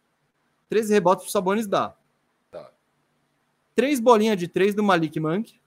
13 0.69 0.93
rebotes 0.93 1.25
pro 1.25 1.33
Sabones 1.33 1.67
dá. 1.67 1.97
Tá. 2.51 2.71
Três 3.75 3.99
bolinhas 3.99 4.37
de 4.37 4.47
três 4.47 4.75
do 4.75 4.83
Malik 4.83 5.19
Monk. 5.19 5.59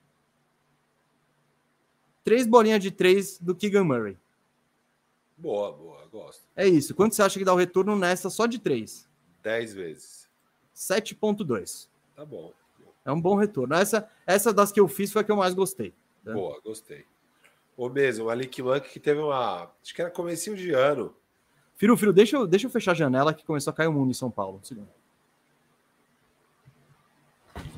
Três 2.24 2.46
bolinhas 2.46 2.80
de 2.80 2.92
três 2.92 3.40
do 3.40 3.56
Keegan 3.56 3.86
Murray. 3.86 4.20
Boa, 5.36 5.72
boa, 5.72 5.99
gosto. 6.10 6.44
É 6.56 6.68
isso. 6.68 6.94
Quanto 6.96 7.16
você 7.16 7.22
acha 7.22 7.40
que 7.40 7.46
dá 7.46 7.54
o 7.54 7.58
retorno 7.58 7.96
nessa 7.96 8.30
só 8.30 8.46
de 8.46 8.60
3? 8.60 9.08
10 9.44 9.74
vezes. 9.74 10.30
7,2. 10.76 11.88
Tá 12.16 12.26
bom. 12.26 12.54
É 13.06 13.12
um 13.12 13.22
bom 13.22 13.36
retorno. 13.36 13.76
Essa, 13.76 14.10
essa 14.26 14.54
das 14.54 14.72
que 14.72 14.80
eu 14.80 14.88
fiz 14.88 15.12
foi 15.12 15.22
a 15.22 15.26
que 15.26 15.32
eu 15.32 15.36
mais 15.36 15.54
gostei. 15.54 15.94
Né? 16.24 16.34
Boa, 16.34 16.60
gostei. 16.62 17.06
O 17.76 17.90
mesmo, 17.90 18.26
Malik 18.26 18.62
Monk 18.62 18.90
que 18.90 19.00
teve 19.00 19.22
uma. 19.22 19.72
Acho 19.82 19.96
que 19.96 20.02
era 20.02 20.12
comecinho 20.12 20.56
de 20.56 20.72
ano. 20.72 21.16
Firu, 21.78 21.96
Firu, 21.96 22.12
deixa 22.12 22.36
eu, 22.36 22.46
deixa 22.46 22.68
eu 22.68 22.72
fechar 22.72 22.92
a 22.92 22.96
janela 22.96 23.34
que 23.34 23.46
começou 23.46 23.72
a 23.72 23.74
cair 23.74 23.88
o 23.88 23.94
mundo 23.94 24.12
em 24.12 24.14
São 24.14 24.30
Paulo. 24.30 24.62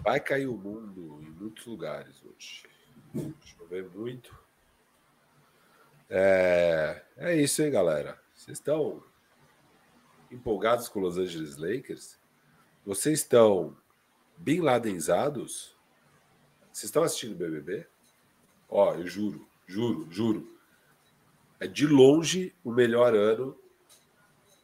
Vai 0.04 0.20
cair 0.20 0.48
o 0.48 0.58
mundo 0.58 1.20
em 1.22 1.30
muitos 1.30 1.66
lugares 1.68 2.16
hoje. 2.26 2.64
Chover 3.46 3.88
muito. 3.96 4.36
É, 6.10 7.04
é 7.18 7.36
isso 7.36 7.62
aí, 7.62 7.70
galera. 7.70 8.21
Vocês 8.42 8.58
estão 8.58 9.04
empolgados 10.32 10.90
com 10.90 11.00
Los 11.00 11.20
Angeles 11.20 11.58
Lakers? 11.58 12.18
Vocês 12.84 13.20
estão 13.20 13.78
bem 14.36 14.62
ladenzados? 14.62 15.78
Vocês 16.74 16.86
estão 16.86 17.04
assistindo 17.04 17.36
BBB? 17.36 17.86
Ó, 18.68 18.96
eu 18.96 19.06
juro, 19.06 19.48
juro, 19.68 20.08
juro. 20.10 20.60
É 21.60 21.68
de 21.68 21.86
longe 21.86 22.56
o 22.64 22.72
melhor 22.72 23.14
ano 23.14 23.56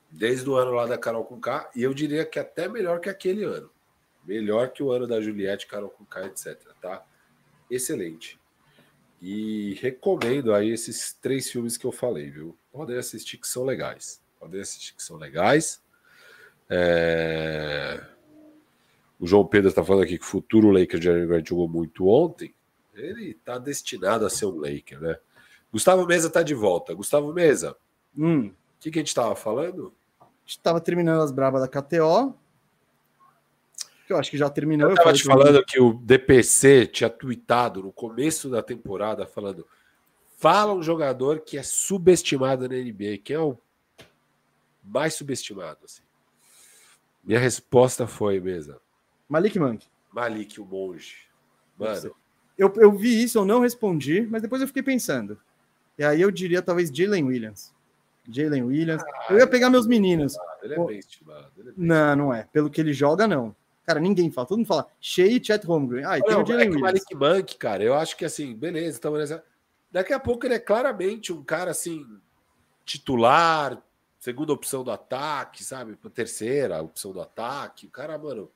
Desde 0.09 0.49
o 0.49 0.55
ano 0.55 0.71
lá 0.71 0.87
da 0.87 0.97
Carol 0.97 1.25
com 1.25 1.39
K, 1.39 1.69
e 1.75 1.83
eu 1.83 1.93
diria 1.93 2.25
que 2.25 2.39
até 2.39 2.67
melhor 2.67 2.99
que 2.99 3.09
aquele 3.09 3.43
ano. 3.43 3.69
Melhor 4.25 4.71
que 4.71 4.81
o 4.81 4.91
ano 4.91 5.05
da 5.05 5.21
Juliette, 5.21 5.67
Carol 5.67 5.89
com 5.91 6.03
K, 6.03 6.25
etc. 6.25 6.59
Tá? 6.81 7.05
Excelente. 7.69 8.39
E 9.21 9.73
recomendo 9.81 10.51
aí 10.51 10.71
esses 10.71 11.13
três 11.13 11.51
filmes 11.51 11.77
que 11.77 11.85
eu 11.85 11.91
falei, 11.91 12.31
viu? 12.31 12.57
Podem 12.77 12.95
assistir 12.95 13.37
que 13.37 13.47
são 13.47 13.65
legais. 13.65 14.21
Podem 14.39 14.61
assistir 14.61 14.93
que 14.93 15.01
são 15.01 15.17
legais. 15.17 15.81
É... 16.69 18.05
O 19.19 19.25
João 19.25 19.47
Pedro 19.47 19.69
está 19.69 19.83
falando 19.83 20.03
aqui 20.03 20.19
que 20.19 20.23
o 20.23 20.27
futuro 20.27 20.69
Laker 20.69 20.99
de 20.99 21.25
Grant 21.25 21.49
jogou 21.49 21.67
muito 21.67 22.07
ontem. 22.07 22.53
Ele 22.93 23.31
está 23.31 23.57
destinado 23.57 24.27
a 24.27 24.29
ser 24.29 24.45
um 24.45 24.59
Laker, 24.59 25.01
né? 25.01 25.17
Gustavo 25.71 26.05
Mesa 26.05 26.27
está 26.27 26.43
de 26.43 26.53
volta. 26.53 26.93
Gustavo 26.93 27.33
Mesa, 27.33 27.75
hum. 28.15 28.49
o 28.49 28.53
que, 28.79 28.91
que 28.91 28.99
a 28.99 29.01
gente 29.01 29.07
estava 29.07 29.35
falando? 29.35 29.91
A 30.21 30.25
gente 30.45 30.57
estava 30.59 30.79
terminando 30.79 31.23
as 31.23 31.31
brabas 31.31 31.61
da 31.61 31.67
KTO. 31.67 32.35
Que 34.05 34.13
eu 34.13 34.17
acho 34.17 34.29
que 34.29 34.37
já 34.37 34.51
terminou. 34.51 34.87
Eu 34.87 34.93
estava 34.93 35.13
te 35.13 35.23
falando 35.23 35.65
que 35.65 35.81
o 35.81 35.93
DPC 35.95 36.85
tinha 36.85 37.09
tweetado 37.09 37.81
no 37.81 37.91
começo 37.91 38.51
da 38.51 38.61
temporada 38.61 39.25
falando 39.25 39.65
fala 40.37 40.73
um 40.73 40.81
jogador 40.81 41.41
que 41.41 41.57
é 41.57 41.63
subestimado 41.63 42.69
na 42.69 42.75
NBA. 42.75 43.17
Quem 43.23 43.35
é 43.35 43.39
o 43.39 43.57
mais 44.83 45.15
subestimado? 45.15 45.79
Assim? 45.83 46.03
Minha 47.23 47.39
resposta 47.39 48.07
foi, 48.07 48.39
Mesa. 48.39 48.79
Malik 49.27 49.59
Monk. 49.59 49.85
Malik, 50.13 50.61
o 50.61 50.65
monge. 50.65 51.27
Mano. 51.77 52.15
Eu, 52.57 52.73
eu 52.77 52.91
vi 52.91 53.21
isso, 53.21 53.37
eu 53.37 53.45
não 53.45 53.59
respondi, 53.59 54.25
mas 54.25 54.41
depois 54.41 54.61
eu 54.61 54.67
fiquei 54.67 54.81
pensando. 54.81 55.37
E 55.97 56.03
aí 56.03 56.21
eu 56.21 56.31
diria 56.31 56.61
talvez 56.61 56.89
Jalen 56.89 57.25
Williams. 57.25 57.73
Jalen 58.29 58.63
Williams. 58.63 59.03
Ah, 59.03 59.27
eu 59.33 59.37
ia 59.37 59.47
pegar 59.47 59.69
meus 59.69 59.85
meninos. 59.85 60.35
Ele 60.63 60.73
é 60.73 60.85
bem 60.85 60.99
estimado. 60.99 61.51
É 61.59 61.71
não, 61.75 62.15
não 62.15 62.33
é. 62.33 62.47
Pelo 62.51 62.69
que 62.69 62.79
ele 62.79 62.93
joga, 62.93 63.27
não. 63.27 63.55
Cara, 63.85 63.99
ninguém 63.99 64.31
fala. 64.31 64.47
Todo 64.47 64.57
mundo 64.57 64.67
fala 64.67 64.87
Shea 64.99 65.27
e 65.27 65.43
Chet 65.43 65.65
Holmgren. 65.65 66.05
Ah, 66.05 66.17
e 66.17 66.21
tem 66.21 66.31
não, 66.33 66.43
o 66.43 66.45
Jalen 66.45 66.65
é 66.65 66.69
Williams. 66.69 66.81
Malik 66.81 67.15
Monk, 67.15 67.57
cara, 67.57 67.83
eu 67.83 67.93
acho 67.93 68.17
que 68.17 68.25
assim, 68.25 68.55
beleza, 68.55 68.97
então, 68.97 69.11
beleza. 69.11 69.43
Daqui 69.91 70.13
a 70.13 70.19
pouco 70.19 70.45
ele 70.45 70.55
é 70.55 70.59
claramente 70.59 71.31
um 71.31 71.43
cara 71.43 71.71
assim, 71.71 72.05
titular, 72.85 73.81
segunda 74.19 74.53
opção 74.53 74.83
do 74.83 74.91
ataque, 74.91 75.63
sabe? 75.63 75.95
Terceira 76.13 76.81
opção 76.81 77.11
do 77.11 77.21
ataque. 77.21 77.87
O 77.87 77.89
cara, 77.89 78.17
mano. 78.17 78.51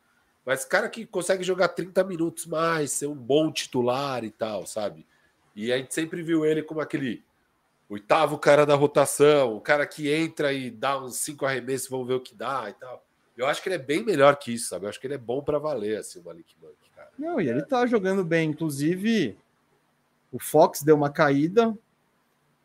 Mas 0.46 0.66
cara 0.66 0.90
que 0.90 1.06
consegue 1.06 1.44
jogar 1.44 1.70
30 1.70 2.04
minutos 2.04 2.46
mais, 2.46 2.92
ser 2.92 3.08
um 3.08 3.16
bom 3.16 3.52
titular 3.52 4.24
e 4.24 4.32
tal, 4.32 4.66
sabe? 4.66 5.06
E 5.56 5.72
a 5.72 5.78
gente 5.78 5.94
sempre 5.94 6.24
viu 6.24 6.46
ele 6.46 6.64
como 6.64 6.82
aquele 6.82 7.24
oitavo 7.90 8.40
cara 8.40 8.66
da 8.66 8.74
rotação, 8.74 9.56
o 9.56 9.62
cara 9.62 9.86
que 9.86 10.10
entra 10.10 10.54
e 10.54 10.72
dá 10.72 10.98
uns 10.98 11.18
cinco 11.18 11.46
arremessos, 11.46 11.90
vamos 11.90 12.08
ver 12.08 12.16
o 12.16 12.22
que 12.22 12.34
dá 12.34 12.70
e 12.70 12.74
tal. 12.74 13.06
Eu 13.38 13.48
acho 13.48 13.62
que 13.62 13.70
ele 13.70 13.76
é 13.76 13.80
bem 13.80 14.04
melhor 14.04 14.36
que 14.38 14.54
isso, 14.54 14.70
sabe? 14.70 14.86
Eu 14.86 14.90
acho 14.90 15.00
que 15.00 15.08
ele 15.08 15.16
é 15.16 15.18
bom 15.18 15.42
para 15.42 15.60
valer, 15.60 15.98
assim, 15.98 16.20
o 16.20 16.24
Malik 16.24 16.56
Monk, 16.62 16.76
cara. 16.96 17.10
Não, 17.18 17.40
e 17.40 17.50
ele 17.50 17.62
tá 17.64 17.86
jogando 17.86 18.24
bem. 18.24 18.50
Inclusive, 18.50 19.38
o 20.32 20.40
Fox 20.40 20.82
deu 20.82 20.96
uma 20.96 21.10
caída, 21.10 21.78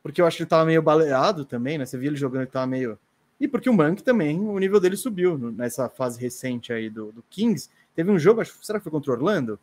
porque 0.03 0.21
eu 0.21 0.27
acho 0.27 0.37
que 0.37 0.43
ele 0.45 0.51
tava 0.51 0.65
meio 0.65 0.83
baleado 0.83 1.45
também, 1.45 1.79
né? 1.79 1.87
Você 1.87 1.99
viu 1.99 2.11
ele 2.11 2.17
jogando, 2.17 2.43
ele 2.43 2.51
tava 2.51 2.67
meio 2.67 2.99
e 3.39 3.47
porque 3.47 3.69
o 3.69 3.73
Monk 3.73 4.03
também, 4.03 4.41
o 4.41 4.59
nível 4.59 4.81
dele 4.81 4.97
subiu 4.97 5.37
nessa 5.53 5.89
fase 5.89 6.21
recente 6.21 6.73
aí 6.73 6.89
do, 6.89 7.13
do 7.13 7.23
Kings. 7.29 7.69
Teve 7.95 8.11
um 8.11 8.19
jogo, 8.19 8.41
acho, 8.41 8.57
será 8.63 8.79
que 8.79 8.85
foi 8.85 8.93
contra 8.93 9.11
o 9.11 9.15
Orlando? 9.15 9.59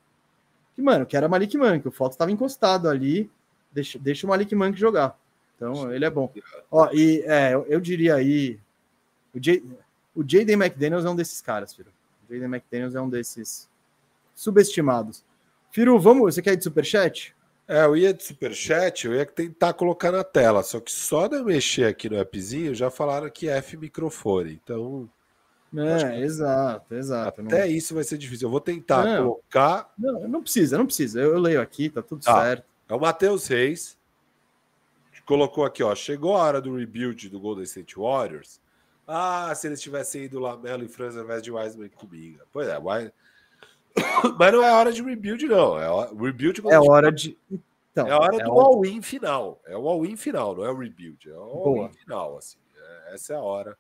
Que, 0.76 0.82
mano, 0.82 1.06
que 1.06 1.18
era 1.18 1.28
Malik 1.28 1.58
Monk. 1.58 1.88
O 1.88 1.92
Fox 1.92 2.14
estava 2.14 2.32
encostado 2.32 2.88
ali. 2.88 3.30
Deixa, 3.72 3.98
deixa 3.98 4.28
o 4.28 4.30
Malik 4.30 4.54
Monk 4.54 4.78
jogar. 4.78 5.18
Então, 5.56 5.92
ele 5.92 6.06
é 6.06 6.10
bom. 6.10 6.32
Ó, 6.70 6.90
e 6.92 7.24
é, 7.26 7.54
eu, 7.54 7.66
eu 7.68 7.80
diria 7.80 8.16
aí. 8.16 8.60
O, 9.34 9.40
J, 9.40 9.64
o 10.16 10.22
Jaden 10.22 10.56
McDaniels 10.56 11.06
é 11.06 11.10
um 11.10 11.16
desses 11.16 11.42
caras, 11.42 11.74
filho. 11.74 11.92
O 12.30 12.34
Jaden 12.34 12.50
McDaniels 12.50 12.94
é 12.94 13.02
um 13.02 13.10
desses 13.10 13.68
subestimados. 14.36 15.24
Firo, 15.72 16.00
vamos. 16.00 16.36
Você 16.36 16.42
quer 16.42 16.54
ir 16.54 16.58
de 16.58 16.64
superchat? 16.64 17.36
É, 17.68 17.86
eu 17.86 17.96
ia 17.96 18.14
de 18.14 18.24
superchat, 18.24 19.06
eu 19.06 19.14
ia 19.16 19.26
tentar 19.26 19.74
colocar 19.74 20.12
na 20.12 20.24
tela, 20.24 20.62
só 20.64 20.80
que 20.80 20.92
só 20.92 21.28
de 21.28 21.38
eu 21.38 21.46
mexer 21.46 21.86
aqui 21.86 22.10
no 22.10 22.20
appzinho 22.20 22.76
já 22.76 22.90
falaram 22.90 23.30
que 23.30 23.48
é 23.48 23.58
F 23.58 23.78
microfone, 23.78 24.60
então. 24.62 25.10
É, 25.76 26.20
exato, 26.20 26.94
exato. 26.94 27.42
Até 27.42 27.62
não... 27.62 27.68
isso 27.68 27.96
vai 27.96 28.04
ser 28.04 28.18
difícil. 28.18 28.48
Eu 28.48 28.52
vou 28.52 28.60
tentar 28.60 29.04
não, 29.06 29.24
colocar. 29.24 29.92
Não, 29.98 30.28
não 30.28 30.42
precisa, 30.42 30.78
não 30.78 30.86
precisa. 30.86 31.20
Eu, 31.20 31.34
eu 31.34 31.40
leio 31.40 31.62
aqui, 31.62 31.90
tá 31.90 32.02
tudo 32.02 32.24
tá. 32.24 32.44
certo. 32.44 32.66
É 32.88 32.94
o 32.94 33.00
Matheus 33.00 33.48
Reis, 33.48 33.98
que 35.12 35.22
colocou 35.24 35.66
aqui, 35.66 35.82
ó. 35.82 35.96
Chegou 35.96 36.36
a 36.36 36.44
hora 36.44 36.62
do 36.62 36.76
rebuild 36.76 37.28
do 37.30 37.40
Golden 37.40 37.64
State 37.64 37.96
Warriors. 37.98 38.62
Ah, 39.08 39.54
se 39.56 39.68
eles 39.68 39.82
tivessem 39.82 40.26
ido 40.26 40.40
lá, 40.40 40.56
Melo 40.56 40.84
e 40.84 40.88
Franz 40.88 41.18
ao 41.18 41.24
invés 41.24 41.42
de 41.42 41.52
Wiseman 41.52 41.90
Kuminga. 41.90 42.46
Pois 42.52 42.68
é, 42.68 42.78
Mas 44.38 44.52
não 44.52 44.64
é 44.64 44.72
hora 44.72 44.92
de 44.92 45.02
rebuild, 45.02 45.46
não. 45.48 45.80
É 45.80 45.88
hora, 45.88 46.12
rebuild 46.16 46.62
é 46.70 46.80
hora 46.80 47.12
de. 47.12 47.38
Então, 47.92 48.08
é 48.08 48.14
hora 48.14 48.36
é 48.36 48.44
do 48.44 48.52
all-in 48.52 49.02
final. 49.02 49.62
É 49.66 49.78
o 49.78 49.88
all-in 49.88 50.16
final, 50.16 50.56
não 50.56 50.66
é 50.66 50.72
o 50.72 50.78
rebuild. 50.78 51.30
É 51.30 51.34
o 51.34 51.42
all-in 51.42 51.94
final. 51.94 52.38
Assim. 52.38 52.58
É, 52.76 53.14
essa 53.14 53.34
é 53.34 53.36
a 53.36 53.42
hora 53.42 53.78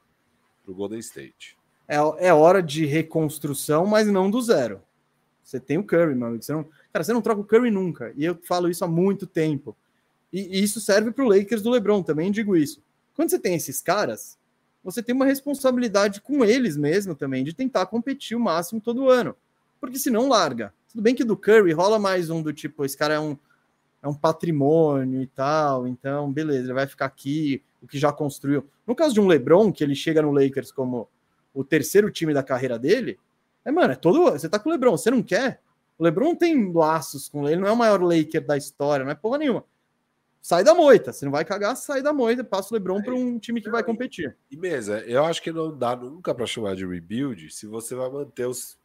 pro 0.63 0.73
Golden 0.73 0.99
State. 0.99 1.57
É, 1.87 1.97
é 2.27 2.33
hora 2.33 2.61
de 2.61 2.85
reconstrução, 2.85 3.85
mas 3.85 4.07
não 4.07 4.29
do 4.29 4.41
zero. 4.41 4.81
Você 5.43 5.59
tem 5.59 5.77
o 5.77 5.83
Curry, 5.83 6.13
amigo. 6.13 6.41
Você 6.41 6.53
não, 6.53 6.63
cara, 6.91 7.03
você 7.03 7.11
não 7.11 7.21
troca 7.21 7.41
o 7.41 7.45
Curry 7.45 7.71
nunca. 7.71 8.13
E 8.15 8.23
eu 8.23 8.37
falo 8.43 8.69
isso 8.69 8.85
há 8.85 8.87
muito 8.87 9.25
tempo. 9.25 9.75
E, 10.31 10.59
e 10.59 10.63
isso 10.63 10.79
serve 10.79 11.11
para 11.11 11.25
o 11.25 11.27
Lakers 11.27 11.61
do 11.61 11.71
LeBron, 11.71 12.01
também 12.03 12.31
digo 12.31 12.55
isso. 12.55 12.81
Quando 13.15 13.29
você 13.29 13.37
tem 13.37 13.55
esses 13.55 13.81
caras, 13.81 14.37
você 14.83 15.03
tem 15.03 15.13
uma 15.13 15.25
responsabilidade 15.25 16.21
com 16.21 16.45
eles 16.45 16.77
mesmo 16.77 17.13
também, 17.13 17.43
de 17.43 17.53
tentar 17.53 17.85
competir 17.87 18.37
o 18.37 18.39
máximo 18.39 18.79
todo 18.79 19.09
ano 19.09 19.35
porque 19.83 19.99
senão 19.99 20.29
larga. 20.29 20.73
Tudo 20.87 21.01
bem 21.01 21.13
que 21.13 21.25
do 21.25 21.35
Curry 21.35 21.73
rola 21.73 21.99
mais 21.99 22.29
um 22.29 22.41
do 22.41 22.53
tipo, 22.53 22.85
esse 22.85 22.97
cara 22.97 23.15
é 23.15 23.19
um, 23.19 23.37
é 24.01 24.07
um 24.07 24.13
patrimônio 24.13 25.21
e 25.21 25.27
tal, 25.27 25.85
então 25.85 26.31
beleza, 26.31 26.63
ele 26.63 26.73
vai 26.73 26.87
ficar 26.87 27.03
aqui, 27.03 27.61
o 27.81 27.87
que 27.87 27.99
já 27.99 28.09
construiu. 28.09 28.65
No 28.87 28.95
caso 28.95 29.13
de 29.13 29.19
um 29.19 29.27
LeBron, 29.27 29.73
que 29.73 29.83
ele 29.83 29.93
chega 29.93 30.21
no 30.21 30.31
Lakers 30.31 30.71
como 30.71 31.09
o 31.53 31.65
terceiro 31.65 32.09
time 32.09 32.33
da 32.33 32.41
carreira 32.41 32.79
dele, 32.79 33.19
é, 33.65 33.71
mano, 33.73 33.91
é 33.91 33.95
todo. 33.97 34.31
Você 34.31 34.47
tá 34.47 34.57
com 34.57 34.69
o 34.69 34.71
LeBron, 34.71 34.91
você 34.91 35.11
não 35.11 35.21
quer? 35.21 35.59
O 35.97 36.03
LeBron 36.05 36.33
tem 36.33 36.71
laços 36.71 37.27
com 37.27 37.45
ele, 37.45 37.59
não 37.59 37.67
é 37.67 37.71
o 37.73 37.77
maior 37.77 38.01
Laker 38.01 38.45
da 38.45 38.55
história, 38.55 39.03
não 39.03 39.11
é 39.11 39.15
porra 39.15 39.37
nenhuma. 39.37 39.65
Sai 40.41 40.63
da 40.63 40.73
moita, 40.73 41.11
você 41.11 41.25
não 41.25 41.31
vai 41.33 41.43
cagar, 41.43 41.75
sai 41.75 42.01
da 42.01 42.13
moita, 42.13 42.41
passa 42.41 42.73
o 42.73 42.77
LeBron 42.77 43.01
para 43.01 43.13
um 43.13 43.37
time 43.37 43.59
que 43.59 43.69
vai 43.69 43.83
competir. 43.83 44.37
E 44.49 44.55
mesa, 44.55 44.99
eu 45.01 45.25
acho 45.25 45.41
que 45.41 45.51
não 45.51 45.77
dá 45.77 45.93
nunca 45.93 46.33
para 46.33 46.45
chamar 46.45 46.73
de 46.73 46.85
rebuild 46.85 47.53
se 47.53 47.67
você 47.67 47.93
vai 47.95 48.09
manter 48.09 48.45
os 48.45 48.81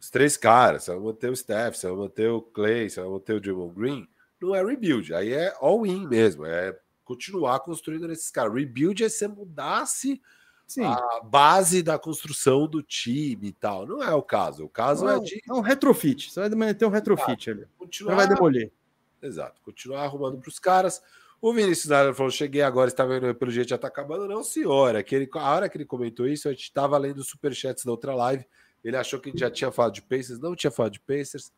os 0.00 0.10
três 0.10 0.36
caras, 0.36 0.84
você 0.84 0.92
vai 0.92 1.00
manter 1.00 1.30
o 1.30 1.36
Steph, 1.36 1.76
você 1.76 1.86
vai 1.88 1.96
manter 1.96 2.28
o 2.28 2.40
Clay, 2.40 2.88
você 2.88 3.00
vai 3.00 3.10
manter 3.10 3.34
o 3.34 3.40
Draymond 3.40 3.74
Green, 3.74 4.08
não 4.40 4.54
é 4.54 4.64
rebuild, 4.64 5.12
aí 5.14 5.32
é 5.32 5.54
all-in 5.60 6.08
mesmo, 6.08 6.46
é 6.46 6.76
continuar 7.04 7.60
construindo 7.60 8.08
nesses 8.08 8.30
caras. 8.30 8.54
Rebuild 8.54 9.04
é 9.04 9.08
se 9.08 9.28
mudasse 9.28 10.20
Sim. 10.66 10.84
a 10.84 11.20
base 11.22 11.82
da 11.82 11.98
construção 11.98 12.66
do 12.66 12.82
time 12.82 13.48
e 13.48 13.52
tal. 13.52 13.86
Não 13.86 14.02
é 14.02 14.14
o 14.14 14.22
caso. 14.22 14.64
O 14.64 14.68
caso 14.68 15.04
não, 15.04 15.16
é 15.16 15.20
de. 15.20 15.42
É 15.48 15.52
um 15.52 15.60
retrofit. 15.60 16.30
Você 16.30 16.40
vai 16.40 16.48
manter 16.50 16.86
um 16.86 16.90
retrofit 16.90 17.50
ali. 17.50 17.66
Continuar... 17.76 18.12
Não 18.12 18.16
vai 18.16 18.28
demolir. 18.28 18.72
Exato. 19.20 19.60
Continuar 19.62 20.04
arrumando 20.04 20.38
para 20.38 20.48
os 20.48 20.60
caras. 20.60 21.02
O 21.40 21.52
Vinícius 21.52 21.88
Nader 21.88 22.14
falou: 22.14 22.30
cheguei 22.30 22.62
agora, 22.62 22.88
está 22.88 23.04
vendo 23.04 23.34
pelo 23.34 23.50
jeito 23.50 23.68
já 23.68 23.76
está 23.76 23.88
acabando. 23.88 24.28
Não, 24.28 24.44
senhora. 24.44 25.00
Aquele, 25.00 25.28
a 25.34 25.52
hora 25.52 25.68
que 25.68 25.76
ele 25.76 25.84
comentou 25.84 26.28
isso, 26.28 26.48
a 26.48 26.52
gente 26.52 26.62
estava 26.62 26.96
lendo 26.96 27.18
os 27.18 27.28
superchats 27.28 27.84
da 27.84 27.90
outra 27.90 28.14
live. 28.14 28.46
Ele 28.82 28.96
achou 28.96 29.20
que 29.20 29.32
já 29.36 29.50
tinha 29.50 29.70
falado 29.70 29.94
de 29.94 30.02
Pacers, 30.02 30.38
não 30.38 30.54
tinha 30.54 30.70
falado 30.70 30.92
de 30.92 31.00
Pacers. 31.00 31.52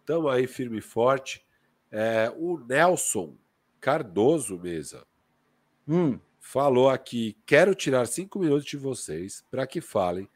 Estamos 0.00 0.30
aí 0.32 0.46
firme 0.46 0.78
e 0.78 0.82
forte. 0.82 1.44
É, 1.90 2.32
o 2.36 2.58
Nelson 2.58 3.36
Cardoso 3.80 4.58
Mesa 4.58 5.06
hum. 5.86 6.18
falou 6.40 6.88
aqui: 6.88 7.36
quero 7.44 7.74
tirar 7.74 8.06
cinco 8.06 8.38
minutos 8.38 8.64
de 8.64 8.76
vocês 8.76 9.44
para 9.50 9.66
que 9.66 9.80
falem 9.80 10.28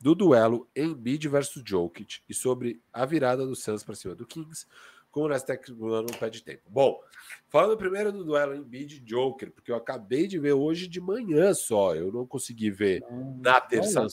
do 0.00 0.14
duelo 0.14 0.68
Embiid 0.74 1.28
versus 1.28 1.62
Jokic 1.64 2.20
e 2.28 2.34
sobre 2.34 2.82
a 2.92 3.06
virada 3.06 3.46
do 3.46 3.54
Suns 3.54 3.82
para 3.82 3.94
cima 3.94 4.14
do 4.14 4.26
Kings 4.26 4.66
com 5.14 5.22
o 5.22 5.28
Nasdaq 5.28 5.70
no 5.70 6.06
pé 6.18 6.28
de 6.28 6.42
tempo. 6.42 6.62
Bom, 6.68 7.00
falando 7.48 7.76
primeiro 7.76 8.10
do 8.10 8.24
duelo 8.24 8.52
Embiid 8.52 8.98
Joker, 8.98 9.52
porque 9.52 9.70
eu 9.70 9.76
acabei 9.76 10.26
de 10.26 10.40
ver 10.40 10.54
hoje 10.54 10.88
de 10.88 11.00
manhã 11.00 11.54
só, 11.54 11.94
eu 11.94 12.12
não 12.12 12.26
consegui 12.26 12.68
ver 12.68 13.04
hum, 13.08 13.38
na 13.40 13.60
terça. 13.60 14.08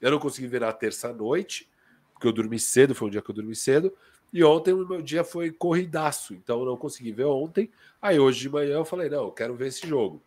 Eu 0.00 0.10
não 0.10 0.18
consegui 0.18 0.46
ver 0.46 0.60
na 0.60 0.72
terça-noite, 0.72 1.68
porque 2.12 2.26
eu 2.26 2.32
dormi 2.32 2.58
cedo, 2.58 2.94
foi 2.94 3.08
um 3.08 3.10
dia 3.10 3.22
que 3.22 3.30
eu 3.30 3.34
dormi 3.34 3.54
cedo. 3.54 3.92
E 4.32 4.44
ontem 4.44 4.72
o 4.72 4.86
meu 4.86 5.02
dia 5.02 5.24
foi 5.24 5.50
corridaço, 5.50 6.34
então 6.34 6.60
eu 6.60 6.66
não 6.66 6.76
consegui 6.76 7.12
ver 7.12 7.24
ontem. 7.24 7.70
Aí 8.00 8.18
hoje 8.18 8.40
de 8.40 8.48
manhã 8.48 8.74
eu 8.74 8.84
falei: 8.84 9.08
não, 9.08 9.24
eu 9.24 9.32
quero 9.32 9.54
ver 9.54 9.68
esse 9.68 9.86
jogo. 9.86 10.22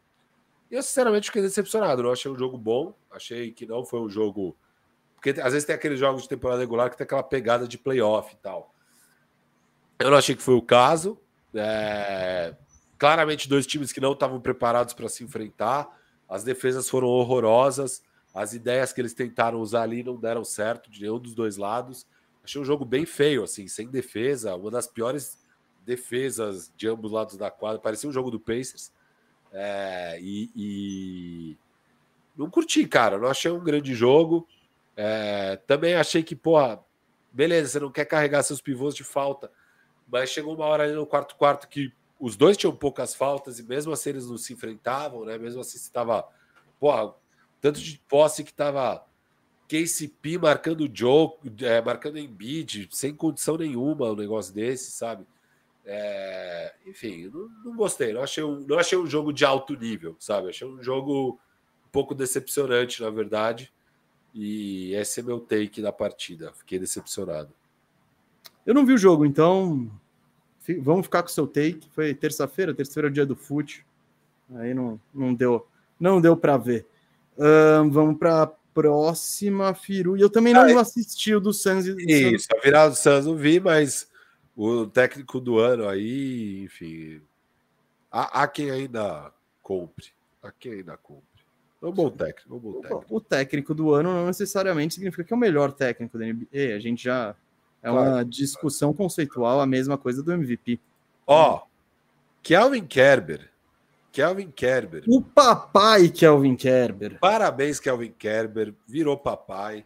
E 0.69 0.75
eu 0.75 0.83
sinceramente 0.83 1.27
fiquei 1.27 1.41
decepcionado. 1.41 2.03
Não 2.03 2.11
achei 2.11 2.29
um 2.29 2.37
jogo 2.37 2.57
bom, 2.57 2.93
achei 3.11 3.51
que 3.51 3.65
não 3.65 3.85
foi 3.85 4.01
um 4.01 4.09
jogo. 4.09 4.57
Porque 5.15 5.39
às 5.39 5.53
vezes 5.53 5.65
tem 5.65 5.75
aqueles 5.75 5.99
jogos 5.99 6.23
de 6.23 6.29
temporada 6.29 6.59
regular 6.59 6.89
que 6.89 6.97
tem 6.97 7.05
aquela 7.05 7.23
pegada 7.23 7.67
de 7.67 7.77
playoff 7.77 8.33
e 8.33 8.37
tal. 8.37 8.73
Eu 9.99 10.11
não 10.11 10.17
achei 10.17 10.35
que 10.35 10.41
foi 10.41 10.55
o 10.55 10.61
caso. 10.61 11.17
É... 11.53 12.55
Claramente, 12.97 13.47
dois 13.47 13.65
times 13.65 13.91
que 13.91 14.01
não 14.01 14.13
estavam 14.13 14.41
preparados 14.41 14.93
para 14.93 15.07
se 15.07 15.23
enfrentar 15.23 15.87
As 16.27 16.43
defesas 16.43 16.89
foram 16.89 17.07
horrorosas. 17.07 18.03
As 18.33 18.53
ideias 18.53 18.91
que 18.91 18.99
eles 18.99 19.13
tentaram 19.13 19.59
usar 19.59 19.83
ali 19.83 20.03
não 20.03 20.15
deram 20.15 20.43
certo 20.43 20.89
de 20.89 21.01
nenhum 21.01 21.19
dos 21.19 21.35
dois 21.35 21.57
lados. 21.57 22.07
Achei 22.43 22.59
um 22.59 22.65
jogo 22.65 22.83
bem 22.83 23.05
feio, 23.05 23.43
assim, 23.43 23.67
sem 23.67 23.87
defesa. 23.87 24.55
Uma 24.55 24.71
das 24.71 24.87
piores 24.87 25.37
defesas 25.85 26.71
de 26.75 26.87
ambos 26.87 27.11
lados 27.11 27.37
da 27.37 27.51
quadra. 27.51 27.79
Parecia 27.79 28.09
um 28.09 28.13
jogo 28.13 28.31
do 28.31 28.39
Pacers. 28.39 28.91
É, 29.51 30.17
e, 30.19 30.49
e, 30.55 31.57
não 32.35 32.49
curti, 32.49 32.87
cara. 32.87 33.17
Não 33.19 33.27
achei 33.27 33.51
um 33.51 33.63
grande 33.63 33.93
jogo. 33.93 34.47
É, 34.97 35.57
também 35.67 35.93
achei 35.93 36.23
que, 36.23 36.35
pô, 36.35 36.57
beleza, 37.31 37.69
você 37.69 37.79
não 37.79 37.91
quer 37.91 38.05
carregar 38.05 38.43
seus 38.43 38.61
pivôs 38.61 38.95
de 38.95 39.03
falta, 39.03 39.51
mas 40.07 40.29
chegou 40.29 40.55
uma 40.55 40.65
hora 40.65 40.83
ali 40.83 40.93
no 40.93 41.05
quarto 41.05 41.35
quarto 41.35 41.67
que 41.67 41.91
os 42.19 42.35
dois 42.35 42.55
tinham 42.55 42.75
poucas 42.75 43.15
faltas 43.15 43.59
e 43.59 43.63
mesmo 43.63 43.91
assim 43.91 44.11
eles 44.11 44.29
não 44.29 44.37
se 44.37 44.53
enfrentavam, 44.53 45.25
né? 45.25 45.37
Mesmo 45.37 45.61
assim 45.61 45.77
estava, 45.77 46.27
porra, 46.79 47.13
tanto 47.63 47.79
de 47.79 47.97
posse 48.09 48.43
que 48.43 48.51
estava 48.51 49.05
KCP 49.69 50.37
marcando 50.37 50.89
Joe, 50.93 51.29
é, 51.61 51.81
marcando 51.81 52.19
Embiid, 52.19 52.89
sem 52.91 53.15
condição 53.15 53.55
nenhuma 53.55 54.11
um 54.11 54.15
negócio 54.17 54.53
desse, 54.53 54.91
sabe? 54.91 55.25
É, 55.85 56.73
enfim, 56.85 57.31
não, 57.33 57.47
não, 57.63 57.75
gostei, 57.77 58.11
não 58.11 58.21
achei, 58.21 58.43
um, 58.43 58.59
não 58.67 58.77
achei 58.77 58.97
um 58.97 59.07
jogo 59.07 59.31
de 59.31 59.45
alto 59.45 59.77
nível, 59.77 60.13
sabe? 60.19 60.49
Achei 60.49 60.67
um 60.67 60.83
jogo 60.83 61.39
um 61.85 61.89
pouco 61.89 62.13
decepcionante, 62.13 63.01
na 63.01 63.09
verdade. 63.09 63.71
E 64.35 64.93
esse 64.95 65.21
é 65.21 65.23
meu 65.23 65.39
take 65.39 65.81
da 65.81 65.93
partida. 65.93 66.51
Fiquei 66.51 66.77
decepcionado. 66.77 67.53
Eu 68.65 68.73
não 68.73 68.85
vi 68.85 68.91
o 68.91 68.97
jogo, 68.97 69.25
então 69.25 69.89
vamos 70.81 71.05
ficar 71.05 71.23
com 71.23 71.29
o 71.29 71.31
seu 71.31 71.47
take. 71.47 71.89
Foi 71.91 72.13
terça-feira, 72.13 72.73
terça-feira 72.73 73.07
é 73.07 73.09
o 73.09 73.13
dia 73.13 73.25
do 73.25 73.37
fute. 73.37 73.85
Aí 74.55 74.73
não, 74.73 74.99
não 75.13 75.33
deu, 75.33 75.65
não 75.97 76.19
deu 76.19 76.35
para 76.35 76.57
ver. 76.57 76.91
Uh, 77.37 77.89
vamos 77.89 78.17
para 78.17 78.43
a 78.43 78.47
próxima, 78.47 79.73
Firu. 79.73 80.17
E 80.17 80.21
eu 80.21 80.29
também 80.29 80.53
não 80.53 80.61
ah, 80.61 80.81
assisti 80.81 81.33
o 81.33 81.39
do 81.39 81.53
Suns. 81.53 81.85
Isso, 81.85 82.47
a 82.55 82.61
virada 82.61 82.89
do 82.91 82.95
Suns 82.95 83.25
não 83.25 83.35
vi, 83.35 83.59
mas 83.59 84.07
o 84.55 84.87
técnico 84.87 85.39
do 85.39 85.59
ano 85.59 85.87
aí, 85.87 86.63
enfim. 86.63 87.21
Há, 88.11 88.43
há 88.43 88.47
quem 88.47 88.69
ainda 88.69 89.31
compre. 89.61 90.07
Há 90.41 90.51
quem 90.51 90.73
ainda 90.73 90.97
compre. 90.97 91.23
É 91.81 91.85
um 91.85 91.91
bom 91.91 92.09
técnico, 92.09 92.53
é 92.53 92.55
um 92.55 92.59
bom 92.59 92.81
técnico. 92.81 93.05
O, 93.09 93.21
técnico 93.21 93.73
do 93.73 93.93
ano 93.93 94.13
não 94.13 94.27
necessariamente 94.27 94.93
significa 94.93 95.23
que 95.23 95.33
é 95.33 95.35
o 95.35 95.39
melhor 95.39 95.71
técnico 95.73 96.17
da 96.17 96.25
NBA. 96.25 96.75
A 96.75 96.79
gente 96.79 97.03
já. 97.03 97.35
É 97.81 97.89
claro, 97.89 98.09
uma 98.11 98.23
discussão 98.23 98.93
claro. 98.93 99.03
conceitual, 99.03 99.59
a 99.59 99.65
mesma 99.65 99.97
coisa 99.97 100.23
do 100.23 100.31
MVP. 100.31 100.79
Ó, 101.27 101.57
oh, 101.57 101.67
Kelvin 102.41 102.85
Kerber. 102.85 103.49
Kelvin 104.13 104.51
Kerber. 104.51 105.03
O 105.07 105.23
papai 105.23 106.07
Kelvin 106.07 106.55
Kerber. 106.55 107.17
Parabéns, 107.19 107.79
Kelvin 107.79 108.11
Kerber. 108.11 108.71
Virou 108.87 109.17
papai. 109.17 109.83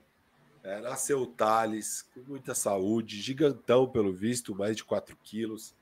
É, 0.61 0.81
nasceu 0.81 1.21
o 1.21 1.27
Thales, 1.27 2.01
com 2.13 2.19
muita 2.27 2.53
saúde, 2.53 3.21
gigantão 3.21 3.87
pelo 3.87 4.11
visto, 4.11 4.53
mais 4.53 4.75
de 4.75 4.83
4 4.83 5.15
quilos. 5.23 5.73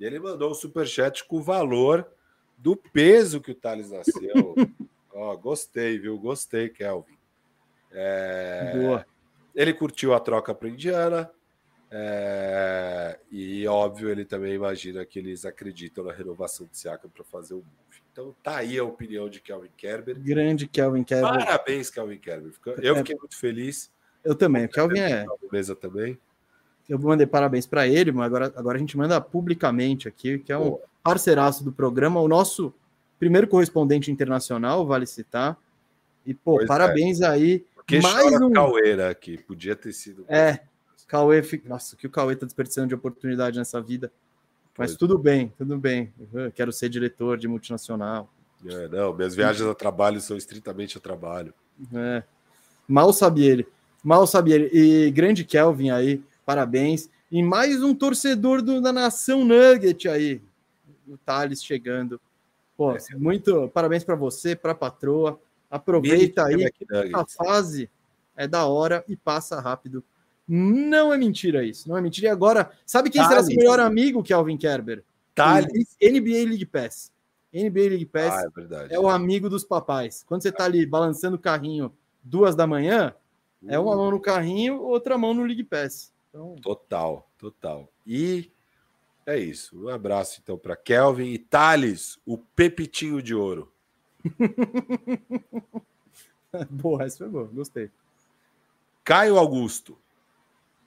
E 0.00 0.04
ele 0.04 0.18
mandou 0.18 0.50
um 0.50 0.54
superchat 0.54 1.24
com 1.24 1.36
o 1.36 1.42
valor 1.42 2.10
do 2.58 2.76
peso 2.76 3.40
que 3.40 3.52
o 3.52 3.54
Thales 3.54 3.92
nasceu. 3.92 4.56
Ó, 5.14 5.36
gostei, 5.36 5.96
viu? 5.96 6.18
Gostei, 6.18 6.68
Kelvin. 6.68 7.16
É... 7.92 8.72
Boa. 8.74 9.06
Ele 9.54 9.72
curtiu 9.72 10.12
a 10.12 10.18
troca 10.18 10.52
para 10.52 10.68
Indiana. 10.68 11.30
É... 11.94 13.18
E 13.30 13.66
óbvio, 13.66 14.08
ele 14.08 14.24
também 14.24 14.54
imagina 14.54 15.04
que 15.04 15.18
eles 15.18 15.44
acreditam 15.44 16.02
na 16.02 16.12
renovação 16.12 16.66
de 16.66 16.78
Siakam 16.78 17.10
para 17.10 17.22
fazer 17.22 17.52
o 17.52 17.58
move. 17.58 18.02
Então 18.10 18.34
tá 18.42 18.56
aí 18.56 18.78
a 18.78 18.84
opinião 18.84 19.28
de 19.28 19.40
Kelvin 19.40 19.70
Kerber. 19.76 20.18
Grande 20.18 20.66
Kelvin 20.66 21.04
Kerber. 21.04 21.44
Parabéns, 21.44 21.90
Kelvin 21.90 22.18
Kerber. 22.18 22.52
Eu 22.80 22.94
é. 22.94 22.98
fiquei 22.98 23.16
muito 23.16 23.36
feliz. 23.36 23.90
Eu 24.24 24.34
também. 24.34 24.64
O 24.64 24.68
Kelvin 24.70 25.00
é. 25.00 25.26
Mesa 25.50 25.76
também. 25.76 26.18
Eu 26.88 26.98
mandei 26.98 27.26
parabéns 27.26 27.66
para 27.66 27.86
ele, 27.86 28.10
mas 28.10 28.26
agora, 28.26 28.52
agora 28.56 28.76
a 28.76 28.80
gente 28.80 28.96
manda 28.96 29.20
publicamente 29.20 30.08
aqui, 30.08 30.38
que 30.38 30.52
é 30.52 30.58
um 30.58 30.70
Boa. 30.70 30.80
parceiraço 31.02 31.62
do 31.62 31.72
programa. 31.72 32.20
O 32.20 32.28
nosso 32.28 32.74
primeiro 33.18 33.46
correspondente 33.46 34.10
internacional, 34.10 34.86
vale 34.86 35.06
citar. 35.06 35.58
E, 36.24 36.32
pô, 36.32 36.54
pois 36.54 36.64
é. 36.64 36.66
parabéns 36.66 37.20
é. 37.20 37.26
aí. 37.26 37.66
Porque 37.74 38.00
mais 38.00 38.40
um 38.40 38.50
Cauê 38.50 38.92
aqui, 39.02 39.38
podia 39.38 39.74
ter 39.74 39.92
sido. 39.92 40.24
É, 40.28 40.60
Cauê, 41.12 41.42
nossa, 41.66 41.94
que 41.94 42.06
o 42.06 42.10
Cauê 42.10 42.34
tá 42.34 42.46
desperdiçando 42.46 42.88
de 42.88 42.94
oportunidade 42.94 43.58
nessa 43.58 43.78
vida. 43.82 44.10
Mas 44.78 44.92
pois 44.92 44.96
tudo 44.96 45.16
é. 45.16 45.18
bem, 45.18 45.52
tudo 45.58 45.76
bem. 45.76 46.10
Eu 46.32 46.50
quero 46.50 46.72
ser 46.72 46.88
diretor 46.88 47.36
de 47.36 47.46
multinacional. 47.46 48.32
É, 48.64 48.88
não, 48.88 49.12
minhas 49.12 49.34
viagens 49.34 49.68
a 49.68 49.74
trabalho 49.74 50.22
são 50.22 50.38
estritamente 50.38 50.96
a 50.96 51.00
trabalho. 51.02 51.52
É. 51.92 52.22
Mal 52.88 53.12
sabe 53.12 53.44
ele. 53.44 53.68
Mal 54.02 54.26
sabe 54.26 54.52
ele. 54.52 54.70
E 54.72 55.10
grande 55.10 55.44
Kelvin 55.44 55.90
aí, 55.90 56.22
parabéns. 56.46 57.10
E 57.30 57.42
mais 57.42 57.82
um 57.82 57.94
torcedor 57.94 58.62
do, 58.62 58.80
da 58.80 58.90
nação 58.90 59.44
Nugget 59.44 60.08
aí. 60.08 60.40
O 61.06 61.18
Thales 61.18 61.62
chegando. 61.62 62.18
Pô, 62.74 62.96
muito 63.18 63.68
parabéns 63.68 64.02
para 64.02 64.14
você, 64.14 64.56
para 64.56 64.72
a 64.72 64.74
patroa. 64.74 65.38
Aproveita 65.70 66.46
aí 66.46 66.64
a 67.12 67.26
fase 67.26 67.90
é 68.34 68.48
da 68.48 68.64
hora 68.64 69.04
e 69.06 69.14
passa 69.14 69.60
rápido. 69.60 70.02
Não 70.46 71.12
é 71.12 71.16
mentira 71.16 71.64
isso, 71.64 71.88
não 71.88 71.96
é 71.96 72.00
mentira. 72.00 72.26
E 72.26 72.30
agora, 72.30 72.70
sabe 72.84 73.10
quem 73.10 73.20
Thales. 73.20 73.34
será 73.34 73.46
seu 73.46 73.56
melhor 73.56 73.80
amigo, 73.80 74.22
Kelvin 74.22 74.56
Kerber? 74.56 75.04
Thales. 75.34 75.96
NBA 76.02 76.48
League 76.48 76.66
Pass. 76.66 77.12
NBA 77.52 77.80
League 77.80 78.06
Pass 78.06 78.32
ah, 78.32 78.46
é, 78.46 78.50
verdade, 78.50 78.94
é, 78.94 78.98
o 78.98 79.08
amigo 79.08 79.48
dos 79.48 79.64
papais. 79.64 80.24
Quando 80.26 80.42
você 80.42 80.50
tá 80.50 80.64
ali 80.64 80.86
balançando 80.86 81.36
o 81.36 81.38
carrinho 81.38 81.92
duas 82.22 82.56
da 82.56 82.66
manhã, 82.66 83.14
é 83.66 83.78
uma 83.78 83.94
uh. 83.94 83.96
mão 83.96 84.10
no 84.10 84.20
carrinho, 84.20 84.80
outra 84.80 85.18
mão 85.18 85.34
no 85.34 85.44
League 85.44 85.64
Pass. 85.64 86.12
Então... 86.30 86.56
Total, 86.62 87.28
total. 87.38 87.92
E 88.06 88.50
é 89.26 89.38
isso. 89.38 89.84
Um 89.84 89.88
abraço 89.88 90.40
então 90.42 90.56
para 90.56 90.74
Kelvin 90.74 91.32
e 91.32 91.38
Thales, 91.38 92.18
o 92.24 92.38
Pepitinho 92.38 93.22
de 93.22 93.34
Ouro. 93.34 93.70
boa, 96.70 97.04
essa 97.04 97.18
foi 97.18 97.28
boa, 97.28 97.50
gostei. 97.52 97.90
Caio 99.04 99.36
Augusto. 99.36 99.98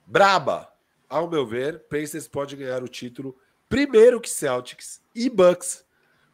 Braba. 0.06 0.72
Ao 1.08 1.28
meu 1.28 1.44
ver, 1.46 1.80
Pacers 1.88 2.28
pode 2.28 2.56
ganhar 2.56 2.82
o 2.82 2.88
título 2.88 3.36
primeiro 3.68 4.20
que 4.20 4.30
Celtics 4.30 5.02
e 5.14 5.28
Bucks. 5.28 5.84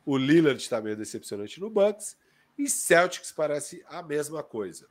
O 0.04 0.16
Lillard 0.16 0.60
está 0.60 0.80
meio 0.80 0.96
decepcionante 0.96 1.60
no 1.60 1.70
Bucks 1.70 2.16
e 2.58 2.68
Celtics 2.68 3.32
parece 3.32 3.82
a 3.88 4.02
mesma 4.02 4.42
coisa. 4.42 4.86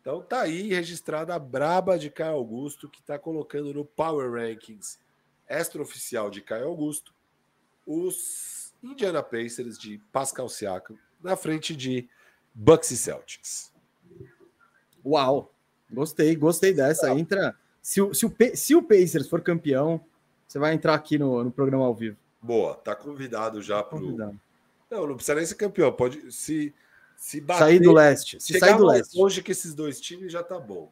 Então 0.00 0.22
tá 0.22 0.42
aí 0.42 0.68
registrada 0.68 1.34
a 1.34 1.38
braba 1.38 1.98
de 1.98 2.10
Caio 2.10 2.34
Augusto 2.34 2.88
que 2.88 3.00
está 3.00 3.18
colocando 3.18 3.74
no 3.74 3.84
Power 3.84 4.32
Rankings 4.32 4.98
extraoficial 5.48 6.30
de 6.30 6.40
Caio 6.40 6.68
Augusto, 6.68 7.12
os 7.84 8.72
Indiana 8.82 9.22
Pacers 9.22 9.76
de 9.76 9.98
Pascal 10.12 10.48
Siakam 10.48 10.96
na 11.20 11.36
frente 11.36 11.74
de 11.74 12.08
Bucks 12.54 12.90
e 12.92 12.96
Celtics. 12.96 13.72
Uau! 15.04 15.52
Gostei, 15.92 16.36
gostei 16.36 16.72
dessa. 16.72 17.10
Entra. 17.10 17.58
Se 17.82 18.00
o, 18.00 18.14
se 18.14 18.26
o, 18.26 18.34
se 18.54 18.74
o 18.74 18.82
Pacers 18.82 19.28
for 19.28 19.40
campeão, 19.40 20.00
você 20.46 20.58
vai 20.58 20.74
entrar 20.74 20.94
aqui 20.94 21.18
no, 21.18 21.44
no 21.44 21.50
programa 21.50 21.84
ao 21.84 21.94
vivo. 21.94 22.16
Boa, 22.42 22.74
tá 22.74 22.94
convidado 22.94 23.60
já 23.62 23.82
para 23.82 23.98
Convidado. 23.98 24.40
Não, 24.90 25.06
não 25.06 25.14
precisa 25.14 25.34
nem 25.34 25.46
ser 25.46 25.54
campeão. 25.54 25.92
Pode 25.92 26.32
se 26.32 26.74
se 27.16 27.38
bater, 27.38 27.64
sair 27.64 27.80
do 27.80 27.92
leste. 27.92 28.40
Se 28.40 28.58
sair 28.58 28.76
do 28.76 28.86
leste. 28.86 29.16
Longe 29.16 29.42
que 29.42 29.52
esses 29.52 29.74
dois 29.74 30.00
times 30.00 30.32
já 30.32 30.42
tá 30.42 30.58
bom. 30.58 30.90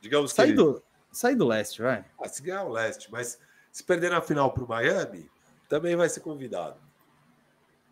Digamos 0.00 0.32
sair 0.32 0.50
que 0.50 0.54
do 0.54 0.82
sair 1.10 1.34
do 1.34 1.46
leste, 1.46 1.82
vai. 1.82 2.04
Ah, 2.18 2.28
se 2.28 2.40
ganhar 2.42 2.62
o 2.64 2.70
leste, 2.70 3.10
mas 3.10 3.38
se 3.72 3.82
perder 3.82 4.10
na 4.10 4.22
final 4.22 4.52
para 4.52 4.64
o 4.64 4.68
Miami, 4.68 5.28
também 5.68 5.96
vai 5.96 6.08
ser 6.08 6.20
convidado. 6.20 6.80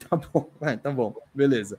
Tá 0.08 0.16
bom, 0.16 0.50
vai, 0.58 0.78
tá 0.78 0.90
bom, 0.90 1.14
beleza. 1.34 1.78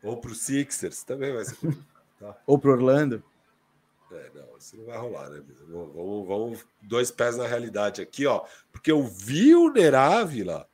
Ou 0.00 0.16
para 0.16 0.30
o 0.30 0.34
Sixers, 0.34 1.02
também 1.02 1.32
vai 1.32 1.44
ser 1.44 1.56
convidado. 1.56 1.86
Tá? 2.20 2.36
Ou 2.46 2.56
para 2.56 2.70
Orlando. 2.70 3.24
É, 4.12 4.30
não, 4.34 4.58
isso 4.58 4.76
não 4.76 4.84
vai 4.84 4.98
rolar, 4.98 5.30
né? 5.30 5.42
Vamos, 5.68 6.26
vamos, 6.26 6.66
dois 6.82 7.10
pés 7.10 7.36
na 7.36 7.46
realidade 7.46 8.02
aqui, 8.02 8.26
ó. 8.26 8.44
Porque 8.70 8.92
eu 8.92 9.02
vi 9.02 9.54
o 9.54 9.72
Nerávila, 9.72 10.68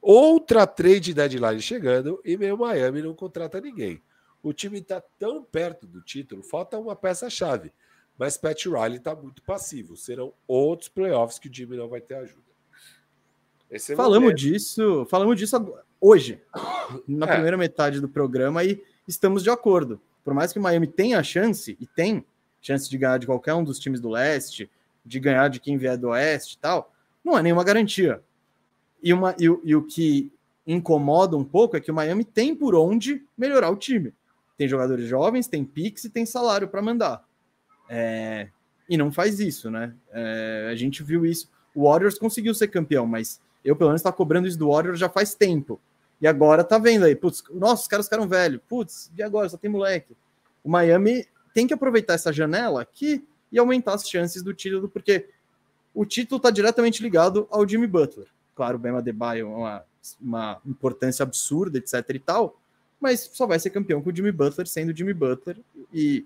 outra 0.00 0.66
trade 0.66 1.14
deadline 1.14 1.62
chegando 1.62 2.20
e 2.24 2.36
meio 2.36 2.58
Miami 2.58 3.02
não 3.02 3.14
contrata 3.14 3.60
ninguém. 3.60 4.02
O 4.42 4.52
time 4.52 4.78
está 4.78 5.00
tão 5.18 5.42
perto 5.42 5.86
do 5.86 6.02
título, 6.02 6.42
falta 6.42 6.78
uma 6.78 6.96
peça-chave. 6.96 7.72
Mas 8.18 8.36
Pat 8.36 8.66
Riley 8.66 8.98
está 8.98 9.14
muito 9.14 9.42
passivo. 9.42 9.96
Serão 9.96 10.34
outros 10.46 10.88
playoffs 10.88 11.38
que 11.38 11.48
o 11.48 11.54
Jimmy 11.54 11.76
não 11.76 11.88
vai 11.88 12.00
ter 12.00 12.16
ajuda. 12.16 12.52
É 13.70 13.78
falamos 13.78 14.34
disso, 14.34 15.06
falamos 15.08 15.34
disso 15.36 15.56
hoje, 15.98 16.42
na 17.08 17.26
é. 17.26 17.32
primeira 17.32 17.56
metade 17.56 18.00
do 18.00 18.08
programa, 18.08 18.62
e 18.62 18.82
estamos 19.08 19.42
de 19.42 19.48
acordo. 19.48 19.98
Por 20.22 20.34
mais 20.34 20.52
que 20.52 20.58
o 20.58 20.62
Miami 20.62 20.86
tenha 20.86 21.22
chance, 21.22 21.76
e 21.80 21.86
tem 21.86 22.24
chance 22.62 22.88
de 22.88 22.96
ganhar 22.96 23.18
de 23.18 23.26
qualquer 23.26 23.54
um 23.54 23.64
dos 23.64 23.78
times 23.78 24.00
do 24.00 24.08
leste, 24.08 24.70
de 25.04 25.20
ganhar 25.20 25.48
de 25.48 25.60
quem 25.60 25.76
vier 25.76 25.98
do 25.98 26.08
oeste 26.08 26.54
e 26.54 26.58
tal, 26.58 26.92
não 27.24 27.36
é 27.36 27.42
nenhuma 27.42 27.64
garantia. 27.64 28.22
E, 29.02 29.12
uma, 29.12 29.34
e, 29.38 29.44
e 29.44 29.76
o 29.76 29.82
que 29.82 30.32
incomoda 30.66 31.36
um 31.36 31.44
pouco 31.44 31.76
é 31.76 31.80
que 31.80 31.90
o 31.90 31.94
Miami 31.94 32.24
tem 32.24 32.54
por 32.54 32.74
onde 32.74 33.24
melhorar 33.36 33.70
o 33.70 33.76
time. 33.76 34.14
Tem 34.56 34.68
jogadores 34.68 35.08
jovens, 35.08 35.48
tem 35.48 35.64
pix 35.64 36.04
e 36.04 36.10
tem 36.10 36.24
salário 36.24 36.68
para 36.68 36.80
mandar. 36.80 37.24
É, 37.88 38.48
e 38.88 38.96
não 38.96 39.10
faz 39.10 39.40
isso, 39.40 39.70
né? 39.70 39.94
É, 40.12 40.68
a 40.70 40.74
gente 40.76 41.02
viu 41.02 41.26
isso. 41.26 41.50
O 41.74 41.88
Warriors 41.88 42.18
conseguiu 42.18 42.54
ser 42.54 42.68
campeão, 42.68 43.06
mas 43.06 43.40
eu, 43.64 43.74
pelo 43.74 43.90
menos, 43.90 44.00
está 44.00 44.12
cobrando 44.12 44.46
isso 44.46 44.58
do 44.58 44.70
Warriors 44.70 44.98
já 44.98 45.08
faz 45.08 45.34
tempo. 45.34 45.80
E 46.20 46.26
agora 46.26 46.62
tá 46.62 46.78
vendo 46.78 47.04
aí, 47.04 47.16
putz, 47.16 47.42
nossa, 47.52 47.82
os 47.82 47.88
caras 47.88 48.06
ficaram 48.06 48.28
velhos. 48.28 48.60
Putz, 48.68 49.10
e 49.16 49.22
agora? 49.22 49.48
Só 49.48 49.56
tem 49.56 49.70
moleque. 49.70 50.16
O 50.62 50.70
Miami 50.70 51.26
tem 51.52 51.66
que 51.66 51.74
aproveitar 51.74 52.14
essa 52.14 52.32
janela 52.32 52.82
aqui 52.82 53.26
e 53.50 53.58
aumentar 53.58 53.94
as 53.94 54.08
chances 54.08 54.42
do 54.42 54.54
título, 54.54 54.88
porque 54.88 55.28
o 55.94 56.04
título 56.06 56.38
está 56.38 56.50
diretamente 56.50 57.02
ligado 57.02 57.46
ao 57.50 57.68
Jimmy 57.68 57.86
Butler. 57.86 58.26
Claro, 58.54 58.76
o 58.76 58.80
Bema 58.80 58.98
Adebayo 58.98 59.46
é 59.46 59.48
uma, 59.48 59.84
uma 60.20 60.60
importância 60.66 61.22
absurda, 61.22 61.78
etc 61.78 62.02
e 62.10 62.18
tal, 62.18 62.58
mas 63.00 63.30
só 63.32 63.46
vai 63.46 63.58
ser 63.58 63.70
campeão 63.70 64.00
com 64.00 64.10
o 64.10 64.16
Jimmy 64.16 64.32
Butler 64.32 64.66
sendo 64.66 64.96
Jimmy 64.96 65.12
Butler 65.12 65.58
e, 65.92 66.24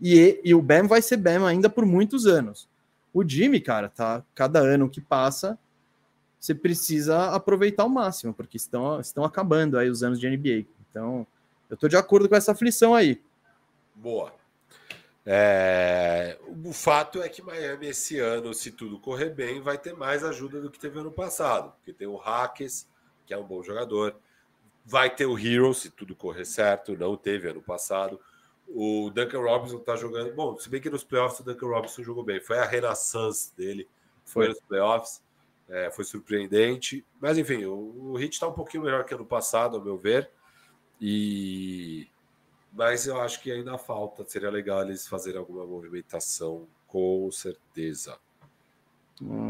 e, 0.00 0.40
e 0.42 0.54
o 0.54 0.62
Bam 0.62 0.88
vai 0.88 1.02
ser 1.02 1.16
Bam 1.16 1.46
ainda 1.46 1.68
por 1.68 1.86
muitos 1.86 2.26
anos. 2.26 2.68
O 3.12 3.26
Jimmy, 3.26 3.60
cara, 3.60 3.88
tá 3.88 4.24
cada 4.34 4.58
ano 4.58 4.90
que 4.90 5.00
passa, 5.00 5.56
você 6.40 6.54
precisa 6.54 7.30
aproveitar 7.30 7.84
ao 7.84 7.88
máximo, 7.88 8.34
porque 8.34 8.56
estão, 8.56 9.00
estão 9.00 9.24
acabando 9.24 9.78
aí 9.78 9.88
os 9.88 10.02
anos 10.02 10.18
de 10.18 10.28
NBA. 10.28 10.66
Então, 10.90 11.26
eu 11.70 11.76
tô 11.76 11.88
de 11.88 11.96
acordo 11.96 12.28
com 12.28 12.34
essa 12.34 12.52
aflição 12.52 12.94
aí. 12.94 13.22
Boa. 13.94 14.32
É, 15.26 16.38
o 16.64 16.72
fato 16.72 17.22
é 17.22 17.28
que 17.28 17.40
Miami 17.40 17.86
esse 17.86 18.18
ano, 18.18 18.52
se 18.52 18.70
tudo 18.70 18.98
correr 18.98 19.30
bem, 19.30 19.60
vai 19.60 19.78
ter 19.78 19.94
mais 19.94 20.22
ajuda 20.22 20.60
do 20.60 20.70
que 20.70 20.78
teve 20.78 20.98
ano 20.98 21.10
passado, 21.10 21.72
porque 21.76 21.94
tem 21.94 22.06
o 22.06 22.16
Hackes, 22.16 22.86
que 23.24 23.32
é 23.32 23.38
um 23.38 23.44
bom 23.44 23.62
jogador, 23.62 24.14
vai 24.84 25.08
ter 25.08 25.24
o 25.24 25.38
Hero, 25.38 25.72
se 25.72 25.90
tudo 25.90 26.14
correr 26.14 26.44
certo, 26.44 26.96
não 26.96 27.16
teve 27.16 27.48
ano 27.48 27.62
passado. 27.62 28.20
O 28.68 29.10
Duncan 29.10 29.40
Robinson 29.40 29.78
tá 29.78 29.96
jogando. 29.96 30.34
Bom, 30.34 30.58
se 30.58 30.68
bem 30.68 30.80
que 30.80 30.90
nos 30.90 31.04
playoffs 31.04 31.40
o 31.40 31.44
Duncan 31.44 31.68
Robinson 31.68 32.02
jogou 32.02 32.24
bem, 32.24 32.40
foi 32.40 32.58
a 32.58 32.64
renaissance 32.64 33.54
dele, 33.56 33.88
foi, 34.24 34.44
foi 34.44 34.48
nos 34.48 34.60
playoffs, 34.60 35.22
é, 35.68 35.90
foi 35.90 36.04
surpreendente. 36.04 37.04
Mas 37.18 37.38
enfim, 37.38 37.64
o, 37.64 38.12
o 38.12 38.16
Hit 38.16 38.34
está 38.34 38.46
um 38.46 38.52
pouquinho 38.52 38.84
melhor 38.84 39.04
que 39.04 39.14
ano 39.14 39.24
passado, 39.24 39.76
ao 39.76 39.84
meu 39.84 39.96
ver. 39.96 40.30
E 41.00 42.08
mas 42.74 43.06
eu 43.06 43.20
acho 43.20 43.40
que 43.40 43.50
ainda 43.52 43.78
falta. 43.78 44.24
Seria 44.26 44.50
legal 44.50 44.82
eles 44.82 45.06
fazerem 45.06 45.38
alguma 45.38 45.64
movimentação, 45.64 46.66
com 46.86 47.30
certeza. 47.30 48.18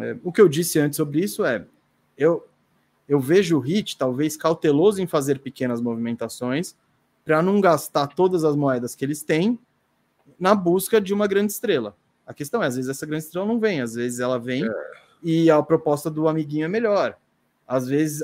É, 0.03 0.17
o 0.23 0.31
que 0.31 0.41
eu 0.41 0.49
disse 0.49 0.79
antes 0.79 0.97
sobre 0.97 1.21
isso 1.21 1.45
é: 1.45 1.67
eu, 2.19 2.47
eu 3.09 3.19
vejo 3.19 3.57
o 3.57 3.61
Hit 3.61 3.97
talvez 3.97 4.37
cauteloso 4.37 5.01
em 5.01 5.07
fazer 5.07 5.39
pequenas 5.39 5.81
movimentações 5.81 6.77
para 7.25 7.43
não 7.43 7.61
gastar 7.61 8.09
todas 8.09 8.45
as 8.45 8.55
moedas 8.55 8.95
que 8.95 9.05
eles 9.05 9.23
têm 9.23 9.59
na 10.39 10.55
busca 10.55 11.01
de 11.01 11.15
uma 11.15 11.27
grande 11.27 11.53
estrela. 11.53 11.97
A 12.27 12.35
questão 12.35 12.63
é, 12.63 12.67
às 12.67 12.77
vezes 12.77 12.91
essa 12.91 13.07
grande 13.07 13.25
estrela 13.25 13.47
não 13.47 13.59
vem, 13.59 13.81
às 13.81 13.95
vezes 13.95 14.21
ela 14.21 14.39
vem 14.39 14.67
é. 14.67 14.71
e 15.23 15.51
a 15.51 15.63
proposta 15.63 16.11
do 16.11 16.29
amiguinho 16.29 16.67
é 16.67 16.69
melhor. 16.69 17.17
Às 17.67 17.89
vezes, 17.89 18.23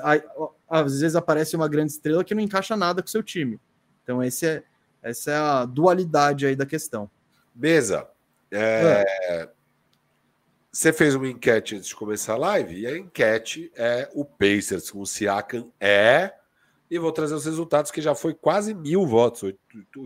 às 0.69 1.01
vezes 1.01 1.17
aparece 1.17 1.57
uma 1.57 1.67
grande 1.67 1.93
estrela 1.93 2.23
que 2.23 2.35
não 2.35 2.43
encaixa 2.43 2.77
nada 2.77 3.01
com 3.01 3.09
o 3.09 3.11
seu 3.11 3.23
time. 3.23 3.59
Então 4.03 4.23
esse 4.23 4.47
é, 4.47 4.63
essa 5.03 5.31
é 5.31 5.37
a 5.37 5.65
dualidade 5.65 6.47
aí 6.47 6.55
da 6.55 6.67
questão. 6.67 7.11
Mesa, 7.55 8.09
é, 8.51 9.05
é. 9.29 9.49
você 10.71 10.93
fez 10.93 11.15
uma 11.15 11.29
enquete 11.29 11.77
antes 11.77 11.89
de 11.89 11.95
começar 11.95 12.35
a 12.35 12.39
live, 12.39 12.81
e 12.81 12.87
a 12.87 12.97
enquete 12.97 13.71
é 13.75 14.09
o 14.15 14.25
Pacers 14.25 14.91
com 14.91 15.01
o 15.01 15.07
Siakam 15.07 15.71
é. 15.81 16.35
E 16.91 16.99
vou 16.99 17.13
trazer 17.13 17.35
os 17.35 17.45
resultados, 17.45 17.93
que 17.93 18.03
já 18.03 18.17
foi 18.17 18.35
quase 18.35 18.75
mil 18.75 19.07
votos. 19.07 19.55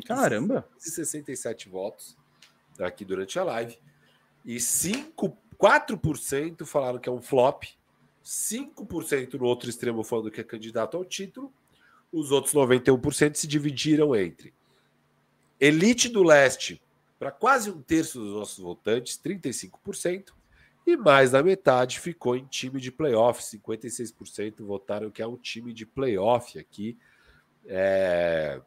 Caramba! 0.06 0.68
67 0.76 1.68
votos 1.68 2.14
aqui 2.78 3.06
durante 3.06 3.38
a 3.38 3.44
live. 3.44 3.78
E 4.44 4.60
5, 4.60 5.34
4% 5.58 6.66
falaram 6.66 6.98
que 6.98 7.08
é 7.08 7.12
um 7.12 7.22
flop, 7.22 7.64
5% 8.22 9.34
no 9.34 9.46
outro 9.46 9.70
extremo 9.70 10.04
falando 10.04 10.30
que 10.30 10.42
é 10.42 10.44
candidato 10.44 10.98
ao 10.98 11.06
título, 11.06 11.50
os 12.12 12.30
outros 12.30 12.52
91% 12.52 13.34
se 13.34 13.46
dividiram 13.46 14.14
entre 14.14 14.52
Elite 15.64 16.10
do 16.10 16.22
Leste, 16.22 16.82
para 17.18 17.30
quase 17.30 17.70
um 17.70 17.80
terço 17.80 18.20
dos 18.20 18.34
nossos 18.34 18.58
votantes, 18.58 19.18
35%, 19.24 20.32
e 20.86 20.94
mais 20.94 21.30
da 21.30 21.42
metade 21.42 21.98
ficou 21.98 22.36
em 22.36 22.44
time 22.44 22.78
de 22.78 22.92
playoff, 22.92 23.42
56% 23.42 24.62
votaram 24.62 25.10
que 25.10 25.22
é 25.22 25.26
um 25.26 25.36
time 25.36 25.72
de 25.72 25.86
playoff 25.86 26.58
aqui. 26.58 26.98
É... 27.66 28.60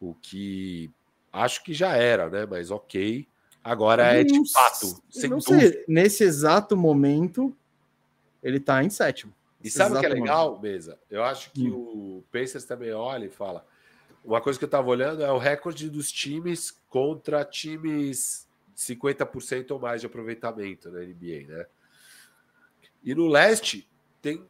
O 0.00 0.12
que 0.14 0.90
acho 1.32 1.62
que 1.62 1.72
já 1.72 1.96
era, 1.96 2.28
né? 2.28 2.44
Mas 2.44 2.72
ok. 2.72 3.28
Agora 3.62 4.02
é 4.02 4.24
de 4.24 4.52
fato. 4.52 5.00
Sem 5.08 5.30
não 5.30 5.40
sei, 5.40 5.84
nesse 5.86 6.24
exato 6.24 6.76
momento, 6.76 7.56
ele 8.42 8.56
está 8.58 8.82
em 8.82 8.90
sétimo. 8.90 9.32
E 9.62 9.70
sabe 9.70 9.96
o 9.96 10.00
que 10.00 10.06
é 10.06 10.08
legal, 10.08 10.56
momento. 10.56 10.62
Mesa? 10.62 10.98
Eu 11.08 11.22
acho 11.22 11.52
que 11.52 11.70
hum. 11.70 12.18
o 12.18 12.24
Pacers 12.32 12.64
também 12.64 12.92
olha 12.92 13.26
e 13.26 13.30
fala: 13.30 13.64
uma 14.24 14.40
coisa 14.40 14.58
que 14.58 14.64
eu 14.64 14.68
estava 14.68 14.88
olhando 14.88 15.22
é 15.22 15.30
o 15.30 15.38
recorde 15.38 15.90
dos 15.90 16.10
times 16.10 16.70
contra 16.88 17.44
times 17.44 18.48
50% 18.74 19.70
ou 19.70 19.78
mais 19.78 20.00
de 20.00 20.06
aproveitamento 20.06 20.90
na 20.90 21.00
NBA, 21.00 21.46
né? 21.46 21.66
E 23.02 23.14
no 23.14 23.28
leste 23.28 23.88
tem 24.22 24.42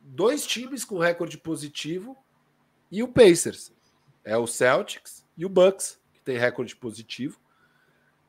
dois 0.00 0.44
times 0.44 0.84
com 0.84 0.98
recorde 0.98 1.38
positivo 1.38 2.16
e 2.90 3.02
o 3.02 3.08
Pacers. 3.08 3.72
É 4.24 4.36
o 4.36 4.46
Celtics 4.46 5.24
e 5.36 5.46
o 5.46 5.48
Bucks, 5.48 6.00
que 6.12 6.20
tem 6.20 6.36
recorde 6.36 6.74
positivo. 6.74 7.38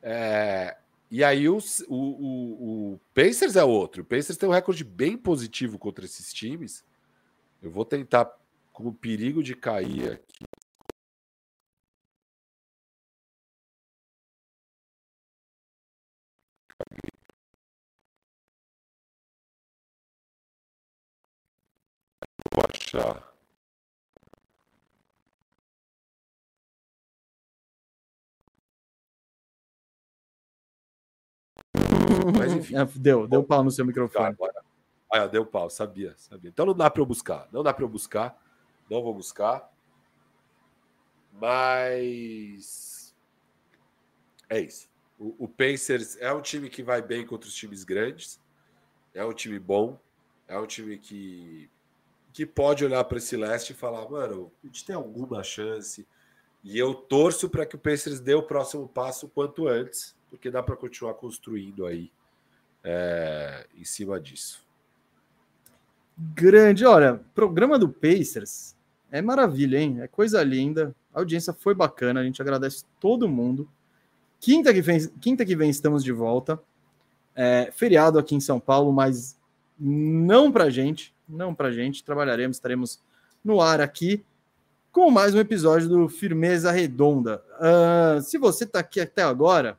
É, 0.00 0.76
e 1.10 1.24
aí 1.24 1.48
o, 1.48 1.58
o, 1.88 2.92
o, 2.94 3.00
Pacers 3.12 3.56
é 3.56 3.64
outro. 3.64 4.02
O 4.02 4.04
Pacers 4.04 4.38
tem 4.38 4.48
um 4.48 4.52
recorde 4.52 4.84
bem 4.84 5.16
positivo 5.16 5.78
contra 5.78 6.04
esses 6.04 6.32
times. 6.32 6.84
Eu 7.60 7.70
vou 7.70 7.84
tentar, 7.84 8.32
com 8.72 8.88
o 8.88 8.94
perigo 8.94 9.42
de 9.42 9.54
cair 9.54 10.12
aqui, 10.12 10.44
Vou 22.52 22.64
achar. 22.72 23.34
Mas 32.38 32.52
enfim. 32.54 32.76
É, 32.76 32.84
deu, 32.84 33.26
deu 33.26 33.44
pau 33.44 33.62
no 33.62 33.70
seu 33.70 33.84
microfone. 33.84 34.26
Agora. 34.26 34.64
Ah, 35.12 35.26
deu 35.26 35.46
pau, 35.46 35.70
sabia, 35.70 36.14
sabia. 36.16 36.50
Então 36.50 36.66
não 36.66 36.74
dá 36.74 36.90
para 36.90 37.00
eu 37.00 37.06
buscar, 37.06 37.48
não 37.52 37.62
dá 37.62 37.72
para 37.72 37.84
eu 37.84 37.88
buscar, 37.88 38.36
não 38.90 39.02
vou 39.02 39.14
buscar. 39.14 39.72
Mas 41.32 43.14
é 44.48 44.60
isso. 44.60 44.88
O, 45.18 45.44
o 45.44 45.48
Pacers 45.48 46.16
é 46.16 46.32
um 46.32 46.40
time 46.40 46.68
que 46.68 46.82
vai 46.82 47.00
bem 47.00 47.24
contra 47.26 47.48
os 47.48 47.54
times 47.54 47.84
grandes, 47.84 48.40
é 49.12 49.24
um 49.24 49.32
time 49.32 49.58
bom, 49.58 50.00
é 50.48 50.58
um 50.58 50.66
time 50.66 50.98
que, 50.98 51.70
que 52.34 52.44
pode 52.44 52.84
olhar 52.84 53.04
para 53.04 53.18
esse 53.18 53.36
leste 53.36 53.70
e 53.70 53.76
falar, 53.76 54.10
mano, 54.10 54.50
a 54.62 54.66
gente 54.66 54.84
tem 54.84 54.96
alguma 54.96 55.44
chance. 55.44 56.04
E 56.64 56.76
eu 56.76 56.92
torço 56.92 57.48
para 57.48 57.64
que 57.64 57.76
o 57.76 57.78
Pacers 57.78 58.18
dê 58.18 58.34
o 58.34 58.42
próximo 58.42 58.88
passo 58.88 59.28
quanto 59.28 59.68
antes, 59.68 60.16
porque 60.28 60.50
dá 60.50 60.60
para 60.60 60.74
continuar 60.74 61.14
construindo 61.14 61.86
aí 61.86 62.10
é, 62.82 63.64
em 63.76 63.84
cima 63.84 64.20
disso. 64.20 64.66
Grande, 66.18 66.84
olha, 66.84 67.20
programa 67.36 67.78
do 67.78 67.88
Pacers 67.88 68.74
é 69.12 69.22
maravilha, 69.22 69.78
hein? 69.78 70.00
É 70.00 70.08
coisa 70.08 70.42
linda. 70.42 70.92
A 71.14 71.20
audiência 71.20 71.52
foi 71.52 71.72
bacana, 71.72 72.18
a 72.18 72.24
gente 72.24 72.42
agradece 72.42 72.84
todo 72.98 73.28
mundo. 73.28 73.68
Quinta 74.40 74.74
que 74.74 74.82
vem, 74.82 75.08
quinta 75.20 75.46
que 75.46 75.54
vem 75.54 75.70
estamos 75.70 76.02
de 76.02 76.10
volta. 76.10 76.60
É, 77.36 77.70
feriado 77.72 78.18
aqui 78.18 78.34
em 78.34 78.40
São 78.40 78.58
Paulo, 78.58 78.92
mas 78.92 79.38
não 79.78 80.50
para 80.50 80.68
gente, 80.68 81.13
não 81.28 81.54
para 81.54 81.72
gente. 81.72 82.04
Trabalharemos, 82.04 82.56
estaremos 82.56 83.02
no 83.42 83.60
ar 83.60 83.80
aqui 83.80 84.24
com 84.94 85.10
mais 85.10 85.34
um 85.34 85.40
episódio 85.40 85.88
do 85.88 86.08
Firmeza 86.08 86.70
Redonda. 86.70 87.42
Uh, 87.58 88.22
se 88.22 88.38
você 88.38 88.62
está 88.62 88.78
aqui 88.78 89.00
até 89.00 89.22
agora, 89.22 89.76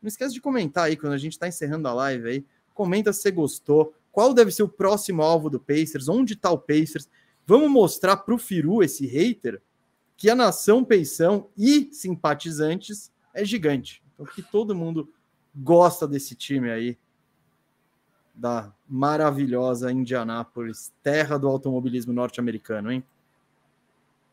não 0.00 0.06
esquece 0.08 0.32
de 0.32 0.40
comentar 0.40 0.84
aí 0.84 0.96
quando 0.96 1.12
a 1.12 1.18
gente 1.18 1.32
está 1.32 1.48
encerrando 1.48 1.88
a 1.88 1.92
live 1.92 2.28
aí. 2.28 2.44
Comenta 2.72 3.12
se 3.12 3.22
você 3.22 3.30
gostou. 3.32 3.94
Qual 4.12 4.32
deve 4.32 4.52
ser 4.52 4.62
o 4.62 4.68
próximo 4.68 5.22
alvo 5.22 5.50
do 5.50 5.58
Pacers? 5.58 6.08
Onde 6.08 6.34
está 6.34 6.50
o 6.50 6.58
Pacers? 6.58 7.08
Vamos 7.44 7.68
mostrar 7.68 8.18
para 8.18 8.32
o 8.32 8.38
Firu, 8.38 8.82
esse 8.82 9.06
hater, 9.06 9.60
que 10.16 10.30
a 10.30 10.36
nação 10.36 10.84
Peição 10.84 11.48
e 11.58 11.88
simpatizantes 11.92 13.10
é 13.34 13.44
gigante. 13.44 14.04
Então, 14.14 14.24
que 14.24 14.40
todo 14.40 14.74
mundo 14.74 15.12
gosta 15.54 16.06
desse 16.06 16.36
time 16.36 16.70
aí. 16.70 16.96
Da 18.34 18.72
maravilhosa 18.88 19.92
Indianápolis, 19.92 20.92
terra 21.02 21.38
do 21.38 21.46
automobilismo 21.46 22.12
norte-americano, 22.12 22.90
hein? 22.90 23.04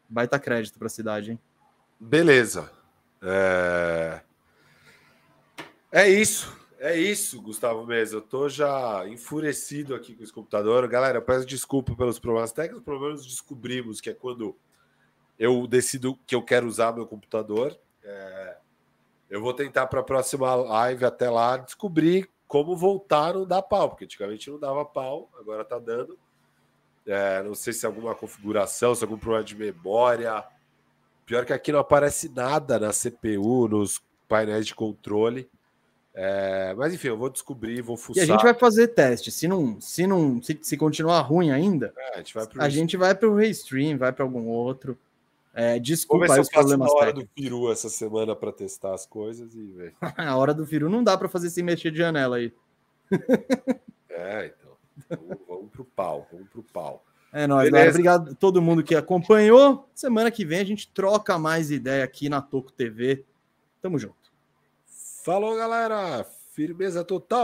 Baita 0.09 0.39
crédito 0.39 0.79
para 0.79 0.87
a 0.87 0.89
cidade, 0.89 1.31
hein? 1.31 1.39
Beleza. 1.99 2.71
É... 3.21 4.21
é 5.91 6.09
isso. 6.09 6.59
É 6.79 6.97
isso, 6.97 7.39
Gustavo 7.39 7.85
Mesa. 7.85 8.15
Eu 8.15 8.21
tô 8.21 8.49
já 8.49 9.07
enfurecido 9.07 9.93
aqui 9.93 10.15
com 10.15 10.23
esse 10.23 10.33
computador. 10.33 10.87
Galera, 10.87 11.19
eu 11.19 11.21
peço 11.21 11.45
desculpa 11.45 11.95
pelos 11.95 12.17
problemas 12.17 12.51
técnicos. 12.51 12.83
Menos 12.99 13.23
descobrimos 13.23 14.01
que 14.01 14.09
é 14.09 14.15
quando 14.15 14.57
eu 15.37 15.67
decido 15.67 16.17
que 16.25 16.33
eu 16.33 16.41
quero 16.41 16.65
usar 16.65 16.91
meu 16.91 17.05
computador. 17.05 17.77
É... 18.03 18.57
Eu 19.29 19.41
vou 19.41 19.53
tentar 19.53 19.85
para 19.85 19.99
a 19.99 20.03
próxima 20.03 20.55
live 20.55 21.05
até 21.05 21.29
lá 21.29 21.57
descobrir 21.57 22.27
como 22.51 22.75
voltaram 22.75 23.43
a 23.43 23.45
dar 23.45 23.61
pau, 23.61 23.87
porque 23.87 24.03
antigamente 24.03 24.51
não 24.51 24.59
dava 24.59 24.83
pau, 24.83 25.29
agora 25.39 25.63
tá 25.63 25.79
dando. 25.79 26.19
É, 27.07 27.41
não 27.43 27.55
sei 27.55 27.71
se 27.71 27.85
é 27.85 27.87
alguma 27.87 28.13
configuração, 28.13 28.93
se 28.93 29.01
é 29.01 29.05
algum 29.05 29.17
problema 29.17 29.45
de 29.45 29.55
memória. 29.55 30.43
Pior 31.25 31.45
que 31.45 31.53
aqui 31.53 31.71
não 31.71 31.79
aparece 31.79 32.27
nada 32.27 32.77
na 32.77 32.89
CPU, 32.89 33.69
nos 33.69 34.03
painéis 34.27 34.67
de 34.67 34.75
controle. 34.75 35.49
É, 36.13 36.73
mas 36.75 36.93
enfim, 36.93 37.07
eu 37.07 37.17
vou 37.17 37.29
descobrir, 37.29 37.81
vou 37.81 37.95
fuçar. 37.95 38.21
E 38.21 38.29
a 38.29 38.33
gente 38.33 38.43
vai 38.43 38.53
fazer 38.53 38.89
teste. 38.89 39.31
Se 39.31 39.47
não, 39.47 39.79
se 39.79 40.05
não, 40.05 40.43
se, 40.43 40.59
se 40.61 40.75
continuar 40.75 41.21
ruim 41.21 41.51
ainda, 41.51 41.93
é, 41.97 42.15
a 42.15 42.17
gente 42.17 42.33
vai 42.33 42.45
para 42.45 42.67
o 42.67 42.69
gente 42.69 42.97
vai 42.97 43.15
para 43.15 43.29
o 43.29 43.35
Restream, 43.35 43.97
vai 43.97 44.11
para 44.11 44.25
algum 44.25 44.49
outro. 44.49 44.99
É, 45.53 45.77
desculpa 45.79 46.33
aí 46.33 46.39
os 46.39 46.49
problemas 46.49 46.87
técnicos. 46.87 47.01
hora 47.01 47.13
do 47.13 47.27
peru 47.27 47.71
essa 47.71 47.89
semana 47.89 48.35
para 48.35 48.53
testar 48.53 48.93
as 48.93 49.05
coisas 49.05 49.53
e 49.53 49.65
ver. 49.67 49.93
a 50.17 50.35
hora 50.37 50.53
do 50.53 50.65
peru 50.65 50.89
não 50.89 51.03
dá 51.03 51.17
para 51.17 51.27
fazer 51.27 51.49
sem 51.49 51.63
mexer 51.63 51.91
de 51.91 51.97
janela 51.97 52.37
aí. 52.37 52.53
é, 54.09 54.45
então. 54.45 54.71
Vamos, 55.09 55.37
vamos 55.47 55.71
pro 55.71 55.83
pau, 55.83 56.27
vamos 56.31 56.49
pro 56.49 56.63
pau. 56.63 57.03
É 57.33 57.47
nóis, 57.47 57.69
galera. 57.69 57.89
Obrigado 57.89 58.31
a 58.31 58.35
todo 58.35 58.61
mundo 58.61 58.83
que 58.83 58.93
acompanhou. 58.93 59.89
Semana 59.95 60.29
que 60.29 60.45
vem 60.45 60.59
a 60.59 60.65
gente 60.65 60.89
troca 60.89 61.37
mais 61.37 61.71
ideia 61.71 62.03
aqui 62.03 62.27
na 62.27 62.41
Toco 62.41 62.71
TV. 62.71 63.25
Tamo 63.81 63.97
junto. 63.97 64.31
Falou, 65.23 65.55
galera. 65.55 66.25
Firmeza 66.51 67.03
total. 67.05 67.39